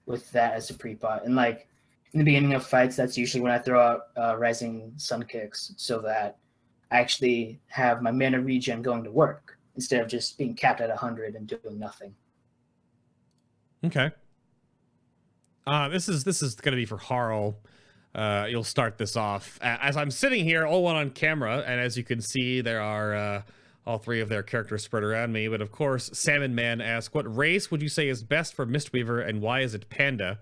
with 0.07 0.31
that 0.33 0.55
as 0.55 0.71
a 0.71 0.75
pre-pot. 0.75 1.25
And 1.25 1.37
like 1.37 1.69
in 2.13 2.19
the 2.19 2.25
beginning 2.25 2.55
of 2.55 2.65
fights, 2.65 2.97
that's 2.97 3.19
usually 3.19 3.43
when 3.43 3.53
I 3.53 3.59
throw 3.59 3.81
out 3.81 4.01
uh, 4.17 4.37
rising 4.39 4.93
sun 4.97 5.25
kicks, 5.25 5.75
so 5.77 6.01
that 6.01 6.39
I 6.91 6.99
actually 6.99 7.61
have 7.67 8.01
my 8.01 8.11
mana 8.11 8.41
regen 8.41 8.81
going 8.81 9.05
to 9.05 9.11
work 9.11 9.58
instead 9.79 10.01
of 10.01 10.09
just 10.09 10.37
being 10.37 10.55
capped 10.55 10.81
at 10.81 10.89
100 10.89 11.37
and 11.37 11.47
doing 11.47 11.79
nothing. 11.79 12.13
Okay. 13.85 14.11
Uh, 15.69 15.89
this 15.89 16.09
is 16.09 16.25
this 16.25 16.43
is 16.43 16.57
going 16.57 16.73
to 16.73 16.77
be 16.77 16.85
for 16.85 16.97
Harl. 16.97 17.57
Uh, 18.13 18.47
you'll 18.51 18.65
start 18.65 18.99
this 18.99 19.15
off 19.17 19.57
as 19.63 19.97
I'm 19.97 20.11
sitting 20.11 20.45
here, 20.45 20.67
all 20.67 20.83
one 20.83 20.97
on 20.97 21.11
camera, 21.11 21.63
and 21.65 21.81
as 21.81 21.97
you 21.97 22.03
can 22.03 22.21
see, 22.21 22.61
there 22.61 22.81
are 22.81 23.15
uh, 23.15 23.43
all 23.87 23.99
three 23.99 24.21
of 24.21 24.29
their 24.29 24.43
characters 24.43 24.83
spread 24.83 25.05
around 25.05 25.33
me. 25.33 25.47
But 25.47 25.61
of 25.61 25.71
course, 25.71 26.11
Salmon 26.13 26.57
Man 26.57 26.81
asks, 26.81 27.15
"What 27.15 27.33
race 27.37 27.71
would 27.71 27.81
you 27.81 27.89
say 27.89 28.09
is 28.09 28.25
best 28.25 28.55
for 28.55 28.67
Mistweaver, 28.67 29.25
and 29.25 29.41
why 29.41 29.61
is 29.61 29.75
it 29.75 29.89
Panda?" 29.91 30.41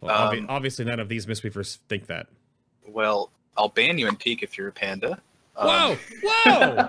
Well, 0.00 0.30
obvi- 0.30 0.38
Um, 0.38 0.46
obviously, 0.48 0.84
none 0.84 1.00
of 1.00 1.08
these 1.08 1.26
Mistweavers 1.26 1.78
think 1.88 2.06
that. 2.06 2.28
Well, 2.86 3.32
I'll 3.56 3.70
ban 3.70 3.98
you 3.98 4.06
in 4.06 4.14
peak 4.14 4.44
if 4.44 4.56
you're 4.56 4.68
a 4.68 4.72
panda. 4.72 5.20
Um, 5.58 5.66
Whoa! 5.68 5.96
Whoa! 6.22 6.88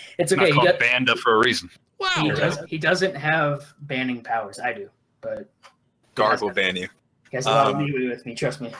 it's 0.18 0.32
Not 0.32 0.42
okay. 0.42 0.46
He, 0.48 0.52
called 0.52 0.66
does, 0.66 0.78
Banda 0.78 1.16
for 1.16 1.36
a 1.36 1.38
reason. 1.38 1.70
he, 1.70 2.30
Wow! 2.30 2.34
does, 2.34 2.58
he 2.68 2.78
doesn't 2.78 3.14
have 3.14 3.72
banning 3.82 4.22
powers. 4.22 4.58
I 4.58 4.72
do, 4.72 4.90
but 5.20 5.48
Garg 6.16 6.40
will 6.40 6.50
ban 6.50 6.74
you. 6.76 6.88
he 7.30 7.36
has 7.36 7.46
a 7.46 7.50
lot 7.50 7.66
of 7.68 7.76
Um, 7.76 7.84
leeway 7.86 8.08
with 8.08 8.26
me. 8.26 8.34
Trust 8.34 8.60
me. 8.60 8.72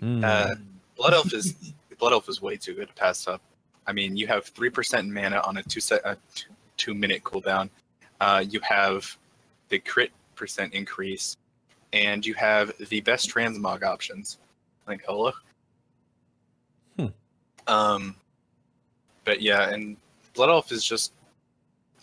Mm. 0.00 0.24
Uh, 0.24 0.54
Blood 0.96 1.12
Elf 1.14 1.32
is 1.34 1.54
Blood 1.98 2.12
Elf 2.12 2.28
is 2.28 2.40
way 2.42 2.56
too 2.56 2.74
good 2.74 2.88
to 2.88 2.94
pass 2.94 3.28
up. 3.28 3.40
I 3.86 3.92
mean, 3.92 4.16
you 4.16 4.26
have 4.26 4.46
three 4.46 4.70
percent 4.70 5.08
mana 5.08 5.40
on 5.40 5.58
a 5.58 5.62
two 5.62 5.80
set 5.80 6.00
a 6.04 6.16
two, 6.34 6.48
two 6.76 6.94
minute 6.94 7.22
cooldown. 7.24 7.68
Uh, 8.20 8.42
you 8.48 8.60
have 8.60 9.16
the 9.68 9.78
crit 9.80 10.10
percent 10.34 10.72
increase, 10.74 11.36
and 11.92 12.24
you 12.24 12.34
have 12.34 12.72
the 12.88 13.00
best 13.02 13.28
transmog 13.28 13.82
options. 13.82 14.38
Like 14.86 15.02
hello, 15.06 15.32
Um, 17.68 18.16
but 19.24 19.40
yeah, 19.40 19.70
and 19.70 19.96
Blood 20.34 20.50
Elf 20.50 20.72
is 20.72 20.84
just 20.84 21.12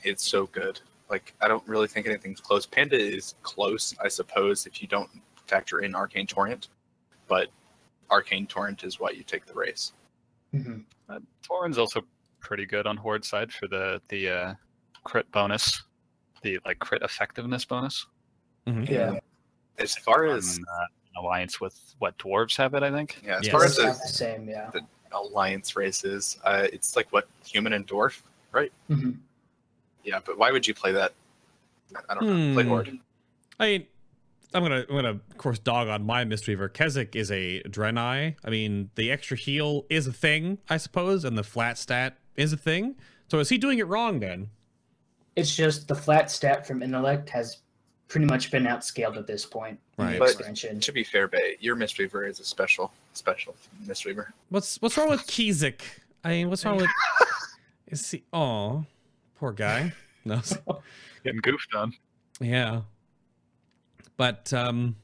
it's 0.03 0.25
so 0.25 0.45
good. 0.47 0.79
Like 1.09 1.33
I 1.41 1.47
don't 1.47 1.67
really 1.67 1.87
think 1.87 2.07
anything's 2.07 2.39
close. 2.39 2.65
Panda 2.65 2.97
is 2.97 3.35
close, 3.43 3.95
I 4.03 4.07
suppose, 4.07 4.65
if 4.65 4.81
you 4.81 4.87
don't 4.87 5.09
factor 5.47 5.79
in 5.79 5.95
Arcane 5.95 6.27
Torrent, 6.27 6.67
but 7.27 7.47
Arcane 8.11 8.45
Torrent 8.47 8.83
is 8.83 8.99
why 8.99 9.09
you 9.11 9.23
take 9.23 9.45
the 9.45 9.53
race. 9.53 9.93
Mhm. 10.53 10.83
Uh, 11.09 11.19
Tauren's 11.43 11.77
also 11.77 12.01
pretty 12.39 12.65
good 12.65 12.87
on 12.87 12.97
Horde 12.97 13.25
side 13.25 13.51
for 13.51 13.67
the 13.67 14.01
the 14.09 14.29
uh, 14.29 14.53
crit 15.03 15.29
bonus, 15.31 15.83
the 16.43 16.59
like 16.65 16.79
crit 16.79 17.01
effectiveness 17.01 17.65
bonus. 17.65 18.05
Mhm. 18.67 18.87
Yeah. 18.89 19.19
As 19.79 19.95
far 19.95 20.27
On, 20.27 20.37
as 20.37 20.59
uh, 20.59 21.21
alliance 21.21 21.59
with 21.61 21.95
what 21.99 22.17
dwarves 22.17 22.55
have 22.57 22.73
it, 22.75 22.83
I 22.83 22.91
think. 22.91 23.21
yeah, 23.23 23.37
as 23.37 23.45
Yes. 23.45 23.51
far 23.51 23.63
as 23.65 23.75
the 23.77 23.83
the 23.83 23.93
same, 24.07 24.47
yeah. 24.47 24.69
Alliance 25.11 25.76
races, 25.76 26.38
uh, 26.44 26.68
it's 26.72 26.95
like 26.95 27.11
what 27.11 27.27
human 27.45 27.73
and 27.73 27.88
dwarf. 27.88 28.22
Mhm. 28.90 29.18
Yeah, 30.03 30.19
but 30.26 30.38
why 30.38 30.52
would 30.52 30.65
you 30.68 30.73
play 30.73 30.91
that? 30.94 31.14
I 32.10 32.14
don't 32.15 32.26
know. 32.26 32.53
Play 32.53 32.64
Hmm. 32.64 32.69
Horde. 32.69 32.99
I 33.60 33.65
mean, 33.65 33.88
I'm 34.53 34.64
gonna 34.64 34.86
I'm 34.90 34.95
gonna 34.95 35.10
of 35.10 35.38
course 35.38 35.60
dog 35.60 35.88
on 35.88 36.03
my 36.06 36.26
Mistweaver. 36.26 36.72
Keswick 36.73 37.15
is 37.15 37.30
a 37.31 37.61
Draenei. 37.64 38.36
I 38.44 38.49
mean, 38.49 38.90
the 38.95 39.11
extra 39.11 39.38
heal 39.38 39.86
is 39.90 40.07
a 40.07 40.14
thing, 40.14 40.57
I 40.69 40.77
suppose, 40.77 41.23
and 41.26 41.38
the 41.38 41.44
flat 41.44 41.77
stat 41.77 42.18
is 42.36 42.53
a 42.53 42.57
thing. 42.57 42.95
So 43.27 43.40
is 43.40 43.49
he 43.49 43.57
doing 43.57 43.77
it 43.80 43.88
wrong 43.88 44.19
then? 44.19 44.49
It's 45.36 45.56
just 45.56 45.88
the 45.88 45.95
flat 45.95 46.31
stat 46.31 46.65
from 46.65 46.81
intellect 46.81 47.30
has 47.30 47.57
pretty 48.10 48.26
much 48.26 48.52
been 48.52 48.64
outscaled 48.65 49.15
at 49.18 49.26
this 49.27 49.45
point 49.45 49.80
Right. 49.98 50.14
the 50.14 50.19
But- 50.19 50.30
expansion. 50.31 50.80
To 50.81 50.91
be 50.91 51.03
fair, 51.06 51.27
Bay, 51.30 51.56
your 51.61 51.76
Mistweaver 51.77 52.27
is 52.27 52.40
a 52.41 52.44
special, 52.44 52.91
special 53.14 53.56
Mistweaver. 53.86 54.27
What's 54.49 54.81
what's 54.81 54.98
wrong 54.98 55.10
with 55.10 55.26
Keswick? 55.27 55.84
I 56.23 56.30
mean, 56.30 56.49
what's 56.49 56.65
wrong 56.65 56.77
with 56.77 56.90
is 57.88 58.10
he? 58.11 58.23
Oh, 58.34 58.84
poor 59.36 59.52
guy. 59.53 59.94
No, 60.26 60.41
Getting 61.23 61.40
goofed 61.41 61.73
on. 61.76 61.94
yeah. 62.41 62.81
But 64.18 64.52
um, 64.53 64.95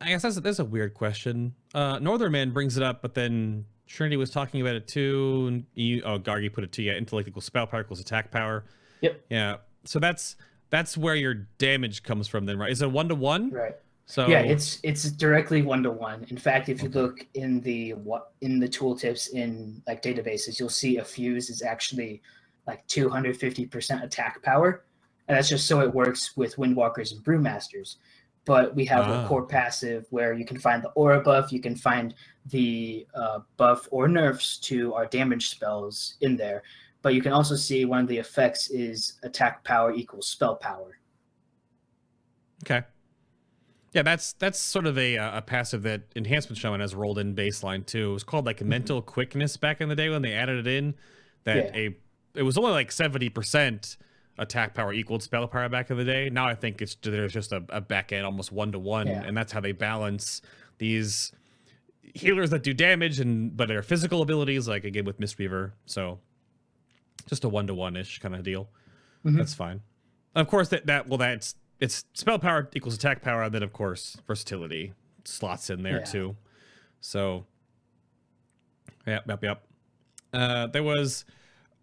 I 0.00 0.08
guess 0.08 0.22
that's 0.22 0.38
that's 0.40 0.58
a 0.58 0.64
weird 0.64 0.92
question. 0.94 1.54
Uh, 1.74 1.98
Northern 2.00 2.32
Man 2.32 2.50
brings 2.50 2.76
it 2.76 2.82
up, 2.82 3.00
but 3.02 3.14
then 3.14 3.64
Trinity 3.86 4.16
was 4.18 4.30
talking 4.30 4.60
about 4.60 4.74
it 4.74 4.86
too. 4.88 5.46
And 5.48 5.66
you, 5.74 6.02
oh, 6.04 6.18
Gargi 6.18 6.52
put 6.52 6.64
it 6.64 6.72
to 6.72 6.82
you. 6.82 6.92
Intellect 6.92 7.28
equals 7.28 7.46
spell 7.46 7.66
power 7.66 7.80
equals 7.80 8.00
attack 8.00 8.30
power. 8.30 8.64
Yep. 9.00 9.20
Yeah. 9.30 9.56
So 9.84 9.98
that's 9.98 10.36
that's 10.76 10.96
where 10.96 11.14
your 11.14 11.34
damage 11.58 12.02
comes 12.02 12.28
from, 12.28 12.44
then, 12.44 12.58
right? 12.58 12.70
Is 12.70 12.82
it 12.82 12.90
one 12.90 13.08
to 13.08 13.14
one? 13.14 13.50
Right. 13.50 13.74
So 14.04 14.28
Yeah, 14.28 14.40
it's 14.40 14.78
it's 14.82 15.10
directly 15.10 15.62
one 15.62 15.82
to 15.82 15.90
one. 15.90 16.24
In 16.28 16.36
fact, 16.36 16.68
if 16.68 16.82
you 16.82 16.88
Okay. 16.88 17.00
look 17.00 17.26
in 17.34 17.60
the 17.62 17.94
what 17.94 18.32
in 18.42 18.60
the 18.60 18.68
tooltips 18.68 19.32
in 19.32 19.82
like 19.88 20.02
databases, 20.02 20.60
you'll 20.60 20.68
see 20.68 20.98
Effuse 20.98 21.48
is 21.50 21.62
actually 21.62 22.22
like 22.66 22.86
250% 22.88 24.04
attack 24.04 24.42
power. 24.42 24.84
And 25.26 25.36
that's 25.36 25.48
just 25.48 25.66
so 25.66 25.80
it 25.80 25.92
works 25.92 26.36
with 26.36 26.54
Windwalkers 26.56 27.12
and 27.12 27.24
Brewmasters. 27.24 27.96
But 28.44 28.76
we 28.76 28.84
have 28.84 29.08
Ah. 29.08 29.24
a 29.24 29.28
core 29.28 29.46
passive 29.46 30.06
where 30.10 30.32
you 30.34 30.44
can 30.44 30.58
find 30.58 30.82
the 30.84 30.90
aura 30.90 31.20
buff, 31.20 31.50
you 31.50 31.60
can 31.60 31.74
find 31.74 32.14
the 32.50 33.06
uh, 33.14 33.40
buff 33.56 33.88
or 33.90 34.06
nerfs 34.06 34.58
to 34.68 34.94
our 34.94 35.06
damage 35.06 35.48
spells 35.48 36.16
in 36.20 36.36
there. 36.36 36.62
But 37.06 37.14
you 37.14 37.22
can 37.22 37.32
also 37.32 37.54
see 37.54 37.84
one 37.84 38.00
of 38.00 38.08
the 38.08 38.18
effects 38.18 38.68
is 38.68 39.20
attack 39.22 39.62
power 39.62 39.92
equals 39.92 40.26
spell 40.26 40.56
power. 40.56 40.98
Okay. 42.64 42.84
Yeah, 43.92 44.02
that's 44.02 44.32
that's 44.32 44.58
sort 44.58 44.88
of 44.88 44.98
a 44.98 45.14
a 45.14 45.40
passive 45.40 45.84
that 45.84 46.02
Enhancement 46.16 46.58
Shaman 46.58 46.80
has 46.80 46.96
rolled 46.96 47.20
in 47.20 47.36
baseline 47.36 47.86
too. 47.86 48.10
It 48.10 48.12
was 48.12 48.24
called 48.24 48.44
like 48.44 48.56
mm-hmm. 48.56 48.70
mental 48.70 49.02
quickness 49.02 49.56
back 49.56 49.80
in 49.80 49.88
the 49.88 49.94
day 49.94 50.08
when 50.08 50.22
they 50.22 50.32
added 50.32 50.66
it 50.66 50.68
in. 50.68 50.96
That 51.44 51.56
Yeah. 51.56 51.80
a 51.80 51.96
it 52.34 52.42
was 52.42 52.58
only 52.58 52.72
like 52.72 52.90
seventy 52.90 53.28
percent 53.28 53.98
attack 54.36 54.74
power 54.74 54.92
equaled 54.92 55.22
spell 55.22 55.46
power 55.46 55.68
back 55.68 55.92
in 55.92 55.96
the 55.96 56.04
day. 56.04 56.28
Now 56.28 56.48
I 56.48 56.56
think 56.56 56.82
it's 56.82 56.96
there's 57.02 57.32
just 57.32 57.52
a, 57.52 57.62
a 57.68 57.80
back 57.80 58.10
end 58.10 58.26
almost 58.26 58.50
one 58.50 58.72
to 58.72 58.80
one, 58.80 59.06
and 59.06 59.36
that's 59.36 59.52
how 59.52 59.60
they 59.60 59.70
balance 59.70 60.42
these 60.78 61.30
healers 62.02 62.50
that 62.50 62.64
do 62.64 62.74
damage 62.74 63.20
and 63.20 63.56
but 63.56 63.68
their 63.68 63.84
physical 63.84 64.22
abilities, 64.22 64.66
like 64.66 64.82
again 64.82 65.04
with 65.04 65.20
Mistweaver. 65.20 65.70
So 65.84 66.18
just 67.26 67.44
a 67.44 67.48
one 67.48 67.66
to 67.66 67.74
one 67.74 67.96
ish 67.96 68.18
kind 68.20 68.34
of 68.34 68.42
deal. 68.42 68.68
Mhm. 69.24 69.36
That's 69.36 69.54
fine. 69.54 69.82
Of 70.34 70.48
course, 70.48 70.68
that 70.70 70.86
that 70.86 71.08
well, 71.08 71.18
that's 71.18 71.54
it's 71.80 72.04
spell 72.14 72.38
power 72.38 72.68
equals 72.74 72.94
attack 72.94 73.22
power, 73.22 73.42
and 73.42 73.54
then 73.54 73.62
of 73.62 73.72
course 73.72 74.16
versatility 74.26 74.92
slots 75.24 75.68
in 75.70 75.82
there 75.82 75.98
Yeah. 75.98 76.04
too. 76.04 76.36
So, 77.00 77.46
yep, 79.06 79.24
yep, 79.28 79.42
yep. 79.42 79.66
Uh, 80.32 80.66
there 80.68 80.82
was. 80.82 81.24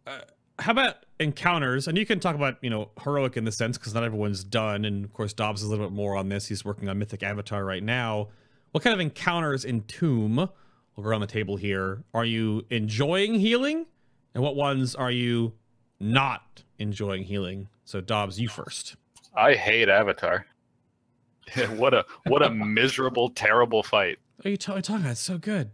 Uh, 0.06 0.20
how 0.60 0.72
about 0.72 1.06
encounters? 1.20 1.88
And 1.88 1.98
you 1.98 2.06
can 2.06 2.20
talk 2.20 2.36
about 2.36 2.58
you 2.62 2.70
know 2.70 2.92
heroic 3.04 3.38
in 3.38 3.44
the 3.46 3.52
sense 3.52 3.78
because 3.78 3.94
not 3.94 4.04
everyone's 4.04 4.44
done, 4.44 4.86
and 4.86 5.04
of 5.06 5.14
course 5.14 5.34
Dobbs 5.34 5.62
is 5.62 5.68
a 5.68 5.70
little 5.72 5.86
bit 5.88 5.94
more 5.96 6.16
on 6.16 6.30
this. 6.30 6.48
He's 6.48 6.64
working 6.64 6.90
on 6.90 7.00
Mythic 7.00 7.24
Avatar 7.24 7.64
right 7.66 7.84
now. 7.84 8.30
What 8.72 8.84
kind 8.84 8.94
of 8.94 9.00
encounters 9.00 9.66
in 9.66 9.82
Tomb? 9.84 10.36
We'll 10.36 11.04
go 11.04 11.14
on 11.14 11.22
the 11.22 11.28
table 11.28 11.58
here. 11.58 12.04
Are 12.14 12.26
you 12.26 12.66
enjoying 12.70 13.36
healing, 13.36 13.86
and 14.34 14.44
what 14.44 14.56
ones 14.56 14.96
are 14.96 15.12
you 15.12 15.54
not 16.00 16.64
enjoying 16.80 17.24
healing? 17.24 17.68
So 17.86 18.02
Dobbs, 18.02 18.40
you 18.40 18.48
first. 18.48 18.96
I 19.36 19.56
hate 19.56 19.90
Avatar. 19.90 20.46
what 21.76 21.94
a 21.94 22.06
what 22.28 22.42
a 22.42 22.50
miserable, 22.50 23.30
terrible 23.30 23.84
fight. 23.84 24.18
What 24.38 24.46
are 24.46 24.50
you 24.50 24.58
ta- 24.58 24.76
talking 24.76 25.02
about? 25.02 25.12
It's 25.12 25.20
so 25.20 25.38
good. 25.38 25.72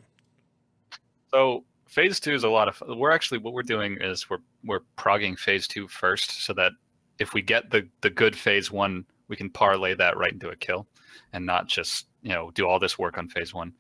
So 1.32 1.64
phase 1.88 2.20
two 2.20 2.34
is 2.34 2.44
a 2.44 2.50
lot 2.50 2.68
of. 2.68 2.98
We're 2.98 3.12
actually 3.12 3.40
what 3.40 3.54
we're 3.54 3.64
doing 3.64 3.98
is 4.02 4.30
we're 4.30 4.40
we're 4.64 4.82
progging 4.96 5.36
phase 5.36 5.68
two 5.68 5.88
first, 5.88 6.44
so 6.44 6.54
that 6.54 6.72
if 7.20 7.34
we 7.34 7.42
get 7.42 7.70
the 7.70 7.88
the 8.02 8.10
good 8.10 8.36
phase 8.36 8.72
one, 8.72 9.06
we 9.28 9.36
can 9.36 9.50
parlay 9.50 9.94
that 9.96 10.18
right 10.18 10.34
into 10.34 10.50
a 10.50 10.56
kill, 10.56 10.88
and 11.34 11.46
not 11.46 11.68
just 11.68 12.08
you 12.22 12.30
know 12.30 12.52
do 12.52 12.68
all 12.68 12.80
this 12.80 12.98
work 12.98 13.18
on 13.18 13.28
phase 13.28 13.54
one. 13.54 13.74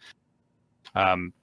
Um, 0.96 1.34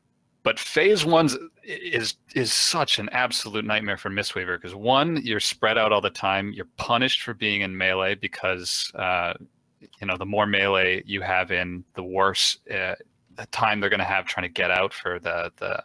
but 0.46 0.60
phase 0.60 1.04
one's 1.04 1.36
is 1.64 2.14
is 2.36 2.52
such 2.52 3.00
an 3.00 3.08
absolute 3.10 3.64
nightmare 3.64 3.96
for 3.96 4.10
Mistweaver 4.10 4.56
because 4.56 4.76
one, 4.76 5.20
you're 5.24 5.40
spread 5.40 5.76
out 5.76 5.92
all 5.92 6.00
the 6.00 6.08
time. 6.08 6.52
You're 6.52 6.68
punished 6.76 7.22
for 7.22 7.34
being 7.34 7.62
in 7.62 7.76
melee 7.76 8.14
because 8.14 8.92
uh, 8.94 9.34
you 9.80 10.06
know 10.06 10.16
the 10.16 10.24
more 10.24 10.46
melee 10.46 11.02
you 11.04 11.20
have 11.20 11.50
in, 11.50 11.82
the 11.94 12.04
worse 12.04 12.58
uh, 12.70 12.94
the 13.34 13.46
time 13.50 13.80
they're 13.80 13.90
going 13.90 13.98
to 13.98 14.04
have 14.04 14.24
trying 14.24 14.46
to 14.46 14.52
get 14.52 14.70
out 14.70 14.94
for 14.94 15.18
the 15.18 15.50
the 15.56 15.82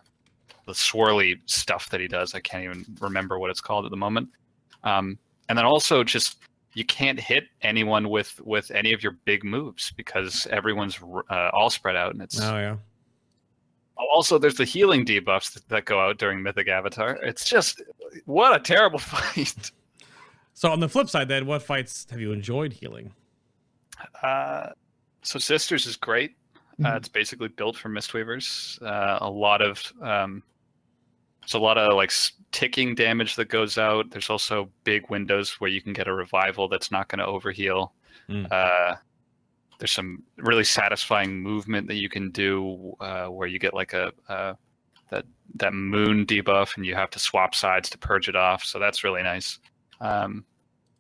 the 0.68 0.74
swirly 0.74 1.40
stuff 1.48 1.90
that 1.90 2.00
he 2.00 2.08
does. 2.08 2.36
I 2.36 2.40
can't 2.40 2.64
even 2.64 2.86
remember 3.00 3.40
what 3.40 3.50
it's 3.50 3.62
called 3.62 3.86
at 3.86 3.90
the 3.90 3.98
moment. 3.98 4.30
Um, 4.84 5.18
and 5.50 5.58
then 5.58 5.66
also 5.66 6.04
just 6.04 6.38
you 6.76 6.86
can't 6.86 7.20
hit 7.20 7.46
anyone 7.64 8.10
with 8.10 8.40
with 8.46 8.70
any 8.70 8.94
of 8.94 9.02
your 9.02 9.14
big 9.26 9.44
moves 9.44 9.92
because 9.98 10.46
everyone's 10.52 11.00
uh, 11.32 11.50
all 11.52 11.72
spread 11.72 11.96
out 11.96 12.14
and 12.14 12.22
it's 12.22 12.40
Oh 12.40 12.58
yeah. 12.60 12.76
Also 14.12 14.38
there's 14.38 14.56
the 14.56 14.66
healing 14.66 15.06
debuffs 15.06 15.54
that, 15.54 15.68
that 15.70 15.86
go 15.86 16.00
out 16.00 16.18
during 16.18 16.42
mythic 16.42 16.68
avatar 16.68 17.18
it's 17.24 17.46
just 17.48 17.82
what 18.26 18.56
a 18.56 18.60
terrible 18.60 19.00
fight 19.14 19.72
So 20.54 20.70
on 20.72 20.80
the 20.80 20.90
flip 20.90 21.10
side, 21.10 21.28
then, 21.28 21.46
what 21.46 21.62
fights 21.64 22.06
have 22.12 22.20
you 22.20 22.32
enjoyed 22.34 22.74
healing? 22.74 23.14
uh, 24.24 24.68
so 25.22 25.40
sisters 25.40 25.86
is 25.86 25.96
great 25.96 26.32
uh, 26.84 26.88
Mhm. 26.94 26.98
it's 26.98 27.10
basically 27.10 27.48
built 27.50 27.78
for 27.78 27.90
mistweavers 27.90 28.82
uh, 28.82 29.20
a 29.22 29.30
lot 29.30 29.62
of 29.62 29.82
um, 30.02 30.42
there's 31.42 31.54
a 31.54 31.60
lot 31.60 31.78
of 31.78 31.94
like 31.96 32.12
ticking 32.52 32.96
damage 32.96 33.36
that 33.36 33.50
goes 33.50 33.78
out 33.78 34.10
there's 34.12 34.30
also 34.30 34.70
big 34.84 35.10
windows 35.10 35.60
where 35.60 35.70
you 35.70 35.82
can 35.82 35.94
get 35.94 36.08
a 36.08 36.14
revival 36.14 36.68
that's 36.68 36.92
not 36.92 37.08
going 37.08 37.20
to 37.20 37.26
overheal 37.26 37.92
Mm. 38.30 38.50
uh, 38.52 38.96
there's 39.82 39.92
some 39.92 40.22
really 40.38 40.64
satisfying 40.64 41.40
movement 41.40 41.88
that 41.88 41.96
you 41.96 42.08
can 42.08 42.30
do 42.30 42.94
uh, 43.00 43.26
where 43.26 43.48
you 43.48 43.58
get 43.58 43.74
like 43.74 43.94
a, 43.94 44.14
that 45.10 45.26
that 45.56 45.74
moon 45.74 46.24
debuff 46.26 46.78
and 46.78 46.86
you 46.86 46.94
have 46.94 47.10
to 47.10 47.18
swap 47.18 47.56
sides 47.56 47.90
to 47.90 47.98
purge 47.98 48.30
it 48.30 48.36
off 48.36 48.64
so 48.64 48.80
that's 48.80 49.04
really 49.04 49.24
nice 49.24 49.58
um, 50.00 50.46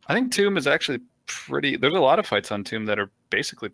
i 0.08 0.14
think 0.14 0.32
tomb 0.34 0.58
is 0.58 0.68
actually 0.68 0.99
pretty 1.28 1.78
there's 1.78 1.94
a 1.94 1.99
lot 1.99 2.20
of 2.20 2.26
fights 2.26 2.52
on 2.52 2.64
tomb 2.64 2.86
that 2.86 2.99
are 2.99 3.12
basically 3.30 3.70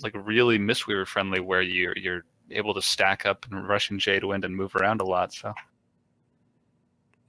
like 0.00 0.12
really 0.14 0.58
mistweaver 0.58 1.06
friendly 1.06 1.40
where 1.40 1.62
you're 1.62 1.96
you're 1.96 2.24
able 2.50 2.74
to 2.74 2.82
stack 2.82 3.24
up 3.24 3.46
and 3.50 3.66
rushing 3.66 3.98
jade 3.98 4.24
wind 4.24 4.44
and 4.44 4.54
move 4.54 4.74
around 4.76 5.00
a 5.00 5.04
lot 5.04 5.32
so 5.32 5.54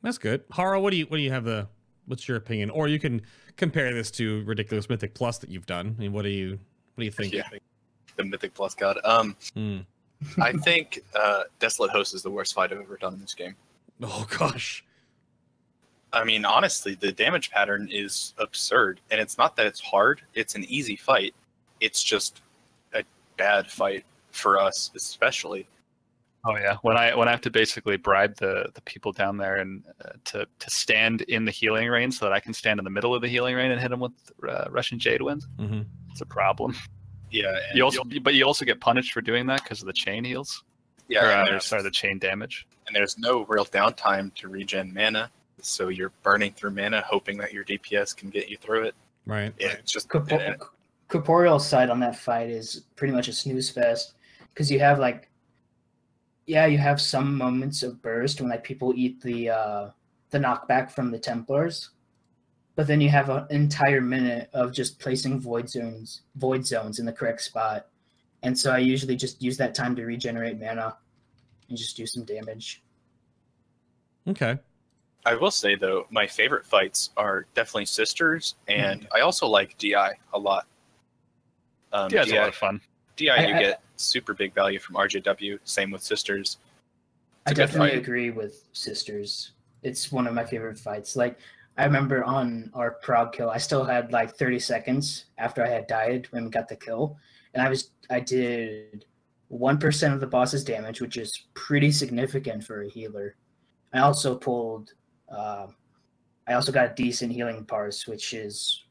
That's 0.04 0.18
good. 0.18 0.44
Hara, 0.52 0.80
what 0.80 0.92
do 0.92 0.98
you 0.98 1.06
what 1.06 1.18
do 1.18 1.24
you 1.24 1.32
have 1.32 1.46
the 1.46 1.68
what's 2.06 2.28
your 2.28 2.38
opinion? 2.38 2.70
Or 2.70 2.88
you 2.90 3.00
can 3.00 3.22
compare 3.56 3.94
this 3.94 4.12
to 4.12 4.44
Ridiculous 4.44 4.90
Mythic 4.90 5.16
Plus 5.16 5.38
that 5.40 5.50
you've 5.50 5.66
done. 5.66 5.96
I 5.98 6.02
mean, 6.02 6.12
what 6.12 6.24
do 6.24 6.30
you 6.30 6.60
what 6.96 7.02
do 7.02 7.06
you 7.06 7.12
think? 7.12 7.34
Yeah, 7.34 7.48
the 8.16 8.24
Mythic 8.24 8.54
Plus 8.54 8.76
God. 8.76 9.00
Um, 9.04 9.36
Hmm. 9.54 9.80
I 10.42 10.54
think 10.54 11.04
uh, 11.16 11.44
Desolate 11.60 11.92
Host 11.92 12.14
is 12.14 12.24
the 12.24 12.30
worst 12.30 12.54
fight 12.54 12.72
I've 12.72 12.80
ever 12.80 12.98
done 12.98 13.14
in 13.14 13.20
this 13.20 13.34
game. 13.34 13.56
Oh 14.02 14.26
gosh. 14.38 14.84
I 16.12 16.24
mean, 16.24 16.46
honestly, 16.46 16.96
the 16.96 17.12
damage 17.12 17.50
pattern 17.50 17.90
is 17.92 18.34
absurd, 18.38 19.02
and 19.10 19.20
it's 19.20 19.38
not 19.38 19.56
that 19.56 19.66
it's 19.66 19.80
hard; 19.80 20.22
it's 20.34 20.56
an 20.56 20.64
easy 20.66 20.96
fight. 20.96 21.34
It's 21.80 22.04
just 22.04 22.42
a 22.94 23.04
bad 23.38 23.70
fight 23.70 24.06
for 24.32 24.60
us, 24.60 24.92
especially. 24.96 25.68
Oh 26.46 26.56
yeah, 26.56 26.78
when 26.82 26.98
I 26.98 27.16
when 27.16 27.28
I 27.28 27.32
have 27.32 27.42
to 27.42 27.50
basically 27.50 27.98
bribe 27.98 28.36
the 28.36 28.70
the 28.74 28.82
people 28.82 29.12
down 29.12 29.38
there 29.38 29.58
and 29.58 29.84
uh, 30.06 30.10
to 30.26 30.48
to 30.60 30.70
stand 30.70 31.22
in 31.22 31.46
the 31.46 31.52
healing 31.52 31.88
rain 31.90 32.12
so 32.12 32.26
that 32.26 32.34
I 32.34 32.40
can 32.40 32.54
stand 32.54 32.80
in 32.80 32.84
the 32.84 32.92
middle 32.92 33.16
of 33.16 33.22
the 33.22 33.28
healing 33.28 33.56
rain 33.56 33.72
and 33.72 33.82
hit 33.82 33.90
them 33.90 34.02
with 34.02 34.12
uh, 34.48 34.66
Rushing 34.70 35.00
Jade 35.00 35.22
Winds, 35.22 35.48
hmm 35.58 35.82
it's 36.14 36.22
a 36.22 36.26
problem. 36.26 36.76
Yeah, 37.32 37.48
and 37.70 37.76
You 37.78 37.84
also, 37.84 38.04
but 38.22 38.36
you 38.36 38.46
also 38.46 38.64
get 38.64 38.80
punished 38.80 39.12
for 39.12 39.22
doing 39.22 39.48
that 39.48 39.64
because 39.64 39.82
of 39.82 39.88
the 39.88 39.94
chain 39.94 40.24
heals. 40.24 40.64
yeah, 41.10 41.26
or, 41.26 41.32
and 41.32 41.48
uh, 41.48 41.52
there's, 41.52 41.66
sorry, 41.66 41.82
the 41.82 41.90
chain 41.90 42.20
damage. 42.20 42.68
and 42.86 42.96
there's 42.96 43.18
no 43.18 43.44
real 43.46 43.66
downtime 43.66 44.32
to 44.36 44.48
regen 44.50 44.94
mana, 44.94 45.32
so 45.60 45.88
you're 45.88 46.12
burning 46.22 46.54
through 46.54 46.70
mana, 46.70 47.02
hoping 47.02 47.38
that 47.40 47.52
your 47.52 47.64
DPS 47.66 48.16
can 48.16 48.30
get 48.30 48.50
you 48.50 48.58
through 48.58 48.84
it. 48.84 48.94
Right. 49.26 49.52
Yeah, 49.60 49.70
it's 49.72 49.92
just 49.92 50.10
Corpo- 50.10 50.38
and- 50.38 50.62
corporeal 51.08 51.58
side 51.58 51.90
on 51.90 52.00
that 52.02 52.16
fight 52.16 52.50
is 52.52 52.84
pretty 52.96 53.14
much 53.16 53.28
a 53.28 53.34
snooze 53.34 53.70
fest 53.70 54.14
because 54.54 54.70
you 54.72 54.80
have 54.80 55.00
like 55.00 55.30
yeah 56.46 56.66
you 56.66 56.78
have 56.78 57.00
some 57.00 57.36
moments 57.38 57.84
of 57.84 58.02
burst 58.02 58.42
when 58.42 58.50
like 58.50 58.64
people 58.64 58.94
eat 58.96 59.22
the 59.22 59.50
uh 59.50 59.90
the 60.32 60.40
knockback 60.40 60.90
from 60.92 61.10
the 61.12 61.20
templars 61.20 61.92
but 62.76 62.88
then 62.88 63.00
you 63.02 63.10
have 63.10 63.30
an 63.30 63.46
entire 63.52 64.02
minute 64.02 64.50
of 64.54 64.72
just 64.72 65.00
placing 65.00 65.40
void 65.40 65.70
zones 65.70 66.22
void 66.36 66.66
zones 66.66 67.00
in 67.00 67.06
the 67.06 67.14
correct 67.14 67.42
spot 67.42 67.88
and 68.42 68.58
so 68.58 68.72
i 68.72 68.78
usually 68.78 69.16
just 69.16 69.42
use 69.42 69.58
that 69.58 69.76
time 69.76 69.96
to 69.96 70.06
regenerate 70.06 70.60
mana 70.60 70.96
and 71.70 71.78
just 71.78 71.96
do 71.98 72.06
some 72.06 72.24
damage 72.24 72.82
Okay. 74.28 74.58
I 75.26 75.36
will 75.36 75.52
say 75.52 75.76
though, 75.76 76.08
my 76.10 76.26
favorite 76.28 76.66
fights 76.66 77.10
are 77.18 77.46
definitely 77.56 77.86
sisters, 77.88 78.56
and 78.70 79.02
Mm. 79.02 79.08
I 79.14 79.20
also 79.20 79.48
like 79.48 79.78
DI 79.78 80.14
a 80.34 80.40
lot. 80.40 80.66
Um, 81.92 82.10
Yeah, 82.10 82.22
it's 82.24 82.32
a 82.32 82.36
lot 82.36 82.48
of 82.48 82.56
fun. 82.56 82.80
DI, 83.18 83.30
I- 83.36 83.48
you 83.48 83.54
I- 83.56 83.60
get 83.62 83.82
super 83.98 84.34
big 84.34 84.54
value 84.54 84.80
from 84.80 84.96
RJW. 84.96 85.60
Same 85.66 85.92
with 85.92 86.04
sisters. 86.04 86.58
I 87.46 87.52
It's 87.52 87.52
a 87.52 87.56
good 87.56 87.68
definitely 87.68 87.98
agree 88.00 88.32
with 88.32 88.64
sisters. 88.72 89.52
It's 89.82 90.10
one 90.10 90.26
of 90.26 90.34
my 90.34 90.46
favorite 90.46 90.80
fights. 90.80 91.18
Like 91.18 91.38
I 91.78 91.86
remember 91.86 92.24
on 92.24 92.70
our 92.74 92.92
prog 93.02 93.34
kill, 93.34 93.50
I 93.50 93.58
still 93.58 93.84
had 93.84 94.12
like 94.12 94.36
30 94.36 94.60
seconds 94.60 95.26
after 95.38 95.64
I 95.64 95.70
had 95.70 95.88
died 95.88 96.28
when 96.30 96.46
we 96.46 96.50
got 96.50 96.68
the 96.68 96.76
kill, 96.76 97.18
and 97.54 97.64
I 97.64 97.70
was 97.70 97.92
I 98.10 98.20
did 98.20 99.06
one 99.48 99.80
percent 99.80 100.14
of 100.14 100.20
the 100.20 100.28
boss's 100.28 100.64
damage, 100.64 101.02
which 101.02 101.18
is 101.18 101.46
pretty 101.56 101.92
significant 101.92 102.64
for 102.64 102.84
a 102.84 102.90
healer. 102.90 103.36
I 103.94 104.00
also 104.00 104.36
pulled. 104.36 104.94
Uh, 105.30 105.68
I 106.48 106.54
also 106.54 106.72
got 106.72 106.92
a 106.92 106.96
decent 106.96 107.32
healing 107.32 107.66
parse, 107.66 108.06
which 108.06 108.34
is 108.34 108.84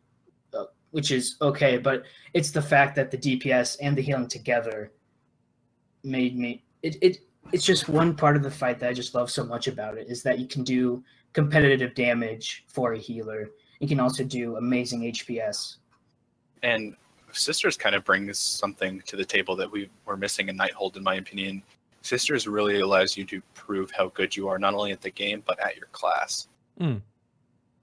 uh, 0.54 0.64
which 0.90 1.12
is 1.12 1.36
okay, 1.40 1.78
but 1.78 2.04
it's 2.34 2.50
the 2.50 2.62
fact 2.62 2.96
that 2.96 3.10
the 3.10 3.18
DPS 3.18 3.76
and 3.80 3.96
the 3.96 4.02
healing 4.02 4.28
together 4.28 4.92
made 6.02 6.36
me 6.36 6.64
it, 6.82 6.96
it 7.00 7.18
it's 7.52 7.64
just 7.64 7.88
one 7.88 8.16
part 8.16 8.36
of 8.36 8.42
the 8.42 8.50
fight 8.50 8.78
that 8.80 8.88
I 8.88 8.92
just 8.92 9.14
love 9.14 9.30
so 9.30 9.44
much 9.44 9.68
about 9.68 9.98
it 9.98 10.09
is 10.09 10.22
that 10.22 10.38
you 10.38 10.46
can 10.46 10.64
do 10.64 11.04
competitive 11.32 11.94
damage 11.94 12.64
for 12.66 12.92
a 12.92 12.98
healer. 12.98 13.50
You 13.80 13.88
can 13.88 14.00
also 14.00 14.24
do 14.24 14.56
amazing 14.56 15.02
HPS. 15.02 15.76
And 16.62 16.96
sisters 17.32 17.76
kind 17.76 17.94
of 17.94 18.04
brings 18.04 18.38
something 18.38 19.02
to 19.06 19.16
the 19.16 19.24
table 19.24 19.56
that 19.56 19.70
we 19.70 19.90
were 20.04 20.16
missing 20.16 20.48
in 20.48 20.56
Nighthold, 20.56 20.96
in 20.96 21.02
my 21.02 21.16
opinion. 21.16 21.62
Sisters 22.02 22.46
really 22.46 22.80
allows 22.80 23.16
you 23.16 23.24
to 23.26 23.40
prove 23.54 23.90
how 23.90 24.09
good 24.09 24.36
you 24.36 24.48
are, 24.48 24.59
not 24.59 24.74
only 24.74 24.92
at 24.92 25.00
the 25.00 25.10
game 25.10 25.42
but 25.46 25.59
at 25.60 25.76
your 25.76 25.86
class. 25.92 26.48
Mm. 26.80 27.00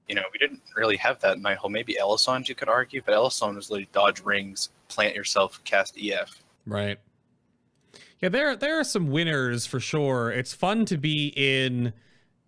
You 0.07 0.15
know, 0.15 0.23
we 0.33 0.39
didn't 0.39 0.61
really 0.75 0.97
have 0.97 1.19
that 1.21 1.37
in 1.37 1.43
Nighthold. 1.43 1.71
Maybe 1.71 1.99
Elisande, 1.99 2.49
you 2.49 2.55
could 2.55 2.69
argue, 2.69 3.01
but 3.03 3.13
Elisande 3.13 3.55
was 3.55 3.69
literally 3.69 3.89
dodge 3.91 4.21
rings, 4.21 4.69
plant 4.87 5.15
yourself, 5.15 5.61
cast 5.63 5.97
EF. 5.97 6.43
Right. 6.65 6.99
Yeah, 8.21 8.29
there 8.29 8.55
there 8.55 8.79
are 8.79 8.83
some 8.83 9.07
winners 9.07 9.65
for 9.65 9.79
sure. 9.79 10.31
It's 10.31 10.53
fun 10.53 10.85
to 10.85 10.97
be 10.97 11.33
in 11.35 11.93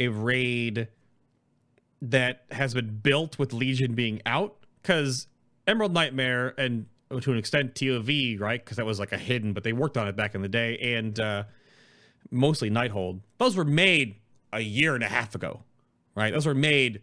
a 0.01 0.07
raid 0.07 0.87
that 2.01 2.45
has 2.51 2.73
been 2.73 2.99
built 3.01 3.37
with 3.37 3.53
Legion 3.53 3.93
being 3.93 4.21
out 4.25 4.57
because 4.81 5.27
Emerald 5.67 5.93
Nightmare 5.93 6.53
and 6.57 6.87
to 7.19 7.31
an 7.31 7.37
extent 7.37 7.75
TOV, 7.75 8.39
right? 8.39 8.63
Because 8.63 8.77
that 8.77 8.85
was 8.85 8.99
like 8.99 9.11
a 9.11 9.17
hidden, 9.17 9.53
but 9.53 9.63
they 9.63 9.73
worked 9.73 9.97
on 9.97 10.07
it 10.07 10.15
back 10.15 10.33
in 10.33 10.41
the 10.41 10.47
day, 10.47 10.77
and 10.95 11.19
uh, 11.19 11.43
mostly 12.29 12.69
Nighthold. 12.69 13.19
Those 13.37 13.55
were 13.55 13.65
made 13.65 14.15
a 14.53 14.61
year 14.61 14.95
and 14.95 15.03
a 15.03 15.07
half 15.07 15.35
ago, 15.35 15.63
right? 16.15 16.33
Those 16.33 16.45
were 16.45 16.55
made 16.55 17.01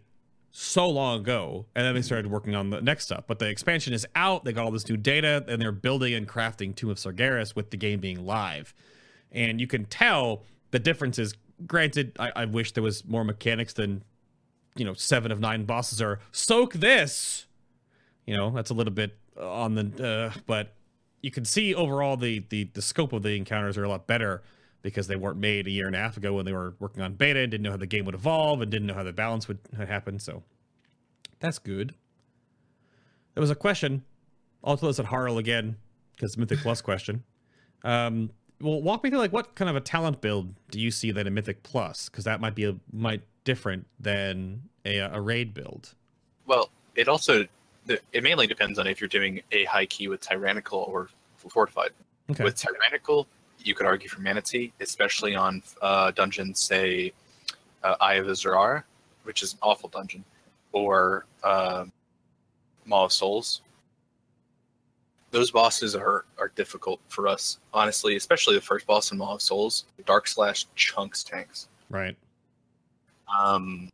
so 0.50 0.88
long 0.88 1.20
ago, 1.20 1.66
and 1.74 1.84
then 1.84 1.94
they 1.94 2.02
started 2.02 2.30
working 2.30 2.54
on 2.54 2.70
the 2.70 2.80
next 2.80 3.04
stuff. 3.04 3.24
But 3.26 3.38
the 3.38 3.48
expansion 3.48 3.92
is 3.92 4.06
out. 4.14 4.44
They 4.44 4.52
got 4.52 4.64
all 4.64 4.70
this 4.70 4.88
new 4.88 4.96
data, 4.96 5.44
and 5.46 5.60
they're 5.60 5.72
building 5.72 6.14
and 6.14 6.26
crafting 6.26 6.74
Tomb 6.74 6.90
of 6.90 6.96
Sargeras 6.96 7.54
with 7.54 7.70
the 7.70 7.76
game 7.76 8.00
being 8.00 8.24
live. 8.24 8.74
And 9.30 9.60
you 9.60 9.66
can 9.66 9.84
tell 9.84 10.44
the 10.70 10.78
differences. 10.78 11.34
Granted, 11.66 12.16
I, 12.18 12.30
I 12.36 12.44
wish 12.44 12.72
there 12.72 12.82
was 12.82 13.04
more 13.04 13.24
mechanics 13.24 13.72
than, 13.72 14.04
you 14.76 14.84
know, 14.84 14.94
seven 14.94 15.32
of 15.32 15.40
nine 15.40 15.64
bosses 15.64 16.00
are 16.00 16.20
soak 16.32 16.74
this. 16.74 17.46
You 18.26 18.36
know, 18.36 18.50
that's 18.50 18.70
a 18.70 18.74
little 18.74 18.92
bit 18.92 19.18
on 19.40 19.74
the, 19.74 20.32
uh, 20.34 20.38
but 20.46 20.74
you 21.22 21.30
can 21.30 21.44
see 21.44 21.74
overall 21.74 22.16
the, 22.16 22.44
the 22.50 22.64
the 22.74 22.82
scope 22.82 23.12
of 23.12 23.22
the 23.22 23.34
encounters 23.36 23.76
are 23.76 23.84
a 23.84 23.88
lot 23.88 24.06
better 24.06 24.42
because 24.82 25.08
they 25.08 25.16
weren't 25.16 25.38
made 25.38 25.66
a 25.66 25.70
year 25.70 25.86
and 25.86 25.96
a 25.96 25.98
half 25.98 26.16
ago 26.16 26.34
when 26.34 26.44
they 26.44 26.52
were 26.52 26.74
working 26.78 27.02
on 27.02 27.14
beta 27.14 27.40
and 27.40 27.50
didn't 27.50 27.64
know 27.64 27.70
how 27.72 27.76
the 27.76 27.86
game 27.86 28.04
would 28.04 28.14
evolve 28.14 28.62
and 28.62 28.70
didn't 28.70 28.86
know 28.86 28.94
how 28.94 29.02
the 29.02 29.12
balance 29.12 29.48
would 29.48 29.58
happen. 29.76 30.18
So 30.18 30.44
that's 31.40 31.58
good. 31.58 31.94
There 33.34 33.40
was 33.40 33.50
a 33.50 33.56
question. 33.56 34.04
I'll 34.62 34.76
throw 34.76 34.88
this 34.88 34.98
at 35.00 35.06
Harl 35.06 35.38
again 35.38 35.76
because 36.12 36.36
Mythic 36.36 36.60
Plus 36.60 36.80
question. 36.80 37.24
Um, 37.84 38.30
well, 38.60 38.82
walk 38.82 39.04
me 39.04 39.10
through 39.10 39.18
like 39.18 39.32
what 39.32 39.54
kind 39.54 39.68
of 39.68 39.76
a 39.76 39.80
talent 39.80 40.20
build 40.20 40.54
do 40.70 40.80
you 40.80 40.90
see 40.90 41.10
that 41.12 41.26
in 41.26 41.34
Mythic 41.34 41.62
Plus? 41.62 42.08
Because 42.08 42.24
that 42.24 42.40
might 42.40 42.54
be 42.54 42.64
a 42.64 42.76
might 42.92 43.22
different 43.44 43.86
than 44.00 44.62
a, 44.84 44.98
a 44.98 45.20
raid 45.20 45.54
build. 45.54 45.94
Well, 46.46 46.70
it 46.94 47.08
also 47.08 47.46
it 47.86 48.22
mainly 48.22 48.46
depends 48.46 48.78
on 48.78 48.86
if 48.86 49.00
you're 49.00 49.08
doing 49.08 49.40
a 49.52 49.64
high 49.64 49.86
key 49.86 50.08
with 50.08 50.20
tyrannical 50.20 50.80
or 50.80 51.08
fortified. 51.36 51.90
Okay. 52.30 52.44
With 52.44 52.56
tyrannical, 52.56 53.26
you 53.58 53.74
could 53.74 53.86
argue 53.86 54.08
for 54.08 54.20
mana 54.20 54.42
tea, 54.42 54.72
especially 54.80 55.34
on 55.34 55.62
uh, 55.80 56.10
dungeons, 56.10 56.60
say 56.60 57.12
uh, 57.82 57.94
Eye 58.00 58.14
of 58.14 58.26
Azshara, 58.26 58.82
which 59.22 59.42
is 59.42 59.54
an 59.54 59.60
awful 59.62 59.88
dungeon, 59.88 60.24
or 60.72 61.24
um 61.44 61.92
Maw 62.84 63.04
of 63.04 63.12
Souls. 63.12 63.62
Those 65.30 65.50
bosses 65.50 65.94
are 65.94 66.24
are 66.38 66.48
difficult 66.54 67.00
for 67.08 67.28
us, 67.28 67.58
honestly, 67.74 68.16
especially 68.16 68.54
the 68.54 68.60
first 68.60 68.86
boss 68.86 69.12
in 69.12 69.18
Maw 69.18 69.34
of 69.34 69.42
Souls. 69.42 69.84
Dark 70.06 70.26
Slash 70.26 70.66
chunks 70.74 71.22
tanks. 71.22 71.68
right. 71.90 72.16
Um, 73.38 73.90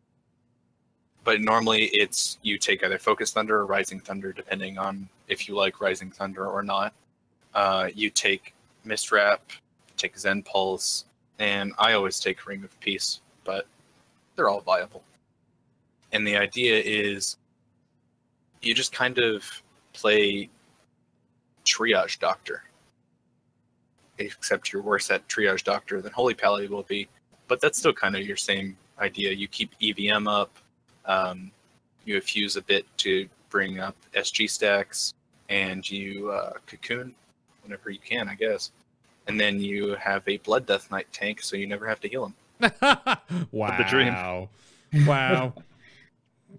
but 1.25 1.41
normally 1.41 1.87
it's 1.87 2.39
you 2.43 2.59
take 2.59 2.85
either 2.85 2.99
Focus 2.99 3.33
Thunder 3.33 3.57
or 3.57 3.67
Rising 3.67 3.99
Thunder, 3.99 4.33
depending 4.33 4.79
on 4.79 5.09
if 5.27 5.49
you 5.49 5.57
like 5.57 5.81
Rising 5.81 6.11
Thunder 6.11 6.47
or 6.47 6.63
not. 6.63 6.93
Uh, 7.55 7.89
you 7.95 8.11
take 8.11 8.55
Mistwrap, 8.87 9.41
take 9.97 10.17
Zen 10.19 10.43
Pulse, 10.43 11.07
and 11.39 11.73
I 11.79 11.95
always 11.95 12.21
take 12.21 12.47
Ring 12.47 12.63
of 12.63 12.79
Peace, 12.81 13.21
but 13.45 13.67
they're 14.37 14.49
all 14.49 14.61
viable. 14.61 15.03
And 16.13 16.27
the 16.27 16.37
idea 16.37 16.81
is 16.81 17.39
you 18.61 18.75
just 18.75 18.93
kind 18.93 19.19
of 19.19 19.45
play 19.93 20.49
Triage 21.65 22.19
Doctor. 22.19 22.65
Except 24.19 24.73
you're 24.73 24.83
worse 24.83 25.11
at 25.11 25.27
Triage 25.29 25.65
Doctor 25.65 26.01
than 26.01 26.13
Holy 26.13 26.35
Pally 26.35 26.69
will 26.69 26.85
be, 26.85 27.09
but 27.49 27.61
that's 27.61 27.79
still 27.79 27.93
kind 27.93 28.15
of 28.15 28.23
your 28.23 28.37
same 28.37 28.77
idea. 29.01 29.33
You 29.33 29.49
keep 29.49 29.73
EVM 29.83 30.29
up, 30.29 30.57
um, 31.05 31.51
you 32.05 32.21
fuse 32.21 32.57
a 32.57 32.63
bit 32.63 32.87
to 32.99 33.29
bring 33.51 33.81
up 33.81 33.97
SG 34.15 34.49
stacks, 34.49 35.15
and 35.49 35.89
you 35.91 36.31
uh, 36.31 36.53
cocoon 36.67 37.13
whenever 37.65 37.91
you 37.91 37.99
can, 37.99 38.29
I 38.29 38.35
guess. 38.35 38.71
And 39.27 39.41
then 39.41 39.59
you 39.59 39.95
have 39.97 40.23
a 40.29 40.37
Blood 40.39 40.67
Death 40.67 40.91
Knight 40.91 41.07
tank, 41.13 41.43
so 41.43 41.57
you 41.57 41.67
never 41.67 41.89
have 41.89 41.99
to 42.01 42.09
heal 42.09 42.27
him. 42.27 42.35
wow. 43.51 43.79
the 43.79 43.85
dream. 43.89 44.15
Wow. 45.07 45.55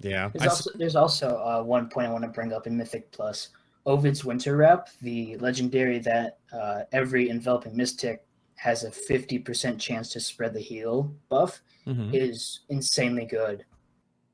Yeah. 0.01 0.29
There's 0.33 0.41
I 0.41 0.45
s- 0.47 0.51
also 0.51 0.71
there's 0.77 0.95
also 0.97 1.37
uh, 1.37 1.63
one 1.63 1.87
point 1.89 2.07
I 2.07 2.11
want 2.11 2.25
to 2.25 2.29
bring 2.29 2.51
up 2.51 2.67
in 2.67 2.75
Mythic 2.75 3.09
Plus. 3.13 3.47
Ovyd's 3.85 4.25
Winter 4.25 4.57
Wrap, 4.57 4.89
the 5.01 5.37
legendary 5.37 5.99
that 5.99 6.39
uh, 6.51 6.81
every 6.91 7.29
enveloping 7.29 7.75
mystic 7.77 8.25
has 8.55 8.83
a 8.83 8.89
50% 8.89 9.79
chance 9.79 10.09
to 10.13 10.19
spread 10.19 10.53
the 10.53 10.59
heal 10.59 11.13
buff, 11.29 11.61
Mhm. 11.85 12.13
is 12.15 12.61
insanely 12.69 13.25
good 13.25 13.63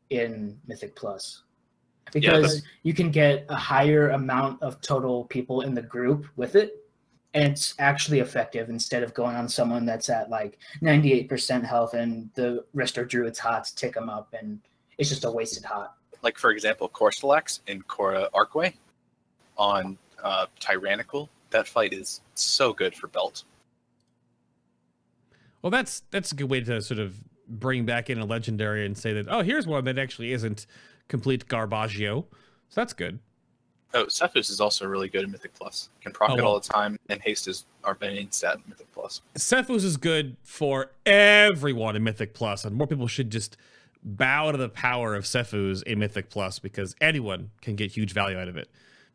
in 0.10 0.58
Mythic 0.68 0.96
Plus. 0.96 1.44
Yeah, 2.14 2.38
Because 2.38 2.62
you 2.84 2.94
can 2.94 3.12
get 3.12 3.46
a 3.50 3.56
higher 3.56 4.10
amount 4.12 4.62
of 4.62 4.80
total 4.82 5.26
people 5.26 5.62
in 5.62 5.74
the 5.74 5.82
group 5.82 6.28
with 6.38 6.56
it, 6.56 6.86
and 7.34 7.44
it's 7.52 7.74
actually 7.80 8.20
effective 8.20 8.70
instead 8.70 9.04
of 9.04 9.14
going 9.14 9.36
on 9.36 9.48
someone 9.50 9.86
that's 9.86 10.10
at 10.10 10.30
like 10.30 10.60
98% 10.82 11.66
health 11.66 11.94
and 11.94 12.30
the 12.36 12.66
rest 12.74 12.98
are 12.98 13.06
druids 13.06 13.40
hots 13.40 13.72
tick 13.72 13.94
them 13.94 14.10
up 14.10 14.34
and 14.34 14.60
it's 14.98 15.10
just 15.10 15.24
a 15.26 15.32
wasted 15.32 15.64
hot. 15.64 15.96
Like, 16.22 16.38
for 16.38 16.52
example, 16.52 16.88
Corstilax 16.90 17.62
in 17.68 17.82
Cora 17.84 18.30
Arcway 18.34 18.74
on 19.58 19.98
uh, 20.24 20.46
Tyrannical. 20.60 21.30
That 21.50 21.68
fight 21.68 21.94
is 21.94 22.22
so 22.36 22.74
good 22.74 22.96
for 22.96 23.08
Belt. 23.08 23.44
Well, 25.62 25.70
that's 25.72 26.04
that's 26.12 26.32
a 26.32 26.36
good 26.36 26.50
way 26.50 26.62
to 26.62 26.82
sort 26.82 27.00
of 27.00 27.16
bring 27.48 27.86
back 27.86 28.10
in 28.10 28.18
a 28.18 28.26
legendary 28.26 28.86
and 28.86 28.98
say 28.98 29.14
that 29.14 29.28
oh, 29.30 29.42
here's 29.42 29.68
one 29.68 29.84
that 29.86 30.00
actually 30.00 30.32
isn't 30.32 30.66
complete 31.08 31.48
garbaggio. 31.48 32.26
So 32.70 32.82
that's 32.82 32.94
good. 32.94 33.20
Oh, 33.94 34.06
Sephuz 34.06 34.50
is 34.50 34.62
also 34.62 34.86
really 34.86 35.10
good 35.10 35.26
in 35.26 35.32
Mythic 35.32 35.54
Plus. 35.54 35.90
Can 36.00 36.14
proc 36.14 36.30
Oh, 36.30 36.34
it 36.36 36.38
well. 36.38 36.48
all 36.54 36.60
the 36.62 36.68
time, 36.68 36.98
and 37.10 37.22
haste 37.22 37.48
is 37.50 37.66
our 37.84 37.98
main 38.00 38.32
stat 38.32 38.56
in 38.56 38.64
Mythic 38.70 38.90
Plus. 38.94 39.22
Sephuz 39.36 39.84
is 39.84 39.98
good 39.98 40.38
for 40.44 40.92
everyone 41.06 41.98
in 41.98 42.04
Mythic 42.04 42.34
Plus, 42.34 42.64
and 42.64 42.76
more 42.78 42.88
people 42.88 43.08
should 43.08 43.30
just 43.30 43.58
bow 44.02 44.52
to 44.52 44.58
the 44.58 44.70
power 44.70 45.14
of 45.14 45.26
Sephuz 45.26 45.84
in 45.84 46.00
Mythic 46.00 46.30
Plus 46.30 46.58
because 46.58 46.96
anyone 47.02 47.52
can 47.62 47.76
get 47.76 47.92
huge 47.92 48.14
value 48.14 48.38
out 48.38 48.48
of 48.48 48.56
it. 48.56 48.70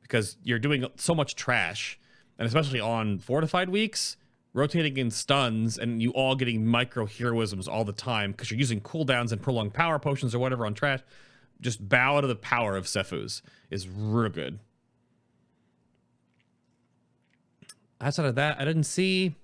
Because 0.07 0.37
you're 0.43 0.59
doing 0.59 0.87
so 0.97 1.15
much 1.15 1.35
trash, 1.35 1.99
and 2.39 2.47
especially 2.47 2.81
on 2.81 3.19
fortified 3.19 3.69
weeks, 3.69 4.17
rotating 4.53 4.97
in 4.97 5.11
stuns, 5.11 5.77
and 5.77 6.01
you 6.01 6.11
all 6.13 6.37
getting 6.37 6.65
micro 6.65 7.07
heroisms 7.07 7.69
all 7.69 7.85
the 7.85 7.93
time 7.93 8.31
because 8.33 8.51
you're 8.51 8.59
using 8.59 8.81
cooldowns 8.81 9.33
and 9.33 9.43
prolonged 9.43 9.75
power 9.75 9.99
potions 9.99 10.35
or 10.35 10.39
whatever 10.39 10.65
on 10.65 10.75
trash. 10.75 11.01
Just 11.61 11.89
bow 11.89 12.21
to 12.21 12.27
the 12.27 12.37
power 12.37 12.77
of 12.77 12.87
Sephuz 12.87 13.43
is 13.71 13.89
real 13.89 14.31
good. 14.31 14.59
Outside 18.01 18.27
of 18.27 18.35
that, 18.35 18.61
I 18.61 18.65
didn't 18.65 18.85
see 18.85 19.35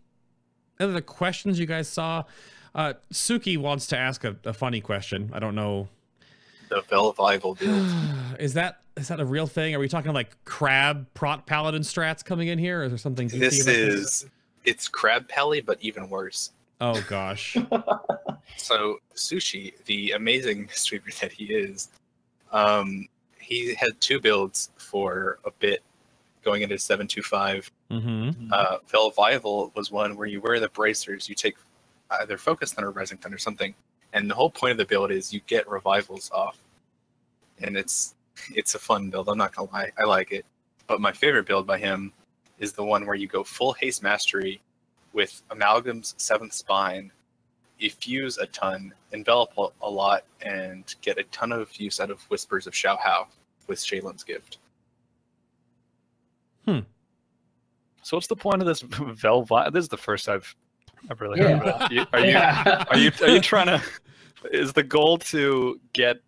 any 0.79 0.89
of 0.89 0.95
the 0.95 1.03
questions 1.03 1.59
you 1.59 1.67
guys 1.67 1.89
saw. 1.89 2.25
Uh, 2.75 2.95
Suki 3.13 3.57
wants 3.59 3.87
to 3.89 3.99
ask 3.99 4.25
a, 4.25 4.37
a 4.45 4.53
funny 4.53 4.81
question. 4.81 5.31
I 5.33 5.39
don't 5.39 5.55
know. 5.55 5.89
The 6.69 6.83
Velvival 6.83 7.59
build. 7.59 8.41
is 8.41 8.55
that 8.55 8.82
is 8.97 9.09
that 9.09 9.21
a 9.21 9.25
real 9.25 9.47
thing? 9.47 9.75
Are 9.75 9.79
we 9.79 9.89
talking 9.89 10.13
like 10.13 10.37
crab 10.45 11.07
prot 11.15 11.47
paladin 11.47 11.83
strats 11.83 12.25
coming 12.25 12.49
in 12.49 12.59
here, 12.59 12.81
or 12.81 12.85
is 12.85 12.91
there 12.93 12.99
something? 12.99 13.29
this 13.29 13.63
about 13.63 13.75
is 13.75 14.27
it's 14.65 14.89
crab 14.89 15.29
pally, 15.29 15.61
but 15.61 15.79
even 15.81 16.09
worse. 16.09 16.53
Oh 16.81 17.03
gosh. 17.09 17.57
So 18.57 18.99
Sushi, 19.15 19.73
the 19.85 20.13
amazing 20.13 20.69
streamer 20.73 21.11
that 21.21 21.33
he 21.33 21.47
is, 21.47 21.89
um, 22.53 23.09
he 23.39 23.75
had 23.75 24.01
two 24.01 24.21
builds 24.21 24.71
for 24.77 25.39
a 25.45 25.51
bit 25.59 25.83
going 26.45 26.63
into 26.63 26.79
seven 26.79 27.07
two 27.07 27.23
five. 27.23 27.71
mm-hmm. 27.91 28.53
Uh, 28.53 28.79
Velvival 28.91 29.75
was 29.75 29.91
one 29.91 30.17
where 30.17 30.27
you 30.27 30.41
wear 30.41 30.61
the 30.61 30.69
bracers, 30.69 31.29
you 31.29 31.35
take 31.35 31.57
either 32.11 32.37
Focus 32.37 32.73
Thunder 32.73 32.89
or 32.89 32.93
Rising 32.93 33.19
Thunder 33.19 33.37
or 33.37 33.39
something, 33.39 33.75
and 34.13 34.31
the 34.31 34.35
whole 34.35 34.51
point 34.51 34.73
of 34.73 34.79
the 34.79 34.85
build 34.85 35.11
is 35.11 35.33
you 35.33 35.41
get 35.47 35.69
revivals 35.69 36.31
off, 36.33 36.59
and 37.61 37.77
it's 37.77 38.15
it's 38.55 38.75
a 38.75 38.79
fun 38.79 39.11
build. 39.11 39.29
I'm 39.29 39.39
not 39.39 39.55
gonna 39.55 39.71
lie, 39.73 39.91
I 39.99 40.05
like 40.05 40.33
it. 40.33 40.45
But 40.87 41.01
my 41.01 41.13
favorite 41.13 41.47
build 41.47 41.67
by 41.67 41.79
him 41.79 42.13
is 42.59 42.73
the 42.73 42.85
one 42.85 43.07
where 43.07 43.15
you 43.17 43.27
go 43.27 43.43
full 43.45 43.73
haste 43.73 44.03
mastery 44.03 44.61
with 45.13 45.43
Amalgam's 45.51 46.15
Seventh 46.19 46.53
Spine, 46.53 47.11
you 47.79 47.91
fuse 47.91 48.39
a 48.39 48.47
ton, 48.47 48.95
envelop 49.13 49.51
a- 49.59 49.69
a 49.83 49.91
lot, 49.91 50.25
and 50.41 50.95
get 51.03 51.19
a 51.19 51.25
ton 51.25 51.53
of 51.53 51.75
use 51.81 52.01
out 52.01 52.11
of 52.11 52.23
Whispers 52.31 52.67
of 52.67 52.75
Shao 52.75 52.97
Hao 52.97 53.27
with 53.67 53.79
Sheilun's 53.79 54.25
Gift. 54.25 54.59
Hmm. 56.67 56.81
So 58.03 58.17
what's 58.17 58.27
the 58.27 58.37
point 58.37 58.61
of 58.63 58.67
this 58.67 58.83
Velvi? 58.83 59.73
This 59.73 59.83
is 59.85 59.89
the 59.89 59.97
first 59.97 60.29
I've 60.29 60.55
I've 61.11 61.21
really 61.21 61.41
heard 61.41 61.51
Yeah. 61.65 61.71
of 61.75 61.91
it. 61.91 61.93
You- 61.93 62.07
Are 62.13 62.21
you 62.21 62.37
are 62.37 62.99
you 62.99 63.11
are 63.23 63.29
you 63.31 63.41
trying 63.41 63.67
to? 63.67 63.83
Is 64.53 64.73
the 64.73 64.83
goal 64.83 65.19
to 65.19 65.81
get 65.93 66.21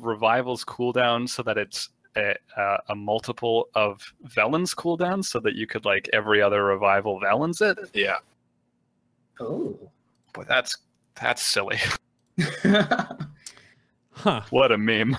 revivals 0.00 0.64
cooldown 0.64 1.28
so 1.28 1.42
that 1.42 1.58
it's 1.58 1.90
a, 2.16 2.34
a, 2.56 2.76
a 2.90 2.94
multiple 2.94 3.68
of 3.74 4.12
Velen's 4.22 4.74
cooldown, 4.74 5.24
so 5.24 5.40
that 5.40 5.54
you 5.54 5.66
could 5.66 5.84
like 5.84 6.08
every 6.12 6.42
other 6.42 6.64
revival 6.64 7.20
Velen's 7.20 7.60
it? 7.60 7.78
Yeah, 7.94 8.16
oh. 9.40 9.78
Boy, 10.32 10.44
that's 10.48 10.76
that's 11.14 11.42
silly. 11.42 11.78
Huh. 14.14 14.42
What 14.50 14.70
a 14.70 14.78
meme. 14.78 15.16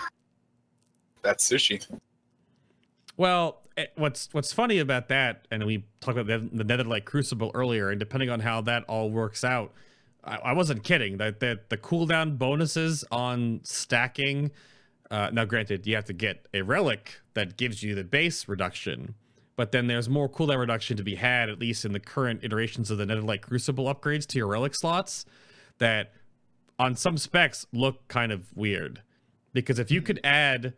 that's 1.23 1.49
Sushi. 1.49 1.85
Well, 3.17 3.61
eh, 3.75 3.87
what's 3.95 4.29
what's 4.31 4.53
funny 4.53 4.79
about 4.79 5.09
that, 5.09 5.47
and 5.51 5.65
we 5.65 5.85
talked 5.99 6.17
about 6.17 6.27
the, 6.27 6.63
the 6.63 6.63
Netherlight 6.63 7.05
Crucible 7.05 7.51
earlier, 7.53 7.89
and 7.89 7.99
depending 7.99 8.29
on 8.29 8.39
how 8.39 8.61
that 8.61 8.83
all 8.85 9.09
works 9.09 9.43
out, 9.43 9.73
I, 10.23 10.37
I 10.37 10.53
wasn't 10.53 10.83
kidding. 10.83 11.17
That 11.17 11.39
that 11.39 11.69
the 11.69 11.77
cooldown 11.77 12.37
bonuses 12.37 13.03
on 13.11 13.61
stacking. 13.63 14.51
Uh, 15.11 15.29
now, 15.31 15.45
granted, 15.45 15.85
you 15.85 15.95
have 15.95 16.05
to 16.05 16.13
get 16.13 16.47
a 16.53 16.61
relic 16.61 17.21
that 17.33 17.57
gives 17.57 17.83
you 17.83 17.93
the 17.93 18.03
base 18.03 18.47
reduction, 18.47 19.13
but 19.55 19.71
then 19.71 19.87
there's 19.87 20.09
more 20.09 20.27
cooldown 20.27 20.59
reduction 20.59 20.97
to 20.97 21.03
be 21.03 21.15
had, 21.15 21.49
at 21.49 21.59
least 21.59 21.85
in 21.85 21.91
the 21.91 21.99
current 21.99 22.43
iterations 22.43 22.89
of 22.89 22.97
the 22.97 23.05
Netherlight 23.05 23.41
Crucible 23.41 23.93
upgrades 23.93 24.25
to 24.27 24.39
your 24.39 24.47
relic 24.47 24.73
slots. 24.73 25.25
That 25.77 26.13
on 26.79 26.95
some 26.95 27.17
specs 27.17 27.65
look 27.71 28.07
kind 28.07 28.31
of 28.31 28.55
weird, 28.55 29.03
because 29.53 29.77
if 29.77 29.91
you 29.91 30.01
could 30.01 30.19
add 30.23 30.73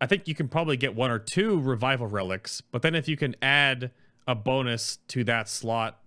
I 0.00 0.06
think 0.06 0.28
you 0.28 0.34
can 0.34 0.48
probably 0.48 0.76
get 0.76 0.94
one 0.94 1.10
or 1.10 1.18
two 1.18 1.58
revival 1.58 2.06
relics, 2.06 2.60
but 2.60 2.82
then 2.82 2.94
if 2.94 3.08
you 3.08 3.16
can 3.16 3.34
add 3.40 3.90
a 4.26 4.34
bonus 4.34 4.98
to 5.08 5.24
that 5.24 5.48
slot 5.48 5.98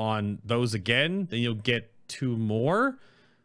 on 0.00 0.38
those 0.44 0.72
again, 0.72 1.26
then 1.30 1.40
you'll 1.40 1.54
get 1.54 1.92
two 2.08 2.36
more. 2.36 2.98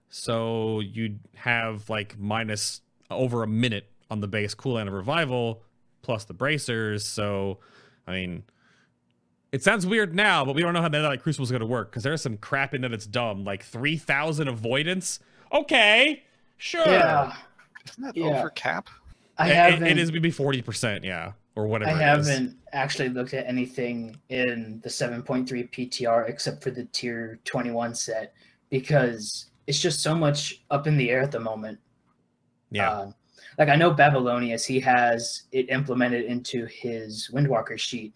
So 0.10 0.80
you'd 0.80 1.20
have 1.36 1.90
like 1.90 2.18
minus 2.18 2.82
over 3.12 3.44
a 3.44 3.48
minute 3.48 3.92
on 4.10 4.22
the 4.22 4.28
base 4.28 4.56
cooldown 4.56 4.88
of 4.88 4.94
revival 4.94 5.62
plus 6.02 6.24
the 6.26 6.34
bracers. 6.34 7.06
So, 7.06 7.60
I 8.08 8.14
mean, 8.14 8.44
it 9.52 9.64
sounds 9.64 9.86
weird 9.86 10.16
now, 10.16 10.46
but 10.46 10.56
we 10.56 10.62
don't 10.62 10.74
know 10.74 10.82
how 10.82 10.88
that 10.90 11.02
like 11.02 11.22
Crucible 11.22 11.44
is 11.44 11.52
going 11.52 11.60
to 11.60 11.66
work 11.66 11.92
because 11.92 12.04
there's 12.04 12.22
some 12.22 12.38
crap 12.38 12.74
in 12.74 12.84
it 12.86 12.90
that's 12.90 13.06
dumb, 13.06 13.44
like 13.44 13.64
3,000 13.64 14.48
avoidance. 14.48 15.20
Okay, 15.52 16.24
sure. 16.58 16.86
yeah. 16.86 17.36
Isn't 17.90 18.04
that 18.04 18.16
Yeah. 18.18 18.26
over 18.40 18.50
cap? 18.52 18.90
I 19.38 19.48
It- 19.48 19.52
it- 19.52 19.56
haven't. 19.56 19.88
it 19.88 19.98
is 19.98 20.12
maybe 20.12 20.32
40%, 20.32 21.04
yeah, 21.04 21.34
or 21.56 21.68
whatever. 21.68 21.92
I 21.92 21.94
it 21.94 22.20
is. 22.20 22.28
haven't 22.28 22.58
actually 22.74 23.10
looked 23.10 23.34
at 23.34 23.48
anything 23.48 24.18
in 24.30 24.82
the 24.84 24.90
7.3 24.90 25.46
PTR 25.72 26.30
except 26.30 26.64
for 26.64 26.72
the 26.72 26.86
tier 26.86 27.40
21 27.46 27.96
set 27.96 28.34
because 28.70 29.52
it's 29.68 29.80
just 29.80 30.02
so 30.02 30.14
much 30.16 30.64
up 30.70 30.86
in 30.88 30.98
the 30.98 31.10
air 31.10 31.22
at 31.22 31.32
the 31.32 31.40
moment. 31.40 31.80
Yeah. 32.72 32.92
Uh, 32.92 33.12
like 33.58 33.70
I 33.70 33.76
know 33.76 33.92
Babylonius, 33.94 34.66
he 34.66 34.80
has 34.82 35.44
it 35.52 35.70
implemented 35.70 36.26
into 36.26 36.66
his 36.66 37.30
Windwalker 37.34 37.78
sheet, 37.80 38.14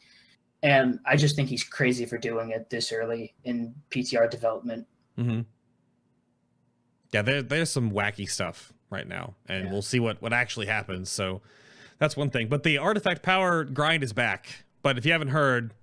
and 0.64 1.00
I 1.06 1.16
just 1.16 1.36
think 1.38 1.48
he's 1.48 1.64
crazy 1.64 2.06
for 2.06 2.18
doing 2.18 2.50
it 2.52 2.70
this 2.70 2.92
early 2.92 3.34
in 3.46 3.74
PTR 3.90 4.30
development. 4.30 4.86
hmm 5.16 5.42
Yeah, 7.14 7.22
there, 7.22 7.42
there's 7.42 7.70
some 7.70 7.92
wacky 7.92 8.30
stuff 8.30 8.74
right 8.90 9.08
now, 9.08 9.36
and 9.48 9.66
Yeah. 9.66 9.72
we'll 9.72 9.82
see 9.82 10.00
what 10.00 10.22
what 10.22 10.34
actually 10.34 10.66
happens. 10.66 11.10
So 11.10 11.42
that's 12.00 12.18
one 12.18 12.30
thing. 12.30 12.48
But 12.48 12.64
the 12.64 12.78
artifact 12.78 13.22
power 13.22 13.64
grind 13.64 14.04
is 14.04 14.14
back. 14.14 14.66
But 14.82 14.98
if 14.98 15.06
you 15.06 15.12
haven't 15.12 15.30
heard, 15.30 15.74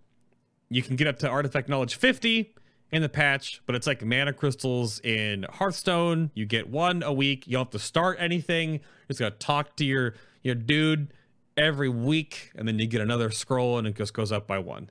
you 0.69 0.83
can 0.83 0.97
get 0.97 1.07
up 1.07 1.19
to 1.21 1.29
artifact 1.29 1.69
knowledge 1.69 1.95
50 1.95 2.55
in 2.93 3.03
the 3.03 3.09
patch, 3.09 3.61
but 3.67 3.75
it's 3.75 3.87
like 3.87 4.05
mana 4.05 4.33
crystals 4.33 5.01
in 5.01 5.45
Hearthstone. 5.51 6.31
You 6.35 6.47
get 6.47 6.69
one 6.69 7.03
a 7.03 7.13
week. 7.13 7.47
You 7.47 7.53
don't 7.53 7.67
have 7.67 7.71
to 7.71 7.79
start 7.79 8.17
anything. 8.21 8.75
You 8.75 8.81
just 9.09 9.21
gotta 9.21 9.37
talk 9.37 9.77
to 9.77 9.85
your 9.85 10.15
your 10.43 10.55
dude 10.55 11.13
every 11.57 11.89
week, 11.89 12.53
and 12.55 12.67
then 12.67 12.79
you 12.79 12.87
get 12.87 13.01
another 13.01 13.31
scroll, 13.31 13.79
and 13.79 13.87
it 13.87 13.97
just 13.97 14.15
goes 14.15 14.31
up 14.31 14.47
by 14.47 14.59
one. 14.59 14.91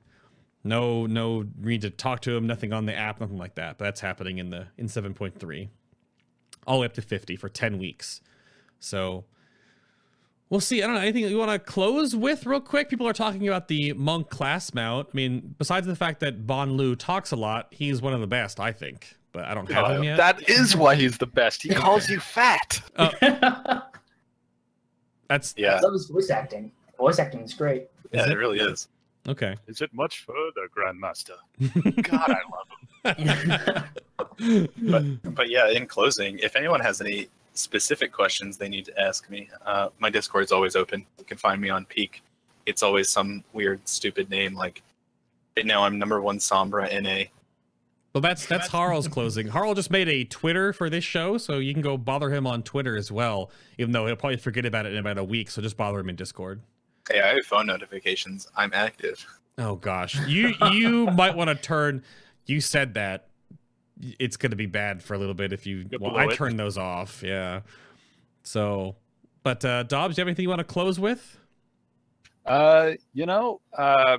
No, 0.62 1.06
no 1.06 1.46
need 1.58 1.82
to 1.82 1.90
talk 1.90 2.20
to 2.22 2.36
him. 2.36 2.46
Nothing 2.46 2.72
on 2.72 2.86
the 2.86 2.94
app. 2.94 3.20
Nothing 3.20 3.38
like 3.38 3.54
that. 3.54 3.78
But 3.78 3.84
that's 3.86 4.00
happening 4.00 4.38
in 4.38 4.50
the 4.50 4.68
in 4.76 4.86
7.3, 4.86 5.68
all 6.66 6.76
the 6.76 6.80
way 6.80 6.86
up 6.86 6.94
to 6.94 7.02
50 7.02 7.36
for 7.36 7.48
10 7.48 7.78
weeks. 7.78 8.20
So 8.78 9.24
we'll 10.50 10.60
see. 10.60 10.82
I 10.82 10.86
don't 10.86 10.94
know 10.96 11.00
anything 11.02 11.22
you 11.24 11.38
want 11.38 11.50
to 11.50 11.58
close 11.58 12.14
with 12.16 12.46
real 12.46 12.60
quick. 12.60 12.88
People 12.88 13.06
are 13.08 13.12
talking 13.12 13.46
about 13.46 13.68
the 13.68 13.92
monk 13.94 14.28
class 14.30 14.72
mount. 14.74 15.08
I 15.12 15.16
mean, 15.16 15.54
besides 15.58 15.86
the 15.86 15.96
fact 15.96 16.20
that 16.20 16.46
Ban-Lu 16.46 16.96
talks 16.96 17.30
a 17.32 17.36
lot, 17.36 17.68
he's 17.70 18.00
one 18.02 18.12
of 18.14 18.20
the 18.20 18.26
best, 18.26 18.60
I 18.60 18.72
think. 18.72 19.16
But 19.32 19.44
I 19.44 19.54
don't 19.54 19.70
have 19.70 19.90
him 19.96 20.04
yet. 20.04 20.16
That 20.16 20.48
is 20.48 20.74
why 20.76 20.94
he's 20.94 21.18
the 21.18 21.26
best. 21.26 21.62
He 21.62 21.68
calls 21.68 22.08
you 22.08 22.20
fat. 22.20 22.80
I 22.96 23.04
uh, 23.42 23.80
That's 25.28 25.54
Yeah, 25.58 25.80
love 25.80 25.92
his 25.92 26.06
voice 26.06 26.30
acting. 26.30 26.70
Voice 26.98 27.18
acting 27.18 27.40
is 27.40 27.52
great. 27.52 27.88
yeah, 28.12 28.20
Is 28.22 28.26
it 28.28 28.32
it? 28.32 28.36
really 28.36 28.60
is. 28.60 28.88
okay. 29.28 29.56
Is 29.66 29.80
it 29.82 29.92
much 29.92 30.24
further, 30.24 30.68
Grandmaster? 30.74 31.36
God, 32.02 32.30
I 32.30 32.40
love 32.54 33.16
him. 33.18 33.84
But 34.90 35.34
but 35.34 35.48
yeah, 35.50 35.68
in 35.70 35.86
closing, 35.86 36.38
if 36.38 36.56
anyone 36.56 36.80
has 36.80 37.00
any 37.00 37.28
specific 37.56 38.12
questions 38.12 38.56
they 38.56 38.68
need 38.68 38.84
to 38.86 39.00
ask 39.00 39.28
me, 39.30 39.48
uh, 39.64 39.88
my 39.98 40.10
Discord's 40.10 40.52
always 40.52 40.76
open. 40.76 41.04
You 41.18 41.24
can 41.24 41.38
find 41.38 41.60
me 41.60 41.70
on 41.70 41.84
Peak. 41.84 42.22
It's 42.66 42.82
always 42.82 43.08
some 43.08 43.44
weird, 43.52 43.86
stupid 43.88 44.30
name 44.30 44.54
like. 44.54 44.82
Right 45.56 45.64
now, 45.64 45.84
I'm 45.84 45.98
number 45.98 46.20
one 46.20 46.38
Sombra 46.38 47.02
NA. 47.02 47.30
Well, 48.16 48.22
that's 48.22 48.46
that's 48.46 48.68
Harl's 48.68 49.08
closing. 49.08 49.46
Harl 49.46 49.74
just 49.74 49.90
made 49.90 50.08
a 50.08 50.24
Twitter 50.24 50.72
for 50.72 50.88
this 50.88 51.04
show, 51.04 51.36
so 51.36 51.58
you 51.58 51.74
can 51.74 51.82
go 51.82 51.98
bother 51.98 52.30
him 52.30 52.46
on 52.46 52.62
Twitter 52.62 52.96
as 52.96 53.12
well. 53.12 53.50
Even 53.76 53.92
though 53.92 54.06
he'll 54.06 54.16
probably 54.16 54.38
forget 54.38 54.64
about 54.64 54.86
it 54.86 54.94
in 54.94 54.98
about 54.98 55.18
a 55.18 55.24
week, 55.24 55.50
so 55.50 55.60
just 55.60 55.76
bother 55.76 55.98
him 56.00 56.08
in 56.08 56.16
Discord. 56.16 56.62
Hey, 57.10 57.20
I 57.20 57.34
have 57.34 57.44
phone 57.44 57.66
notifications. 57.66 58.48
I'm 58.56 58.70
active. 58.72 59.22
Oh 59.58 59.76
gosh, 59.76 60.18
you 60.26 60.54
you 60.72 61.06
might 61.08 61.36
want 61.36 61.48
to 61.48 61.54
turn. 61.54 62.02
You 62.46 62.62
said 62.62 62.94
that. 62.94 63.25
It's 64.00 64.36
going 64.36 64.50
to 64.50 64.56
be 64.56 64.66
bad 64.66 65.02
for 65.02 65.14
a 65.14 65.18
little 65.18 65.34
bit 65.34 65.52
if 65.52 65.66
you. 65.66 65.86
You 65.90 65.98
Well, 66.00 66.16
I 66.16 66.24
it. 66.26 66.34
turn 66.34 66.56
those 66.56 66.76
off. 66.78 67.22
Yeah. 67.22 67.60
So, 68.42 68.96
but 69.42 69.64
uh, 69.64 69.82
Dobbs, 69.84 70.16
do 70.16 70.20
you 70.20 70.22
have 70.22 70.28
anything 70.28 70.42
you 70.44 70.48
want 70.48 70.60
to 70.60 70.64
close 70.64 70.98
with? 71.00 71.38
Uh, 72.44 72.92
you 73.12 73.26
know, 73.26 73.60
uh, 73.76 74.18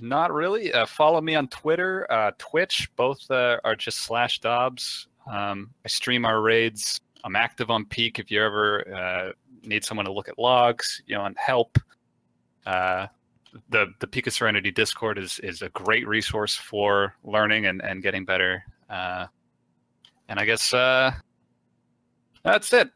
not 0.00 0.32
really. 0.32 0.72
Uh, 0.72 0.86
follow 0.86 1.20
me 1.20 1.34
on 1.34 1.48
Twitter, 1.48 2.06
uh, 2.10 2.32
Twitch. 2.38 2.90
Both 2.96 3.30
uh, 3.30 3.58
are 3.64 3.76
just 3.76 3.98
slash 3.98 4.40
Dobbs. 4.40 5.08
Um, 5.30 5.70
I 5.84 5.88
stream 5.88 6.24
our 6.24 6.40
raids. 6.40 7.00
I'm 7.24 7.36
active 7.36 7.70
on 7.70 7.84
Peak. 7.84 8.18
If 8.18 8.30
you 8.30 8.42
ever 8.42 8.94
uh, 8.94 9.32
need 9.62 9.84
someone 9.84 10.06
to 10.06 10.12
look 10.12 10.28
at 10.28 10.38
logs, 10.38 11.02
you 11.06 11.16
know, 11.16 11.24
and 11.24 11.36
help. 11.38 11.78
Uh, 12.66 13.06
the 13.70 13.86
the 14.00 14.06
Peak 14.06 14.26
of 14.26 14.32
Serenity 14.32 14.70
Discord 14.70 15.18
is 15.18 15.38
is 15.40 15.62
a 15.62 15.68
great 15.70 16.06
resource 16.06 16.54
for 16.54 17.14
learning 17.24 17.66
and 17.66 17.82
and 17.82 18.02
getting 18.02 18.24
better. 18.24 18.62
Uh, 18.88 19.26
and 20.28 20.38
I 20.38 20.44
guess 20.44 20.72
uh, 20.74 21.12
that's 22.42 22.72
it. 22.72 22.90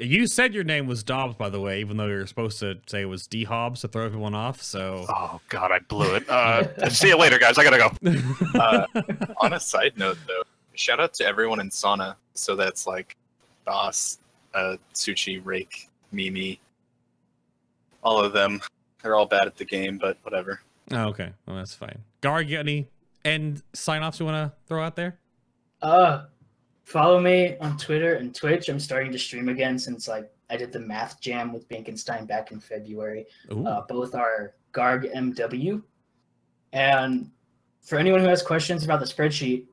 You 0.00 0.28
said 0.28 0.54
your 0.54 0.62
name 0.62 0.86
was 0.86 1.02
Dobbs, 1.02 1.34
by 1.34 1.48
the 1.48 1.60
way, 1.60 1.80
even 1.80 1.96
though 1.96 2.06
you 2.06 2.14
were 2.18 2.26
supposed 2.26 2.60
to 2.60 2.78
say 2.86 3.02
it 3.02 3.06
was 3.06 3.26
D 3.26 3.42
Hobbs 3.42 3.80
to 3.80 3.88
throw 3.88 4.04
everyone 4.04 4.32
off. 4.32 4.62
So, 4.62 5.04
Oh 5.08 5.40
God, 5.48 5.72
I 5.72 5.80
blew 5.80 6.14
it. 6.14 6.28
Uh, 6.28 6.88
see 6.90 7.08
you 7.08 7.16
later, 7.16 7.36
guys. 7.38 7.58
I 7.58 7.64
gotta 7.64 7.78
go. 7.78 7.90
Uh, 8.60 8.86
on 9.40 9.54
a 9.54 9.60
side 9.60 9.92
note, 9.96 10.18
though, 10.28 10.42
shout 10.74 11.00
out 11.00 11.14
to 11.14 11.24
everyone 11.26 11.58
in 11.60 11.68
Sauna. 11.70 12.14
So 12.34 12.54
that's 12.54 12.86
like 12.86 13.16
Boss, 13.64 14.18
uh, 14.54 14.76
Suchi, 14.94 15.40
Rake, 15.44 15.88
Mimi, 16.12 16.60
all 18.04 18.24
of 18.24 18.32
them. 18.32 18.60
They're 19.02 19.16
all 19.16 19.26
bad 19.26 19.46
at 19.48 19.56
the 19.56 19.64
game, 19.64 19.98
but 19.98 20.16
whatever. 20.22 20.60
oh, 20.92 21.06
okay, 21.08 21.30
well 21.46 21.56
that's 21.56 21.74
fine. 21.74 21.98
Gar, 22.20 22.42
you 22.42 22.56
got 22.56 22.60
any 22.60 22.86
end 23.28 23.62
sign 23.74 24.02
offs 24.02 24.20
you 24.20 24.26
want 24.26 24.36
to 24.36 24.56
throw 24.66 24.82
out 24.82 24.96
there? 24.96 25.18
Uh, 25.82 26.24
follow 26.84 27.20
me 27.20 27.56
on 27.60 27.76
Twitter 27.76 28.14
and 28.14 28.34
Twitch. 28.34 28.68
I'm 28.68 28.80
starting 28.80 29.12
to 29.12 29.18
stream 29.18 29.48
again 29.48 29.78
since 29.78 30.08
like 30.08 30.30
I 30.50 30.56
did 30.56 30.72
the 30.72 30.80
math 30.80 31.20
jam 31.20 31.52
with 31.52 31.68
Binkenstein 31.68 32.26
back 32.26 32.52
in 32.52 32.60
February. 32.60 33.26
Uh, 33.50 33.82
both 33.88 34.14
are 34.14 34.54
Garg 34.72 35.12
MW. 35.14 35.82
And 36.72 37.30
for 37.82 37.98
anyone 37.98 38.20
who 38.20 38.28
has 38.28 38.42
questions 38.42 38.84
about 38.84 39.00
the 39.00 39.06
spreadsheet, 39.06 39.66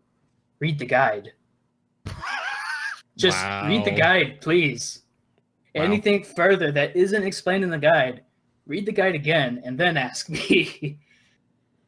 read 0.59 0.79
the 0.79 0.85
guide. 0.85 1.33
Just 3.17 3.41
read 3.65 3.85
the 3.85 3.91
guide, 3.91 4.39
please. 4.41 5.03
Wow. 5.73 5.83
Anything 5.83 6.23
further 6.23 6.71
that 6.71 6.95
isn't 6.95 7.23
explained 7.23 7.63
in 7.63 7.69
the 7.69 7.77
guide, 7.77 8.21
read 8.67 8.85
the 8.85 8.91
guide 8.91 9.15
again 9.15 9.61
and 9.63 9.77
then 9.77 9.97
ask 9.97 10.29
me. 10.29 10.99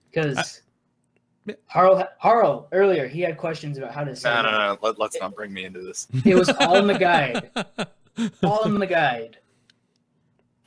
Because 0.10 0.62
Harl, 1.68 2.04
Harl 2.20 2.68
earlier 2.72 3.08
he 3.08 3.22
had 3.22 3.38
questions 3.38 3.78
about 3.78 3.92
how 3.94 4.04
to 4.04 4.16
say 4.16 4.30
No, 4.34 4.42
no, 4.44 4.52
no. 4.52 4.78
Let, 4.82 5.00
let's 5.00 5.20
not 5.20 5.36
bring 5.36 5.54
me 5.54 5.66
into 5.66 5.82
this. 5.82 6.08
it 6.26 6.36
was 6.36 6.50
all 6.50 6.76
in 6.78 6.88
the 6.88 6.98
guide. 6.98 7.50
All 8.44 8.64
in 8.64 8.80
the 8.80 8.88
guide. 8.88 9.38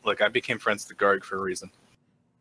Look, 0.05 0.23
I 0.23 0.29
became 0.29 0.61
friends 0.61 0.87
with 0.89 0.97
Garg 0.97 1.25
for 1.25 1.37
a 1.37 1.41
reason. 1.41 1.69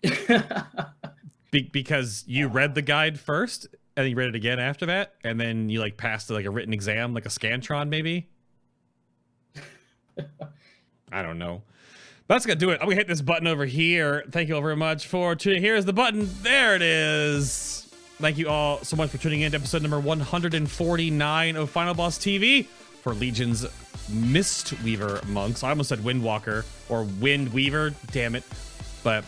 Be- 1.52 1.70
because 1.74 2.24
you 2.28 2.48
read 2.48 2.76
the 2.76 2.84
guide 2.84 3.20
first, 3.20 3.66
and 3.98 4.04
then 4.04 4.12
you 4.12 4.16
read 4.16 4.30
it 4.30 4.36
again 4.36 4.60
after 4.60 4.86
that, 4.86 5.16
and 5.24 5.40
then 5.40 5.68
you 5.68 5.80
like 5.80 5.98
passed 5.98 6.30
like 6.30 6.46
a 6.46 6.52
written 6.52 6.74
exam, 6.74 7.16
like 7.16 7.26
a 7.26 7.30
scantron, 7.30 7.90
maybe. 7.90 8.30
I 11.12 11.24
don't 11.24 11.40
know. 11.40 11.64
That's 12.28 12.46
gonna 12.46 12.60
do 12.60 12.70
it. 12.70 12.76
Oh, 12.76 12.84
I'm 12.84 12.90
gonna 12.90 12.96
hit 12.98 13.08
this 13.08 13.22
button 13.22 13.48
over 13.48 13.66
here. 13.66 14.24
Thank 14.32 14.48
you 14.50 14.56
all 14.56 14.62
very 14.62 14.76
much 14.76 15.08
for 15.08 15.34
tuning. 15.36 15.64
Here's 15.64 15.86
the 15.86 15.94
button. 15.94 16.30
There 16.44 16.76
it 16.76 16.84
is. 16.84 17.89
Thank 18.20 18.38
you 18.38 18.50
all 18.50 18.84
so 18.84 18.98
much 18.98 19.12
for 19.12 19.18
tuning 19.18 19.42
in 19.42 19.52
to 19.54 19.58
episode 19.58 19.82
number 19.82 19.98
149 19.98 21.56
of 21.56 21.70
Final 21.70 21.94
Boss 21.94 22.18
TV 22.18 22.66
for 22.66 23.14
Legion's 23.14 23.64
Mistweaver 24.12 25.26
monks. 25.30 25.64
I 25.64 25.70
almost 25.70 25.88
said 25.88 26.00
Windwalker 26.00 26.66
or 26.90 27.04
Wind 27.04 27.54
Weaver. 27.54 27.94
Damn 28.12 28.36
it. 28.36 28.44
But 29.04 29.24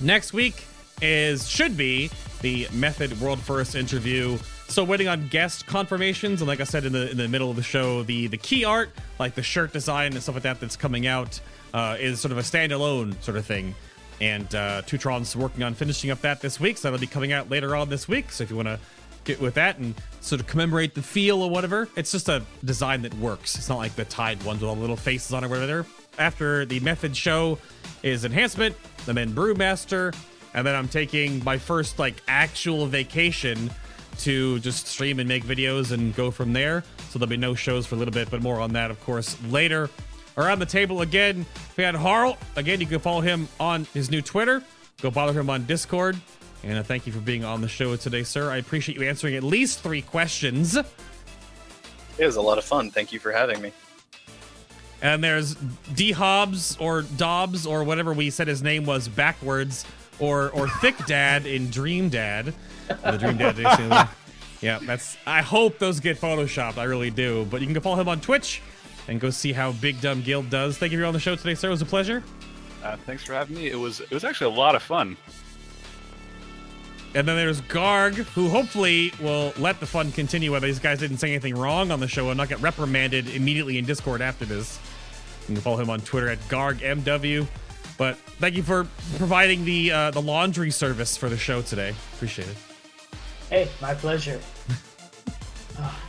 next 0.00 0.32
week 0.32 0.64
is 1.02 1.46
should 1.46 1.76
be 1.76 2.10
the 2.40 2.66
Method 2.72 3.20
World 3.20 3.40
First 3.40 3.74
interview. 3.74 4.38
So 4.68 4.84
waiting 4.84 5.08
on 5.08 5.28
guest 5.28 5.66
confirmations, 5.66 6.40
and 6.40 6.48
like 6.48 6.60
I 6.60 6.64
said 6.64 6.86
in 6.86 6.94
the 6.94 7.10
in 7.10 7.18
the 7.18 7.28
middle 7.28 7.50
of 7.50 7.56
the 7.56 7.62
show, 7.62 8.04
the 8.04 8.26
the 8.28 8.38
key 8.38 8.64
art, 8.64 8.88
like 9.18 9.34
the 9.34 9.42
shirt 9.42 9.74
design 9.74 10.14
and 10.14 10.22
stuff 10.22 10.34
like 10.34 10.44
that, 10.44 10.60
that's 10.60 10.76
coming 10.76 11.06
out, 11.06 11.38
uh, 11.74 11.98
is 12.00 12.20
sort 12.20 12.32
of 12.32 12.38
a 12.38 12.42
standalone 12.42 13.22
sort 13.22 13.36
of 13.36 13.44
thing. 13.44 13.74
And 14.20 14.52
uh, 14.54 14.82
Tutron's 14.82 15.36
working 15.36 15.62
on 15.62 15.74
finishing 15.74 16.10
up 16.10 16.20
that 16.22 16.40
this 16.40 16.58
week, 16.58 16.76
so 16.76 16.88
that'll 16.88 17.00
be 17.00 17.06
coming 17.06 17.32
out 17.32 17.48
later 17.48 17.76
on 17.76 17.88
this 17.88 18.08
week. 18.08 18.32
So 18.32 18.42
if 18.44 18.50
you 18.50 18.56
want 18.56 18.68
to 18.68 18.80
get 19.24 19.40
with 19.40 19.54
that 19.54 19.78
and 19.78 19.94
sort 20.20 20.40
of 20.40 20.46
commemorate 20.46 20.94
the 20.94 21.02
feel 21.02 21.42
or 21.42 21.50
whatever, 21.50 21.88
it's 21.96 22.10
just 22.10 22.28
a 22.28 22.42
design 22.64 23.02
that 23.02 23.14
works. 23.14 23.56
It's 23.56 23.68
not 23.68 23.78
like 23.78 23.94
the 23.94 24.04
tied 24.06 24.42
ones 24.42 24.60
with 24.60 24.68
all 24.68 24.74
the 24.74 24.80
little 24.80 24.96
faces 24.96 25.32
on 25.32 25.44
it, 25.44 25.46
or 25.46 25.50
whatever. 25.50 25.86
After 26.18 26.64
the 26.64 26.80
Method 26.80 27.16
show 27.16 27.58
is 28.02 28.24
enhancement, 28.24 28.74
and 29.06 29.16
then 29.16 29.32
Brewmaster, 29.32 30.16
and 30.54 30.66
then 30.66 30.74
I'm 30.74 30.88
taking 30.88 31.44
my 31.44 31.58
first 31.58 31.98
like 31.98 32.20
actual 32.26 32.86
vacation 32.86 33.70
to 34.18 34.58
just 34.58 34.88
stream 34.88 35.20
and 35.20 35.28
make 35.28 35.44
videos 35.44 35.92
and 35.92 36.12
go 36.16 36.32
from 36.32 36.52
there. 36.52 36.82
So 37.10 37.20
there'll 37.20 37.30
be 37.30 37.36
no 37.36 37.54
shows 37.54 37.86
for 37.86 37.94
a 37.94 37.98
little 37.98 38.12
bit, 38.12 38.30
but 38.30 38.42
more 38.42 38.60
on 38.60 38.72
that, 38.72 38.90
of 38.90 39.00
course, 39.04 39.36
later. 39.44 39.88
Around 40.38 40.60
the 40.60 40.66
table 40.66 41.02
again, 41.02 41.44
we 41.76 41.82
had 41.82 41.96
Harl. 41.96 42.38
Again, 42.54 42.80
you 42.80 42.86
can 42.86 43.00
follow 43.00 43.20
him 43.20 43.48
on 43.58 43.86
his 43.92 44.08
new 44.08 44.22
Twitter. 44.22 44.62
Go 45.02 45.10
bother 45.10 45.38
him 45.38 45.50
on 45.50 45.66
Discord. 45.66 46.16
And 46.62 46.86
thank 46.86 47.08
you 47.08 47.12
for 47.12 47.18
being 47.18 47.44
on 47.44 47.60
the 47.60 47.66
show 47.66 47.96
today, 47.96 48.22
sir. 48.22 48.48
I 48.48 48.58
appreciate 48.58 48.96
you 48.96 49.04
answering 49.04 49.34
at 49.34 49.42
least 49.42 49.80
three 49.80 50.00
questions. 50.00 50.76
It 50.76 50.86
was 52.18 52.36
a 52.36 52.40
lot 52.40 52.56
of 52.56 52.64
fun. 52.64 52.92
Thank 52.92 53.12
you 53.12 53.18
for 53.18 53.32
having 53.32 53.60
me. 53.60 53.72
And 55.02 55.22
there's 55.22 55.56
D 55.94 56.12
Hobbs 56.12 56.76
or 56.78 57.02
Dobbs 57.02 57.66
or 57.66 57.82
whatever 57.82 58.12
we 58.12 58.30
said 58.30 58.46
his 58.46 58.62
name 58.62 58.84
was 58.86 59.08
backwards, 59.08 59.84
or 60.20 60.50
or 60.50 60.68
Thick 60.68 60.96
Dad 61.06 61.46
in 61.46 61.70
Dream 61.70 62.08
Dad. 62.08 62.54
The 62.88 63.16
Dream 63.16 63.36
Dad. 63.36 63.58
yeah, 64.60 64.78
that's. 64.82 65.16
I 65.26 65.42
hope 65.42 65.78
those 65.78 66.00
get 66.00 66.20
photoshopped. 66.20 66.78
I 66.78 66.84
really 66.84 67.10
do. 67.10 67.46
But 67.48 67.60
you 67.60 67.66
can 67.68 67.74
go 67.74 67.80
follow 67.80 68.00
him 68.00 68.08
on 68.08 68.20
Twitch 68.20 68.60
and 69.08 69.20
go 69.20 69.30
see 69.30 69.52
how 69.52 69.72
Big 69.72 70.00
Dumb 70.00 70.22
Guild 70.22 70.50
does. 70.50 70.78
Thank 70.78 70.92
you 70.92 70.98
for 70.98 71.02
being 71.02 71.08
on 71.08 71.14
the 71.14 71.20
show 71.20 71.34
today, 71.34 71.54
sir. 71.54 71.68
It 71.68 71.72
was 71.72 71.82
a 71.82 71.86
pleasure. 71.86 72.22
Uh, 72.84 72.96
thanks 73.06 73.24
for 73.24 73.32
having 73.32 73.56
me. 73.56 73.68
It 73.68 73.76
was 73.78 74.00
it 74.00 74.10
was 74.12 74.24
actually 74.24 74.54
a 74.54 74.58
lot 74.58 74.74
of 74.74 74.82
fun. 74.82 75.16
And 77.14 77.26
then 77.26 77.36
there's 77.36 77.62
Garg, 77.62 78.14
who 78.14 78.48
hopefully 78.50 79.12
will 79.20 79.54
let 79.56 79.80
the 79.80 79.86
fun 79.86 80.12
continue 80.12 80.52
whether 80.52 80.66
these 80.66 80.78
guys 80.78 80.98
didn't 80.98 81.16
say 81.16 81.30
anything 81.30 81.56
wrong 81.56 81.90
on 81.90 82.00
the 82.00 82.06
show 82.06 82.28
and 82.28 82.36
not 82.36 82.50
get 82.50 82.60
reprimanded 82.60 83.34
immediately 83.34 83.78
in 83.78 83.86
Discord 83.86 84.20
after 84.20 84.44
this. 84.44 84.78
You 85.48 85.54
can 85.54 85.62
follow 85.62 85.78
him 85.78 85.88
on 85.88 86.00
Twitter 86.00 86.28
at 86.28 86.38
GargMW. 86.48 87.46
But 87.96 88.16
thank 88.38 88.54
you 88.54 88.62
for 88.62 88.86
providing 89.16 89.64
the 89.64 89.90
uh, 89.90 90.10
the 90.10 90.22
laundry 90.22 90.70
service 90.70 91.16
for 91.16 91.28
the 91.28 91.38
show 91.38 91.62
today. 91.62 91.94
Appreciate 92.14 92.48
it. 92.48 92.56
hey, 93.48 93.68
my 93.80 93.94
pleasure. 93.94 94.40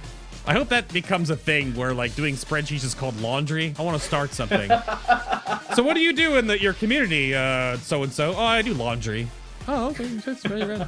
I 0.50 0.54
hope 0.54 0.70
that 0.70 0.92
becomes 0.92 1.30
a 1.30 1.36
thing 1.36 1.76
where 1.76 1.94
like 1.94 2.16
doing 2.16 2.34
spreadsheets 2.34 2.84
is 2.84 2.96
called 2.96 3.16
laundry. 3.22 3.76
I 3.78 3.84
want 3.84 4.02
to 4.02 4.08
start 4.08 4.34
something. 4.34 4.68
so 5.76 5.84
what 5.84 5.94
do 5.94 6.00
you 6.00 6.12
do 6.12 6.38
in 6.38 6.48
the, 6.48 6.60
your 6.60 6.74
community, 6.74 7.36
uh, 7.36 7.78
so 7.78 8.02
and 8.02 8.12
so? 8.12 8.34
Oh, 8.36 8.44
I 8.44 8.64
do 8.64 8.74
laundry. 8.74 9.28
Oh, 9.68 9.90
okay. 9.90 10.08
That's 10.08 10.44
very 10.44 10.62
good. 10.62 10.88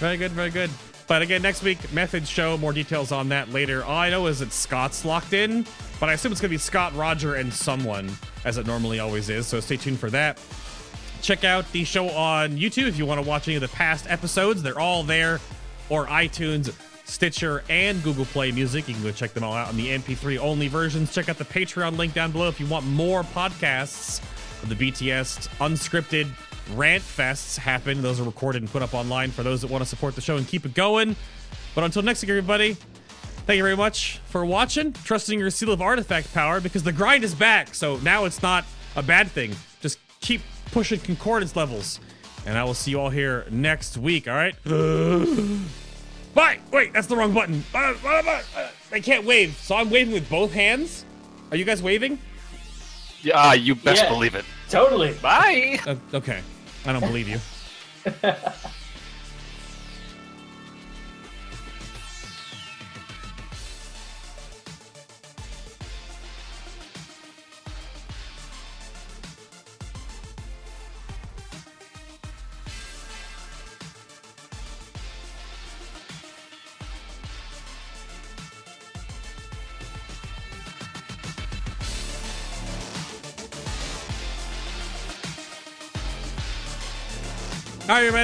Very 0.00 0.16
good, 0.16 0.32
very 0.32 0.50
good. 0.50 0.68
But 1.06 1.22
again, 1.22 1.42
next 1.42 1.62
week, 1.62 1.92
Method 1.92 2.26
Show. 2.26 2.58
More 2.58 2.72
details 2.72 3.12
on 3.12 3.28
that 3.28 3.50
later. 3.50 3.84
All 3.84 3.96
I 3.96 4.10
know 4.10 4.26
is 4.26 4.40
that 4.40 4.52
Scott's 4.52 5.04
locked 5.04 5.32
in, 5.32 5.64
but 6.00 6.08
I 6.08 6.14
assume 6.14 6.32
it's 6.32 6.40
going 6.40 6.48
to 6.48 6.54
be 6.54 6.58
Scott, 6.58 6.92
Roger, 6.96 7.36
and 7.36 7.54
someone, 7.54 8.10
as 8.44 8.58
it 8.58 8.66
normally 8.66 8.98
always 8.98 9.30
is. 9.30 9.46
So 9.46 9.60
stay 9.60 9.76
tuned 9.76 10.00
for 10.00 10.10
that. 10.10 10.40
Check 11.20 11.44
out 11.44 11.70
the 11.70 11.84
show 11.84 12.08
on 12.08 12.58
YouTube 12.58 12.88
if 12.88 12.98
you 12.98 13.06
want 13.06 13.22
to 13.22 13.28
watch 13.28 13.46
any 13.46 13.54
of 13.54 13.62
the 13.62 13.68
past 13.68 14.06
episodes. 14.08 14.60
They're 14.60 14.80
all 14.80 15.04
there, 15.04 15.38
or 15.88 16.06
iTunes, 16.06 16.74
Stitcher, 17.04 17.62
and 17.68 18.02
Google 18.02 18.24
Play 18.26 18.52
Music. 18.52 18.88
You 18.88 18.94
can 18.94 19.02
go 19.02 19.12
check 19.12 19.32
them 19.34 19.44
all 19.44 19.54
out 19.54 19.68
on 19.68 19.76
the 19.76 19.88
MP3 19.88 20.38
only 20.38 20.68
versions. 20.68 21.12
Check 21.12 21.28
out 21.28 21.38
the 21.38 21.44
Patreon 21.44 21.96
link 21.96 22.14
down 22.14 22.32
below 22.32 22.48
if 22.48 22.60
you 22.60 22.66
want 22.66 22.86
more 22.86 23.22
podcasts 23.22 24.20
of 24.62 24.68
the 24.68 24.74
BTS 24.74 25.48
unscripted 25.58 26.28
rant 26.74 27.02
fests 27.02 27.56
happen. 27.58 28.02
Those 28.02 28.20
are 28.20 28.24
recorded 28.24 28.62
and 28.62 28.70
put 28.70 28.82
up 28.82 28.94
online 28.94 29.30
for 29.30 29.42
those 29.42 29.62
that 29.62 29.70
want 29.70 29.82
to 29.82 29.88
support 29.88 30.14
the 30.14 30.20
show 30.20 30.36
and 30.36 30.46
keep 30.46 30.64
it 30.64 30.74
going. 30.74 31.16
But 31.74 31.84
until 31.84 32.02
next 32.02 32.22
week, 32.22 32.30
everybody, 32.30 32.74
thank 33.46 33.56
you 33.56 33.62
very 33.62 33.76
much 33.76 34.20
for 34.26 34.44
watching, 34.44 34.92
trusting 34.92 35.38
your 35.38 35.50
seal 35.50 35.72
of 35.72 35.82
artifact 35.82 36.32
power 36.32 36.60
because 36.60 36.82
the 36.82 36.92
grind 36.92 37.24
is 37.24 37.34
back. 37.34 37.74
So 37.74 37.96
now 37.98 38.24
it's 38.24 38.42
not 38.42 38.64
a 38.96 39.02
bad 39.02 39.30
thing. 39.30 39.54
Just 39.80 39.98
keep 40.20 40.42
pushing 40.70 41.00
concordance 41.00 41.56
levels. 41.56 42.00
And 42.44 42.58
I 42.58 42.64
will 42.64 42.74
see 42.74 42.90
you 42.90 43.00
all 43.00 43.10
here 43.10 43.46
next 43.50 43.96
week, 43.96 44.28
all 44.28 44.34
right? 44.34 44.54
Bye! 46.34 46.58
Wait, 46.72 46.92
that's 46.92 47.06
the 47.06 47.16
wrong 47.16 47.32
button. 47.34 47.62
Uh, 47.74 47.78
uh, 48.04 48.08
uh, 48.08 48.42
uh, 48.56 48.68
I 48.90 49.00
can't 49.00 49.24
wave, 49.24 49.56
so 49.60 49.76
I'm 49.76 49.90
waving 49.90 50.14
with 50.14 50.28
both 50.30 50.52
hands. 50.52 51.04
Are 51.50 51.56
you 51.56 51.64
guys 51.64 51.82
waving? 51.82 52.18
Yeah, 53.22 53.34
ah, 53.36 53.52
you 53.52 53.74
best 53.74 54.02
Yeah. 54.02 54.08
believe 54.08 54.34
it. 54.34 54.44
Totally. 54.70 55.12
Bye. 55.14 55.78
Uh, 55.86 55.96
okay. 56.14 56.40
I 56.86 56.92
don't 56.92 57.00
believe 57.02 57.28
you. 57.28 57.38
All 87.92 87.98
right, 87.98 88.06
everybody. 88.06 88.20